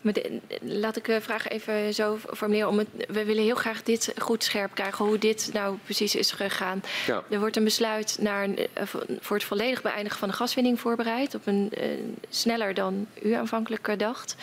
Maar 0.00 0.12
de, 0.12 0.40
laat 0.60 0.96
ik 0.96 1.04
de 1.04 1.20
vraag 1.20 1.48
even 1.48 1.94
zo 1.94 2.18
formuleren. 2.34 2.68
Om 2.68 2.78
het, 2.78 2.88
we 3.08 3.24
willen 3.24 3.42
heel 3.42 3.54
graag 3.54 3.82
dit 3.82 4.14
goed 4.18 4.44
scherp 4.44 4.74
krijgen, 4.74 5.04
hoe 5.04 5.18
dit 5.18 5.50
nou 5.52 5.76
precies 5.84 6.14
is 6.14 6.30
gegaan. 6.30 6.82
Ja. 7.06 7.22
Er 7.30 7.38
wordt 7.38 7.56
een 7.56 7.64
besluit 7.64 8.16
naar, 8.20 8.48
eh, 8.54 8.82
voor 9.20 9.36
het 9.36 9.44
volledig 9.44 9.82
beëindigen 9.82 10.18
van 10.18 10.28
de 10.28 10.34
gaswinning 10.34 10.80
voorbereid. 10.80 11.34
Op 11.34 11.46
een, 11.46 11.72
uh, 11.78 11.84
sneller 12.28 12.74
dan 12.74 13.06
u 13.22 13.32
aanvankelijk 13.32 13.98
dacht. 13.98 14.36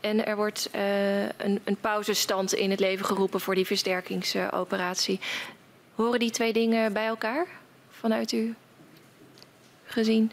En 0.00 0.26
er 0.26 0.36
wordt 0.36 0.68
uh, 0.74 1.22
een, 1.22 1.60
een 1.64 1.76
pauzestand 1.80 2.54
in 2.54 2.70
het 2.70 2.80
leven 2.80 3.06
geroepen 3.06 3.40
voor 3.40 3.54
die 3.54 3.66
versterkingsoperatie. 3.66 5.20
Horen 5.94 6.18
die 6.18 6.30
twee 6.30 6.52
dingen 6.52 6.92
bij 6.92 7.06
elkaar 7.06 7.46
vanuit 7.90 8.32
u 8.32 8.54
gezien? 9.84 10.32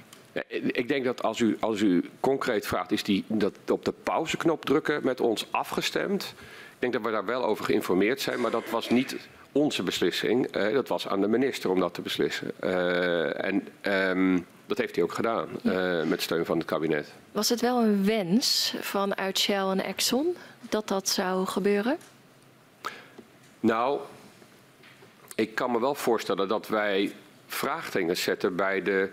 Ik 0.51 0.87
denk 0.87 1.05
dat 1.05 1.23
als 1.23 1.39
u, 1.39 1.57
als 1.59 1.81
u 1.81 2.09
concreet 2.19 2.67
vraagt, 2.67 2.91
is 2.91 3.03
die, 3.03 3.23
dat 3.27 3.53
op 3.71 3.85
de 3.85 3.93
pauzeknop 4.03 4.65
drukken 4.65 4.99
met 5.03 5.21
ons 5.21 5.47
afgestemd? 5.51 6.33
Ik 6.73 6.79
denk 6.79 6.93
dat 6.93 7.01
we 7.01 7.11
daar 7.11 7.25
wel 7.25 7.43
over 7.43 7.65
geïnformeerd 7.65 8.21
zijn, 8.21 8.41
maar 8.41 8.51
dat 8.51 8.69
was 8.69 8.89
niet 8.89 9.15
onze 9.51 9.83
beslissing. 9.83 10.47
Eh, 10.47 10.73
dat 10.73 10.87
was 10.87 11.07
aan 11.07 11.21
de 11.21 11.27
minister 11.27 11.69
om 11.69 11.79
dat 11.79 11.93
te 11.93 12.01
beslissen. 12.01 12.51
Uh, 12.63 13.45
en 13.45 13.67
um, 13.81 14.45
dat 14.65 14.77
heeft 14.77 14.95
hij 14.95 15.03
ook 15.03 15.13
gedaan, 15.13 15.47
uh, 15.63 16.03
met 16.03 16.21
steun 16.21 16.45
van 16.45 16.57
het 16.57 16.67
kabinet. 16.67 17.13
Was 17.31 17.49
het 17.49 17.61
wel 17.61 17.83
een 17.83 18.05
wens 18.05 18.75
vanuit 18.79 19.39
Shell 19.39 19.65
en 19.65 19.83
Exxon 19.83 20.35
dat 20.69 20.87
dat 20.87 21.09
zou 21.09 21.45
gebeuren? 21.45 21.97
Nou, 23.59 23.99
ik 25.35 25.55
kan 25.55 25.71
me 25.71 25.79
wel 25.79 25.95
voorstellen 25.95 26.47
dat 26.47 26.67
wij 26.67 27.13
vraagtekens 27.47 28.21
zetten 28.21 28.55
bij 28.55 28.81
de 28.81 29.09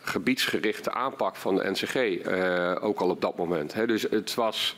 gebiedsgerichte 0.00 0.92
aanpak 0.92 1.36
van 1.36 1.54
de 1.54 1.70
NCG, 1.70 1.94
eh, 1.94 2.76
ook 2.80 3.00
al 3.00 3.08
op 3.10 3.20
dat 3.20 3.36
moment. 3.36 3.74
Hè. 3.74 3.86
Dus 3.86 4.02
het 4.02 4.34
was, 4.34 4.76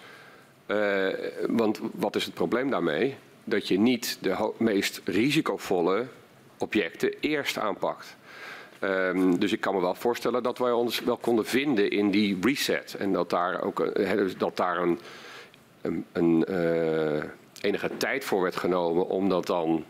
uh, 0.67 1.09
want 1.47 1.81
wat 1.93 2.17
is 2.17 2.25
het 2.25 2.35
probleem 2.35 2.71
daarmee? 2.71 3.17
Dat 3.45 3.69
je 3.69 3.79
niet 3.79 4.19
de 4.21 4.53
meest 4.57 5.01
risicovolle 5.05 6.07
objecten 6.59 7.15
eerst 7.21 7.59
aanpakt. 7.59 8.17
Um, 8.81 9.39
dus 9.39 9.53
ik 9.53 9.61
kan 9.61 9.75
me 9.75 9.81
wel 9.81 9.95
voorstellen 9.95 10.43
dat 10.43 10.59
wij 10.59 10.73
ons 10.73 11.01
wel 11.01 11.17
konden 11.17 11.47
vinden 11.47 11.91
in 11.91 12.11
die 12.11 12.39
reset. 12.41 12.95
En 12.99 13.13
dat 13.13 13.31
daar 13.31 13.63
ook 13.63 13.95
dus 13.95 14.37
dat 14.37 14.57
daar 14.57 14.79
een, 14.79 15.01
een, 15.83 16.05
een 16.13 16.45
enige 17.61 17.91
tijd 17.97 18.25
voor 18.25 18.43
werd 18.43 18.57
genomen 18.57 19.09
om 19.09 19.29
dat 19.29 19.47
dan 19.47 19.85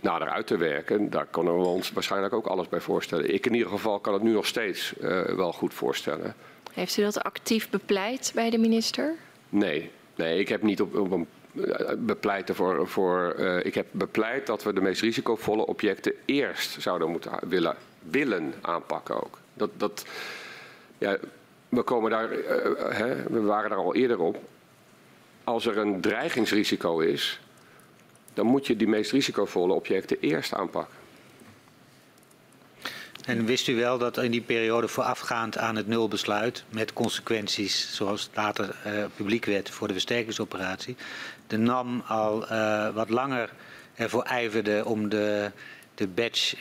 nader 0.00 0.28
uit 0.28 0.46
te 0.46 0.56
werken. 0.56 1.10
Daar 1.10 1.26
kunnen 1.30 1.58
we 1.58 1.64
ons 1.64 1.92
waarschijnlijk 1.92 2.34
ook 2.34 2.46
alles 2.46 2.68
bij 2.68 2.80
voorstellen. 2.80 3.34
Ik 3.34 3.46
in 3.46 3.54
ieder 3.54 3.70
geval 3.70 3.98
kan 3.98 4.12
het 4.12 4.22
nu 4.22 4.32
nog 4.32 4.46
steeds 4.46 4.94
uh, 5.00 5.22
wel 5.22 5.52
goed 5.52 5.74
voorstellen. 5.74 6.34
Heeft 6.72 6.96
u 6.96 7.02
dat 7.02 7.22
actief 7.22 7.70
bepleit 7.70 8.32
bij 8.34 8.50
de 8.50 8.58
minister? 8.58 9.14
Nee, 9.48 9.90
nee 10.14 10.38
ik 10.38 10.48
heb 10.48 10.62
niet 10.62 10.80
op, 10.80 10.96
op 10.96 11.10
een 11.10 11.26
eh, 11.64 11.94
bepleit 11.98 12.50
voor, 12.52 12.88
voor 12.88 13.34
uh, 13.38 13.64
ik 13.64 13.74
heb 13.74 13.86
bepleit 13.90 14.46
dat 14.46 14.62
we 14.62 14.72
de 14.72 14.80
meest 14.80 15.00
risicovolle 15.00 15.66
objecten 15.66 16.12
eerst 16.24 16.82
zouden 16.82 17.10
moeten 17.10 17.32
willen, 17.48 17.76
willen 17.98 18.54
aanpakken 18.60 19.24
ook. 19.24 19.38
Dat, 19.54 19.70
dat, 19.76 20.04
ja, 20.98 21.16
we 21.68 21.82
komen 21.82 22.10
daar, 22.10 22.32
uh, 22.32 22.46
hè, 22.88 23.22
we 23.22 23.40
waren 23.40 23.70
daar 23.70 23.78
al 23.78 23.94
eerder 23.94 24.20
op. 24.20 24.40
Als 25.44 25.66
er 25.66 25.78
een 25.78 26.00
dreigingsrisico 26.00 26.98
is, 26.98 27.40
dan 28.38 28.46
moet 28.46 28.66
je 28.66 28.76
die 28.76 28.88
meest 28.88 29.12
risicovolle 29.12 29.72
objecten 29.72 30.16
eerst 30.20 30.54
aanpakken. 30.54 30.96
En 33.24 33.44
wist 33.44 33.68
u 33.68 33.76
wel 33.76 33.98
dat 33.98 34.18
in 34.18 34.30
die 34.30 34.40
periode 34.40 34.88
voorafgaand 34.88 35.58
aan 35.58 35.76
het 35.76 35.86
nulbesluit, 35.86 36.64
met 36.68 36.92
consequenties 36.92 37.94
zoals 37.94 38.30
later 38.34 38.76
uh, 38.86 39.04
publiek 39.16 39.44
werd 39.44 39.70
voor 39.70 39.86
de 39.86 39.92
versterkingsoperatie, 39.92 40.96
de 41.46 41.56
NAM 41.56 42.02
al 42.06 42.52
uh, 42.52 42.88
wat 42.94 43.08
langer 43.08 43.50
ervoor 43.94 44.22
ijverde 44.22 44.82
om 44.84 45.08
de, 45.08 45.50
de 45.94 46.06
batch 46.06 46.54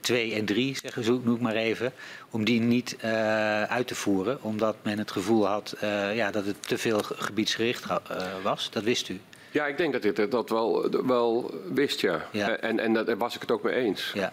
2 0.00 0.30
uh, 0.30 0.36
en 0.36 0.44
3, 0.44 0.76
zeggen 0.82 1.04
zo 1.04 1.20
noem 1.24 1.42
maar 1.42 1.56
even, 1.56 1.92
om 2.30 2.44
die 2.44 2.60
niet 2.60 2.96
uit 3.68 3.86
te 3.86 3.94
voeren, 3.94 4.42
omdat 4.42 4.76
men 4.82 4.98
het 4.98 5.10
gevoel 5.10 5.46
had 5.46 5.76
ja, 6.14 6.30
dat 6.30 6.46
het 6.46 6.68
te 6.68 6.78
veel 6.78 7.00
gebiedsgericht 7.02 7.86
was. 8.42 8.70
Dat 8.70 8.82
wist 8.82 9.08
u. 9.08 9.20
Ja, 9.54 9.66
ik 9.66 9.76
denk 9.76 9.92
dat 9.92 10.02
dit 10.02 10.30
dat 10.30 10.50
wel, 10.50 10.90
wel 11.06 11.60
wist, 11.72 12.00
ja. 12.00 12.28
ja. 12.32 12.56
En, 12.56 12.78
en 12.78 12.92
daar 12.92 13.16
was 13.16 13.34
ik 13.34 13.40
het 13.40 13.50
ook 13.50 13.62
mee 13.62 13.74
eens. 13.74 14.10
Ja. 14.14 14.32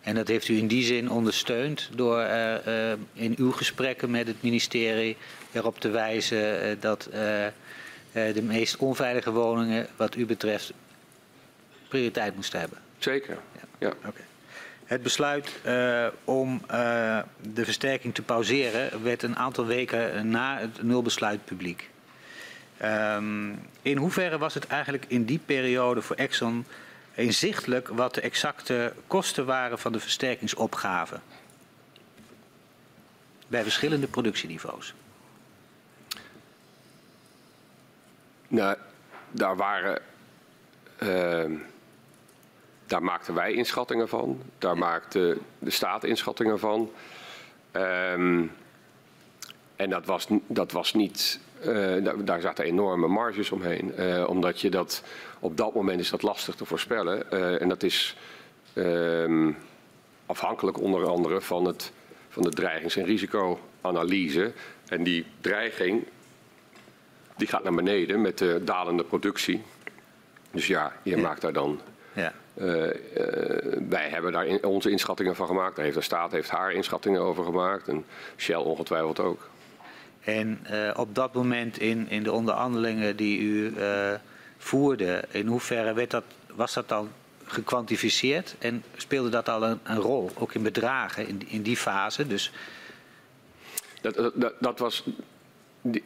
En 0.00 0.14
dat 0.14 0.28
heeft 0.28 0.48
u 0.48 0.56
in 0.56 0.66
die 0.66 0.84
zin 0.84 1.10
ondersteund 1.10 1.88
door 1.94 2.18
uh, 2.18 2.54
uh, 2.66 2.92
in 3.12 3.34
uw 3.38 3.52
gesprekken 3.52 4.10
met 4.10 4.26
het 4.26 4.42
ministerie 4.42 5.16
erop 5.52 5.80
te 5.80 5.88
wijzen 5.88 6.68
uh, 6.68 6.76
dat 6.80 7.08
de 8.12 8.42
meest 8.42 8.76
onveilige 8.76 9.30
woningen, 9.30 9.86
wat 9.96 10.16
u 10.16 10.26
betreft, 10.26 10.72
prioriteit 11.88 12.34
moesten 12.34 12.60
hebben. 12.60 12.78
Zeker. 12.98 13.38
Ja. 13.54 13.68
ja. 13.78 13.92
Okay. 14.08 14.24
Het 14.84 15.02
besluit 15.02 15.50
om 16.24 16.60
de 17.40 17.64
versterking 17.64 18.14
te 18.14 18.22
pauzeren 18.22 19.02
werd 19.02 19.22
een 19.22 19.36
aantal 19.36 19.66
weken 19.66 20.28
na 20.28 20.58
het 20.58 20.82
nulbesluit 20.82 21.44
publiek. 21.44 21.90
Um, 22.84 23.60
in 23.82 23.96
hoeverre 23.96 24.38
was 24.38 24.54
het 24.54 24.66
eigenlijk 24.66 25.04
in 25.08 25.24
die 25.24 25.38
periode 25.38 26.02
voor 26.02 26.16
Exxon 26.16 26.66
inzichtelijk 27.14 27.88
wat 27.88 28.14
de 28.14 28.20
exacte 28.20 28.92
kosten 29.06 29.46
waren 29.46 29.78
van 29.78 29.92
de 29.92 30.00
versterkingsopgave? 30.00 31.20
Bij 33.46 33.62
verschillende 33.62 34.06
productieniveaus. 34.06 34.94
Nou, 38.48 38.76
daar 39.30 39.56
waren. 39.56 40.02
Uh, 40.98 41.58
daar 42.86 43.02
maakten 43.02 43.34
wij 43.34 43.52
inschattingen 43.52 44.08
van. 44.08 44.42
Daar 44.58 44.78
maakte 44.78 45.38
de 45.58 45.70
staat 45.70 46.04
inschattingen 46.04 46.58
van. 46.58 46.90
Um, 47.72 48.52
en 49.76 49.90
dat 49.90 50.06
was, 50.06 50.26
dat 50.46 50.72
was 50.72 50.92
niet 50.92 51.40
daar, 52.04 52.24
daar, 52.24 52.40
zaten 52.40 52.64
enorme 52.64 53.08
marges 53.08 53.50
omheen. 53.50 53.92
Uh, 53.98 54.28
omdat 54.28 54.60
je 54.60 54.70
dat 54.70 55.02
op 55.40 55.56
dat 55.56 55.74
moment 55.74 56.00
is 56.00 56.10
dat 56.10 56.22
lastig 56.22 56.54
te 56.54 56.64
voorspellen. 56.64 57.22
Uh, 57.32 57.62
en 57.62 57.68
dat 57.68 57.82
is 57.82 58.16
ehm, 58.72 59.50
afhankelijk 60.26 60.80
onder 60.80 61.06
andere 61.06 61.40
van, 61.40 61.64
het, 61.64 61.92
van 62.28 62.42
de 62.42 62.50
dreigings- 62.50 62.96
en 62.96 63.04
risicoanalyse. 63.04 64.52
En 64.86 65.02
die 65.02 65.26
dreiging 65.40 66.04
die 67.36 67.48
gaat 67.48 67.62
naar 67.62 67.74
beneden 67.74 68.20
met 68.20 68.38
de 68.38 68.60
dalende 68.64 69.04
productie. 69.04 69.62
Dus 70.50 70.66
ja, 70.66 70.92
je 71.02 71.16
ja. 71.16 71.22
maakt 71.22 71.40
daar 71.40 71.52
dan. 71.52 71.80
Ja. 72.12 72.32
wij 73.88 74.08
hebben 74.08 74.32
daar 74.32 74.46
in, 74.46 74.64
onze 74.64 74.90
inschattingen 74.90 75.36
van 75.36 75.46
gemaakt. 75.46 75.76
Daar 75.76 75.84
heeft 75.84 75.96
de 75.96 76.02
staat 76.02 76.32
heeft 76.32 76.50
haar 76.50 76.72
inschattingen 76.72 77.20
over 77.20 77.44
gemaakt. 77.44 77.88
En 77.88 78.04
Shell 78.36 78.56
ongetwijfeld 78.56 79.20
ook. 79.20 79.50
En 80.24 80.66
uh, 80.70 80.90
op 80.96 81.14
dat 81.14 81.34
moment 81.34 81.78
in, 81.78 82.08
in 82.08 82.22
de 82.22 82.32
onderhandelingen 82.32 83.16
die 83.16 83.40
u 83.40 83.72
uh, 83.76 84.12
voerde, 84.58 85.24
in 85.30 85.46
hoeverre 85.46 85.92
werd 85.92 86.10
dat, 86.10 86.24
was 86.54 86.74
dat 86.74 86.92
al 86.92 87.08
gekwantificeerd 87.44 88.54
en 88.58 88.84
speelde 88.96 89.28
dat 89.28 89.48
al 89.48 89.62
een, 89.62 89.78
een 89.82 89.98
rol, 89.98 90.30
ook 90.34 90.54
in 90.54 90.62
bedragen 90.62 91.28
in, 91.28 91.42
in 91.48 91.62
die 91.62 91.76
fase? 91.76 92.26
Dus... 92.26 92.52
Dat, 94.00 94.32
dat, 94.34 94.54
dat 94.58 94.78
was 94.78 95.04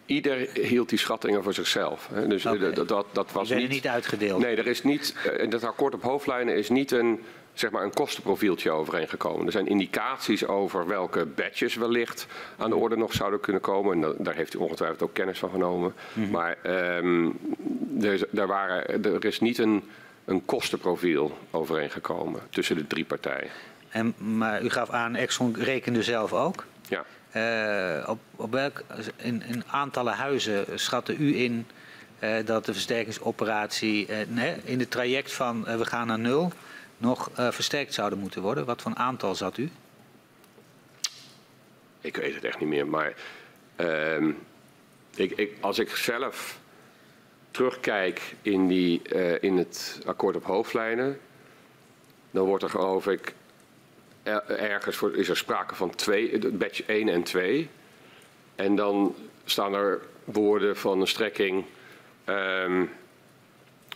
Ieder 0.07 0.49
hield 0.53 0.89
die 0.89 0.99
schattingen 0.99 1.43
voor 1.43 1.55
zichzelf. 1.55 2.09
Dus 2.29 2.47
okay. 2.47 2.73
dat, 2.73 2.89
dat, 2.89 3.07
dat 3.13 3.33
was 3.33 3.51
niet, 3.51 3.69
niet 3.69 3.87
uitgedeeld. 3.87 4.41
Nee, 4.41 4.57
er 4.57 4.67
is 4.67 4.83
niet. 4.83 5.15
Dat 5.49 5.65
akkoord 5.65 5.95
op 5.95 6.03
hoofdlijnen 6.03 6.57
is 6.57 6.69
niet 6.69 6.91
een 6.91 7.21
zeg 7.59 7.71
maar 7.71 7.83
een 7.83 7.95
kostenprofieltje 7.95 8.71
overeengekomen. 8.71 9.47
Er 9.47 9.53
zijn 9.53 9.67
indicaties 9.67 10.47
over 10.47 10.87
welke 10.87 11.27
badges 11.27 11.75
wellicht 11.75 12.27
aan 12.57 12.71
de 12.71 12.77
orde 12.77 12.97
nog 12.97 13.13
zouden 13.13 13.41
kunnen 13.41 13.63
komen. 13.63 14.05
En 14.05 14.15
daar 14.19 14.35
heeft 14.35 14.55
u 14.55 14.59
ongetwijfeld 14.59 15.03
ook 15.03 15.15
kennis 15.15 15.39
van 15.39 15.51
genomen. 15.51 15.95
Mm 16.13 16.23
-hmm. 16.23 16.33
Maar 16.33 16.57
um, 16.97 17.39
er, 18.01 18.29
er, 18.35 18.47
waren, 18.47 19.05
er 19.05 19.25
is 19.25 19.41
niet 19.41 19.59
een, 19.59 19.83
een 20.25 20.45
kostenprofiel 20.45 21.39
overeengekomen 21.51 22.41
tussen 22.51 22.77
de 22.77 22.87
drie 22.87 23.05
partijen. 23.05 23.51
En, 23.89 24.15
maar 24.17 24.63
u 24.63 24.71
gaf 24.71 24.91
aan, 24.91 25.15
Exxon 25.15 25.57
rekende 25.59 26.03
zelf 26.03 26.33
ook? 26.33 26.65
Ja. 26.89 27.05
Uh, 27.37 28.09
op, 28.09 28.19
op 28.37 28.53
welk 28.53 28.83
in, 29.17 29.43
in 29.49 29.63
aantallen 29.67 30.13
huizen 30.13 30.67
schatte 30.75 31.17
u 31.17 31.37
in 31.37 31.67
uh, 32.21 32.31
dat 32.45 32.65
de 32.65 32.73
versterkingsoperatie 32.73 34.07
uh, 34.09 34.47
in 34.65 34.79
het 34.79 34.91
traject 34.91 35.33
van 35.33 35.65
we 35.65 35.85
gaan 35.85 36.07
naar 36.07 36.19
nul 36.19 36.53
nog 36.97 37.31
uh, 37.39 37.51
versterkt 37.51 37.95
zouden 37.95 38.19
moeten 38.19 38.43
worden? 38.43 38.65
Wat 38.65 38.83
voor 38.83 38.95
aantal 38.95 39.35
zat 39.35 39.59
u? 39.59 39.71
Ik 42.01 42.17
weet 42.17 42.35
het 42.35 42.45
echt 42.45 42.59
niet 42.59 42.69
meer, 42.69 42.87
maar 42.87 43.15
uh, 43.81 44.29
ik, 45.15 45.31
ik, 45.31 45.57
als 45.61 45.79
ik 45.79 45.97
zelf 45.97 46.59
terugkijk 47.51 48.35
in, 48.43 48.69
die, 48.69 49.03
uh, 49.13 49.43
in 49.43 49.57
het 49.57 50.01
akkoord 50.07 50.37
op 50.37 50.45
hoofdlijnen, 50.45 51.21
dan 52.31 52.47
wordt 52.47 52.63
er 52.63 52.71
geloof 52.71 53.07
ik 53.07 53.35
ergens 54.47 54.97
voor, 54.97 55.17
is 55.17 55.29
er 55.29 55.37
sprake 55.37 55.75
van 55.75 55.95
twee, 55.95 56.51
batch 56.51 56.83
1 56.83 57.09
en 57.09 57.23
2. 57.23 57.69
En 58.55 58.77
dan 58.77 59.15
staan 59.45 59.75
er 59.75 60.01
woorden 60.25 60.77
van 60.77 61.01
een 61.01 61.07
strekking 61.07 61.65
um, 62.25 62.91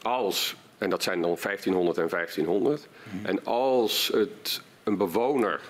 als, 0.03 0.57
en 0.81 0.91
dat 0.91 1.03
zijn 1.03 1.21
dan 1.21 1.37
1500 1.43 1.99
en 1.99 2.09
1500. 2.09 2.89
Mm. 3.03 3.27
En 3.27 3.45
als 3.45 4.11
het 4.15 4.63
een 4.85 4.97
bewoner 4.97 5.61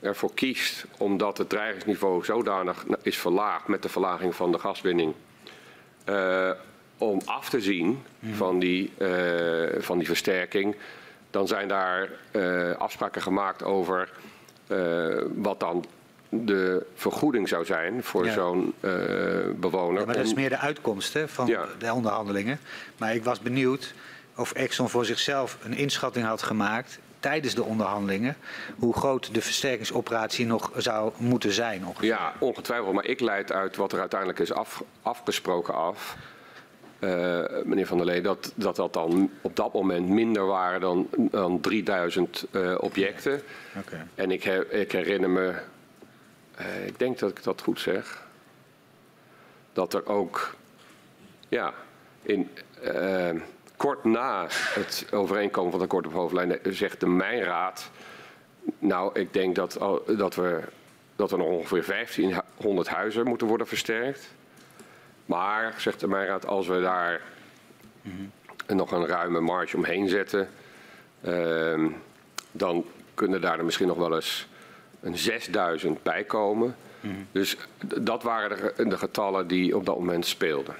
ervoor 0.00 0.34
kiest, 0.34 0.84
omdat 0.98 1.38
het 1.38 1.48
dreigingsniveau 1.48 2.24
zodanig 2.24 2.84
is 3.02 3.18
verlaagd 3.18 3.68
met 3.68 3.82
de 3.82 3.88
verlaging 3.88 4.34
van 4.34 4.52
de 4.52 4.58
gaswinning, 4.58 5.14
uh, 6.08 6.50
om 6.98 7.20
af 7.24 7.48
te 7.48 7.60
zien 7.60 8.02
mm. 8.18 8.34
van, 8.34 8.58
die, 8.58 8.90
uh, 8.98 9.66
van 9.78 9.98
die 9.98 10.06
versterking, 10.06 10.76
dan 11.30 11.48
zijn 11.48 11.68
daar 11.68 12.08
uh, 12.32 12.76
afspraken 12.76 13.22
gemaakt 13.22 13.62
over 13.62 14.10
wat 15.34 15.60
dan 15.60 15.84
de 16.42 16.86
vergoeding 16.94 17.48
zou 17.48 17.64
zijn 17.64 18.02
voor 18.02 18.26
zo'n 18.26 18.74
uh, 18.80 18.90
bewoner. 19.56 20.00
Ja, 20.00 20.06
maar 20.06 20.14
dat 20.14 20.24
is 20.24 20.34
meer 20.34 20.48
de 20.48 20.58
uitkomst 20.58 21.12
hè, 21.12 21.28
van 21.28 21.46
ja. 21.46 21.66
de 21.78 21.92
onderhandelingen. 21.92 22.58
Maar 22.96 23.14
ik 23.14 23.24
was 23.24 23.40
benieuwd 23.40 23.94
of 24.36 24.52
Exxon 24.52 24.88
voor 24.88 25.04
zichzelf 25.04 25.58
een 25.62 25.74
inschatting 25.74 26.26
had 26.26 26.42
gemaakt 26.42 26.98
tijdens 27.20 27.54
de 27.54 27.62
onderhandelingen 27.62 28.36
hoe 28.78 28.94
groot 28.94 29.34
de 29.34 29.40
versterkingsoperatie 29.40 30.46
nog 30.46 30.70
zou 30.76 31.12
moeten 31.16 31.52
zijn. 31.52 31.86
Ongeveer. 31.86 32.08
Ja, 32.08 32.32
ongetwijfeld. 32.38 32.94
Maar 32.94 33.04
ik 33.04 33.20
leid 33.20 33.52
uit 33.52 33.76
wat 33.76 33.92
er 33.92 34.00
uiteindelijk 34.00 34.38
is 34.38 34.52
af, 34.52 34.82
afgesproken 35.02 35.74
af. 35.74 36.16
Uh, 37.00 37.44
meneer 37.64 37.86
Van 37.86 37.96
der 37.96 38.06
Lee, 38.06 38.20
dat, 38.20 38.52
dat 38.54 38.76
dat 38.76 38.92
dan 38.92 39.30
op 39.40 39.56
dat 39.56 39.72
moment 39.72 40.08
minder 40.08 40.46
waren 40.46 40.80
dan, 40.80 41.08
dan 41.16 41.60
3000 41.60 42.44
uh, 42.50 42.74
objecten. 42.78 43.42
Okay. 43.78 44.06
En 44.14 44.30
ik, 44.30 44.44
ik 44.70 44.92
herinner 44.92 45.30
me 45.30 45.54
uh, 46.60 46.86
ik 46.86 46.98
denk 46.98 47.18
dat 47.18 47.30
ik 47.30 47.42
dat 47.42 47.60
goed 47.60 47.80
zeg. 47.80 48.22
Dat 49.72 49.94
er 49.94 50.06
ook, 50.06 50.54
ja, 51.48 51.74
in, 52.22 52.50
kort 53.84 54.04
na 54.04 54.46
het 54.50 55.06
overeenkomen 55.10 55.70
van 55.70 55.80
het 55.80 55.90
akkoord 55.90 56.06
op 56.06 56.12
hoofdlijnen 56.12 56.58
zegt 56.62 57.00
de 57.00 57.06
Mijnraad. 57.06 57.90
Nou, 58.78 59.20
ik 59.20 59.32
denk 59.32 59.54
dat, 59.54 59.78
dat, 60.06 60.34
we, 60.34 60.60
dat 61.16 61.32
er 61.32 61.38
nog 61.38 61.46
ongeveer 61.46 61.84
1500 61.86 62.88
huizen 62.88 63.26
moeten 63.26 63.46
worden 63.46 63.66
versterkt. 63.66 64.34
Maar, 65.26 65.74
zegt 65.78 66.00
de 66.00 66.08
Mijnraad, 66.08 66.46
als 66.46 66.66
we 66.66 66.80
daar 66.80 67.20
mm 68.02 68.12
-hmm. 68.66 68.76
nog 68.76 68.92
een 68.92 69.06
ruime 69.06 69.40
marge 69.40 69.76
omheen 69.76 70.08
zetten, 70.08 70.48
uh, 71.24 71.90
dan 72.52 72.84
kunnen 73.14 73.40
daar 73.40 73.58
er 73.58 73.64
misschien 73.64 73.88
nog 73.88 73.98
wel 73.98 74.14
eens 74.14 74.48
een 75.00 75.18
6000 75.18 76.02
bijkomen. 76.02 76.76
Mm. 77.00 77.26
Dus 77.32 77.56
dat 77.78 78.22
waren 78.22 78.72
de, 78.76 78.88
de, 78.88 78.98
getallen 78.98 79.46
die 79.46 79.76
op 79.76 79.86
dat 79.86 79.98
moment 79.98 80.26
speelden. 80.26 80.74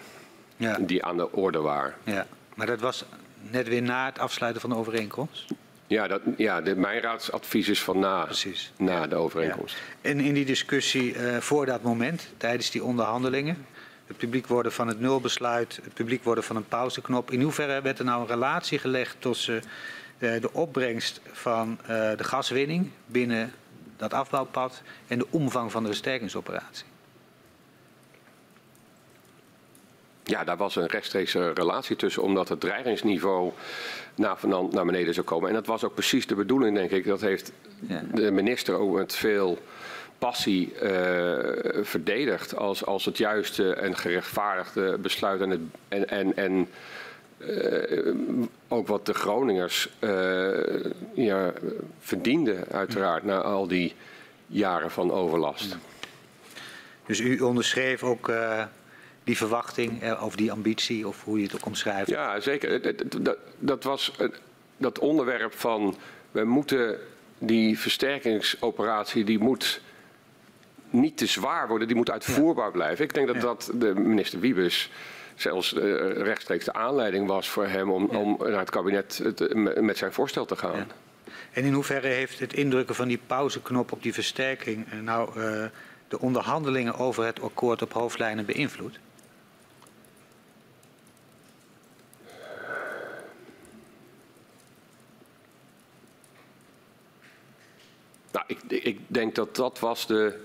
Ja. 0.57 0.79
Die 0.81 1.05
aan 1.05 1.17
de 1.17 1.33
orde 1.33 1.61
waren. 1.61 1.95
Ja, 2.05 2.27
maar 2.55 2.67
dat 2.67 2.81
was 2.81 3.05
net 3.51 3.69
weer 3.69 3.83
na 3.83 4.07
het 4.07 4.19
afsluiten 4.19 4.61
van 4.61 4.71
de 4.71 4.77
overeenkomst? 4.77 5.45
Ja, 5.87 6.07
dat, 6.07 6.21
ja 6.37 6.61
de, 6.61 6.77
mijn 6.77 7.01
raadsadvies 7.01 7.69
is 7.69 7.83
van 7.83 7.99
na, 7.99 8.25
Precies. 8.25 8.73
na 8.77 8.93
ja. 8.93 9.07
de 9.07 9.15
overeenkomst. 9.15 9.75
Ja. 9.75 10.11
En 10.11 10.21
in 10.21 10.35
die 10.35 10.45
discussie 10.45 11.15
uh, 11.15 11.37
voor 11.37 11.67
dat 11.67 11.83
moment, 11.83 12.33
tijdens 12.37 12.71
die 12.71 12.85
onderhandelingen, 12.85 13.67
het 14.07 14.17
publiek 14.17 14.47
worden 14.47 14.73
van 14.73 14.89
het 14.89 15.01
nulbesluit, 15.01 15.81
het 15.83 15.95
publiek 15.95 16.25
worden 16.25 16.45
van 16.45 16.57
een 16.57 16.69
pauzeknop. 16.69 17.31
In 17.31 17.41
hoeverre 17.41 17.83
werd 17.83 17.99
er 17.99 18.05
nou 18.05 18.21
een 18.21 18.27
relatie 18.27 18.79
gelegd 18.79 19.17
tussen 19.19 19.63
uh, 20.19 20.41
de 20.41 20.53
opbrengst 20.53 21.21
van 21.33 21.79
uh, 21.83 21.89
de 21.89 22.25
gaswinning 22.25 22.91
binnen 23.07 23.53
dat 23.97 24.13
afbouwpad 24.13 24.83
en 25.07 25.19
de 25.19 25.27
omvang 25.31 25.71
van 25.71 25.83
de 25.83 25.89
versterkingsoperatie? 25.89 26.85
Ja, 30.25 30.45
daar 30.45 30.57
was 30.57 30.77
een 30.77 30.87
rechtstreekse 30.87 31.53
relatie 31.53 31.97
tussen, 31.97 32.23
omdat 32.23 32.49
het 32.49 32.61
dreigingsniveau 32.61 33.53
naar, 34.15 34.37
naar 34.71 34.85
beneden 34.85 35.15
zou 35.15 35.27
komen. 35.27 35.49
En 35.49 35.55
dat 35.55 35.67
was 35.67 35.85
ook 35.85 35.95
precies 35.95 36.27
de 36.27 36.35
bedoeling, 36.35 36.77
denk 36.77 36.91
ik. 36.91 37.07
Dat 37.07 37.21
heeft 37.21 37.53
ja. 37.79 38.03
de 38.15 38.31
minister 38.31 38.75
ook 38.75 38.95
met 38.97 39.15
veel 39.15 39.59
passie 40.19 40.73
uh, 40.83 40.91
verdedigd 41.83 42.57
als, 42.57 42.87
als 42.87 43.05
het 43.05 43.19
juiste 43.19 43.75
en 43.75 43.97
gerechtvaardigde 43.97 44.99
besluit. 44.99 45.41
En, 45.41 45.51
het, 45.51 45.61
en, 45.89 46.09
en, 46.09 46.37
en 46.37 46.69
uh, 47.39 48.15
ook 48.69 48.87
wat 48.87 49.07
de 49.07 49.15
Groningers 49.15 49.89
uh, 50.01 50.51
ja, 51.15 51.53
verdienden, 52.01 52.65
uiteraard, 52.71 53.25
na 53.25 53.41
al 53.41 53.67
die 53.67 53.95
jaren 54.47 54.91
van 54.91 55.13
overlast. 55.13 55.77
Dus 57.07 57.21
u 57.21 57.41
onderschreef 57.41 58.03
ook 58.03 58.33
die 59.25 59.37
verwachting 59.37 60.13
of 60.21 60.37
die 60.37 60.53
ambitie, 60.53 61.09
of 61.09 61.25
hoe 61.25 61.39
je 61.39 61.45
het 61.45 61.55
ook 61.55 61.67
omschrijft? 61.67 62.11
Ja, 62.11 62.41
zeker. 62.41 62.83
Dat, 62.83 63.25
dat, 63.25 63.37
dat 63.59 63.85
was 63.85 64.13
dat 64.77 64.99
onderwerp 64.99 65.55
van 65.55 65.97
we 66.31 66.45
moeten 66.45 66.99
die 67.39 67.79
versterkingsoperatie, 67.79 69.25
die 69.25 69.39
moet 69.39 69.81
niet 70.91 71.17
te 71.17 71.27
zwaar 71.27 71.69
worden, 71.69 71.87
die 71.87 71.97
moet 71.97 72.11
uitvoerbaar 72.11 72.71
blijven. 72.71 73.05
Ik 73.05 73.15
denk 73.15 73.27
dat 73.27 73.41
dat 73.41 73.71
de 73.75 73.95
minister 73.95 74.41
Wiebes 74.41 74.91
zelfs 75.35 75.73
uh, 75.73 75.83
rechtstreeks 76.11 76.65
de 76.65 76.73
aanleiding 76.73 77.27
was 77.27 77.49
voor 77.49 77.67
hem 77.67 77.91
om, 77.91 78.09
ja. 78.11 78.19
om 78.19 78.37
naar 78.39 78.59
het 78.59 78.71
kabinet 78.71 79.23
met 79.81 79.99
zijn 79.99 80.13
voorstel 80.13 80.45
te 80.45 80.57
gaan. 80.57 80.87
En 81.53 81.65
in 81.65 81.73
hoeverre 81.73 82.09
heeft 82.09 82.39
het 82.39 82.53
indrukken 82.53 82.95
van 82.95 83.09
die 83.09 83.21
pauzeknop 83.27 83.93
op 83.93 84.03
die 84.03 84.15
versterking 84.15 84.87
eh, 84.91 84.99
nou 84.99 85.41
uh, 85.41 85.65
de 86.09 86.19
onderhandelingen 86.19 86.99
over 86.99 87.25
het 87.25 87.43
akkoord 87.43 87.83
op 87.83 87.93
hoofdlijnen 87.93 88.47
beïnvloed? 88.47 88.99
Nou, 98.35 98.47
ik, 98.47 98.82
ik 98.85 98.98
denk 99.06 99.35
dat 99.35 99.56
dat 99.56 99.78
was 99.78 100.06
de, 100.06 100.39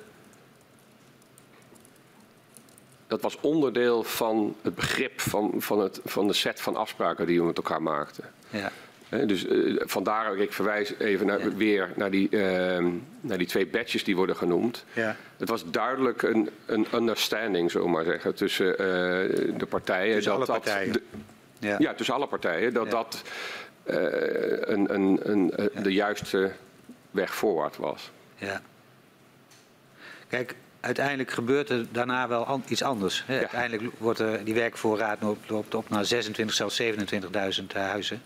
dat 3.07 3.21
was 3.21 3.39
onderdeel 3.39 4.03
van 4.03 4.55
het 4.61 4.75
begrip 4.75 5.21
van, 5.21 5.53
van, 5.57 5.79
het, 5.79 5.99
van 6.05 6.27
de 6.27 6.33
set 6.33 6.61
van 6.61 6.75
afspraken 6.75 7.27
die 7.27 7.39
we 7.39 7.45
met 7.45 7.57
elkaar 7.57 7.81
maakten. 7.81 8.23
Ja. 8.49 8.71
He, 9.07 9.25
dus 9.25 9.45
uh, 9.45 9.81
vandaar 9.85 10.31
ook, 10.31 10.37
ik 10.37 10.53
verwijs 10.53 10.93
even 10.99 11.25
naar, 11.25 11.39
ja. 11.39 11.55
weer 11.55 11.93
naar 11.95 12.11
die, 12.11 12.27
uh, 12.31 12.85
naar 13.21 13.37
die 13.37 13.47
twee 13.47 13.67
badges 13.67 14.03
die 14.03 14.15
worden 14.15 14.35
genoemd. 14.35 14.85
Ja. 14.93 15.15
Het 15.37 15.49
was 15.49 15.71
duidelijk 15.71 16.21
een, 16.21 16.49
een 16.65 16.87
understanding, 16.93 17.71
zullen 17.71 17.87
we 17.87 17.93
maar 17.93 18.03
zeggen, 18.03 18.35
tussen 18.35 18.71
uh, 18.71 18.77
de 19.57 19.65
partijen. 19.69 20.13
Tussen 20.13 20.39
dat, 20.39 20.49
alle 20.49 20.59
partijen? 20.59 20.93
Dat 20.93 21.01
de, 21.59 21.67
ja. 21.67 21.75
ja. 21.79 21.93
tussen 21.93 22.15
alle 22.15 22.27
partijen. 22.27 22.73
Dat 22.73 22.91
dat 22.91 23.21
een, 23.83 24.93
een, 24.93 25.19
een, 25.23 25.51
de 25.83 25.93
juiste 25.93 26.51
weg 27.11 27.35
voorwaarts 27.35 27.77
was. 27.77 28.11
Ja. 28.35 28.61
Kijk, 30.27 30.55
uiteindelijk 30.79 31.31
gebeurt 31.31 31.69
er 31.69 31.85
daarna 31.91 32.27
wel 32.27 32.61
iets 32.67 32.83
anders. 32.83 33.23
Ja. 33.27 33.37
Uiteindelijk 33.37 33.93
wordt 33.97 34.19
er, 34.19 34.43
die 34.43 34.53
werkvoorraad 34.53 35.17
loopt 35.47 35.75
op 35.75 35.89
naar 35.89 36.05
26, 36.05 36.55
zelfs 36.55 36.81
27.000 37.61 37.65
huizen. 37.73 38.21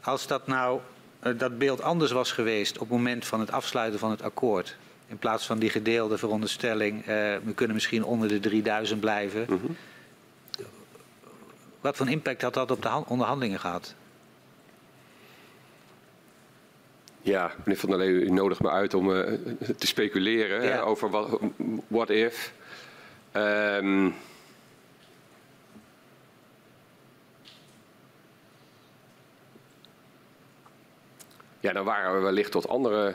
Als 0.00 0.26
dat 0.26 0.46
nou 0.46 0.80
uh, 1.22 1.38
dat 1.38 1.58
beeld 1.58 1.82
anders 1.82 2.10
was 2.10 2.32
geweest 2.32 2.74
op 2.74 2.88
het 2.88 2.96
moment 2.96 3.26
van 3.26 3.40
het 3.40 3.52
afsluiten 3.52 3.98
van 3.98 4.10
het 4.10 4.22
akkoord. 4.22 4.76
In 5.06 5.18
plaats 5.18 5.46
van 5.46 5.58
die 5.58 5.70
gedeelde 5.70 6.18
veronderstelling, 6.18 6.98
uh, 7.00 7.06
we 7.44 7.52
kunnen 7.54 7.74
misschien 7.74 8.04
onder 8.04 8.28
de 8.28 8.40
3000 8.40 9.00
blijven. 9.00 9.46
Mm 9.48 9.60
-hmm. 9.60 9.76
Wat 11.80 11.96
voor 11.96 12.08
impact 12.08 12.42
had 12.42 12.54
dat 12.54 12.70
op 12.70 12.82
de 12.82 13.02
onderhandelingen 13.06 13.60
gehad? 13.60 13.94
Ja, 17.22 17.52
meneer 17.58 17.76
Van 17.76 17.88
der 17.88 17.98
Lee, 17.98 18.08
u 18.08 18.30
nodigt 18.30 18.62
me 18.62 18.70
uit 18.70 18.94
om 18.94 19.10
uh, 19.10 19.32
te 19.78 19.86
speculeren 19.86 20.62
ja. 20.62 20.80
over 20.80 21.10
wat 21.10 21.40
what 21.88 22.10
if. 22.10 22.52
Um, 23.32 24.14
ja, 31.60 31.72
dan 31.72 31.84
waren 31.84 32.14
we 32.14 32.20
wellicht 32.20 32.50
tot 32.50 32.68
andere, 32.68 33.14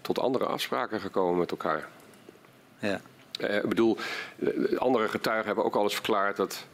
tot 0.00 0.18
andere 0.18 0.44
afspraken 0.44 1.00
gekomen 1.00 1.38
met 1.38 1.50
elkaar. 1.50 1.88
Ja. 2.78 3.00
Uh, 3.40 3.56
ik 3.56 3.68
bedoel, 3.68 3.96
andere 4.76 5.08
getuigen 5.08 5.46
hebben 5.46 5.64
ook 5.64 5.76
al 5.76 5.82
eens 5.82 5.94
verklaard 5.94 6.36
dat 6.36 6.64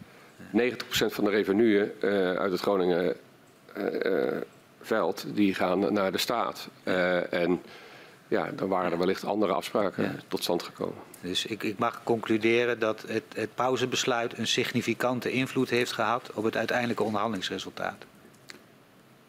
90% 0.43 0.49
van 0.91 1.25
de 1.25 1.31
revenue 1.31 1.93
uh, 2.01 2.33
uit 2.33 2.53
het 2.53 2.61
Groningen 2.61 3.17
veld, 4.87 5.25
die 5.35 5.55
gaan 5.55 5.93
naar 5.93 6.13
de 6.13 6.19
staat. 6.19 6.69
Uh, 6.85 7.33
en 7.33 7.63
ja, 8.29 8.51
dan 8.55 8.69
waren 8.69 8.93
er 8.93 8.99
wellicht 8.99 9.25
andere 9.25 9.53
afspraken 9.53 10.03
ja. 10.03 10.15
tot 10.29 10.43
stand 10.43 10.63
gekomen. 10.63 10.97
Dus 11.21 11.47
ik, 11.47 11.63
ik, 11.63 11.79
mag 11.79 12.01
concluderen 12.05 12.79
dat 12.79 13.05
het, 13.07 13.23
het 13.35 13.55
pauzebesluit 13.55 14.39
een 14.39 14.47
significante 14.47 15.31
invloed 15.31 15.71
heeft 15.71 15.93
gehad 15.93 16.31
op 16.35 16.45
het 16.45 16.57
uiteindelijke 16.57 17.03
onderhandelingsresultaat. 17.03 18.05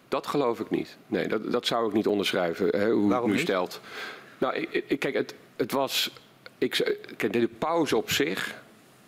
Dat 0.08 0.28
geloof 0.28 0.60
ik 0.60 0.70
niet. 0.70 0.98
Nee, 1.08 1.28
dat, 1.28 1.52
dat 1.52 1.66
zou 1.66 1.88
ik 1.88 1.94
niet 1.94 2.08
onderschrijven, 2.08 2.68
hè, 2.68 2.92
hoe 2.92 3.10
Waarom 3.10 3.32
u 3.32 3.40
stelt. 3.40 3.82
Nou, 4.38 4.56
ik, 4.56 4.84
ik, 4.88 5.00
kijk, 5.00 5.14
het, 5.14 5.34
het 5.56 5.72
was. 5.72 6.12
Ik, 6.58 6.98
kijk, 7.18 7.34
de 7.34 7.50
pauze 7.58 7.98
op 7.98 8.12
zich, 8.12 8.56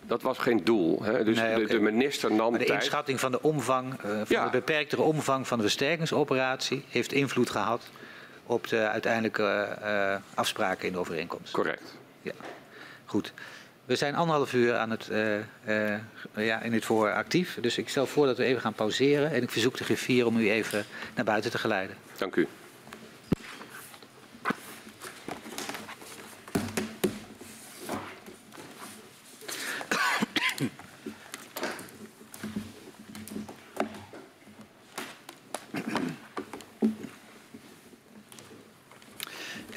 dat 0.08 0.22
was 0.22 0.38
geen 0.38 0.64
doel. 0.64 1.04
Hè. 1.04 1.24
Dus 1.24 1.38
Nee, 1.38 1.66
de, 1.66 1.80
minister 1.80 2.32
nam 2.34 2.50
Maar 2.52 2.60
de 2.60 2.66
tijd. 2.66 2.84
inschatting 2.84 3.20
van 3.20 3.32
de 3.32 3.42
omvang, 3.42 3.94
eh, 3.94 4.00
van 4.02 4.26
Ja. 4.28 4.46
de 4.46 4.52
beperktere 4.52 5.02
omvang 5.02 5.48
van 5.48 5.58
de 5.58 5.64
versterkingsoperatie 5.64 6.84
heeft 6.90 7.12
invloed 7.12 7.50
gehad 7.50 7.90
op 8.46 8.68
de 8.68 8.88
uiteindelijke 8.88 9.44
eh, 9.82 10.16
afspraken 10.34 10.88
in 10.88 10.94
de 10.94 11.00
overeenkomst. 11.00 11.54
Correct. 11.54 11.96
Ja. 12.22 12.32
Goed. 13.06 13.34
We 13.86 13.96
zijn 13.96 14.16
anderhalf 14.16 14.54
uur 14.54 14.76
aan 14.76 14.90
het, 14.90 15.10
eh, 15.10 15.36
eh, 15.94 16.00
ja, 16.36 16.62
in 16.62 16.72
dit 16.72 16.86
voor 16.86 17.12
actief. 17.14 17.58
Dus 17.62 17.78
ik 17.78 17.90
stel 17.90 18.06
voor 18.06 18.26
dat 18.26 18.38
we 18.38 18.44
even 18.44 18.62
gaan 18.62 18.74
pauzeren. 18.74 19.32
En 19.32 19.42
ik 19.44 19.50
verzoek 19.50 19.78
de 19.78 19.84
griffier 19.84 20.26
om 20.26 20.38
u 20.38 20.52
even 20.52 20.86
naar 21.16 21.26
buiten 21.26 21.52
te 21.52 21.58
geleiden. 21.58 21.96
Dank 22.18 22.36
u. 22.36 22.48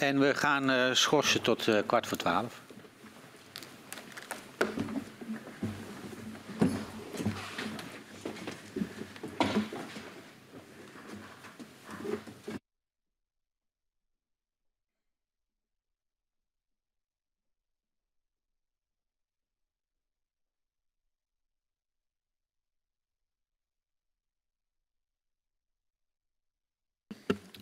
En 0.08 0.18
we 0.18 0.34
gaan 0.34 0.70
eh, 0.70 0.92
schorsen 0.92 1.42
tot 1.42 1.68
eh, 1.68 1.78
kwart 1.86 2.06
voor 2.06 2.16
twaalf. 2.16 2.60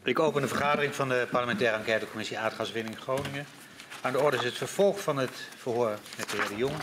Ik 0.07 0.19
open 0.19 0.43
de 0.43 0.49
vergadering 0.49 0.95
van 0.95 1.09
de 1.09 1.27
parlementaire 1.31 1.77
enquêtecommissie 1.77 2.39
Aardgaswinning 2.39 2.99
Groningen. 2.99 3.47
Aan 4.01 4.13
de 4.13 4.21
orde 4.21 4.37
is 4.37 4.45
het 4.45 4.55
vervolg 4.55 5.01
van 5.01 5.17
het 5.17 5.31
verhoor 5.57 5.99
met 6.17 6.31
de 6.31 6.37
heer 6.37 6.49
De 6.49 6.57
Jong. 6.57 6.75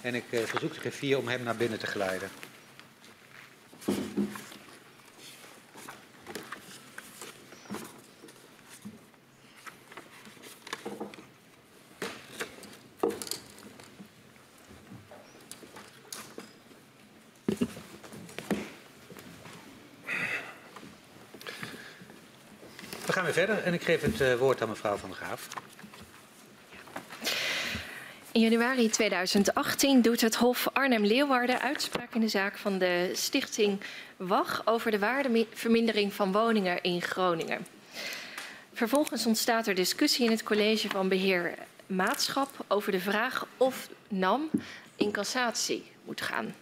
En 0.00 0.14
ik 0.14 0.24
eh, 0.30 0.40
verzoek 0.40 0.74
de 0.74 0.80
griffier 0.80 1.18
om 1.18 1.28
hem 1.28 1.42
naar 1.42 1.56
binnen 1.56 1.78
te 1.78 1.86
geleiden. 1.86 2.28
Verder 23.34 23.62
en 23.62 23.74
ik 23.74 23.82
geef 23.82 24.00
het 24.00 24.20
eh, 24.20 24.34
woord 24.34 24.62
aan 24.62 24.68
mevrouw 24.68 24.96
Van 24.96 25.08
der 25.08 25.18
Graaf. 25.18 25.48
In 28.32 28.40
januari 28.40 28.88
2018 28.88 30.02
doet 30.02 30.20
het 30.20 30.34
Hof 30.34 30.68
Arnhem-Leeuwarden 30.72 31.60
uitspraak 31.60 32.14
in 32.14 32.20
de 32.20 32.28
zaak 32.28 32.56
van 32.56 32.78
de 32.78 33.10
stichting 33.12 33.80
WAG 34.16 34.62
over 34.64 34.90
de 34.90 34.98
waardevermindering 34.98 36.12
van 36.12 36.32
woningen 36.32 36.82
in 36.82 37.02
Groningen. 37.02 37.66
Vervolgens 38.72 39.26
ontstaat 39.26 39.66
er 39.66 39.74
discussie 39.74 40.24
in 40.24 40.30
het 40.30 40.42
college 40.42 40.88
van 40.88 41.08
beheer 41.08 41.54
maatschap 41.86 42.48
over 42.68 42.92
de 42.92 43.00
vraag 43.00 43.46
of 43.56 43.88
NAM 44.08 44.50
in 44.96 45.10
cassatie 45.10 45.84
moet 46.04 46.20
gaan. 46.20 46.54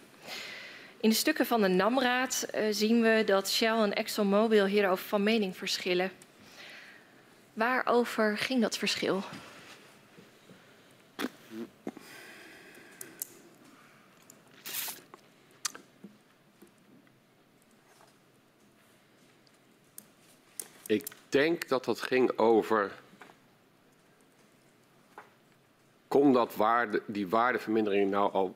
In 0.99 1.09
de 1.09 1.15
stukken 1.15 1.45
van 1.45 1.61
de 1.61 1.67
NAM-raad 1.67 2.45
uh, 2.55 2.61
zien 2.71 3.01
we 3.01 3.23
dat 3.25 3.49
Shell 3.49 3.77
en 3.77 3.93
ExxonMobil 3.93 4.65
hierover 4.65 5.05
van 5.05 5.23
mening 5.23 5.57
verschillen. 5.57 6.11
Waarover 7.53 8.37
ging 8.37 8.61
dat 8.61 8.77
verschil? 8.77 9.23
Ik 20.85 21.07
denk 21.29 21.67
dat 21.67 21.85
dat 21.85 22.01
ging 22.01 22.37
over. 22.37 22.91
Kon 26.07 26.33
dat 26.33 26.55
waarde, 26.55 27.01
die 27.05 27.27
waardevermindering 27.27 28.11
nou 28.11 28.31
al 28.33 28.55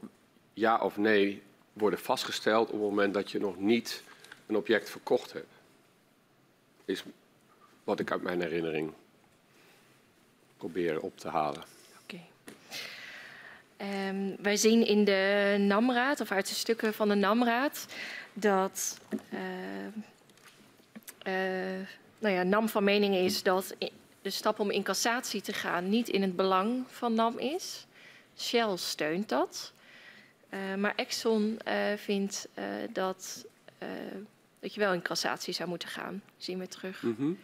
ja 0.53 0.77
of 0.77 0.97
nee 0.97 1.43
worden 1.73 1.99
vastgesteld 1.99 2.67
op 2.67 2.73
het 2.73 2.81
moment 2.81 3.13
dat 3.13 3.31
je 3.31 3.39
nog 3.39 3.59
niet 3.59 4.03
een 4.45 4.55
object 4.55 4.89
verkocht 4.89 5.33
hebt? 5.33 5.53
Is 6.85 7.03
wat 7.87 7.99
ik 7.99 8.11
uit 8.11 8.21
mijn 8.21 8.41
herinnering 8.41 8.93
probeer 10.57 10.99
op 10.99 11.17
te 11.17 11.27
halen. 11.27 11.63
Oké. 12.03 12.19
Um, 14.09 14.35
wij 14.41 14.57
zien 14.57 14.85
in 14.85 15.03
de 15.03 15.55
NAMRAad, 15.59 16.19
of 16.19 16.31
uit 16.31 16.47
de 16.47 16.53
stukken 16.53 16.93
van 16.93 17.07
de 17.07 17.15
NAMRAad, 17.15 17.85
dat 18.33 18.99
uh, 19.29 19.39
uh, 21.27 21.87
nou 22.19 22.33
ja, 22.33 22.43
NAM 22.43 22.69
van 22.69 22.83
mening 22.83 23.15
is 23.15 23.43
dat 23.43 23.75
de 24.21 24.29
stap 24.29 24.59
om 24.59 24.71
in 24.71 24.83
cassatie 24.83 25.41
te 25.41 25.53
gaan 25.53 25.89
niet 25.89 26.09
in 26.09 26.21
het 26.21 26.35
belang 26.35 26.85
van 26.87 27.13
NAM 27.13 27.39
is. 27.39 27.85
Shell 28.37 28.77
steunt 28.77 29.29
dat. 29.29 29.73
Uh, 30.49 30.75
maar 30.75 30.93
Exxon 30.95 31.59
vindt 31.95 32.47
dat, 32.93 33.45
dat 34.59 34.73
je 34.73 34.79
wel 34.79 34.93
in 34.93 35.01
cassatie 35.01 35.53
zou 35.53 35.69
moeten 35.69 35.89
gaan. 35.89 36.21
Zien 36.37 36.59
we 36.59 36.67
terug. 36.67 37.01
Mm 37.01 37.15
-hmm. 37.17 37.37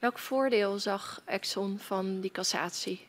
Welk 0.00 0.18
voordeel 0.18 0.78
zag 0.78 1.22
Exxon 1.24 1.78
van 1.78 2.20
die 2.20 2.30
cassatie? 2.30 3.06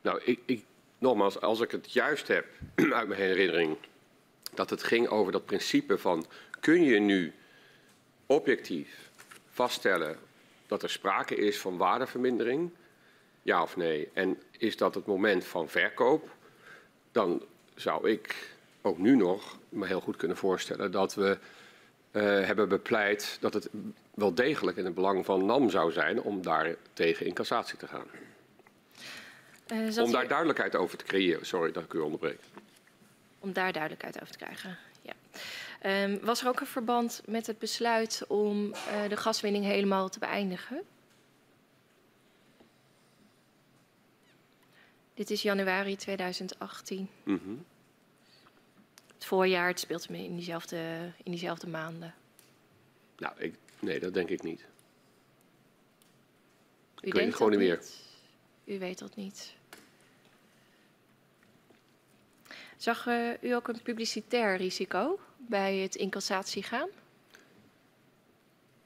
Nou, 0.00 0.20
ik, 0.24 0.40
ik, 0.44 0.64
nogmaals, 0.98 1.40
als 1.40 1.60
ik 1.60 1.70
het 1.70 1.92
juist 1.92 2.28
heb 2.28 2.46
uit 2.92 3.08
mijn 3.08 3.20
herinnering, 3.20 3.76
dat 4.54 4.70
het 4.70 4.82
ging 4.82 5.08
over 5.08 5.32
dat 5.32 5.44
principe 5.44 5.98
van 5.98 6.26
kun 6.60 6.82
je 6.82 6.98
nu 6.98 7.34
objectief 8.26 9.10
vaststellen 9.50 10.18
dat 10.66 10.82
er 10.82 10.90
sprake 10.90 11.36
is 11.36 11.60
van 11.60 11.76
waardevermindering, 11.76 12.70
ja 13.42 13.62
of 13.62 13.76
nee? 13.76 14.10
En 14.12 14.42
is 14.50 14.76
dat 14.76 14.94
het 14.94 15.06
moment 15.06 15.44
van 15.44 15.68
verkoop, 15.68 16.34
dan 17.12 17.44
zou 17.74 18.10
ik 18.10 18.52
ook 18.82 18.98
nu 18.98 19.16
nog 19.16 19.58
me 19.68 19.86
heel 19.86 20.00
goed 20.00 20.16
kunnen 20.16 20.36
voorstellen 20.36 20.90
dat 20.90 21.14
we 21.14 21.38
hebben 22.20 22.68
bepleit 22.68 23.36
dat 23.40 23.54
het 23.54 23.68
wel 24.14 24.34
degelijk 24.34 24.76
in 24.76 24.84
het 24.84 24.94
belang 24.94 25.24
van 25.24 25.46
NAM 25.46 25.70
zou 25.70 25.92
zijn 25.92 26.22
om 26.22 26.42
daar 26.42 26.74
tegen 26.92 27.26
in 27.26 27.34
cassatie 27.34 27.78
te 27.78 27.86
gaan. 27.86 28.06
Uh, 29.72 30.02
om 30.02 30.10
daar 30.10 30.28
duidelijkheid 30.28 30.76
over 30.76 30.98
te 30.98 31.04
creëren. 31.04 31.46
Sorry 31.46 31.72
dat 31.72 31.84
ik 31.84 31.92
u 31.92 31.98
onderbreek. 31.98 32.38
Om 33.38 33.52
daar 33.52 33.72
duidelijkheid 33.72 34.20
over 34.20 34.32
te 34.32 34.38
krijgen, 34.38 34.78
ja. 35.02 35.12
Um, 36.04 36.20
was 36.22 36.42
er 36.42 36.48
ook 36.48 36.60
een 36.60 36.66
verband 36.66 37.22
met 37.26 37.46
het 37.46 37.58
besluit 37.58 38.24
om 38.28 38.66
uh, 38.66 38.74
de 39.08 39.16
gaswinning 39.16 39.64
helemaal 39.64 40.08
te 40.08 40.18
beëindigen? 40.18 40.82
Dit 45.14 45.30
is 45.30 45.42
januari 45.42 45.96
2018. 45.96 47.08
Mm 47.24 47.40
-hmm. 47.44 47.64
Het 49.24 49.32
voorjaar, 49.32 49.68
het 49.68 49.80
speelt 49.80 50.08
me 50.08 50.18
in 50.18 50.34
diezelfde, 50.34 51.12
in 51.22 51.30
diezelfde 51.30 51.68
maanden. 51.68 52.14
Nou, 53.16 53.34
ik, 53.38 53.54
nee, 53.78 54.00
dat 54.00 54.14
denk 54.14 54.28
ik 54.28 54.42
niet. 54.42 54.60
U 54.60 54.64
ik 57.00 57.14
weet 57.14 57.26
het 57.26 57.34
gewoon 57.34 57.50
niet 57.50 57.60
meer. 57.60 57.80
U 58.64 58.78
weet 58.78 58.98
dat 58.98 59.16
niet. 59.16 59.54
Zag 62.76 63.06
uh, 63.06 63.42
u 63.42 63.54
ook 63.54 63.68
een 63.68 63.82
publicitair 63.82 64.56
risico 64.56 65.18
bij 65.36 65.76
het 65.76 65.94
in 65.94 66.10
cassatie 66.10 66.62
gaan? 66.62 66.88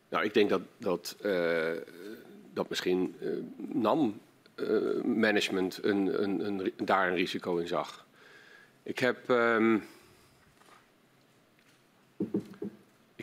Nou, 0.08 0.24
ik 0.24 0.34
denk 0.34 0.50
dat, 0.50 0.62
dat, 0.76 1.16
uh, 1.22 1.72
dat 2.52 2.68
misschien 2.68 3.16
uh, 3.20 3.38
NAM-management 3.56 5.84
een, 5.84 6.22
een, 6.22 6.46
een, 6.46 6.72
daar 6.76 7.08
een 7.08 7.14
risico 7.14 7.56
in 7.56 7.68
zag. 7.68 8.06
Ik 8.82 8.98
heb. 8.98 9.28
Um, 9.28 9.84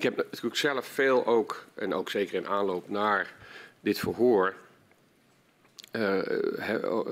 heb 0.06 0.16
natuurlijk 0.16 0.56
zelf 0.56 0.86
veel 0.86 1.26
ook, 1.26 1.66
en 1.74 1.94
ook 1.94 2.10
zeker 2.10 2.34
in 2.36 2.48
aanloop 2.48 2.90
naar 2.90 3.34
dit 3.80 4.00
verhoor, 4.00 4.54
uh, 5.92 6.20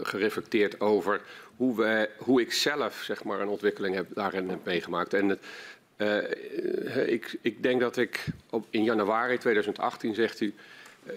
gereflecteerd 0.03 0.81
over 0.81 1.21
hoe, 1.55 1.77
wij, 1.77 2.09
hoe 2.17 2.41
ik 2.41 2.53
zelf 2.53 3.01
zeg 3.03 3.23
maar, 3.23 3.39
een 3.39 3.47
ontwikkeling 3.47 3.95
heb, 3.95 4.07
daarin 4.13 4.49
heb 4.49 4.65
meegemaakt. 4.65 5.13
En 5.13 5.29
het, 5.29 5.45
uh, 5.97 7.07
ik, 7.07 7.37
ik, 7.41 7.63
denk 7.63 7.79
dat 7.79 7.97
ik 7.97 8.25
op, 8.49 8.65
in 8.69 8.83
januari 8.83 9.37
2018, 9.37 10.15
zegt 10.15 10.39
u, 10.39 10.53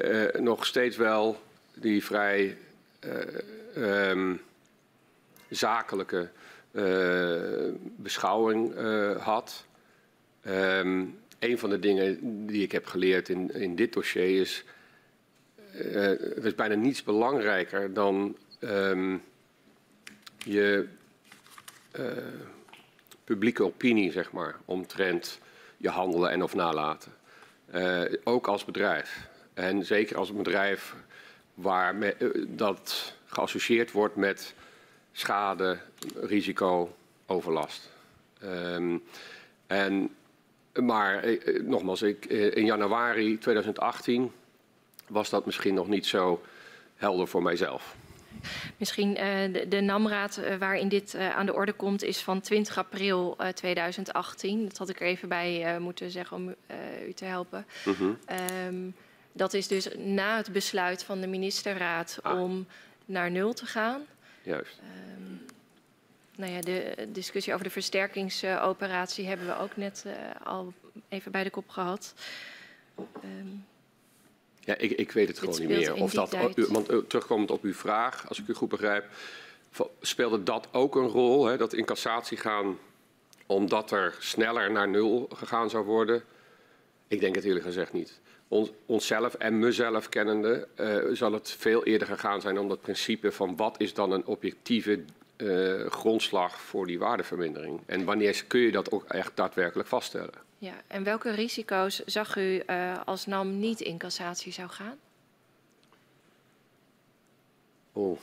uh, 0.02 0.24
nog 0.38 0.66
steeds 0.66 0.96
wel 0.96 1.40
die 1.74 2.04
vrij 2.04 2.56
um, 3.76 4.40
zakelijke 5.48 6.28
beschouwing 7.96 8.74
had. 9.18 9.64
Um, 10.48 11.18
een 11.38 11.58
van 11.58 11.70
de 11.70 11.78
dingen 11.78 12.46
die 12.46 12.62
ik 12.62 12.72
heb 12.72 12.86
geleerd 12.86 13.28
in, 13.28 13.54
in 13.54 13.76
dit 13.76 13.92
dossier 13.92 14.40
is. 14.40 14.64
Er 15.72 16.44
is 16.44 16.54
bijna 16.54 16.74
niets 16.74 17.02
belangrijker 17.02 17.92
dan 17.92 18.36
um, 18.60 19.22
je 20.38 20.86
uh, 21.98 22.06
publieke 23.24 23.64
opinie, 23.64 24.12
zeg 24.12 24.32
maar, 24.32 24.56
omtrent 24.64 25.38
je 25.76 25.88
handelen 25.88 26.30
en 26.30 26.42
of 26.42 26.54
nalaten. 26.54 27.12
Uh, 27.74 28.02
ook 28.24 28.46
als 28.46 28.64
bedrijf. 28.64 29.28
En 29.54 29.84
zeker 29.84 30.16
als 30.16 30.28
een 30.28 30.36
bedrijf 30.36 30.94
waar 31.54 32.14
dat 32.48 33.14
geassocieerd 33.26 33.92
wordt 33.92 34.16
met 34.16 34.54
schade, 35.12 35.78
risico, 36.20 36.96
overlast. 37.26 37.90
Um, 38.44 39.02
en 39.66 40.14
maar 40.82 41.22
eh, 41.22 41.56
eh, 41.56 41.62
nogmaals, 41.62 42.02
ik, 42.02 42.24
eh, 42.24 42.56
in 42.56 42.64
januari 42.64 43.38
2018 43.38 44.32
was 45.06 45.30
dat 45.30 45.46
misschien 45.46 45.74
nog 45.74 45.88
niet 45.88 46.06
zo 46.06 46.42
helder 46.96 47.28
voor 47.28 47.42
mijzelf. 47.42 47.96
Misschien 48.76 49.08
uh, 49.10 49.52
de, 49.52 49.68
de 49.68 49.80
NAM-raad 49.80 50.40
uh, 50.40 50.56
waarin 50.56 50.88
dit 50.88 51.14
uh, 51.14 51.36
aan 51.36 51.46
de 51.46 51.54
orde 51.54 51.72
komt 51.72 52.02
is 52.02 52.18
van 52.18 52.40
20 52.40 52.78
april 52.78 53.36
2018. 53.54 54.64
Dat 54.64 54.78
had 54.78 54.88
ik 54.88 55.00
er 55.00 55.06
even 55.06 55.28
bij 55.28 55.76
moeten 55.80 56.10
zeggen 56.10 56.36
om 56.36 56.54
u 57.06 57.12
te 57.12 57.24
helpen. 57.24 57.66
Mm 57.84 57.94
-hmm. 57.94 58.18
um, 58.66 58.94
dat 59.32 59.54
is 59.54 59.68
dus 59.68 59.88
na 59.96 60.36
het 60.36 60.52
besluit 60.52 61.04
van 61.04 61.20
de 61.20 61.26
ministerraad 61.26 62.18
ah. 62.22 62.40
om 62.40 62.66
naar 63.04 63.30
nul 63.30 63.52
te 63.52 63.66
gaan. 63.66 64.02
Juist. 64.42 64.80
Um, 65.18 65.40
nou 66.36 66.52
ja, 66.52 66.60
de 66.60 67.08
discussie 67.08 67.52
over 67.52 67.64
de 67.64 67.72
versterkingsoperatie 67.72 69.26
hebben 69.26 69.46
we 69.46 69.58
ook 69.58 69.76
net 69.76 70.04
uh, 70.06 70.12
al 70.44 70.72
even 71.08 71.32
bij 71.32 71.44
de 71.44 71.50
kop 71.50 71.68
gehad. 71.68 72.14
Um, 73.24 73.64
ja, 74.60 74.76
ik, 74.76 74.90
ik 74.90 75.12
weet 75.12 75.28
het 75.28 75.38
gewoon 75.38 75.58
niet 75.58 75.68
meer. 75.68 75.94
Of 75.94 76.12
dat, 76.12 76.36
want 76.68 76.92
uh, 76.92 76.98
terugkomend 76.98 77.50
op 77.50 77.62
uw 77.62 77.74
vraag, 77.74 78.28
als 78.28 78.40
ik 78.40 78.48
u 78.48 78.54
goed 78.54 78.68
begrijp, 78.68 79.04
speelde 80.00 80.42
dat 80.42 80.68
ook 80.72 80.94
een 80.94 81.08
rol, 81.08 81.46
hè, 81.46 81.56
dat 81.56 81.72
in 81.72 81.84
cassatie 81.84 82.36
gaan 82.36 82.78
omdat 83.46 83.90
er 83.90 84.16
sneller 84.18 84.72
naar 84.72 84.88
nul 84.88 85.28
gegaan 85.34 85.70
zou 85.70 85.84
worden? 85.84 86.22
Ik 87.08 87.20
denk 87.20 87.34
het 87.34 87.44
eerlijk 87.44 87.64
gezegd 87.64 87.92
niet. 87.92 88.20
Ons, 88.48 88.70
onszelf 88.86 89.34
en 89.34 89.58
mezelf 89.58 90.08
kennende 90.08 90.68
uh, 90.80 91.14
zal 91.14 91.32
het 91.32 91.50
veel 91.58 91.84
eerder 91.84 92.08
gegaan 92.08 92.40
zijn 92.40 92.58
om 92.58 92.68
dat 92.68 92.80
principe 92.80 93.32
van 93.32 93.56
wat 93.56 93.80
is 93.80 93.94
dan 93.94 94.10
een 94.10 94.26
objectieve 94.26 95.04
uh, 95.36 95.86
grondslag 95.86 96.60
voor 96.60 96.86
die 96.86 96.98
waardevermindering? 96.98 97.80
En 97.86 98.04
wanneer 98.04 98.44
kun 98.46 98.60
je 98.60 98.72
dat 98.72 98.90
ook 98.90 99.04
echt 99.04 99.36
daadwerkelijk 99.36 99.88
vaststellen? 99.88 100.34
Ja, 100.58 100.74
en 100.86 101.04
welke 101.04 101.30
risico's 101.30 102.04
zag 102.04 102.36
u 102.36 102.62
uh, 102.66 103.00
als 103.04 103.26
NAM 103.26 103.58
niet 103.58 103.80
in 103.80 103.98
cassatie 103.98 104.52
zou 104.52 104.68
gaan? 104.68 104.98
Oh. 107.92 108.18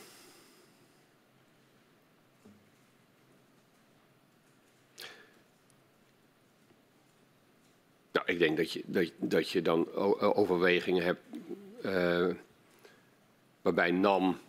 Nou, 8.12 8.26
ik 8.26 8.38
denk 8.38 8.56
dat 8.56 8.72
je, 8.72 8.82
dat, 8.86 9.10
dat 9.16 9.50
je 9.50 9.62
dan 9.62 9.92
overwegingen 10.18 11.04
hebt 11.04 11.20
uh, 11.84 12.34
waarbij 13.62 13.90
NAM 13.90 14.40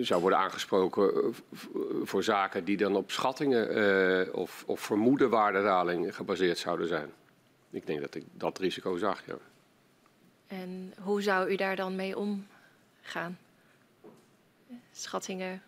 zou 0.00 0.20
worden 0.20 0.38
aangesproken 0.38 1.14
eh, 1.14 1.30
voor 2.02 2.22
zaken 2.22 2.64
die 2.64 2.76
dan 2.76 2.96
op 2.96 3.10
schattingen 3.10 3.78
uh, 3.78 4.34
of, 4.34 4.64
of 4.66 4.80
vermoeden 4.80 5.30
waardedaling 5.30 6.14
gebaseerd 6.14 6.58
zouden 6.58 6.88
zijn. 6.88 7.12
Ik 7.70 7.86
denk 7.86 8.00
dat 8.00 8.14
ik 8.14 8.24
dat 8.32 8.58
risico 8.58 8.96
zag, 8.96 9.22
ja. 9.26 9.34
En 10.46 10.94
hoe 11.02 11.22
zou 11.22 11.50
u 11.50 11.56
daar 11.56 11.76
dan 11.76 11.96
mee 11.96 12.16
omgaan? 12.18 13.38
Schattingen? 14.92 15.62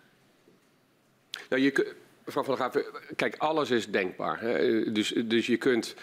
Nou, 1.48 1.62
je, 1.62 1.94
mevrouw 2.24 2.44
Van 2.44 2.56
der 2.56 2.70
Graaf, 2.70 2.84
kijk, 3.16 3.36
alles 3.36 3.70
is 3.70 3.90
denkbaar. 3.90 4.40
Hè? 4.40 4.92
Dus, 4.92 5.08
dus 5.08 5.46
je 5.46 5.56
kunt... 5.56 5.94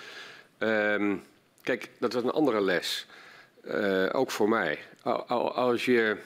Um, 0.59 1.23
kijk, 1.61 1.89
dat 1.99 2.13
is 2.15 2.23
een 2.23 2.31
andere 2.31 2.61
les. 2.61 3.07
Uh, 3.65 4.09
ook 4.11 4.31
voor 4.31 4.49
mij. 4.49 4.79
Als 5.37 5.85
je 5.85 6.17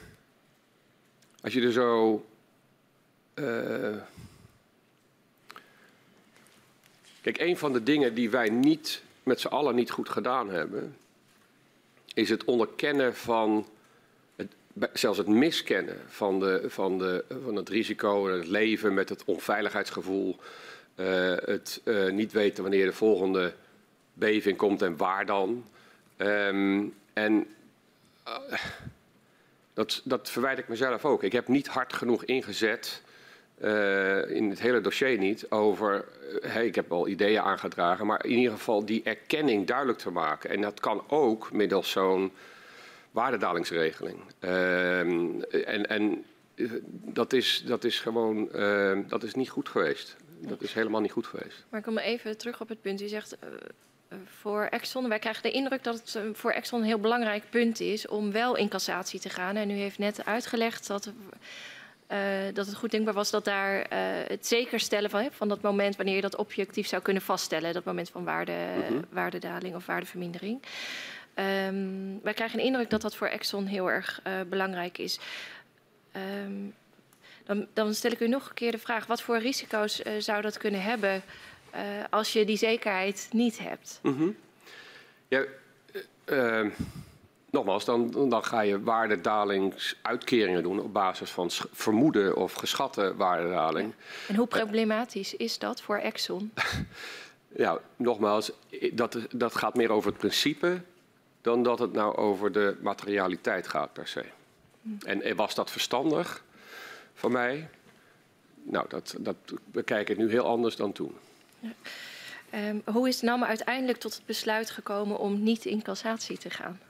als 1.42 1.52
je 1.52 1.62
er 1.62 1.72
zo. 1.72 2.24
Uh... 3.34 3.96
Kijk, 7.20 7.40
een 7.40 7.56
van 7.56 7.72
de 7.72 7.82
dingen 7.82 8.14
die 8.14 8.30
wij 8.30 8.48
niet 8.48 9.02
met 9.22 9.40
z'n 9.40 9.46
allen 9.46 9.74
niet 9.74 9.90
goed 9.90 10.08
gedaan 10.08 10.50
hebben, 10.50 10.96
is 12.14 12.28
het 12.28 12.44
onderkennen 12.44 13.14
van, 13.16 13.66
zelfs 14.92 15.18
het 15.18 15.26
miskennen 15.26 16.00
van, 16.06 16.40
de, 16.40 16.64
van, 16.66 16.98
de, 16.98 17.24
van 17.42 17.56
het 17.56 17.68
risico 17.68 18.26
het 18.26 18.46
leven 18.46 18.94
met 18.94 19.08
het 19.08 19.24
onveiligheidsgevoel. 19.24 20.36
Uh, 20.96 21.34
het 21.44 21.80
uh, 21.84 22.10
niet 22.10 22.32
weten 22.32 22.62
wanneer 22.62 22.86
de 22.86 22.92
volgende 22.92 23.54
beving 24.12 24.56
komt 24.56 24.82
en 24.82 24.96
waar 24.96 25.26
dan. 25.26 25.64
Um, 26.16 26.94
en 27.12 27.46
dat, 29.74 30.00
dat 30.04 30.30
verwijt 30.30 30.58
ik 30.58 30.68
mezelf 30.68 31.04
ook. 31.04 31.22
Ik 31.22 31.32
heb 31.32 31.48
niet 31.48 31.66
hard 31.66 31.92
genoeg 31.92 32.24
ingezet, 32.24 33.02
uh, 33.62 34.30
in 34.30 34.50
het 34.50 34.60
hele 34.60 34.80
dossier 34.80 35.18
niet, 35.18 35.50
over... 35.50 36.04
Hey, 36.40 36.66
ik 36.66 36.74
heb 36.74 36.92
al 36.92 37.08
ideeën 37.08 37.40
aangedragen, 37.40 38.06
maar 38.06 38.24
in 38.24 38.36
ieder 38.36 38.52
geval 38.52 38.84
die 38.84 39.02
erkenning 39.02 39.66
duidelijk 39.66 39.98
te 39.98 40.10
maken. 40.10 40.50
En 40.50 40.60
dat 40.60 40.80
kan 40.80 41.04
ook 41.08 41.52
middels 41.52 41.90
zo'n 41.90 42.32
waardedalingsregeling. 43.10 44.18
Uh, 44.40 45.00
en 45.68 45.86
en 45.86 46.24
dat, 47.04 47.32
is, 47.32 47.62
dat 47.66 47.84
is 47.84 48.00
gewoon 48.00 48.48
dat 49.08 49.22
is 49.22 49.34
niet 49.34 49.50
goed 49.50 49.68
geweest. 49.68 50.16
Dat 50.48 50.62
is 50.62 50.72
helemaal 50.72 51.00
niet 51.00 51.12
goed 51.12 51.26
geweest. 51.26 51.64
Maar 51.68 51.80
ik 51.80 51.86
kom 51.86 51.98
even 51.98 52.38
terug 52.38 52.60
op 52.60 52.68
het 52.68 52.80
punt. 52.80 53.00
U 53.00 53.08
zegt 53.08 53.38
eh, 53.38 53.48
voor 54.40 54.64
Exxon. 54.64 55.08
Wij 55.08 55.18
krijgen 55.18 55.42
de 55.42 55.50
indruk 55.50 55.84
dat 55.84 55.94
het 55.94 56.14
eh, 56.14 56.22
voor 56.32 56.50
Exxon 56.50 56.80
een 56.80 56.86
heel 56.86 56.98
belangrijk 56.98 57.44
punt 57.50 57.80
is 57.80 58.08
om 58.08 58.32
wel 58.32 58.56
in 58.56 58.68
cassatie 58.68 59.20
te 59.20 59.28
gaan. 59.28 59.56
En 59.56 59.70
u 59.70 59.74
heeft 59.74 59.98
net 59.98 60.24
uitgelegd 60.24 60.86
dat, 60.86 61.06
uh, 61.06 62.18
dat 62.52 62.66
het 62.66 62.74
goed 62.74 62.90
denkbaar 62.90 63.14
was 63.14 63.30
dat 63.30 63.44
daar 63.44 63.76
uh, 63.78 63.84
het 64.26 64.46
zeker 64.46 64.80
stellen 64.80 65.10
van, 65.10 65.28
van 65.30 65.48
dat 65.48 65.62
moment 65.62 65.96
wanneer 65.96 66.14
je 66.14 66.20
dat 66.20 66.36
objectief 66.36 66.86
zou 66.86 67.02
kunnen 67.02 67.22
vaststellen, 67.22 67.72
dat 67.72 67.84
moment 67.84 68.10
van 68.10 68.24
waarde, 68.24 68.52
mm 68.52 68.82
-hmm. 68.82 69.04
waardedaling 69.10 69.74
of 69.74 69.86
waardevermindering. 69.86 70.62
Um, 71.34 72.20
wij 72.22 72.34
krijgen 72.34 72.58
de 72.58 72.64
indruk 72.64 72.90
dat 72.90 73.02
dat 73.02 73.16
voor 73.16 73.26
Exxon 73.26 73.66
heel 73.66 73.90
erg 73.90 74.20
uh, 74.26 74.32
belangrijk 74.48 74.98
is. 74.98 75.18
Um, 76.44 76.74
dan, 77.44 77.66
dan, 77.72 77.94
stel 77.94 78.10
ik 78.10 78.20
u 78.20 78.28
nog 78.28 78.48
een 78.48 78.54
keer 78.54 78.70
de 78.70 78.78
vraag: 78.78 79.06
wat 79.06 79.22
voor 79.22 79.38
risico's 79.38 80.02
zou 80.18 80.42
dat 80.42 80.58
kunnen 80.58 80.82
hebben 80.82 81.22
als 82.10 82.32
je 82.32 82.44
die 82.44 82.56
zekerheid 82.56 83.28
niet 83.32 83.58
hebt. 83.58 83.98
Mm 84.02 84.16
-hmm. 84.16 84.36
Ja, 85.28 85.44
uh, 86.26 86.70
nogmaals, 87.50 87.84
dan, 87.84 88.28
dan 88.28 88.44
ga 88.44 88.60
je 88.60 88.82
waardedalingsuitkeringen 88.82 90.62
doen 90.62 90.80
op 90.80 90.92
basis 90.92 91.30
van 91.30 91.50
vermoeden 91.72 92.36
of 92.36 92.52
geschatte 92.52 93.16
waardedaling. 93.16 93.92
Ja. 93.96 94.04
En 94.28 94.34
hoe 94.34 94.46
problematisch 94.46 95.36
is 95.36 95.58
dat 95.58 95.82
voor 95.82 95.96
Exxon? 95.96 96.52
ja, 97.64 97.78
nogmaals, 97.96 98.52
dat, 98.92 99.18
dat 99.30 99.54
gaat 99.54 99.74
meer 99.74 99.90
over 99.90 100.10
het 100.10 100.18
principe 100.18 100.80
dan 101.40 101.62
dat 101.62 101.78
het 101.78 101.92
nou 101.92 102.16
over 102.16 102.52
de 102.52 102.76
materialiteit 102.80 103.68
gaat 103.68 103.92
per 103.92 104.08
se. 104.08 104.24
Hm. 104.82 105.06
En 105.06 105.36
was 105.36 105.54
dat 105.54 105.70
verstandig 105.70 106.42
van 107.14 107.32
mij? 107.32 107.68
Nou, 108.62 108.86
dat, 108.88 109.14
dat 109.18 109.36
bekijk 109.64 110.08
ik 110.08 110.16
nu 110.16 110.30
heel 110.30 110.46
anders 110.46 110.76
dan 110.76 110.92
toen. 110.92 111.14
Um, 112.54 112.82
hoe 112.84 113.08
is 113.08 113.20
NAM 113.20 113.44
uiteindelijk 113.44 113.98
tot 113.98 114.14
het 114.14 114.26
besluit 114.26 114.70
gekomen 114.70 115.18
om 115.18 115.42
niet 115.42 115.64
in 115.64 115.82
cassatie 115.82 116.38
te 116.38 116.50
gaan? 116.50 116.80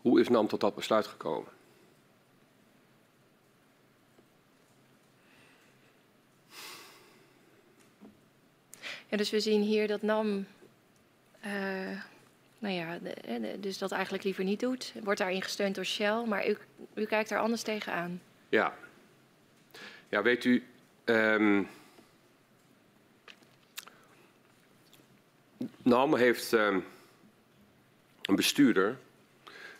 Hoe 0.00 0.20
is 0.20 0.28
NAM 0.28 0.48
tot 0.48 0.60
dat 0.60 0.74
besluit 0.74 1.06
gekomen? 1.06 1.48
Ja, 9.08 9.16
dus 9.16 9.30
we 9.30 9.40
zien 9.40 9.62
hier 9.62 9.88
dat 9.88 10.02
NAM, 10.02 10.46
uh, 11.46 12.02
nou 12.58 12.74
ja, 12.74 12.98
de, 12.98 13.56
dus 13.60 13.78
dat 13.78 13.92
eigenlijk 13.92 14.24
liever 14.24 14.44
niet 14.44 14.60
doet. 14.60 14.92
Wordt 15.02 15.18
daarin 15.18 15.42
gesteund 15.42 15.74
door 15.74 15.84
Shell, 15.84 16.24
maar 16.26 16.48
u, 16.48 16.56
u 16.94 17.04
kijkt 17.04 17.28
daar 17.28 17.40
anders 17.40 17.62
tegenaan. 17.62 18.22
Ja. 18.48 18.74
Ja, 20.08 20.22
weet 20.22 20.44
u, 20.44 20.62
um, 21.04 21.68
NAM 25.82 26.16
heeft 26.16 26.52
um, 26.52 26.84
een 28.22 28.36
bestuurder. 28.36 28.96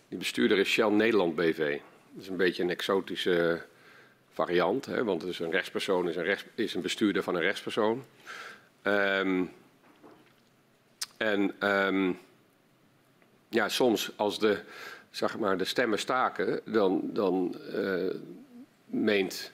Die 0.09 0.19
bestuurder 0.19 0.59
is 0.59 0.69
Shell 0.69 0.89
Nederland 0.91 1.35
BV. 1.35 1.81
Dat 2.13 2.23
is 2.23 2.29
een 2.29 2.37
beetje 2.37 2.63
een 2.63 2.71
exotische 2.71 3.63
variant, 4.33 4.87
hè, 4.87 5.05
want 5.05 5.21
het 5.21 5.31
is 5.31 5.39
een 5.39 5.51
rechtspersoon 5.51 6.09
is 6.09 6.17
een, 6.17 6.39
is 6.55 6.75
een 6.75 6.83
bestuurder 6.83 7.23
van 7.23 7.35
een 7.35 7.41
rechtspersoon. 7.41 8.05
Um, 8.83 9.53
en 11.17 11.55
ja, 13.49 13.69
soms 13.69 14.13
als 14.17 14.39
de, 14.39 14.61
zeg 15.11 15.39
maar, 15.39 15.59
de 15.59 15.65
stemmen 15.65 15.99
staken, 15.99 16.61
dan, 16.65 17.01
dan 17.13 17.57
uh, 17.75 18.15
meent 18.87 19.53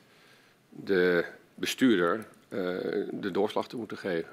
de 0.76 1.24
bestuurder 1.54 2.26
uh, 2.48 2.60
de 3.10 3.30
doorslag 3.30 3.68
te 3.68 3.76
moeten 3.76 3.98
geven. 3.98 4.32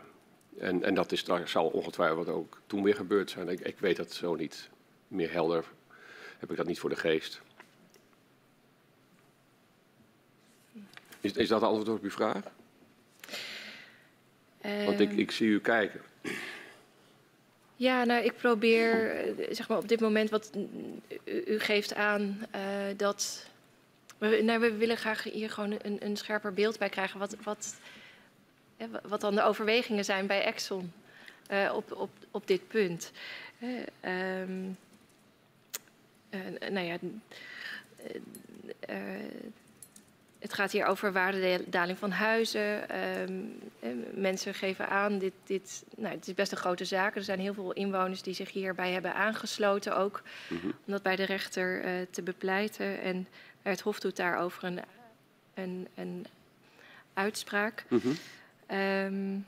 En, 0.59 0.84
en 0.84 0.93
dat 0.93 1.11
is, 1.11 1.23
daar 1.23 1.47
zal 1.47 1.68
ongetwijfeld 1.68 2.27
ook 2.27 2.61
toen 2.68 2.84
weer 2.84 2.95
gebeurd 2.95 3.30
zijn. 3.30 3.49
Ik, 3.49 3.59
ik 3.59 3.80
weet 3.80 3.97
dat 3.97 4.13
zo 4.13 4.35
niet 4.35 4.69
meer 5.07 5.31
helder, 5.31 5.65
heb 6.39 6.51
ik 6.51 6.57
dat 6.57 6.68
niet 6.68 6.80
voor 6.80 6.89
de 6.89 6.95
geest. 6.95 7.41
Is, 11.22 11.31
is 11.34 11.47
dat 11.47 11.61
antwoord 11.61 11.97
op 11.97 12.03
uw 12.03 12.11
vraag? 12.11 12.43
Uh, 14.65 14.85
Want 14.85 14.99
ik, 14.99 15.09
ehm. 15.09 15.19
ik 15.19 15.31
zie 15.31 15.47
u 15.47 15.59
kijken. 15.59 16.01
Ja, 17.76 18.03
nou, 18.03 18.23
ik 18.23 18.35
probeer, 18.35 19.23
zeg 19.49 19.68
maar, 19.68 19.77
op 19.77 19.88
dit 19.88 19.99
moment 19.99 20.30
wat 20.30 20.51
u, 21.26 21.43
u 21.45 21.59
geeft 21.59 21.93
aan 21.93 22.45
uh, 22.55 22.61
dat. 22.97 23.50
We, 24.22 24.41
nou, 24.43 24.60
we 24.60 24.76
willen 24.76 24.98
graag 24.98 25.23
hier 25.23 25.49
gewoon 25.49 25.80
een, 25.81 26.06
een 26.06 26.18
scherper 26.18 26.53
beeld 26.53 26.80
bij 26.80 26.89
krijgen. 26.89 27.19
Wat, 27.19 27.35
wat, 27.43 27.76
wat 29.03 29.22
dan 29.22 29.35
de 29.35 29.43
overwegingen 29.43 30.06
zijn 30.06 30.27
bij 30.27 30.43
Exxon 30.43 30.93
uh, 31.52 31.72
op, 31.76 31.91
op, 31.91 32.10
op 32.31 32.48
dit 32.48 32.68
punt. 32.68 33.11
Uh, 33.60 34.41
um, 34.41 34.77
nou 36.69 36.85
ja. 36.85 36.98
Het 40.39 40.53
gaat 40.53 40.72
hier 40.72 40.85
over 40.85 41.11
waardedaling 41.11 41.98
van 41.98 42.11
huizen. 42.11 42.98
Um, 43.22 43.60
mensen 44.14 44.53
geven 44.53 44.88
aan, 44.89 45.18
dit, 45.18 45.34
dit, 45.43 45.84
nou, 45.98 46.15
het 46.15 46.27
is 46.27 46.34
best 46.34 46.52
een 46.52 46.57
grote 46.57 46.85
zaak. 46.85 47.15
Er 47.15 47.23
zijn 47.23 47.39
heel 47.39 47.53
veel 47.53 47.73
inwoners 47.73 48.22
die 48.22 48.34
zich 48.34 48.52
hierbij 48.52 48.91
hebben 48.91 49.14
aangesloten 49.14 49.98
ook. 49.98 50.22
Mm 50.49 50.60
-hmm. 50.60 50.69
Om 50.69 50.93
dat 50.93 51.03
bij 51.03 51.15
de 51.15 51.26
rechter 51.26 51.84
te 52.10 52.22
bepleiten. 52.22 53.02
En 53.02 53.27
het 53.61 53.81
Hof 53.81 53.99
doet 53.99 54.15
daarover 54.15 54.63
een, 54.63 54.79
een, 55.53 55.88
een 55.95 56.25
uitspraak. 57.13 57.85
Mm 57.89 58.01
-hmm. 58.01 58.17
um, 58.77 59.45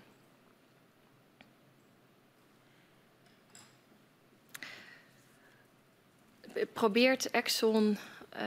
probeert 6.74 7.32
Exxon 7.32 7.98
uh, 8.36 8.42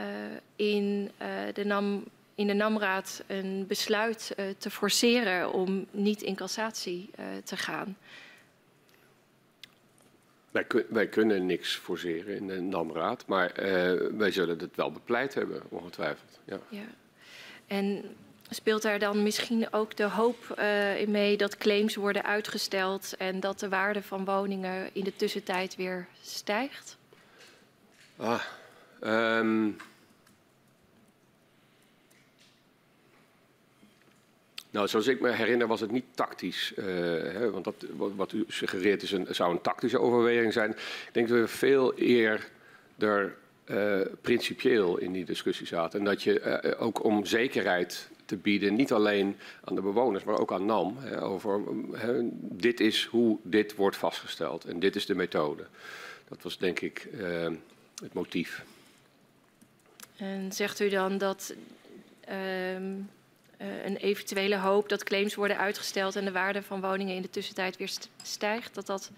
in 0.55 1.11
uh, 1.21 1.27
de 1.53 1.65
NAM 1.65 2.05
in 2.35 2.47
de 2.47 2.53
NAMRAad 2.53 3.23
een 3.27 3.65
besluit 3.67 4.33
uh, 4.37 4.45
te 4.57 4.69
forceren 4.69 5.53
om 5.53 5.87
niet 5.91 6.21
in 6.21 6.35
cassatie 6.35 7.09
te 7.43 7.57
gaan? 7.57 7.97
Wij, 10.57 10.65
kun, 10.65 10.85
wij, 10.89 11.07
kunnen 11.07 11.45
niks 11.45 11.75
forceren 11.75 12.35
in 12.35 12.47
de 12.47 12.61
NAMRAad, 12.61 13.25
maar 13.27 13.59
uh, 13.59 14.09
wij 14.17 14.31
zullen 14.31 14.59
het 14.59 14.75
wel 14.75 14.91
bepleit 14.91 15.33
hebben, 15.33 15.61
ongetwijfeld. 15.69 16.39
Ja. 16.45 16.59
ja. 16.69 16.85
En 17.67 18.03
speelt 18.49 18.81
daar 18.81 18.99
dan 18.99 19.23
misschien 19.23 19.73
ook 19.73 19.95
de 19.95 20.03
hoop 20.03 20.59
in 20.97 21.11
mee 21.11 21.37
dat 21.37 21.57
claims 21.57 21.95
worden 21.95 22.23
uitgesteld 22.23 23.15
en 23.17 23.39
dat 23.39 23.59
de 23.59 23.69
waarde 23.69 24.01
van 24.01 24.25
woningen 24.25 24.89
in 24.93 25.03
de 25.03 25.15
tussentijd 25.15 25.75
weer 25.75 26.07
stijgt? 26.21 26.97
Ah, 28.15 28.41
um... 29.39 29.77
Nou, 34.71 34.87
zoals 34.87 35.07
ik 35.07 35.19
me 35.19 35.31
herinner 35.31 35.67
was 35.67 35.81
het 35.81 35.91
niet 35.91 36.05
tactisch. 36.15 36.73
Uh, 36.75 36.85
hè, 36.85 37.51
want 37.51 37.63
dat, 37.63 37.85
wat 37.95 38.31
u 38.31 38.43
suggereert 38.47 39.03
is 39.03 39.11
een, 39.11 39.27
zou 39.29 39.51
een 39.51 39.61
tactische 39.61 39.99
overweging 39.99 40.53
zijn. 40.53 40.71
Ik 40.71 41.09
denk 41.11 41.27
dat 41.27 41.37
we 41.37 41.47
veel 41.47 41.93
eerder 41.93 42.49
uh, 43.65 44.01
principieel 44.21 44.97
in 44.97 45.11
die 45.11 45.25
discussie 45.25 45.67
zaten. 45.67 45.99
En 45.99 46.05
dat 46.05 46.23
je 46.23 46.61
uh, 46.63 46.81
ook 46.81 47.03
om 47.03 47.25
zekerheid 47.25 48.09
te 48.25 48.35
bieden, 48.35 48.75
niet 48.75 48.91
alleen 48.91 49.35
aan 49.63 49.75
de 49.75 49.81
bewoners, 49.81 50.23
maar 50.23 50.39
ook 50.39 50.51
aan 50.51 50.65
NAM, 50.65 50.97
hè, 50.97 51.23
over 51.23 51.61
dit 52.41 52.79
is 52.79 53.05
hoe 53.05 53.37
dit 53.43 53.75
wordt 53.75 53.97
vastgesteld 53.97 54.65
en 54.65 54.79
dit 54.79 54.95
is 54.95 55.05
de 55.05 55.15
methode. 55.15 55.65
Dat 56.27 56.41
was 56.41 56.57
denk 56.57 56.79
ik 56.79 57.07
het 58.01 58.13
motief. 58.13 58.63
En 60.17 60.51
zegt 60.51 60.79
u 60.79 60.89
dan 60.89 61.17
dat 61.17 61.53
ehm, 62.19 62.93
uh, 63.61 63.85
een 63.85 63.97
eventuele 63.97 64.57
hoop 64.57 64.89
dat 64.89 65.03
claims 65.03 65.35
worden 65.35 65.57
uitgesteld 65.57 66.15
en 66.15 66.25
de 66.25 66.31
waarde 66.31 66.61
van 66.61 66.81
woningen 66.81 67.15
in 67.15 67.21
de 67.21 67.29
tussentijd 67.29 67.77
weer 67.77 67.91
stijgt, 68.23 68.75
dat 68.75 68.85
dat 68.85 69.11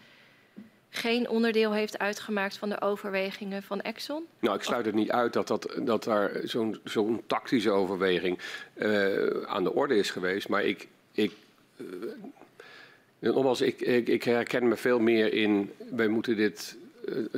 geen 0.89 1.29
onderdeel 1.29 1.73
heeft 1.73 1.99
uitgemaakt 1.99 2.57
van 2.57 2.69
de 2.69 2.81
overwegingen 2.81 3.63
van 3.63 3.81
Exxon? 3.81 4.25
Nou, 4.39 4.55
ik 4.55 4.63
sluit 4.63 4.85
het 4.85 4.95
niet 4.95 5.11
uit 5.11 5.33
dat, 5.33 5.47
dat, 5.47 5.75
dat 5.83 6.03
daar 6.03 6.31
zo'n 6.83 7.21
tactische 7.27 7.71
overweging 7.71 8.39
uh, 8.75 9.43
aan 9.45 9.63
de 9.63 9.73
orde 9.73 9.95
is 9.95 10.11
geweest. 10.11 10.49
Maar 10.49 10.63
ik, 10.63 10.87
ik, 11.11 11.31
uh, 11.77 11.87
nogmaals, 13.19 13.61
ik, 13.61 13.81
ik, 14.07 14.23
herken 14.23 14.67
me 14.67 14.75
veel 14.75 14.99
meer 14.99 15.33
in, 15.33 15.71
wij 15.91 16.07
moeten 16.07 16.35
dit, 16.35 16.77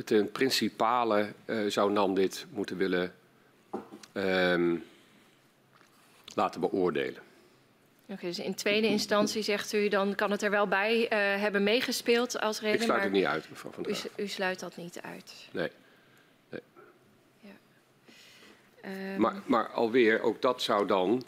ten 0.04 0.30
principale 0.30 1.32
zou 1.68 1.92
NAM 1.92 2.14
dit 2.14 2.46
moeten 2.50 2.76
willen 2.76 3.12
um, 4.14 4.84
laten 6.34 6.60
beoordelen. 6.60 7.22
Oké, 8.02 8.12
okay, 8.12 8.28
dus 8.28 8.38
in 8.38 8.54
tweede 8.54 8.86
instantie 8.86 9.42
zegt 9.42 9.72
u, 9.72 9.88
dan 9.88 10.14
kan 10.14 10.30
het 10.30 10.42
er 10.42 10.50
wel 10.50 10.68
bij 10.68 11.02
uh, 11.02 11.08
hebben 11.42 11.62
meegespeeld 11.62 12.40
als 12.40 12.60
reden. 12.60 12.76
Ik 12.76 12.82
sluit 12.82 13.00
maar 13.00 13.08
het 13.10 13.18
niet 13.18 13.26
uit, 13.26 13.50
mevrouw 13.50 13.70
Van 13.70 13.86
u, 13.88 14.22
u, 14.22 14.28
sluit 14.28 14.60
dat 14.60 14.76
niet 14.76 15.00
uit? 15.00 15.48
Nee. 15.50 15.70
nee. 16.48 16.60
Ja. 17.40 17.50
Um... 19.14 19.20
Maar, 19.20 19.42
maar 19.46 19.68
alweer, 19.68 20.22
ook 20.22 20.42
dat 20.42 20.62
zou 20.62 20.86
dan 20.86 21.24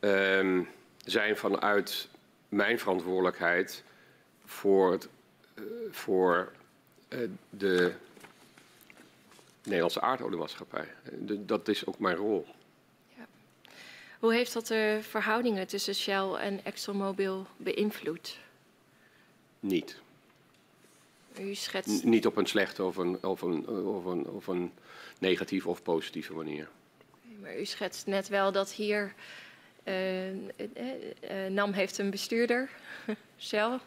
um, 0.00 0.68
zijn 1.04 1.36
vanuit 1.36 2.08
mijn 2.48 2.78
verantwoordelijkheid 2.78 3.82
voor, 4.44 4.92
het, 4.92 5.08
uh, 5.54 5.64
voor 5.90 6.52
uh, 7.08 7.18
de 7.50 7.92
Nederlandse 9.62 10.00
aardoliemaatschappij. 10.00 10.86
Dat 11.38 11.68
is 11.68 11.86
ook 11.86 11.98
mijn 11.98 12.16
rol. 12.16 12.46
Hoe 14.22 14.34
heeft 14.34 14.52
dat 14.52 14.66
de 14.66 14.98
verhoudingen 15.02 15.66
tussen 15.66 15.94
Shell 15.94 16.32
en 16.32 16.64
ExxonMobil 16.64 17.46
beïnvloed? 17.56 18.38
Niet. 19.60 20.00
U 21.40 21.54
schetst... 21.54 22.04
N 22.04 22.08
niet 22.08 22.26
op 22.26 22.36
een 22.36 22.46
slechte 22.46 22.84
of 22.84 22.96
een, 22.96 23.22
of, 23.22 23.42
een, 23.42 23.68
of, 23.68 24.04
een, 24.04 24.26
of 24.26 24.46
een 24.46 24.72
negatieve 25.18 25.68
of 25.68 25.82
positieve 25.82 26.32
manier. 26.32 26.68
Maar 27.40 27.58
u 27.58 27.64
schetst 27.64 28.06
net 28.06 28.28
wel 28.28 28.52
dat 28.52 28.72
hier... 28.72 29.14
Uh, 29.84 30.32
uh, 30.32 30.38
uh, 31.30 31.50
NAM 31.50 31.72
heeft 31.72 31.98
een 31.98 32.10
bestuurder, 32.10 32.70
Shell. 33.38 33.78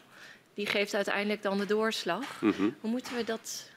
Die 0.54 0.66
geeft 0.66 0.94
uiteindelijk 0.94 1.42
dan 1.42 1.58
de 1.58 1.66
doorslag. 1.66 2.40
Mm 2.42 2.52
-hmm. 2.52 2.76
Hoe 2.80 2.90
moeten 2.90 3.16
we 3.16 3.24
dat, 3.24 3.70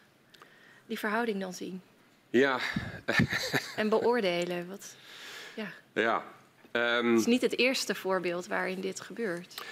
die 0.86 1.00
verhouding 1.00 1.40
dan 1.40 1.54
zien? 1.54 1.82
Ja. 2.30 2.60
en 3.76 3.90
beoordelen? 3.90 4.68
Wat, 4.68 4.96
ja. 5.56 5.72
ja, 5.94 6.24
Um, 6.72 7.12
het 7.12 7.20
is 7.20 7.26
niet 7.26 7.42
het 7.42 7.58
eerste 7.58 7.96
voorbeeld 7.96 8.48
waarin 8.48 8.82
dit 8.82 9.00
gebeurt. 9.00 9.64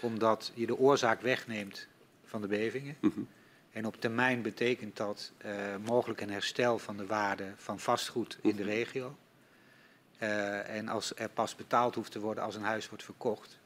Omdat 0.01 0.53
je 0.55 0.67
de 0.67 0.79
oorzaak 0.79 1.21
wegneemt 1.21 1.89
van 2.25 2.41
de 2.41 2.47
bevingen. 2.47 2.97
Mm 3.01 3.13
-hmm. 3.15 3.29
En 3.73 3.87
op 3.87 4.01
termijn 4.01 4.43
betekent 4.43 4.97
dat 4.97 5.33
uh, 5.45 5.53
mogelijk 5.85 6.21
een 6.21 6.31
herstel 6.31 6.79
van 6.79 6.97
de 6.97 7.07
waarde 7.07 7.53
van 7.57 7.79
vastgoed 7.79 8.39
in 8.43 8.57
de 8.57 8.63
regio. 8.63 9.17
Uh, 10.23 10.69
en 10.69 10.89
als 10.89 11.13
er 11.17 11.29
pas 11.29 11.57
betaald 11.57 11.95
hoeft 11.95 12.13
te 12.13 12.21
worden 12.21 12.45
als 12.45 12.55
een 12.55 12.63
huis 12.63 12.89
wordt 12.89 13.05
verkocht, 13.05 13.59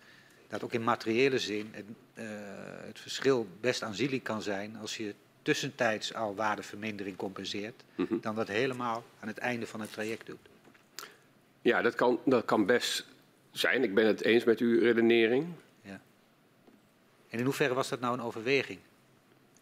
dat 0.49 0.63
ook 0.63 0.73
in 0.73 0.85
materiële 0.85 1.39
zin 1.39 1.69
het, 1.73 1.85
uh, 2.15 2.25
het 2.87 3.01
verschil 3.01 3.47
best 3.61 3.83
aanzienlijk 3.83 4.23
kan 4.23 4.43
zijn 4.43 4.77
als 4.77 4.97
je 4.97 5.15
tussentijds 5.43 6.15
al 6.15 6.35
waardevermindering 6.35 7.17
compenseert, 7.17 7.85
mm 7.95 8.07
-hmm. 8.09 8.21
dan 8.21 8.35
dat 8.35 8.49
helemaal 8.49 9.05
aan 9.21 9.29
het 9.29 9.39
einde 9.39 9.67
van 9.67 9.81
het 9.81 9.93
traject 9.93 10.27
doet. 10.27 10.49
Ja, 11.63 11.83
dat 11.83 11.95
kan, 11.95 12.21
dat 12.25 12.45
kan 12.45 12.67
best 12.67 13.07
zijn. 13.51 13.83
Ik 13.83 13.95
ben 13.95 14.07
het 14.07 14.23
eens 14.23 14.45
met 14.45 14.59
uw 14.59 14.79
redenering. 14.81 15.47
Ja. 15.81 16.01
En 17.29 17.39
in 17.39 17.45
hoeverre 17.45 17.75
was 17.75 17.89
dat 17.89 18.01
nou 18.01 18.15
een 18.15 18.25
overweging? 18.25 18.79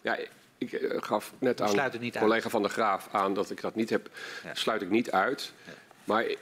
Ja, 0.01 0.19
ik 0.59 0.73
uh, 0.73 1.03
gaf 1.03 1.33
net 1.39 1.61
aan 1.61 1.93
collega 2.19 2.33
uit. 2.33 2.43
van 2.43 2.63
der 2.63 2.71
Graaf 2.71 3.09
aan 3.13 3.35
dat 3.35 3.51
ik 3.51 3.61
dat 3.61 3.75
niet 3.75 3.91
heb. 3.91 4.11
Ja. 4.45 4.55
Sluit 4.55 4.83
ik 4.83 4.91
niet 4.91 5.11
uit. 5.11 5.53
Ja. 5.65 5.73
Maar 6.05 6.35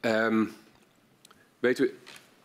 um, 0.00 0.52
weet 1.58 1.78
u, 1.78 1.98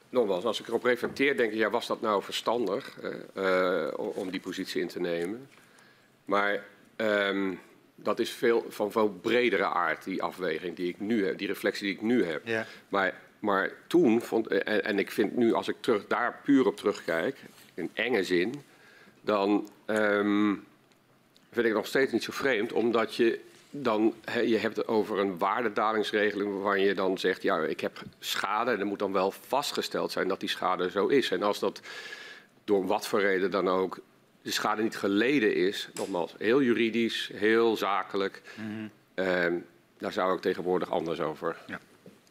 nogmaals, 0.09 0.43
als 0.43 0.59
ik 0.59 0.67
erop 0.67 0.83
reflecteer, 0.83 1.37
denk 1.37 1.51
ik, 1.51 1.57
ja, 1.57 1.69
was 1.69 1.87
dat 1.87 2.01
nou 2.01 2.23
verstandig 2.23 2.97
uh, 3.03 3.13
uh, 3.35 3.93
om 3.95 4.31
die 4.31 4.39
positie 4.39 4.81
in 4.81 4.87
te 4.87 4.99
nemen? 4.99 5.49
Maar 6.25 6.63
um, 6.97 7.59
dat 8.03 8.19
is 8.19 8.31
veel, 8.31 8.65
van 8.69 8.91
veel 8.91 9.09
bredere 9.09 9.65
aard, 9.65 10.03
die 10.03 10.23
afweging 10.23 10.75
die 10.75 10.87
ik 10.87 10.99
nu 10.99 11.25
heb, 11.25 11.37
die 11.37 11.47
reflectie 11.47 11.83
die 11.85 11.95
ik 11.95 12.01
nu 12.01 12.25
heb. 12.25 12.47
Ja. 12.47 12.65
Maar, 12.89 13.13
maar 13.39 13.71
toen 13.87 14.21
vond, 14.21 14.47
en, 14.47 14.83
en 14.83 14.99
ik 14.99 15.11
vind 15.11 15.35
nu, 15.35 15.53
als 15.53 15.67
ik 15.67 15.75
terug, 15.79 16.07
daar 16.07 16.39
puur 16.43 16.65
op 16.65 16.77
terugkijk, 16.77 17.37
in 17.73 17.89
enge 17.93 18.23
zin, 18.23 18.53
dan 19.21 19.69
um, 19.85 20.65
vind 21.51 21.65
ik 21.65 21.73
nog 21.73 21.87
steeds 21.87 22.11
niet 22.11 22.23
zo 22.23 22.31
vreemd, 22.31 22.73
omdat 22.73 23.15
je 23.15 23.39
dan, 23.69 24.13
he, 24.25 24.39
je 24.39 24.57
hebt 24.57 24.77
het 24.77 24.87
over 24.87 25.19
een 25.19 25.37
waardedalingsregeling 25.37 26.53
waarvan 26.53 26.79
je 26.81 26.93
dan 26.93 27.17
zegt, 27.17 27.41
ja, 27.41 27.59
ik 27.59 27.79
heb 27.79 28.01
schade 28.19 28.71
en 28.71 28.79
er 28.79 28.85
moet 28.85 28.99
dan 28.99 29.11
wel 29.11 29.31
vastgesteld 29.31 30.11
zijn 30.11 30.27
dat 30.27 30.39
die 30.39 30.49
schade 30.49 30.89
zo 30.89 31.07
is. 31.07 31.31
En 31.31 31.43
als 31.43 31.59
dat 31.59 31.81
door 32.63 32.85
wat 32.85 33.07
voor 33.07 33.21
reden 33.21 33.51
dan 33.51 33.67
ook 33.67 33.99
de 34.47 34.53
schade 34.53 34.81
niet 34.81 34.97
geleden 34.97 35.55
is, 35.55 35.89
nogmaals, 35.93 36.33
heel 36.37 36.61
juridisch, 36.61 37.29
heel 37.33 37.77
zakelijk, 37.77 38.41
mm 38.55 38.65
-hmm. 38.65 39.25
um, 39.25 39.65
daar 39.97 40.13
zou 40.13 40.35
ik 40.35 40.41
tegenwoordig 40.41 40.91
anders 40.91 41.19
over 41.19 41.57
ja. 41.67 41.79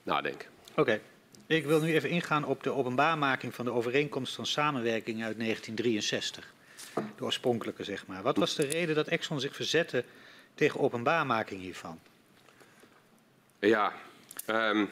nadenken. 0.03 0.49
Oké. 0.71 0.81
Okay. 0.81 1.01
Ik 1.47 1.65
wil 1.65 1.81
nu 1.81 1.95
even 1.95 2.09
ingaan 2.09 2.45
op 2.45 2.63
de 2.63 2.73
openbaarmaking 2.73 3.55
van 3.55 3.65
de 3.65 3.73
overeenkomst 3.73 4.35
van 4.35 4.47
samenwerking 4.47 5.25
uit 5.25 5.39
1963 5.39 6.53
de 7.17 7.25
oorspronkelijke 7.25 7.85
zeg 7.85 8.07
maar. 8.07 8.23
Wat 8.23 8.37
was 8.37 8.55
de 8.55 8.67
reden 8.67 8.95
dat 8.95 9.07
Exxon 9.07 9.41
zich 9.41 9.55
verzette 9.55 10.05
tegen 10.55 10.81
openbaarmaking 10.81 11.61
hiervan? 11.61 11.99
Ja, 13.59 13.93
um, 14.47 14.89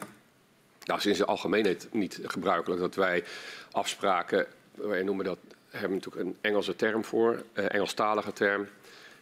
nou, 0.83 0.99
sinds 0.99 1.19
de 1.19 1.25
algemeenheid 1.25 1.87
niet 1.91 2.19
gebruikelijk 2.23 2.81
dat 2.81 2.95
wij 2.95 3.23
afspraken, 3.71 4.47
wij 4.71 5.03
noemen 5.03 5.25
dat, 5.25 5.37
hebben 5.79 5.97
natuurlijk 5.97 6.25
een 6.25 6.37
Engelse 6.41 6.75
term 6.75 7.03
voor, 7.03 7.43
uh, 7.53 7.65
Engelstalige 7.73 8.33
term, 8.33 8.67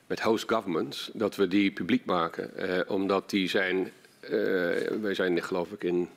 met 0.07 0.21
host 0.21 0.49
governments, 0.49 1.09
dat 1.13 1.35
we 1.35 1.47
die 1.47 1.71
publiek 1.71 2.05
maken. 2.05 2.51
Uh, 2.55 2.79
omdat 2.87 3.29
die 3.29 3.49
zijn, 3.49 3.91
uh, 4.21 4.29
wij 5.01 5.13
zijn 5.13 5.43
geloof 5.43 5.71
ik 5.71 5.83
in 5.83 6.09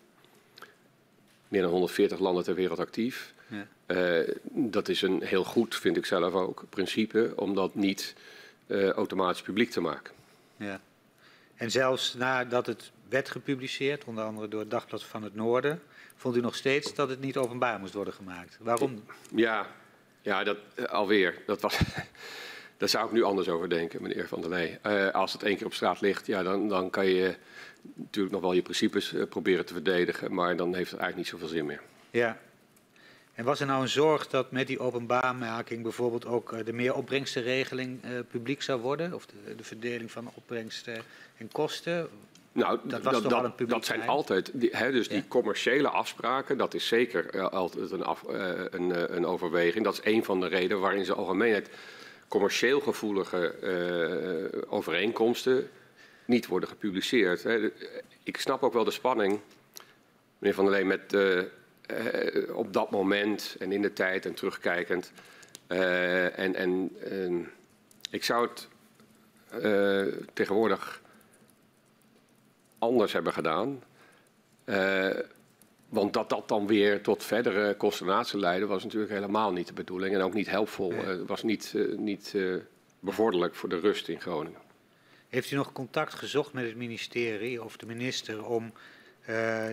meer 1.48 1.62
dan 1.62 1.70
140 1.70 2.18
landen 2.18 2.44
ter 2.44 2.54
wereld 2.54 2.78
actief. 2.78 3.34
Ja. 3.46 3.66
Dat 4.50 4.88
is 4.88 5.02
een 5.02 5.22
heel 5.22 5.44
goed, 5.44 5.76
vind 5.76 5.96
ik 5.96 6.06
zelf 6.06 6.34
ook, 6.34 6.64
principe 6.70 7.32
om 7.36 7.54
dat 7.54 7.74
niet 7.74 8.14
automatisch 8.68 9.42
publiek 9.42 9.70
te 9.70 9.80
maken. 9.80 10.14
Ja. 10.56 10.80
En 11.54 11.70
zelfs 11.70 12.14
nadat 12.14 12.66
het 12.66 12.90
werd 13.08 13.30
gepubliceerd, 13.30 14.04
onder 14.04 14.24
andere 14.24 14.48
door 14.48 14.60
het 14.60 14.70
Dagblad 14.70 15.04
van 15.04 15.22
het 15.22 15.34
Noorden, 15.34 15.82
vond 16.16 16.36
u 16.36 16.40
nog 16.40 16.54
steeds 16.54 16.94
dat 16.94 17.08
het 17.08 17.20
niet 17.20 17.36
openbaar 17.36 17.78
moest 17.78 17.94
worden 17.94 18.14
gemaakt. 18.14 18.56
Waarom? 18.60 19.04
Ja, 19.34 19.66
ja 20.27 20.44
dat, 20.44 20.57
uh, 20.77 20.85
alweer. 20.85 21.43
Dat 21.47 21.61
was, 21.61 21.78
daar 22.78 22.89
zou 22.89 23.07
ik 23.07 23.12
nu 23.12 23.23
anders 23.23 23.48
over 23.48 23.69
denken, 23.69 24.03
meneer 24.03 24.28
Van 24.28 24.40
der 24.40 24.51
Lee. 24.51 24.78
als 25.12 25.32
het 25.32 25.43
één 25.43 25.57
keer 25.57 25.66
op 25.66 25.74
straat 25.74 26.01
ligt, 26.01 26.27
ja, 26.27 26.43
dan, 26.43 26.69
dan 26.69 26.90
kan 26.90 27.07
je 27.07 27.36
natuurlijk 27.94 28.35
nog 28.35 28.43
wel 28.43 28.53
je 28.53 28.62
principes 28.62 29.15
proberen 29.28 29.66
te 29.66 29.73
verdedigen, 29.73 30.35
maar 30.35 30.57
dan 30.57 30.74
heeft 30.74 30.90
het 30.90 31.01
eigenlijk 31.01 31.16
niet 31.16 31.40
zoveel 31.40 31.57
zin 31.57 31.66
meer. 31.66 31.81
Ja, 32.11 32.39
en 33.36 33.44
was 33.44 33.61
er 33.61 33.66
nou 33.66 33.82
een 33.82 33.89
zorg 33.89 34.28
dat 34.28 34.51
met 34.51 34.66
die 34.66 34.78
openbaarmaking 34.78 35.82
bijvoorbeeld 35.82 36.27
ook 36.27 36.53
eh, 36.53 36.65
de 36.65 36.73
meeropbrengstenregeling 36.73 38.05
uh, 38.05 38.11
publiek 38.28 38.62
zou 38.62 38.81
worden? 38.81 39.15
Of 39.15 39.27
de, 39.27 39.55
de, 39.57 39.65
verdeling 39.65 40.11
van 40.11 40.31
opbrengsten 40.35 41.03
en 41.36 41.48
kosten? 41.53 42.09
Nou, 42.56 42.78
dat, 42.82 43.02
was 43.02 43.22
dat, 43.22 43.30
dat, 43.30 43.68
dat 43.68 43.84
zijn 43.84 44.08
altijd, 44.08 44.50
die, 44.54 44.70
hè, 44.72 44.92
dus 44.92 45.06
ja. 45.06 45.12
die 45.12 45.28
commerciële 45.28 45.88
afspraken, 45.88 46.58
dat 46.58 46.74
is 46.74 46.86
zeker 46.86 47.34
uh, 47.34 47.48
altijd 47.48 47.90
een, 47.90 48.04
af, 48.04 48.22
uh, 48.30 48.50
een, 48.70 49.16
een, 49.16 49.26
overweging. 49.26 49.84
Dat 49.84 49.92
is 49.92 50.12
een 50.12 50.24
van 50.24 50.40
de 50.40 50.46
redenen 50.46 50.80
waarin 50.80 51.04
ze 51.04 51.14
algemeenheid 51.14 51.70
commercieel 52.28 52.80
gevoelige 52.80 53.54
overeenkomsten 54.68 55.70
niet 56.24 56.46
worden 56.46 56.68
gepubliceerd. 56.68 57.42
Hè. 57.42 57.70
Ik 58.22 58.36
snap 58.36 58.62
ook 58.62 58.72
wel 58.72 58.84
de 58.84 58.90
spanning, 58.90 59.40
meneer 60.38 60.54
Van 60.56 60.64
der 60.64 60.74
Leen, 60.74 60.86
met 60.86 61.16
op 62.52 62.72
dat 62.72 62.90
moment 62.90 63.56
en 63.58 63.72
in 63.72 63.82
de 63.82 63.92
tijd 63.92 64.26
en 64.26 64.34
terugkijkend. 64.34 65.12
En, 65.66 66.54
en 66.54 66.90
ik 68.10 68.24
zou 68.24 68.48
het 68.48 68.68
tegenwoordig 70.32 71.00
anders 72.78 73.12
hebben 73.12 73.32
gedaan. 73.32 73.82
want 75.89 76.12
dat 76.12 76.28
dat 76.28 76.48
dan 76.48 76.66
weer 76.66 77.03
tot 77.03 77.24
verdere 77.24 77.77
consternatie 77.77 78.39
leidde, 78.39 78.66
was 78.66 78.85
natuurlijk 78.85 79.12
helemaal 79.12 79.53
niet 79.53 79.66
de 79.66 79.73
bedoeling. 79.73 80.15
En 80.15 80.20
ook 80.20 80.35
niet 80.35 80.51
helpvol. 80.51 80.93
Het 80.93 81.27
was 81.27 81.43
niet, 81.43 81.74
niet 81.97 82.35
bevorderlijk 83.01 83.55
voor 83.55 83.69
de 83.69 83.78
rust 83.78 84.09
in 84.09 84.20
Groningen. 84.20 84.61
Heeft 85.28 85.51
u 85.51 85.57
nog 85.57 85.73
contact 85.73 86.15
gezocht 86.15 86.53
met 86.53 86.65
het 86.65 86.77
ministerie 86.77 87.65
of 87.65 87.77
de 87.77 87.86
minister 87.86 88.44
om 88.44 88.73
uh, 89.20 89.27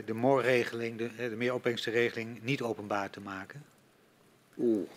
de 0.05 0.13
MOR-regeling, 0.13 0.97
de, 0.97 1.15
de 1.15 1.35
meeropbrengstenregeling, 1.35 2.41
niet 2.41 2.61
openbaar 2.61 3.09
te 3.09 3.21
maken? 3.21 3.65
Oeh. 4.57 4.89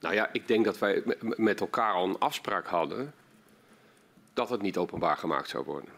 Nou 0.00 0.14
ja, 0.14 0.28
ik 0.32 0.48
denk 0.48 0.64
dat 0.64 0.78
wij 0.78 1.02
met 1.20 1.60
elkaar 1.60 1.92
al 1.92 2.08
een 2.08 2.18
afspraak 2.18 2.66
hadden 2.66 3.14
dat 4.34 4.48
het 4.48 4.62
niet 4.62 4.76
openbaar 4.76 5.16
gemaakt 5.16 5.48
zou 5.48 5.64
worden. 5.64 5.90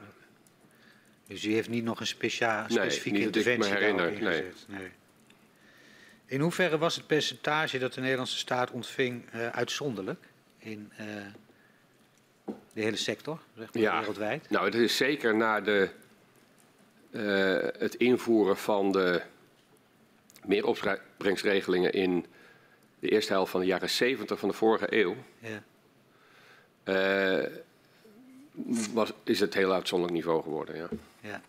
Dus 1.27 1.45
u 1.45 1.53
heeft 1.53 1.69
niet 1.69 1.85
nog 1.85 2.01
een 2.01 2.07
speciaal, 2.07 2.65
specifieke 2.69 3.19
nee, 3.19 3.27
interventie 3.27 3.73
ik 3.73 3.79
me 3.79 3.79
herinner, 3.79 4.23
nee. 4.23 4.45
nee. 4.67 4.91
In 6.27 6.41
hoeverre 6.41 6.79
was 6.79 6.97
het 6.97 7.07
percentage 7.07 7.79
dat 7.79 7.93
de 7.93 8.01
Nederlandse 8.01 8.39
staat 8.39 8.71
ontving 8.71 9.25
uh, 9.35 9.49
uitzonderlijk 9.49 10.25
in 10.59 10.93
uh, 11.01 11.07
de 12.73 12.83
hele 12.83 12.97
sector, 12.97 13.41
zeg 13.57 13.73
maar, 13.73 13.83
Ja. 13.83 13.99
wereldwijd. 13.99 14.51
Nou, 14.51 14.65
het 14.65 14.75
is 14.75 14.97
zeker 14.97 15.37
na 15.37 15.61
de, 15.61 15.91
eh, 17.11 17.81
het 17.81 17.95
invoeren 17.95 18.57
van 18.57 18.93
de 18.93 19.23
meeropbrengstregelingen 20.45 21.93
in 21.93 22.27
de 22.99 23.09
eerste 23.09 23.33
helft 23.33 23.51
van 23.51 23.61
de 23.61 23.67
jaren 23.67 23.91
70 23.91 24.39
van 24.39 24.49
de 24.49 24.55
vorige 24.55 24.87
eeuw. 24.91 25.17
Ja. 25.39 25.63
Eh, 28.57 28.77
was, 28.93 29.13
is 29.25 29.41
het 29.41 29.55
heel 29.55 29.73
uitzonderlijk 29.73 30.19
niveau 30.19 30.43
geworden. 30.43 30.77
Ja. 30.77 30.89
Ja. 31.21 31.41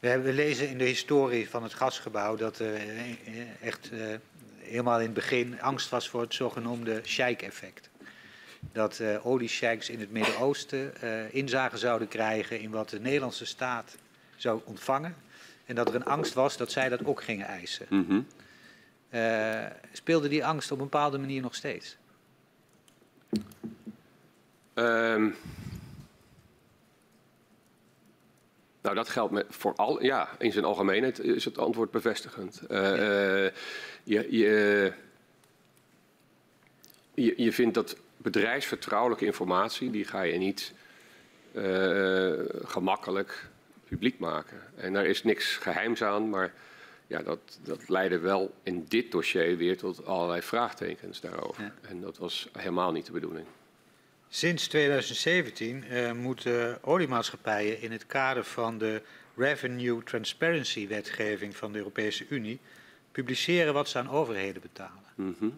We, 0.00 0.08
hebben, 0.08 0.26
we 0.26 0.34
lezen 0.34 0.68
in 0.68 0.78
de 0.78 0.84
historie 0.84 1.50
van 1.50 1.62
het 1.62 1.74
gasgebouw 1.74 2.36
dat 2.36 2.58
er 2.58 2.74
eh, 2.74 3.62
echt 3.62 3.90
eh, 3.90 3.98
helemaal 4.58 4.98
in 4.98 5.04
het 5.04 5.14
begin 5.14 5.60
angst 5.60 5.88
was 5.88 6.08
voor 6.08 6.20
het 6.20 6.34
zogenoemde 6.34 7.00
sheik-effect. 7.04 7.90
Dat 8.72 9.00
eh 9.00 9.26
oliesheiks 9.26 9.88
in 9.88 10.00
het 10.00 10.10
Midden-Oosten 10.10 11.00
eh, 11.00 11.34
inzage 11.34 11.76
zouden 11.76 12.08
krijgen 12.08 12.60
in 12.60 12.70
wat 12.70 12.88
de 12.88 13.00
Nederlandse 13.00 13.46
staat 13.46 13.96
zou 14.36 14.60
ontvangen. 14.64 15.16
En 15.64 15.74
dat 15.74 15.88
er 15.88 15.94
een 15.94 16.04
angst 16.04 16.34
was 16.34 16.56
dat 16.56 16.72
zij 16.72 16.88
dat 16.88 17.04
ook 17.04 17.22
gingen 17.22 17.46
eisen. 17.46 17.86
Mhm. 17.88 18.20
Eh, 19.08 19.66
speelde 19.92 20.28
die 20.28 20.44
angst 20.44 20.70
op 20.70 20.78
een 20.78 20.84
bepaalde 20.84 21.18
manier 21.18 21.42
nog 21.42 21.54
steeds? 21.54 21.96
Ehm, 24.74 25.30
nou, 28.82 28.94
dat 28.94 29.08
geldt 29.08 29.32
met 29.32 29.46
voor 29.48 29.74
al, 29.74 30.02
ja, 30.02 30.28
in 30.38 30.52
zijn 30.52 30.64
algemeenheid 30.64 31.18
is 31.18 31.44
het 31.44 31.58
antwoord 31.58 31.90
bevestigend. 31.90 32.60
Eh, 32.66 32.78
je, 34.04 34.26
je, 34.30 34.92
je, 37.14 37.34
je 37.36 37.52
vindt 37.52 37.74
dat 37.74 37.96
bedrijfsvertrouwelijke 38.16 39.24
informatie, 39.24 39.90
die 39.90 40.04
ga 40.04 40.22
je 40.22 40.38
niet 40.38 40.72
eh, 41.52 42.32
gemakkelijk 42.64 43.48
publiek 43.88 44.18
maken. 44.18 44.60
En 44.76 44.92
daar 44.92 45.06
is 45.06 45.22
niks 45.22 45.56
geheims 45.56 46.02
aan, 46.02 46.28
maar 46.28 46.52
ja, 47.06 47.22
dat, 47.22 47.58
dat 47.62 47.88
leidde 47.88 48.18
wel 48.18 48.54
in 48.62 48.84
dit 48.88 49.10
dossier 49.10 49.56
weer 49.56 49.76
tot 49.76 50.06
allerlei 50.06 50.42
vraagtekens 50.42 51.20
daarover. 51.20 51.62
Ja. 51.62 51.72
En 51.88 52.00
dat 52.00 52.18
was 52.18 52.48
helemaal 52.52 52.92
niet 52.92 53.06
de 53.06 53.12
bedoeling. 53.12 53.46
Sinds 54.34 54.66
2017 54.66 55.84
eh, 55.84 56.12
moeten 56.12 56.78
oliemaatschappijen 56.82 57.80
in 57.80 57.92
het 57.92 58.06
kader 58.06 58.44
van 58.44 58.78
de 58.78 59.02
Revenue 59.36 60.02
Transparency 60.02 60.88
wetgeving 60.88 61.56
van 61.56 61.72
de 61.72 61.78
Europese 61.78 62.26
Unie 62.28 62.60
publiceren 63.10 63.74
wat 63.74 63.88
ze 63.88 63.98
aan 63.98 64.10
overheden 64.10 64.62
betalen. 64.62 65.02
Mhm. 65.14 65.48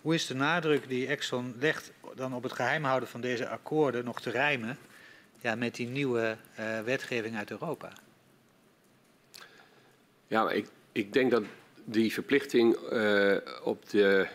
Hoe 0.00 0.14
is 0.14 0.26
de 0.26 0.34
nadruk 0.34 0.88
die 0.88 1.06
Exxon 1.06 1.54
legt 1.58 1.92
dan 2.14 2.34
op 2.34 2.42
het 2.42 2.52
geheimhouden 2.52 3.08
van 3.08 3.20
deze 3.20 3.48
akkoorden 3.48 4.04
nog 4.04 4.20
te 4.20 4.30
rijmen 4.30 4.78
ja, 5.40 5.54
met 5.54 5.74
die 5.74 5.88
nieuwe 5.88 6.36
eh, 6.54 6.80
wetgeving 6.80 7.36
uit 7.36 7.50
Europa? 7.50 7.92
Ja, 10.26 10.50
ik, 10.50 10.68
ik 10.92 11.12
denk 11.12 11.30
dat 11.30 11.44
die 11.84 12.12
verplichting 12.12 12.74
eh, 12.74 13.36
op 13.62 13.88
de 13.90 14.28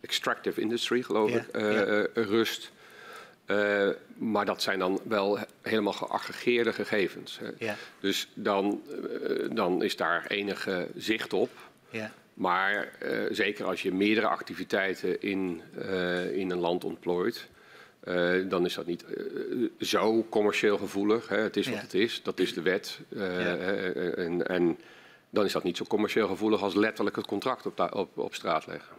extractive 0.00 0.60
industry, 0.60 1.02
geloof 1.02 1.30
Ja, 1.30 1.36
ik, 1.38 1.46
eh, 1.48 1.72
ja. 1.72 1.82
eh, 1.84 2.24
rust. 2.24 2.72
Eh, 3.46 3.88
maar 4.16 4.44
dat 4.44 4.62
zijn 4.62 4.78
dan 4.78 5.00
wel 5.04 5.38
helemaal 5.62 5.92
geaggregeerde 5.92 6.72
gegevens. 6.72 7.38
hè. 7.38 7.48
Ja, 7.58 7.74
Dus 8.00 8.28
dan, 8.34 8.82
dan 9.52 9.82
is 9.82 9.96
daar 9.96 10.26
enige 10.26 10.88
zicht 10.96 11.32
op. 11.32 11.50
ja, 11.90 12.12
Maar 12.34 12.92
zeker 13.30 13.64
als 13.64 13.82
je 13.82 13.92
meerdere 13.92 14.26
activiteiten 14.26 15.22
in, 15.22 15.62
in 16.32 16.50
een 16.50 16.58
land 16.58 16.84
ontplooit, 16.84 17.48
dan 18.48 18.64
is 18.64 18.74
dat 18.74 18.86
niet 18.86 19.04
zo 19.80 20.26
commercieel 20.28 20.78
gevoelig. 20.78 21.28
Hè. 21.28 21.36
Het 21.38 21.56
is 21.56 21.66
wat 21.66 21.74
Ja. 21.74 21.80
het 21.80 21.94
is, 21.94 22.22
dat 22.22 22.38
is 22.38 22.54
de 22.54 22.62
wet. 22.62 22.98
En, 24.16 24.46
en 24.46 24.78
dan 25.30 25.44
is 25.44 25.52
dat 25.52 25.62
niet 25.62 25.76
zo 25.76 25.84
commercieel 25.84 26.26
gevoelig 26.28 26.62
als 26.62 26.74
letterlijk 26.74 27.16
het 27.16 27.26
contract 27.26 27.66
op, 27.66 27.90
op, 27.94 28.18
op 28.18 28.34
straat 28.34 28.66
leggen. 28.66 28.94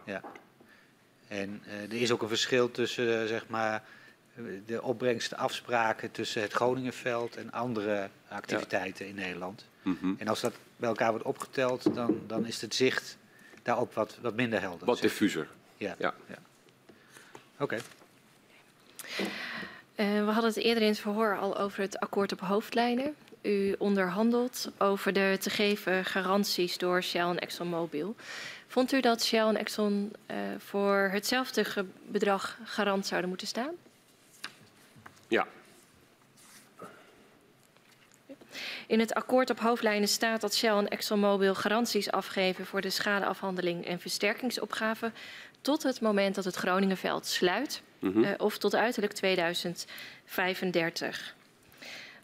En 1.32 1.62
eh, 1.66 1.82
er 1.82 2.00
is 2.02 2.10
ook 2.10 2.22
een 2.22 2.28
verschil 2.28 2.70
tussen 2.70 3.20
eh, 3.20 3.26
zeg 3.26 3.48
maar, 3.48 3.84
de 4.66 4.82
opbrengstafspraken 4.82 6.10
tussen 6.10 6.42
het 6.42 6.52
Groningenveld 6.52 7.36
en 7.36 7.52
andere 7.52 8.08
activiteiten 8.28 9.06
in 9.06 9.14
Nederland. 9.14 9.64
En 10.18 10.28
als 10.28 10.40
dat 10.40 10.52
bij 10.76 10.88
elkaar 10.88 11.10
wordt 11.10 11.24
opgeteld, 11.24 11.94
dan, 11.94 12.20
dan 12.26 12.46
is 12.46 12.60
het 12.60 12.74
zicht 12.74 13.16
daarop 13.62 13.94
wat, 13.94 14.18
wat 14.20 14.34
minder 14.34 14.60
helder. 14.60 14.86
Wat 14.86 14.98
zeg. 14.98 15.10
diffuser. 15.10 15.48
Ja. 15.76 15.94
ja. 15.98 16.14
ja. 16.28 16.36
Oké. 17.58 17.78
Eh, 19.94 20.06
we 20.06 20.30
hadden 20.30 20.50
het 20.50 20.56
eerder 20.56 20.82
in 20.82 20.88
het 20.88 20.98
verhoor 20.98 21.38
al 21.38 21.58
over 21.58 21.80
het 21.80 21.98
akkoord 21.98 22.32
op 22.32 22.40
hoofdlijnen. 22.40 23.14
U 23.42 23.74
onderhandelt 23.78 24.70
over 24.78 25.12
de 25.12 25.36
te 25.40 25.50
geven 25.50 26.04
garanties 26.04 26.78
door 26.78 27.02
Shell 27.02 27.28
en 27.28 27.38
ExxonMobil. 27.38 28.16
Vond 28.72 28.92
u 28.92 29.00
dat 29.00 29.24
Shell 29.24 29.46
en 29.46 29.56
Exxon 29.56 30.12
eh, 30.26 30.36
voor 30.58 31.08
hetzelfde 31.12 31.84
bedrag 32.06 32.58
garant 32.64 33.06
zouden 33.06 33.28
moeten 33.28 33.46
staan? 33.46 33.74
ja. 35.28 35.46
In 38.86 39.00
het 39.00 39.14
akkoord 39.14 39.50
op 39.50 39.60
hoofdlijnen 39.60 40.08
staat 40.08 40.40
dat 40.40 40.54
Shell 40.54 40.76
en 40.76 40.88
ExxonMobil 40.88 41.54
garanties 41.54 42.10
afgeven 42.10 42.66
voor 42.66 42.80
de 42.80 42.90
schadeafhandeling 42.90 43.86
en 43.86 44.00
versterkingsopgave 44.00 45.12
tot 45.60 45.82
het 45.82 46.00
moment 46.00 46.34
dat 46.34 46.44
het 46.44 46.56
Groningenveld 46.56 47.26
sluit 47.26 47.82
Mhm. 47.98 48.24
eh, 48.24 48.30
of 48.38 48.58
tot 48.58 48.74
uiterlijk 48.74 49.12
2035. 49.12 51.34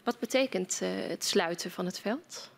Wat 0.03 0.19
betekent 0.19 0.79
eh, 0.81 0.89
het 1.07 1.25
sluiten 1.25 1.71
van 1.71 1.85
het 1.85 1.99
veld? 1.99 2.49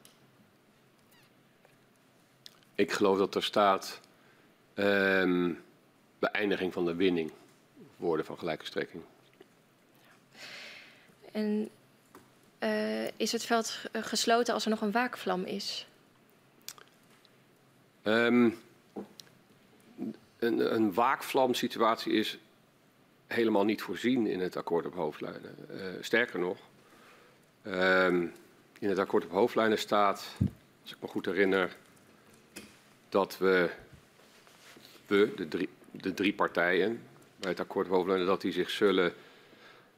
Ik 2.76 2.92
geloof 2.92 3.18
dat 3.18 3.36
er 3.36 3.44
staat 3.44 4.00
ehm, 4.74 5.54
beëindiging 6.20 6.74
van 6.74 6.86
de 6.86 6.96
winning. 6.96 7.32
Woorden 7.98 8.26
van 8.26 8.38
gelijke 8.38 8.66
strekking. 8.66 9.04
En 11.32 11.70
eh, 12.60 13.08
is 13.18 13.32
het 13.32 13.46
veld 13.46 13.80
eh, 13.92 14.04
gesloten 14.04 14.54
als 14.54 14.64
er 14.64 14.70
nog 14.70 14.82
een 14.82 14.92
waakvlam 14.92 15.44
is? 15.44 15.88
Ehm, 18.02 18.50
een, 20.40 20.74
een 20.76 20.94
waakvlamsituatie 20.94 22.14
is 22.14 22.40
helemaal 23.28 23.64
niet 23.64 23.82
voorzien 23.82 24.28
in 24.28 24.40
het 24.40 24.56
akkoord 24.58 24.86
op 24.86 24.94
hoofdlijnen. 24.94 25.56
Eh, 25.70 25.78
sterker 26.02 26.40
nog, 26.40 26.58
ehm, 27.62 28.28
in 28.80 28.90
het 28.90 29.00
akkoord 29.00 29.24
op 29.24 29.32
hoofdlijnen 29.32 29.80
staat, 29.80 30.36
als 30.82 30.92
ik 30.92 30.98
me 31.02 31.08
goed 31.08 31.26
herinner, 31.26 31.76
dat 33.12 33.38
we, 33.38 33.70
we 35.08 35.34
de, 35.36 35.48
drie, 35.48 35.70
de 35.92 36.14
drie 36.14 36.34
partijen 36.34 37.02
bij 37.36 37.50
het 37.50 37.60
akkoord 37.60 37.88
op 37.88 37.94
hoofdlijnen, 37.94 38.26
dat 38.28 38.42
die 38.42 38.52
zich 38.52 38.70
zullen, 38.70 39.14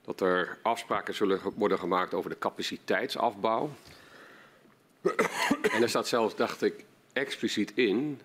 dat 0.06 0.22
er 0.22 0.57
afspraken 0.61 1.14
zullen 1.14 1.40
worden 1.56 1.80
gemaakt 1.80 2.14
over 2.14 2.30
de 2.30 2.38
capaciteitsafbouw. 2.38 3.72
En 5.72 5.81
er 5.81 5.90
staat 5.90 6.07
zelfs, 6.07 6.35
dacht 6.35 6.61
ik, 6.61 6.84
expliciet 7.14 7.72
in 7.76 8.22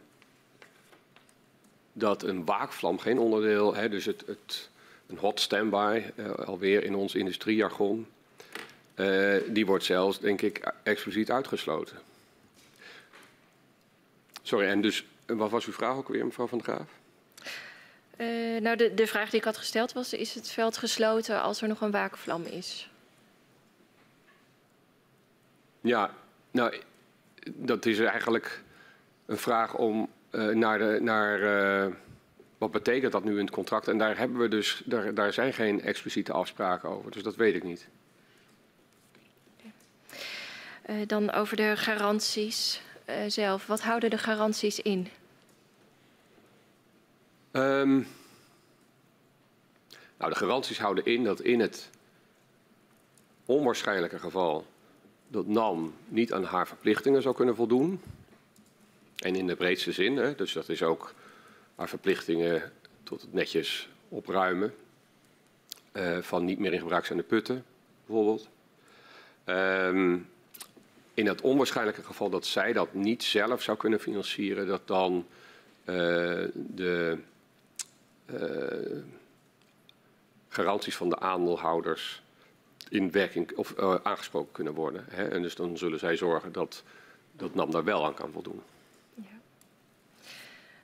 dat 1.92 2.22
een 2.22 2.44
waakvlam 2.44 2.98
geen 2.98 3.18
onderdeel, 3.18 3.74
hè, 3.74 3.88
dus 3.88 4.04
het, 4.04 4.22
het, 4.26 4.70
een 5.06 5.18
hot 5.18 5.40
standby, 5.40 6.02
eh, 6.16 6.30
alweer 6.30 6.84
in 6.84 6.94
ons 6.94 7.14
industriejargon, 7.14 8.06
eh, 8.94 9.36
die 9.46 9.66
wordt 9.66 9.84
zelfs, 9.84 10.18
denk 10.20 10.42
ik, 10.42 10.72
expliciet 10.82 11.30
uitgesloten. 11.30 12.07
Sorry, 14.48 14.68
en 14.68 14.80
dus, 14.80 15.04
wat 15.26 15.50
was 15.50 15.66
uw 15.66 15.72
vraag 15.72 15.96
ook 15.96 16.08
weer, 16.08 16.24
mevrouw 16.24 16.46
Van 16.46 16.58
der 16.58 16.74
Graaf? 16.74 16.90
Eh, 18.16 18.60
nou, 18.60 18.76
de, 18.76 18.94
de 18.94 19.06
vraag 19.06 19.30
die 19.30 19.38
ik 19.38 19.44
had 19.44 19.56
gesteld 19.56 19.92
was: 19.92 20.12
is 20.12 20.34
het 20.34 20.50
veld 20.50 20.76
gesloten 20.76 21.42
als 21.42 21.62
er 21.62 21.68
nog 21.68 21.80
een 21.80 21.90
waakvlam 21.90 22.42
is? 22.44 22.90
Ja, 25.80 26.14
nou, 26.50 26.80
dat 27.44 27.86
is 27.86 27.98
eigenlijk 27.98 28.62
een 29.26 29.38
vraag 29.38 29.74
om 29.74 30.10
eh, 30.30 30.46
naar, 30.46 30.78
de, 30.78 30.98
naar 31.00 31.42
eh, 31.42 31.92
wat 32.58 32.70
betekent 32.70 33.12
dat 33.12 33.24
nu 33.24 33.38
in 33.38 33.44
het 33.44 33.54
contract. 33.54 33.88
En 33.88 33.98
daar 33.98 34.18
hebben 34.18 34.38
we 34.38 34.48
dus, 34.48 34.82
daar, 34.84 35.14
daar 35.14 35.32
zijn 35.32 35.52
geen 35.52 35.82
expliciete 35.82 36.32
afspraken 36.32 36.88
over, 36.88 37.10
dus 37.10 37.22
dat 37.22 37.36
weet 37.36 37.54
ik 37.54 37.62
niet. 37.62 37.88
Dan 41.06 41.32
over 41.32 41.56
de 41.56 41.76
garanties 41.76 42.82
eh, 43.08 43.16
zelf. 43.26 43.66
Wat 43.66 43.80
houden 43.80 44.10
de 44.10 44.18
garanties 44.18 44.80
in? 44.80 45.08
Ehm, 47.50 47.94
nou, 50.18 50.32
de 50.32 50.34
garanties 50.34 50.78
houden 50.78 51.04
in 51.04 51.24
dat 51.24 51.40
in 51.40 51.60
het 51.60 51.90
onwaarschijnlijke 53.44 54.18
geval 54.18 54.66
dat 55.28 55.46
NAM 55.46 55.94
niet 56.08 56.32
aan 56.32 56.44
haar 56.44 56.66
verplichtingen 56.66 57.22
zou 57.22 57.34
kunnen 57.34 57.54
voldoen. 57.54 58.00
En 59.16 59.36
in 59.36 59.46
de 59.46 59.56
breedste 59.56 59.92
zin, 59.92 60.16
hè, 60.16 60.34
dus 60.34 60.52
dat 60.52 60.68
is 60.68 60.82
ook 60.82 61.14
haar 61.74 61.88
verplichtingen 61.88 62.72
tot 63.02 63.20
het 63.20 63.32
netjes 63.32 63.88
opruimen. 64.08 64.74
uh, 65.92 66.18
van 66.18 66.44
niet 66.44 66.58
meer 66.58 66.72
in 66.72 66.78
gebruik 66.78 67.06
zijnde 67.06 67.24
putten, 67.24 67.64
bijvoorbeeld. 68.06 68.48
Um, 69.44 70.28
in 71.18 71.26
het 71.26 71.40
onwaarschijnlijke 71.40 72.02
geval 72.02 72.30
dat 72.30 72.46
zij 72.46 72.72
dat 72.72 72.94
niet 72.94 73.22
zelf 73.22 73.62
zou 73.62 73.76
kunnen 73.76 74.00
financieren, 74.00 74.66
dat 74.66 74.86
dan 74.86 75.26
uh, 75.84 75.94
de 76.54 77.18
uh, 78.26 79.02
garanties 80.48 80.96
van 80.96 81.08
de 81.08 81.18
aandeelhouders 81.18 82.22
in 82.88 83.10
werking 83.10 83.56
of 83.56 83.74
uh, 83.78 83.94
aangesproken 84.02 84.52
kunnen 84.52 84.74
worden. 84.74 85.04
Hè? 85.08 85.28
En 85.28 85.42
dus 85.42 85.54
dan 85.54 85.78
zullen 85.78 85.98
zij 85.98 86.16
zorgen 86.16 86.52
dat, 86.52 86.82
dat 87.32 87.54
NAM 87.54 87.70
daar 87.70 87.84
wel 87.84 88.04
aan 88.04 88.14
kan 88.14 88.32
voldoen. 88.32 88.62
Ja. 89.14 89.40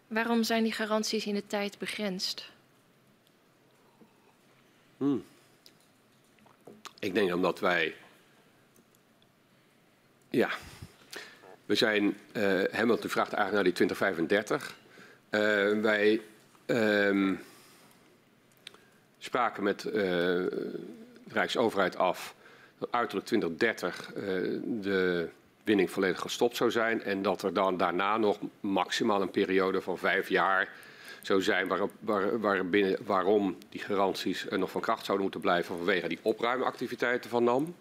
Waarom 0.07 0.43
zijn 0.43 0.63
die 0.63 0.73
garanties 0.73 1.27
in 1.27 1.35
de 1.35 1.47
tijd 1.47 1.79
begrensd? 1.79 2.51
Hmm. 4.97 5.25
Ik 6.99 7.15
denk 7.15 7.35
omdat 7.35 7.61
wij. 7.61 7.95
Ja. 10.35 10.51
We 11.67 11.75
zijn. 11.75 12.17
Uh, 12.33 12.63
Hamilton 12.73 13.11
vraagt 13.11 13.33
eigenlijk 13.33 13.53
naar 13.53 13.63
die 13.63 13.73
2035. 13.73 14.77
Uh, 15.31 15.83
wij. 15.83 16.21
Um, 16.67 17.41
spraken 19.19 19.63
met 19.63 19.85
uh, 19.85 19.93
de 19.93 20.81
Rijksoverheid 21.29 21.97
af 21.97 22.35
dat 22.79 22.89
uiterlijk 22.93 23.27
2030 23.27 24.15
uh, 24.15 24.23
de 24.83 25.29
winning 25.65 25.91
volledig 25.91 26.21
gestopt 26.21 26.57
zou 26.57 26.71
zijn. 26.71 27.03
En 27.03 27.23
dat 27.23 27.43
er 27.43 27.55
dan 27.55 27.77
daarna 27.77 28.17
nog 28.17 28.39
maximaal 28.61 29.23
een 29.23 29.31
periode 29.31 29.81
van 29.81 29.99
vijf 29.99 30.29
jaar 30.29 30.69
zou 31.23 31.43
zijn 31.43 31.69
waar, 31.69 31.89
waar, 32.01 32.41
waar 32.41 32.69
binnen, 32.69 32.99
waarom 33.05 33.59
die 33.69 33.81
garanties 33.81 34.47
nog 34.51 34.71
van 34.71 34.81
kracht 34.81 35.05
zouden 35.05 35.23
moeten 35.23 35.41
blijven 35.41 35.77
vanwege 35.77 36.09
die 36.09 36.19
opruimactiviteiten 36.23 37.31
van 37.31 37.45
NAM. 37.45 37.75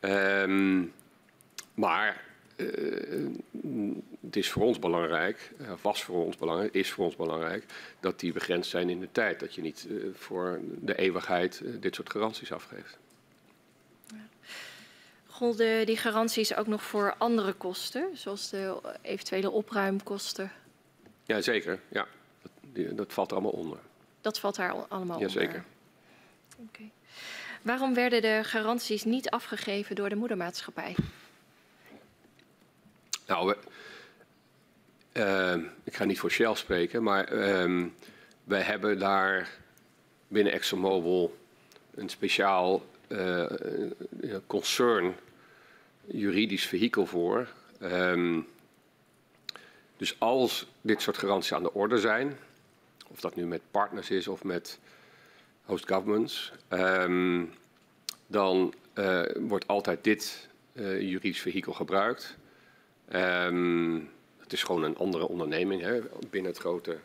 Um, 0.00 0.92
maar 1.80 2.24
uh, 2.56 3.26
het 4.20 4.36
is 4.36 4.50
voor 4.50 4.62
ons 4.62 4.78
belangrijk, 4.78 5.52
uh, 5.60 5.72
was 5.82 6.04
voor 6.04 6.24
ons 6.24 6.36
belangrijk, 6.36 6.74
is 6.74 6.90
voor 6.90 7.04
ons 7.04 7.16
belangrijk, 7.16 7.64
dat 8.00 8.20
die 8.20 8.32
begrensd 8.32 8.70
zijn 8.70 8.90
in 8.90 9.00
de 9.00 9.08
tijd. 9.12 9.40
Dat 9.40 9.54
je 9.54 9.62
niet 9.62 9.86
uh, 9.88 10.14
voor 10.14 10.60
de 10.80 10.96
eeuwigheid 10.96 11.62
dit 11.80 11.94
soort 11.94 12.10
garanties 12.10 12.52
afgeeft. 12.52 12.98
Golden 15.26 15.86
die 15.86 15.96
garanties 15.96 16.54
ook 16.54 16.66
nog 16.66 16.82
voor 16.82 17.14
andere 17.18 17.52
kosten, 17.52 18.08
zoals 18.12 18.50
de 18.50 18.80
eventuele 19.02 19.50
opruimkosten? 19.50 20.52
Ja, 21.24 21.40
zeker. 21.40 21.80
Ja. 21.88 22.06
Dat, 22.42 22.52
die, 22.72 22.94
dat 22.94 23.12
valt 23.12 23.30
er 23.30 23.36
allemaal 23.36 23.60
onder. 23.60 23.78
Dat 24.20 24.38
valt 24.38 24.56
daar 24.56 24.72
allemaal 24.72 25.18
ja, 25.18 25.26
onder? 25.26 25.42
Jazeker. 25.42 25.64
Okay. 26.68 26.90
Waarom 27.62 27.94
werden 27.94 28.22
de 28.22 28.40
garanties 28.42 29.04
niet 29.04 29.30
afgegeven 29.30 29.96
door 29.96 30.08
de 30.08 30.16
moedermaatschappij? 30.16 30.96
Nou, 33.30 33.46
we, 33.46 33.56
uh, 35.20 35.64
ik 35.84 35.94
ga 35.94 36.04
niet 36.04 36.18
voor 36.18 36.30
Shell 36.30 36.54
spreken, 36.54 37.02
maar 37.02 37.32
uh, 37.32 37.86
wij 38.44 38.60
hebben 38.60 38.98
daar 38.98 39.50
binnen 40.28 40.52
ExxonMobil 40.52 41.36
een 41.94 42.08
speciaal 42.08 42.86
uh, 43.08 43.46
concern 44.46 45.14
juridisch 46.04 46.66
vehikel 46.66 47.06
voor. 47.06 47.48
Um, 47.82 48.46
dus 49.96 50.16
als 50.18 50.66
dit 50.80 51.02
soort 51.02 51.18
garanties 51.18 51.52
aan 51.52 51.62
de 51.62 51.74
orde 51.74 51.98
zijn, 51.98 52.38
of 53.08 53.20
dat 53.20 53.36
nu 53.36 53.46
met 53.46 53.60
partners 53.70 54.10
is 54.10 54.28
of 54.28 54.44
met 54.44 54.78
host 55.64 55.88
governments, 55.88 56.52
dan 58.26 58.74
uh, 58.94 59.22
wordt 59.38 59.66
altijd 59.66 60.04
dit 60.04 60.48
uh, 60.72 61.00
juridisch 61.00 61.40
vehikel 61.40 61.72
gebruikt. 61.72 62.38
Um, 63.14 64.10
het 64.38 64.52
is 64.52 64.62
gewoon 64.62 64.82
een 64.82 64.96
andere 64.96 65.28
onderneming 65.28 65.82
hè, 65.82 66.00
binnen 66.30 66.50
het 66.50 66.60
grote 66.60 66.98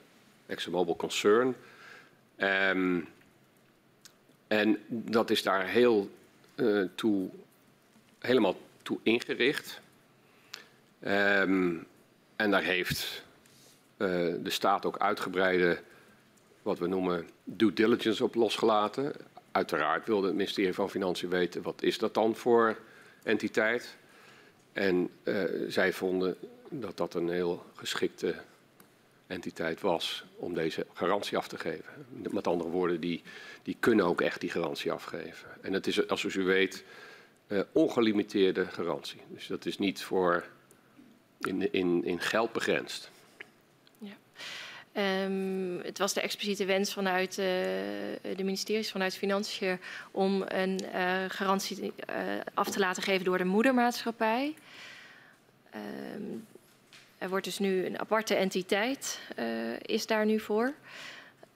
ExxonMobil 0.45 0.95
concern. 0.95 1.55
Um, 2.37 3.07
en 4.47 4.79
dat 4.89 5.29
is 5.29 5.43
daar 5.43 5.67
heel 5.67 6.09
uh, 6.55 6.87
toe, 6.95 7.29
helemaal 8.19 8.57
toe 8.81 8.99
ingericht. 9.03 9.79
Um, 11.07 11.87
en 12.35 12.51
daar 12.51 12.63
heeft 12.63 13.23
uh, 13.97 14.07
de 14.43 14.49
staat 14.49 14.85
ook 14.85 14.97
uitgebreide, 14.97 15.79
wat 16.61 16.79
we 16.79 16.87
noemen, 16.87 17.29
due 17.43 17.73
diligence 17.73 18.23
op 18.23 18.35
losgelaten. 18.35 19.13
Uiteraard 19.51 20.07
wilde 20.07 20.27
het 20.27 20.35
ministerie 20.35 20.73
van 20.73 20.89
Financiën 20.89 21.29
weten, 21.29 21.61
wat 21.61 21.81
is 21.81 21.97
dat 21.97 22.13
dan 22.13 22.35
voor 22.35 22.77
entiteit? 23.23 23.95
En 24.75 25.09
uh, 25.23 25.43
zij 25.67 25.93
vonden 25.93 26.35
dat 26.69 26.97
dat 26.97 27.13
een 27.13 27.29
heel 27.29 27.65
geschikte 27.75 28.35
entiteit 29.27 29.81
was 29.81 30.23
om 30.35 30.53
deze 30.53 30.85
garantie 30.93 31.37
af 31.37 31.47
te 31.47 31.57
geven. 31.57 32.05
Met 32.31 32.47
andere 32.47 32.69
woorden, 32.69 32.99
die, 32.99 33.23
die 33.63 33.77
kunnen 33.79 34.05
ook 34.05 34.21
echt 34.21 34.41
die 34.41 34.49
garantie 34.49 34.91
afgeven. 34.91 35.49
En 35.61 35.73
het 35.73 35.87
is, 35.87 36.07
als 36.07 36.23
u 36.23 36.43
weet, 36.43 36.83
uh, 37.47 37.61
ongelimiteerde 37.71 38.65
garantie. 38.65 39.21
Dus 39.27 39.47
dat 39.47 39.65
is 39.65 39.77
niet 39.77 40.03
voor 40.03 40.45
in, 41.39 41.73
in, 41.73 42.03
in 42.03 42.19
geld 42.19 42.51
begrensd. 42.51 43.11
Um, 44.97 45.79
het 45.83 45.97
was 45.97 46.13
de 46.13 46.21
expliciete 46.21 46.65
wens 46.65 46.93
vanuit 46.93 47.29
uh, 47.29 47.45
de 48.35 48.43
ministeries, 48.43 48.91
vanuit 48.91 49.15
Financiën, 49.15 49.79
om 50.11 50.43
een 50.47 50.81
uh, 50.95 51.23
garantie 51.27 51.81
uh, 51.83 52.15
af 52.53 52.69
te 52.69 52.79
laten 52.79 53.03
geven 53.03 53.25
door 53.25 53.37
de 53.37 53.43
moedermaatschappij. 53.43 54.53
Um, 56.15 56.45
er 57.17 57.29
wordt 57.29 57.45
dus 57.45 57.59
nu 57.59 57.85
een 57.85 57.99
aparte 57.99 58.35
entiteit, 58.35 59.19
is 59.81 60.05
daar 60.07 60.25
nu 60.25 60.39
voor. 60.39 60.73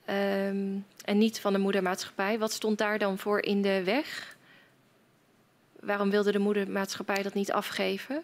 Um, 0.09 0.85
en 1.05 1.17
niet 1.17 1.39
van 1.39 1.53
de 1.53 1.59
moedermaatschappij. 1.59 2.39
Wat 2.39 2.51
stond 2.51 2.77
daar 2.77 2.99
dan 2.99 3.17
voor 3.17 3.41
in 3.41 3.61
de 3.61 3.83
weg? 3.83 4.35
Waarom 5.79 6.09
wilde 6.09 6.31
de 6.31 6.39
moedermaatschappij 6.39 7.23
dat 7.23 7.33
niet 7.33 7.51
afgeven? 7.51 8.23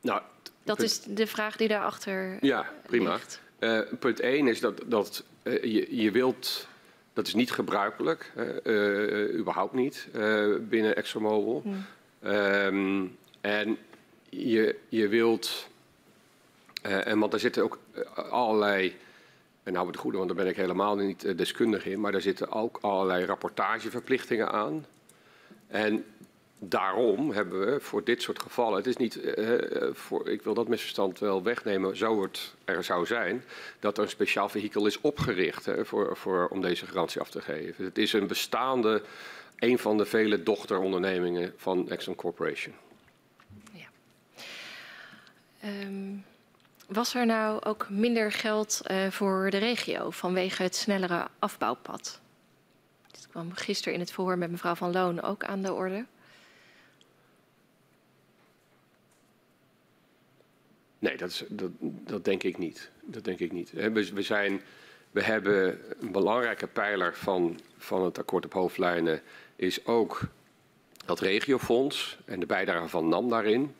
Nou, 0.00 0.22
dat 0.64 0.82
is 0.82 1.00
de 1.00 1.26
vraag 1.26 1.56
die 1.56 1.68
daarachter 1.68 2.36
Ja, 2.40 2.70
prima. 2.86 3.12
Ligt. 3.12 3.44
Uh, 3.60 3.80
punt 3.98 4.20
1 4.20 4.48
is 4.48 4.60
dat, 4.60 4.80
dat 4.86 5.24
uh, 5.42 5.62
je, 5.62 6.02
je 6.02 6.10
wilt, 6.10 6.68
dat 7.12 7.26
is 7.26 7.34
niet 7.34 7.50
gebruikelijk, 7.50 8.32
uh, 8.64 9.38
überhaupt 9.38 9.72
niet, 9.72 10.08
binnen 10.60 10.96
ExxonMobil. 10.96 11.62
Hmm. 11.62 11.84
Um, 12.32 13.16
en 13.40 13.78
je, 14.28 14.76
je 14.88 15.08
wilt, 15.08 15.68
en 16.82 17.18
want 17.18 17.30
daar 17.30 17.40
zitten 17.40 17.62
ook 17.62 17.78
allerlei, 18.14 18.96
en 19.62 19.72
nou 19.72 19.86
het 19.86 19.96
goede, 19.96 20.16
want 20.16 20.28
daar 20.28 20.38
ben 20.38 20.48
ik 20.48 20.56
helemaal 20.56 20.96
niet 20.96 21.38
deskundig 21.38 21.86
in, 21.86 22.00
maar 22.00 22.12
daar 22.12 22.20
zitten 22.20 22.52
ook 22.52 22.78
allerlei 22.80 23.24
rapportageverplichtingen 23.24 24.52
aan. 24.52 24.86
En 25.66 26.04
daarom 26.58 27.30
hebben 27.30 27.60
we 27.60 27.80
voor 27.80 28.04
dit 28.04 28.22
soort 28.22 28.42
gevallen, 28.42 28.76
het 28.76 28.86
is 28.86 28.96
niet, 28.96 29.16
uh, 29.16 29.54
voor, 29.92 30.28
ik 30.28 30.42
wil 30.42 30.54
dat 30.54 30.68
misverstand 30.68 31.18
wel 31.18 31.42
wegnemen, 31.42 31.96
zo 31.96 32.22
het 32.22 32.54
er 32.64 32.84
zou 32.84 33.06
zijn, 33.06 33.44
dat 33.80 33.96
er 33.96 34.04
een 34.04 34.10
speciaal 34.10 34.48
vehikel 34.48 34.86
is 34.86 35.00
opgericht 35.00 35.64
hè, 35.64 35.84
voor, 35.84 36.16
voor, 36.16 36.48
om 36.48 36.60
deze 36.60 36.86
garantie 36.86 37.20
af 37.20 37.30
te 37.30 37.40
geven. 37.40 37.84
Het 37.84 37.98
is 37.98 38.12
een 38.12 38.26
bestaande, 38.26 39.02
een 39.56 39.78
van 39.78 39.96
de 39.96 40.06
vele 40.06 40.42
dochterondernemingen 40.42 41.54
van 41.56 41.90
Exxon 41.90 42.14
Corporation. 42.14 42.74
Ja. 43.72 43.88
Um, 45.64 46.24
was 46.86 47.14
er 47.14 47.26
nou 47.26 47.62
ook 47.62 47.86
minder 47.90 48.32
geld 48.32 48.80
uh, 48.90 49.10
voor 49.10 49.50
de 49.50 49.58
regio 49.58 50.10
vanwege 50.10 50.62
het 50.62 50.76
snellere 50.76 51.28
afbouwpad? 51.38 52.20
Dit 53.10 53.28
kwam 53.30 53.52
gisteren 53.52 53.94
in 53.94 54.00
het 54.00 54.12
verhoor 54.12 54.38
met 54.38 54.50
mevrouw 54.50 54.74
Van 54.74 54.92
Loon 54.92 55.22
ook 55.22 55.44
aan 55.44 55.62
de 55.62 55.72
orde. 55.72 56.04
Nee, 61.06 61.16
dat, 61.16 61.30
is, 61.30 61.44
dat, 61.48 61.70
dat, 61.80 62.24
denk 62.24 62.42
ik 62.42 62.58
niet. 62.58 62.90
Dat 63.02 63.24
denk 63.24 63.38
ik 63.38 63.52
niet. 63.52 63.72
We, 63.72 64.12
we, 64.14 64.22
zijn, 64.22 64.60
we 65.10 65.22
hebben 65.22 65.80
een 66.00 66.12
belangrijke 66.12 66.66
pijler 66.66 67.14
van, 67.14 67.60
van 67.76 68.04
het 68.04 68.18
akkoord 68.18 68.44
op 68.44 68.52
hoofdlijnen 68.52 69.22
is 69.56 69.86
ook 69.86 70.20
dat 71.04 71.20
regiofonds 71.20 72.18
en 72.24 72.40
de 72.40 72.46
bijdrage 72.46 72.88
van 72.88 73.08
NAM 73.08 73.28
daarin. 73.28 73.74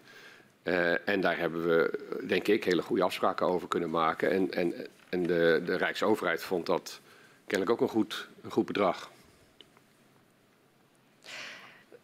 Uh, 0.63 1.09
en 1.09 1.21
daar 1.21 1.39
hebben 1.39 1.69
we, 1.69 1.99
denk 2.27 2.49
ik, 2.49 2.65
hele 2.65 2.83
goede 2.83 3.03
afspraken 3.03 3.47
over 3.47 3.69
kunnen 3.69 3.91
maken. 3.91 4.31
En, 4.31 4.53
en, 4.53 4.75
en 5.09 5.23
de, 5.23 5.63
de 5.65 5.77
Rijksoverheid 5.77 6.43
vond 6.43 6.67
dat 6.67 7.01
kennelijk 7.47 7.71
ook 7.71 7.89
een 7.89 7.95
goed, 7.95 8.29
een 8.43 8.51
goed 8.51 8.67
bedrag. 8.67 9.11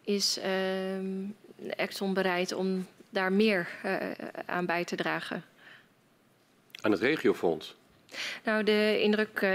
Is 0.01 0.37
uh, 0.37 1.77
Exxon 1.77 2.13
bereid 2.13 2.53
om 2.53 2.87
daar 3.13 3.31
meer 3.31 3.67
uh, 3.85 3.95
aan 4.45 4.65
bij 4.65 4.83
te 4.83 4.95
dragen? 4.95 5.43
Aan 6.81 6.91
het 6.91 7.01
regiofonds? 7.01 7.75
Nou, 8.43 8.63
de 8.63 9.01
indruk, 9.01 9.41
uh, 9.41 9.49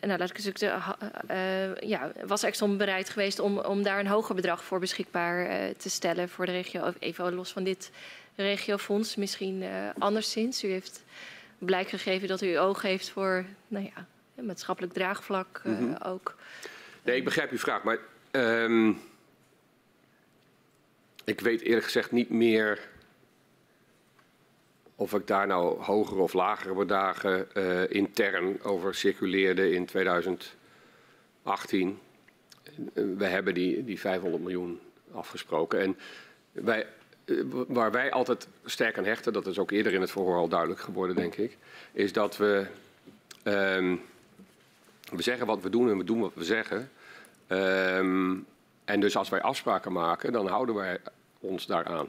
nou, 0.00 0.18
laat 0.18 0.30
ik 0.30 0.38
eens 0.38 0.62
uh, 0.62 0.88
uh, 1.30 1.76
ja, 1.76 2.12
was 2.24 2.42
Exxon 2.42 2.76
bereid 2.76 3.10
geweest 3.10 3.38
om, 3.38 3.58
om 3.58 3.82
daar 3.82 3.98
een 3.98 4.06
hoger 4.06 4.34
bedrag 4.34 4.64
voor 4.64 4.80
beschikbaar 4.80 5.72
te 5.76 5.90
stellen 5.90 6.28
voor 6.28 6.46
de 6.46 6.52
regio, 6.52 6.92
even 6.98 7.34
los 7.34 7.52
van 7.52 7.64
dit 7.64 7.90
regiofonds, 8.36 9.16
misschien 9.16 9.64
anderszins. 9.98 10.64
U 10.64 10.68
heeft 10.68 11.04
blijk 11.58 11.88
gegeven 11.88 12.28
dat 12.28 12.42
u 12.42 12.58
oog 12.58 12.82
heeft 12.82 13.10
voor, 13.10 13.44
nou 13.68 13.90
ja, 13.94 14.06
maatschappelijk 14.42 14.92
draagvlak 14.92 15.62
mm 15.64 15.76
-hmm. 15.76 15.96
ook. 16.04 16.36
Nee, 17.02 17.16
ik 17.16 17.24
begrijp 17.24 17.50
uw 17.50 17.58
vraag, 17.58 17.82
maar 17.82 17.98
um, 18.30 19.00
ik 21.24 21.40
weet 21.40 21.60
eerlijk 21.60 21.84
gezegd 21.84 22.12
niet 22.12 22.30
meer 22.30 22.90
of 24.94 25.14
ik 25.14 25.26
daar 25.26 25.46
nou 25.46 25.82
hogere 25.82 26.20
of 26.20 26.32
lagere 26.32 26.74
bedragen 26.74 27.48
uh, 27.54 27.90
intern 27.90 28.62
over 28.62 28.94
circuleerde 28.94 29.70
in 29.70 29.86
2018. 29.86 31.98
We 32.92 33.24
hebben 33.24 33.54
die, 33.54 33.84
die 33.84 34.00
500 34.00 34.42
miljoen 34.42 34.80
afgesproken. 35.12 35.80
En 35.80 35.96
wij, 36.52 36.86
uh, 37.24 37.44
waar 37.68 37.90
wij 37.90 38.10
altijd 38.10 38.48
sterk 38.64 38.98
aan 38.98 39.04
hechten, 39.04 39.32
dat 39.32 39.46
is 39.46 39.58
ook 39.58 39.70
eerder 39.70 39.92
in 39.92 40.00
het 40.00 40.10
verhoor 40.10 40.36
al 40.36 40.48
duidelijk 40.48 40.80
geworden, 40.80 41.16
denk 41.16 41.34
ik, 41.34 41.58
is 41.92 42.12
dat 42.12 42.36
we, 42.36 42.66
um, 43.44 44.02
we 45.12 45.22
zeggen 45.22 45.46
wat 45.46 45.62
we 45.62 45.70
doen 45.70 45.90
en 45.90 45.98
we 45.98 46.04
doen 46.04 46.20
wat 46.20 46.34
we 46.34 46.44
zeggen. 46.44 46.90
Um, 47.48 48.46
en 48.92 49.00
dus 49.00 49.16
als 49.16 49.28
wij 49.28 49.42
afspraken 49.42 49.92
maken, 49.92 50.32
dan 50.32 50.46
houden 50.46 50.74
wij 50.74 50.98
ons 51.40 51.66
daaraan. 51.66 52.08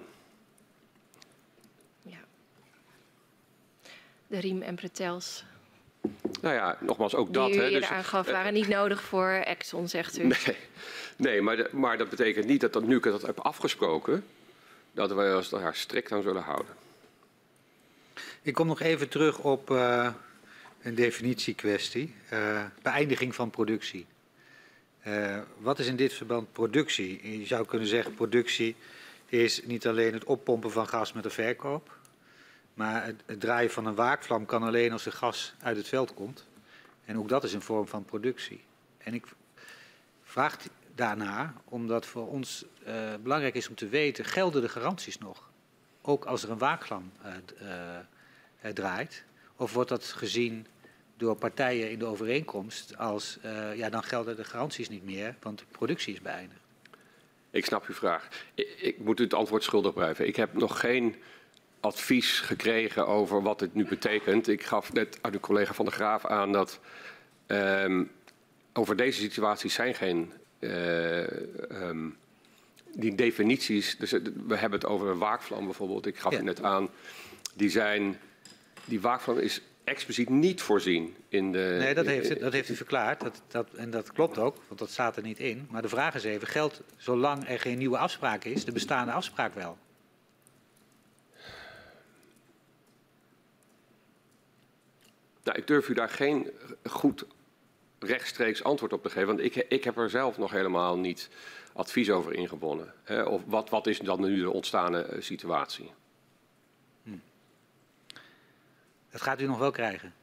de 4.27 4.39
riem 4.39 4.61
en 4.61 4.75
pretels. 4.75 5.43
Nou 6.41 6.55
ja, 6.55 6.77
nogmaals, 6.79 7.15
ook 7.15 7.33
dat. 7.33 7.47
Die 7.47 7.57
u 7.57 7.61
eerder 7.61 7.79
dus, 7.79 7.89
aangaf, 7.89 8.25
waren 8.25 8.53
niet 8.53 8.67
nodig 8.67 9.01
voor 9.01 9.29
Exxon, 9.29 9.87
zegt 9.87 10.17
u. 10.17 10.23
Nee, 10.23 10.57
nee 11.17 11.41
maar, 11.41 11.55
de, 11.55 11.69
maar 11.71 11.97
dat 11.97 12.09
betekent 12.09 12.45
niet 12.45 12.61
dat, 12.61 12.73
dat 12.73 12.83
nu 12.83 12.95
ik 12.95 13.03
dat 13.03 13.21
heb 13.21 13.39
afgesproken, 13.39 14.25
dat 14.91 15.13
wij 15.13 15.35
ons 15.35 15.49
daar 15.49 15.75
strikt 15.75 16.11
aan 16.11 16.21
zullen 16.21 16.41
houden. 16.41 16.75
Ik 18.41 18.53
kom 18.53 18.67
nog 18.67 18.79
even 18.79 19.09
terug 19.09 19.39
op 19.39 19.69
uh, 19.69 20.13
een 20.81 20.95
definitiekwestie. 20.95 22.15
Uh, 22.33 22.63
beëindiging 22.81 23.35
van 23.35 23.49
productie. 23.49 24.05
Uh, 25.07 25.39
wat 25.57 25.79
is 25.79 25.87
in 25.87 25.95
dit 25.95 26.13
verband 26.13 26.51
productie? 26.51 27.39
Je 27.39 27.45
zou 27.45 27.65
kunnen 27.65 27.87
zeggen, 27.87 28.13
productie 28.13 28.75
is 29.25 29.63
niet 29.65 29.87
alleen 29.87 30.13
het 30.13 30.23
oppompen 30.23 30.71
van 30.71 30.87
gas 30.87 31.13
met 31.13 31.23
de 31.23 31.29
verkoop. 31.29 31.97
Maar 32.73 33.05
het, 33.05 33.39
draaien 33.39 33.71
van 33.71 33.85
een 33.85 33.95
waakvlam 33.95 34.45
kan 34.45 34.63
alleen 34.63 34.91
als 34.91 35.05
er 35.05 35.11
gas 35.11 35.53
uit 35.61 35.77
het 35.77 35.87
veld 35.87 36.13
komt. 36.13 36.45
En 37.05 37.17
ook 37.17 37.29
dat 37.29 37.43
is 37.43 37.53
een 37.53 37.61
vorm 37.61 37.87
van 37.87 38.05
productie. 38.05 38.63
En 38.97 39.13
ik 39.13 39.25
vraag 40.23 40.57
daarna, 40.95 41.53
omdat 41.65 42.05
voor 42.05 42.27
ons 42.27 42.65
uh, 42.87 43.13
belangrijk 43.23 43.55
is 43.55 43.69
om 43.69 43.75
te 43.75 43.87
weten, 43.87 44.25
gelden 44.25 44.61
de 44.61 44.69
garanties 44.69 45.17
nog? 45.17 45.49
Ook 46.01 46.25
als 46.25 46.43
er 46.43 46.49
een 46.49 46.57
waakvlam 46.57 47.11
uh, 47.61 48.69
draait? 48.73 49.23
Of 49.55 49.73
wordt 49.73 49.89
dat 49.89 50.03
gezien 50.03 50.67
door 51.17 51.35
partijen 51.35 51.91
in 51.91 51.99
de 51.99 52.05
overeenkomst 52.05 52.97
als, 52.97 53.37
ja, 53.75 53.89
dan 53.89 54.03
gelden 54.03 54.35
de 54.35 54.43
garanties 54.43 54.89
niet 54.89 55.03
meer, 55.03 55.35
want 55.41 55.59
de 55.59 55.65
productie 55.71 56.13
is 56.13 56.21
beëindigd? 56.21 56.61
Ik 57.51 57.65
snap 57.65 57.85
uw 57.87 57.93
vraag. 57.93 58.27
Ik, 58.53 58.67
ik 58.81 58.99
moet 58.99 59.19
u 59.19 59.23
het 59.23 59.33
antwoord 59.33 59.63
schuldig 59.63 59.93
blijven. 59.93 60.27
Ik 60.27 60.35
heb 60.35 60.53
nog 60.53 60.79
geen 60.79 61.15
advies 61.79 62.39
gekregen 62.39 63.07
over 63.07 63.41
wat 63.41 63.59
dit 63.59 63.73
nu 63.73 63.85
betekent. 63.85 64.47
Ik 64.47 64.63
gaf 64.63 64.93
net 64.93 65.19
aan 65.21 65.33
uw 65.33 65.39
collega 65.39 65.73
van 65.73 65.85
de 65.85 65.91
Graaf 65.91 66.25
aan 66.25 66.51
dat 66.51 66.79
um, 67.47 68.11
over 68.73 68.95
deze 68.95 69.21
situaties 69.21 69.73
zijn 69.73 69.95
geen 69.95 70.33
uh, 70.59 71.19
um, 71.71 72.17
die 72.93 73.15
definities. 73.15 73.97
Dus 73.97 74.11
we 74.47 74.55
hebben 74.55 74.79
het 74.79 74.89
over 74.89 75.07
een 75.07 75.17
waakvlam 75.17 75.65
bijvoorbeeld. 75.65 76.05
Ik 76.05 76.17
gaf 76.17 76.31
ja. 76.31 76.39
u 76.39 76.43
net 76.43 76.63
aan. 76.63 76.89
Die 77.53 77.69
zijn 77.69 78.19
die 78.85 79.01
waakvlam 79.01 79.37
is 79.37 79.61
expliciet 79.83 80.29
niet 80.29 80.61
voorzien 80.61 81.15
in 81.29 81.51
de. 81.51 81.75
Nee, 81.79 81.93
dat 81.93 82.05
heeft, 82.05 82.39
dat 82.39 82.53
heeft 82.53 82.69
u 82.69 82.75
verklaard. 82.75 83.21
Dat, 83.21 83.41
dat, 83.47 83.73
en 83.73 83.89
dat 83.91 84.11
klopt 84.11 84.37
ook, 84.37 84.57
want 84.67 84.79
dat 84.79 84.89
staat 84.89 85.15
er 85.17 85.23
niet 85.23 85.39
in. 85.39 85.67
Maar 85.69 85.81
de 85.81 85.89
vraag 85.89 86.15
is 86.15 86.23
even: 86.23 86.47
geldt 86.47 86.81
zolang 86.97 87.49
er 87.49 87.59
geen 87.59 87.77
nieuwe 87.77 87.97
afspraak 87.97 88.43
is, 88.43 88.65
de 88.65 88.71
bestaande 88.71 89.11
afspraak 89.11 89.53
wel? 89.53 89.77
Nou, 95.43 95.57
ik 95.57 95.67
durf 95.67 95.89
u 95.89 95.93
daar 95.93 96.09
geen 96.09 96.51
goed 96.83 97.25
rechtstreeks 97.99 98.63
antwoord 98.63 98.93
op 98.93 99.03
te 99.03 99.09
geven, 99.09 99.27
want 99.27 99.39
ik, 99.39 99.55
ik 99.55 99.83
heb 99.83 99.97
er 99.97 100.09
zelf 100.09 100.37
nog 100.37 100.51
helemaal 100.51 100.97
niet 100.97 101.29
advies 101.73 102.09
over 102.09 102.33
ingewonnen. 102.33 102.93
Hè? 103.03 103.23
Of 103.23 103.41
wat, 103.45 103.69
wat 103.69 103.87
is 103.87 103.99
dan 103.99 104.21
nu 104.21 104.41
de 104.41 104.51
ontstane 104.51 105.09
uh, 105.13 105.21
situatie? 105.21 105.91
Hm. 107.03 107.09
Dat 109.13 109.21
gaat 109.21 109.41
u 109.41 109.45
nog 109.45 109.57
wel 109.57 109.71
krijgen? 109.71 110.13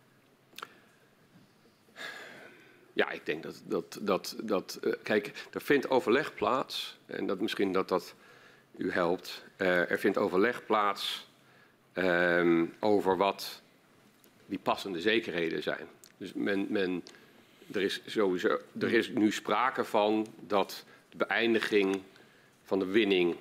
Ja, 2.92 3.10
ik 3.10 3.26
denk 3.26 3.42
dat. 3.42 3.62
dat, 3.64 3.98
dat, 4.00 4.36
dat 4.42 4.78
uh, 4.82 4.92
kijk, 5.02 5.48
er 5.52 5.60
vindt 5.60 5.90
overleg 5.90 6.34
plaats, 6.34 6.98
en 7.06 7.26
dat 7.26 7.40
misschien 7.40 7.72
dat 7.72 7.88
dat 7.88 8.14
u 8.76 8.92
helpt. 8.92 9.44
Uh, 9.56 9.90
er 9.90 9.98
vindt 9.98 10.18
overleg 10.18 10.66
plaats 10.66 11.26
um, 11.94 12.74
over 12.80 13.16
wat 13.16 13.62
die 14.46 14.58
passende 14.58 15.00
zekerheden 15.00 15.62
zijn. 15.62 15.88
Dus 16.16 16.32
men, 16.32 16.66
men, 16.68 17.04
er, 17.72 17.82
is 17.82 18.00
sowieso, 18.06 18.58
er 18.80 18.92
is 18.92 19.08
nu 19.08 19.32
sprake 19.32 19.84
van 19.84 20.26
dat 20.40 20.84
de 21.10 21.16
beëindiging 21.16 22.02
van 22.64 22.78
de 22.78 22.86
winning 22.86 23.36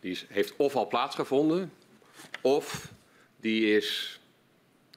die 0.00 0.18
heeft 0.28 0.56
of 0.56 0.76
al 0.76 0.86
plaatsgevonden, 0.86 1.72
of 2.40 2.92
die 3.36 3.76
is 3.76 4.17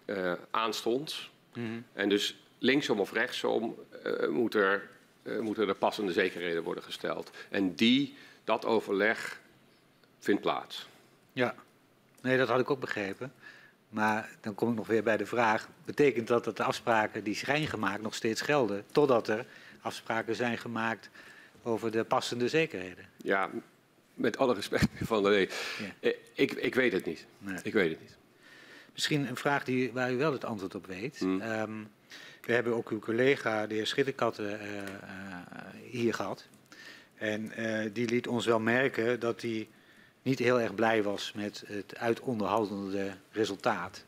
uh, 0.05 0.33
aanstonds. 0.51 1.31
Mm 1.53 1.65
-hmm. 1.65 1.85
En 1.93 2.09
dus 2.09 2.39
linksom 2.57 2.99
of 2.99 3.11
rechtsom 3.11 3.75
uh, 4.05 4.27
moet 4.27 4.53
er, 4.53 4.89
uh, 5.23 5.39
moeten 5.39 5.67
er 5.67 5.75
passende 5.75 6.11
zekerheden 6.11 6.63
worden 6.63 6.83
gesteld. 6.83 7.31
En 7.49 7.75
die, 7.75 8.15
dat 8.43 8.65
overleg 8.65 9.39
vindt 10.19 10.41
plaats. 10.41 10.87
Ja, 11.33 11.55
nee, 12.21 12.37
dat 12.37 12.47
had 12.47 12.59
ik 12.59 12.69
ook 12.69 12.79
begrepen. 12.79 13.33
Maar 13.89 14.29
dan 14.41 14.55
kom 14.55 14.69
ik 14.69 14.75
nog 14.75 14.87
weer 14.87 15.03
bij 15.03 15.17
de 15.17 15.25
vraag: 15.25 15.69
betekent 15.85 16.27
dat 16.27 16.43
dat 16.43 16.57
de 16.57 16.63
afspraken 16.63 17.23
die 17.23 17.35
zijn 17.35 17.67
gemaakt 17.67 18.01
nog 18.01 18.15
steeds 18.15 18.41
gelden, 18.41 18.83
totdat 18.91 19.27
er 19.27 19.45
afspraken 19.81 20.35
zijn 20.35 20.57
gemaakt 20.57 21.09
over 21.63 21.91
de 21.91 22.03
passende 22.03 22.47
zekerheden? 22.47 23.05
Ja, 23.17 23.49
met 24.13 24.37
alle 24.37 24.53
respect 24.53 24.87
van 25.01 25.23
de. 25.23 25.49
Ja. 26.01 26.11
Ik, 26.33 26.51
ik 26.51 26.75
weet 26.75 26.91
het 26.91 27.05
niet. 27.05 27.25
Nee. 27.37 27.57
Ik 27.63 27.73
weet 27.73 27.89
het 27.89 28.01
niet. 28.01 28.17
Misschien 28.93 29.27
een 29.27 29.35
vraag 29.35 29.63
die, 29.63 29.91
waar 29.93 30.11
u 30.11 30.17
wel 30.17 30.31
het 30.31 30.45
antwoord 30.45 30.75
op 30.75 30.85
weet. 30.85 31.17
Hmm. 31.19 31.41
Um, 31.41 31.89
we 32.41 32.53
hebben 32.53 32.75
ook 32.75 32.89
uw 32.89 32.99
collega, 32.99 33.67
de 33.67 33.73
heer 33.73 33.87
Schitterkatten, 33.87 34.61
uh, 34.61 34.77
uh, 34.77 34.83
hier 35.89 36.13
gehad. 36.13 36.47
En 37.15 37.51
uh, 37.59 37.89
die 37.93 38.09
liet 38.09 38.27
ons 38.27 38.45
wel 38.45 38.59
merken 38.59 39.19
dat 39.19 39.41
hij 39.41 39.67
niet 40.21 40.39
heel 40.39 40.61
erg 40.61 40.75
blij 40.75 41.03
was 41.03 41.31
met 41.35 41.63
het 41.67 41.97
uitonderhoudende 41.97 43.11
resultaat. 43.31 44.05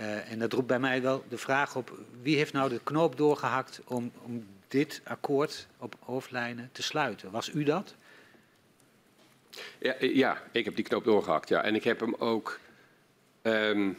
Uh, 0.00 0.30
en 0.30 0.38
dat 0.38 0.52
roept 0.52 0.66
bij 0.66 0.78
mij 0.78 1.02
wel 1.02 1.24
de 1.28 1.38
vraag 1.38 1.76
op, 1.76 1.98
wie 2.22 2.36
heeft 2.36 2.52
nou 2.52 2.68
de 2.68 2.80
knoop 2.82 3.16
doorgehakt 3.16 3.80
om, 3.84 4.12
om 4.22 4.46
dit 4.68 5.00
akkoord 5.04 5.66
op 5.78 5.96
hoofdlijnen 6.00 6.68
te 6.72 6.82
sluiten? 6.82 7.30
Was 7.30 7.52
u 7.54 7.62
dat? 7.62 7.94
Ja, 9.78 9.94
ja, 9.98 10.42
ik 10.52 10.64
heb 10.64 10.76
die 10.76 10.84
knoop 10.84 11.04
doorgehakt, 11.04 11.48
ja. 11.48 11.62
En 11.62 11.74
ik 11.74 11.84
heb 11.84 12.00
hem 12.00 12.14
ook... 12.14 12.58
Um, 13.42 13.98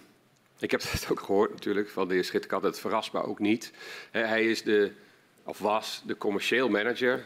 ik 0.59 0.71
heb 0.71 0.81
het 0.91 1.07
ook 1.11 1.19
gehoord 1.19 1.51
natuurlijk 1.51 1.89
van 1.89 2.07
de 2.07 2.13
heer 2.13 2.23
Schitterkat, 2.23 2.63
het 2.63 2.79
verrast 2.79 3.13
me 3.13 3.23
ook 3.23 3.39
niet. 3.39 3.71
Hij 4.11 4.45
is 4.45 4.63
de, 4.63 4.91
of 5.43 5.59
was 5.59 6.01
de 6.05 6.17
commercieel 6.17 6.69
manager. 6.69 7.25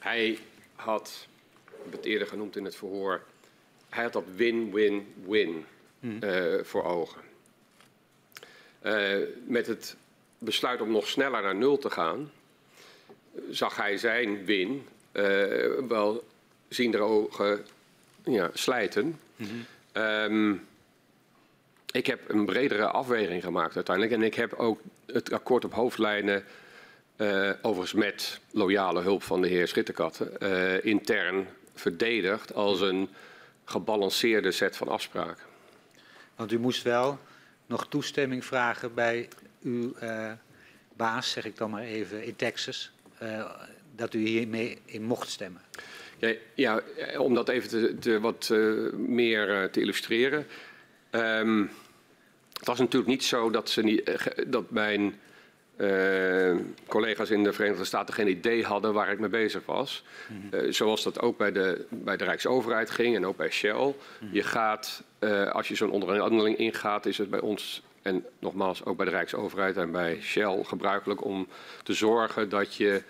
Hij 0.00 0.38
had 0.74 1.26
heb 1.86 1.92
het 1.92 2.04
eerder 2.04 2.26
genoemd 2.26 2.56
in 2.56 2.64
het 2.64 2.76
verhoor. 2.76 3.22
Hij 3.88 4.02
had 4.02 4.12
dat 4.12 4.24
win-win-win 4.34 5.64
hmm. 6.00 6.18
uh, 6.22 6.62
voor 6.62 6.84
ogen. 6.84 7.20
Uh, 8.82 9.16
met 9.46 9.66
het 9.66 9.96
besluit 10.38 10.80
om 10.80 10.90
nog 10.90 11.08
sneller 11.08 11.42
naar 11.42 11.54
nul 11.54 11.78
te 11.78 11.90
gaan, 11.90 12.30
zag 13.50 13.76
hij 13.76 13.96
zijn 13.96 14.44
win 14.44 14.86
uh, 15.12 15.24
wel 15.88 16.24
ziender 16.68 17.00
ogen 17.00 17.66
ja, 18.24 18.50
slijten. 18.52 19.20
Mm 19.36 19.46
-hmm. 19.46 20.02
um, 20.02 20.66
ik 21.96 22.06
heb 22.06 22.28
een 22.28 22.46
bredere 22.46 22.86
afweging 22.86 23.42
gemaakt 23.42 23.74
uiteindelijk. 23.74 24.16
En 24.16 24.22
ik 24.22 24.34
heb 24.34 24.52
ook 24.52 24.80
het 25.06 25.32
akkoord 25.32 25.64
op 25.64 25.72
hoofdlijnen, 25.72 26.44
uh, 27.16 27.50
overigens 27.62 27.92
met 27.92 28.40
loyale 28.50 29.00
hulp 29.00 29.22
van 29.22 29.40
de 29.40 29.48
heer 29.48 29.68
Schitterkat, 29.68 30.20
uh, 30.38 30.84
intern 30.84 31.46
verdedigd 31.74 32.54
als 32.54 32.80
een 32.80 33.08
gebalanceerde 33.64 34.52
set 34.52 34.76
van 34.76 34.88
afspraken. 34.88 35.44
Want 36.36 36.52
u 36.52 36.58
moest 36.58 36.82
wel 36.82 37.18
nog 37.66 37.88
toestemming 37.88 38.44
vragen 38.44 38.94
bij 38.94 39.28
uw 39.62 39.94
uh, 40.02 40.32
baas, 40.96 41.30
zeg 41.30 41.44
ik 41.44 41.56
dan 41.56 41.70
maar 41.70 41.82
even, 41.82 42.24
in 42.24 42.36
Texas, 42.36 42.90
dat 43.96 44.14
u 44.14 44.18
hiermee 44.18 44.78
in 44.84 45.02
mocht 45.02 45.28
stemmen? 45.28 45.60
Ja, 46.18 46.34
ja 46.54 46.82
om 47.18 47.34
dat 47.34 47.48
even 47.48 47.68
te, 47.68 47.98
te 47.98 48.20
wat 48.20 48.48
meer 48.92 49.70
te 49.70 49.80
illustreren. 49.80 50.46
Um, 51.10 51.70
het 52.58 52.66
was 52.66 52.78
natuurlijk 52.78 53.10
niet 53.10 53.24
zo 53.24 53.50
dat, 53.50 53.70
ze 53.70 53.82
niet, 53.82 54.10
dat 54.46 54.70
mijn 54.70 55.14
uh, 55.76 56.56
collega's 56.86 57.30
in 57.30 57.44
de 57.44 57.52
Verenigde 57.52 57.84
Staten 57.84 58.14
geen 58.14 58.28
idee 58.28 58.64
hadden 58.64 58.92
waar 58.92 59.10
ik 59.10 59.18
mee 59.18 59.28
bezig 59.28 59.66
was. 59.66 60.04
Uh, 60.50 60.72
zoals 60.72 61.02
dat 61.02 61.20
ook 61.20 61.36
bij 61.36 61.52
de, 61.52 61.86
bij 61.90 62.16
de 62.16 62.24
Rijksoverheid 62.24 62.90
ging 62.90 63.16
en 63.16 63.26
ook 63.26 63.36
bij 63.36 63.50
Shell. 63.50 63.72
Mm 63.72 63.94
-hmm. 64.18 64.28
Je 64.32 64.42
gaat, 64.42 65.02
uh, 65.20 65.50
als 65.50 65.68
je 65.68 65.74
zo'n 65.74 65.90
onderhandeling 65.90 66.56
ingaat, 66.56 67.06
is 67.06 67.18
het 67.18 67.30
bij 67.30 67.40
ons 67.40 67.82
en 68.02 68.24
nogmaals 68.38 68.84
ook 68.84 68.96
bij 68.96 69.06
de 69.06 69.12
Rijksoverheid 69.12 69.76
en 69.76 69.90
bij 69.90 70.18
Shell 70.20 70.62
gebruikelijk 70.62 71.24
om 71.24 71.48
te 71.82 71.92
zorgen 71.92 72.48
dat 72.48 72.74
je, 72.74 73.02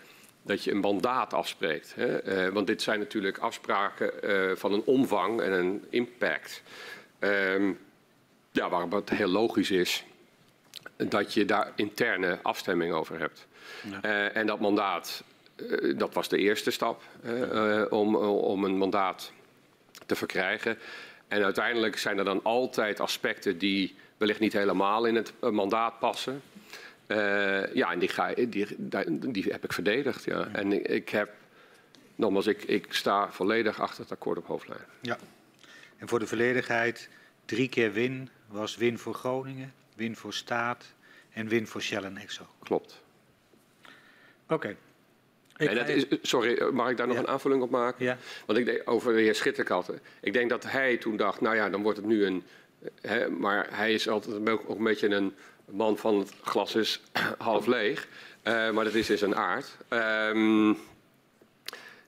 dat 0.43 0.64
je 0.64 0.70
een 0.70 0.81
mandaat 0.81 1.35
afspreekt. 1.35 1.94
Hè? 1.97 2.52
want 2.52 2.66
dit 2.66 2.82
zijn 2.82 2.98
natuurlijk 2.98 3.39
afspraken 3.39 4.10
van 4.59 4.73
een 4.73 4.82
omvang 4.85 5.40
en 5.40 5.52
een 5.52 5.85
impact. 5.90 6.62
Um, 7.20 7.78
ja, 8.57 8.69
waar 8.69 8.87
het 8.89 9.11
heel 9.11 9.28
logisch 9.28 9.70
is 9.70 10.05
dat 10.97 11.35
je 11.35 11.45
daar 11.45 11.73
interne 11.74 12.39
afstemming 12.43 12.93
over 12.93 13.19
hebt. 13.19 13.47
Ja. 13.91 14.01
Uh, 14.05 14.37
en 14.37 14.47
dat 14.47 14.61
mandaat, 14.61 15.24
uh, 15.57 15.99
dat 15.99 16.15
was 16.15 16.28
de 16.28 16.39
eerste 16.39 16.70
stap 16.70 17.03
uh, 17.24 17.85
om, 17.91 18.16
om 18.16 18.65
een 18.65 18.77
mandaat 18.77 19.33
te 20.07 20.16
verkrijgen. 20.16 20.78
En 21.28 21.45
uiteindelijk 21.45 21.99
zijn 21.99 22.19
er 22.19 22.24
dan 22.24 22.41
altijd 22.43 23.01
aspecten 23.01 23.59
die 23.59 23.95
wellicht 24.16 24.41
niet 24.41 24.53
helemaal 24.53 25.05
in 25.05 25.15
het 25.15 25.33
mandaat 25.41 25.99
passen. 25.99 26.43
ja, 27.73 27.93
en 27.93 27.99
die, 27.99 28.09
ga, 28.09 28.35
die, 28.49 28.66
die 29.31 29.45
heb 29.45 29.65
ik 29.65 29.73
verdedigd. 29.73 30.24
Ja. 30.24 30.39
ja. 30.39 30.49
En 30.53 30.73
ik, 30.73 30.89
ik, 30.89 31.09
heb, 31.09 31.31
nogmaals, 32.15 32.47
ik, 32.47 32.62
ik 32.62 32.87
sta 32.89 33.33
volledig 33.33 33.81
achter 33.81 34.03
het 34.03 34.12
akkoord 34.12 34.39
op 34.39 34.47
hoofdlijn. 34.47 34.81
Ja. 35.01 35.19
En 35.97 36.09
voor 36.09 36.19
de 36.19 36.27
volledigheid, 36.27 37.09
drie 37.45 37.69
keer 37.69 37.93
win 37.93 38.31
was 38.47 38.77
win 38.77 38.98
voor 38.98 39.14
Groningen, 39.14 39.74
win 39.94 40.16
voor 40.16 40.35
staat 40.35 40.85
en 41.32 41.48
win 41.48 41.66
voor 41.66 41.82
Shell 41.82 42.02
en 42.02 42.16
Exxon. 42.16 42.47
Klopt. 42.62 43.02
Oké. 44.48 44.77
Okay. 45.59 46.06
sorry, 46.23 46.73
mag 46.73 46.90
ik 46.90 46.97
daar 46.97 47.06
nog 47.06 47.16
een 47.16 47.28
aanvulling 47.28 47.62
op 47.62 47.70
maken? 47.70 48.05
Ja. 48.05 48.18
Want 48.47 48.59
ik 48.59 48.64
denk 48.64 48.82
over 48.85 49.12
de 49.12 49.20
heer 49.20 49.35
Schitterkat. 49.35 49.93
Ik 50.20 50.32
denk 50.32 50.51
dat 50.51 50.64
hij 50.64 50.97
toen 50.97 51.16
dacht, 51.16 51.40
nou 51.40 51.56
ja, 51.56 51.68
dan 51.70 51.82
wordt 51.82 51.98
het 51.98 52.06
nu 52.06 52.24
een. 52.24 52.44
Hè, 53.01 53.31
maar 53.31 53.66
hij 53.70 53.93
is 53.93 54.09
altijd 54.09 54.48
ook, 54.48 54.62
ook 54.66 54.78
een 54.78 54.85
beetje 54.85 55.09
een 55.09 55.35
man 55.64 55.98
van 55.98 56.18
het 56.18 56.32
glas 56.43 56.74
is 56.74 57.01
half 57.39 57.66
leeg. 57.66 58.09
Uh, 58.44 58.70
maar 58.70 58.85
dat 58.85 58.94
is 58.94 59.10
in 59.10 59.18
zijn 59.18 59.36
aard. 59.36 59.77
Um, 59.90 60.78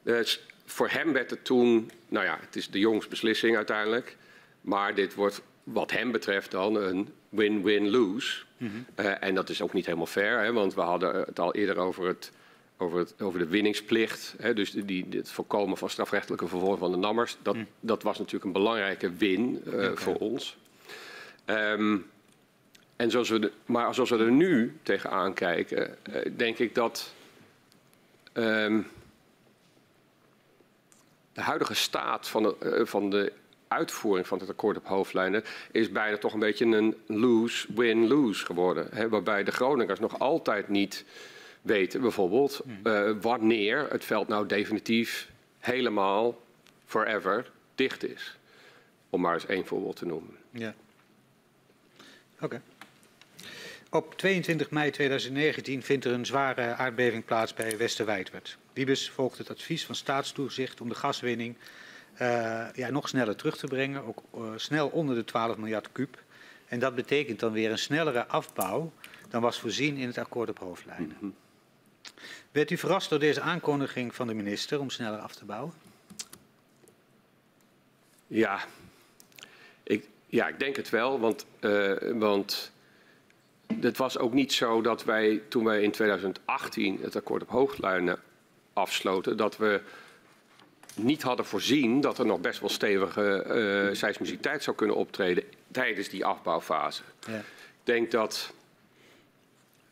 dus 0.03 0.47
voor 0.65 0.89
hem 0.89 1.13
werd 1.13 1.31
het 1.31 1.45
toen, 1.45 1.91
nou 2.09 2.25
ja, 2.25 2.39
het 2.41 2.57
is 2.57 2.71
de 2.71 2.79
jongs 2.79 3.09
beslissing 3.09 3.57
uiteindelijk. 3.57 4.17
Maar 4.61 4.95
dit 4.95 5.15
wordt 5.15 5.43
wat 5.73 5.91
hem 5.91 6.13
betreft 6.13 6.51
dan 6.51 6.77
een 6.77 7.09
win-win-lose. 7.29 8.43
Mm 8.57 8.69
-hmm. 8.69 9.05
uh, 9.07 9.23
en 9.23 9.35
dat 9.35 9.49
is 9.49 9.63
ook 9.63 9.73
niet 9.73 9.85
helemaal 9.85 10.07
fair, 10.07 10.39
hè, 10.43 10.53
want 10.53 10.75
we 10.75 10.81
hadden 10.81 11.15
het 11.15 11.39
al 11.39 11.55
eerder 11.55 11.77
over, 11.77 12.07
het, 12.07 12.33
over, 12.77 12.99
het, 12.99 13.15
over 13.23 13.39
de 13.39 13.47
winningsplicht. 13.47 14.35
Hè, 14.39 14.55
dus 14.55 14.71
die, 14.71 15.07
het 15.11 15.31
voorkomen 15.31 15.77
van 15.77 15.91
strafrechtelijke 15.91 16.49
vervolging 16.49 16.79
van 16.79 16.91
de 16.91 16.97
nammers. 16.97 17.37
Dat, 17.43 17.55
mm. 17.55 17.67
dat 17.81 18.03
was 18.03 18.19
natuurlijk 18.19 18.45
een 18.45 18.53
belangrijke 18.53 19.13
win 19.13 19.63
uh, 19.67 19.75
okay. 19.75 19.97
voor 19.97 20.17
ons. 20.17 20.57
Um, 21.47 22.07
en 22.97 23.11
zoals 23.11 23.29
we 23.29 23.39
de, 23.39 23.53
maar 23.67 23.95
zoals 23.95 24.11
we 24.11 24.19
er 24.19 24.31
nu 24.31 24.79
tegenaan 24.83 25.35
kijken, 25.35 25.97
uh, 26.11 26.21
denk 26.37 26.59
ik 26.59 26.75
dat 26.75 27.13
um, 28.33 28.87
de 31.33 31.41
huidige 31.41 31.75
staat 31.75 32.29
van 32.29 32.43
de, 32.43 32.83
van 32.87 33.11
de 33.11 33.33
uitvoering 33.69 34.27
van 34.27 34.39
het 34.39 34.49
akkoord 34.49 34.77
op 34.77 34.87
hoofdlijnen 34.87 35.45
is 35.71 35.93
bijna 35.93 36.17
toch 36.17 36.33
een 36.33 36.39
beetje 36.39 36.65
een 36.65 36.97
lose-win-lose 37.07 38.45
geworden. 38.45 38.89
Hè, 38.93 39.09
waarbij 39.09 39.45
de 39.45 39.51
Groningers 39.51 40.01
nog 40.01 40.19
altijd 40.19 40.69
niet 40.69 41.05
weten, 41.63 42.01
bijvoorbeeld, 42.01 42.61
uh, 42.85 43.11
wanneer 43.21 43.87
het 43.91 44.05
veld 44.05 44.29
nou 44.29 44.47
definitief 44.47 45.31
helemaal 45.59 46.41
forever 46.85 47.51
dicht 47.75 48.05
is. 48.05 48.37
Om 49.11 49.21
maar 49.21 49.35
eens 49.35 49.47
één 49.47 49.67
voorbeeld 49.67 49.97
te 49.97 50.07
noemen. 50.07 50.37
Ja. 50.51 50.75
Oké. 52.35 52.45
Okay. 52.45 52.61
Op 53.91 54.15
22 54.17 54.71
mei 54.71 54.91
2019 54.91 55.83
vindt 55.83 56.05
er 56.05 56.13
een 56.13 56.27
zware 56.27 56.75
aardbeving 56.75 57.25
plaats 57.25 57.55
bij 57.55 57.77
Westerwijdwerd. 57.77 58.59
Wiebes 58.73 59.11
volgt 59.11 59.39
het 59.39 59.51
advies 59.51 59.85
van 59.85 59.95
staatstoezicht 59.95 60.81
om 60.81 60.89
de 60.89 60.95
gaswinning 60.95 61.57
ja, 62.75 62.91
nog 62.91 63.09
sneller 63.09 63.37
terug 63.37 63.57
te 63.57 63.67
brengen, 63.67 64.05
ook 64.05 64.23
uh, 64.37 64.51
snel 64.57 64.89
onder 64.89 65.15
de 65.15 65.25
12 65.25 65.57
miljard 65.57 65.93
kuub. 65.93 66.23
En 66.69 66.79
dat 66.79 66.95
betekent 66.95 67.41
dan 67.41 67.53
weer 67.53 67.71
een 67.71 67.79
snellere 67.79 68.27
afbouw 68.27 68.93
dan 69.29 69.43
was 69.43 69.61
voorzien 69.61 69.97
in 69.97 70.07
het 70.07 70.19
akkoord 70.19 70.49
op 70.49 70.59
hoofdlijnen. 70.59 71.09
Mm 71.09 71.17
-hmm. 71.19 71.35
Werd 72.51 72.71
u 72.71 72.77
verrast 72.77 73.11
door 73.11 73.19
deze 73.19 73.41
aankondiging 73.41 74.15
van 74.15 74.27
de 74.27 74.35
minister 74.35 74.81
om 74.81 74.91
sneller 74.91 75.19
af 75.19 75.35
te 75.35 75.45
bouwen? 75.45 75.73
Ja, 78.27 78.61
ik, 79.83 80.09
ja, 80.27 80.49
ik 80.49 80.59
denk 80.59 80.77
het 80.77 80.91
wel, 80.91 81.21
want, 81.21 81.47
uh, 81.61 81.97
want 82.15 82.73
het 83.81 83.97
was 83.97 84.19
ook 84.19 84.33
niet 84.33 84.53
zo 84.53 84.81
dat 84.81 85.05
wij 85.05 85.43
toen 85.49 85.65
wij 85.65 85.83
in 85.83 85.91
2018 85.91 86.99
het 87.03 87.17
akkoord 87.17 87.43
op 87.43 87.49
hoofdlijnen 87.49 88.19
afsloten, 88.73 89.37
dat 89.37 89.57
we 89.57 89.81
niet 90.99 91.23
hadden 91.23 91.47
voorzien 91.47 92.01
dat 92.01 92.19
er 92.19 92.27
nog 92.27 92.41
best 92.41 92.61
wel 92.61 92.69
stevige 92.69 93.45
uh, 93.89 93.95
seismiciteit 93.95 94.63
zou 94.63 94.77
kunnen 94.77 94.97
optreden 94.97 95.45
tijdens 95.71 96.09
die 96.09 96.25
afbouwfase. 96.25 97.03
Ja. 97.27 97.39
Ik 97.39 97.45
denk 97.85 98.11
dat 98.11 98.53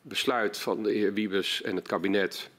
besluit 0.02 0.58
van 0.58 0.82
de 0.82 0.92
heer 0.92 1.12
Wiebes 1.12 1.62
en 1.62 1.76
het 1.76 1.88
kabinet 1.88 2.50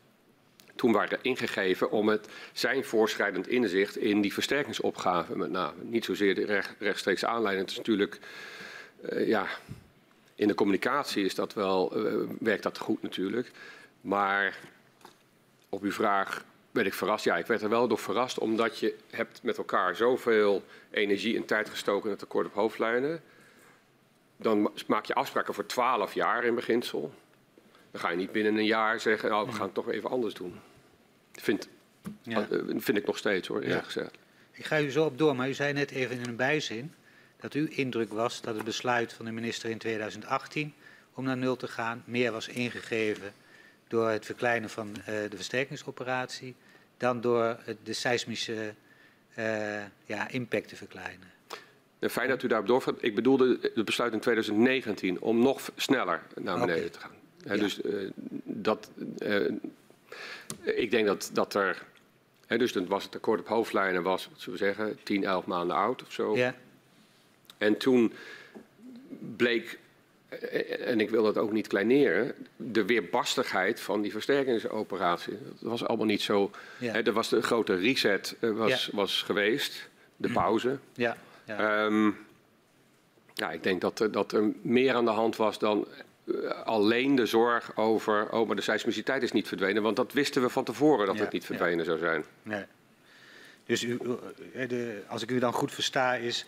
toen 0.76 0.92
waren 0.92 1.20
ingegeven 1.22 1.92
om 1.92 2.08
het 2.08 2.28
zijn 2.54 2.84
voorschrijdend 2.84 3.48
inzicht 3.48 3.98
in 3.98 4.22
die 4.22 4.34
versterkingsopgave 4.34 5.38
met 5.38 5.52
name. 5.52 5.84
Niet 5.84 6.06
zozeer 6.06 6.36
de 6.36 6.46
recht, 6.46 6.76
rechtstreeks 6.80 7.26
aanleiding. 7.26 7.62
Het 7.62 7.72
is 7.72 7.78
natuurlijk, 7.78 8.20
uh, 9.12 9.28
ja, 9.28 9.48
in 10.36 10.48
de 10.48 10.54
communicatie 10.54 11.26
is 11.26 11.36
dat 11.36 11.54
wel, 11.54 11.98
uh, 11.98 12.30
werkt 12.40 12.64
dat 12.64 12.78
goed 12.78 13.02
natuurlijk. 13.02 13.52
Maar 14.02 14.58
op 15.70 15.84
uw 15.84 15.92
vraag 15.92 16.44
werd 16.78 16.88
ik 16.88 16.98
verrast. 16.98 17.24
Ja, 17.24 17.38
ik 17.38 17.48
werd 17.48 17.62
er 17.62 17.70
wel 17.70 17.88
door 17.88 17.98
verrast, 17.98 18.40
omdat 18.40 18.80
je 18.80 18.96
hebt 19.10 19.44
met 19.44 19.58
elkaar 19.58 19.96
zoveel 19.96 20.64
energie 20.92 21.36
en 21.36 21.46
tijd 21.46 21.70
gestoken 21.70 22.06
in 22.06 22.12
het 22.12 22.24
akkoord 22.24 22.46
op 22.46 22.54
hoofdlijnen. 22.54 23.22
Dan 24.38 24.72
maak 24.88 25.06
je 25.06 25.14
afspraken 25.14 25.54
voor 25.54 25.66
twaalf 25.66 26.14
jaar 26.14 26.44
in 26.44 26.56
beginsel. 26.56 27.14
Dan 27.92 28.02
ga 28.02 28.10
je 28.10 28.18
niet 28.18 28.32
binnen 28.32 28.58
een 28.58 28.66
jaar 28.66 29.00
zeggen, 29.00 29.30
nou, 29.30 29.46
we 29.46 29.52
gaan 29.52 29.66
het 29.66 29.74
toch 29.74 29.92
even 29.92 30.10
anders 30.10 30.34
doen. 30.34 30.60
Vind, 31.32 31.68
ja. 32.22 32.48
vind 32.78 32.98
ik 32.98 33.06
nog 33.06 33.18
steeds 33.18 33.48
hoor, 33.48 33.62
eerlijk 33.62 33.80
ja. 33.80 33.86
gezegd. 33.86 34.18
Ik 34.52 34.66
ga 34.66 34.82
u 34.82 34.92
zo 34.92 35.06
op 35.06 35.18
door, 35.18 35.36
maar 35.36 35.50
u 35.50 35.54
zei 35.54 35.74
net 35.74 35.92
even 35.92 36.20
in 36.20 36.28
een 36.28 36.36
bijzin 36.36 36.94
dat 37.40 37.54
uw 37.54 37.68
indruk 37.70 38.14
was 38.14 38.42
dat 38.42 38.56
het 38.56 38.64
besluit 38.64 39.14
van 39.14 39.26
de 39.26 39.32
minister 39.32 39.70
in 39.70 39.78
2018 39.78 40.74
om 41.14 41.24
naar 41.24 41.38
nul 41.38 41.56
te 41.56 41.68
gaan 41.68 42.04
meer 42.06 42.32
was 42.32 42.48
ingegeven 42.48 43.34
door 43.88 44.10
het 44.10 44.26
verkleinen 44.26 44.70
van 44.70 44.88
uh, 45.00 45.06
de 45.06 45.36
versterkingsoperatie 45.36 46.56
dan 46.98 47.22
door 47.22 47.58
de 47.84 47.94
seismische 47.94 48.74
uh, 49.40 49.84
ja, 50.06 50.30
impact 50.30 50.68
te 50.68 50.76
verkleinen. 50.76 51.28
Fijn 52.00 52.30
dat 52.30 52.44
u 52.44 52.48
daarop 52.48 52.68
doorgaat. 52.68 52.96
Ik 53.00 53.16
bedoelde 53.16 53.60
het 53.74 53.86
besluit 53.86 54.14
in 54.14 54.20
2019 54.20 55.22
om 55.22 55.40
nog 55.40 55.72
sneller 55.76 56.22
naar 56.36 56.60
beneden 56.60 56.76
okay. 56.76 56.90
te 56.90 57.00
gaan. 57.00 57.12
He, 57.44 57.54
ja. 57.54 57.60
Dus 57.60 57.82
uh, 57.82 58.10
dat, 58.44 58.92
uh, 59.20 59.52
ik 60.64 60.92
denk 60.92 61.06
dat, 61.08 61.30
dat 61.34 61.54
er, 61.54 61.84
he, 62.46 62.58
dus 62.58 62.74
dan 62.74 62.88
was 62.88 63.04
het 63.04 63.16
akkoord 63.16 63.40
op 63.40 63.48
hoofdlijnen 63.48 64.04
was, 64.04 64.30
wat 64.30 64.42
zullen 64.42 64.60
we 64.60 64.66
zeggen, 64.66 64.98
10, 65.04 65.24
11 65.24 65.46
maanden 65.46 65.76
oud 65.76 66.02
of 66.04 66.12
zo. 66.12 66.36
Ja. 66.36 66.56
En 67.58 67.78
toen 67.78 68.14
bleek 69.36 69.80
en 70.86 71.00
ik 71.00 71.10
wil 71.10 71.24
dat 71.24 71.38
ook 71.38 71.52
niet 71.52 71.68
kleineren, 71.68 72.34
de 72.56 72.86
weerbarstigheid 72.86 73.80
van 73.80 74.02
die 74.02 74.12
versterkingsoperatie. 74.12 75.38
Dat 75.60 75.70
was 75.70 75.86
allemaal 75.86 76.06
niet 76.06 76.22
zo. 76.22 76.52
Ja. 76.78 76.92
Hè, 76.94 77.02
er 77.02 77.14
was 77.14 77.30
de 77.30 77.42
grote 77.42 77.76
reset 77.76 78.36
uh, 78.40 78.58
was, 78.58 78.86
ja. 78.86 78.96
was 78.96 79.22
geweest, 79.22 79.90
de 80.16 80.32
pauze. 80.32 80.78
Ja. 80.94 81.18
Ja. 81.46 81.86
Um, 81.86 82.18
ja, 83.34 83.52
ik 83.52 83.64
denk 83.64 83.82
dat, 83.82 84.08
dat 84.12 84.32
er 84.32 84.52
meer 84.62 84.94
aan 84.94 85.06
de 85.06 85.12
hand 85.12 85.36
was 85.36 85.60
dan 85.60 85.88
alleen 86.64 87.16
de 87.16 87.26
zorg 87.26 87.72
over. 87.76 88.32
Oh, 88.32 88.48
maar 88.48 88.56
de 88.56 88.62
seismiciteit 88.62 89.24
is 89.24 89.32
niet 89.32 89.48
verdwenen. 89.48 89.84
Want 89.84 89.96
dat 89.96 90.14
wisten 90.14 90.42
we 90.42 90.50
van 90.50 90.64
tevoren 90.64 91.06
dat 91.06 91.20
het 91.20 91.32
niet 91.32 91.46
verdwenen 91.46 91.86
zou 91.86 91.98
zijn. 91.98 92.26
Nee. 92.44 92.64
Dus 93.66 93.84
u, 93.84 93.98
de, 94.68 95.04
als 95.08 95.22
ik 95.22 95.32
u 95.32 95.40
dan 95.40 95.54
goed 95.54 95.72
versta, 95.72 96.16
is 96.16 96.46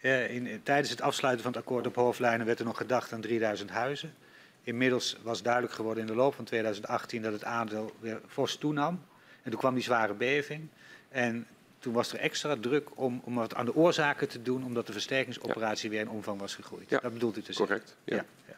Uh, 0.00 0.30
in, 0.30 0.60
tijdens 0.62 0.90
het 0.90 1.00
afsluiten 1.00 1.44
van 1.44 1.52
het 1.52 1.60
akkoord 1.60 1.86
op 1.86 1.94
hoofdlijnen 1.94 2.46
werd 2.46 2.58
er 2.58 2.64
nog 2.64 2.76
gedacht 2.76 3.12
aan 3.12 3.20
3000 3.20 3.70
huizen. 3.70 4.14
Inmiddels 4.62 5.16
was 5.22 5.42
duidelijk 5.42 5.74
geworden 5.74 6.02
in 6.02 6.08
de 6.08 6.14
loop 6.14 6.34
van 6.34 6.44
2018 6.44 7.22
dat 7.22 7.32
het 7.32 7.44
aandeel 7.44 7.92
weer 8.00 8.20
fors 8.26 8.56
toenam. 8.56 9.02
En 9.42 9.50
toen 9.50 9.60
kwam 9.60 9.74
die 9.74 9.82
zware 9.82 10.14
beving. 10.14 10.68
En 11.08 11.46
toen 11.78 11.92
was 11.92 12.12
er 12.12 12.18
extra 12.18 12.56
druk 12.60 12.88
om, 12.94 13.20
om 13.24 13.34
wat 13.34 13.54
aan 13.54 13.64
de 13.64 13.74
oorzaken 13.74 14.28
te 14.28 14.42
doen, 14.42 14.64
omdat 14.64 14.86
de 14.86 14.92
versterkingsoperatie 14.92 15.90
weer 15.90 16.00
in 16.00 16.08
omvang 16.08 16.40
was 16.40 16.54
gegroeid. 16.54 16.90
Ja, 16.90 16.98
dat 16.98 17.12
bedoelt 17.12 17.36
u 17.36 17.42
te 17.42 17.52
zeggen? 17.52 17.66
Correct. 17.66 17.96
Ja. 18.04 18.16
ja. 18.16 18.54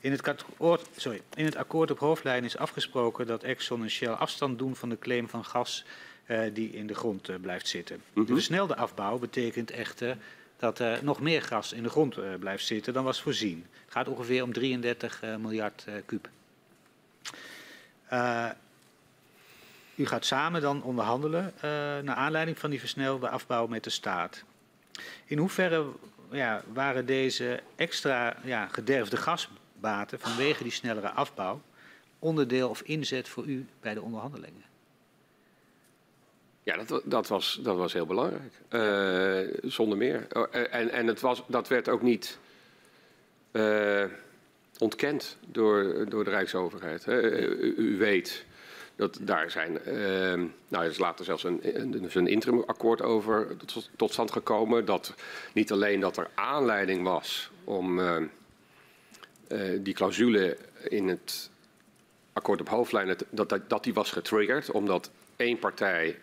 In 0.00 0.10
het, 0.10 0.28
akkoord, 0.28 0.88
sorry, 0.96 1.22
in 1.34 1.44
het 1.44 1.56
akkoord 1.56 1.90
op 1.90 1.98
hoofdlijn 1.98 2.44
is 2.44 2.56
afgesproken 2.56 3.26
dat 3.26 3.42
Exxon 3.42 3.82
en 3.82 3.90
Shell 3.90 4.08
afstand 4.08 4.58
doen 4.58 4.76
van 4.76 4.88
de 4.88 4.98
claim 4.98 5.28
van 5.28 5.44
gas 5.44 5.84
uh, 6.26 6.40
die 6.52 6.70
in 6.70 6.86
de 6.86 6.94
grond 6.94 7.28
uh, 7.28 7.36
blijft 7.40 7.68
zitten. 7.68 7.96
Mm 7.96 8.02
-hmm. 8.12 8.26
De 8.26 8.32
versnelde 8.32 8.76
afbouw 8.76 9.18
betekent 9.18 9.70
echter 9.70 10.16
dat 10.58 10.78
er 10.78 11.04
nog 11.04 11.20
meer 11.20 11.42
gas 11.42 11.72
in 11.72 11.82
de 11.82 11.88
grond 11.88 12.18
uh, 12.18 12.34
blijft 12.38 12.66
zitten 12.66 12.92
dan 12.92 13.04
was 13.04 13.20
voorzien. 13.20 13.66
Het 13.84 13.92
gaat 13.92 14.08
ongeveer 14.08 14.42
om 14.42 14.52
33 14.52 15.22
miljard 15.38 15.84
kuub. 16.06 16.28
u 19.94 20.06
gaat 20.06 20.24
samen 20.24 20.60
dan 20.60 20.82
onderhandelen 20.82 21.54
naar 22.04 22.14
aanleiding 22.14 22.58
van 22.58 22.70
die 22.70 22.80
versnelde 22.80 23.28
afbouw 23.28 23.66
met 23.66 23.84
de 23.84 23.90
staat. 23.90 24.44
In 25.24 25.38
hoeverre 25.38 25.86
ja, 26.30 26.62
waren 26.72 27.06
deze 27.06 27.62
extra 27.76 28.36
ja, 28.44 28.68
gederfde 28.68 29.16
gasbaten 29.16 30.20
vanwege 30.20 30.62
die 30.62 30.72
snellere 30.72 31.10
afbouw 31.10 31.60
onderdeel 32.18 32.68
of 32.68 32.80
inzet 32.80 33.28
voor 33.28 33.44
u 33.44 33.66
bij 33.80 33.94
de 33.94 34.02
onderhandelingen? 34.02 34.67
Ja, 36.68 36.76
dat, 36.76 37.02
dat, 37.04 37.28
was, 37.28 37.58
dat 37.62 37.76
was 37.76 37.92
heel 37.92 38.06
belangrijk. 38.06 38.52
Uh, 38.70 39.58
zonder 39.62 39.98
meer. 39.98 40.26
Oh, 40.32 40.46
en 40.50 40.90
en 40.90 41.06
het 41.06 41.20
was, 41.20 41.42
dat 41.46 41.68
werd 41.68 41.88
ook 41.88 42.02
niet 42.02 42.38
uh, 43.52 44.04
ontkend 44.78 45.36
door, 45.46 46.06
door 46.08 46.24
de 46.24 46.30
Rijksoverheid. 46.30 47.04
Hè. 47.04 47.22
U, 47.22 47.74
u, 47.76 47.96
weet 47.96 48.44
dat 48.96 49.18
daar 49.20 49.50
zijn. 49.50 49.78
Uh, 49.86 49.94
nou, 50.68 50.84
er 50.84 50.90
is 50.90 50.98
later 50.98 51.24
zelfs 51.24 51.44
een, 51.44 51.60
een, 51.62 52.10
een 52.12 52.26
interimakkoord 52.26 53.02
over 53.02 53.56
tot, 53.56 53.90
tot, 53.96 54.12
stand 54.12 54.32
gekomen. 54.32 54.84
Dat 54.84 55.14
niet 55.52 55.72
alleen 55.72 56.00
dat 56.00 56.16
er 56.16 56.30
aanleiding 56.34 57.02
was 57.02 57.50
om 57.64 58.00
die 59.78 59.94
clausule 59.94 60.56
in 60.88 61.08
het 61.08 61.50
akkoord 62.32 62.60
op 62.60 62.68
hoofdlijnen, 62.68 63.16
dat, 63.30 63.48
dat, 63.48 63.70
dat 63.70 63.84
die 63.84 63.94
was 63.94 64.10
getriggerd, 64.10 64.70
omdat 64.70 65.10
één 65.36 65.58
partij 65.58 66.18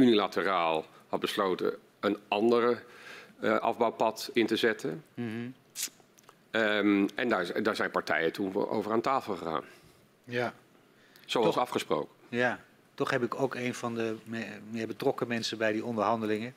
unilateraal 0.00 0.84
had 1.08 1.20
besloten 1.20 1.74
een 2.00 2.18
andere 2.28 2.82
uh, 3.40 3.58
afbouwpad 3.58 4.30
in 4.32 4.46
te 4.46 4.56
zetten. 4.56 5.04
Mm 5.14 5.28
-hmm. 5.28 5.54
um, 6.60 7.08
en 7.14 7.28
daar, 7.28 7.62
daar, 7.62 7.76
zijn 7.76 7.90
partijen 7.90 8.32
toen 8.32 8.68
over 8.68 8.92
aan 8.92 9.00
tafel 9.00 9.36
gegaan. 9.36 9.64
Ja. 10.24 10.54
Zoals 11.26 11.46
Toch, 11.46 11.58
afgesproken. 11.58 12.14
Ja, 12.28 12.60
toch 12.94 13.10
heb 13.10 13.22
ik 13.22 13.40
ook 13.40 13.54
een 13.54 13.74
van 13.74 13.94
de 13.94 14.16
meer 14.70 14.86
betrokken 14.86 15.28
mensen 15.28 15.58
bij 15.58 15.72
die 15.72 15.84
onderhandelingen 15.84 16.54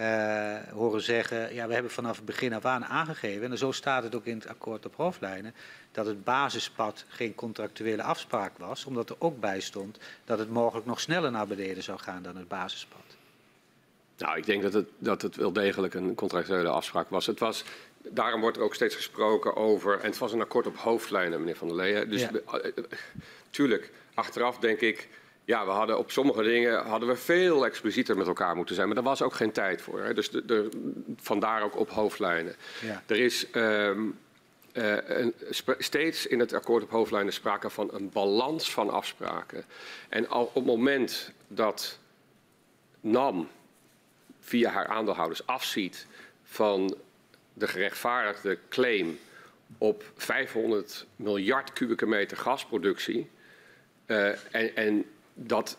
uh, 0.00 0.56
horen 0.72 1.00
zeggen, 1.00 1.54
ja, 1.54 1.66
we 1.66 1.72
hebben 1.72 1.92
vanaf 1.92 2.16
het 2.16 2.24
begin 2.24 2.54
af 2.54 2.64
aan 2.64 2.84
aangegeven, 2.84 3.50
en 3.50 3.58
zo 3.58 3.72
staat 3.72 4.02
het 4.02 4.14
ook 4.14 4.24
in 4.24 4.38
het 4.38 4.48
akkoord 4.48 4.86
op 4.86 4.96
hoofdlijnen, 4.96 5.54
dat 5.92 6.06
het 6.06 6.24
basispad 6.24 7.04
geen 7.08 7.34
contractuele 7.34 8.02
afspraak 8.02 8.58
was, 8.58 8.84
omdat 8.84 9.10
er 9.10 9.16
ook 9.18 9.40
bij 9.40 9.60
stond 9.60 9.98
dat 10.24 10.38
het 10.38 10.50
mogelijk 10.50 10.86
nog 10.86 11.00
sneller 11.00 11.30
naar 11.30 11.46
beneden 11.46 11.82
zou 11.82 11.98
gaan 11.98 12.22
dan 12.22 12.36
het 12.36 12.48
basispad. 12.48 13.00
Nou, 14.18 14.36
ik 14.36 14.46
denk 14.46 14.62
dat 14.62 14.72
het, 14.72 14.88
dat 14.98 15.22
het 15.22 15.36
wel 15.36 15.52
degelijk 15.52 15.94
een 15.94 16.14
contractuele 16.14 16.68
afspraak 16.68 17.08
was. 17.08 17.26
Het 17.26 17.38
was. 17.38 17.64
Daarom 18.08 18.40
wordt 18.40 18.56
er 18.56 18.62
ook 18.62 18.74
steeds 18.74 18.94
gesproken 18.94 19.56
over. 19.56 20.00
En 20.00 20.06
het 20.06 20.18
was 20.18 20.32
een 20.32 20.40
akkoord 20.40 20.66
op 20.66 20.76
hoofdlijnen, 20.76 21.38
meneer 21.38 21.56
Van 21.56 21.68
der 21.68 21.76
Leyen. 21.76 22.10
Dus 22.10 22.20
ja. 22.20 22.30
tuurlijk, 23.50 23.92
achteraf 24.14 24.58
denk 24.58 24.80
ik 24.80 25.08
ja, 25.46 25.64
we 25.64 25.70
hadden 25.70 25.98
op 25.98 26.10
sommige 26.10 26.42
dingen 26.42 26.82
hadden 26.82 27.08
we 27.08 27.16
veel 27.16 27.66
explicieter 27.66 28.16
met 28.16 28.26
elkaar 28.26 28.56
moeten 28.56 28.74
zijn. 28.74 28.86
Maar 28.86 28.96
daar 28.96 29.04
was 29.04 29.22
ook 29.22 29.34
geen 29.34 29.52
tijd 29.52 29.82
voor. 29.82 30.02
Hè. 30.02 30.14
Dus 30.14 30.30
de, 30.30 30.44
de, 30.44 30.68
vandaar 31.16 31.62
ook 31.62 31.76
op 31.76 31.90
hoofdlijnen. 31.90 32.54
Ja. 32.82 33.02
Er 33.06 33.16
is 33.16 33.46
um, 33.54 34.18
uh, 34.72 34.96
een, 35.06 35.34
steeds 35.78 36.26
in 36.26 36.38
het 36.38 36.52
akkoord 36.52 36.82
op 36.82 36.90
hoofdlijnen 36.90 37.32
sprake 37.32 37.70
van 37.70 37.90
een 37.92 38.10
balans 38.12 38.70
van 38.70 38.90
afspraken. 38.90 39.64
En 40.08 40.28
al 40.28 40.44
op 40.44 40.54
het 40.54 40.64
moment 40.64 41.32
dat 41.48 41.98
NAM 43.00 43.48
via 44.40 44.70
haar 44.70 44.86
aandeelhouders 44.86 45.46
afziet 45.46 46.06
van 46.42 46.96
de 47.52 47.68
gerechtvaardigde 47.68 48.58
claim 48.68 49.18
op 49.78 50.04
500 50.16 51.06
miljard 51.16 51.72
kubieke 51.72 52.06
meter 52.06 52.36
gasproductie. 52.36 53.30
Uh, 54.06 54.28
en, 54.54 54.76
en 54.76 55.04
dat 55.36 55.78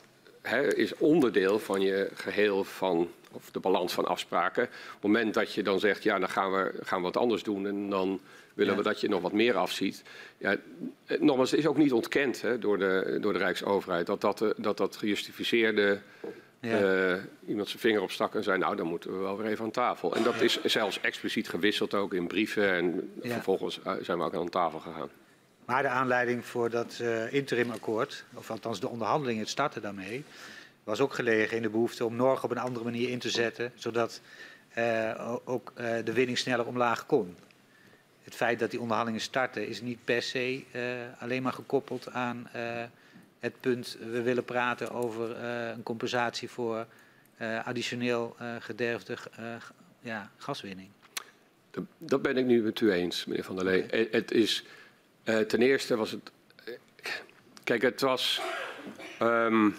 is 0.76 0.96
onderdeel 0.98 1.60
van 1.60 1.82
je 1.82 2.10
geheel 2.14 2.64
van, 2.64 3.10
of 3.32 3.52
de 3.52 3.60
balans 3.60 3.94
van 3.94 4.06
afspraken. 4.06 4.64
Op 4.64 4.70
het 4.92 5.02
moment 5.02 5.34
dat 5.34 5.54
je 5.54 5.64
dan 5.64 5.80
zegt, 5.80 6.04
ja, 6.04 6.20
dan 6.20 6.30
gaan 6.30 6.52
we, 6.52 6.74
gaan 6.82 6.98
we 6.98 7.04
wat 7.04 7.18
anders 7.18 7.44
doen 7.44 7.68
en 7.68 7.90
dan 7.90 8.20
willen 8.54 8.74
ja. 8.74 8.80
we 8.80 8.88
dat 8.88 9.02
je 9.02 9.10
nog 9.10 9.22
wat 9.22 9.32
meer 9.32 9.56
afziet. 9.56 10.04
Ja, 10.38 10.56
nogmaals, 11.20 11.52
het 11.52 11.60
is 11.60 11.68
ook 11.68 11.78
niet 11.78 11.94
ontkend 11.94 12.42
hè, 12.42 12.60
door, 12.60 12.78
de, 12.78 13.18
door 13.22 13.34
de 13.34 13.40
Rijksoverheid 13.40 14.06
dat 14.06 14.22
dat, 14.22 14.46
dat, 14.58 14.78
dat 14.78 14.96
gejustificeerde 14.96 16.00
ja. 16.60 16.82
uh, 16.82 17.16
iemand 17.48 17.68
zijn 17.68 17.82
vinger 17.82 18.02
opstak 18.02 18.36
en 18.36 18.44
zei, 18.44 18.58
nou, 18.58 18.76
dan 18.76 18.88
moeten 18.88 19.12
we 19.12 19.18
wel 19.18 19.38
weer 19.38 19.48
even 19.48 19.66
aan 19.66 19.72
tafel. 19.72 20.16
En 20.16 20.24
dat 20.24 20.42
is 20.42 20.64
zelfs 20.64 21.02
expliciet 21.02 21.50
gewisseld 21.50 21.94
ook 21.94 22.14
in 22.14 22.28
brieven 22.28 22.72
en 22.72 23.12
vervolgens 23.22 23.80
zijn 24.02 24.18
we 24.18 24.24
ook 24.24 24.36
aan 24.36 24.50
tafel 24.50 24.80
gegaan. 24.80 25.10
Maar 25.68 25.82
de 25.82 25.88
aanleiding 25.88 26.46
voor 26.46 26.70
dat 26.70 27.00
uh, 27.02 27.34
interimakkoord, 27.34 28.24
of 28.34 28.52
althans 28.52 28.80
de 28.80 28.88
onderhandelingen, 28.88 29.42
het 29.42 29.50
starten 29.50 29.82
daarmee, 29.82 30.24
was 30.84 31.00
ook 31.00 31.14
gelegen 31.14 31.58
in 31.58 31.62
de 31.62 31.70
behoefte 31.70 32.06
om 32.06 32.16
Norg 32.16 32.44
op 32.44 32.52
een 32.52 32.58
andere 32.58 32.86
manier 32.86 33.10
in 33.10 33.20
te 33.20 33.30
zetten, 33.30 33.72
zodat 33.76 34.22
uh, 34.78 35.36
ook 35.46 35.74
uh, 35.78 35.96
de 36.04 36.14
winning 36.14 36.38
sneller 36.38 36.66
omlaag 36.66 37.06
kon. 37.06 37.36
Het 38.24 38.36
feit 38.36 38.60
dat 38.60 38.72
die 38.72 38.80
onderhandelingen 38.80 39.26
starten 39.26 39.68
is 39.68 39.82
niet 39.82 39.98
per 40.04 40.22
se 40.22 40.64
alleen 41.20 41.44
maar 41.44 41.54
gekoppeld 41.54 42.12
aan 42.12 42.50
het 43.40 43.60
punt, 43.60 43.98
we 44.12 44.22
willen 44.22 44.46
praten 44.46 44.92
over 44.92 45.44
een 45.44 45.84
compensatie 45.84 46.50
voor 46.50 46.86
additioneel 47.64 48.36
gederfde 48.60 49.18
ja, 50.00 50.32
gaswinning. 50.38 50.90
Dat 51.98 52.22
ben 52.22 52.38
ik 52.38 52.46
nu 52.46 52.62
met 52.62 52.80
u 52.80 52.92
eens, 52.92 53.26
meneer 53.26 53.44
Van 53.44 53.56
der 53.56 53.66
Lee. 53.66 53.84
Okay. 53.84 54.08
Het 54.12 54.32
is 54.32 54.64
uh, 55.30 55.40
ten 55.40 55.62
eerste 55.62 55.96
was 55.96 56.12
het. 56.12 56.32
Kijk, 57.64 57.82
het 57.82 58.02
was. 58.02 58.42
Um, 59.22 59.76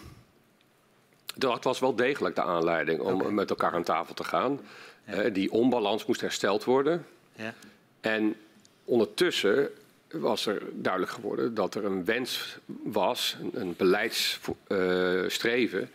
dat 1.34 1.64
was 1.64 1.78
wel 1.78 1.94
degelijk 1.94 2.34
de 2.34 2.42
aanleiding 2.42 3.00
om 3.00 3.20
okay. 3.20 3.32
met 3.32 3.50
elkaar 3.50 3.72
aan 3.72 3.82
tafel 3.82 4.14
te 4.14 4.24
gaan. 4.24 4.60
Ja. 5.04 5.24
Uh, 5.24 5.34
die 5.34 5.50
onbalans 5.50 6.06
moest 6.06 6.20
hersteld 6.20 6.64
worden. 6.64 7.06
Ja. 7.32 7.54
En 8.00 8.36
ondertussen 8.84 9.70
was 10.10 10.46
er 10.46 10.62
duidelijk 10.72 11.12
geworden 11.12 11.54
dat 11.54 11.74
er 11.74 11.84
een 11.84 12.04
wens 12.04 12.58
was, 12.82 13.36
een, 13.40 13.60
een 13.60 13.74
beleidsstreven 13.76 15.90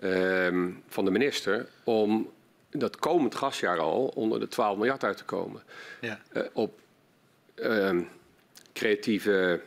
uh, 0.00 0.46
um, 0.46 0.82
van 0.88 1.04
de 1.04 1.10
minister 1.10 1.68
om 1.84 2.30
dat 2.70 2.96
komend 2.96 3.34
gasjaar 3.34 3.78
al 3.78 4.12
onder 4.14 4.40
de 4.40 4.48
12 4.48 4.76
miljard 4.76 5.04
uit 5.04 5.16
te 5.16 5.24
komen. 5.24 5.62
Ja. 6.00 6.20
Op 6.52 6.78
um, 7.54 8.08
creatieve 8.78 9.60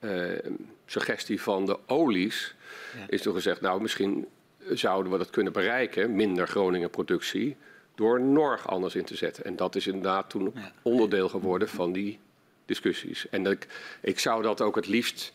uh, 0.00 0.38
suggestie 0.86 1.42
van 1.42 1.66
de 1.66 1.78
olies 1.86 2.54
ja. 2.96 3.04
is 3.08 3.22
toen 3.22 3.34
gezegd, 3.34 3.60
nou 3.60 3.82
misschien 3.82 4.26
zouden 4.70 5.12
we 5.12 5.18
dat 5.18 5.30
kunnen 5.30 5.52
bereiken, 5.52 6.14
minder 6.14 6.48
Groningen 6.48 6.90
productie, 6.90 7.56
door 7.94 8.20
Norg 8.20 8.68
anders 8.68 8.94
in 8.94 9.04
te 9.04 9.16
zetten. 9.16 9.44
En 9.44 9.56
dat 9.56 9.74
is 9.74 9.86
inderdaad 9.86 10.30
toen 10.30 10.52
ja. 10.54 10.72
onderdeel 10.82 11.28
geworden 11.28 11.68
van 11.68 11.92
die 11.92 12.18
discussies. 12.64 13.28
En 13.28 13.46
ik, 13.46 13.66
ik 14.00 14.18
zou 14.18 14.42
dat 14.42 14.60
ook 14.60 14.74
het 14.74 14.86
liefst 14.86 15.32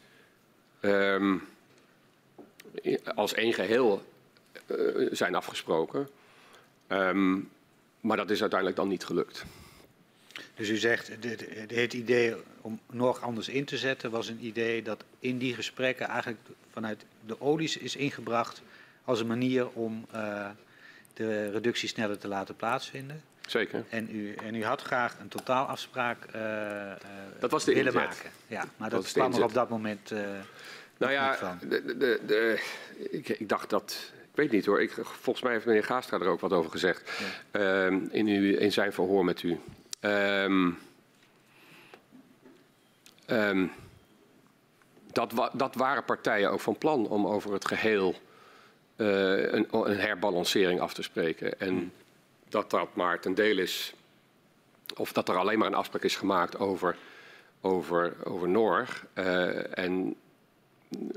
um, 0.81 1.47
als 3.15 3.33
één 3.33 3.53
geheel 3.53 4.03
uh, 4.67 5.07
zijn 5.11 5.35
afgesproken. 5.35 6.09
Um, 6.87 7.49
maar 8.01 8.17
dat 8.17 8.29
is 8.29 8.41
uiteindelijk 8.41 8.79
dan 8.79 8.87
niet 8.87 9.05
gelukt. 9.05 9.45
Dus 10.55 10.69
u 10.69 10.77
zegt, 10.77 11.11
het 11.67 11.93
idee 11.93 12.35
om 12.61 12.79
nog 12.91 13.21
anders 13.21 13.49
in 13.49 13.65
te 13.65 13.77
zetten 13.77 14.11
was 14.11 14.27
een 14.27 14.45
idee 14.45 14.81
dat 14.81 15.03
in 15.19 15.37
die 15.37 15.53
gesprekken 15.53 16.07
eigenlijk 16.07 16.39
vanuit 16.71 17.05
de 17.25 17.41
olies 17.41 17.77
is 17.77 17.95
ingebracht 17.95 18.61
als 19.03 19.19
een 19.19 19.27
manier 19.27 19.69
om 19.69 20.05
uh, 20.15 20.49
de 21.13 21.49
reductie 21.49 21.89
sneller 21.89 22.17
te 22.17 22.27
laten 22.27 22.55
plaatsvinden. 22.55 23.21
Zeker. 23.47 23.83
En 23.89 24.15
u, 24.15 24.33
en 24.33 24.55
u 24.55 24.63
had 24.63 24.81
graag 24.81 25.19
een 25.19 25.27
totaalafspraak 25.27 26.25
uh, 26.35 26.91
dat 27.39 27.51
was 27.51 27.63
de 27.63 27.73
willen 27.73 27.93
inzet. 27.93 28.07
maken. 28.07 28.29
Ja, 28.47 28.65
maar 28.77 28.89
dat, 28.89 29.03
dat 29.03 29.11
kwam 29.11 29.33
er 29.33 29.43
op 29.43 29.53
dat 29.53 29.69
moment 29.69 30.11
nou 30.97 31.11
ja, 31.11 31.57
de, 31.61 31.97
de, 31.97 32.19
de, 32.25 32.59
ik, 33.11 33.29
ik, 33.29 33.49
dacht 33.49 33.69
dat 33.69 34.11
weet 34.33 34.51
niet 34.51 34.65
hoor. 34.65 34.81
Ik, 34.81 34.91
volgens 35.03 35.43
mij 35.43 35.53
heeft 35.53 35.65
meneer 35.65 35.83
Gaastra 35.83 36.19
er 36.19 36.27
ook 36.27 36.39
wat 36.39 36.53
over 36.53 36.71
gezegd. 36.71 37.11
Ehm, 37.51 37.99
in, 38.11 38.27
uw, 38.27 38.57
in 38.57 38.71
zijn 38.71 38.93
verhoor 38.93 39.25
met 39.25 39.43
u. 39.43 39.59
Ehm, 39.99 40.71
ehm, 43.25 43.67
dat, 45.11 45.31
wa- 45.31 45.51
dat 45.53 45.75
waren 45.75 46.03
partijen 46.05 46.51
ook 46.51 46.59
van 46.59 46.77
plan 46.77 47.07
om 47.07 47.27
over 47.27 47.53
het 47.53 47.65
geheel 47.67 48.15
eh, 48.95 49.51
een, 49.51 49.67
een 49.71 49.99
herbalancering 49.99 50.79
af 50.79 50.93
te 50.93 51.01
spreken. 51.01 51.59
En 51.59 51.93
dat 52.49 52.69
dat 52.69 52.95
maar 52.95 53.19
ten 53.19 53.33
deel 53.35 53.57
is, 53.57 53.93
of 54.95 55.11
dat 55.13 55.29
er 55.29 55.35
alleen 55.37 55.57
maar 55.59 55.67
een 55.67 55.73
afspraak 55.73 56.03
is 56.03 56.15
gemaakt 56.15 56.59
over, 56.59 56.95
over, 57.61 58.15
over 58.23 58.49
Norg 58.49 59.05
eh, 59.13 59.77
en 59.77 60.15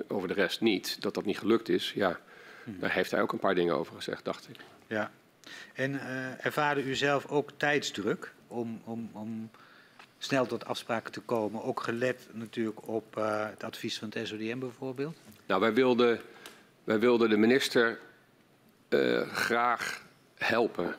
over 0.09 0.29
de 0.29 0.35
rest 0.35 0.61
niet, 0.61 1.03
dat 1.03 1.15
dat 1.15 1.25
niet 1.25 1.39
gelukt 1.39 1.69
is, 1.69 1.93
ja, 1.95 2.21
daar 2.65 2.93
heeft 2.93 3.11
hij 3.11 3.21
ook 3.23 3.33
een 3.33 3.39
paar 3.39 3.55
dingen 3.55 3.75
over 3.75 3.95
gezegd, 3.95 4.25
dacht 4.25 4.49
ik. 4.49 4.57
Ja. 4.87 5.11
En 5.75 6.01
eh 6.01 6.45
ervaarde 6.47 6.83
u 6.83 6.95
zelf 6.95 7.27
ook 7.27 7.51
tijdsdruk 7.57 8.33
om, 8.51 8.81
om, 8.85 9.11
om 9.13 9.51
snel 10.19 10.47
tot 10.47 10.65
afspraken 10.65 11.13
te 11.13 11.21
komen? 11.21 11.63
Ook 11.63 11.81
gelet 11.81 12.29
natuurlijk 12.33 12.89
op 12.89 13.17
eh, 13.17 13.47
het 13.51 13.65
advies 13.65 13.99
van 13.99 14.11
het 14.13 14.29
SODM 14.29 14.59
bijvoorbeeld? 14.59 15.17
Nou, 15.47 15.61
wij 15.61 15.75
wilden, 15.75 16.21
wij 16.85 16.99
wilden 16.99 17.29
de 17.29 17.37
minister 17.37 17.99
eh, 18.89 19.29
graag 19.29 20.03
helpen 20.35 20.97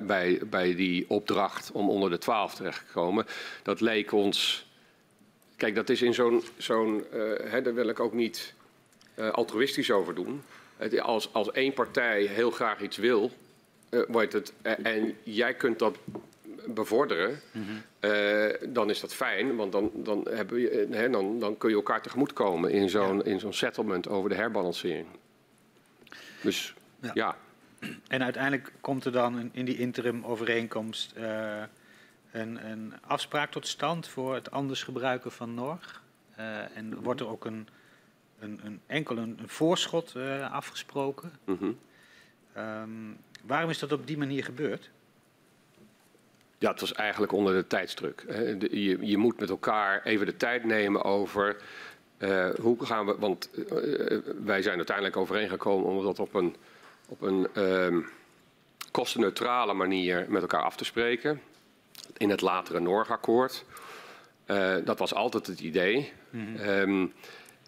bij, 0.00 0.38
bij, 0.50 0.74
die 0.74 1.04
opdracht 1.08 1.72
om 1.72 1.90
onder 1.90 2.10
de 2.10 2.18
12 2.18 2.54
terecht 2.54 2.86
te 2.86 2.92
komen. 2.92 3.26
Dat 3.62 3.80
leek 3.80 4.12
ons. 4.12 4.68
Kijk, 5.56 5.74
dat 5.74 5.88
is 5.88 6.02
in 6.02 6.14
zo'n. 6.14 6.42
zo'n 6.56 7.04
eh, 7.10 7.64
daar 7.64 7.74
wil 7.74 7.88
ik 7.88 8.00
ook 8.00 8.12
niet 8.12 8.54
altruïstisch 9.32 9.90
over 9.90 10.14
doen. 10.14 10.42
Het, 10.76 11.00
als, 11.00 11.32
als 11.32 11.50
één 11.50 11.72
partij 11.72 12.22
heel 12.22 12.50
graag 12.50 12.80
iets 12.80 12.96
wil, 12.96 13.30
wordt 14.08 14.32
het, 14.32 14.52
en 14.62 15.16
jij 15.22 15.54
kunt 15.54 15.78
dat 15.78 15.96
bevorderen, 16.66 17.40
eh, 18.00 18.46
dan 18.68 18.90
is 18.90 19.00
dat 19.00 19.14
fijn, 19.14 19.56
want 19.56 19.72
dan, 19.72 19.90
dan, 19.94 20.26
hebben 20.30 20.70
eh, 20.70 20.98
hè, 20.98 21.10
dan, 21.10 21.38
dan 21.38 21.58
kun 21.58 21.68
je 21.68 21.74
elkaar 21.74 22.02
tegemoetkomen 22.02 22.70
in 22.70 22.88
zo'n 22.88 23.24
in 23.24 23.40
zo'n 23.40 23.52
settlement 23.52 24.08
over 24.08 24.28
de 24.30 24.36
herbalancering. 24.36 25.06
Dus 26.42 26.74
Ja. 27.00 27.10
ja. 27.14 27.36
En 28.08 28.22
uiteindelijk 28.22 28.72
komt 28.80 29.04
er 29.04 29.12
dan 29.12 29.50
in, 29.52 29.64
die 29.64 29.78
interim 29.78 30.24
overeenkomst 30.24 31.12
eh, 31.12 31.62
een, 32.32 32.70
een 32.70 32.94
afspraak 33.00 33.50
tot 33.50 33.66
stand 33.66 34.08
voor 34.08 34.34
het 34.34 34.50
anders 34.50 34.82
gebruiken 34.82 35.32
van 35.32 35.54
Norg. 35.54 36.02
En 36.74 37.02
wordt 37.02 37.20
er 37.20 37.28
ook 37.28 37.44
een, 37.44 37.68
een, 38.38 38.60
een 38.64 38.80
enkel 38.86 39.16
een, 39.16 39.38
een 39.40 39.48
voorschot 39.48 40.14
afgesproken. 40.50 41.32
mhm. 41.44 41.72
Ehm, 42.52 42.88
waarom 43.44 43.70
is 43.70 43.78
dat 43.78 43.92
op 43.92 44.06
die 44.06 44.18
manier 44.18 44.44
gebeurd? 44.44 44.90
Ja, 46.60 46.70
het 46.70 46.80
was 46.80 46.92
eigenlijk 46.92 47.32
onder 47.32 47.54
de 47.54 47.66
tijdsdruk. 47.66 48.24
Je, 48.70 48.98
je 49.00 49.16
moet 49.16 49.40
met 49.40 49.50
elkaar 49.50 50.02
even 50.04 50.26
de 50.26 50.36
tijd 50.36 50.64
nemen 50.64 51.02
over 51.04 51.56
eh, 52.18 52.48
hoe 52.60 52.84
gaan 52.84 53.06
we. 53.06 53.16
Want 53.18 53.50
eh, 53.50 54.18
wij 54.44 54.62
zijn 54.62 54.76
uiteindelijk 54.76 55.16
overeengekomen 55.16 55.86
om 55.86 56.04
dat 56.04 56.18
op 56.18 56.34
een, 56.34 56.56
op 57.08 57.22
een 57.22 57.48
ehm, 57.54 58.00
kostenneutrale 58.90 59.74
manier 59.74 60.26
met 60.28 60.42
elkaar 60.42 60.62
af 60.62 60.76
te 60.76 60.84
spreken. 60.84 61.40
In 62.16 62.30
het 62.30 62.40
latere 62.40 62.80
Norgakkoord. 62.80 63.64
Eh, 64.46 64.74
dat 64.84 64.98
was 64.98 65.14
altijd 65.14 65.46
het 65.46 65.60
idee. 65.60 66.12
Ehm, 66.56 67.06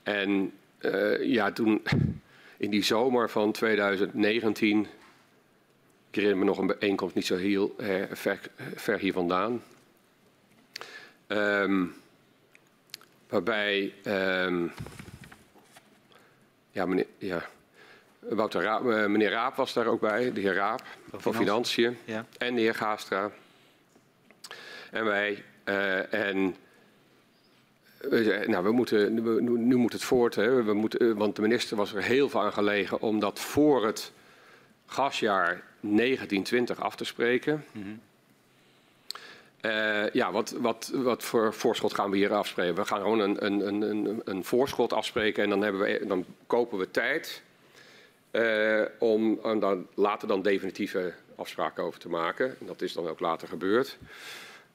en 0.02 0.52
eh, 0.78 1.24
ja, 1.24 1.52
toen 1.52 1.82
in 2.56 2.70
die 2.70 2.82
zomer 2.82 3.30
van 3.30 3.52
2019 3.52 4.86
ik 6.12 6.18
herinner 6.18 6.38
me 6.38 6.44
nog 6.44 6.58
een 6.58 6.66
bijeenkomst 6.66 7.14
niet 7.14 7.26
zo 7.26 7.36
heel 7.36 7.74
eh, 7.78 8.02
ver, 8.10 8.40
ver 8.74 8.98
hier 8.98 9.12
vandaan. 9.12 9.62
Ehm, 11.26 11.84
waarbij 13.28 13.94
ehm, 14.02 14.66
ja, 16.70 16.86
meneer, 16.86 17.06
ja, 17.18 17.46
Wouter 18.18 18.62
Raap, 18.62 18.80
eh, 18.90 19.06
meneer 19.06 19.30
Raap 19.30 19.54
was 19.54 19.72
daar 19.72 19.86
ook 19.86 20.00
bij, 20.00 20.32
de 20.32 20.40
heer 20.40 20.54
Raap 20.54 20.82
van 21.12 21.34
Financiën 21.34 21.98
Ja. 22.04 22.26
en 22.38 22.54
de 22.54 22.60
heer 22.60 22.74
Gaastra. 22.74 23.30
En 24.90 25.04
wij. 25.04 25.44
eh, 25.64 26.12
en 26.28 26.56
nou, 28.46 28.64
we 28.64 28.72
moeten, 28.72 29.14
nu, 29.68 29.76
moet 29.76 29.92
het 29.92 30.02
voort. 30.04 30.34
Hè. 30.34 30.62
We 30.62 30.72
moeten, 30.72 31.16
want 31.16 31.36
de 31.36 31.42
minister 31.42 31.76
was 31.76 31.94
er 31.94 32.02
heel 32.02 32.28
veel 32.28 32.40
aan 32.42 32.52
gelegen 32.52 33.00
om 33.00 33.20
dat 33.20 33.40
voor 33.40 33.86
het 33.86 34.12
gasjaar 34.86 35.62
1920 35.82 36.80
af 36.80 36.96
te 36.96 37.04
spreken. 37.04 37.64
Eh, 39.60 40.10
ja, 40.10 40.32
wat, 40.32 40.50
wat, 40.50 40.90
wat 40.94 41.22
voor 41.22 41.54
voorschot 41.54 41.94
gaan 41.94 42.10
we 42.10 42.16
hier 42.16 42.32
afspreken? 42.32 42.74
We 42.74 42.84
gaan 42.84 43.00
gewoon 43.00 43.20
een, 43.20 43.46
een, 43.46 43.66
een, 43.66 43.82
een, 43.82 44.20
een 44.24 44.44
voorschot 44.44 44.92
afspreken 44.92 45.42
en 45.42 45.50
dan, 45.50 45.62
hebben 45.62 45.80
we, 45.80 46.04
dan 46.06 46.24
kopen 46.46 46.78
we 46.78 46.90
tijd 46.90 47.42
eh, 48.30 48.82
om 48.98 49.40
later 49.94 50.28
dan 50.28 50.42
definitieve 50.42 51.12
afspraken 51.36 51.84
over 51.84 52.00
te 52.00 52.08
maken. 52.08 52.56
En 52.60 52.66
dat 52.66 52.82
is 52.82 52.92
dan 52.92 53.08
ook 53.08 53.20
later 53.20 53.48
gebeurd. 53.48 53.98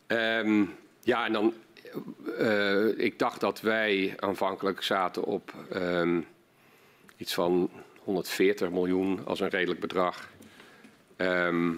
Ehm, 0.07 0.63
ja, 1.01 1.25
en 1.25 1.33
dan, 1.33 1.53
eh, 2.37 2.87
ik 2.97 3.19
dacht 3.19 3.39
dat 3.39 3.61
wij 3.61 4.13
aanvankelijk 4.17 4.81
zaten 4.81 5.23
op 5.23 5.53
ehm, 5.71 6.21
iets 7.17 7.33
van 7.33 7.69
140 8.03 8.69
miljoen 8.69 9.25
als 9.25 9.39
een 9.39 9.49
redelijk 9.49 9.79
bedrag. 9.79 10.29
Ehm, 11.17 11.71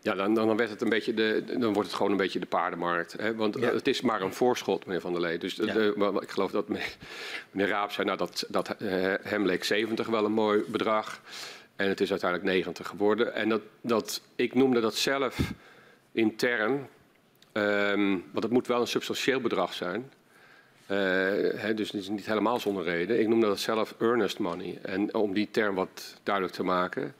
ja, 0.00 0.14
dan, 0.14 0.34
dan, 0.34 0.56
werd 0.56 0.70
het 0.70 0.80
een 0.82 0.88
beetje 0.88 1.14
de, 1.14 1.44
dan 1.58 1.72
wordt 1.72 1.88
het 1.88 1.96
gewoon 1.96 2.10
een 2.12 2.18
beetje 2.18 2.38
de 2.38 2.46
paardenmarkt. 2.46 3.12
Hè? 3.12 3.34
Want 3.34 3.58
Ja. 3.58 3.68
eh, 3.68 3.74
het 3.74 3.88
is 3.88 4.00
maar 4.00 4.20
een 4.22 4.32
voorschot, 4.32 4.86
meneer 4.86 5.00
Van 5.00 5.12
der 5.12 5.20
Lee. 5.20 5.38
Dus 5.38 5.54
de- 5.54 5.66
Ja. 5.66 5.72
de- 5.72 5.94
maar 5.96 6.22
ik 6.22 6.30
geloof 6.30 6.50
dat 6.50 6.68
meneer, 6.68 6.96
meneer 7.50 7.70
Raap 7.70 7.90
zei 7.92 8.06
nou, 8.06 8.18
dat, 8.18 8.44
dat 8.48 8.68
eh, 8.68 9.14
hem 9.22 9.46
leek 9.46 9.64
70 9.64 10.06
wel 10.06 10.24
een 10.24 10.32
mooi 10.32 10.62
bedrag. 10.68 11.20
En 11.76 11.88
het 11.88 12.00
is 12.00 12.10
uiteindelijk 12.10 12.50
90 12.50 12.86
geworden. 12.88 13.34
En 13.34 13.48
dat, 13.48 13.60
dat, 13.80 14.20
ik 14.36 14.54
noemde 14.54 14.80
dat 14.80 14.94
zelf 14.94 15.38
intern, 16.12 16.88
ehm, 17.52 18.08
want 18.08 18.42
het 18.44 18.50
moet 18.52 18.66
wel 18.66 18.80
een 18.80 18.86
substantieel 18.86 19.40
bedrag 19.40 19.72
zijn. 19.74 20.10
Eh, 20.86 20.96
hè, 21.56 21.74
dus 21.74 21.90
het 21.92 22.00
is 22.00 22.08
niet 22.08 22.26
helemaal 22.26 22.60
zonder 22.60 22.84
reden. 22.84 23.20
Ik 23.20 23.28
noemde 23.28 23.46
dat 23.46 23.58
zelf 23.58 23.94
earnest 24.00 24.38
money. 24.38 24.78
En 24.82 25.14
om 25.14 25.32
die 25.34 25.48
term 25.50 25.74
wat 25.74 26.16
duidelijk 26.22 26.54
te 26.54 26.62
maken. 26.64 27.14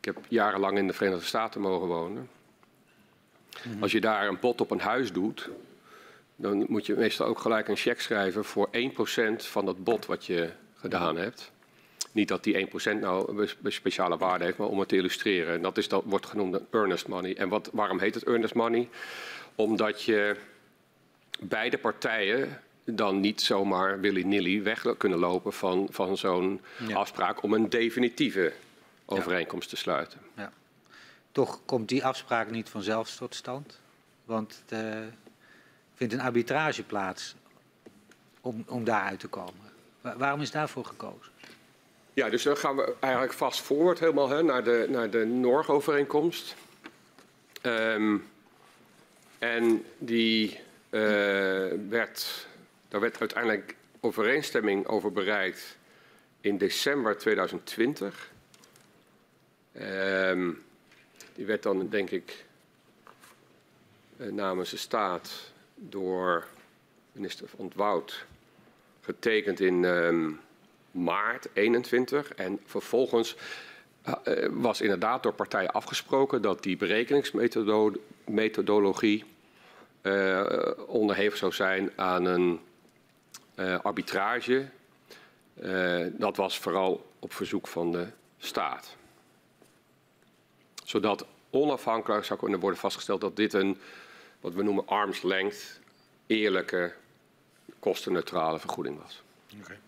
Ik 0.00 0.04
heb 0.06 0.18
jarenlang 0.28 0.78
in 0.78 0.86
de 0.86 0.92
Verenigde 0.92 1.24
Staten 1.24 1.60
mogen 1.60 1.86
wonen. 1.88 2.28
Als 3.80 3.92
je 3.92 4.00
daar 4.00 4.28
een 4.28 4.38
bod 4.40 4.60
op 4.60 4.70
een 4.70 4.80
huis 4.80 5.12
doet, 5.12 5.48
dan 6.36 6.64
moet 6.68 6.86
je 6.86 6.94
meestal 6.94 7.26
ook 7.26 7.38
gelijk 7.38 7.68
een 7.68 7.76
cheque 7.76 8.02
schrijven 8.02 8.44
voor 8.44 8.68
1% 8.72 8.78
van 9.36 9.64
dat 9.64 9.84
bod 9.84 10.06
wat 10.06 10.26
je 10.26 10.50
gedaan 10.76 11.16
hebt. 11.16 11.50
Niet 12.12 12.28
dat 12.28 12.44
die 12.44 12.68
1% 12.68 12.70
nou 13.00 13.38
een 13.40 13.48
spe- 13.48 13.70
speciale 13.70 14.16
waarde 14.16 14.44
heeft, 14.44 14.56
maar 14.58 14.68
om 14.68 14.78
het 14.78 14.88
te 14.88 14.96
illustreren. 14.96 15.54
En 15.54 15.62
dat, 15.62 15.78
is, 15.78 15.88
dat 15.88 16.02
wordt 16.06 16.26
genoemd 16.26 16.60
earnest 16.70 17.08
money. 17.08 17.36
En 17.36 17.48
wat, 17.48 17.70
waarom 17.72 17.98
heet 17.98 18.14
het 18.14 18.24
earnest 18.24 18.54
money? 18.54 18.88
Omdat 19.54 20.02
je 20.02 20.36
beide 21.40 21.78
partijen 21.78 22.60
dan 22.84 23.20
niet 23.20 23.40
zomaar 23.40 24.00
willy-nilly 24.00 24.62
weg 24.62 24.84
kunnen 24.96 25.18
lopen 25.18 25.52
van, 25.52 25.88
van 25.90 26.16
zo'n 26.16 26.60
Ja. 26.86 26.96
afspraak 26.96 27.42
om 27.42 27.52
een 27.52 27.68
definitieve 27.68 28.52
overeenkomst 29.10 29.68
te 29.68 29.76
sluiten. 29.76 30.20
Ja. 30.36 30.52
Toch 31.32 31.60
komt 31.64 31.88
die 31.88 32.04
afspraak 32.04 32.50
niet 32.50 32.68
vanzelf 32.68 33.16
tot 33.16 33.34
stand. 33.34 33.80
Want 34.24 34.62
er 34.68 35.12
vindt 35.94 36.12
een 36.12 36.20
arbitrage 36.20 36.82
plaats 36.82 37.34
om, 38.40 38.64
om 38.66 38.84
daaruit 38.84 39.20
te 39.20 39.28
komen. 39.28 39.72
Wa- 40.00 40.16
waarom 40.16 40.40
is 40.40 40.50
daarvoor 40.50 40.84
gekozen? 40.84 41.32
Ja, 42.12 42.28
dus 42.28 42.42
dan 42.42 42.56
gaan 42.56 42.76
we 42.76 42.94
eigenlijk 43.00 43.32
vast 43.32 43.60
forward 43.60 43.98
helemaal 43.98 44.28
hè, 44.28 44.42
naar 44.42 44.64
de, 44.64 44.86
naar 44.88 45.10
de 45.10 45.24
Norg-overeenkomst. 45.24 46.54
Ehm, 47.62 48.16
en 49.38 49.84
die 49.98 50.60
eh, 50.90 51.00
werd, 51.88 52.46
daar 52.88 53.00
werd 53.00 53.20
uiteindelijk 53.20 53.74
overeenstemming 54.00 54.86
over 54.86 55.12
bereikt 55.12 55.76
in 56.40 56.58
december 56.58 57.18
2020. 57.18 58.30
Ehm, 59.72 60.50
die 61.34 61.46
werd 61.46 61.62
dan, 61.62 61.88
denk 61.88 62.10
ik, 62.10 62.44
eh, 64.16 64.26
namens 64.26 64.70
de 64.70 64.76
staat 64.76 65.52
door 65.74 66.46
minister 67.12 67.48
Van 67.48 67.72
Wout 67.74 68.26
getekend 69.00 69.60
in 69.60 69.84
ehm, 69.84 70.30
maart 70.90 71.48
21. 71.52 72.34
En 72.34 72.60
vervolgens 72.64 73.36
eh, 74.02 74.44
eh, 74.44 74.50
was 74.52 74.80
inderdaad 74.80 75.22
door 75.22 75.32
partijen 75.32 75.72
afgesproken 75.72 76.42
dat 76.42 76.62
die 76.62 76.76
berekeningsmethodologie 76.76 79.24
eh, 80.02 80.46
onderhevig 80.86 81.36
zou 81.36 81.52
zijn 81.52 81.90
aan 81.96 82.24
een 82.24 82.60
arbitrage. 83.82 84.68
Uh, 85.62 86.06
dat 86.12 86.36
was 86.36 86.58
vooral 86.58 87.06
op 87.18 87.32
verzoek 87.32 87.66
van 87.66 87.92
de 87.92 88.06
staat. 88.38 88.96
Zodat 90.90 91.26
onafhankelijk 91.50 92.24
zou 92.24 92.38
kunnen 92.38 92.60
worden 92.60 92.78
vastgesteld 92.78 93.20
dat 93.20 93.36
dit 93.36 93.52
een, 93.52 93.78
wat 94.40 94.54
we 94.54 94.62
noemen 94.62 94.86
arm's 94.86 95.22
length, 95.22 95.80
eerlijke, 96.26 96.94
kostenneutrale 97.78 98.58
vergoeding 98.58 98.98
was. 99.02 99.22
Okay. 99.60 99.78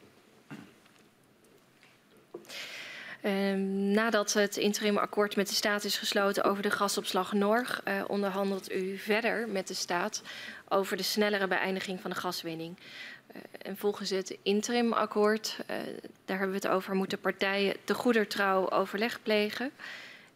Um, 3.52 3.90
nadat 3.92 4.32
het 4.32 4.56
interimakkoord 4.56 5.36
met 5.36 5.48
de 5.48 5.54
staat 5.54 5.84
is 5.84 5.98
gesloten 5.98 6.44
over 6.44 6.62
de 6.62 6.70
gasopslag 6.70 7.32
Norg, 7.32 7.82
uh, 7.88 8.04
onderhandelt 8.06 8.72
u 8.72 8.98
verder 8.98 9.48
met 9.48 9.68
de 9.68 9.74
staat 9.74 10.22
over 10.68 10.96
de 10.96 11.02
snellere 11.02 11.46
beëindiging 11.46 12.00
van 12.00 12.10
de 12.10 12.16
gaswinning. 12.16 12.76
Uh, 12.78 13.42
en 13.62 13.76
volgens 13.76 14.10
het 14.10 14.38
interimakkoord, 14.42 15.58
uh, 15.60 15.76
daar 16.24 16.38
hebben 16.38 16.60
we 16.60 16.66
het 16.66 16.74
over, 16.74 16.94
moeten 16.94 17.20
partijen 17.20 17.76
te 17.84 17.94
goeder 17.94 18.26
trouw 18.26 18.70
overleg 18.70 19.22
plegen 19.22 19.72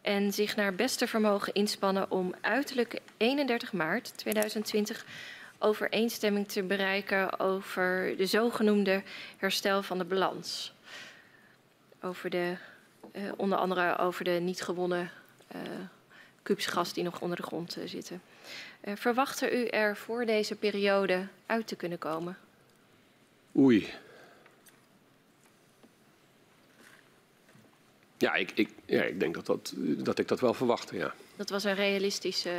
en 0.07 0.33
zich 0.33 0.55
naar 0.55 0.75
beste 0.75 1.07
vermogen 1.07 1.53
inspannen 1.53 2.11
om 2.11 2.33
uiterlijk 2.41 2.99
31 3.17 3.73
maart 3.73 4.17
2020 4.17 5.05
overeenstemming 5.59 6.47
te 6.47 6.63
bereiken 6.63 7.39
over 7.39 8.13
de 8.17 8.25
zogenoemde 8.25 9.03
herstel 9.37 9.83
van 9.83 9.97
de 9.97 10.03
balans. 10.03 10.73
Over 12.01 12.29
de 12.29 12.55
uh, 13.15 13.21
onder 13.37 13.57
andere 13.57 13.97
over 13.97 14.23
de 14.23 14.31
niet 14.31 14.61
gewonnen 14.61 15.11
uh, 15.55 15.61
kubusgas 16.43 16.93
die 16.93 17.03
nog 17.03 17.21
onder 17.21 17.37
de 17.37 17.43
grond 17.43 17.77
uh, 17.77 17.87
zitten. 17.87 18.21
verwacht 18.83 19.41
u 19.41 19.65
er 19.65 19.97
voor 19.97 20.25
deze 20.25 20.55
periode 20.55 21.27
uit 21.45 21.67
te 21.67 21.75
kunnen 21.75 21.97
komen? 21.97 22.37
Oei. 23.57 23.93
Ja, 28.17 28.33
ik, 28.33 28.51
ik, 28.55 28.69
ja, 28.85 29.03
ik 29.03 29.19
denk 29.19 29.35
dat, 29.35 29.45
dat, 29.45 29.73
dat 29.77 30.19
ik 30.19 30.27
dat 30.27 30.39
wel 30.39 30.53
verwachtte, 30.53 30.95
ja. 30.95 31.13
Dat 31.35 31.49
was 31.49 31.63
een 31.63 31.75
realistische 31.75 32.51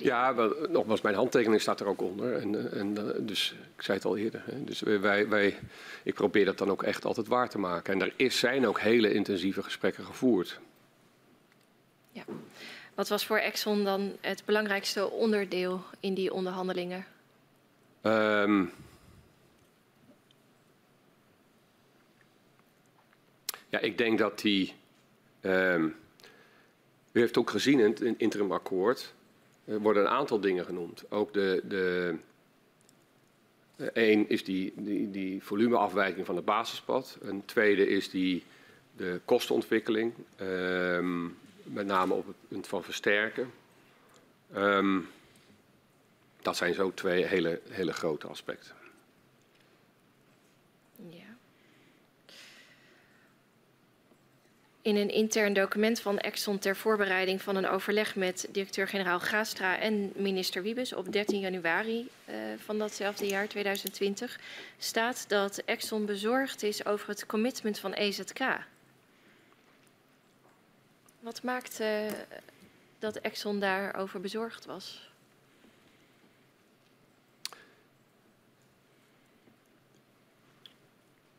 ja, 0.00 0.34
wel, 0.34 0.54
nogmaals, 0.68 1.00
mijn 1.00 1.14
handtekening 1.14 1.60
staat 1.60 1.80
er 1.80 1.86
ook 1.86 2.02
onder. 2.02 2.36
En, 2.36 2.72
en, 2.72 2.94
dus 3.26 3.54
ik 3.76 3.82
zei 3.82 3.96
het 3.96 4.06
al 4.06 4.16
eerder. 4.16 4.42
Hè. 4.44 4.64
Dus 4.64 4.80
wij, 4.80 5.28
wij, 5.28 5.58
ik 6.02 6.14
probeer 6.14 6.44
dat 6.44 6.58
dan 6.58 6.70
ook 6.70 6.82
echt 6.82 7.04
altijd 7.04 7.26
waar 7.26 7.48
te 7.48 7.58
maken. 7.58 7.94
En 7.94 8.00
er 8.00 8.12
is, 8.16 8.38
zijn 8.38 8.66
ook 8.66 8.80
hele 8.80 9.12
intensieve 9.12 9.62
gesprekken 9.62 10.04
gevoerd. 10.04 10.60
Ja. 12.10 12.24
Wat 12.94 13.08
was 13.08 13.26
voor 13.26 13.38
Exxon 13.38 13.84
dan 13.84 14.16
het 14.20 14.42
belangrijkste 14.44 15.10
onderdeel 15.10 15.84
in 16.00 16.14
die 16.14 16.32
onderhandelingen? 16.32 17.06
Um, 18.02 18.72
ja, 23.68 23.78
ik 23.78 23.98
denk 23.98 24.18
dat 24.18 24.40
die. 24.40 24.74
Um, 25.42 25.96
u 27.12 27.20
heeft 27.20 27.38
ook 27.38 27.50
gezien 27.50 27.80
in 27.80 27.90
het 27.90 28.00
interimakkoord 28.20 29.14
er 29.64 29.80
worden 29.80 30.02
een 30.02 30.08
aantal 30.08 30.40
dingen 30.40 30.64
genoemd. 30.64 31.04
Ook 31.08 31.32
de, 31.32 31.62
de 31.64 32.16
Eén 33.76 34.28
is 34.28 34.44
die, 34.44 34.72
die, 34.76 35.10
die 35.10 35.42
volumeafwijking 35.42 36.26
van 36.26 36.36
het 36.36 36.44
basispad. 36.44 37.18
Een 37.20 37.44
tweede 37.44 37.88
is 37.88 38.10
die, 38.10 38.44
de 38.96 39.20
kostenontwikkeling, 39.24 40.12
um, 40.40 41.38
met 41.62 41.86
name 41.86 42.14
op 42.14 42.26
het 42.26 42.36
punt 42.48 42.66
van 42.66 42.84
versterken. 42.84 43.52
Um, 44.56 45.08
dat 46.42 46.56
zijn 46.56 46.74
zo 46.74 46.92
twee 46.94 47.24
hele, 47.24 47.60
hele 47.68 47.92
grote 47.92 48.26
aspecten. 48.26 48.74
In 54.82 54.96
een 54.96 55.10
intern 55.10 55.52
document 55.52 56.00
van 56.00 56.18
Exxon 56.18 56.58
ter 56.58 56.76
voorbereiding 56.76 57.42
van 57.42 57.56
een 57.56 57.68
overleg 57.68 58.16
met 58.16 58.48
directeur-generaal 58.50 59.20
Gaastra 59.20 59.78
en 59.78 60.12
minister 60.14 60.62
Wiebes 60.62 60.92
op 60.92 61.12
13 61.12 61.40
januari 61.40 62.08
uh, 62.28 62.34
van 62.56 62.78
datzelfde 62.78 63.26
jaar 63.26 63.48
2020 63.48 64.40
staat 64.78 65.28
dat 65.28 65.62
Exxon 65.64 66.06
bezorgd 66.06 66.62
is 66.62 66.86
over 66.86 67.08
het 67.08 67.26
commitment 67.26 67.78
van 67.78 67.92
EZK. 67.92 68.40
Wat 71.20 71.42
maakt 71.42 71.80
uh, 71.80 72.06
dat 72.98 73.16
Exxon 73.16 73.60
daarover 73.60 74.20
bezorgd 74.20 74.64
was? 74.64 75.10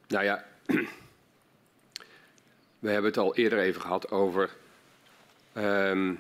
Nou 0.07 0.23
ja, 0.25 0.45
We 2.83 2.89
hebben 2.89 3.09
het 3.09 3.19
al 3.19 3.35
eerder 3.35 3.59
even 3.59 3.81
gehad 3.81 4.11
over. 4.11 4.49
Um, 5.57 6.19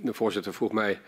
de 0.00 0.14
voorzitter 0.14 0.54
vroeg 0.54 0.72
mij: 0.72 1.00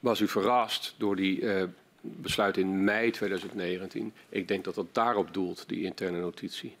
was 0.00 0.20
u 0.20 0.28
verrast 0.28 0.94
door 0.96 1.16
die 1.16 1.40
uh, 1.40 1.62
besluit 2.00 2.56
in 2.56 2.84
mei 2.84 3.10
2019? 3.10 4.12
Ik 4.28 4.48
denk 4.48 4.64
dat 4.64 4.74
dat 4.74 4.86
daarop 4.94 5.34
doelt, 5.34 5.64
die 5.68 5.84
interne 5.84 6.20
notitie. 6.20 6.76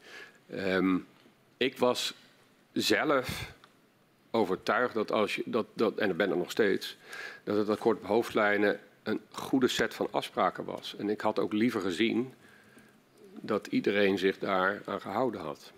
Um, 0.54 1.06
ik 1.56 1.78
was 1.78 2.14
zelf 2.72 3.52
overtuigd 4.30 4.94
dat 4.94 5.12
als 5.12 5.34
je 5.34 5.42
dat, 5.46 5.66
dat, 5.72 5.98
en 5.98 6.10
ik 6.10 6.16
ben 6.16 6.30
er 6.30 6.36
nog 6.36 6.50
steeds, 6.50 6.96
dat 7.44 7.56
het 7.56 7.68
akkoord 7.68 7.98
op 7.98 8.06
hoofdlijnen 8.06 8.80
een 9.02 9.20
goede 9.30 9.68
set 9.68 9.94
van 9.94 10.08
afspraken 10.10 10.64
was. 10.64 10.96
En 10.96 11.10
ik 11.10 11.20
had 11.20 11.38
ook 11.38 11.52
liever 11.52 11.80
gezien 11.80 12.34
dat 13.40 13.66
iedereen 13.66 14.18
zich 14.18 14.38
daar 14.38 14.82
aan 14.84 15.00
gehouden 15.00 15.40
had. 15.40 15.72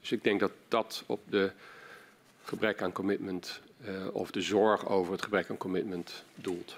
Dus 0.00 0.12
ik 0.12 0.24
denk 0.24 0.40
dat 0.40 0.52
dat 0.68 1.04
op 1.06 1.20
de 1.28 1.52
gebrek 2.44 2.82
aan 2.82 2.92
commitment 2.92 3.60
uh, 3.84 4.14
of 4.14 4.30
de 4.30 4.40
zorg 4.40 4.88
over 4.88 5.12
het 5.12 5.22
gebrek 5.22 5.50
aan 5.50 5.56
commitment 5.56 6.24
doelt. 6.34 6.76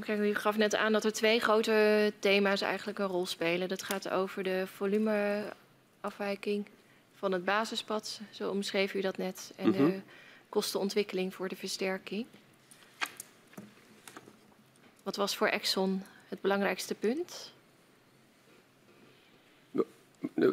Kijk, 0.00 0.18
u 0.18 0.34
gaf 0.34 0.56
net 0.56 0.74
aan 0.74 0.92
dat 0.92 1.04
er 1.04 1.12
twee 1.12 1.40
grote 1.40 2.12
thema's 2.18 2.60
eigenlijk 2.60 2.98
een 2.98 3.06
rol 3.06 3.26
spelen. 3.26 3.68
Dat 3.68 3.82
gaat 3.82 4.10
over 4.10 4.42
de 4.42 4.66
volumeafwijking 4.66 6.66
van 7.14 7.32
het 7.32 7.44
basispad, 7.44 8.20
zo 8.30 8.50
omschreef 8.50 8.94
u 8.94 9.00
dat 9.00 9.16
net, 9.16 9.52
en 9.56 9.66
mm 9.66 9.74
-hmm. 9.74 9.90
de 9.90 10.00
kostenontwikkeling 10.48 11.34
voor 11.34 11.48
de 11.48 11.56
versterking. 11.56 12.26
Wat 15.02 15.16
was 15.16 15.36
voor 15.36 15.48
Exxon 15.48 16.02
het 16.28 16.40
belangrijkste 16.40 16.94
punt? 16.94 17.52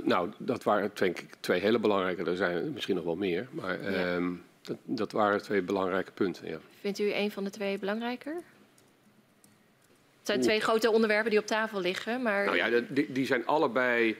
Nou, 0.04 0.30
dat 0.38 0.64
waren 0.64 0.92
denk 0.94 1.20
ik 1.20 1.36
twee 1.40 1.60
hele 1.60 1.80
belangrijke. 1.80 2.24
Er 2.24 2.36
zijn 2.36 2.74
misschien 2.74 2.96
nog 2.96 3.04
wel 3.04 3.16
meer, 3.16 3.48
maar 3.52 3.92
ja. 3.92 4.16
um, 4.16 4.44
dat, 4.62 4.78
dat, 4.84 5.12
waren 5.12 5.42
twee 5.42 5.62
belangrijke 5.62 6.12
punten. 6.12 6.48
Ja. 6.48 6.58
Vindt 6.80 7.00
u 7.00 7.14
een 7.14 7.32
van 7.32 7.44
de 7.44 7.50
twee 7.50 7.80
belangrijker? 7.80 8.34
Het 8.34 10.36
zijn 10.36 10.42
twee 10.42 10.60
grote 10.60 10.92
onderwerpen 10.92 11.30
die 11.30 11.40
op 11.40 11.46
tafel 11.46 11.82
liggen, 11.82 12.22
maar... 12.22 12.46
Nou 12.46 12.58
ja, 12.58 12.82
die, 12.90 13.12
die 13.12 13.26
zijn 13.26 13.46
allebei, 13.46 14.18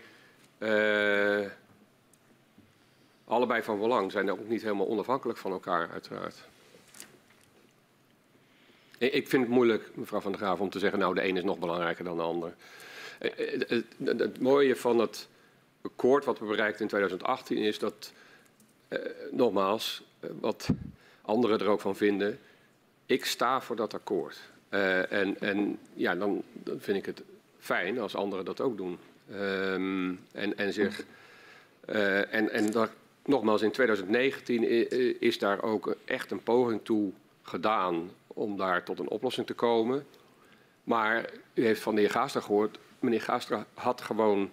uh, 0.58 1.46
allebei 3.26 3.64
van 3.64 3.80
belang. 3.80 4.12
Zijn 4.12 4.32
ook 4.32 4.48
niet 4.48 4.62
helemaal 4.62 4.88
onafhankelijk 4.88 5.40
van 5.40 5.52
elkaar, 5.52 5.90
uiteraard. 5.92 6.36
Ik 8.98 9.28
vind 9.28 9.44
het 9.44 9.52
moeilijk, 9.52 9.90
mevrouw 9.94 10.20
Van 10.20 10.32
der 10.32 10.42
Graaf, 10.42 10.60
om 10.60 10.70
te 10.70 10.80
zeggen... 10.80 11.00
nou, 11.00 11.14
de 11.14 11.28
een 11.28 11.38
is 11.38 11.44
nog 11.44 11.60
belangrijker 11.60 12.04
dan 12.04 12.18
de 12.18 12.24
ander. 12.24 12.54
Eh, 13.20 13.54
eh, 13.54 13.84
het, 13.98 14.20
het 14.20 14.40
mooie 14.40 14.76
van 14.76 15.00
het 15.00 15.28
akkoord 15.88 16.26
wat 16.26 16.40
we 16.40 16.46
bereikten 16.46 16.82
in 16.82 16.88
2018 16.88 17.58
is 17.58 17.80
dat, 17.80 18.12
eh, 18.88 19.00
nogmaals, 19.32 20.04
eh, 20.20 20.30
wat 20.40 20.70
anderen 21.22 21.60
er 21.60 21.68
ook 21.68 21.82
van 21.82 21.96
vinden, 21.96 22.40
ik 23.06 23.26
sta 23.26 23.62
voor 23.62 23.76
dat 23.76 23.94
akkoord. 23.94 24.40
Uh, 24.70 25.12
en, 25.12 25.40
en 25.40 25.80
ja, 25.94 26.16
dan, 26.16 26.44
vind 26.78 26.98
ik 26.98 27.06
het 27.06 27.24
fijn 27.60 28.00
als 28.00 28.16
anderen 28.16 28.46
dat 28.46 28.62
ook 28.62 28.78
doen. 28.78 28.98
Um, 29.32 30.20
en, 30.32 30.58
en, 30.58 30.74
zich, 30.74 31.06
uh, 31.90 32.34
en, 32.34 32.52
en 32.52 32.72
dat, 32.72 32.90
nogmaals, 33.26 33.62
in 33.62 33.72
2019 33.72 34.90
is 35.20 35.40
daar 35.40 35.64
ook 35.64 35.96
echt 36.06 36.32
een 36.32 36.44
poging 36.44 36.80
toe 36.84 37.12
gedaan 37.42 38.12
om 38.28 38.58
daar 38.58 38.84
tot 38.84 39.00
een 39.00 39.10
oplossing 39.10 39.48
te 39.48 39.54
komen. 39.54 40.06
Maar 40.84 41.30
u 41.54 41.66
heeft 41.66 41.82
van 41.82 41.96
de 41.96 42.02
heer 42.02 42.10
Gaastra 42.10 42.42
gehoord, 42.42 42.78
meneer 43.00 43.22
Gaastra 43.22 43.66
had 43.74 44.02
gewoon 44.02 44.50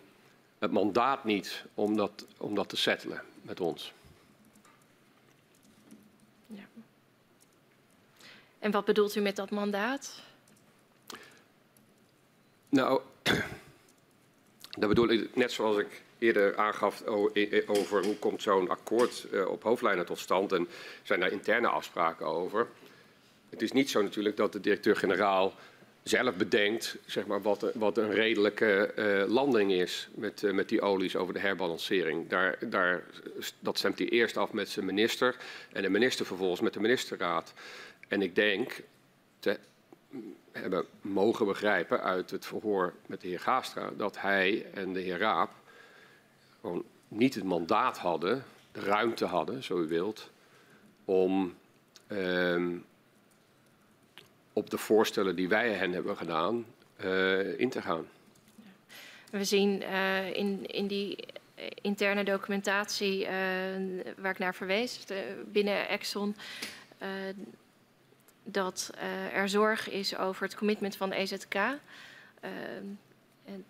het 0.64 0.72
mandaat 0.72 1.24
niet 1.24 1.64
om 1.74 1.96
dat, 1.96 2.26
om 2.36 2.54
dat 2.54 2.68
te 2.68 2.76
settelen 2.76 3.22
met 3.42 3.60
ons. 3.60 3.92
Ja. 6.46 6.64
En 8.58 8.70
wat 8.70 8.84
bedoelt 8.84 9.14
u 9.14 9.20
met 9.20 9.36
dat 9.36 9.50
mandaat? 9.50 10.22
Nou, 12.68 13.00
dat 14.80 14.88
bedoel 14.88 15.08
ik 15.08 15.36
net 15.36 15.52
zoals 15.52 15.76
ik 15.76 16.02
eerder 16.18 16.56
aangaf 16.56 17.02
over 17.66 18.04
hoe 18.04 18.16
komt 18.18 18.42
zo'n 18.42 18.68
akkoord 18.68 19.26
eh, 19.32 19.46
op 19.46 19.62
hoofdlijnen 19.62 20.06
tot 20.06 20.18
stand 20.18 20.52
en 20.52 20.68
zijn 21.02 21.20
daar 21.20 21.32
interne 21.32 21.68
afspraken 21.68 22.26
over. 22.26 22.68
Het 23.50 23.62
is 23.62 23.72
niet 23.72 23.90
zo 23.90 24.02
natuurlijk 24.02 24.36
dat 24.36 24.52
de 24.52 24.60
directeur-generaal 24.60 25.54
zelf 26.04 26.34
bedenkt 26.34 26.96
zeg 27.06 27.26
maar, 27.26 27.42
wat, 27.42 27.72
wat 27.74 27.98
een 27.98 28.12
redelijke 28.12 28.92
uh, 28.96 29.32
landing 29.32 29.72
is 29.72 30.08
met, 30.14 30.42
uh, 30.42 30.52
met 30.52 30.68
die 30.68 30.80
olies 30.80 31.16
over 31.16 31.34
de 31.34 31.40
herbalancering. 31.40 32.28
Daar, 32.28 32.58
daar, 32.68 33.04
dat 33.58 33.78
stemt 33.78 33.98
hij 33.98 34.08
eerst 34.08 34.36
af 34.36 34.52
met 34.52 34.68
zijn 34.68 34.86
minister 34.86 35.36
en 35.72 35.82
de 35.82 35.88
minister 35.88 36.26
vervolgens 36.26 36.60
met 36.60 36.72
de 36.72 36.80
ministerraad. 36.80 37.52
En 38.08 38.22
ik 38.22 38.34
denk 38.34 38.80
te 39.38 39.58
hebben 40.52 40.84
mogen 41.00 41.46
begrijpen 41.46 42.02
uit 42.02 42.30
het 42.30 42.46
verhoor 42.46 42.92
met 43.06 43.20
de 43.20 43.28
heer 43.28 43.40
Gaastra 43.40 43.90
dat 43.96 44.20
hij 44.20 44.66
en 44.74 44.92
de 44.92 45.00
heer 45.00 45.18
Raap 45.18 45.50
gewoon 46.60 46.84
niet 47.08 47.34
het 47.34 47.44
mandaat 47.44 47.98
hadden, 47.98 48.44
de 48.72 48.80
ruimte 48.80 49.24
hadden, 49.24 49.62
zo 49.62 49.80
u 49.80 49.86
wilt, 49.86 50.30
om 51.04 51.54
uh, 52.08 52.76
op 54.54 54.70
de 54.70 54.78
voorstellen 54.78 55.36
die 55.36 55.48
wij 55.48 55.72
hen 55.72 55.92
hebben 55.92 56.16
gedaan 56.16 56.66
uh, 57.04 57.58
in 57.60 57.70
te 57.70 57.82
gaan. 57.82 58.06
We 59.30 59.44
zien 59.44 59.82
uh, 59.82 60.36
in, 60.36 60.66
in 60.66 60.86
die 60.86 61.26
interne 61.82 62.24
documentatie 62.24 63.20
uh, 63.20 63.28
waar 64.16 64.30
ik 64.30 64.38
naar 64.38 64.54
verwees 64.54 65.04
binnen 65.52 65.88
Exxon 65.88 66.36
dat 68.44 68.90
er 69.32 69.48
zorg 69.48 69.90
is 69.90 70.16
over 70.16 70.42
het 70.42 70.56
commitment 70.56 70.96
van 70.96 71.10
de 71.10 71.16
EZK. 71.16 71.54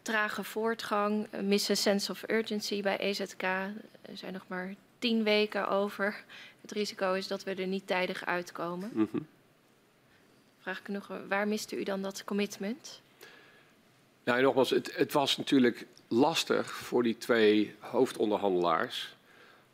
Trage 0.02 0.44
voortgang, 0.44 1.26
missen 1.42 1.76
sense 1.76 2.10
of 2.10 2.22
urgency 2.30 2.82
bij 2.82 2.98
EZK. 2.98 3.42
Er 3.42 3.76
zijn 4.12 4.32
nog 4.32 4.44
maar 4.48 4.74
tien 4.98 5.22
weken 5.22 5.68
over. 5.68 6.24
Het 6.60 6.72
risico 6.72 7.12
is 7.12 7.26
dat 7.26 7.44
we 7.44 7.54
er 7.54 7.66
niet 7.66 7.86
tijdig 7.86 8.26
uitkomen. 8.26 8.90
Mm 8.92 9.08
-hmm. 9.10 9.26
Vraag 10.64 10.80
ik 10.80 10.88
nog, 10.88 11.10
waar 11.28 11.48
miste 11.48 11.76
u 11.76 11.82
dan 11.82 12.02
dat 12.02 12.24
commitment? 12.24 13.00
Nou, 14.24 14.42
nogmaals, 14.42 14.70
het, 14.70 14.96
het 14.96 15.12
was 15.12 15.36
natuurlijk 15.36 15.86
lastig 16.08 16.72
voor 16.72 17.02
die 17.02 17.18
twee 17.18 17.74
hoofdonderhandelaars. 17.78 19.16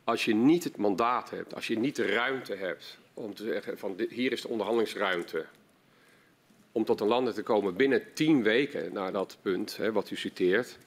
Als 0.03 0.25
je 0.25 0.35
niet 0.35 0.63
het 0.63 0.77
mandaat 0.77 1.29
hebt, 1.29 1.55
als 1.55 1.67
je 1.67 1.79
niet 1.79 1.95
de 1.95 2.05
ruimte 2.05 2.55
hebt 2.55 2.97
om 3.13 3.35
te 3.35 3.43
zeggen 3.43 3.77
van 3.77 3.95
hier 4.09 4.31
is 4.31 4.41
de 4.41 4.47
onderhandelingsruimte. 4.47 5.45
Om 6.71 6.85
tot 6.85 7.01
een 7.01 7.07
landing 7.07 7.35
te 7.35 7.43
komen 7.43 7.75
binnen 7.75 8.13
tien 8.13 8.43
weken 8.43 8.93
naar 8.93 9.11
dat 9.11 9.37
punt, 9.41 9.77
hè, 9.77 9.91
wat 9.91 10.09
u 10.09 10.15
citeert. 10.15 10.77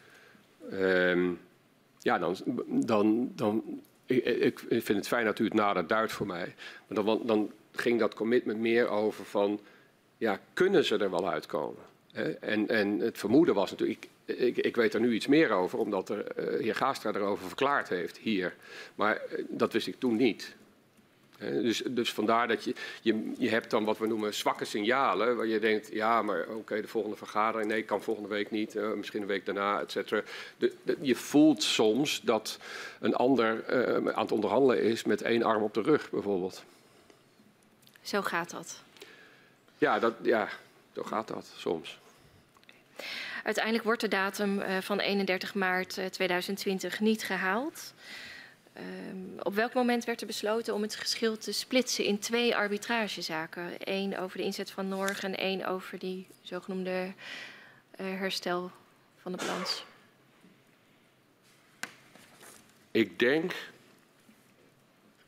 Um, 0.73 1.41
ja, 1.99 2.18
dan, 2.18 2.36
dan, 2.66 3.33
dan 3.34 3.83
ik, 4.07 4.24
ik, 4.24 4.58
vind 4.68 4.99
het 4.99 5.08
fijn 5.08 5.24
dat 5.24 5.39
u 5.39 5.44
het 5.44 5.55
nader 5.55 5.86
duidt 5.86 6.12
voor 6.12 6.26
mij. 6.26 6.55
Maar 6.86 7.05
dan, 7.05 7.26
dan 7.26 7.52
ging 7.73 7.99
dat 7.99 8.15
commitment 8.15 8.58
meer 8.58 8.89
over 8.89 9.24
van 9.24 9.60
ja, 10.25 10.41
kunnen 10.53 10.85
ze 10.85 10.97
er 10.97 11.11
wel 11.11 11.31
uitkomen? 11.31 11.83
En, 12.41 12.69
en 12.69 12.99
het 12.99 13.19
vermoeden 13.19 13.55
was 13.55 13.70
natuurlijk, 13.70 14.09
ik, 14.25 14.36
ik, 14.36 14.57
ik, 14.57 14.77
weet 14.77 14.94
er 14.94 15.01
nu 15.01 15.12
iets 15.12 15.27
meer 15.27 15.51
over, 15.51 15.78
omdat 15.78 16.07
de 16.07 16.27
uh, 16.39 16.61
heer 16.61 16.75
Gaastra 16.75 17.12
erover 17.12 17.47
verklaard 17.47 17.89
heeft 17.89 18.19
hier. 18.19 18.55
Maar 18.94 19.23
uh, 19.31 19.44
dat 19.49 19.73
wist 19.73 19.86
ik 19.86 19.99
toen 19.99 20.17
niet. 20.17 20.55
Dus, 21.39 21.83
dus, 21.89 22.12
vandaar 22.12 22.49
dat 22.49 22.65
je, 22.65 22.75
je, 23.03 23.33
je 23.39 23.49
hebt 23.49 23.70
dan 23.70 23.85
wat 23.85 23.99
we 23.99 24.07
noemen 24.07 24.35
zwakke 24.35 24.65
signalen, 24.65 25.36
waar 25.36 25.47
je 25.47 25.59
denkt, 25.59 25.89
ja, 25.93 26.23
maar 26.23 26.47
oké, 26.49 26.81
de 26.81 26.89
volgende 26.89 27.17
vergadering, 27.17 27.70
nee, 27.70 27.83
kan 27.83 28.03
volgende 28.03 28.28
week 28.28 28.51
niet, 28.51 28.75
uh, 28.75 28.93
misschien 28.93 29.20
een 29.20 29.27
week 29.27 29.47
daarna, 29.47 29.81
et 29.81 29.91
cetera. 29.91 30.23
je 31.01 31.15
voelt 31.15 31.62
soms 31.62 32.20
dat 32.20 32.59
een 33.01 33.15
ander 33.15 33.65
aan 34.15 34.23
het 34.23 34.33
onderhandelen 34.33 34.83
is 34.83 35.05
met 35.05 35.23
één 35.23 35.43
arm 35.43 35.62
op 35.62 35.75
de 35.75 35.83
rug, 35.83 36.11
bijvoorbeeld. 36.11 36.65
Zo 38.03 38.23
gaat 38.23 38.51
dat. 38.51 38.83
Ja, 39.84 39.98
dat, 39.98 40.14
ja 40.22 40.48
zo 40.94 41.02
gaat 41.02 41.28
dat 41.28 41.52
soms. 41.56 41.98
Uiteindelijk 43.42 43.84
wordt 43.84 44.00
de 44.00 44.08
datum 44.08 44.58
uh, 44.58 44.78
van 44.80 44.98
31 44.98 45.54
maart 45.54 46.00
2020 46.10 47.00
niet 47.00 47.24
gehaald. 47.24 47.94
Um, 48.76 49.40
op 49.42 49.54
welk 49.54 49.74
moment 49.74 50.04
werd 50.04 50.20
er 50.20 50.26
besloten 50.26 50.74
om 50.74 50.82
het 50.82 50.94
geschil 50.96 51.38
te 51.38 51.52
splitsen 51.52 52.04
in 52.04 52.18
twee 52.18 52.56
arbitragezaken? 52.56 53.72
Eén 53.78 54.18
over 54.18 54.36
de 54.36 54.44
inzet 54.44 54.70
van 54.70 54.88
Norg 54.88 55.22
en 55.22 55.36
één 55.36 55.66
over 55.66 55.98
die 55.98 56.26
zogenoemde 56.42 57.12
uh, 58.00 58.06
herstel 58.18 58.70
van 59.20 59.32
de 59.32 59.38
balans. 59.38 59.84
Ik 62.90 63.18
denk 63.18 63.52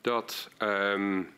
dat 0.01 0.49
um, 0.59 1.36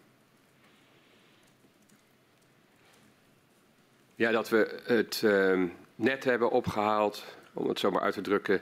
ja, 4.19 4.31
dat 4.31 4.49
we 4.49 4.81
het 4.85 5.23
um, 5.25 5.73
net 5.95 6.25
hebben 6.25 6.51
opgehaald, 6.51 7.25
om 7.53 7.69
het 7.69 7.79
zo 7.79 7.91
maar 7.91 8.03
uit 8.03 8.15
te 8.15 8.21
drukken, 8.21 8.61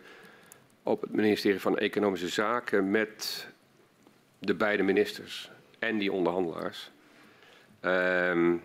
op 0.83 1.01
het 1.01 1.13
ministerie 1.13 1.61
van 1.61 1.79
Economische 1.79 2.29
Zaken 2.29 2.91
met 2.91 3.47
de 4.39 4.55
beide 4.55 4.83
ministers 4.83 5.51
en 5.79 5.99
die 5.99 6.13
onderhandelaars. 6.13 6.91
Um, 7.81 8.63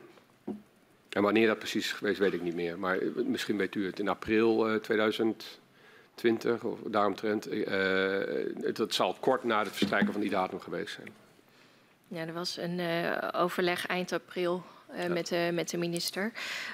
en 1.09 1.21
wanneer 1.21 1.47
dat 1.47 1.57
precies 1.57 1.85
is 1.85 1.91
geweest, 1.91 2.19
weet 2.19 2.33
ik 2.33 2.41
niet 2.41 2.55
meer. 2.55 2.79
Maar 2.79 2.97
misschien 3.25 3.57
weet 3.57 3.75
u 3.75 3.85
het 3.85 3.99
in 3.99 4.07
april 4.07 4.73
uh, 4.73 4.79
2020 4.79 6.63
of 6.63 6.79
daaromtrent. 6.85 7.49
Dat 8.75 8.93
zal 8.93 9.15
kort 9.19 9.43
na 9.43 9.59
het 9.59 9.67
verstrijken 9.67 10.11
van 10.11 10.21
die 10.21 10.29
datum 10.29 10.59
geweest 10.59 10.93
zijn. 10.93 11.09
Ja, 12.07 12.27
er 12.27 12.33
was 12.33 12.57
een 12.57 12.79
uh, 12.79 13.17
overleg 13.31 13.85
eind 13.85 14.11
april 14.11 14.63
uh, 14.93 15.03
ja. 15.03 15.07
met, 15.07 15.27
de, 15.27 15.49
met 15.53 15.69
de 15.69 15.77
minister. 15.77 16.31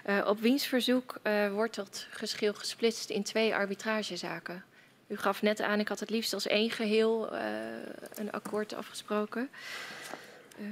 Uh, 0.09 0.25
op 0.27 0.39
wiens 0.39 0.65
verzoek 0.65 1.15
uh, 1.23 1.51
wordt 1.51 1.75
dat 1.75 2.07
geschil 2.09 2.53
gesplitst 2.53 3.09
in 3.09 3.23
twee 3.23 3.55
arbitragezaken? 3.55 4.63
U 5.07 5.17
gaf 5.17 5.41
net 5.41 5.61
aan, 5.61 5.79
ik 5.79 5.87
had 5.87 5.99
het 5.99 6.09
liefst 6.09 6.33
als 6.33 6.47
één 6.47 6.71
geheel 6.71 7.29
een 8.15 8.31
akkoord 8.31 8.73
afgesproken. 8.73 9.49
Uh, 10.59 10.67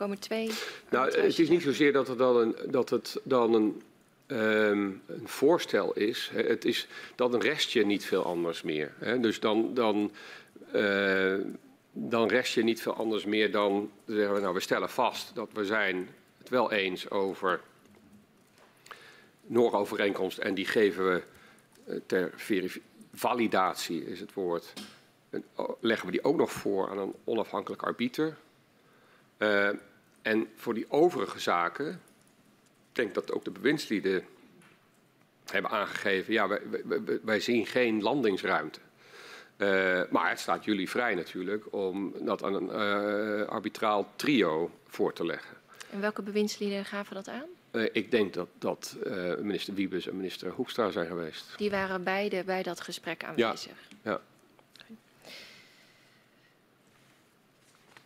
komen 0.00 0.18
twee. 0.18 0.50
Nou, 0.88 1.20
het 1.20 1.38
is 1.38 1.48
niet 1.48 1.62
zozeer 1.62 1.92
dat 1.92 2.08
het 2.08 2.18
dan 2.18 2.36
een, 2.36 2.56
dat 2.66 2.90
het 2.90 3.20
dan 3.22 3.54
een, 3.54 3.82
um, 4.26 5.02
een 5.06 5.28
voorstel 5.28 5.92
is. 5.92 6.30
Het 6.34 6.64
is 6.64 6.86
dan 7.14 7.34
een 7.34 7.40
restje 7.40 7.86
niet 7.86 8.04
veel 8.04 8.24
anders 8.24 8.62
meer. 8.62 8.92
Hè. 8.98 9.20
Dus 9.20 9.40
dan, 9.40 9.74
dan, 9.74 10.12
uh, 10.74 11.34
dan 11.92 12.28
rest 12.28 12.54
je 12.54 12.62
niet 12.62 12.82
veel 12.82 12.94
anders 12.94 13.24
meer 13.24 13.50
dan 13.50 13.90
zeggen 14.06 14.34
we, 14.34 14.40
nou, 14.40 14.54
we 14.54 14.60
stellen 14.60 14.90
vast 14.90 15.34
dat 15.34 15.48
we 15.52 15.64
zijn 15.64 16.08
wel 16.50 16.72
eens 16.72 17.10
over 17.10 17.60
Noorovereenkomst 19.42 20.38
en 20.38 20.54
die 20.54 20.66
geven 20.66 21.12
we 21.12 21.22
ter 22.06 22.32
verificatie 22.36 22.88
validatie 23.14 24.04
is 24.04 24.20
het 24.20 24.32
woord. 24.32 24.72
En 25.30 25.44
leggen 25.80 26.06
we 26.06 26.12
die 26.12 26.24
ook 26.24 26.36
nog 26.36 26.52
voor 26.52 26.90
aan 26.90 26.98
een 26.98 27.14
onafhankelijk 27.24 27.82
arbiter. 27.82 28.36
Uh, 29.38 29.68
en 30.22 30.48
voor 30.54 30.74
die 30.74 30.90
overige 30.90 31.40
zaken, 31.40 31.88
ik 32.88 32.96
denk 32.96 33.14
dat 33.14 33.32
ook 33.32 33.44
de 33.44 33.50
bewindslieden 33.50 34.24
hebben 35.44 35.70
aangegeven, 35.70 36.32
ja, 36.32 36.58
wij, 37.22 37.40
zien 37.40 37.66
geen 37.66 38.02
landingsruimte. 38.02 38.80
Uh, 39.56 40.02
maar 40.10 40.28
het 40.28 40.40
staat 40.40 40.64
jullie 40.64 40.90
vrij 40.90 41.14
natuurlijk 41.14 41.72
om 41.72 42.14
dat 42.20 42.42
aan 42.42 42.54
een 42.54 43.46
arbitraal 43.46 44.12
trio 44.16 44.70
voor 44.86 45.12
te 45.12 45.26
leggen. 45.26 45.56
En 45.90 46.00
welke 46.00 46.22
bewindslieden 46.22 46.84
gaven 46.84 47.14
dat 47.14 47.28
aan? 47.28 47.46
Uh, 47.72 47.88
ik 47.92 48.10
denk 48.10 48.34
dat, 48.34 48.48
dat 48.58 48.96
uh, 49.06 49.36
minister 49.36 49.74
Wiebes 49.74 50.06
en 50.06 50.16
minister 50.16 50.50
Hoekstra 50.50 50.90
zijn 50.90 51.06
geweest. 51.06 51.54
Die 51.56 51.70
waren 51.70 52.04
beide 52.04 52.44
bij 52.44 52.62
dat 52.62 52.80
gesprek 52.80 53.24
aanwezig. 53.24 53.88
Ja. 54.02 54.10
ja. 54.10 54.20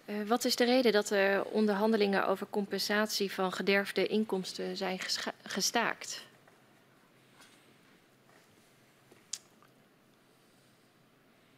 Uh, 0.07 0.29
wat 0.29 0.45
is 0.45 0.57
de 0.57 0.65
reden 0.65 0.93
dat 0.93 1.07
de 1.07 1.43
onderhandelingen 1.51 2.27
over 2.27 2.47
compensatie 2.51 3.33
van 3.33 3.53
gederfde 3.53 4.07
inkomsten 4.07 4.77
zijn 4.77 4.99
gestaakt? 5.43 6.25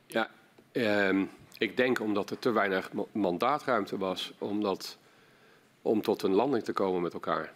Ja, 0.07 0.31
um, 0.73 1.31
ik 1.59 1.77
denk 1.77 2.01
omdat 2.01 2.31
er 2.31 2.39
te 2.39 2.51
weinig 2.51 2.91
mandaatruimte 3.13 3.99
was 3.99 4.33
omdat, 4.39 4.99
om 5.87 6.03
tot 6.03 6.23
een 6.23 6.35
landing 6.35 6.65
te 6.65 6.73
komen 6.73 7.03
met 7.03 7.13
elkaar. 7.13 7.53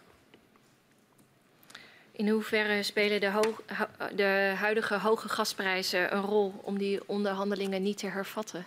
In 2.11 2.29
hoeverre 2.29 2.83
spelen 2.83 3.19
de, 3.19 3.31
hoog, 3.31 3.61
de, 4.15 4.53
huidige 4.57 4.97
hoge 4.97 5.29
gasprijzen 5.29 6.15
een 6.15 6.21
rol 6.21 6.53
om 6.61 6.77
die 6.77 6.99
onderhandelingen 7.05 7.83
niet 7.83 7.97
te 7.97 8.07
hervatten? 8.07 8.65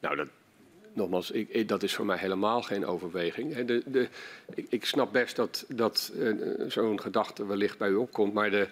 Nou, 0.00 0.16
dat, 0.16 0.28
nogmaals, 0.92 1.30
ik, 1.30 1.68
dat 1.68 1.82
is 1.82 1.94
voor 1.94 2.06
mij 2.06 2.16
helemaal 2.16 2.62
geen 2.62 2.86
overweging. 2.86 3.64
De, 3.64 3.82
de, 3.86 4.08
ik, 4.54 4.66
ik, 4.68 4.84
snap 4.84 5.12
best 5.12 5.36
dat, 5.36 5.64
dat 5.68 6.12
uh, 6.14 6.70
zo'n 6.70 7.00
gedachte 7.00 7.46
wellicht 7.46 7.78
bij 7.78 7.88
u 7.88 7.94
opkomt, 7.94 8.32
maar 8.32 8.50
de, 8.50 8.68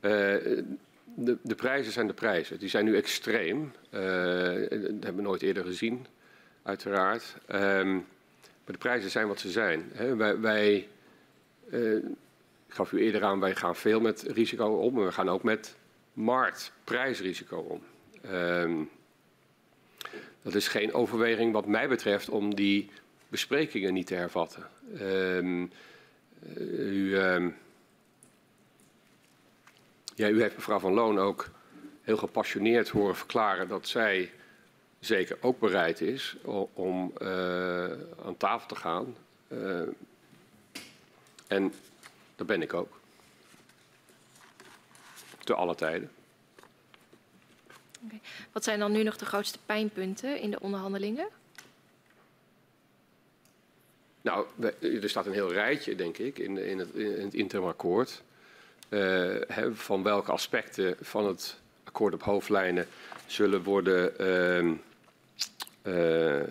uh, 0.00 0.64
de, 1.14 1.36
de, 1.42 1.54
prijzen 1.54 1.92
zijn 1.92 2.06
de 2.06 2.12
prijzen. 2.12 2.58
Die 2.58 2.68
zijn 2.68 2.84
nu 2.84 2.96
extreem. 2.96 3.72
Uh, 3.90 4.00
dat 4.00 4.80
hebben 4.80 5.16
we 5.16 5.22
nooit 5.22 5.42
eerder 5.42 5.64
gezien. 5.64 6.06
uiteraard. 6.62 7.36
Ehm, 7.46 7.92
maar 8.64 8.74
de 8.74 8.78
prijzen 8.78 9.10
zijn 9.10 9.28
wat 9.28 9.40
ze 9.40 9.50
zijn. 9.50 9.92
Wij, 10.16 10.40
wij 10.40 10.88
ik 12.72 12.78
gaf 12.78 12.92
u 12.92 13.00
eerder 13.00 13.24
aan, 13.24 13.40
wij 13.40 13.54
gaan 13.54 13.76
veel 13.76 14.00
met 14.00 14.22
risico 14.22 14.66
om. 14.66 14.94
Maar 14.94 15.04
we 15.04 15.12
gaan 15.12 15.28
ook 15.28 15.42
met 15.42 15.76
marktprijsrisico 16.12 17.56
om. 17.56 17.82
Um, 18.30 18.90
dat 20.42 20.54
is 20.54 20.68
geen 20.68 20.92
overweging 20.92 21.52
wat 21.52 21.66
mij 21.66 21.88
betreft 21.88 22.28
om 22.28 22.54
die 22.54 22.90
besprekingen 23.28 23.94
niet 23.94 24.06
te 24.06 24.14
hervatten. 24.14 24.68
Um, 25.00 25.70
u, 26.58 27.16
ja, 30.22 30.28
u 30.28 30.40
heeft 30.40 30.56
mevrouw 30.56 30.78
Van 30.78 30.92
Loon 30.92 31.18
ook 31.18 31.50
heel 32.02 32.16
gepassioneerd 32.16 32.88
horen 32.88 33.16
verklaren 33.16 33.68
dat 33.68 33.88
zij 33.88 34.32
zeker 35.00 35.36
ook 35.40 35.58
bereid 35.58 36.00
is 36.00 36.36
om 36.72 37.12
uh, 37.22 37.84
aan 38.24 38.36
tafel 38.36 38.68
te 38.68 38.76
gaan. 38.76 39.16
Uh, 39.48 39.82
en 41.46 41.74
dat 42.36 42.46
ben 42.46 42.62
ik 42.62 42.74
ook. 42.74 43.00
Te 45.44 45.54
alle 45.54 45.74
tijden. 45.74 46.10
Okay. 48.04 48.20
Wat 48.52 48.64
zijn 48.64 48.78
dan 48.78 48.92
nu 48.92 49.02
nog 49.02 49.16
de 49.16 49.24
grootste 49.24 49.58
pijnpunten 49.66 50.40
in 50.40 50.50
de 50.50 50.60
onderhandelingen? 50.60 51.28
Nou, 54.20 54.46
er 54.80 55.08
staat 55.08 55.26
een 55.26 55.32
heel 55.32 55.52
rijtje, 55.52 55.94
denk 55.94 56.18
ik, 56.18 56.38
in, 56.38 56.58
in, 56.58 56.78
het, 56.78 56.94
in 56.94 57.24
het 57.24 57.34
interim 57.34 57.66
akkoord. 57.66 58.22
Uh, 58.92 59.36
van 59.72 60.02
welke 60.02 60.32
aspecten 60.32 60.96
van 61.00 61.26
het 61.26 61.60
akkoord 61.84 62.14
op 62.14 62.22
hoofdlijnen 62.22 62.86
zullen 63.26 63.62
worden 63.62 64.12
uh, 64.20 64.72
uh, 65.82 66.42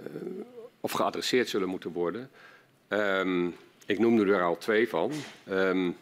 of 0.79 0.91
geadresseerd 0.91 1.49
zullen 1.49 1.67
moeten 1.69 1.91
worden. 1.91 2.29
Um, 2.89 3.55
ik 3.85 3.99
noemde 3.99 4.33
er 4.33 4.43
al 4.43 4.57
twee 4.57 4.89
van. 4.89 5.11
Um, 5.49 5.97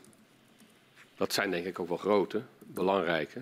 dat 1.18 1.34
zijn 1.34 1.52
denk 1.52 1.66
ik 1.66 1.80
ook 1.80 1.88
wel 1.88 1.98
grote, 1.98 2.42
belangrijke. 2.60 3.42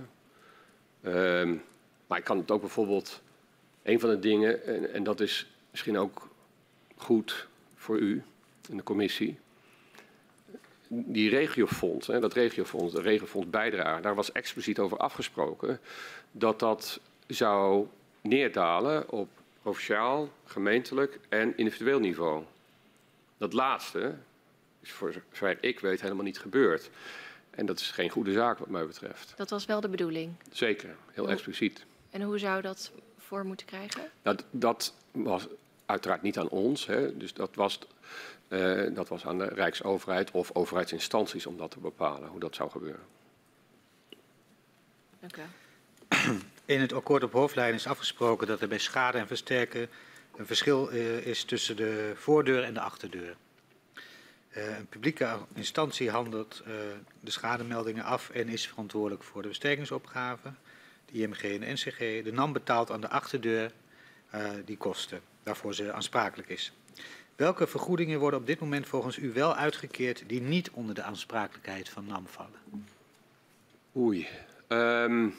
Maar 2.07 2.17
ik 2.17 2.23
kan 2.23 2.37
het 2.37 2.51
ook 2.51 2.61
bijvoorbeeld, 2.61 3.21
een 3.83 3.99
van 3.99 4.09
de 4.09 4.19
dingen, 4.19 4.65
en, 4.65 4.93
en 4.93 5.03
dat 5.03 5.19
is 5.19 5.47
misschien 5.71 5.97
ook 5.97 6.29
goed 6.95 7.47
voor 7.75 7.97
u 7.97 8.23
en 8.69 8.77
de 8.77 8.83
commissie, 8.83 9.39
die 10.87 11.29
regiofonds, 11.29 12.07
hè, 12.07 12.19
dat 12.19 12.33
regiofonds, 12.33 12.93
de 12.93 13.01
regiofonds 13.01 13.49
bijdrage, 13.49 14.01
daar 14.01 14.15
was 14.15 14.31
expliciet 14.31 14.79
over 14.79 14.97
afgesproken 14.97 15.79
dat 16.31 16.59
dat 16.59 16.99
zou 17.27 17.87
neerdalen 18.21 19.09
op 19.09 19.29
provinciaal, 19.61 20.29
gemeentelijk 20.45 21.19
en 21.29 21.57
individueel 21.57 21.99
niveau. 21.99 22.43
Dat 23.37 23.53
laatste 23.53 24.15
is 24.79 24.91
voor 24.91 25.13
zover 25.31 25.57
ik 25.61 25.79
weet 25.79 26.01
helemaal 26.01 26.23
niet 26.23 26.39
gebeurd. 26.39 26.89
En 27.49 27.65
dat 27.65 27.79
is 27.79 27.91
geen 27.91 28.09
goede 28.09 28.31
zaak 28.31 28.57
wat 28.57 28.69
mij 28.69 28.85
betreft. 28.87 29.33
Dat 29.37 29.49
was 29.49 29.65
wel 29.65 29.81
de 29.81 29.89
bedoeling? 29.89 30.33
Zeker, 30.51 30.95
heel 31.11 31.23
hoe, 31.23 31.33
expliciet. 31.33 31.85
En 32.09 32.21
hoe 32.21 32.37
zou 32.37 32.61
dat 32.61 32.91
voor 33.17 33.45
moeten 33.45 33.65
krijgen? 33.65 34.01
Dat, 34.21 34.45
dat 34.51 34.93
was 35.11 35.47
uiteraard 35.85 36.21
niet 36.21 36.37
aan 36.37 36.49
ons. 36.49 36.85
Hè. 36.85 37.17
Dus 37.17 37.33
dat 37.33 37.55
was, 37.55 37.79
uh, 38.49 38.95
dat 38.95 39.07
was 39.07 39.25
aan 39.25 39.37
de 39.37 39.45
Rijksoverheid 39.45 40.31
of 40.31 40.51
overheidsinstanties 40.53 41.45
om 41.45 41.57
dat 41.57 41.71
te 41.71 41.79
bepalen, 41.79 42.29
hoe 42.29 42.39
dat 42.39 42.55
zou 42.55 42.69
gebeuren. 42.69 43.05
Dank 45.19 45.37
u 45.37 45.41
wel. 45.41 46.35
In 46.65 46.81
het 46.81 46.93
akkoord 46.93 47.23
op 47.23 47.31
hoofdlijn 47.31 47.73
is 47.73 47.87
afgesproken 47.87 48.47
dat 48.47 48.61
er 48.61 48.67
bij 48.67 48.77
schade 48.77 49.17
en 49.17 49.27
versterken 49.27 49.89
een 50.35 50.45
verschil 50.45 50.93
uh, 50.93 51.17
is 51.25 51.43
tussen 51.43 51.75
de 51.75 52.11
voordeur 52.15 52.63
en 52.63 52.73
de 52.73 52.79
achterdeur. 52.79 53.35
Uh, 54.57 54.77
een 54.77 54.87
publieke 54.87 55.37
instantie 55.53 56.09
handelt 56.09 56.63
uh, 56.67 56.73
de 57.19 57.31
schademeldingen 57.31 58.03
af 58.03 58.29
en 58.29 58.49
is 58.49 58.67
verantwoordelijk 58.67 59.23
voor 59.23 59.41
de 59.41 59.47
versterkingsopgave. 59.47 60.53
De 61.05 61.13
IMG 61.13 61.41
en 61.41 61.59
de 61.59 61.71
NCG. 61.71 62.23
De 62.23 62.31
NAM 62.33 62.53
betaalt 62.53 62.91
aan 62.91 63.01
de 63.01 63.09
achterdeur 63.09 63.71
uh, 64.35 64.49
die 64.65 64.77
kosten 64.77 65.21
waarvoor 65.43 65.73
ze 65.73 65.93
aansprakelijk 65.93 66.49
is. 66.49 66.73
Welke 67.37 67.67
vergoedingen 67.67 68.19
worden 68.19 68.39
op 68.39 68.45
dit 68.45 68.59
moment 68.59 68.87
volgens 68.87 69.17
u 69.17 69.33
wel 69.33 69.55
uitgekeerd 69.55 70.23
die 70.27 70.41
niet 70.41 70.69
onder 70.71 70.95
de 70.95 71.03
aansprakelijkheid 71.03 71.89
van 71.89 72.05
NAM 72.05 72.27
vallen? 72.27 72.87
Oei. 73.95 74.27
Um... 74.67 75.35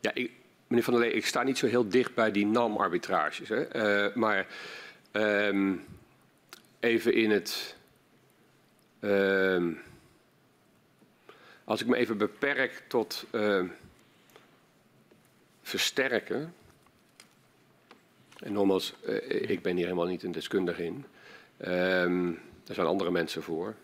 Ja, 0.00 0.14
ik, 0.14 0.30
meneer 0.66 0.84
Van 0.84 0.92
der 0.92 1.02
Lee, 1.02 1.12
ik 1.12 1.26
sta 1.26 1.42
niet 1.42 1.58
zo 1.58 1.66
heel 1.66 1.88
dicht 1.88 2.14
bij 2.14 2.30
die 2.30 2.46
NAM-arbitrages. 2.46 3.50
Uh, 3.50 4.14
maar 4.14 4.46
um, 5.12 5.84
even 6.80 7.14
in 7.14 7.30
het. 7.30 7.76
Um, 9.00 9.82
als 11.64 11.80
ik 11.80 11.86
me 11.86 11.96
even 11.96 12.18
beperk 12.18 12.82
tot 12.88 13.26
versterken. 15.62 16.54
En 18.42 18.52
nogmaals, 18.52 18.94
uh, 19.06 19.50
ik 19.50 19.62
ben 19.62 19.76
hier 19.76 19.84
helemaal 19.84 20.06
niet 20.06 20.22
een 20.22 20.32
deskundige 20.32 20.84
in. 20.84 21.04
Um, 21.68 22.38
er 22.66 22.74
zijn 22.74 22.86
andere 22.86 23.10
mensen 23.10 23.42
voor. 23.42 23.74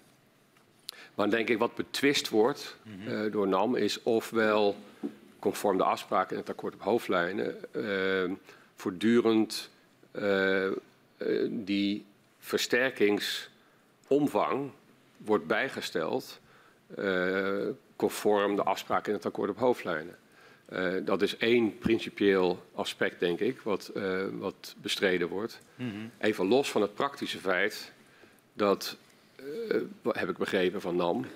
Maar 1.14 1.30
denk 1.30 1.48
ik 1.48 1.58
wat 1.58 1.74
betwist 1.74 2.28
wordt 2.28 2.76
uh, 3.06 3.32
door 3.32 3.48
NAM 3.48 3.76
is 3.76 4.02
ofwel 4.02 4.76
conform 5.38 5.76
de 5.76 5.84
afspraken 5.84 6.32
in 6.32 6.38
het 6.40 6.50
akkoord 6.50 6.74
op 6.74 6.80
hoofdlijnen 6.80 7.56
uh, 7.72 8.30
voortdurend 8.74 9.70
uh, 10.12 10.70
die 11.48 12.04
versterkingsomvang 12.38 14.70
wordt 15.16 15.46
bijgesteld 15.46 16.40
conform 17.96 18.56
de 18.56 18.62
afspraken 18.62 19.08
in 19.08 19.14
het 19.16 19.26
akkoord 19.26 19.50
op 19.50 19.58
hoofdlijnen. 19.58 20.16
Uh, 20.72 20.94
dat 21.04 21.22
is 21.22 21.36
één 21.36 21.78
principieel 21.78 22.66
aspect, 22.74 23.20
denk 23.20 23.40
ik, 23.40 23.60
wat, 23.60 23.90
uh, 23.94 24.24
wat 24.32 24.74
bestreden 24.78 25.28
wordt. 25.28 25.60
Mm 25.74 25.90
-hmm. 25.90 26.10
Even 26.18 26.46
los 26.46 26.70
van 26.70 26.82
het 26.82 26.94
praktische 26.94 27.38
feit 27.38 27.92
dat, 28.52 28.96
heb 30.08 30.28
ik 30.28 30.36
begrepen 30.36 30.80
van 30.80 30.96
NAM, 30.96 31.26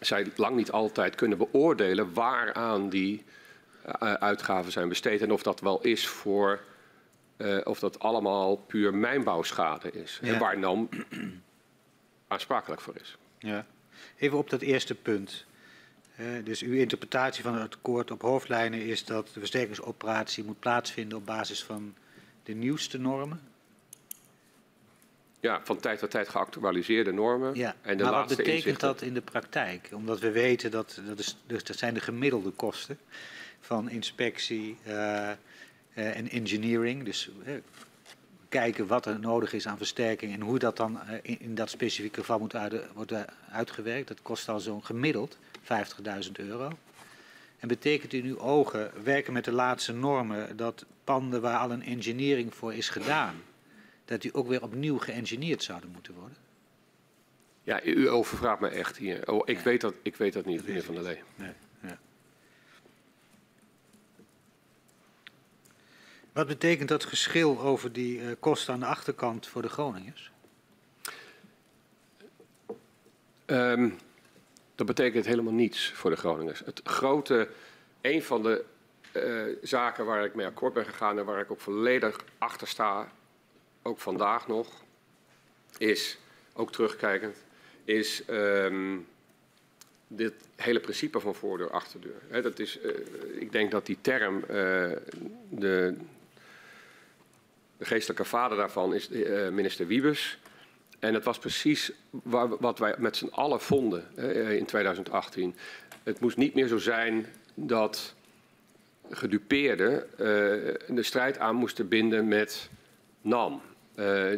zij 0.00 0.26
lang 0.36 0.56
niet 0.56 0.70
altijd 0.70 1.14
kunnen 1.14 1.38
beoordelen 1.38 2.12
waaraan 2.12 2.88
die 2.88 3.24
uitgaven 3.98 4.72
zijn 4.72 4.88
besteed 4.88 5.22
en 5.22 5.32
of 5.32 5.42
dat 5.42 5.60
wel 5.60 5.80
is 5.82 6.08
voor 6.08 6.60
of 7.64 7.78
dat 7.78 7.98
allemaal 7.98 8.56
puur 8.56 8.94
mijnbouwschade 8.94 9.90
is. 9.90 10.18
Ja. 10.22 10.32
En 10.32 10.38
waar 10.38 10.58
NAM 10.58 10.88
aansprakelijk 12.28 12.80
voor 12.80 12.94
is. 13.00 13.16
Ja. 13.38 13.66
Even 14.18 14.38
op 14.38 14.50
dat 14.50 14.60
eerste 14.60 14.94
punt. 14.94 15.44
Dus 16.44 16.62
uw 16.62 16.72
interpretatie 16.72 17.42
van 17.42 17.54
het 17.54 17.74
akkoord 17.74 18.10
op 18.10 18.22
hoofdlijnen 18.22 18.80
is 18.80 19.04
dat 19.04 19.30
de 19.32 19.38
versterkingsoperatie 19.38 20.44
moet 20.44 20.58
plaatsvinden 20.58 21.18
op 21.18 21.26
basis 21.26 21.64
van 21.64 21.94
de 22.42 22.52
nieuwste 22.52 22.98
normen? 22.98 23.40
Ja, 25.40 25.60
van 25.64 25.80
tijd 25.80 25.98
tot 25.98 26.10
tijd 26.10 26.28
geactualiseerde 26.28 27.12
normen. 27.12 27.54
Ja, 27.54 27.74
en 27.80 27.96
de 27.96 28.02
maar 28.02 28.12
wat 28.12 28.28
betekent 28.28 28.54
inzichten. 28.54 28.88
dat 28.88 29.02
in 29.02 29.14
de 29.14 29.20
praktijk? 29.20 29.88
Omdat 29.92 30.20
we 30.20 30.30
weten 30.30 30.70
dat 30.70 31.00
dat, 31.06 31.18
is, 31.18 31.36
dus 31.46 31.64
dat 31.64 31.78
zijn 31.78 31.94
de 31.94 32.00
gemiddelde 32.00 32.50
kosten 32.50 32.98
van 33.60 33.90
inspectie, 33.90 34.76
uh, 34.86 34.92
uh, 34.92 35.36
en 35.94 36.28
engineering. 36.28 37.04
Dus 37.04 37.30
uh, 37.46 37.54
kijken 38.48 38.86
wat 38.86 39.06
er 39.06 39.18
nodig 39.20 39.52
is 39.52 39.66
aan 39.66 39.76
versterking 39.76 40.32
en 40.32 40.40
hoe 40.40 40.58
dat 40.58 40.76
dan 40.76 40.98
in, 41.22 41.40
in, 41.40 41.54
dat 41.54 41.70
specifieke 41.70 42.20
geval 42.20 42.38
moet 42.38 42.54
uit, 42.54 42.92
worden 42.94 43.26
uitgewerkt. 43.50 44.08
Dat 44.08 44.22
kost 44.22 44.48
al 44.48 44.60
zo'n 44.60 44.84
gemiddeld 44.84 45.38
50.000 45.62 46.32
euro. 46.32 46.72
En 47.58 47.68
betekent 47.68 48.12
in 48.12 48.24
uw 48.24 48.38
ogen 48.38 48.92
werken 49.04 49.32
met 49.32 49.44
de 49.44 49.52
laatste 49.52 49.92
normen 49.92 50.56
dat 50.56 50.84
panden 51.04 51.40
waar 51.40 51.58
al 51.58 51.70
een 51.70 51.82
engineering 51.82 52.54
voor 52.54 52.74
is 52.74 52.88
gedaan, 52.88 53.42
dat 54.04 54.22
die 54.22 54.34
ook 54.34 54.48
weer 54.48 54.62
opnieuw 54.62 54.98
geëngineerd 54.98 55.62
zouden 55.62 55.90
moeten 55.90 56.14
worden? 56.14 56.36
Ja, 57.62 57.84
u 57.84 58.08
overvraagt 58.08 58.60
me 58.60 58.68
echt 58.68 58.96
hier. 58.96 59.32
Oh, 59.32 59.42
ik, 59.44 59.56
ja. 59.56 59.62
weet 59.62 59.80
dat, 59.80 59.94
ik 60.02 60.16
weet 60.16 60.32
dat 60.32 60.44
niet, 60.44 60.66
meneer 60.66 60.82
Van 60.82 60.94
der 60.94 61.02
Lee. 61.02 61.22
Nee. 61.34 61.52
Ja. 61.80 61.98
Wat 66.32 66.46
betekent 66.46 66.88
dat 66.88 67.04
geschil 67.04 67.60
over 67.60 67.92
die 67.92 68.18
uh, 68.18 68.30
kosten 68.40 68.74
aan 68.74 68.80
de 68.80 68.86
achterkant 68.86 69.46
voor 69.46 69.62
de 69.62 69.68
Groningers? 69.68 70.30
Um, 73.46 73.98
dat 74.74 74.86
betekent 74.86 75.26
helemaal 75.26 75.52
niets 75.52 75.92
voor 75.92 76.10
de 76.10 76.16
Groningers. 76.16 76.62
Het 76.64 76.80
grote, 76.84 77.48
een 78.00 78.22
van 78.22 78.42
de 78.42 78.64
uh, 79.12 79.56
zaken 79.62 80.04
waar 80.04 80.24
ik 80.24 80.34
mee 80.34 80.46
akkoord 80.46 80.72
ben 80.72 80.84
gegaan 80.84 81.18
en 81.18 81.24
waar 81.24 81.40
ik 81.40 81.50
ook 81.50 81.60
volledig 81.60 82.24
achter 82.38 82.68
sta, 82.68 83.12
ook 83.82 83.98
vandaag 83.98 84.48
nog, 84.48 84.82
is, 85.78 86.18
ook 86.54 86.72
terugkijkend, 86.72 87.36
is 87.84 88.22
um, 88.30 89.06
dit 90.06 90.32
hele 90.56 90.80
principe 90.80 91.20
van 91.20 91.34
voordeur-achterdeur. 91.34 92.22
Hè, 92.28 92.42
dat 92.42 92.58
is, 92.58 92.78
uh, 92.84 92.90
ik 93.38 93.52
denk 93.52 93.70
dat 93.70 93.86
die 93.86 93.98
term, 94.00 94.36
uh, 94.36 94.46
de, 95.48 95.94
geestelijke 97.80 98.24
vader 98.24 98.56
daarvan 98.56 98.94
is 98.94 99.08
minister 99.50 99.86
Wiebes. 99.86 100.38
En 101.02 101.14
het 101.14 101.24
was 101.24 101.38
precies 101.38 101.92
waar, 102.10 102.48
wat 102.48 102.78
wij 102.78 102.94
met 102.98 103.16
z'n 103.16 103.28
allen 103.30 103.60
vonden 103.60 104.16
in 104.58 104.64
2018. 104.64 105.54
Het 106.02 106.20
moest 106.20 106.36
niet 106.36 106.54
meer 106.54 106.66
zo 106.66 106.78
zijn 106.78 107.26
dat 107.54 108.14
gedupeerden 109.10 110.06
de 110.88 111.02
strijd 111.02 111.38
aan 111.38 111.54
moesten 111.54 111.88
binden 111.88 112.28
met 112.28 112.70
NAM. 113.20 113.62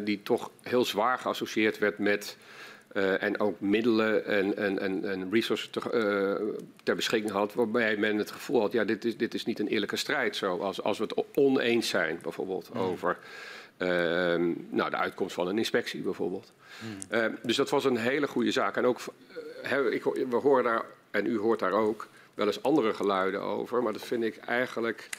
die 0.03 0.23
toch 0.23 0.51
heel 0.61 0.85
zwaar 0.85 1.17
geassocieerd 1.17 1.77
werd 1.77 1.97
met 1.97 2.37
uh, 2.95 3.23
en 3.23 3.39
ook 3.39 3.59
middelen 3.59 4.25
en, 4.25 4.57
en, 4.57 4.79
en, 4.79 5.09
en 5.09 5.31
resources 5.31 5.69
te, 5.69 5.79
uh, 5.79 6.61
ter 6.83 6.95
beschikking 6.95 7.31
had, 7.31 7.53
waarbij 7.53 7.97
men 7.97 8.17
het 8.17 8.31
gevoel 8.31 8.61
had, 8.61 8.71
ja, 8.71 8.83
dit 8.83 9.05
is, 9.05 9.17
dit 9.17 9.33
is 9.33 9.45
niet 9.45 9.59
een 9.59 9.67
eerlijke 9.67 9.95
strijd. 9.95 10.35
Zo, 10.35 10.57
als, 10.57 10.81
als 10.81 10.97
we 10.97 11.03
het 11.03 11.23
oneens 11.33 11.89
zijn, 11.89 12.19
bijvoorbeeld, 12.21 12.73
mm. 12.73 12.79
over 12.79 13.17
uh, 13.77 13.87
nou, 14.69 14.89
de 14.89 14.97
uitkomst 14.97 15.35
van 15.35 15.47
een 15.47 15.57
inspectie, 15.57 16.01
bijvoorbeeld. 16.01 16.51
Mm. 16.79 17.37
dus 17.43 17.55
dat 17.55 17.69
was 17.69 17.85
een 17.85 17.97
hele 17.97 18.27
goede 18.27 18.51
zaak. 18.51 18.77
En 18.77 18.85
ook, 18.85 18.99
ik, 19.89 20.03
we 20.03 20.35
horen 20.35 20.63
daar, 20.63 20.85
en 21.11 21.25
u 21.25 21.37
hoort 21.37 21.59
daar 21.59 21.71
ook, 21.71 22.07
wel 22.33 22.47
eens 22.47 22.63
andere 22.63 22.93
geluiden 22.93 23.41
over, 23.41 23.83
maar 23.83 23.93
dat 23.93 24.05
vind 24.05 24.23
ik 24.23 24.37
eigenlijk 24.37 25.09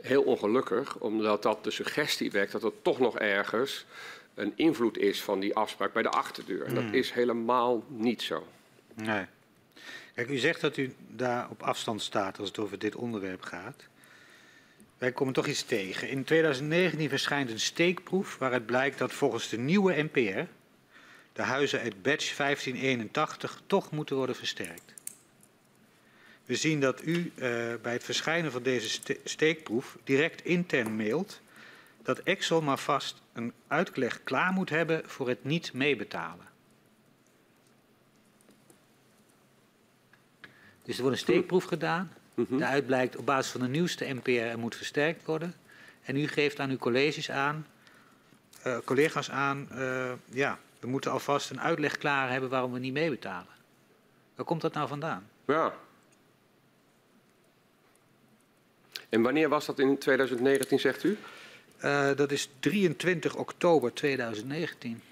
heel 0.00 0.22
ongelukkig, 0.22 0.98
omdat 0.98 1.42
dat 1.42 1.64
de 1.64 1.70
suggestie 1.70 2.30
wekt 2.30 2.52
dat 2.52 2.62
er 2.62 2.72
toch 2.82 2.98
nog 2.98 3.18
ergens 3.18 3.86
een 4.34 4.52
invloed 4.56 4.98
is 4.98 5.22
van 5.22 5.40
die 5.40 5.54
afspraak 5.54 5.92
bij 5.92 6.02
de 6.02 6.08
achterdeur. 6.08 6.64
En 6.64 6.74
dat 6.74 6.84
hmm. 6.84 6.94
is 6.94 7.12
helemaal 7.12 7.84
niet 7.88 8.22
zo. 8.22 8.46
Nee. 8.94 9.24
Kijk, 10.14 10.28
u 10.28 10.36
zegt 10.36 10.60
dat 10.60 10.76
u 10.76 10.94
daar 11.08 11.46
op 11.50 11.62
afstand 11.62 12.02
staat 12.02 12.38
als 12.38 12.48
het 12.48 12.58
over 12.58 12.78
dit 12.78 12.94
onderwerp 12.94 13.42
gaat. 13.42 13.82
Wij 14.98 15.12
komen 15.12 15.34
toch 15.34 15.46
iets 15.46 15.62
tegen. 15.62 16.08
In 16.08 16.24
2019 16.24 17.08
verschijnt 17.08 17.50
een 17.50 17.60
steekproef 17.60 18.38
waaruit 18.38 18.66
blijkt 18.66 18.98
dat 18.98 19.12
volgens 19.12 19.48
de 19.48 19.58
nieuwe 19.58 20.02
NPR 20.02 20.40
de 21.32 21.42
huizen 21.42 21.80
uit 21.80 22.02
batch 22.02 22.36
1581 22.36 23.62
toch 23.66 23.90
moeten 23.90 24.16
worden 24.16 24.36
versterkt. 24.36 24.94
We 26.44 26.54
zien 26.56 26.80
dat 26.80 27.02
u 27.02 27.32
uh, 27.34 27.42
bij 27.82 27.92
het 27.92 28.04
verschijnen 28.04 28.52
van 28.52 28.62
deze 28.62 29.00
steekproef 29.24 29.98
direct 30.04 30.44
intern 30.44 30.96
mailt 30.96 31.40
dat 32.02 32.18
Exxon 32.18 32.64
maar 32.64 32.78
vast 32.78 33.22
een 33.32 33.52
uitleg 33.66 34.24
klaar 34.24 34.52
moet 34.52 34.70
hebben 34.70 35.02
voor 35.06 35.28
het 35.28 35.44
niet 35.44 35.72
meebetalen. 35.72 36.46
Dus 40.82 40.96
er 40.96 41.02
wordt 41.02 41.16
een 41.16 41.22
steekproef 41.22 41.64
gedaan. 41.64 42.12
Mhm. 42.34 42.58
Daaruit 42.58 42.86
blijkt 42.86 43.16
op 43.16 43.26
basis 43.26 43.52
van 43.52 43.60
de 43.60 43.68
nieuwste 43.68 44.14
NPR 44.14 44.30
er 44.30 44.58
moet 44.58 44.76
versterkt 44.76 45.24
worden. 45.24 45.54
En 46.02 46.16
u 46.16 46.28
geeft 46.28 46.60
aan 46.60 46.70
uw 46.70 46.76
colleges 46.76 47.30
aan, 47.30 47.66
uh, 48.66 48.78
collega's 48.84 49.30
aan, 49.30 49.68
uh, 49.72 50.12
ja, 50.30 50.58
we 50.80 50.86
moeten 50.86 51.10
alvast 51.10 51.50
een 51.50 51.60
uitleg 51.60 51.98
klaar 51.98 52.30
hebben 52.30 52.50
waarom 52.50 52.72
we 52.72 52.78
niet 52.78 52.92
meebetalen. 52.92 53.52
Waar 54.34 54.46
komt 54.46 54.60
dat 54.60 54.72
nou 54.72 54.88
vandaan? 54.88 55.28
Ja. 55.44 55.74
En 59.08 59.22
wanneer 59.22 59.48
was 59.48 59.66
dat 59.66 59.78
in 59.78 59.98
2019, 59.98 60.80
zegt 60.80 61.04
u? 61.04 61.18
Uh, 61.84 62.10
dat 62.16 62.32
is 62.32 62.50
23 62.60 63.36
oktober 63.36 63.92
2019. 63.92 65.02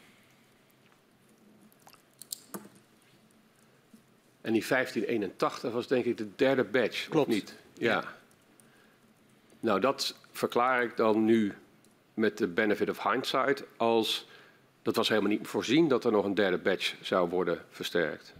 En 4.42 4.52
die 4.52 4.66
1581 4.68 5.72
was 5.72 5.86
denk 5.86 6.04
ik 6.04 6.16
de 6.16 6.34
derde 6.36 6.64
batch, 6.64 7.08
Klopt. 7.08 7.28
of 7.28 7.34
niet? 7.34 7.54
Ja. 7.74 8.04
Nou, 9.60 9.80
dat 9.80 10.16
verklaar 10.32 10.82
ik 10.82 10.96
dan 10.96 11.24
nu 11.24 11.54
met 12.14 12.38
de 12.38 12.46
benefit 12.46 12.90
of 12.90 13.02
hindsight 13.02 13.64
als 13.76 14.26
dat 14.82 14.96
was 14.96 15.08
helemaal 15.08 15.30
niet 15.30 15.46
voorzien 15.46 15.88
dat 15.88 16.04
er 16.04 16.12
nog 16.12 16.24
een 16.24 16.34
derde 16.34 16.58
batch 16.58 16.94
zou 17.00 17.28
worden 17.28 17.64
versterkt. 17.70 18.34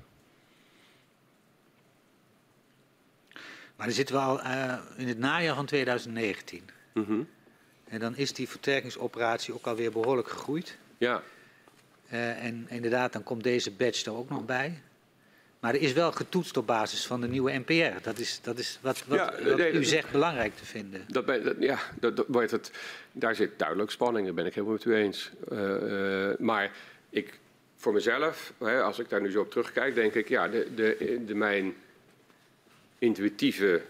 Maar 3.77 3.87
dan 3.87 3.97
zitten 3.97 4.15
we 4.15 4.21
al 4.21 4.41
uh, 4.41 4.79
in 4.97 5.09
het 5.09 5.19
najaar 5.19 5.55
van 5.55 5.67
2019. 5.67 6.63
Mm 6.93 7.05
-hmm. 7.05 7.29
En 7.85 8.01
dan 8.01 8.17
is 8.17 8.33
die 8.33 8.49
versterkingsoperatie 8.49 9.55
ook 9.55 9.67
alweer 9.67 9.93
behoorlijk 9.93 10.29
gegroeid. 10.29 10.79
Ja. 10.99 11.23
Uh, 12.13 12.45
en 12.45 12.67
inderdaad, 12.69 13.13
dan 13.13 13.23
komt 13.23 13.43
deze 13.43 13.71
badge 13.71 14.05
er 14.11 14.17
ook 14.17 14.29
nog 14.29 14.45
bij. 14.45 14.83
Maar 15.63 15.75
er 15.75 15.81
is 15.81 15.93
wel 15.93 16.13
getoetst 16.13 16.57
op 16.57 16.67
basis 16.67 17.07
van 17.07 17.21
de 17.21 17.29
nieuwe 17.29 17.53
NPR. 17.53 18.03
Dat 18.03 18.19
is, 18.19 18.41
dat 18.43 18.59
is 18.59 18.79
wat, 18.81 19.05
wat, 19.07 19.19
ja, 19.19 19.35
wat 19.45 19.57
nee, 19.57 19.73
u 19.73 19.85
zegt 19.85 20.11
belangrijk 20.11 20.57
te 20.57 20.65
vinden. 20.65 21.05
Dat, 21.09 21.27
dat, 21.27 21.55
ja, 21.59 21.79
dat, 22.01 22.17
dat, 22.17 22.51
het, 22.51 22.71
daar 23.13 23.35
zit 23.35 23.59
duidelijk 23.59 23.91
spanning, 23.91 24.27
daar 24.27 24.35
ben 24.35 24.47
ik 24.47 24.55
helemaal 24.55 24.75
met 24.75 24.85
u 24.85 24.95
eens. 24.95 25.31
Uh, 25.53 25.59
uh, 25.59 26.37
maar 26.39 26.71
ik, 27.11 27.39
voor 27.77 27.93
mezelf, 27.93 28.53
hè, 28.59 28.83
als 28.83 28.99
ik 28.99 29.09
daar 29.09 29.21
nu 29.21 29.31
zo 29.31 29.41
op 29.41 29.51
terugkijk, 29.51 29.95
denk 29.95 30.15
ik, 30.15 30.29
ja, 30.29 30.49
de, 30.49 30.69
de, 30.75 31.23
de, 31.27 31.35
mijn 31.35 31.75
intuïtieve 32.99 33.83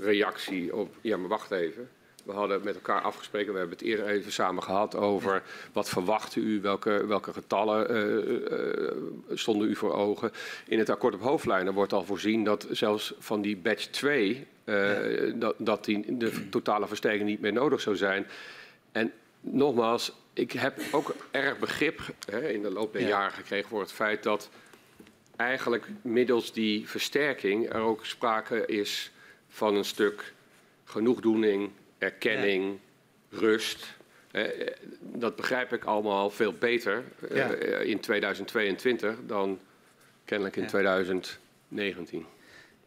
reactie 0.00 0.76
op, 0.76 0.94
ja 1.00 1.16
maar 1.16 1.28
wacht 1.28 1.50
even, 1.50 1.88
we 2.24 2.32
hadden 2.32 2.60
met 2.64 2.74
elkaar 2.74 3.00
afgesproken, 3.00 3.52
we 3.52 3.58
hebben 3.58 3.78
het 3.78 3.86
eerder 3.86 4.06
even 4.06 4.32
samen 4.32 4.62
gehad 4.62 4.96
over 4.96 5.42
wat 5.72 5.88
verwachtte 5.88 6.40
u, 6.40 6.60
welke, 6.60 7.06
welke 7.06 7.32
getallen 7.32 7.90
uh, 7.90 8.58
uh, 8.58 9.36
stonden 9.36 9.68
u 9.68 9.76
voor 9.76 9.92
ogen. 9.92 10.32
In 10.66 10.78
het 10.78 10.90
akkoord 10.90 11.14
op 11.14 11.20
hoofdlijnen 11.20 11.74
wordt 11.74 11.92
al 11.92 12.04
voorzien 12.04 12.44
dat 12.44 12.66
zelfs 12.70 13.14
van 13.18 13.42
die 13.42 13.56
batch 13.56 13.86
2, 13.86 14.46
uh, 14.64 15.26
ja. 15.26 15.32
dat, 15.34 15.54
dat 15.58 15.84
die, 15.84 16.16
de 16.16 16.48
totale 16.48 16.86
versterking 16.86 17.28
niet 17.28 17.40
meer 17.40 17.52
nodig 17.52 17.80
zou 17.80 17.96
zijn. 17.96 18.26
En 18.92 19.12
nogmaals, 19.40 20.12
ik 20.32 20.52
heb 20.52 20.80
ook 20.92 21.14
erg 21.30 21.58
begrip 21.58 22.00
hè, 22.30 22.48
in 22.48 22.62
de 22.62 22.70
loop 22.70 22.92
der 22.92 23.02
ja. 23.02 23.08
jaren 23.08 23.32
gekregen 23.32 23.68
voor 23.68 23.80
het 23.80 23.92
feit 23.92 24.22
dat 24.22 24.50
eigenlijk 25.36 25.88
middels 26.02 26.52
die 26.52 26.88
versterking 26.88 27.72
er 27.72 27.80
ook 27.80 28.06
sprake 28.06 28.66
is 28.66 29.12
van 29.48 29.74
een 29.74 29.84
stuk 29.84 30.32
genoegdoening, 30.84 31.70
erkenning, 32.04 32.78
ja. 33.28 33.38
rust. 33.38 33.96
Uh, 34.32 34.44
dat 35.00 35.36
begrijp 35.36 35.72
ik 35.72 35.84
allemaal 35.84 36.30
veel 36.30 36.52
beter 36.52 37.04
ja. 37.34 37.48
in 37.80 38.00
2022 38.00 39.16
dan 39.26 39.60
kennelijk 40.24 40.56
in 40.56 40.62
ja. 40.62 40.68
2019. 40.68 42.26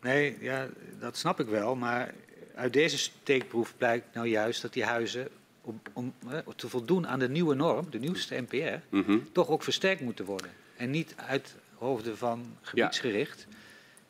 Nee, 0.02 0.38
ja, 0.40 0.68
dat 1.00 1.18
snap 1.18 1.40
ik 1.40 1.48
wel. 1.48 1.76
Maar 1.76 2.14
uit 2.56 2.74
deze 2.74 2.98
steekproef 2.98 3.74
blijkt 3.78 4.14
nou 4.14 4.28
juist 4.28 4.62
dat 4.62 4.74
die 4.74 4.84
huizen, 4.84 5.28
om, 5.62 5.82
om 5.94 6.14
te 6.56 6.70
voldoen 6.70 7.08
aan 7.08 7.20
de 7.20 7.30
nieuwe 7.30 7.56
norm, 7.56 7.88
de 7.90 8.00
nieuwste 8.00 8.42
NPR, 8.42 8.96
mm 8.96 9.04
-hmm. 9.04 9.32
toch 9.32 9.50
ook 9.50 9.64
versterkt 9.64 10.02
moeten 10.02 10.26
worden. 10.26 10.52
En 10.78 10.90
niet 10.90 11.14
uit 11.16 11.56
hoofden 11.74 12.18
van 12.18 12.58
gebiedsgericht. 12.62 13.48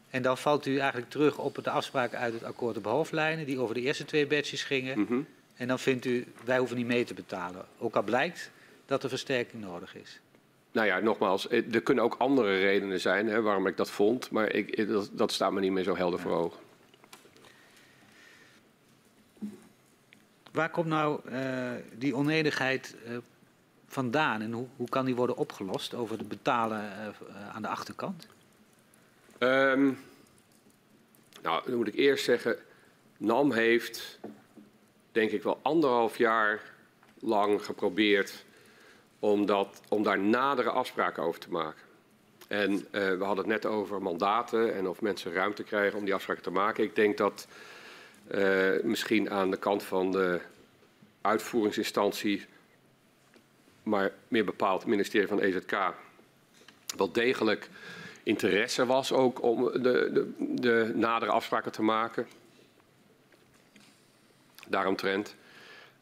En 0.09 0.21
dan 0.21 0.37
valt 0.37 0.65
u 0.65 0.77
eigenlijk 0.77 1.09
terug 1.09 1.37
op 1.37 1.59
de 1.63 1.69
afspraken 1.69 2.19
uit 2.19 2.33
het 2.33 2.43
akkoord 2.43 2.77
op 2.77 2.85
hoofdlijnen, 2.85 3.45
die 3.45 3.59
over 3.59 3.75
de 3.75 3.81
eerste 3.81 4.05
twee 4.05 4.27
badges 4.27 4.63
gingen. 4.63 4.99
Mm 4.99 5.05
-hmm. 5.07 5.27
En 5.55 5.67
dan 5.67 5.79
vindt 5.79 6.05
u, 6.05 6.25
wij 6.45 6.57
hoeven 6.57 6.77
niet 6.77 6.85
mee 6.85 7.03
te 7.03 7.13
betalen. 7.13 7.65
Ook 7.77 7.95
al 7.95 8.03
blijkt 8.03 8.51
dat 8.85 9.03
er 9.03 9.09
versterking 9.09 9.63
nodig 9.63 9.95
is. 9.95 10.19
Nou 10.71 10.87
ja, 10.87 10.99
nogmaals, 10.99 11.49
er 11.49 11.81
kunnen 11.81 12.03
ook 12.03 12.15
andere 12.17 12.59
redenen 12.59 12.99
zijn 12.99 13.27
hè, 13.27 13.41
waarom 13.41 13.67
ik 13.67 13.77
dat 13.77 13.89
vond. 13.89 14.31
Maar 14.31 14.51
ik, 14.51 14.87
dat, 14.87 15.09
dat, 15.13 15.31
staat 15.31 15.51
me 15.51 15.59
niet 15.59 15.71
meer 15.71 15.83
zo 15.83 15.95
helder 15.95 16.19
ja. 16.19 16.25
voor 16.25 16.35
ogen. 16.35 16.59
Waar 20.51 20.69
komt 20.69 20.87
nou 20.87 21.19
uh, 21.29 21.71
die 21.93 22.15
onenigheid 22.15 22.95
uh, 23.07 23.17
vandaan 23.87 24.41
en 24.41 24.51
hoe, 24.51 24.67
hoe 24.75 24.89
kan 24.89 25.05
die 25.05 25.15
worden 25.15 25.37
opgelost 25.37 25.93
over 25.93 26.17
het 26.17 26.27
betalen 26.27 26.83
uh, 26.83 27.55
aan 27.55 27.61
de 27.61 27.67
achterkant? 27.67 28.27
Um, 29.39 29.99
nou, 31.41 31.61
dan 31.65 31.75
moet 31.75 31.87
ik 31.87 31.95
eerst 31.95 32.23
zeggen, 32.23 32.57
NAM 33.17 33.51
heeft 33.51 34.19
denk 35.11 35.31
ik 35.31 35.43
wel 35.43 35.59
anderhalf 35.61 36.17
jaar 36.17 36.61
lang 37.19 37.65
geprobeerd 37.65 38.45
om, 39.19 39.45
dat, 39.45 39.81
om 39.89 40.03
daar 40.03 40.19
nadere 40.19 40.69
afspraken 40.69 41.23
over 41.23 41.39
te 41.39 41.51
maken. 41.51 41.81
En 42.47 42.71
uh, 42.73 42.87
we 42.91 43.23
hadden 43.23 43.37
het 43.37 43.63
net 43.63 43.65
over 43.65 44.01
mandaten 44.01 44.75
en 44.75 44.87
of 44.87 45.01
mensen 45.01 45.33
ruimte 45.33 45.63
krijgen 45.63 45.99
om 45.99 46.05
die 46.05 46.13
afspraken 46.13 46.43
te 46.43 46.51
maken. 46.51 46.83
Ik 46.83 46.95
denk 46.95 47.17
dat 47.17 47.47
uh, 48.35 48.69
misschien 48.83 49.29
aan 49.29 49.51
de 49.51 49.57
kant 49.57 49.83
van 49.83 50.11
de 50.11 50.41
uitvoeringsinstantie, 51.21 52.45
maar 53.83 54.11
meer 54.27 54.45
bepaald 54.45 54.79
het 54.79 54.89
ministerie 54.89 55.27
van 55.27 55.39
EZK, 55.39 55.93
wel 56.97 57.11
degelijk 57.11 57.69
interesse 58.27 58.85
was 58.85 59.11
ook 59.11 59.41
om 59.41 59.63
de, 59.63 59.79
de, 59.81 60.33
de 60.37 60.91
nadere 60.95 61.31
afspraken 61.31 61.71
te 61.71 61.81
maken. 61.81 62.27
Daaromtrent. 64.67 65.35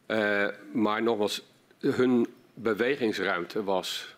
Uh, 0.06 0.48
maar 0.72 1.02
nogmaals, 1.02 1.42
hun 1.78 2.26
bewegingsruimte 2.54 3.64
was 3.64 4.16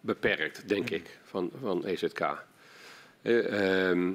beperkt, 0.00 0.68
denk 0.68 0.90
ik, 0.90 1.18
van, 1.22 1.50
van 1.60 1.84
EZK. 1.84 2.20
Eh, 3.22 3.88
ehm, 3.90 4.10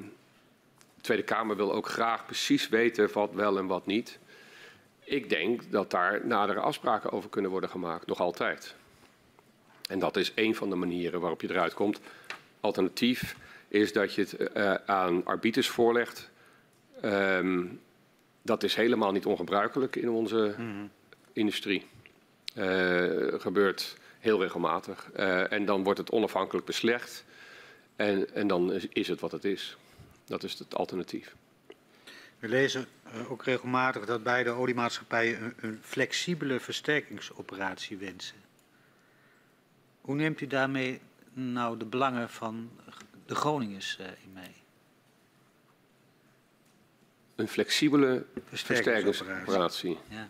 de 0.94 1.00
Tweede 1.00 1.22
Kamer 1.22 1.56
wil 1.56 1.72
ook 1.72 1.88
graag 1.88 2.24
precies 2.24 2.68
weten 2.68 3.12
wat 3.12 3.32
wel 3.32 3.58
en 3.58 3.66
wat 3.66 3.86
niet. 3.86 4.18
Ik 5.04 5.28
denk 5.28 5.72
dat 5.72 5.90
daar 5.90 6.26
nadere 6.26 6.60
afspraken 6.60 7.12
over 7.12 7.30
kunnen 7.30 7.50
worden 7.50 7.70
gemaakt, 7.70 8.06
nog 8.06 8.20
altijd. 8.20 8.74
En 9.88 9.98
dat 9.98 10.16
is 10.16 10.32
een 10.34 10.54
van 10.54 10.70
de 10.70 10.76
manieren 10.76 11.20
waarop 11.20 11.40
je 11.40 11.50
eruit 11.50 11.74
komt. 11.74 12.00
Alternatief 12.60 13.36
is 13.68 13.92
dat 13.92 14.14
je 14.14 14.20
het 14.20 14.56
uh, 14.56 14.74
aan 14.74 15.24
arbiters 15.24 15.68
voorlegt. 15.68 16.30
Um, 17.04 17.80
dat 18.42 18.62
is 18.62 18.74
helemaal 18.74 19.12
niet 19.12 19.26
ongebruikelijk 19.26 19.96
in 19.96 20.08
onze 20.08 20.54
mm 20.58 20.90
industrie. 21.32 21.86
Uh, 22.54 23.40
gebeurt 23.40 23.96
heel 24.18 24.40
regelmatig. 24.42 25.10
En 25.48 25.64
dan 25.64 25.84
wordt 25.84 25.98
het 25.98 26.10
onafhankelijk 26.10 26.66
beslecht. 26.66 27.24
En, 27.96 28.34
en 28.34 28.46
dan 28.46 28.72
is, 28.72 28.86
is 28.88 29.08
het 29.08 29.20
wat 29.20 29.32
het 29.32 29.44
is. 29.44 29.76
Dat 30.24 30.42
is 30.42 30.58
het 30.58 30.74
alternatief. 30.74 31.34
We 32.38 32.48
lezen 32.48 32.86
uh, 33.14 33.30
ook 33.30 33.44
regelmatig 33.44 34.04
dat 34.04 34.22
beide 34.22 34.50
oliemaatschappijen 34.50 35.42
een, 35.42 35.54
een, 35.60 35.78
flexibele 35.82 36.60
versterkingsoperatie 36.60 37.96
wensen. 37.96 38.36
Hoe 40.00 40.14
neemt 40.14 40.40
u 40.40 40.46
daarmee 40.46 41.00
nou 41.38 41.78
de 41.78 41.84
belangen 41.84 42.28
van 42.28 42.70
de 43.26 43.34
Groningers 43.34 43.98
uh, 44.00 44.06
in 44.06 44.32
mee? 44.32 44.54
Een 47.36 47.48
flexibele 47.48 48.24
versterkingsoperatie. 48.44 49.98
Ja. 50.08 50.28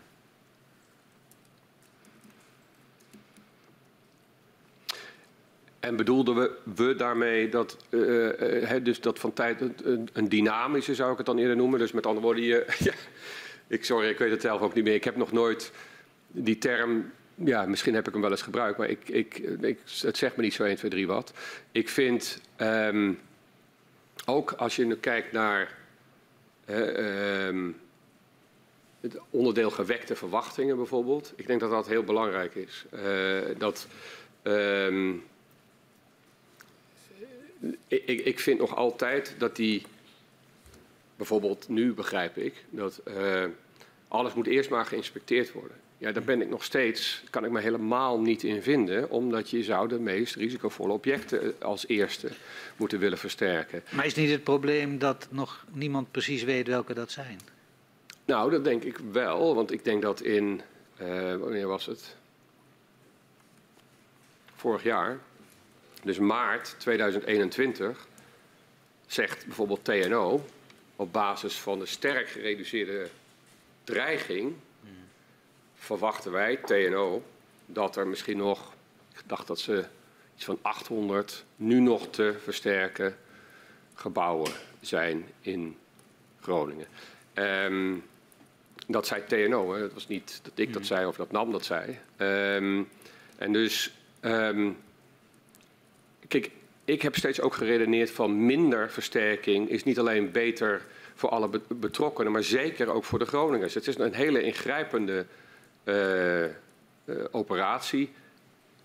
En 5.79 5.95
bedoelden 5.95 6.35
we, 6.35 6.57
we 6.75 6.95
daarmee 6.95 7.49
dat, 7.49 7.77
uh, 7.89 8.71
uh, 8.71 8.83
dus 8.83 9.01
dat 9.01 9.19
van 9.19 9.33
tijd 9.33 9.61
een, 9.61 10.09
een, 10.13 10.29
dynamische 10.29 10.95
zou 10.95 11.11
ik 11.11 11.17
het 11.17 11.25
dan 11.25 11.37
eerder 11.37 11.55
noemen. 11.55 11.79
Dus 11.79 11.91
met 11.91 12.05
andere 12.05 12.25
woorden, 12.25 12.43
je, 12.43 12.65
ja, 12.79 12.93
ik, 13.67 13.85
sorry, 13.85 14.09
ik 14.09 14.17
weet 14.17 14.31
het 14.31 14.41
zelf 14.41 14.61
ook 14.61 14.73
niet 14.73 14.83
meer. 14.83 14.93
Ik 14.93 15.03
heb 15.03 15.15
nog 15.15 15.31
nooit 15.31 15.71
die 16.27 16.57
term, 16.57 17.11
ja, 17.43 17.65
misschien 17.65 17.93
heb 17.93 18.07
ik 18.07 18.13
hem 18.13 18.21
wel 18.21 18.31
eens 18.31 18.41
gebruikt, 18.41 18.77
maar 18.77 18.89
ik, 18.89 19.09
ik, 19.09 19.37
ik, 19.61 19.79
het 20.01 20.17
zegt 20.17 20.35
me 20.35 20.43
niet 20.43 20.53
zo 20.53 20.63
1, 20.63 20.75
2, 20.75 20.91
3 20.91 21.07
wat. 21.07 21.33
Ik 21.71 21.89
vind, 21.89 22.41
um, 22.57 23.19
ook 24.25 24.51
als 24.51 24.75
je 24.75 24.85
nu 24.85 24.95
kijkt 24.95 25.31
naar 25.31 25.77
um, 26.69 27.77
het 29.01 29.17
onderdeel 29.29 29.69
gewekte 29.69 30.15
verwachtingen 30.15 30.75
bijvoorbeeld. 30.75 31.33
Ik 31.35 31.47
denk 31.47 31.59
dat 31.59 31.69
dat 31.69 31.87
heel 31.87 32.03
belangrijk 32.03 32.55
is. 32.55 32.85
dat... 33.57 33.87
Um, 34.43 35.23
ik, 37.87 38.25
ik 38.25 38.39
vind 38.39 38.59
nog 38.59 38.75
altijd 38.75 39.35
dat 39.37 39.55
die, 39.55 39.85
bijvoorbeeld 41.15 41.69
nu 41.69 41.93
begrijp 41.93 42.37
ik, 42.37 42.65
dat 42.69 43.01
uh, 43.07 43.43
alles 44.07 44.33
moet 44.33 44.47
eerst 44.47 44.69
maar 44.69 44.85
geïnspecteerd 44.85 45.51
worden. 45.51 45.77
Ja, 45.99 46.11
daar 46.11 46.23
ben 46.23 46.41
ik 46.41 46.49
nog 46.49 46.63
steeds, 46.63 47.23
kan 47.29 47.45
ik 47.45 47.51
me 47.51 47.59
helemaal 47.59 48.19
niet 48.19 48.43
in 48.43 48.61
vinden, 48.61 49.09
omdat 49.09 49.49
je 49.49 49.63
zou 49.63 49.87
de 49.87 49.99
meest 49.99 50.35
risicovolle 50.35 50.93
objecten 50.93 51.41
eh, 51.41 51.65
als 51.65 51.87
eerste 51.87 52.29
moeten 52.77 52.99
willen 52.99 53.17
versterken. 53.17 53.83
Maar 53.89 54.05
is 54.05 54.15
niet 54.15 54.29
het 54.29 54.43
probleem 54.43 54.99
dat 54.99 55.27
nog 55.29 55.65
niemand 55.71 56.11
precies 56.11 56.43
weet 56.43 56.67
welke 56.67 56.93
dat 56.93 57.11
zijn? 57.11 57.39
Nou, 58.25 58.51
dat 58.51 58.63
denk 58.63 58.83
ik 58.83 58.97
wel, 59.11 59.55
want 59.55 59.71
ik 59.71 59.83
denk 59.83 60.01
dat 60.01 60.21
in, 60.21 60.61
uh, 61.01 61.35
wanneer 61.35 61.67
was 61.67 61.85
het? 61.85 62.15
Vorig 64.55 64.83
jaar, 64.83 65.19
dus 66.03 66.19
maart 66.19 66.75
2021 66.77 68.07
zegt 69.07 69.45
bijvoorbeeld 69.45 69.83
TNO 69.83 70.45
op 70.95 71.13
basis 71.13 71.59
van 71.59 71.79
de 71.79 71.85
sterk 71.85 72.29
gereduceerde 72.29 73.09
dreiging 73.83 74.53
verwachten 75.79 76.31
wij, 76.31 76.55
TNO, 76.55 77.23
dat 77.65 77.95
er 77.95 78.07
misschien 78.07 78.37
nog, 78.37 78.73
ik 79.13 79.23
dacht 79.25 79.47
dat 79.47 79.59
ze 79.59 79.85
iets 80.35 80.45
van 80.45 80.59
800 80.61 81.45
nu 81.55 81.79
nog 81.79 82.09
te 82.09 82.35
versterken 82.43 83.17
gebouwen 83.95 84.51
zijn 84.81 85.25
in 85.41 85.77
Groningen. 86.41 86.87
Um, 87.33 88.03
dat 88.87 89.07
zei 89.07 89.23
TNO, 89.25 89.73
hè. 89.73 89.79
dat 89.79 89.93
was 89.93 90.07
niet 90.07 90.39
dat 90.43 90.51
ik 90.55 90.73
dat 90.73 90.85
zei 90.85 91.05
of 91.05 91.15
dat 91.15 91.31
NAM 91.31 91.51
dat 91.51 91.65
zei. 91.65 91.99
Um, 92.17 92.89
en 93.37 93.53
dus 93.53 93.93
um, 94.21 94.77
Kijk, 96.29 96.51
ik 96.85 97.01
heb 97.01 97.15
steeds 97.15 97.41
ook 97.41 97.53
geredeneerd 97.53 98.11
van 98.11 98.45
minder 98.45 98.91
versterking 98.91 99.69
is 99.69 99.83
niet 99.83 99.99
alleen 99.99 100.31
beter 100.31 100.81
voor 101.15 101.29
alle 101.29 101.61
betrokkenen, 101.67 102.31
maar 102.31 102.43
zeker 102.43 102.89
ook 102.89 103.03
voor 103.03 103.19
de 103.19 103.25
Groningers. 103.25 103.73
Het 103.73 103.87
is 103.87 103.97
een 103.97 104.13
hele 104.13 104.41
ingrijpende 104.41 105.25
uh, 105.89 106.43
uh, 107.05 107.25
operatie. 107.31 108.11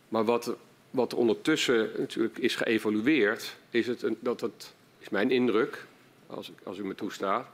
Maar 0.09 0.25
wat, 0.25 0.57
wat 0.91 1.15
ondertussen 1.15 1.91
natuurlijk 1.99 2.39
is 2.39 2.57
geëvolueerd, 2.57 3.57
is 3.71 3.87
het 3.87 4.03
een, 4.03 4.17
dat 4.21 4.41
het, 4.41 4.75
is 4.99 5.09
mijn 5.09 5.31
indruk, 5.31 5.87
als, 6.27 6.53
als 6.63 6.79
u 6.79 6.85
me 6.85 6.95
toestaat, 6.95 7.47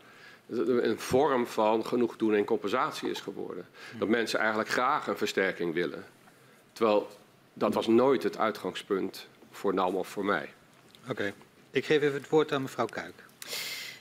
dat 0.46 0.66
het 0.66 0.84
een 0.84 0.98
vorm 0.98 1.46
van 1.46 1.86
genoegdoen 1.86 2.34
en 2.34 2.44
compensatie 2.44 3.10
is 3.10 3.20
geworden. 3.20 3.66
Dat 3.98 4.08
mensen 4.08 4.38
eigenlijk 4.38 4.68
graag 4.68 5.06
een 5.06 5.16
versterking 5.16 5.74
willen. 5.74 6.04
Terwijl 6.72 7.08
dat 7.52 7.74
was 7.74 7.86
nooit 7.86 8.22
het 8.22 8.38
uitgangspunt 8.38 9.28
voor 9.50 9.74
NAM 9.74 9.96
of 9.96 10.08
voor 10.08 10.24
mij. 10.24 10.48
Oké, 11.08 11.32
ik 11.70 11.84
geef 11.84 12.02
even 12.02 12.20
het 12.20 12.28
woord 12.28 12.52
aan 12.52 12.62
mevrouw 12.62 12.86
Kuik. 12.86 13.14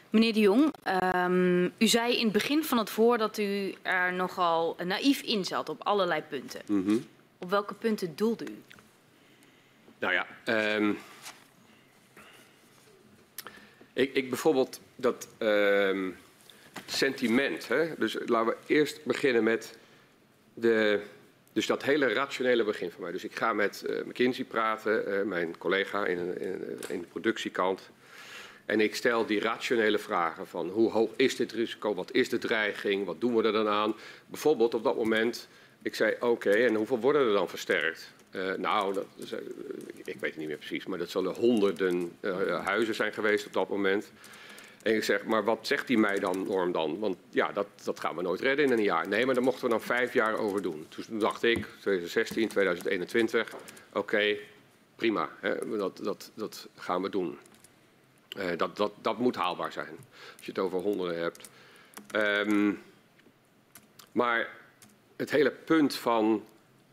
Meneer 0.09 0.33
de 0.33 0.39
Jong, 0.39 0.73
um, 1.15 1.73
u 1.77 1.87
zei 1.87 2.17
in 2.17 2.23
het 2.23 2.33
begin 2.33 2.63
van 2.63 2.77
het 2.77 2.89
voor 2.89 3.17
dat 3.17 3.37
u 3.37 3.73
er 3.81 4.13
nogal 4.13 4.75
naïef 4.83 5.21
in 5.21 5.45
zat 5.45 5.69
op 5.69 5.83
allerlei 5.83 6.21
punten. 6.21 6.61
Mm 6.65 6.85
-hmm. 6.85 7.05
Op 7.37 7.49
welke 7.49 7.73
punten 7.73 8.15
doelde 8.15 8.45
u? 8.45 8.61
Nou 9.99 10.13
ja, 10.13 10.27
um, 10.75 10.97
ik, 13.93 14.13
ik, 14.13 14.29
bijvoorbeeld 14.29 14.79
dat 14.95 15.27
um, 15.39 16.17
sentiment. 16.85 17.67
Hè? 17.67 17.93
Dus 17.97 18.17
laten 18.25 18.47
we 18.47 18.57
eerst 18.73 19.05
beginnen 19.05 19.43
met 19.43 19.77
de 20.53 21.01
dus 21.53 21.67
dat 21.67 21.83
hele 21.83 22.13
rationele 22.13 22.63
begin 22.63 22.91
van 22.91 23.01
mij. 23.01 23.11
Dus 23.11 23.23
ik 23.23 23.35
ga 23.35 23.53
met 23.53 23.83
uh, 23.89 24.03
McKinsey 24.05 24.43
praten, 24.43 25.09
uh, 25.09 25.21
mijn 25.23 25.57
collega 25.57 26.05
in, 26.05 26.41
in, 26.41 26.79
in, 26.87 26.99
de 27.01 27.07
productiekant. 27.07 27.89
En 28.69 28.79
ik 28.79 28.95
stel 28.95 29.25
die 29.25 29.39
rationele 29.39 29.97
vragen 29.97 30.47
van 30.47 30.69
hoe 30.69 30.91
hoog 30.91 31.09
is 31.15 31.35
dit 31.35 31.51
risico, 31.51 31.93
wat 31.93 32.11
is 32.13 32.29
de 32.29 32.37
dreiging, 32.37 33.05
wat 33.05 33.21
doen 33.21 33.35
we 33.35 33.43
er 33.43 33.51
dan 33.51 33.67
aan. 33.67 33.95
Bijvoorbeeld 34.25 34.73
op 34.73 34.83
dat 34.83 34.95
moment, 34.95 35.47
ik 35.81 35.95
zei 35.95 36.15
oké, 36.19 36.49
en 36.49 36.75
hoeveel 36.75 36.99
worden 36.99 37.27
er 37.27 37.33
dan 37.33 37.49
versterkt? 37.49 38.13
Uh, 38.31 38.53
nou, 38.53 38.93
dat, 38.93 39.05
ik 39.95 40.19
weet 40.19 40.29
het 40.29 40.37
niet 40.37 40.47
meer 40.47 40.57
precies, 40.57 40.85
maar 40.85 40.97
dat 40.97 41.09
zullen 41.09 41.33
honderden 41.33 42.11
huizen 42.63 42.95
zijn 42.95 43.13
geweest 43.13 43.45
op 43.45 43.53
dat 43.53 43.69
moment. 43.69 44.11
En 44.81 44.95
ik 44.95 45.03
zeg, 45.03 45.23
maar 45.23 45.43
wat 45.43 45.67
zegt 45.67 45.87
die 45.87 45.97
mij 45.97 46.19
dan, 46.19 46.45
Norm 46.47 46.71
dan? 46.71 46.99
Want 46.99 47.17
ja, 47.29 47.51
dat, 47.51 47.67
dat 47.83 47.99
gaan 47.99 48.15
we 48.15 48.21
nooit 48.21 48.41
redden 48.41 48.65
in 48.65 48.71
een 48.71 48.83
jaar. 48.83 49.07
Nee, 49.07 49.25
maar 49.25 49.35
daar 49.35 49.43
mochten 49.43 49.63
we 49.63 49.69
dan 49.69 49.81
vijf 49.81 50.13
jaar 50.13 50.37
over 50.37 50.61
doen. 50.61 50.85
Toen 50.89 51.19
dacht 51.19 51.43
ik, 51.43 51.65
2016, 51.79 52.47
2021, 52.47 53.53
oké, 53.93 54.35
prima, 54.95 55.29
hè, 55.39 55.77
dat, 55.77 55.99
dat, 56.03 56.31
dat 56.33 56.67
gaan 56.75 57.01
we 57.01 57.09
doen. 57.09 57.37
Uh, 58.37 58.57
dat, 58.57 58.77
dat, 58.77 58.91
dat 59.01 59.17
moet 59.17 59.35
haalbaar 59.35 59.71
zijn, 59.71 59.97
als 60.35 60.45
je 60.45 60.51
het 60.51 60.59
over 60.59 60.79
honderden 60.79 61.21
hebt. 61.21 61.49
Um, 62.15 62.81
maar 64.11 64.49
het 65.15 65.31
hele 65.31 65.51
punt 65.51 65.95
van 65.95 66.43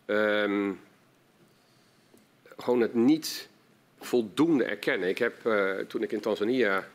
um, 0.07 0.81
gewoon 2.57 2.81
het 2.81 2.95
niet 2.95 3.49
voldoende 3.99 4.65
erkennen. 4.65 5.09
Ik 5.09 5.19
heb 5.19 5.47
uh, 5.47 5.79
toen 5.79 6.03
ik 6.03 6.13
in 6.13 6.21
Tanzania 6.21 6.89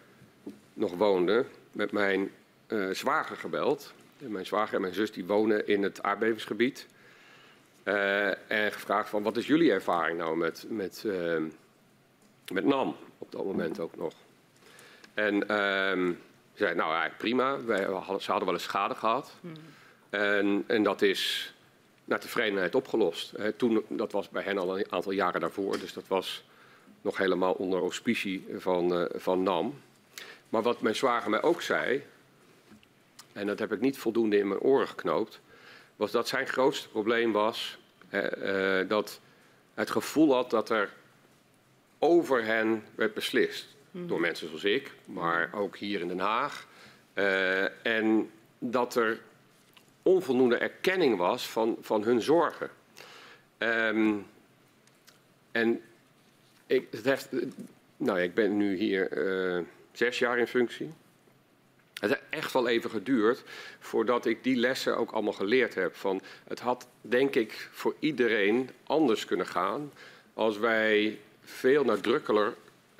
nog 0.74 0.94
woonde, 0.94 1.46
met 1.72 1.92
mijn 1.92 2.32
uh, 2.68 2.90
zwager 2.90 3.38
gebeld. 3.38 3.94
Mijn 4.18 4.46
zwager 4.46 4.76
en 4.76 4.82
mijn 4.82 4.94
zus 4.94 5.12
die 5.12 5.26
wonen 5.26 5.68
in 5.68 5.84
het 5.84 6.04
aardbevingsgebied. 6.04 6.86
En 7.84 8.72
gevraagd 8.72 9.10
van 9.10 9.24
wat 9.24 9.38
is 9.38 9.48
jullie 9.48 9.72
ervaring 9.72 10.18
nou 10.18 10.38
met, 10.38 10.66
met, 10.70 11.04
uh, 11.06 11.38
met 12.52 12.66
NAM 12.66 12.96
op 13.18 13.32
dat 13.32 13.46
moment 13.46 13.80
ook 13.80 13.96
nog. 13.96 14.14
En 15.14 15.36
uh, 15.36 16.16
zei 16.54 16.76
nou 16.76 16.90
eigenlijk 16.90 17.18
prima, 17.18 17.64
Wij, 17.64 17.80
ze 18.20 18.32
hadden 18.32 18.46
wel 18.46 18.54
eens 18.54 18.64
schade 18.64 18.96
gehad. 18.96 19.34
Hmm. 19.42 19.54
En, 20.10 20.64
en 20.68 20.84
dat 20.84 21.02
is 21.02 21.54
naar 22.06 22.20
tevredenheid 22.20 22.76
opgelost. 22.76 23.34
toen, 23.58 23.86
dat 23.88 24.12
was 24.12 24.30
bij 24.30 24.44
hen 24.44 24.58
al 24.58 24.78
een 24.78 24.92
aantal 24.92 25.12
jaren 25.12 25.42
daarvoor, 25.42 25.80
dus 25.80 25.94
dat 25.94 26.08
was 26.08 26.44
nog 27.02 27.18
helemaal 27.18 27.54
onder 27.54 27.80
auspicie 27.80 28.46
van, 28.58 29.10
van 29.16 29.44
NAM. 29.44 29.82
Maar 30.50 30.62
wat 30.62 30.82
mijn 30.82 30.96
zwager 30.96 31.30
mij 31.30 31.42
ook 31.42 31.62
zei, 31.62 32.04
en 33.34 33.48
dat 33.48 33.60
heb 33.60 33.72
ik 33.72 33.80
niet 33.80 33.98
voldoende 33.98 34.38
in 34.38 34.48
mijn 34.48 34.60
oren 34.60 34.88
geknoopt, 34.88 35.40
was 35.96 36.12
dat 36.12 36.28
zijn 36.28 36.48
grootste 36.48 36.90
probleem 36.90 37.32
was 37.32 37.78
eh, 38.10 38.88
dat 38.88 39.20
het 39.74 39.90
gevoel 39.90 40.34
had 40.34 40.50
dat 40.50 40.70
er 40.70 40.94
over 42.00 42.46
hen 42.46 42.84
werd 42.96 43.14
beslist. 43.14 43.68
Door 43.92 44.20
mensen 44.20 44.48
zoals 44.48 44.64
ik, 44.64 44.92
maar 45.06 45.50
ook 45.54 45.78
hier 45.78 46.02
in 46.02 46.08
Den 46.08 46.20
Haag. 46.20 46.68
Uh, 47.14 47.86
en 47.86 48.32
dat 48.60 48.96
er 48.96 49.20
onvoldoende 50.02 50.58
erkenning 50.58 51.18
was 51.18 51.50
van, 51.50 51.78
van 51.82 52.04
hun 52.04 52.22
zorgen. 52.22 52.70
Um, 53.58 54.26
en 55.52 55.82
ik, 56.68 56.88
het 56.92 57.06
heeft, 57.06 57.32
nou 57.98 58.18
ja, 58.18 58.24
ik 58.24 58.34
ben 58.34 58.58
nu 58.58 58.76
hier 58.76 59.18
uh, 59.58 59.64
zes 59.92 60.20
jaar 60.20 60.38
in 60.38 60.48
functie. 60.48 60.94
Het 62.00 62.10
heeft 62.10 62.24
echt 62.30 62.54
wel 62.54 62.68
even 62.68 62.90
geduurd 62.90 63.44
voordat 63.80 64.26
ik 64.26 64.44
die 64.44 64.56
lessen 64.56 64.98
ook 64.98 65.12
allemaal 65.12 65.34
geleerd 65.34 65.76
heb. 65.76 65.96
Van, 65.96 66.22
het 66.48 66.60
had 66.60 66.88
denk 67.02 67.36
ik 67.36 67.70
voor 67.72 67.96
iedereen 68.00 68.70
anders 68.84 69.26
kunnen 69.26 69.48
gaan 69.48 69.92
als 70.34 70.58
wij 70.58 71.20
veel 71.44 71.84
nadrukkelijker, 71.84 72.54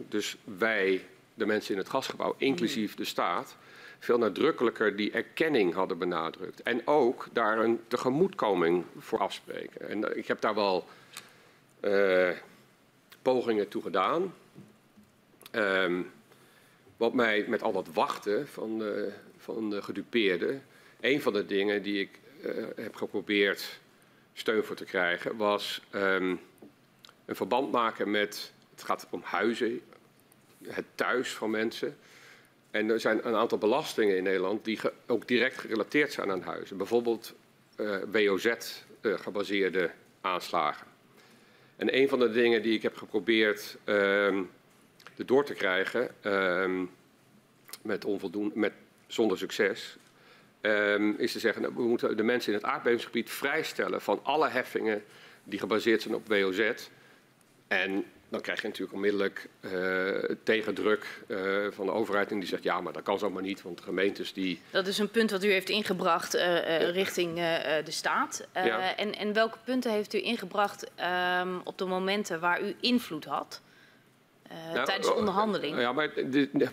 dus 0.10 0.38
wij, 0.58 1.06
de 1.34 1.46
mensen 1.46 1.74
in 1.74 1.80
het 1.80 1.90
gasgebouw, 1.90 2.36
inclusief 2.38 2.96
de 2.96 3.06
staat, 3.06 3.58
veel 4.00 4.18
nadrukkelijker 4.18 4.96
die 4.96 5.12
erkenning 5.12 5.74
hadden 5.74 5.98
benadrukt. 5.98 6.62
En 6.62 6.88
ook 6.88 7.28
daar 7.34 7.60
een 7.60 7.80
tegemoetkoming 7.88 8.86
voor 8.98 9.20
afspreken. 9.20 9.90
En 9.90 10.10
eh, 10.10 10.18
ik 10.18 10.28
heb 10.28 10.42
daar 10.42 10.56
wel 10.56 10.88
uh, 11.82 12.30
pogingen 13.22 13.68
toe 13.68 13.82
gedaan. 13.82 14.34
Um, 15.52 16.12
wat 16.98 17.14
mij 17.14 17.46
met 17.48 17.64
al 17.64 17.72
dat 17.72 17.88
wachten 17.94 18.48
van 18.48 18.78
de, 18.78 19.12
van 19.38 19.70
de 19.70 19.82
gedupeerden, 19.82 20.64
een 21.00 21.22
van 21.22 21.34
de 21.34 21.46
dingen 21.46 21.82
die 21.82 22.00
ik 22.00 22.20
uh, 22.46 22.66
heb 22.76 22.96
geprobeerd 22.96 23.80
steun 24.34 24.64
voor 24.64 24.76
te 24.76 24.86
krijgen, 24.86 25.38
was 25.38 25.82
um, 25.92 26.40
een 27.26 27.36
verband 27.36 27.72
maken 27.72 28.12
met, 28.12 28.54
het 28.72 28.84
gaat 28.84 29.08
om 29.10 29.22
huizen, 29.24 29.82
het 30.68 30.86
thuis 30.96 31.34
van 31.34 31.50
mensen. 31.50 31.98
En 32.72 32.90
er 32.90 33.00
zijn 33.00 33.28
een 33.28 33.36
aantal 33.36 33.58
belastingen 33.58 34.18
in 34.18 34.24
Nederland 34.24 34.66
die 34.66 34.80
ook 35.08 35.28
direct 35.28 35.58
gerelateerd 35.58 36.14
zijn 36.14 36.32
aan 36.32 36.42
huizen. 36.42 36.78
Bijvoorbeeld 36.78 37.34
eh, 37.76 37.98
WOZ-gebaseerde 38.12 39.84
uh, 39.84 39.90
aanslagen. 40.22 40.88
En 41.76 41.98
een 41.98 42.10
van 42.10 42.20
de 42.20 42.32
dingen 42.32 42.62
die 42.62 42.74
ik 42.74 42.82
heb 42.82 42.98
geprobeerd 42.98 43.78
uh, 43.86 44.38
erdoor 45.18 45.46
te 45.46 45.54
krijgen, 45.54 46.10
uh, 46.26 46.82
met 47.82 48.06
onvoldoende, 48.06 48.60
met, 48.60 48.74
zonder 49.08 49.38
succes, 49.38 49.98
um, 50.62 51.16
is 51.18 51.32
te 51.32 51.40
zeggen, 51.40 51.62
nou, 51.62 51.74
we 51.76 51.82
moeten 51.82 52.18
de 52.18 52.24
mensen 52.24 52.54
in 52.54 52.58
het 52.58 52.68
aardbevingsgebied 52.68 53.30
vrijstellen 53.30 54.02
van 54.02 54.20
alle 54.24 54.50
heffingen 54.50 55.04
die 55.44 55.60
gebaseerd 55.60 56.02
zijn 56.02 56.16
op 56.16 56.28
WOZ. 56.28 56.72
En 57.68 58.06
dan 58.32 58.42
krijg 58.42 58.62
je 58.62 58.68
natuurlijk 58.68 58.94
onmiddellijk 58.94 59.50
uh, 59.62 60.38
tegendruk 60.44 61.24
uh, 61.28 61.68
van 61.70 61.86
de 61.86 61.92
overheid. 61.92 62.32
En 62.32 62.40
die 62.40 62.48
zegt, 62.48 62.64
ja, 62.64 62.82
maar 62.82 62.94
dat 62.94 63.04
kan 63.04 63.20
zomaar 63.20 63.42
niet, 63.42 63.62
want 63.62 63.82
gemeentes 63.82 64.34
die... 64.34 64.62
Dat 64.70 64.88
is 64.88 64.98
een 64.98 65.10
punt 65.10 65.32
wat 65.32 65.44
u 65.44 65.52
heeft 65.52 65.70
ingebracht 65.70 66.36
uh, 66.36 66.90
richting 66.90 67.36
de 67.86 67.92
staat. 67.92 68.48
Ja. 68.54 68.96
en, 68.96 69.16
en 69.16 69.34
welke 69.34 69.58
punten 69.64 69.92
heeft 69.92 70.14
u 70.14 70.24
ingebracht 70.24 70.92
um, 71.42 71.62
op 71.64 71.78
de 71.78 71.86
momenten 71.86 72.40
waar 72.40 72.62
u 72.62 72.76
invloed 72.80 73.26
had? 73.26 73.62
Nou, 74.74 74.86
tijdens 74.86 75.08
de 75.08 75.14
onderhandeling? 75.14 75.80
Ja, 75.80 75.92
maar 75.92 76.12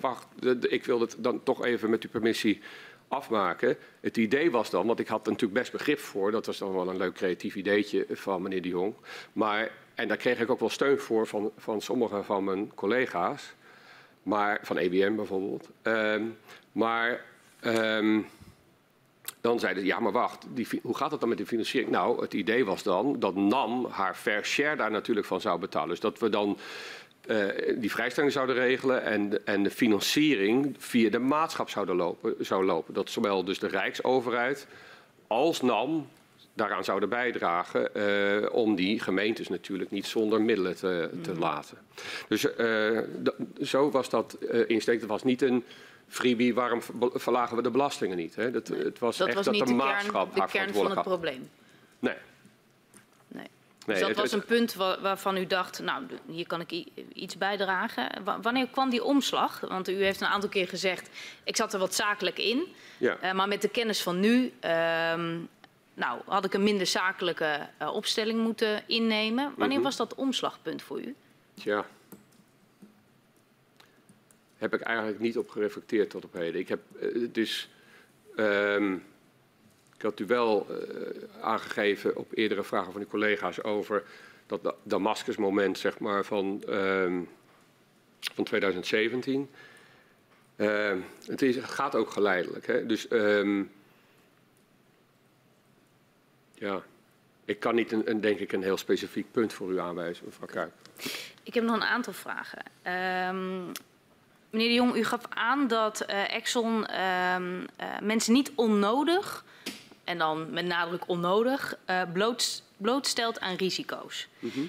wacht, 0.01 0.27
ik 0.61 0.85
wil 0.85 1.01
het 1.01 1.17
dan 1.19 1.43
toch 1.43 1.65
even 1.65 1.91
met 1.91 2.03
uw 2.03 2.11
permissie 2.11 2.61
afmaken. 3.09 3.77
Het 4.01 4.17
idee 4.17 4.51
was 4.51 4.71
dan, 4.71 4.87
want 4.87 5.01
ik 5.01 5.09
had 5.09 5.27
er 5.27 5.33
natuurlijk 5.33 5.61
best 5.61 5.73
begrip 5.73 5.99
voor... 5.99 6.31
dat 6.31 6.47
was 6.47 6.59
dan 6.59 6.73
wel 6.73 6.89
een 6.89 6.97
leuk 6.97 7.15
creatief 7.15 7.55
ideetje 7.55 8.07
van 8.11 8.43
meneer 8.43 8.63
de 8.63 8.69
Jong... 8.69 8.95
maar 9.33 9.71
en 9.99 10.09
daar 10.09 10.17
kreeg 10.17 10.41
ik 10.41 10.51
ook 10.51 10.61
wel 10.61 10.69
steun 10.69 10.99
voor 10.99 11.27
van, 11.27 11.51
van 11.57 11.81
sommige 11.81 12.23
van 12.23 12.45
mijn 12.45 12.75
collega's. 12.75 13.53
Maar, 14.23 14.59
van 14.63 14.77
EBM 14.77 15.15
bijvoorbeeld. 15.15 15.69
Um, 15.83 16.39
maar 16.73 17.25
um, 17.65 18.27
dan 19.41 19.59
zeiden 19.61 19.83
ze, 19.83 19.89
ja 19.89 20.01
maar 20.01 20.13
wacht, 20.13 20.47
die, 20.49 20.69
hoe 20.83 20.97
gaat 20.97 21.11
het 21.11 21.21
dan 21.21 21.29
met 21.29 21.39
de 21.39 21.47
financiering? 21.47 21.91
Nou, 21.91 22.21
het 22.21 22.35
idee 22.35 22.65
was 22.65 22.83
dan 22.83 23.19
dat 23.19 23.35
NAM 23.35 23.87
haar 23.91 24.15
fair 24.15 24.45
share 24.45 24.77
daar 24.77 24.91
natuurlijk 24.91 25.27
van 25.27 25.41
zou 25.41 25.59
betalen. 25.61 25.89
Dus 25.89 26.01
dat 26.01 26.19
we 26.19 26.29
dan 26.29 26.59
uh, 27.27 27.47
die 27.77 27.91
vrijstelling 27.91 28.33
zouden 28.33 28.57
regelen 28.57 29.03
en 29.03 29.47
en 29.47 29.63
de 29.63 29.71
financiering 29.71 30.75
via 30.79 31.11
de 31.11 31.19
maatschap 31.19 31.71
zouden 31.71 32.17
zou 32.39 32.65
lopen. 32.65 32.95
Dat 32.95 33.11
zowel 33.11 33.45
dus 33.45 33.59
de 33.59 33.69
Rijksoverheid 33.69 34.67
als 35.27 35.61
NAM 35.61 36.09
daaraan 36.59 36.85
zouden 36.85 37.09
bijdragen 37.09 37.91
uh, 37.95 38.55
om 38.55 38.75
die 38.75 39.01
gemeentes 39.01 39.49
natuurlijk 39.49 39.91
niet 39.91 40.07
zonder 40.07 40.43
middelen 40.43 40.77
te, 40.77 41.11
te 41.23 41.33
mm. 41.33 41.39
laten. 41.39 41.79
Dus 42.29 42.47
uh, 42.59 43.01
zo 43.63 43.91
was 43.91 44.11
dat 44.11 44.37
uh, 44.41 44.69
insteek. 44.69 45.01
Het 45.01 45.09
was 45.09 45.25
niet 45.25 45.43
een 45.43 45.65
freebie, 46.09 46.55
waarom 46.55 46.81
verlagen 47.15 47.57
we 47.57 47.63
de 47.63 47.71
belastingen 47.71 48.17
niet? 48.17 48.35
Hè? 48.35 48.51
Dat, 48.51 48.69
nee. 48.69 48.85
Het 48.85 48.99
was 48.99 49.17
dat 49.17 49.27
echt 49.27 49.37
was 49.37 49.45
dat 49.45 49.55
niet 49.55 49.67
de, 49.67 49.71
de 49.71 49.77
maatschap 49.77 50.35
kern, 50.35 50.47
de 50.47 50.53
kern 50.53 50.75
van 50.75 50.91
het 50.91 51.03
probleem? 51.03 51.51
Nee. 51.99 52.17
Nee. 53.29 53.47
Dus 53.87 53.99
dat 53.99 54.09
het, 54.09 54.19
was 54.19 54.33
een 54.33 54.45
punt 54.45 54.75
waarvan 54.75 55.37
u 55.37 55.47
dacht, 55.47 55.83
nou, 55.83 56.03
hier 56.27 56.47
kan 56.47 56.61
ik 56.61 56.85
iets 57.13 57.37
bijdragen. 57.37 58.23
wanneer 58.43 58.69
kwam 58.69 58.91
die 58.91 59.05
omslag? 59.05 59.61
Want 59.61 59.89
u 59.89 60.03
heeft 60.03 60.21
een 60.21 60.27
aantal 60.27 60.49
keer 60.49 60.69
gezegd, 60.69 61.09
ik 61.45 61.57
zat 61.57 61.73
er 61.73 61.79
wat 61.79 61.95
zakelijk 61.95 62.39
in. 62.39 62.67
Ja. 62.99 63.17
Uh, 63.23 63.33
maar 63.33 63.49
met 63.49 63.63
de 63.63 63.69
kennis 63.69 64.03
van 64.03 64.21
nu, 64.21 64.53
uh, 64.65 65.13
nou, 65.99 66.21
had 66.25 66.45
ik 66.45 66.55
een 66.55 66.63
minder 66.63 66.87
zakelijke 66.87 67.69
uh, 67.83 67.95
opstelling 67.95 68.41
moeten 68.41 68.83
innemen. 68.87 69.45
Wanneer 69.45 69.67
mm 69.67 69.75
-hmm. 69.75 69.83
was 69.83 69.97
dat 69.97 70.15
omslagpunt 70.15 70.83
voor 70.83 71.01
u? 71.01 71.15
Ja. 71.55 71.87
Heb 74.57 74.75
ik 74.75 74.81
eigenlijk 74.81 75.19
niet 75.19 75.39
op 75.39 75.49
gereflecteerd 75.49 76.11
tot 76.11 76.25
op 76.25 76.33
heden. 76.33 76.61
Ik 76.61 76.69
heb 76.69 76.81
uh, 77.01 77.29
dus. 77.33 77.69
Um, 78.37 79.05
ik 79.97 80.05
had 80.05 80.21
u 80.21 80.27
wel 80.27 80.67
uh, 80.71 81.45
aangegeven 81.45 82.17
op 82.17 82.31
eerdere 82.35 82.63
vragen 82.63 82.93
van 82.93 83.01
uw 83.01 83.07
collega's 83.07 83.63
over 83.63 84.03
dat 84.47 84.75
Damascus-moment 84.83 85.79
zeg 85.79 85.99
maar, 85.99 86.25
van, 86.25 86.63
um, 86.69 87.29
van 88.21 88.45
2017. 88.45 89.49
Uh, 90.57 90.93
het, 91.27 91.43
is, 91.43 91.57
het, 91.57 91.65
gaat 91.65 91.95
ook 91.95 92.11
geleidelijk. 92.11 92.67
Hè? 92.67 92.87
Dus 92.87 93.11
um, 93.11 93.71
ja, 96.59 96.83
ik 97.45 97.61
kan 97.61 97.75
niet 97.75 97.93
een, 97.93 98.11
een, 98.11 98.21
denk 98.21 98.39
ik 98.39 98.53
een 98.53 98.63
heel 98.63 98.77
specifiek 98.77 99.33
punt 99.33 99.53
voor 99.53 99.71
u 99.71 99.81
aanwijzen, 99.81 100.25
mevrouw 100.25 100.47
Kuip. 100.47 100.73
Ik 101.43 101.55
heb 101.55 101.65
nog 101.65 101.77
een 101.77 101.83
aantal 101.83 102.13
vragen. 102.13 102.59
Um, 102.59 103.73
meneer 104.51 104.69
de 104.69 104.75
Jong, 104.75 104.95
u 104.95 105.05
gaf 105.05 105.23
aan 105.29 105.69
dat 105.69 106.07
uh, 106.11 106.35
Exxon 106.35 107.01
um, 107.01 107.61
uh, 107.61 107.99
mensen 108.03 108.33
niet 108.33 108.53
onnodig, 108.55 109.45
en 110.05 110.19
dan 110.19 110.51
met 110.51 110.65
nadruk 110.65 111.09
onnodig, 111.09 111.79
uh, 111.91 112.03
bloot, 112.13 112.63
blootstelt 112.77 113.41
aan 113.41 113.57
risico's. 113.57 114.29
Mm 114.39 114.51
-hmm. 114.51 114.69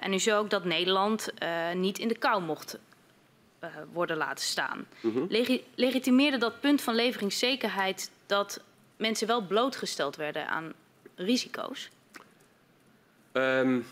en 0.00 0.12
u 0.12 0.18
zei 0.18 0.38
ook 0.38 0.50
dat 0.50 0.64
Nederland 0.64 1.32
niet 1.74 1.98
in 1.98 2.08
de 2.08 2.18
kou 2.18 2.42
mocht 2.42 2.78
worden 3.92 4.16
laten 4.16 4.44
staan. 4.44 4.86
Mm 5.00 5.12
-hmm. 5.12 5.26
Legi 5.28 5.64
legitimeerde 5.74 6.38
dat 6.38 6.60
punt 6.60 6.82
van 6.82 6.94
leveringszekerheid 6.94 8.10
dat 8.26 8.60
mensen 8.96 9.26
wel 9.26 9.46
blootgesteld 9.46 10.16
werden 10.16 10.48
aan 10.48 10.72
risico's? 11.22 11.90
Um, 13.32 13.86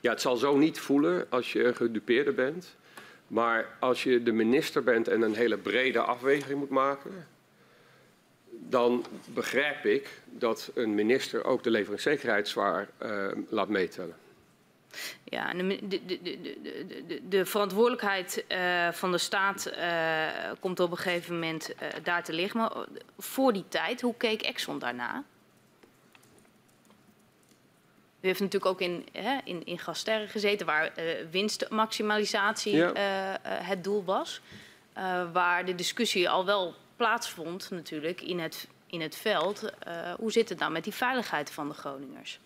ja, 0.00 0.10
het 0.10 0.20
zal 0.20 0.36
zo 0.36 0.56
niet 0.56 0.80
voelen 0.80 1.26
als 1.30 1.52
je 1.52 1.74
gedupeerde 1.74 2.32
bent. 2.32 2.76
Maar 3.26 3.76
als 3.80 4.02
je 4.02 4.22
de 4.22 4.32
minister 4.32 4.82
bent 4.82 5.08
en 5.08 5.22
een 5.22 5.34
hele 5.34 5.56
brede 5.56 6.00
afweging 6.00 6.58
moet 6.58 6.70
maken, 6.70 7.26
dan 8.50 9.04
begrijp 9.34 9.84
ik 9.84 10.22
dat 10.24 10.70
een 10.74 10.94
minister 10.94 11.44
ook 11.44 11.62
de 11.62 11.70
leveringszekerheid 11.70 12.48
zwaar 12.48 12.88
uh, 13.02 13.28
laat 13.48 13.68
meetellen. 13.68 14.14
Ja, 15.24 15.52
de, 15.52 15.78
de, 15.88 16.04
de, 16.06 16.22
de, 17.06 17.20
de 17.28 17.44
verantwoordelijkheid 17.44 18.44
uh, 18.48 18.92
van 18.92 19.12
de 19.12 19.18
staat 19.18 19.72
uh, 19.76 20.26
komt 20.60 20.80
op 20.80 20.90
een 20.90 20.96
gegeven 20.96 21.34
moment 21.34 21.70
uh, 21.70 21.88
daar 22.02 22.24
te 22.24 22.32
liggen. 22.32 22.60
Maar 22.60 22.72
voor 23.18 23.52
die 23.52 23.64
tijd, 23.68 24.00
hoe 24.00 24.14
keek 24.16 24.42
Exxon 24.42 24.78
daarna? 24.78 25.24
U 28.20 28.26
heeft 28.26 28.40
natuurlijk 28.40 28.72
ook 28.72 28.80
in, 28.80 29.06
hè, 29.12 29.38
in, 29.44 29.64
in 29.64 29.78
Gasterre 29.78 30.28
gezeten, 30.28 30.66
waar 30.66 30.92
winstmaximalisatie 31.30 32.76
ja. 32.76 32.92
het 33.42 33.84
doel 33.84 34.04
was. 34.04 34.40
waar 35.32 35.64
de 35.64 35.74
discussie 35.74 36.30
al 36.30 36.44
wel 36.44 36.74
plaatsvond 36.96 37.70
natuurlijk 37.70 38.20
in 38.20 38.38
het, 38.38 38.68
in 38.86 39.00
het 39.00 39.16
veld. 39.16 39.72
hoe 40.18 40.32
zit 40.32 40.48
het 40.48 40.58
nou 40.58 40.72
met 40.72 40.84
die 40.84 40.94
veiligheid 40.94 41.50
van 41.50 41.68
de 41.68 41.74
Groningers? 41.74 42.40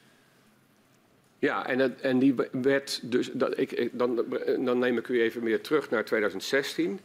Ja, 1.44 1.66
en, 1.66 1.78
het, 1.78 2.00
en 2.00 2.18
die 2.18 2.34
werd 2.50 3.00
dus. 3.02 3.30
Dat, 3.32 3.58
ik, 3.58 3.88
dan, 3.92 4.24
dan 4.58 4.78
neem 4.78 4.98
ik 4.98 5.08
u 5.08 5.20
even 5.20 5.42
meer 5.42 5.60
terug 5.60 5.90
naar 5.90 6.04
2016. 6.04 7.00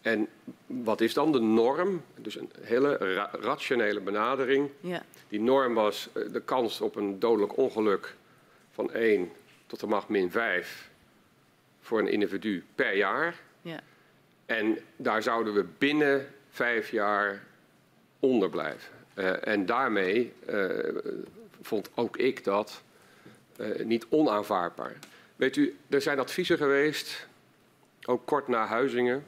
en 0.00 0.28
wat 0.66 1.00
is 1.00 1.14
dan 1.14 1.32
de 1.32 1.40
norm? 1.40 2.02
Dus 2.16 2.36
een 2.36 2.50
hele 2.60 2.96
ra 2.96 3.30
rationele 3.32 4.00
benadering. 4.00 4.70
Ja. 4.80 5.02
Die 5.28 5.40
norm 5.40 5.74
was 5.74 6.08
eh, 6.12 6.32
de 6.32 6.40
kans 6.40 6.80
op 6.80 6.96
een 6.96 7.18
dodelijk 7.18 7.56
ongeluk 7.56 8.14
van 8.70 8.92
1 8.92 9.30
tot 9.66 9.80
de 9.80 9.86
macht 9.86 10.08
min 10.08 10.30
5 10.30 10.90
voor 11.80 11.98
een 11.98 12.08
individu 12.08 12.64
per 12.74 12.96
jaar. 12.96 13.34
Ja. 13.62 13.80
En 14.46 14.78
daar 14.96 15.22
zouden 15.22 15.54
we 15.54 15.64
binnen 15.78 16.26
vijf 16.48 16.90
jaar 16.90 17.42
onder 18.18 18.50
blijven. 18.50 18.99
Uh, 19.20 19.46
en 19.46 19.66
daarmee 19.66 20.32
uh, 20.50 20.68
vond 21.60 21.90
ook 21.94 22.16
ik 22.16 22.44
dat 22.44 22.82
uh, 23.60 23.84
niet 23.84 24.06
onaanvaardbaar. 24.08 24.96
Weet 25.36 25.56
u, 25.56 25.76
er 25.88 26.02
zijn 26.02 26.18
adviezen 26.18 26.56
geweest, 26.56 27.26
ook 28.06 28.26
kort 28.26 28.48
na 28.48 28.66
Huizingen, 28.66 29.24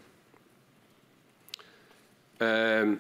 ehm, 2.36 2.94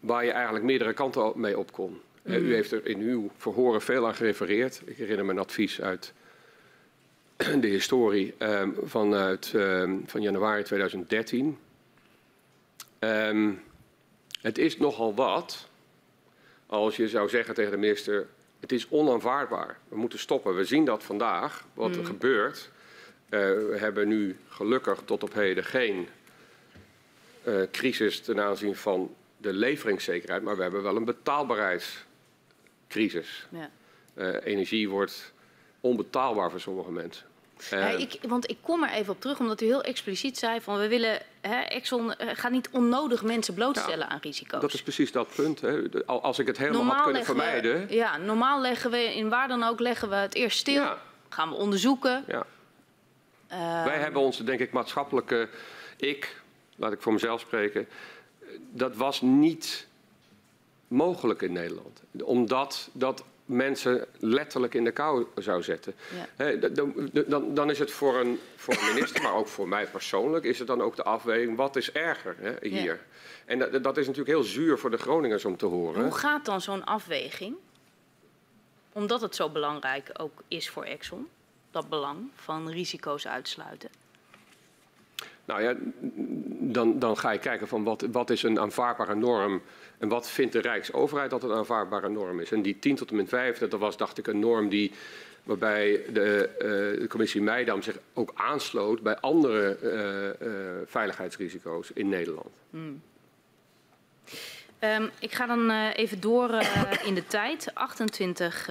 waar 0.00 0.24
je 0.24 0.30
eigenlijk 0.30 0.64
meerdere 0.64 0.92
kanten 0.92 1.32
mee 1.34 1.58
op 1.58 1.72
kon. 1.72 2.00
Mm. 2.22 2.34
U 2.34 2.54
heeft 2.54 2.72
er 2.72 2.86
in 2.86 3.00
uw 3.00 3.30
verhoren 3.36 3.82
veel 3.82 4.06
aan 4.06 4.14
gerefereerd. 4.14 4.82
Ik 4.84 4.96
herinner 4.96 5.24
me 5.24 5.30
een 5.32 5.38
advies 5.38 5.80
uit 5.80 6.12
de 7.36 7.68
historie 7.68 8.34
um, 8.38 8.76
vanuit 8.82 9.52
um, 9.54 10.02
van 10.06 10.22
januari 10.22 10.62
2013. 10.62 11.58
Um, 12.98 13.62
het 14.40 14.58
is 14.58 14.78
nogal 14.78 15.14
wat 15.14 15.70
als 16.72 16.96
je 16.96 17.08
zou 17.08 17.28
zeggen 17.28 17.54
tegen 17.54 17.70
de 17.70 17.76
minister: 17.76 18.26
het 18.60 18.72
is 18.72 18.88
onaanvaardbaar. 18.88 19.78
We 19.88 19.96
moeten 19.96 20.18
stoppen. 20.18 20.56
We 20.56 20.64
zien 20.64 20.84
dat 20.84 21.02
vandaag, 21.02 21.64
wat 21.74 21.94
er 21.94 22.00
mm. 22.00 22.04
gebeurt. 22.04 22.70
Uh, 23.24 23.30
we 23.40 23.76
hebben 23.78 24.08
nu 24.08 24.36
gelukkig 24.48 25.02
tot 25.04 25.22
op 25.22 25.34
heden 25.34 25.64
geen 25.64 26.08
uh, 27.44 27.62
crisis 27.70 28.20
ten 28.20 28.40
aanzien 28.40 28.76
van 28.76 29.14
de 29.36 29.52
leveringszekerheid, 29.52 30.42
maar 30.42 30.56
we 30.56 30.62
hebben 30.62 30.82
wel 30.82 30.96
een 30.96 31.04
betaalbaarheidscrisis. 31.04 33.46
Ja. 33.50 33.70
Uh, 34.14 34.36
energie 34.44 34.88
wordt 34.88 35.32
onbetaalbaar 35.80 36.50
voor 36.50 36.60
sommige 36.60 36.92
mensen. 36.92 37.26
Ja, 37.70 37.88
ik, 37.88 38.18
want 38.28 38.50
ik 38.50 38.56
kom 38.60 38.82
er 38.82 38.90
even 38.90 39.12
op 39.12 39.20
terug, 39.20 39.38
omdat 39.38 39.60
u 39.60 39.66
heel 39.66 39.82
expliciet 39.82 40.38
zei 40.38 40.60
van 40.60 40.78
we 40.78 40.88
willen, 40.88 41.18
hè, 41.40 41.60
Exxon 41.60 42.06
uh, 42.06 42.12
gaat 42.32 42.50
niet 42.50 42.68
onnodig 42.70 43.22
mensen 43.22 43.54
blootstellen 43.54 44.08
aan 44.08 44.18
risico's. 44.22 44.60
Dat 44.60 44.74
is 44.74 44.82
precies 44.82 45.12
dat 45.12 45.28
punt. 45.34 45.60
Hè. 45.60 46.04
Als 46.06 46.38
ik 46.38 46.46
het 46.46 46.58
helemaal 46.58 46.78
normaal 46.78 46.96
had 46.96 47.04
kunnen 47.04 47.24
vermijden. 47.24 47.86
We, 47.86 47.94
ja, 47.94 48.16
normaal 48.16 48.60
leggen 48.60 48.90
we 48.90 49.14
in 49.14 49.28
waar 49.28 49.48
dan 49.48 49.62
ook 49.62 49.80
leggen 49.80 50.08
we 50.08 50.14
het 50.14 50.34
eerst 50.34 50.58
stil, 50.58 50.82
ja. 50.82 50.98
gaan 51.28 51.48
we 51.48 51.54
onderzoeken. 51.54 52.24
Ja. 52.26 52.46
Uh, 53.52 53.84
Wij 53.84 53.98
hebben 53.98 54.22
onze, 54.22 54.44
denk 54.44 54.60
ik, 54.60 54.72
maatschappelijke 54.72 55.48
ik, 55.96 56.42
laat 56.76 56.92
ik 56.92 57.02
voor 57.02 57.12
mezelf 57.12 57.40
spreken, 57.40 57.88
dat 58.70 58.96
was 58.96 59.20
niet 59.20 59.86
mogelijk 60.88 61.42
in 61.42 61.52
Nederland. 61.52 62.02
Omdat 62.22 62.88
dat 62.92 63.24
mensen 63.52 64.06
letterlijk 64.18 64.74
in 64.74 64.84
de 64.84 64.90
kou 64.90 65.26
zou 65.36 65.62
zetten. 65.62 65.94
Ja. 66.36 66.52
dan, 66.68 67.10
dan, 67.26 67.54
dan, 67.54 67.70
is 67.70 67.78
het 67.78 67.90
voor 67.90 68.16
een, 68.16 68.38
voor 68.56 68.74
een 68.74 68.94
minister, 68.94 69.22
maar 69.22 69.34
ook 69.34 69.48
voor 69.48 69.68
mij 69.68 69.86
persoonlijk, 69.86 70.44
is 70.44 70.58
het 70.58 70.68
dan 70.68 70.82
ook 70.82 70.96
de 70.96 71.02
afweging, 71.02 71.56
wat 71.56 71.76
is 71.76 71.92
erger 71.92 72.58
hier? 72.60 72.84
Ja. 72.84 72.98
En 73.44 73.58
dat, 73.58 73.82
dat, 73.82 73.96
is 73.96 74.06
natuurlijk 74.06 74.36
heel 74.36 74.46
zuur 74.46 74.78
voor 74.78 74.90
de 74.90 74.96
Groningers 74.96 75.44
om 75.44 75.56
te 75.56 75.66
horen. 75.66 76.02
Hoe 76.02 76.18
gaat 76.18 76.44
dan 76.44 76.60
zo'n 76.60 76.84
afweging? 76.84 77.56
Omdat 78.92 79.20
het 79.20 79.34
zo 79.34 79.48
belangrijk 79.48 80.10
ook 80.16 80.42
is 80.48 80.70
voor 80.70 80.84
Exxon, 80.84 81.28
dat 81.70 81.88
belang 81.88 82.30
van 82.34 82.70
risico's 82.70 83.26
uitsluiten. 83.26 84.01
Nou 85.44 85.62
ja, 85.62 85.74
dan, 86.72 86.98
dan 86.98 87.18
ga 87.18 87.30
je 87.30 87.38
kijken 87.38 87.68
van 87.68 87.84
wat, 87.84 88.06
wat 88.12 88.30
is 88.30 88.42
een 88.42 88.60
aanvaardbare 88.60 89.14
norm 89.14 89.62
en 89.98 90.08
wat 90.08 90.30
vindt 90.30 90.52
de 90.52 90.60
Rijksoverheid 90.60 91.30
dat 91.30 91.42
een 91.42 91.52
aanvaardbare 91.52 92.08
norm 92.08 92.40
is. 92.40 92.52
En 92.52 92.62
die 92.62 92.78
10 92.78 92.96
tot 92.96 93.10
en 93.10 93.16
met 93.16 93.28
5, 93.28 93.58
dat 93.58 93.72
was 93.72 93.96
dacht 93.96 94.18
ik 94.18 94.26
een 94.26 94.38
norm 94.38 94.68
die, 94.68 94.92
waarbij 95.42 96.04
de, 96.12 96.48
uh, 96.52 97.00
de 97.00 97.06
commissie 97.08 97.42
Meidam 97.42 97.82
zich 97.82 97.98
ook 98.14 98.32
aansloot 98.34 99.02
bij 99.02 99.16
andere 99.16 99.78
uh, 99.82 100.48
uh, 100.48 100.54
veiligheidsrisico's 100.86 101.90
in 101.94 102.08
Nederland. 102.08 102.50
Hmm. 102.70 103.02
Um, 104.80 105.10
ik 105.18 105.32
ga 105.32 105.46
dan 105.46 105.70
even 105.70 106.20
door 106.20 106.50
in 107.04 107.14
de 107.14 107.26
tijd. 107.26 107.70
28 107.74 108.66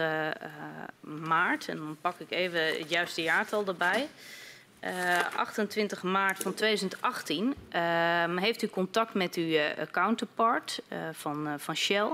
maart, 0.99 1.67
en 1.67 1.77
dan 1.77 1.97
pak 2.01 2.19
ik 2.19 2.31
even 2.31 2.65
het 2.65 2.89
juiste 2.89 3.21
jaartal 3.21 3.65
erbij. 3.65 4.07
Uh, 4.81 5.19
eh, 5.19 5.35
28 5.35 6.03
maart 6.03 6.43
van 6.43 6.53
2018 6.53 7.55
uh, 7.75 8.37
heeft 8.37 8.61
u 8.61 8.67
contact 8.67 9.13
met 9.13 9.35
uw 9.35 9.45
uh, 9.45 9.63
counterpart 9.91 10.81
eh, 10.87 10.99
van, 11.11 11.55
van 11.57 11.75
Shell. 11.75 12.07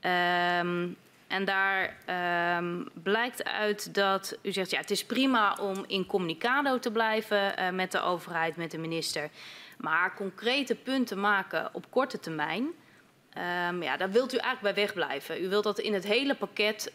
Ehm, 0.00 0.88
en 1.26 1.44
daar 1.44 1.96
ehm, 2.04 2.82
blijkt 3.02 3.44
uit 3.44 3.94
dat 3.94 4.38
u 4.42 4.52
zegt, 4.52 4.70
ja, 4.70 4.80
het 4.80 4.90
is 4.90 5.04
prima 5.04 5.56
om 5.60 5.84
in 5.86 6.06
communicado 6.06 6.78
te 6.78 6.90
blijven 6.90 7.74
met 7.74 7.92
de 7.92 8.00
overheid, 8.00 8.56
met 8.56 8.70
de 8.70 8.78
minister. 8.78 9.30
Maar 9.76 10.14
concrete 10.14 10.74
punten 10.74 11.20
maken 11.20 11.68
op 11.72 11.90
korte 11.90 12.20
termijn, 12.20 12.62
um, 12.62 13.82
ja, 13.82 13.96
daar 13.96 14.10
wilt 14.10 14.34
u 14.34 14.36
eigenlijk 14.36 14.74
bij 14.74 14.84
wegblijven. 14.84 15.44
U 15.44 15.48
wilt 15.48 15.64
dat 15.64 15.78
in 15.78 15.94
het 15.94 16.04
hele 16.04 16.34
pakket 16.34 16.92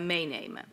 meenemen. 0.00 0.64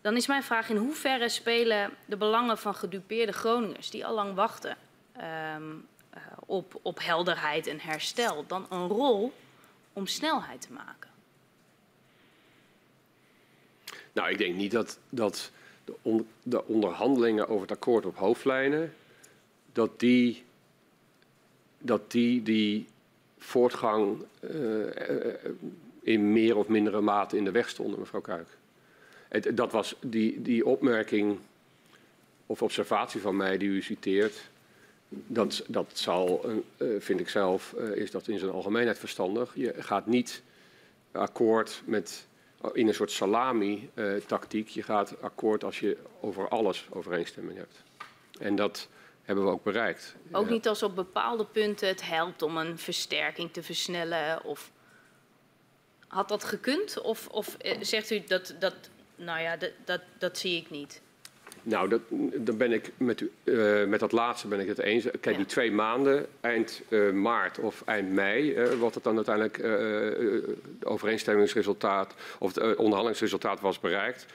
Dan 0.00 0.16
is 0.16 0.26
mijn 0.26 0.42
vraag 0.42 0.68
in 0.68 0.76
hoeverre 0.76 1.28
spelen 1.28 1.90
de 2.06 2.16
belangen 2.16 2.58
van 2.58 2.74
gedupeerde 2.74 3.32
Groningers 3.32 3.90
die 3.90 4.06
al 4.06 4.14
lang 4.14 4.34
wachten 4.34 4.76
um, 5.56 5.88
uh, 6.14 6.20
op, 6.46 6.78
op 6.82 6.98
helderheid 7.02 7.66
en 7.66 7.80
herstel 7.80 8.44
dan 8.46 8.66
een 8.70 8.88
rol 8.88 9.32
om 9.92 10.06
snelheid 10.06 10.60
te 10.60 10.72
maken? 10.72 11.10
Nou, 14.12 14.30
ik 14.30 14.38
denk 14.38 14.54
niet 14.54 14.70
dat, 14.70 14.98
dat 15.08 15.50
de, 15.84 16.24
de 16.42 16.66
onderhandelingen 16.66 17.48
over 17.48 17.62
het 17.62 17.76
akkoord 17.76 18.06
op 18.06 18.16
hoofdlijnen, 18.16 18.94
dat 19.72 20.00
die, 20.00 20.44
dat 21.78 22.10
die, 22.10 22.86
voortgang 23.38 24.24
uh, 24.40 24.86
in 26.02 26.32
meer 26.32 26.56
of 26.56 26.68
mindere 26.68 27.00
mate 27.00 27.36
in 27.36 27.44
de 27.44 27.50
weg 27.50 27.68
stonden, 27.68 27.98
mevrouw 27.98 28.20
Kuik. 28.20 28.58
Het, 29.30 29.56
dat 29.56 29.72
was 29.72 29.94
die, 30.00 30.42
die 30.42 30.66
opmerking 30.66 31.38
of 32.46 32.62
observatie 32.62 33.20
van 33.20 33.36
mij 33.36 33.58
die 33.58 33.68
u 33.68 33.82
citeert. 33.82 34.48
Dat, 35.08 35.64
dat 35.66 35.90
zal, 35.92 36.50
uh, 36.78 37.00
vind 37.00 37.20
ik 37.20 37.28
zelf, 37.28 37.74
uh, 37.78 37.96
is 37.96 38.10
dat 38.10 38.28
in 38.28 38.38
zijn 38.38 38.50
algemeenheid 38.50 38.98
verstandig. 38.98 39.52
Je 39.54 39.74
gaat 39.78 40.06
niet 40.06 40.42
akkoord 41.12 41.82
met, 41.84 42.26
in 42.72 42.88
een 42.88 42.94
soort 42.94 43.10
salami-tactiek. 43.10 44.68
je 44.68 44.82
gaat 44.82 45.22
akkoord 45.22 45.64
als 45.64 45.80
je 45.80 45.96
over 46.20 46.48
alles 46.48 46.86
overeenstemming 46.90 47.58
hebt. 47.58 47.82
En 48.38 48.56
dat 48.56 48.88
hebben 49.22 49.44
we 49.44 49.50
ook 49.50 49.64
bereikt. 49.64 50.14
Ook 50.32 50.48
niet 50.48 50.68
als 50.68 50.82
op 50.82 50.94
bepaalde 50.94 51.44
punten 51.44 51.88
het 51.88 52.02
helpt 52.02 52.42
om 52.42 52.56
een 52.56 52.78
versterking 52.78 53.52
te 53.52 53.62
versnellen? 53.62 54.44
Of 54.44 54.70
had 56.08 56.28
dat 56.28 56.44
gekund? 56.44 57.00
Of, 57.00 57.28
of 57.28 57.56
zegt 57.80 58.10
u 58.10 58.24
dat, 58.26 58.54
dat 58.58 58.74
nou 59.24 59.40
ja, 59.40 59.56
dat, 59.56 59.70
dat, 59.84 60.00
dat 60.18 60.38
zie 60.38 60.56
ik 60.56 60.70
niet. 60.70 61.00
Nou, 61.62 61.88
dat, 61.88 62.00
dan 62.34 62.56
ben 62.56 62.72
ik 62.72 62.92
met, 62.96 63.20
u, 63.20 63.30
uh, 63.44 63.84
met 63.86 64.00
dat 64.00 64.12
laatste 64.12 64.48
ben 64.48 64.60
ik 64.60 64.68
het 64.68 64.78
eens. 64.78 65.04
Kijk, 65.04 65.24
ja. 65.24 65.36
die 65.36 65.46
twee 65.46 65.72
maanden, 65.72 66.26
eind 66.40 66.82
uh, 66.88 67.12
maart 67.12 67.58
of 67.58 67.82
eind 67.84 68.12
mei, 68.12 68.54
uh, 68.54 68.72
wat 68.72 68.94
het 68.94 69.04
dan 69.04 69.16
uiteindelijk 69.16 69.56
het 69.56 70.86
overeenstemmingsresultaat 70.86 72.14
of 72.38 72.54
het 72.54 72.76
onderhandelingsresultaat 72.76 73.60
was 73.60 73.80
bereikt. 73.80 74.26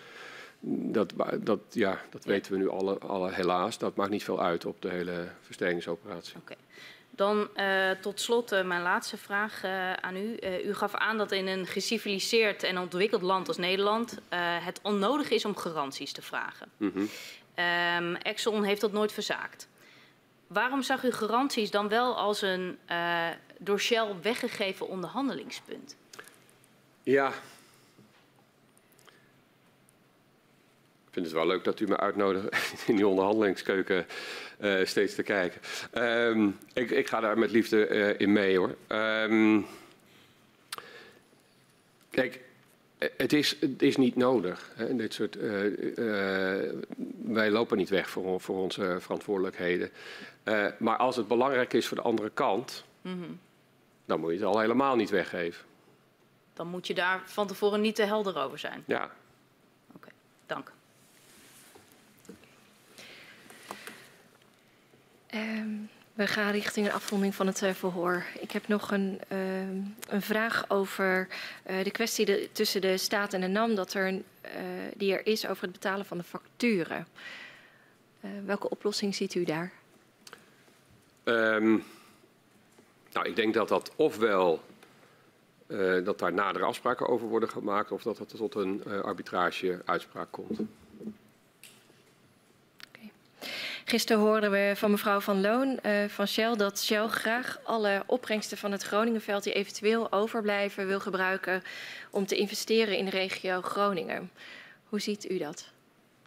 Dat, 0.59 1.14
dat, 1.39 1.59
ja, 1.69 2.01
dat 2.09 2.23
ja. 2.23 2.30
weten 2.30 2.51
we 2.51 2.57
nu 2.57 2.69
alle, 2.69 2.97
alle 2.97 3.31
helaas. 3.31 3.77
Dat 3.77 3.95
maakt 3.95 4.09
niet 4.09 4.23
veel 4.23 4.41
uit 4.41 4.65
op 4.65 4.81
de 4.81 4.89
hele 4.89 5.27
versterkingsoperatie. 5.41 6.35
Okay. 6.38 6.57
Dan 7.15 7.49
uh, 7.55 7.91
tot 8.01 8.21
slot 8.21 8.53
uh, 8.53 8.63
mijn 8.63 8.81
laatste 8.81 9.17
vraag 9.17 9.63
uh, 9.63 9.93
aan 9.93 10.15
u. 10.15 10.37
u 10.65 10.73
gaf 10.73 10.93
aan 10.93 11.17
dat 11.17 11.31
in 11.31 11.47
een 11.47 11.65
geciviliseerd 11.65 12.63
en 12.63 12.77
ontwikkeld 12.77 13.21
land 13.21 13.47
als 13.47 13.57
Nederland 13.57 14.17
het 14.61 14.79
onnodig 14.81 15.29
is 15.29 15.45
om 15.45 15.57
garanties 15.57 16.11
te 16.11 16.21
vragen. 16.21 16.67
Mm 16.77 16.91
-hmm. 16.93 17.09
um, 17.97 18.15
Exxon 18.15 18.63
heeft 18.63 18.81
dat 18.81 18.91
nooit 18.91 19.11
verzaakt. 19.11 19.67
Waarom 20.47 20.81
zag 20.81 21.03
u 21.03 21.11
garanties 21.11 21.71
dan 21.71 21.87
wel 21.87 22.17
als 22.17 22.41
een 22.41 22.77
door 23.57 23.79
Shell 23.79 24.07
weggegeven 24.21 24.87
onderhandelingspunt? 24.87 25.95
Ja, 27.03 27.33
vind 31.15 31.25
het 31.25 31.35
wel 31.35 31.47
leuk 31.47 31.63
dat 31.63 31.79
u 31.79 31.87
me 31.87 31.97
uitnodigt 31.97 32.73
in 32.87 32.95
die 32.95 33.07
onderhandelingskeuken 33.07 34.05
uh, 34.59 34.85
steeds 34.85 35.15
te 35.15 35.23
kijken. 35.23 35.61
Um, 36.03 36.57
ik, 36.73 36.89
ik, 36.91 37.07
ga 37.07 37.19
daar 37.19 37.37
met 37.37 37.51
liefde 37.51 37.87
uh, 37.89 38.19
in 38.19 38.33
mee 38.33 38.57
hoor. 38.57 38.75
Um, 38.87 39.65
kijk, 42.09 42.41
het 42.97 43.33
is, 43.33 43.57
het 43.59 43.81
is 43.81 43.95
niet 43.95 44.15
nodig. 44.15 44.71
Hè, 44.75 44.95
dit 44.95 45.13
soort, 45.13 45.37
uh, 45.37 45.51
wij 47.23 47.51
lopen 47.51 47.77
niet 47.77 47.89
weg 47.89 48.09
voor, 48.09 48.41
voor 48.41 48.57
onze 48.57 48.97
verantwoordelijkheden. 48.99 49.89
maar 50.77 50.97
als 50.97 51.15
het 51.15 51.27
belangrijk 51.27 51.73
is 51.73 51.87
voor 51.87 51.97
de 51.97 52.03
andere 52.03 52.29
kant, 52.29 52.85
mm 53.01 53.21
-hmm. 53.21 53.39
dan 54.05 54.19
moet 54.19 54.31
je 54.31 54.37
het 54.37 54.45
al 54.45 54.59
helemaal 54.59 54.95
niet 54.95 55.09
weggeven. 55.09 55.65
Dan 56.53 56.67
moet 56.67 56.87
je 56.87 56.93
daar 56.93 57.21
van 57.25 57.47
tevoren 57.47 57.81
niet 57.81 57.95
te 57.95 58.03
helder 58.03 58.37
over 58.37 58.59
zijn. 58.59 58.83
Ja. 58.85 59.11
Oké, 59.95 60.09
dank. 60.45 60.74
Ehm, 65.35 65.69
we 66.14 66.27
gaan 66.27 66.51
richting 66.51 66.85
een 66.85 66.93
afronding 66.93 67.35
van 67.35 67.47
het 67.47 67.61
uh, 67.61 67.72
verhoor. 67.72 68.25
Ik 68.39 68.51
heb 68.51 68.67
nog 68.67 68.91
een, 68.91 69.22
uh, 69.31 69.59
een 70.07 70.22
vraag 70.22 70.69
over 70.69 71.27
uh, 71.69 71.83
de 71.83 71.91
kwestie 71.91 72.51
tussen 72.51 72.81
de 72.81 72.97
staat 72.97 73.33
en 73.33 73.41
de 73.41 73.47
NAM 73.47 73.75
dat 73.75 73.93
er, 73.93 74.22
die 74.95 75.14
er 75.14 75.27
is 75.27 75.47
over 75.47 75.64
het 75.64 75.72
betalen 75.72 76.05
van 76.05 76.17
de 76.17 76.23
facturen. 76.23 77.07
welke 78.45 78.69
oplossing 78.69 79.15
ziet 79.15 79.35
u 79.35 79.43
daar? 79.43 79.72
Um, 81.23 81.83
nou, 83.11 83.27
ik 83.27 83.35
denk 83.35 83.53
dat 83.53 83.67
dat 83.67 83.91
ofwel 83.95 84.64
dat 86.03 86.19
daar 86.19 86.33
nadere 86.33 86.65
afspraken 86.65 87.07
over 87.07 87.27
worden 87.27 87.49
gemaakt, 87.49 87.91
of 87.91 88.03
dat 88.03 88.17
het 88.17 88.35
tot 88.35 88.55
een 88.55 88.83
arbitrage-uitspraak 89.03 90.31
komt. 90.31 90.59
Gisteren 93.88 94.22
hoorden 94.22 94.51
we 94.51 94.73
van 94.75 94.91
mevrouw 94.91 95.19
Van 95.19 95.41
Loon 95.41 95.80
uh, 95.85 96.05
van 96.07 96.27
Shell 96.27 96.55
dat 96.55 96.80
Shell 96.80 97.07
graag 97.07 97.59
alle 97.64 98.03
opbrengsten 98.05 98.57
van 98.57 98.72
het 98.72 98.83
Groningenveld 98.83 99.43
die 99.43 99.53
eventueel 99.53 100.11
overblijven 100.11 100.88
wil 100.88 100.99
gebruiken 100.99 101.64
om 102.09 102.25
te 102.25 102.35
investeren 102.35 102.97
in 102.97 103.05
de 103.05 103.11
regio 103.11 103.61
Groningen. 103.61 104.31
Hoe 104.89 104.99
ziet 104.99 105.30
u 105.30 105.38
dat? 105.38 105.69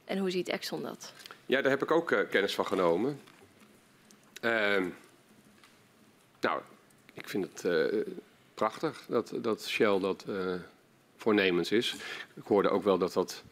En 0.04 0.18
hoe 0.18 0.30
ziet 0.30 0.48
Exxon 0.48 0.82
dat? 0.82 1.12
Ja, 1.46 1.60
daar 1.62 1.70
heb 1.70 1.82
ik 1.82 1.90
ook 1.90 2.10
uh, 2.10 2.18
kennis 2.30 2.54
van 2.54 2.66
genomen. 2.66 3.20
Uh, 4.42 4.84
nou, 6.40 6.60
ik 7.14 7.28
vind 7.28 7.44
het 7.44 7.64
uh, 7.64 8.02
prachtig 8.54 9.04
dat, 9.08 9.32
dat 9.36 9.66
Shell 9.66 9.98
dat 10.00 10.24
voornemens 11.16 11.72
is. 11.72 11.94
Ik 12.34 12.44
hoorde 12.44 12.68
ook 12.68 12.82
wel 12.82 12.98
dat 12.98 13.12
dat 13.12 13.42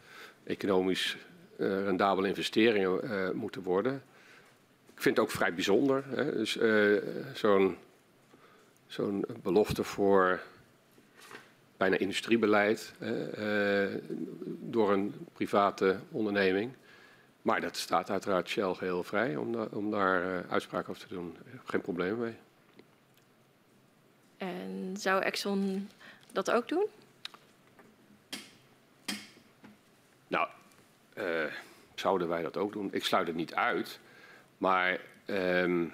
economisch 0.43 1.17
rendabele 1.57 2.27
investeringen 2.27 3.05
uh, 3.05 3.29
moeten 3.29 3.63
worden. 3.63 4.03
Ik 4.95 5.01
vind 5.01 5.17
het 5.17 5.25
ook 5.25 5.31
vrij 5.31 5.53
bijzonder. 5.53 6.03
Hè? 6.07 6.31
Dus 6.31 6.57
uh, 6.57 7.01
zo'n 7.33 7.77
zo'n 8.87 9.25
belofte 9.41 9.83
voor 9.83 10.41
bijna 11.77 11.97
industriebeleid 11.97 12.93
door 14.45 14.91
een 14.91 15.27
private 15.33 15.99
onderneming. 16.11 16.71
Maar 17.41 17.61
dat 17.61 17.77
staat 17.77 18.09
uiteraard 18.09 18.49
Shell 18.49 18.73
geheel 18.73 19.03
vrij 19.03 19.35
om, 19.35 19.51
da 19.51 19.67
om 19.71 19.91
daar 19.91 20.45
uitspraken 20.49 20.89
over 20.89 21.07
te 21.07 21.13
doen. 21.13 21.37
Geen 21.63 21.81
probleem 21.81 22.17
mee. 22.17 22.35
En 24.37 24.93
zou 24.97 25.21
Exxon 25.21 25.89
dat 26.31 26.51
ook 26.51 26.67
doen? 26.67 26.85
Nou, 30.27 30.47
uh, 31.17 31.43
zouden 31.95 32.27
wij 32.27 32.41
dat 32.41 32.57
ook 32.57 32.73
doen? 32.73 32.89
Ik 32.91 33.05
sluit 33.05 33.27
het 33.27 33.35
niet 33.35 33.53
uit, 33.53 33.99
maar 34.57 34.99
um, 35.25 35.93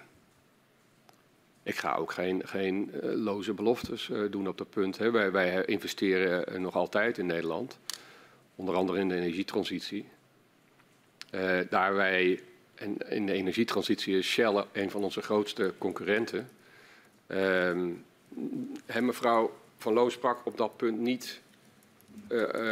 ik 1.64 1.76
ga 1.76 1.95
ook 1.95 2.11
geen, 2.11 2.42
geen 2.48 2.92
uh, 2.93 3.14
loze 3.14 3.53
beloftes 3.53 4.10
uh, 4.10 4.32
doen 4.32 4.48
op 4.48 4.58
dat 4.58 4.69
punt. 4.69 4.98
Hè. 4.98 5.11
Wij, 5.11 5.32
wij, 5.32 5.66
investeren 5.66 6.61
nog 6.61 6.76
altijd 6.76 7.18
in 7.18 7.26
Nederland, 7.26 7.80
onder 8.56 8.76
andere 8.76 9.00
in 9.00 9.10
de 9.10 9.16
energietransitie. 9.16 10.06
daar 11.69 11.95
wij, 11.95 12.42
en 12.76 12.98
in 13.10 13.26
de 13.26 13.34
energietransitie 13.34 14.18
is 14.18 14.27
Shell 14.27 14.66
een 14.72 14.92
van 14.92 15.03
onze 15.03 15.22
grootste 15.22 15.74
concurrenten. 15.77 16.50
Um, 17.27 18.06
mevrouw 19.00 19.52
Van 19.77 19.93
Loos 19.93 20.14
sprak 20.14 20.45
op 20.45 20.58
dat 20.58 20.77
punt 20.77 21.00
niet 21.00 21.42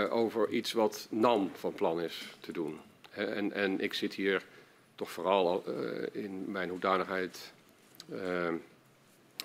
over 0.09 0.49
iets 0.49 0.71
wat 0.71 1.07
NAM 1.09 1.51
van 1.53 1.73
plan 1.73 2.01
is 2.01 2.35
te 2.39 2.51
doen. 2.51 2.79
En, 3.11 3.53
en 3.53 3.79
ik 3.79 3.93
zit 3.93 4.13
hier 4.13 4.43
toch 4.95 5.11
vooral 5.11 5.63
uh, 5.67 6.23
in 6.23 6.51
mijn 6.51 6.69
hoedanigheid 6.69 7.53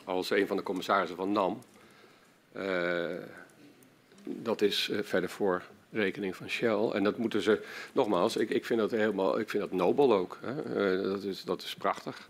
als 0.05 0.31
een 0.31 0.47
van 0.47 0.57
de 0.57 0.62
commissarissen 0.62 1.16
van 1.16 1.33
NAM. 1.33 1.62
dat 4.23 4.62
is 4.62 4.91
verder 5.02 5.31
voor 5.31 5.62
rekening 5.97 6.36
van 6.36 6.49
Shell. 6.49 6.91
En 6.92 7.05
dat 7.05 7.18
moeten 7.18 7.42
ze, 7.42 7.62
nogmaals, 7.92 8.36
ik, 8.36 8.50
ik 8.50 8.65
vind 8.65 8.81
dat 8.81 8.91
helemaal, 8.91 9.39
ik 9.39 9.50
vind 9.50 9.62
dat 9.62 9.73
nobel 9.73 10.12
ook. 10.12 10.39
Hè. 10.41 11.02
dat, 11.02 11.23
is, 11.23 11.42
dat 11.42 11.62
is 11.62 11.75
prachtig. 11.75 12.28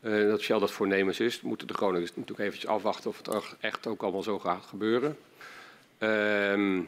Dat 0.00 0.40
Shell 0.40 0.58
dat 0.58 0.70
voornemens 0.70 1.20
is, 1.20 1.40
moeten 1.40 1.66
de 1.66 1.74
Groningers 1.74 2.16
natuurlijk 2.16 2.40
eventjes 2.40 2.70
afwachten 2.70 3.10
of 3.10 3.16
het 3.16 3.56
echt 3.60 3.86
ook 3.86 4.02
allemaal 4.02 4.22
zo 4.22 4.38
gaat 4.38 4.64
gebeuren. 4.64 5.16
Uh, 5.98 6.80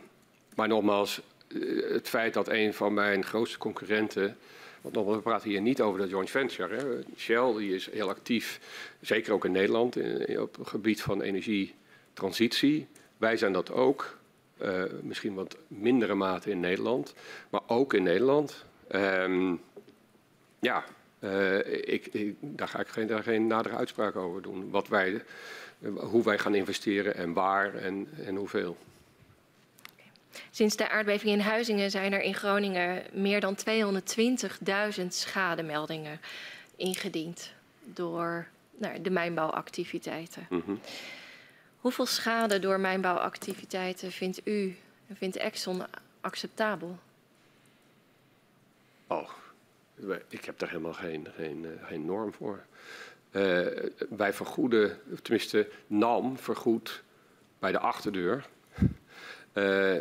maar 0.56 0.68
nogmaals, 0.68 1.20
eh, 1.48 1.90
het 1.92 2.08
feit 2.08 2.34
dat 2.34 2.48
een 2.48 2.74
van 2.74 2.94
mijn 2.94 3.24
grootste 3.24 3.58
concurrenten. 3.58 4.36
Want 4.80 4.94
nogmaals, 4.94 5.16
we 5.16 5.22
praten 5.22 5.50
hier 5.50 5.60
niet 5.60 5.80
over 5.80 6.00
de 6.00 6.08
joint 6.08 6.30
venture. 6.30 6.76
Hè. 6.76 6.98
Shell 7.16 7.54
die 7.56 7.74
is 7.74 7.90
heel 7.90 8.08
actief, 8.08 8.60
zeker 9.00 9.32
ook 9.32 9.44
in 9.44 9.52
Nederland, 9.52 9.96
op 10.38 10.56
het 10.56 10.68
gebied 10.68 11.02
van 11.02 11.22
energietransitie. 11.22 12.86
Wij 13.16 13.36
zijn 13.36 13.52
dat 13.52 13.72
ook. 13.72 14.18
Uh, 14.62 14.82
misschien 15.02 15.34
wat 15.34 15.56
mindere 15.68 16.14
mate 16.14 16.50
in 16.50 16.60
Nederland, 16.60 17.14
maar 17.50 17.60
ook 17.66 17.94
in 17.94 18.02
Nederland. 18.02 18.64
Um, 18.94 19.60
ja, 20.60 20.84
ik, 21.64 22.06
ik, 22.06 22.34
daar 22.40 22.68
ga 22.68 22.80
ik 22.80 22.88
geen, 22.88 23.06
daar 23.06 23.22
geen 23.22 23.46
nadere 23.46 23.76
uitspraak 23.76 24.16
over 24.16 24.42
doen. 24.42 24.70
Wat 24.70 24.88
wij, 24.88 25.22
hoe 25.94 26.24
wij 26.24 26.38
gaan 26.38 26.54
investeren 26.54 27.14
en 27.14 27.32
waar 27.32 27.74
en, 27.74 28.08
en 28.24 28.36
hoeveel. 28.36 28.76
Sinds 30.50 30.76
de 30.76 30.88
aardbeving 30.88 31.32
in 31.32 31.40
Huizingen 31.40 31.90
zijn 31.90 32.12
er 32.12 32.22
in 32.22 32.34
Groningen 32.34 33.02
meer 33.12 33.40
dan 33.40 33.56
220.000 34.98 35.06
schademeldingen 35.08 36.20
ingediend 36.76 37.52
door 37.84 38.46
nou, 38.76 39.00
de 39.00 39.10
mijnbouwactiviteiten. 39.10 40.46
Mm 40.50 40.62
-hmm. 40.64 40.80
Hoeveel 41.76 42.06
schade 42.06 42.58
door 42.58 42.80
mijnbouwactiviteiten 42.80 44.12
vindt 44.12 44.40
u 44.44 44.76
en 45.06 45.16
vindt 45.16 45.36
Exxon 45.36 45.82
acceptabel? 46.20 46.98
Oh, 49.06 49.30
ik 50.28 50.44
heb 50.44 50.58
daar 50.58 50.68
helemaal 50.68 50.92
geen, 50.92 51.28
geen, 51.36 51.64
eh, 51.64 51.86
geen 51.88 52.04
norm 52.04 52.32
voor. 52.32 52.64
Uh, 53.30 53.66
wij 54.08 54.32
vergoeden, 54.32 54.98
tenminste 55.22 55.70
NAM 55.86 56.38
vergoedt 56.38 57.02
bij 57.58 57.72
de 57.72 57.78
achterdeur 57.78 58.46
uh, 59.52 59.98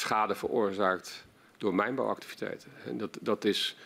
schade 0.00 0.34
veroorzaakt 0.34 1.26
door 1.58 1.74
mijnbouwactiviteiten. 1.74 2.70
En 2.84 2.98
dat, 2.98 3.18
dat 3.20 3.44
is 3.44 3.76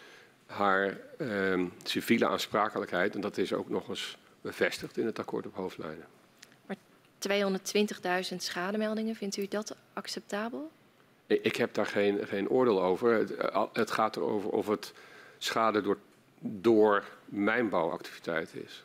haar 0.46 0.98
uh, 1.18 1.66
civiele 1.82 2.28
aansprakelijkheid 2.28 3.14
en 3.14 3.20
dat 3.20 3.38
is 3.38 3.52
ook 3.52 3.68
nog 3.68 3.88
eens 3.88 4.16
bevestigd 4.40 4.96
in 4.96 5.06
het 5.06 5.18
akkoord 5.18 5.46
op 5.46 5.54
hoofdlijnen. 5.54 6.06
Maar 6.66 6.76
220.000 8.30 8.36
schademeldingen, 8.36 9.14
vindt 9.14 9.36
u 9.36 9.48
dat 9.48 9.76
acceptabel? 9.92 10.70
Ik 11.26 11.56
heb 11.56 11.74
daar 11.74 11.86
geen, 11.86 12.26
geen 12.26 12.48
oordeel 12.48 12.82
over. 12.82 13.12
Het, 13.12 13.34
eh, 13.34 13.64
het 13.72 13.90
gaat 13.90 14.16
erover 14.16 14.50
of 14.50 14.66
het 14.66 14.92
schade 15.38 15.80
door, 15.80 15.98
door 16.38 17.04
mijnbouwactiviteiten 17.24 18.64
is. 18.64 18.84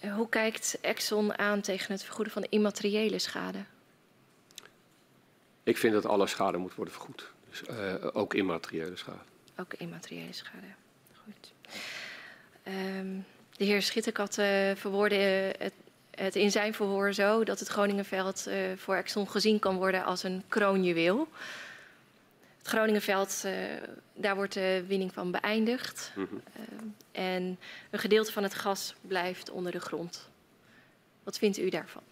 Hoe 0.00 0.28
kijkt 0.28 0.78
Exxon 0.80 1.38
aan 1.38 1.60
tegen 1.60 1.92
het 1.92 2.04
vergoeden 2.04 2.32
van 2.32 2.46
immateriële 2.48 3.18
schade? 3.18 3.58
Ik 5.62 5.76
vind 5.76 5.92
dat 5.92 6.06
alle 6.06 6.26
schade 6.26 6.58
moet 6.58 6.74
worden 6.74 6.94
vergoed. 6.94 7.30
Dus, 7.50 7.62
uh, 7.70 7.94
ook 8.12 8.34
immateriële 8.34 8.96
schade. 8.96 9.18
Ook 9.56 9.74
immateriële 9.74 10.32
schade. 10.32 10.66
Goed. 11.24 11.52
Um, 12.66 13.24
de 13.56 13.64
heer 13.64 13.82
Schitterkat 13.82 14.38
uh, 14.38 14.70
verwoordde 14.74 15.54
het, 15.58 15.72
het, 16.10 16.36
in 16.36 16.50
zijn 16.50 16.74
verhoor 16.74 17.12
zo 17.12 17.44
dat 17.44 17.58
het 17.58 17.68
Groningenveld 17.68 18.44
uh, 18.48 18.54
voor 18.76 18.94
Exxon 18.94 19.28
gezien 19.28 19.58
kan 19.58 19.76
worden 19.76 20.04
als 20.04 20.22
een 20.22 20.42
kroonjuweel. 20.48 21.28
Groningenveld, 22.68 23.42
uh, 23.46 23.52
daar 24.14 24.34
wordt 24.34 24.52
de 24.52 24.84
winning 24.86 25.12
van 25.12 25.30
beëindigd. 25.30 26.12
Mm 26.14 26.28
-hmm. 26.30 26.42
uh, 26.56 27.24
en 27.32 27.58
een 27.90 27.98
gedeelte 27.98 28.32
van 28.32 28.42
het 28.42 28.54
gas 28.54 28.94
blijft 29.00 29.50
onder 29.50 29.72
de 29.72 29.80
grond. 29.80 30.30
Wat 31.22 31.38
vindt 31.38 31.58
u 31.58 31.68
daarvan? 31.68 32.02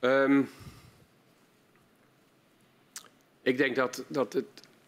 Um, 0.00 0.50
ik 3.42 3.56
denk 3.56 3.76
dat, 3.76 4.04
dat, 4.08 4.32
het, 4.32 4.46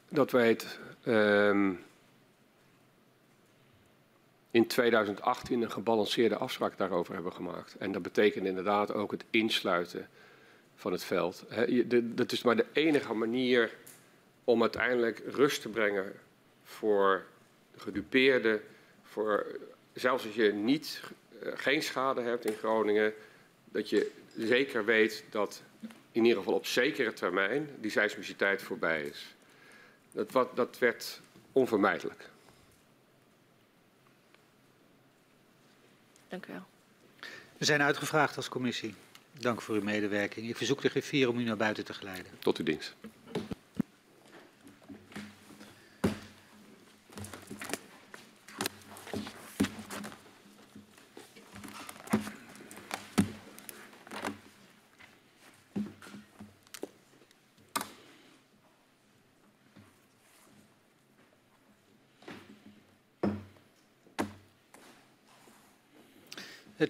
dat 0.08 0.31
wij 0.31 0.49
het 0.49 0.78
um, 1.07 1.84
in 4.50 4.66
2018 4.66 5.62
een 5.62 5.70
gebalanceerde 5.70 6.36
afspraak 6.36 6.78
daarover 6.78 7.15
hebben 7.15 7.33
gemaakt. 7.33 7.76
En 7.78 7.92
dat 7.92 8.02
betekent 8.02 8.47
inderdaad 8.47 8.92
ook 8.92 9.10
het 9.10 9.25
insluiten 9.31 10.08
van 10.75 10.92
het 10.92 11.05
veld. 11.05 11.44
He, 11.49 11.86
dat 12.15 12.33
is 12.33 12.42
maar 12.42 12.57
de 12.57 12.66
enige 12.73 13.15
manier 13.15 13.84
om 14.47 14.62
uiteindelijk 14.62 15.23
rust 15.26 15.62
te 15.62 15.68
brengen 15.68 16.12
voor 16.65 17.26
de 17.73 17.81
gedupeerden, 17.81 18.62
voor 19.02 19.47
zelfs 19.92 20.26
als 20.26 20.34
je 20.34 20.52
niet, 20.52 21.00
uh, 21.42 21.52
geen 21.55 21.83
schade 21.83 22.20
hebt 22.20 22.44
in 22.44 22.57
Groningen, 22.57 23.15
dat 23.65 23.89
je 23.89 24.10
zeker 24.36 24.84
weet 24.84 25.25
dat 25.31 25.62
in 26.12 26.25
ieder 26.25 26.39
geval 26.39 26.55
op 26.55 26.66
zekere 26.66 27.12
termijn 27.12 27.68
die 27.81 27.91
seismiciteit 27.91 28.62
voorbij 28.62 29.02
is. 29.02 29.34
Dat, 30.12 30.33
wat, 30.33 30.57
dat 30.57 30.78
werd 30.78 31.20
onvermijdelijk. 31.52 32.28
Dank 36.28 36.47
u 36.47 36.52
wel. 36.52 36.66
We 37.58 37.65
zijn 37.65 37.83
uitgevraagd 37.83 38.36
als 38.36 38.49
commissie. 38.49 38.94
Dank 39.33 39.62
voor 39.62 39.75
uw 39.75 39.83
medewerking. 39.83 40.49
Ik 40.49 40.57
verzoek 40.57 40.83
de 40.83 40.89
griffier 40.89 41.28
om 41.28 41.39
u 41.39 41.42
naar 41.42 41.57
buiten 41.57 41.84
te 41.84 41.94
geleiden. 41.94 42.33
Tot 42.39 42.58
uw 42.58 42.65
dienst. 42.65 42.94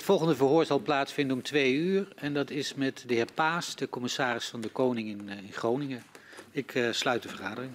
Volgende 0.07 0.37
verhoor 0.37 0.65
zal 0.65 0.79
plaatsvinden 0.79 1.37
om 1.37 1.43
twee 1.43 1.75
uur. 1.75 2.09
En 2.17 2.35
dat 2.35 2.51
is 2.51 2.75
met 2.75 3.05
de 3.07 3.15
heer 3.15 3.33
Paas, 3.35 3.77
de 3.77 3.89
commissaris 3.89 4.49
van 4.49 4.61
de 4.61 4.69
Koning 4.69 5.09
in, 5.09 5.29
eh, 5.29 5.37
in 5.37 5.53
Groningen. 5.53 6.03
Ik 6.51 6.75
uh, 6.75 6.93
sluit 6.93 7.23
de 7.23 7.29
vergadering. 7.29 7.73